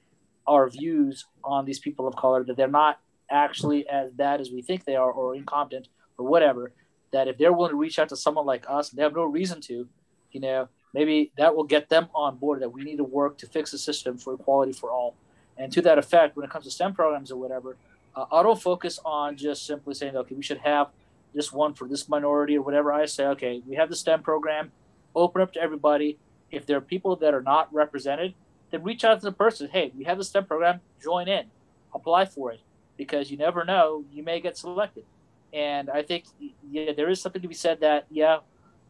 our 0.46 0.68
views 0.68 1.26
on 1.44 1.64
these 1.64 1.78
people 1.78 2.08
of 2.08 2.16
color 2.16 2.42
that 2.44 2.56
they're 2.56 2.68
not 2.68 2.98
actually 3.30 3.86
as 3.88 4.10
bad 4.12 4.40
as 4.40 4.50
we 4.50 4.62
think 4.62 4.84
they 4.84 4.96
are 4.96 5.10
or 5.10 5.34
incompetent 5.34 5.88
or 6.18 6.26
whatever. 6.26 6.72
That 7.12 7.28
if 7.28 7.38
they're 7.38 7.52
willing 7.52 7.72
to 7.72 7.76
reach 7.76 7.98
out 7.98 8.08
to 8.08 8.16
someone 8.16 8.46
like 8.46 8.64
us 8.68 8.88
they 8.88 9.02
have 9.02 9.14
no 9.14 9.24
reason 9.24 9.60
to 9.62 9.86
you 10.32 10.40
know 10.40 10.68
maybe 10.94 11.30
that 11.36 11.54
will 11.54 11.64
get 11.64 11.90
them 11.90 12.08
on 12.14 12.38
board 12.38 12.62
that 12.62 12.72
we 12.72 12.82
need 12.84 12.96
to 12.96 13.04
work 13.04 13.36
to 13.38 13.46
fix 13.46 13.70
the 13.70 13.78
system 13.78 14.16
for 14.16 14.32
equality 14.32 14.72
for 14.72 14.90
all 14.90 15.14
and 15.56 15.72
to 15.72 15.82
that 15.82 15.98
effect, 15.98 16.36
when 16.36 16.44
it 16.44 16.50
comes 16.50 16.64
to 16.64 16.70
STEM 16.70 16.94
programs 16.94 17.30
or 17.30 17.36
whatever, 17.36 17.76
uh, 18.14 18.42
don't 18.42 18.60
focus 18.60 18.98
on 19.04 19.36
just 19.36 19.66
simply 19.66 19.94
saying, 19.94 20.16
okay, 20.16 20.34
we 20.34 20.42
should 20.42 20.58
have 20.58 20.88
this 21.34 21.52
one 21.52 21.74
for 21.74 21.88
this 21.88 22.08
minority 22.08 22.56
or 22.56 22.62
whatever. 22.62 22.92
I 22.92 23.06
say, 23.06 23.26
okay, 23.26 23.62
we 23.66 23.76
have 23.76 23.88
the 23.88 23.96
STEM 23.96 24.22
program, 24.22 24.72
open 25.14 25.40
up 25.40 25.52
to 25.54 25.60
everybody. 25.60 26.18
If 26.50 26.66
there 26.66 26.76
are 26.76 26.82
people 26.82 27.16
that 27.16 27.32
are 27.32 27.42
not 27.42 27.72
represented, 27.72 28.34
then 28.70 28.82
reach 28.82 29.04
out 29.04 29.20
to 29.20 29.24
the 29.24 29.32
person. 29.32 29.68
Hey, 29.68 29.92
we 29.96 30.04
have 30.04 30.18
the 30.18 30.24
STEM 30.24 30.44
program, 30.46 30.80
join 31.02 31.28
in, 31.28 31.46
apply 31.94 32.26
for 32.26 32.52
it, 32.52 32.60
because 32.96 33.30
you 33.30 33.36
never 33.36 33.64
know, 33.64 34.04
you 34.12 34.22
may 34.22 34.40
get 34.40 34.56
selected. 34.56 35.04
And 35.52 35.90
I 35.90 36.02
think 36.02 36.24
yeah, 36.70 36.92
there 36.92 37.10
is 37.10 37.20
something 37.20 37.42
to 37.42 37.48
be 37.48 37.54
said 37.54 37.80
that 37.80 38.06
yeah, 38.10 38.38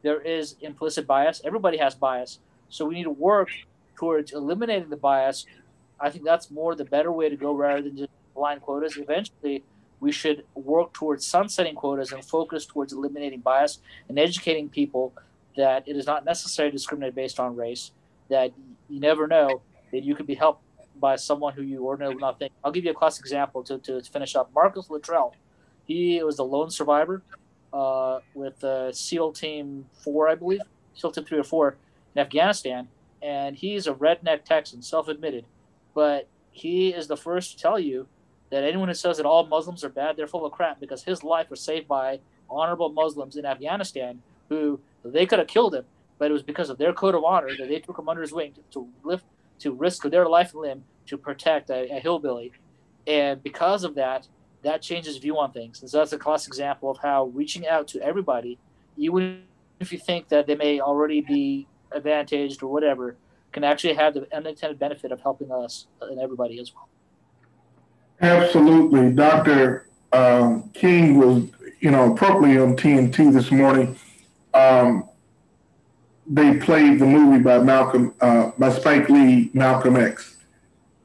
there 0.03 0.21
is 0.21 0.57
implicit 0.61 1.07
bias. 1.07 1.41
Everybody 1.45 1.77
has 1.79 1.95
bias, 1.95 2.39
so 2.69 2.85
we 2.85 2.95
need 2.95 3.05
to 3.05 3.11
work 3.11 3.51
towards 3.97 4.33
eliminating 4.33 4.91
the 4.91 4.97
bias 4.97 5.47
I 6.03 6.11
think 6.11 6.25
that's 6.25 6.51
more 6.51 6.75
the 6.75 6.85
better 6.85 7.13
way 7.13 7.29
to 7.29 7.37
go 7.37 7.55
rather 7.55 7.81
than 7.81 7.97
just 7.97 8.11
blind 8.35 8.61
quotas. 8.61 8.97
Eventually, 8.97 9.63
we 10.01 10.11
should 10.11 10.45
work 10.57 10.93
towards 10.93 11.25
sunsetting 11.25 11.77
quotas 11.77 12.11
and 12.11 12.25
focus 12.25 12.67
towards 12.67 12.93
eliminating 12.93 13.39
bias 13.39 13.79
and 14.09 14.19
educating 14.19 14.69
people 14.69 15.13
that 15.57 15.87
it 15.87 15.97
is 15.97 16.05
not 16.05 16.25
necessary 16.25 16.71
to 16.71 16.77
discriminate 16.77 17.15
based 17.15 17.39
on 17.39 17.55
race, 17.55 17.93
that 18.29 18.53
you 18.89 18.99
never 18.99 19.29
know 19.29 19.63
that 19.93 20.03
you 20.03 20.17
could 20.17 20.27
be 20.27 20.35
helped 20.35 20.65
by 20.99 21.15
someone 21.15 21.53
who 21.53 21.63
you 21.63 21.85
ordinarily 21.85 22.17
would 22.17 22.21
not 22.21 22.39
think. 22.41 22.53
I'll 22.65 22.73
give 22.73 22.85
you 22.85 22.91
a 22.91 22.95
classic 22.95 23.25
example 23.25 23.63
to, 23.63 23.79
to 23.79 24.03
finish 24.03 24.35
up. 24.35 24.51
Marcus 24.53 24.91
Luttrell, 24.91 25.37
he 25.87 26.21
was 26.25 26.37
the 26.37 26.45
lone 26.45 26.71
survivor 26.71 27.23
uh, 27.73 28.19
with 28.35 28.63
uh, 28.65 28.93
SEAL 28.93 29.33
Team 29.33 29.87
4, 30.03 30.29
I 30.29 30.35
believe, 30.35 30.61
SEAL 30.95 31.13
Team 31.13 31.25
3 31.25 31.39
or 31.39 31.45
4 31.45 31.77
in 32.17 32.23
Afghanistan. 32.23 32.89
And 33.23 33.55
he's 33.55 33.87
a 33.87 33.95
redneck 33.95 34.45
Texan, 34.45 34.83
self 34.83 35.07
admitted 35.07 35.45
but 35.95 36.29
he 36.51 36.91
is 36.91 37.07
the 37.07 37.17
first 37.17 37.53
to 37.53 37.59
tell 37.59 37.79
you 37.79 38.07
that 38.51 38.65
anyone 38.65 38.89
who 38.89 38.95
says 38.95 39.17
that 39.17 39.27
all 39.27 39.47
Muslims 39.47 39.83
are 39.83 39.89
bad, 39.89 40.17
they're 40.17 40.27
full 40.27 40.45
of 40.45 40.53
crap 40.53 40.79
because 40.79 41.03
his 41.03 41.25
life 41.25 41.49
was 41.51 41.61
saved 41.61 41.89
by 41.89 42.21
honorable 42.51 42.91
Muslims 42.91 43.37
in 43.37 43.47
Afghanistan 43.47 44.21
who 44.49 44.79
they 45.05 45.25
could 45.25 45.39
have 45.39 45.49
killed 45.49 45.75
him, 45.75 45.85
but 46.19 46.31
it 46.31 46.35
was 46.35 46.43
because 46.43 46.69
of 46.69 46.79
their 46.79 46.93
code 46.93 47.15
of 47.15 47.25
honor 47.25 47.49
that 47.59 47.69
they 47.69 47.79
took 47.79 47.99
him 47.99 48.09
under 48.09 48.21
his 48.21 48.33
wing 48.33 48.53
to, 48.53 48.61
to 48.73 48.89
lift, 49.03 49.25
to 49.59 49.73
risk 49.73 50.03
their 50.05 50.29
life 50.29 50.53
and 50.53 50.61
limb 50.61 50.85
to 51.07 51.17
protect 51.17 51.71
a, 51.71 51.91
a 51.91 51.99
hillbilly. 51.99 52.53
And 53.07 53.43
because 53.43 53.85
of 53.85 53.95
that, 53.95 54.29
that 54.63 54.83
changes 54.83 55.17
view 55.17 55.39
on 55.39 55.53
things. 55.53 55.81
And 55.81 55.91
so 55.91 55.99
that's 55.99 56.13
a 56.13 56.19
classic 56.19 56.49
example 56.49 56.91
of 56.91 56.99
how 56.99 57.25
reaching 57.27 57.67
out 57.67 57.89
to 57.89 58.03
everybody, 58.03 58.59
even 58.97 59.43
if 59.81 59.93
you 59.93 59.99
think 59.99 60.29
that 60.29 60.47
they 60.47 60.55
may 60.55 60.81
already 60.81 61.21
be 61.21 61.67
advantaged 61.91 62.63
or 62.63 62.71
whatever, 62.71 63.17
can 63.53 63.65
actually 63.65 63.95
have 63.95 64.15
the 64.15 64.27
unintended 64.35 64.79
benefit 64.79 65.13
of 65.13 65.21
helping 65.21 65.53
us 65.53 65.87
and 66.01 66.19
everybody 66.19 66.59
as 66.59 66.73
well. 66.75 66.89
Absolutely. 68.21 69.13
Dr. 69.13 69.89
Um, 70.13 70.71
King 70.71 71.19
was, 71.19 71.45
you 71.81 71.91
know, 71.91 72.13
appropriately 72.13 72.59
on 72.59 72.77
TNT 72.77 73.33
this 73.33 73.51
morning. 73.51 73.97
Um, 74.55 75.09
they 76.27 76.57
played 76.59 76.99
the 76.99 77.07
movie 77.07 77.43
by 77.43 77.59
Malcolm, 77.59 78.15
uh, 78.21 78.53
by 78.59 78.71
Spike 78.71 79.09
Lee, 79.09 79.51
Malcolm 79.55 79.97
X. 79.97 80.37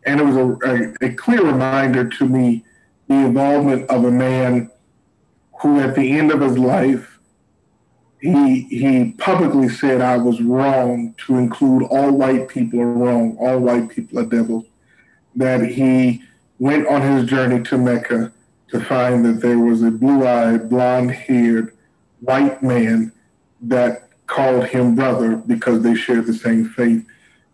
And 0.05 0.21
it 0.21 0.23
was 0.23 0.35
a, 0.35 0.95
a, 1.03 1.07
a 1.09 1.13
clear 1.15 1.43
reminder 1.43 2.07
to 2.07 2.25
me 2.25 2.63
the 3.07 3.15
involvement 3.15 3.89
of 3.89 4.05
a 4.05 4.11
man 4.11 4.71
who, 5.61 5.79
at 5.79 5.95
the 5.95 6.17
end 6.17 6.31
of 6.31 6.41
his 6.41 6.57
life, 6.57 7.16
he 8.27 8.61
he 8.63 9.11
publicly 9.13 9.69
said 9.69 10.01
I 10.01 10.17
was 10.17 10.41
wrong 10.41 11.15
to 11.25 11.37
include 11.37 11.83
all 11.83 12.11
white 12.11 12.49
people 12.49 12.81
are 12.81 12.93
wrong, 12.93 13.37
all 13.39 13.59
white 13.59 13.89
people 13.89 14.19
are 14.19 14.25
devils. 14.25 14.65
That 15.35 15.65
he 15.65 16.23
went 16.59 16.87
on 16.87 17.01
his 17.01 17.29
journey 17.29 17.63
to 17.63 17.77
Mecca 17.77 18.31
to 18.69 18.79
find 18.81 19.23
that 19.25 19.41
there 19.41 19.59
was 19.59 19.81
a 19.81 19.91
blue-eyed, 19.91 20.69
blonde-haired 20.69 21.77
white 22.19 22.61
man 22.61 23.11
that 23.61 24.09
called 24.25 24.65
him 24.65 24.95
brother 24.95 25.37
because 25.37 25.81
they 25.83 25.95
shared 25.95 26.25
the 26.25 26.33
same 26.33 26.67
faith. 26.69 27.05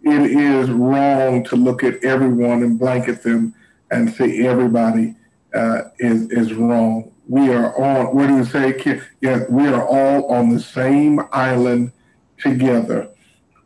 It 0.02 0.32
is 0.32 0.70
wrong 0.70 1.44
to 1.46 1.56
look 1.56 1.84
at 1.84 2.04
everyone 2.04 2.64
and 2.64 2.80
blanket 2.80 3.22
them 3.22 3.54
and 3.92 4.12
say 4.12 4.46
everybody 4.46 5.16
uh, 5.54 5.84
is 6.00 6.32
is 6.32 6.54
wrong 6.54 7.13
we 7.28 7.54
are 7.54 7.74
all, 7.76 8.14
what 8.14 8.28
do 8.28 8.36
you 8.36 8.46
say? 8.46 9.02
Yeah, 9.22 9.44
we 9.50 9.68
are 9.68 9.86
all 9.86 10.26
on 10.32 10.50
the 10.50 10.60
same 10.60 11.22
island 11.32 11.92
together. 12.38 13.10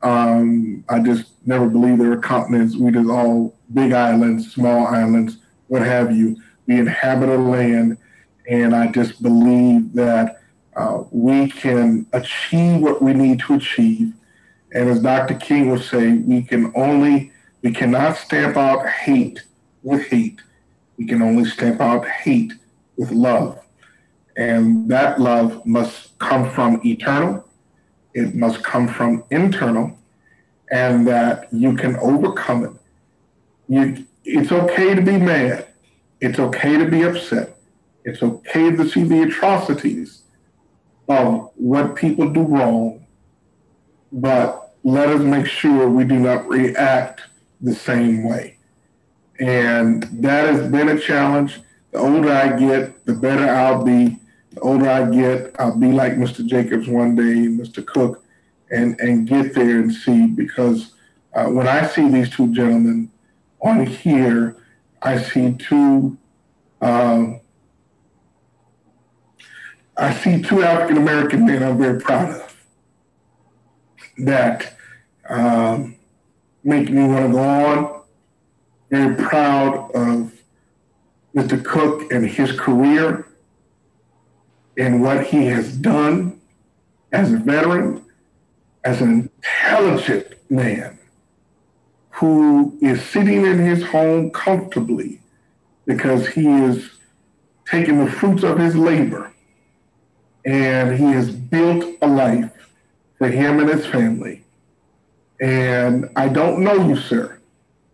Um, 0.04 0.84
I 0.90 1.00
just 1.00 1.32
never 1.46 1.68
believe 1.68 1.98
there 1.98 2.12
are 2.12 2.18
continents. 2.18 2.76
We 2.76 2.92
just 2.92 3.10
all 3.10 3.56
big 3.74 3.94
islands, 3.94 4.54
small 4.54 4.86
islands, 4.88 5.38
what 5.68 5.82
have 5.82 6.16
you. 6.16 6.38
We 6.68 6.80
inhabit 6.80 7.30
a 7.30 7.38
land, 7.38 7.98
and 8.48 8.76
I 8.76 8.92
just 8.92 9.22
believe 9.24 9.94
that 9.94 10.42
uh, 10.76 11.04
we 11.10 11.50
can 11.50 12.06
achieve 12.14 12.82
what 12.82 13.02
we 13.02 13.14
need 13.14 13.40
to 13.40 13.56
achieve. 13.56 14.14
And 14.74 14.90
as 14.90 15.02
Dr. 15.02 15.34
King 15.34 15.72
would 15.72 15.84
say, 15.84 16.14
we 16.14 16.44
can 16.44 16.72
only, 16.76 17.32
we 17.64 17.72
cannot 17.72 18.18
stamp 18.18 18.58
out 18.58 18.86
hate 18.88 19.44
with 19.82 20.06
hate. 20.08 20.42
We 20.98 21.08
can 21.08 21.22
only 21.22 21.46
stamp 21.46 21.82
out 21.82 22.06
hate 22.06 22.54
with 22.98 23.12
love. 23.12 23.60
And 24.36 24.90
that 24.90 25.20
love 25.20 25.66
must 25.66 26.18
come 26.20 26.50
from 26.52 26.82
eternal, 26.86 27.48
it 28.14 28.36
must 28.36 28.64
come 28.64 28.88
from 28.88 29.24
internal, 29.32 29.98
and 30.72 31.08
that 31.08 31.52
you 31.52 31.76
can 31.76 31.96
overcome 31.98 32.66
it. 32.66 32.72
You, 33.68 34.06
it's 34.24 34.52
okay 34.52 34.94
to 34.94 35.02
be 35.02 35.18
mad, 35.18 35.68
it's 36.22 36.40
okay 36.40 36.78
to 36.78 36.86
be 36.86 37.04
upset, 37.04 37.58
it's 38.04 38.22
okay 38.22 38.76
to 38.76 38.88
see 38.88 39.04
the 39.04 39.24
atrocities 39.24 40.24
of 41.08 41.52
what 41.56 41.96
people 41.96 42.30
do 42.30 42.42
wrong, 42.42 43.06
but 44.12 44.76
let 44.84 45.10
us 45.10 45.22
make 45.22 45.46
sure 45.46 45.90
we 45.90 46.04
do 46.04 46.20
not 46.20 46.48
react 46.48 47.22
the 47.62 47.74
same 47.74 48.24
way. 48.24 48.58
And 49.40 50.04
that 50.22 50.54
has 50.54 50.72
been 50.72 50.90
a 50.90 51.00
challenge. 51.00 51.60
The 51.92 52.00
older 52.00 52.32
I 52.32 52.58
get, 52.58 53.06
the 53.06 53.14
better 53.14 53.48
I'll 53.48 53.84
be. 53.84 54.20
The 54.52 54.60
older 54.62 54.90
I 54.90 55.10
get, 55.10 55.56
I'll 55.60 55.78
be 55.78 55.92
like 55.92 56.14
Mr. 56.14 56.46
Jacobs 56.46 56.88
one 56.88 57.16
day, 57.16 57.48
Mr. 57.48 57.86
Cook, 57.86 58.24
and, 58.72 59.00
and 59.00 59.28
get 59.28 59.54
there 59.54 59.80
and 59.80 59.94
see 59.94 60.28
because 60.28 60.94
uh, 61.34 61.46
when 61.46 61.68
I 61.68 61.86
see 61.86 62.08
these 62.10 62.30
two 62.30 62.54
gentlemen 62.54 63.12
on 63.62 63.86
here, 63.86 64.58
I 65.02 65.22
see 65.22 65.54
two 65.54 66.18
um, 66.82 67.40
I 69.96 70.14
see 70.14 70.42
two 70.42 70.62
African 70.62 70.98
American 70.98 71.46
men 71.46 71.64
I'm 71.64 71.78
very 71.78 72.00
proud 72.00 72.30
of 72.30 72.66
that 74.20 74.78
um, 75.30 75.96
make 76.64 76.90
me 76.90 77.08
want 77.08 77.28
to 77.28 77.32
go 77.32 77.40
on. 77.40 78.02
Very 78.90 79.16
proud 79.16 79.92
of 79.96 80.37
Mr. 81.38 81.64
Cook 81.64 82.12
and 82.12 82.26
his 82.26 82.52
career 82.54 83.28
and 84.76 85.04
what 85.04 85.28
he 85.28 85.46
has 85.46 85.78
done 85.78 86.42
as 87.12 87.32
a 87.32 87.38
veteran, 87.38 88.04
as 88.84 89.02
an 89.02 89.30
intelligent 89.44 90.34
man 90.50 90.98
who 92.10 92.76
is 92.82 93.06
sitting 93.06 93.46
in 93.46 93.60
his 93.60 93.84
home 93.84 94.32
comfortably 94.32 95.22
because 95.86 96.28
he 96.30 96.48
is 96.48 96.90
taking 97.70 98.04
the 98.04 98.12
fruits 98.12 98.42
of 98.42 98.58
his 98.58 98.76
labor 98.76 99.32
and 100.44 100.98
he 100.98 101.06
has 101.06 101.30
built 101.30 101.86
a 102.02 102.08
life 102.08 102.74
for 103.20 103.28
him 103.28 103.60
and 103.60 103.70
his 103.70 103.86
family. 103.86 104.44
And 105.40 106.10
I 106.16 106.30
don't 106.30 106.64
know 106.64 106.88
you, 106.88 106.96
sir, 106.96 107.40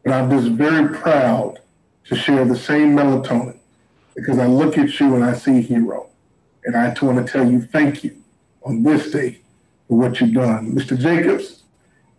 but 0.05 0.13
I'm 0.13 0.29
just 0.29 0.47
very 0.51 0.95
proud 0.95 1.59
to 2.05 2.15
share 2.15 2.45
the 2.45 2.55
same 2.55 2.95
melatonin 2.95 3.57
because 4.15 4.39
I 4.39 4.45
look 4.45 4.77
at 4.77 4.99
you 4.99 5.15
and 5.15 5.23
I 5.23 5.33
see 5.33 5.61
hero. 5.61 6.09
And 6.65 6.75
I 6.75 6.93
want 7.01 7.25
to 7.25 7.31
tell 7.31 7.49
you 7.49 7.61
thank 7.61 8.03
you 8.03 8.15
on 8.63 8.83
this 8.83 9.11
day 9.11 9.39
for 9.87 9.97
what 9.97 10.19
you've 10.19 10.33
done. 10.33 10.73
Mr. 10.73 10.97
Jacobs 10.97 11.63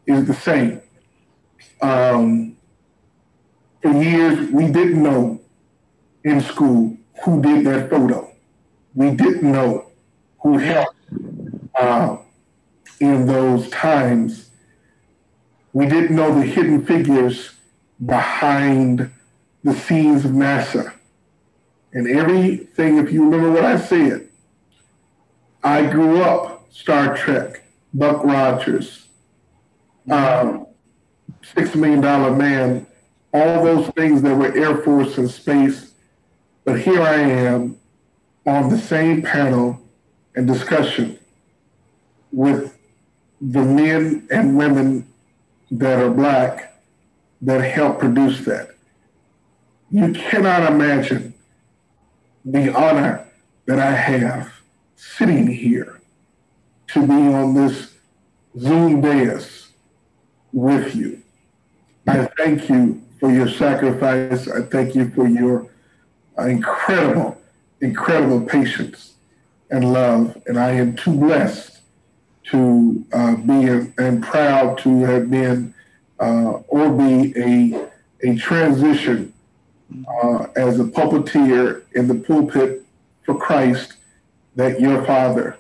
is 0.07 0.27
the 0.27 0.35
same. 0.35 0.81
Um, 1.81 2.57
for 3.81 3.91
years, 3.93 4.51
we 4.51 4.67
didn't 4.67 5.03
know 5.03 5.41
in 6.25 6.41
school 6.41 6.97
who 7.25 7.43
did 7.43 7.65
that 7.67 7.91
photo. 7.91 8.31
We 8.95 9.11
didn't 9.11 9.51
know 9.51 9.91
who 10.43 10.59
helped 10.59 10.97
uh, 11.79 12.19
in 13.01 13.27
those 13.27 13.69
times. 13.71 14.51
We 15.73 15.87
didn't 15.87 16.15
know 16.15 16.35
the 16.35 16.47
hidden 16.47 16.85
figures 16.85 17.53
behind 18.05 19.11
the 19.65 19.75
scenes 19.75 20.25
of 20.25 20.31
NASA. 20.31 20.93
And 21.93 22.07
everything, 22.07 22.99
if 22.99 23.11
you 23.11 23.25
remember 23.25 23.51
what 23.51 23.65
I 23.65 23.79
said, 23.79 24.29
I 25.63 25.87
grew 25.87 26.23
up 26.23 26.67
Star 26.71 27.17
Trek, 27.17 27.63
Buck 27.95 28.23
Rogers, 28.25 29.07
um, 30.11 30.67
Six 31.43 31.75
Million 31.75 32.03
Dollar 32.03 32.35
Man, 32.37 32.87
all 33.33 33.65
those 33.65 33.89
things 33.91 34.23
that 34.23 34.37
were 34.37 34.55
Air 34.55 34.77
Force 34.79 35.17
and 35.19 35.31
space. 35.31 35.93
But 36.65 36.81
here 36.81 37.01
I 37.01 37.15
am 37.15 37.79
on 38.47 38.69
the 38.69 38.79
same 38.79 39.23
panel 39.23 39.81
and 40.35 40.47
discussion 40.47 41.19
with 42.33 42.77
the 43.41 43.63
men 43.63 44.27
and 44.31 44.59
women 44.59 45.07
that 45.71 46.01
are 46.01 46.11
black 46.11 46.83
that 47.43 47.61
help 47.61 47.99
produce 47.99 48.45
that. 48.45 48.74
You 49.95 50.13
cannot 50.13 50.73
imagine 50.73 51.35
the 52.45 52.75
honor 52.75 53.29
that 53.67 53.79
I 53.79 53.93
have 53.93 54.53
sitting 54.97 55.47
here 55.47 56.01
to 56.89 57.07
be 57.07 57.13
on 57.13 57.55
this 57.55 57.95
Zoom 58.59 59.03
dais 59.03 59.69
with 60.53 60.97
you. 60.97 61.23
I 62.09 62.25
thank 62.37 62.69
you 62.69 63.03
for 63.21 63.31
your 63.31 63.49
sacrifice. 63.49 64.49
I 64.49 64.63
thank 64.63 64.97
you 64.97 65.11
for 65.11 65.29
your 65.29 65.71
incredible, 66.39 67.41
incredible 67.81 68.41
patience 68.41 69.15
and 69.71 69.93
love. 69.93 70.43
And 70.49 70.59
I 70.59 70.73
am 70.73 70.97
too 70.97 71.15
blessed 71.17 71.83
to 72.51 73.07
uh, 73.13 73.37
be 73.37 73.69
a, 73.69 73.87
and 73.99 74.25
proud 74.25 74.77
to 74.79 75.03
have 75.05 75.31
been 75.31 75.73
uh, 76.19 76.63
or 76.67 76.91
be 76.91 77.33
a, 77.37 77.89
a 78.29 78.37
transition 78.37 79.31
uh, 80.23 80.47
as 80.57 80.81
a 80.81 80.85
puppeteer 80.85 81.83
in 81.95 82.09
the 82.09 82.15
pulpit 82.15 82.85
for 83.25 83.37
Christ 83.39 83.95
that 84.57 84.81
your 84.81 85.05
father 85.05 85.57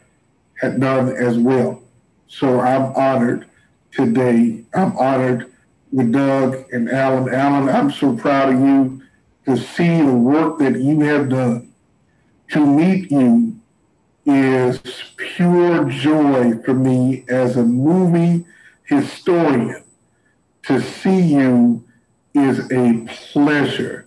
had 0.60 0.80
done 0.80 1.10
as 1.10 1.38
well. 1.38 1.82
So 2.28 2.60
I'm 2.60 2.94
honored 2.94 3.46
today. 3.92 4.64
I'm 4.74 4.96
honored 4.96 5.52
with 5.92 6.12
Doug 6.12 6.64
and 6.72 6.90
Alan. 6.90 7.32
Alan, 7.32 7.68
I'm 7.68 7.90
so 7.90 8.16
proud 8.16 8.52
of 8.52 8.60
you 8.60 9.02
to 9.46 9.56
see 9.56 9.98
the 9.98 10.12
work 10.12 10.58
that 10.58 10.80
you 10.80 11.00
have 11.00 11.28
done. 11.28 11.72
To 12.50 12.66
meet 12.66 13.10
you 13.10 13.56
is 14.26 14.80
pure 15.16 15.88
joy 15.88 16.58
for 16.64 16.74
me 16.74 17.24
as 17.28 17.56
a 17.56 17.62
movie 17.62 18.44
historian. 18.84 19.82
To 20.64 20.80
see 20.80 21.20
you 21.20 21.84
is 22.34 22.70
a 22.70 23.06
pleasure. 23.32 24.06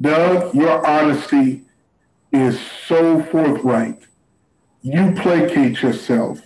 Doug, 0.00 0.54
your 0.54 0.86
honesty 0.86 1.62
is 2.32 2.60
so 2.86 3.22
forthright. 3.24 4.02
You 4.82 5.12
placate 5.16 5.82
yourself, 5.82 6.40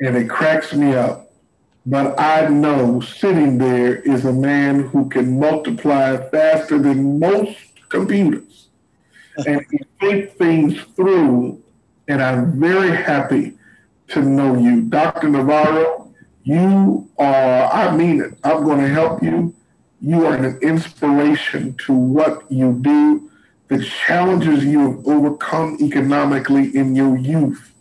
and 0.00 0.16
it 0.16 0.28
cracks 0.28 0.74
me 0.74 0.94
up. 0.94 1.30
But 1.86 2.18
I 2.18 2.48
know 2.48 3.00
sitting 3.00 3.58
there 3.58 3.96
is 3.96 4.24
a 4.24 4.32
man 4.32 4.88
who 4.88 5.08
can 5.08 5.38
multiply 5.38 6.16
faster 6.30 6.78
than 6.78 7.18
most 7.18 7.56
computers 7.88 8.68
and 9.46 9.64
think 9.98 10.32
things 10.32 10.80
through 10.94 11.62
and 12.10 12.20
I'm 12.20 12.58
very 12.58 12.96
happy 12.96 13.56
to 14.08 14.20
know 14.20 14.56
you. 14.58 14.82
Dr. 14.82 15.28
Navarro, 15.28 16.12
you 16.42 17.08
are, 17.16 17.72
I 17.72 17.96
mean 17.96 18.20
it, 18.20 18.34
I'm 18.42 18.64
going 18.64 18.80
to 18.80 18.88
help 18.88 19.22
you. 19.22 19.54
You 20.00 20.26
are 20.26 20.34
an 20.34 20.58
inspiration 20.62 21.74
to 21.86 21.92
what 21.92 22.50
you 22.50 22.78
do, 22.80 23.30
the 23.68 23.84
challenges 23.84 24.64
you 24.64 24.80
have 24.80 25.06
overcome 25.06 25.76
economically 25.80 26.74
in 26.74 26.94
your 26.94 27.16
youth. 27.18 27.74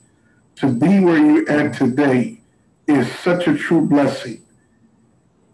To 0.57 0.67
be 0.67 0.99
where 0.99 1.17
you're 1.17 1.49
at 1.49 1.75
today 1.75 2.41
is 2.87 3.09
such 3.19 3.47
a 3.47 3.57
true 3.57 3.81
blessing. 3.81 4.41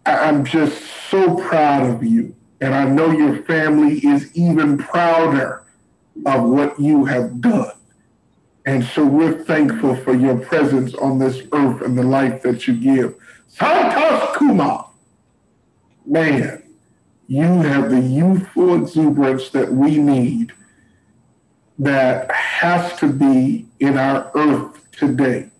I'm 0.04 0.44
just 0.44 0.82
so 1.10 1.36
proud 1.36 1.88
of 1.88 2.02
you. 2.02 2.34
And 2.60 2.74
I 2.74 2.84
know 2.84 3.10
your 3.10 3.42
family 3.44 3.98
is 4.04 4.34
even 4.36 4.78
prouder 4.78 5.62
of 6.24 6.44
what 6.44 6.80
you 6.80 7.04
have 7.04 7.40
done. 7.40 7.72
And 8.64 8.84
so 8.84 9.04
we're 9.04 9.44
thankful 9.44 9.94
for 9.96 10.14
your 10.14 10.38
presence 10.38 10.94
on 10.94 11.18
this 11.18 11.42
earth 11.52 11.82
and 11.82 11.96
the 11.96 12.02
life 12.02 12.42
that 12.42 12.66
you 12.66 12.74
give. 12.74 13.14
Santosh 13.54 14.34
Kumar, 14.34 14.85
man, 16.06 16.62
you 17.26 17.42
have 17.42 17.90
the 17.90 18.00
youthful 18.00 18.74
exuberance 18.82 19.50
that 19.50 19.72
we 19.72 19.98
need 19.98 20.52
that 21.78 22.30
has 22.30 22.96
to 22.98 23.12
be 23.12 23.66
in 23.80 23.98
our 23.98 24.30
earth 24.34 24.90
today. 24.92 25.50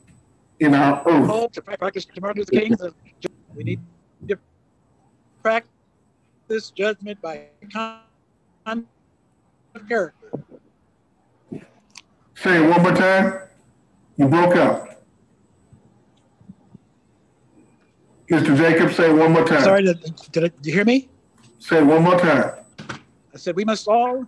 In 0.60 0.74
our 0.74 1.02
earth. 1.06 1.30
Oh, 1.30 1.48
to 1.48 1.60
practice 1.60 2.06
Martin 2.20 2.40
Luther 2.40 2.60
King, 2.60 2.76
we 3.54 3.64
need 3.64 3.80
to 4.28 4.38
practice 5.42 5.70
this 6.48 6.70
judgment 6.70 7.20
by 7.20 7.46
character. 9.88 10.30
Say 12.36 12.64
it 12.64 12.70
one 12.70 12.82
more 12.82 12.94
time. 12.94 13.40
You 14.16 14.28
broke 14.28 14.56
up. 14.56 14.95
Mr. 18.28 18.56
Jacobs, 18.56 18.96
say 18.96 19.12
one 19.12 19.32
more 19.32 19.44
time. 19.44 19.62
Sorry, 19.62 19.84
did, 19.84 20.02
did, 20.32 20.42
did 20.56 20.66
you 20.66 20.72
hear 20.72 20.84
me? 20.84 21.08
Say 21.58 21.82
one 21.82 22.02
more 22.02 22.18
time. 22.18 22.52
I 23.32 23.36
said 23.36 23.54
we 23.54 23.64
must 23.64 23.86
all 23.86 24.26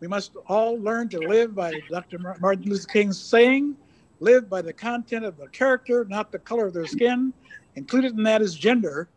We 0.00 0.08
must 0.08 0.36
all 0.46 0.78
learn 0.78 1.08
to 1.10 1.18
live 1.18 1.54
by 1.54 1.72
Dr. 1.90 2.18
Martin 2.40 2.64
Luther 2.64 2.86
King's 2.86 3.18
saying, 3.18 3.76
live 4.20 4.48
by 4.48 4.62
the 4.62 4.72
content 4.72 5.24
of 5.24 5.36
the 5.36 5.48
character, 5.48 6.04
not 6.06 6.32
the 6.32 6.38
color 6.38 6.66
of 6.66 6.72
their 6.72 6.86
skin. 6.86 7.32
Included 7.74 8.16
in 8.16 8.22
that 8.22 8.40
is 8.40 8.54
gender. 8.54 9.08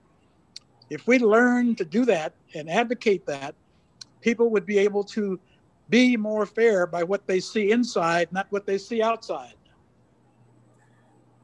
If 0.90 1.08
we 1.08 1.20
learn 1.20 1.76
to 1.76 1.86
do 1.86 2.04
that 2.06 2.34
and 2.56 2.70
advocate 2.70 3.26
that, 3.28 3.56
people 4.22 4.50
would 4.50 4.66
be 4.66 4.80
able 4.80 5.04
to 5.06 5.40
be 5.90 6.18
more 6.18 6.46
fair 6.46 6.86
by 6.86 7.04
what 7.04 7.26
they 7.26 7.40
see 7.40 7.72
inside, 7.72 8.32
not 8.32 8.48
what 8.50 8.66
they 8.66 8.78
see 8.78 9.02
outside. 9.02 9.54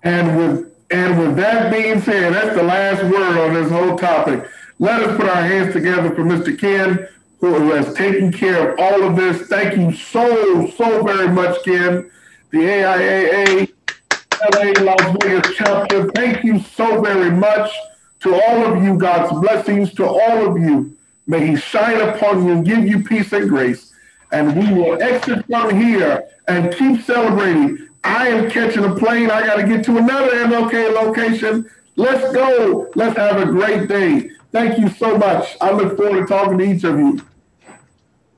And 0.03 0.37
with 0.37 0.84
and 0.95 1.19
with 1.19 1.35
that 1.35 1.73
being 1.73 1.99
said, 1.99 2.33
that's 2.33 2.55
the 2.55 2.63
last 2.63 3.03
word 3.03 3.37
on 3.37 3.53
this 3.53 3.69
whole 3.69 3.97
topic. 3.97 4.49
Let 4.79 5.03
us 5.03 5.17
put 5.17 5.27
our 5.27 5.41
hands 5.41 5.73
together 5.73 6.15
for 6.15 6.23
Mr. 6.23 6.57
Ken, 6.57 7.05
who 7.41 7.71
has 7.71 7.93
taken 7.95 8.31
care 8.31 8.71
of 8.71 8.79
all 8.79 9.03
of 9.03 9.17
this. 9.17 9.45
Thank 9.49 9.77
you 9.77 9.91
so, 9.91 10.65
so 10.67 11.03
very 11.03 11.27
much, 11.27 11.61
Ken. 11.65 12.09
The 12.51 12.59
AIAA 12.59 13.73
LA 14.53 14.83
Las 14.83 15.17
Vegas 15.21 15.53
chapter. 15.57 16.09
Thank 16.11 16.45
you 16.45 16.59
so 16.59 17.01
very 17.01 17.29
much 17.29 17.69
to 18.21 18.33
all 18.33 18.65
of 18.65 18.81
you. 18.81 18.97
God's 18.97 19.37
blessings 19.41 19.93
to 19.95 20.05
all 20.05 20.47
of 20.47 20.57
you. 20.57 20.95
May 21.27 21.45
He 21.45 21.55
shine 21.57 21.99
upon 21.99 22.45
you 22.45 22.53
and 22.53 22.65
give 22.65 22.87
you 22.87 23.03
peace 23.03 23.33
and 23.33 23.49
grace. 23.49 23.91
And 24.31 24.55
we 24.55 24.73
will 24.73 25.01
exit 25.03 25.45
from 25.47 25.77
here 25.77 26.23
and 26.47 26.73
keep 26.73 27.01
celebrating. 27.01 27.89
I 28.05 28.27
am 28.27 28.49
catching 28.51 28.83
a 28.83 28.93
plane. 28.93 29.31
I 29.31 29.45
got 29.45 29.55
to 29.55 29.67
get 29.67 29.83
to 29.85 29.97
another 29.97 30.31
MLK 30.31 30.93
location. 30.93 31.69
Let's 31.95 32.33
go. 32.33 32.91
Let's 32.95 33.17
have 33.17 33.41
a 33.41 33.45
great 33.47 33.87
day. 33.87 34.29
Thank 34.51 34.77
you 34.77 34.89
so 34.89 35.17
much. 35.17 35.57
I 35.59 35.71
look 35.71 35.97
forward 35.97 36.21
to 36.21 36.27
talking 36.27 36.57
to 36.59 36.63
each 36.63 36.83
of 36.83 36.99
you. 36.99 37.19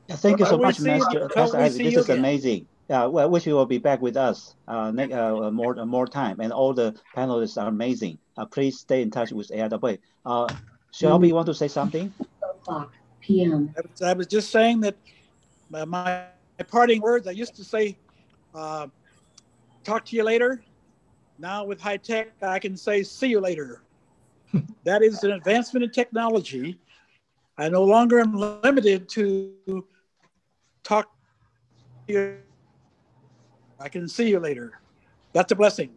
Yeah, 0.08 0.16
thank 0.16 0.40
you 0.40 0.46
so 0.46 0.58
much, 0.58 0.80
Master, 0.80 1.30
Master 1.36 1.58
Isaac. 1.58 1.84
This 1.84 1.96
is 1.98 2.06
again. 2.06 2.20
amazing. 2.20 2.68
Yeah, 2.90 3.06
well, 3.08 3.26
I 3.26 3.28
wish 3.28 3.46
you 3.46 3.56
will 3.56 3.66
be 3.66 3.78
back 3.78 4.02
with 4.02 4.16
us 4.16 4.56
uh, 4.70 4.92
next, 4.92 5.14
uh, 5.14 5.52
more 5.52 5.76
more 5.86 6.08
time. 6.08 6.40
And 6.40 6.54
all 6.54 6.74
the 6.74 6.96
panelists 7.14 7.62
are 7.62 7.68
amazing. 7.68 8.18
Uh, 8.38 8.46
please 8.46 8.80
stay 8.80 9.02
in 9.02 9.12
touch 9.12 9.34
with 9.34 9.50
AIAA. 9.50 10.00
Uh, 10.26 10.48
Shelby, 10.92 11.28
you 11.28 11.36
want 11.36 11.48
to 11.48 11.54
say 11.54 11.68
something? 11.68 12.14
PM. 13.20 13.74
I 13.78 13.82
was, 13.82 14.02
I 14.02 14.14
was 14.14 14.28
just 14.28 14.50
saying 14.52 14.80
that 14.82 14.96
my, 15.70 15.84
my 15.84 16.24
parting 16.70 17.02
words, 17.02 17.28
I 17.28 17.32
used 17.32 17.56
to 17.56 17.64
say, 17.66 17.98
uh, 18.56 18.88
talk 19.88 20.04
to 20.04 20.16
you 20.18 20.24
later. 20.24 20.62
Now 21.40 21.64
with 21.64 21.80
high 21.80 21.98
tech, 21.98 22.28
I 22.42 22.60
can 22.60 22.76
say, 22.76 23.04
see 23.04 23.28
you 23.28 23.40
later. 23.40 23.84
that 24.84 25.02
is 25.02 25.24
an 25.24 25.32
advancement 25.32 25.84
in 25.86 25.92
technology. 25.92 26.78
I 27.58 27.70
no 27.70 27.84
longer 27.84 28.20
am 28.20 28.34
limited 28.36 29.08
to 29.10 29.86
talk 30.84 31.10
to 32.08 32.14
you. 32.14 32.38
I 33.80 33.88
can 33.88 34.08
see 34.08 34.30
you 34.30 34.40
later. 34.40 34.82
That's 35.34 35.52
a 35.52 35.56
blessing. 35.56 35.92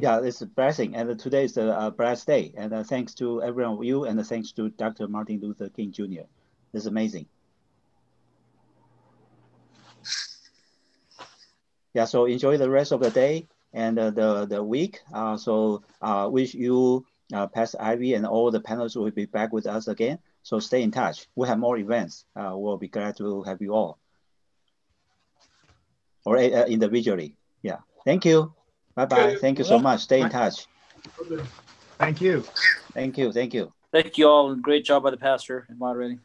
Yeah, 0.00 0.20
it's 0.20 0.42
a 0.42 0.46
blessing. 0.46 0.96
And 0.96 1.18
today 1.18 1.44
is 1.44 1.56
a 1.56 1.72
uh, 1.72 1.90
blessed 1.90 2.26
day. 2.26 2.52
And 2.56 2.72
uh, 2.72 2.82
thanks 2.82 3.14
to 3.14 3.42
everyone 3.42 3.78
of 3.78 3.84
you 3.84 4.04
and 4.04 4.26
thanks 4.26 4.52
to 4.52 4.68
Dr. 4.70 5.06
Martin 5.08 5.40
Luther 5.40 5.68
King 5.68 5.92
Jr. 5.92 6.26
It's 6.74 6.86
amazing. 6.86 7.26
Yeah, 11.94 12.04
so 12.04 12.26
enjoy 12.26 12.56
the 12.58 12.70
rest 12.70 12.92
of 12.92 13.00
the 13.00 13.10
day 13.10 13.48
and 13.72 13.98
uh, 13.98 14.10
the, 14.10 14.46
the 14.46 14.62
week. 14.62 15.00
Uh, 15.12 15.36
so 15.36 15.82
uh, 16.00 16.28
wish 16.30 16.54
you, 16.54 17.06
uh, 17.32 17.46
Pastor 17.46 17.78
Ivy 17.80 18.14
and 18.14 18.26
all 18.26 18.50
the 18.50 18.60
panels 18.60 18.96
will 18.96 19.10
be 19.10 19.26
back 19.26 19.52
with 19.52 19.66
us 19.66 19.88
again. 19.88 20.18
So 20.42 20.60
stay 20.60 20.82
in 20.82 20.90
touch. 20.90 21.26
We 21.34 21.48
have 21.48 21.58
more 21.58 21.76
events. 21.76 22.24
Uh, 22.34 22.52
we'll 22.54 22.78
be 22.78 22.88
glad 22.88 23.16
to 23.18 23.42
have 23.42 23.60
you 23.60 23.74
all. 23.74 23.98
Or 26.24 26.36
uh, 26.36 26.66
individually. 26.66 27.36
Yeah. 27.62 27.78
Thank 28.04 28.24
you. 28.24 28.54
Bye-bye. 28.94 29.36
Thank 29.40 29.58
you 29.58 29.64
so 29.64 29.78
much. 29.78 30.00
Stay 30.00 30.20
in 30.20 30.30
touch. 30.30 30.66
Thank 31.98 32.20
you. 32.20 32.44
Thank 32.92 33.18
you. 33.18 33.32
Thank 33.32 33.54
you. 33.54 33.72
Thank 33.92 34.18
you 34.18 34.28
all. 34.28 34.54
Great 34.54 34.84
job 34.84 35.02
by 35.02 35.10
the 35.10 35.16
pastor 35.16 35.66
in 35.68 35.78
moderating. 35.78 36.20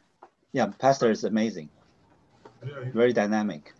Yeah, 0.52 0.66
pastor 0.78 1.10
is 1.10 1.24
amazing. 1.24 1.70
Very 2.92 3.12
dynamic. 3.12 3.74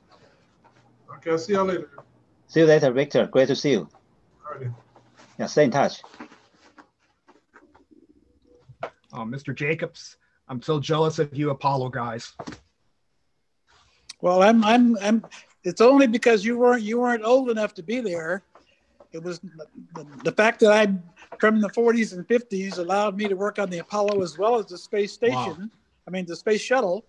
Okay, 1.25 1.31
I'll 1.31 1.39
see 1.39 1.55
you 1.55 1.63
later. 1.63 1.91
See 2.49 2.61
you 2.61 2.67
later, 2.67 2.93
Victor. 2.93 3.27
Great 3.27 3.49
to 3.49 3.57
see 3.57 3.71
you. 3.71 3.89
Alrighty. 4.47 4.75
Yeah, 5.39 5.47
stay 5.47 5.65
in 5.65 5.71
touch. 5.71 6.03
Oh, 9.15 9.21
Mr. 9.21 9.55
Jacobs, 9.55 10.19
I'm 10.49 10.61
so 10.61 10.79
jealous 10.79 11.19
of 11.19 11.35
you 11.35 11.49
Apollo 11.49 11.89
guys. 11.91 12.35
Well, 14.21 14.43
I'm 14.43 14.63
I'm 14.65 14.99
I'm 14.99 15.25
it's 15.63 15.81
only 15.81 16.07
because 16.07 16.45
you 16.45 16.59
weren't 16.59 16.83
you 16.83 17.01
weren't 17.01 17.25
old 17.25 17.49
enough 17.49 17.73
to 17.75 17.83
be 17.83 18.01
there. 18.01 18.43
It 19.13 19.23
was 19.23 19.41
the, 19.95 20.07
the 20.25 20.33
fact 20.33 20.61
that 20.61 20.73
I'm 20.73 21.03
from 21.41 21.63
the 21.63 21.71
40s 21.71 22.13
and 22.13 22.29
50s 22.29 22.77
allowed 22.79 23.17
me 23.17 23.29
to 23.29 23.35
work 23.35 23.59
on 23.59 23.71
the 23.71 23.79
Apollo 23.79 24.21
as 24.21 24.37
well 24.37 24.59
as 24.59 24.67
the 24.67 24.77
space 24.77 25.15
station. 25.15 25.37
Wow. 25.37 25.69
I 26.07 26.11
mean 26.11 26.27
the 26.27 26.37
space 26.37 26.61
shuttle. 26.61 27.07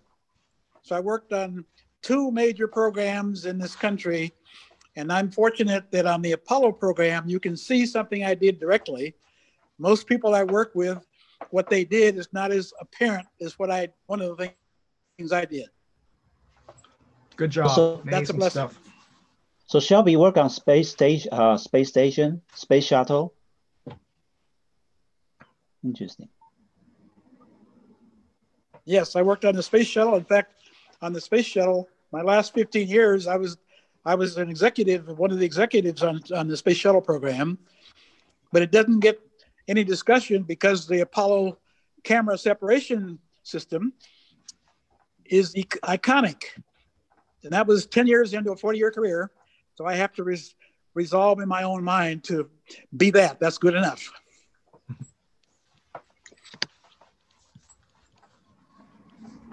So 0.80 0.96
I 0.96 1.00
worked 1.00 1.34
on 1.34 1.66
two 2.06 2.30
major 2.30 2.68
programs 2.68 3.46
in 3.46 3.58
this 3.58 3.74
country. 3.74 4.32
And 4.94 5.12
I'm 5.12 5.28
fortunate 5.28 5.90
that 5.90 6.06
on 6.06 6.22
the 6.22 6.32
Apollo 6.32 6.72
program, 6.72 7.28
you 7.28 7.40
can 7.40 7.56
see 7.56 7.84
something 7.84 8.24
I 8.24 8.34
did 8.34 8.60
directly. 8.60 9.14
Most 9.78 10.06
people 10.06 10.32
I 10.34 10.44
work 10.44 10.70
with, 10.74 11.04
what 11.50 11.68
they 11.68 11.84
did 11.84 12.16
is 12.16 12.28
not 12.32 12.52
as 12.52 12.72
apparent 12.80 13.26
as 13.40 13.58
what 13.58 13.72
I, 13.72 13.88
one 14.06 14.20
of 14.22 14.36
the 14.36 14.52
things 15.18 15.32
I 15.32 15.44
did. 15.44 15.68
Good 17.34 17.50
job. 17.50 17.70
So, 17.70 18.00
that's 18.04 18.30
a 18.30 18.34
blessing. 18.34 18.68
Stuff. 18.68 18.78
So 19.66 19.80
Shelby 19.80 20.12
you 20.12 20.20
work 20.20 20.36
on 20.36 20.48
space 20.48 20.90
station, 20.90 21.28
uh, 21.32 21.56
space 21.56 21.88
station, 21.88 22.40
space 22.54 22.84
shuttle. 22.84 23.34
Interesting. 25.84 26.28
Yes, 28.84 29.16
I 29.16 29.22
worked 29.22 29.44
on 29.44 29.56
the 29.56 29.62
space 29.62 29.88
shuttle. 29.88 30.14
In 30.14 30.24
fact, 30.24 30.52
on 31.02 31.12
the 31.12 31.20
space 31.20 31.44
shuttle, 31.44 31.88
my 32.12 32.22
last 32.22 32.54
15 32.54 32.88
years, 32.88 33.26
I 33.26 33.36
was 33.36 33.58
I 34.04 34.14
was 34.14 34.36
an 34.36 34.48
executive, 34.48 35.18
one 35.18 35.32
of 35.32 35.40
the 35.40 35.44
executives 35.44 36.04
on, 36.04 36.22
on 36.32 36.46
the 36.46 36.56
space 36.56 36.76
shuttle 36.76 37.00
program, 37.00 37.58
but 38.52 38.62
it 38.62 38.70
doesn't 38.70 39.00
get 39.00 39.20
any 39.66 39.82
discussion 39.82 40.44
because 40.44 40.86
the 40.86 41.00
Apollo 41.00 41.58
camera 42.04 42.38
separation 42.38 43.18
system 43.42 43.92
is 45.24 45.54
iconic. 45.54 46.42
And 47.42 47.52
that 47.52 47.66
was 47.66 47.86
10 47.86 48.06
years 48.06 48.32
into 48.32 48.52
a 48.52 48.56
40 48.56 48.78
year 48.78 48.92
career. 48.92 49.32
So 49.74 49.86
I 49.86 49.96
have 49.96 50.12
to 50.14 50.22
res- 50.22 50.54
resolve 50.94 51.40
in 51.40 51.48
my 51.48 51.64
own 51.64 51.82
mind 51.82 52.22
to 52.24 52.48
be 52.96 53.10
that. 53.10 53.40
That's 53.40 53.58
good 53.58 53.74
enough. 53.74 54.12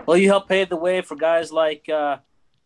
Well, 0.06 0.18
you 0.18 0.28
helped 0.28 0.50
pave 0.50 0.70
the 0.70 0.76
way 0.76 1.02
for 1.02 1.16
guys 1.16 1.52
like 1.52 1.88
uh, 1.90 2.18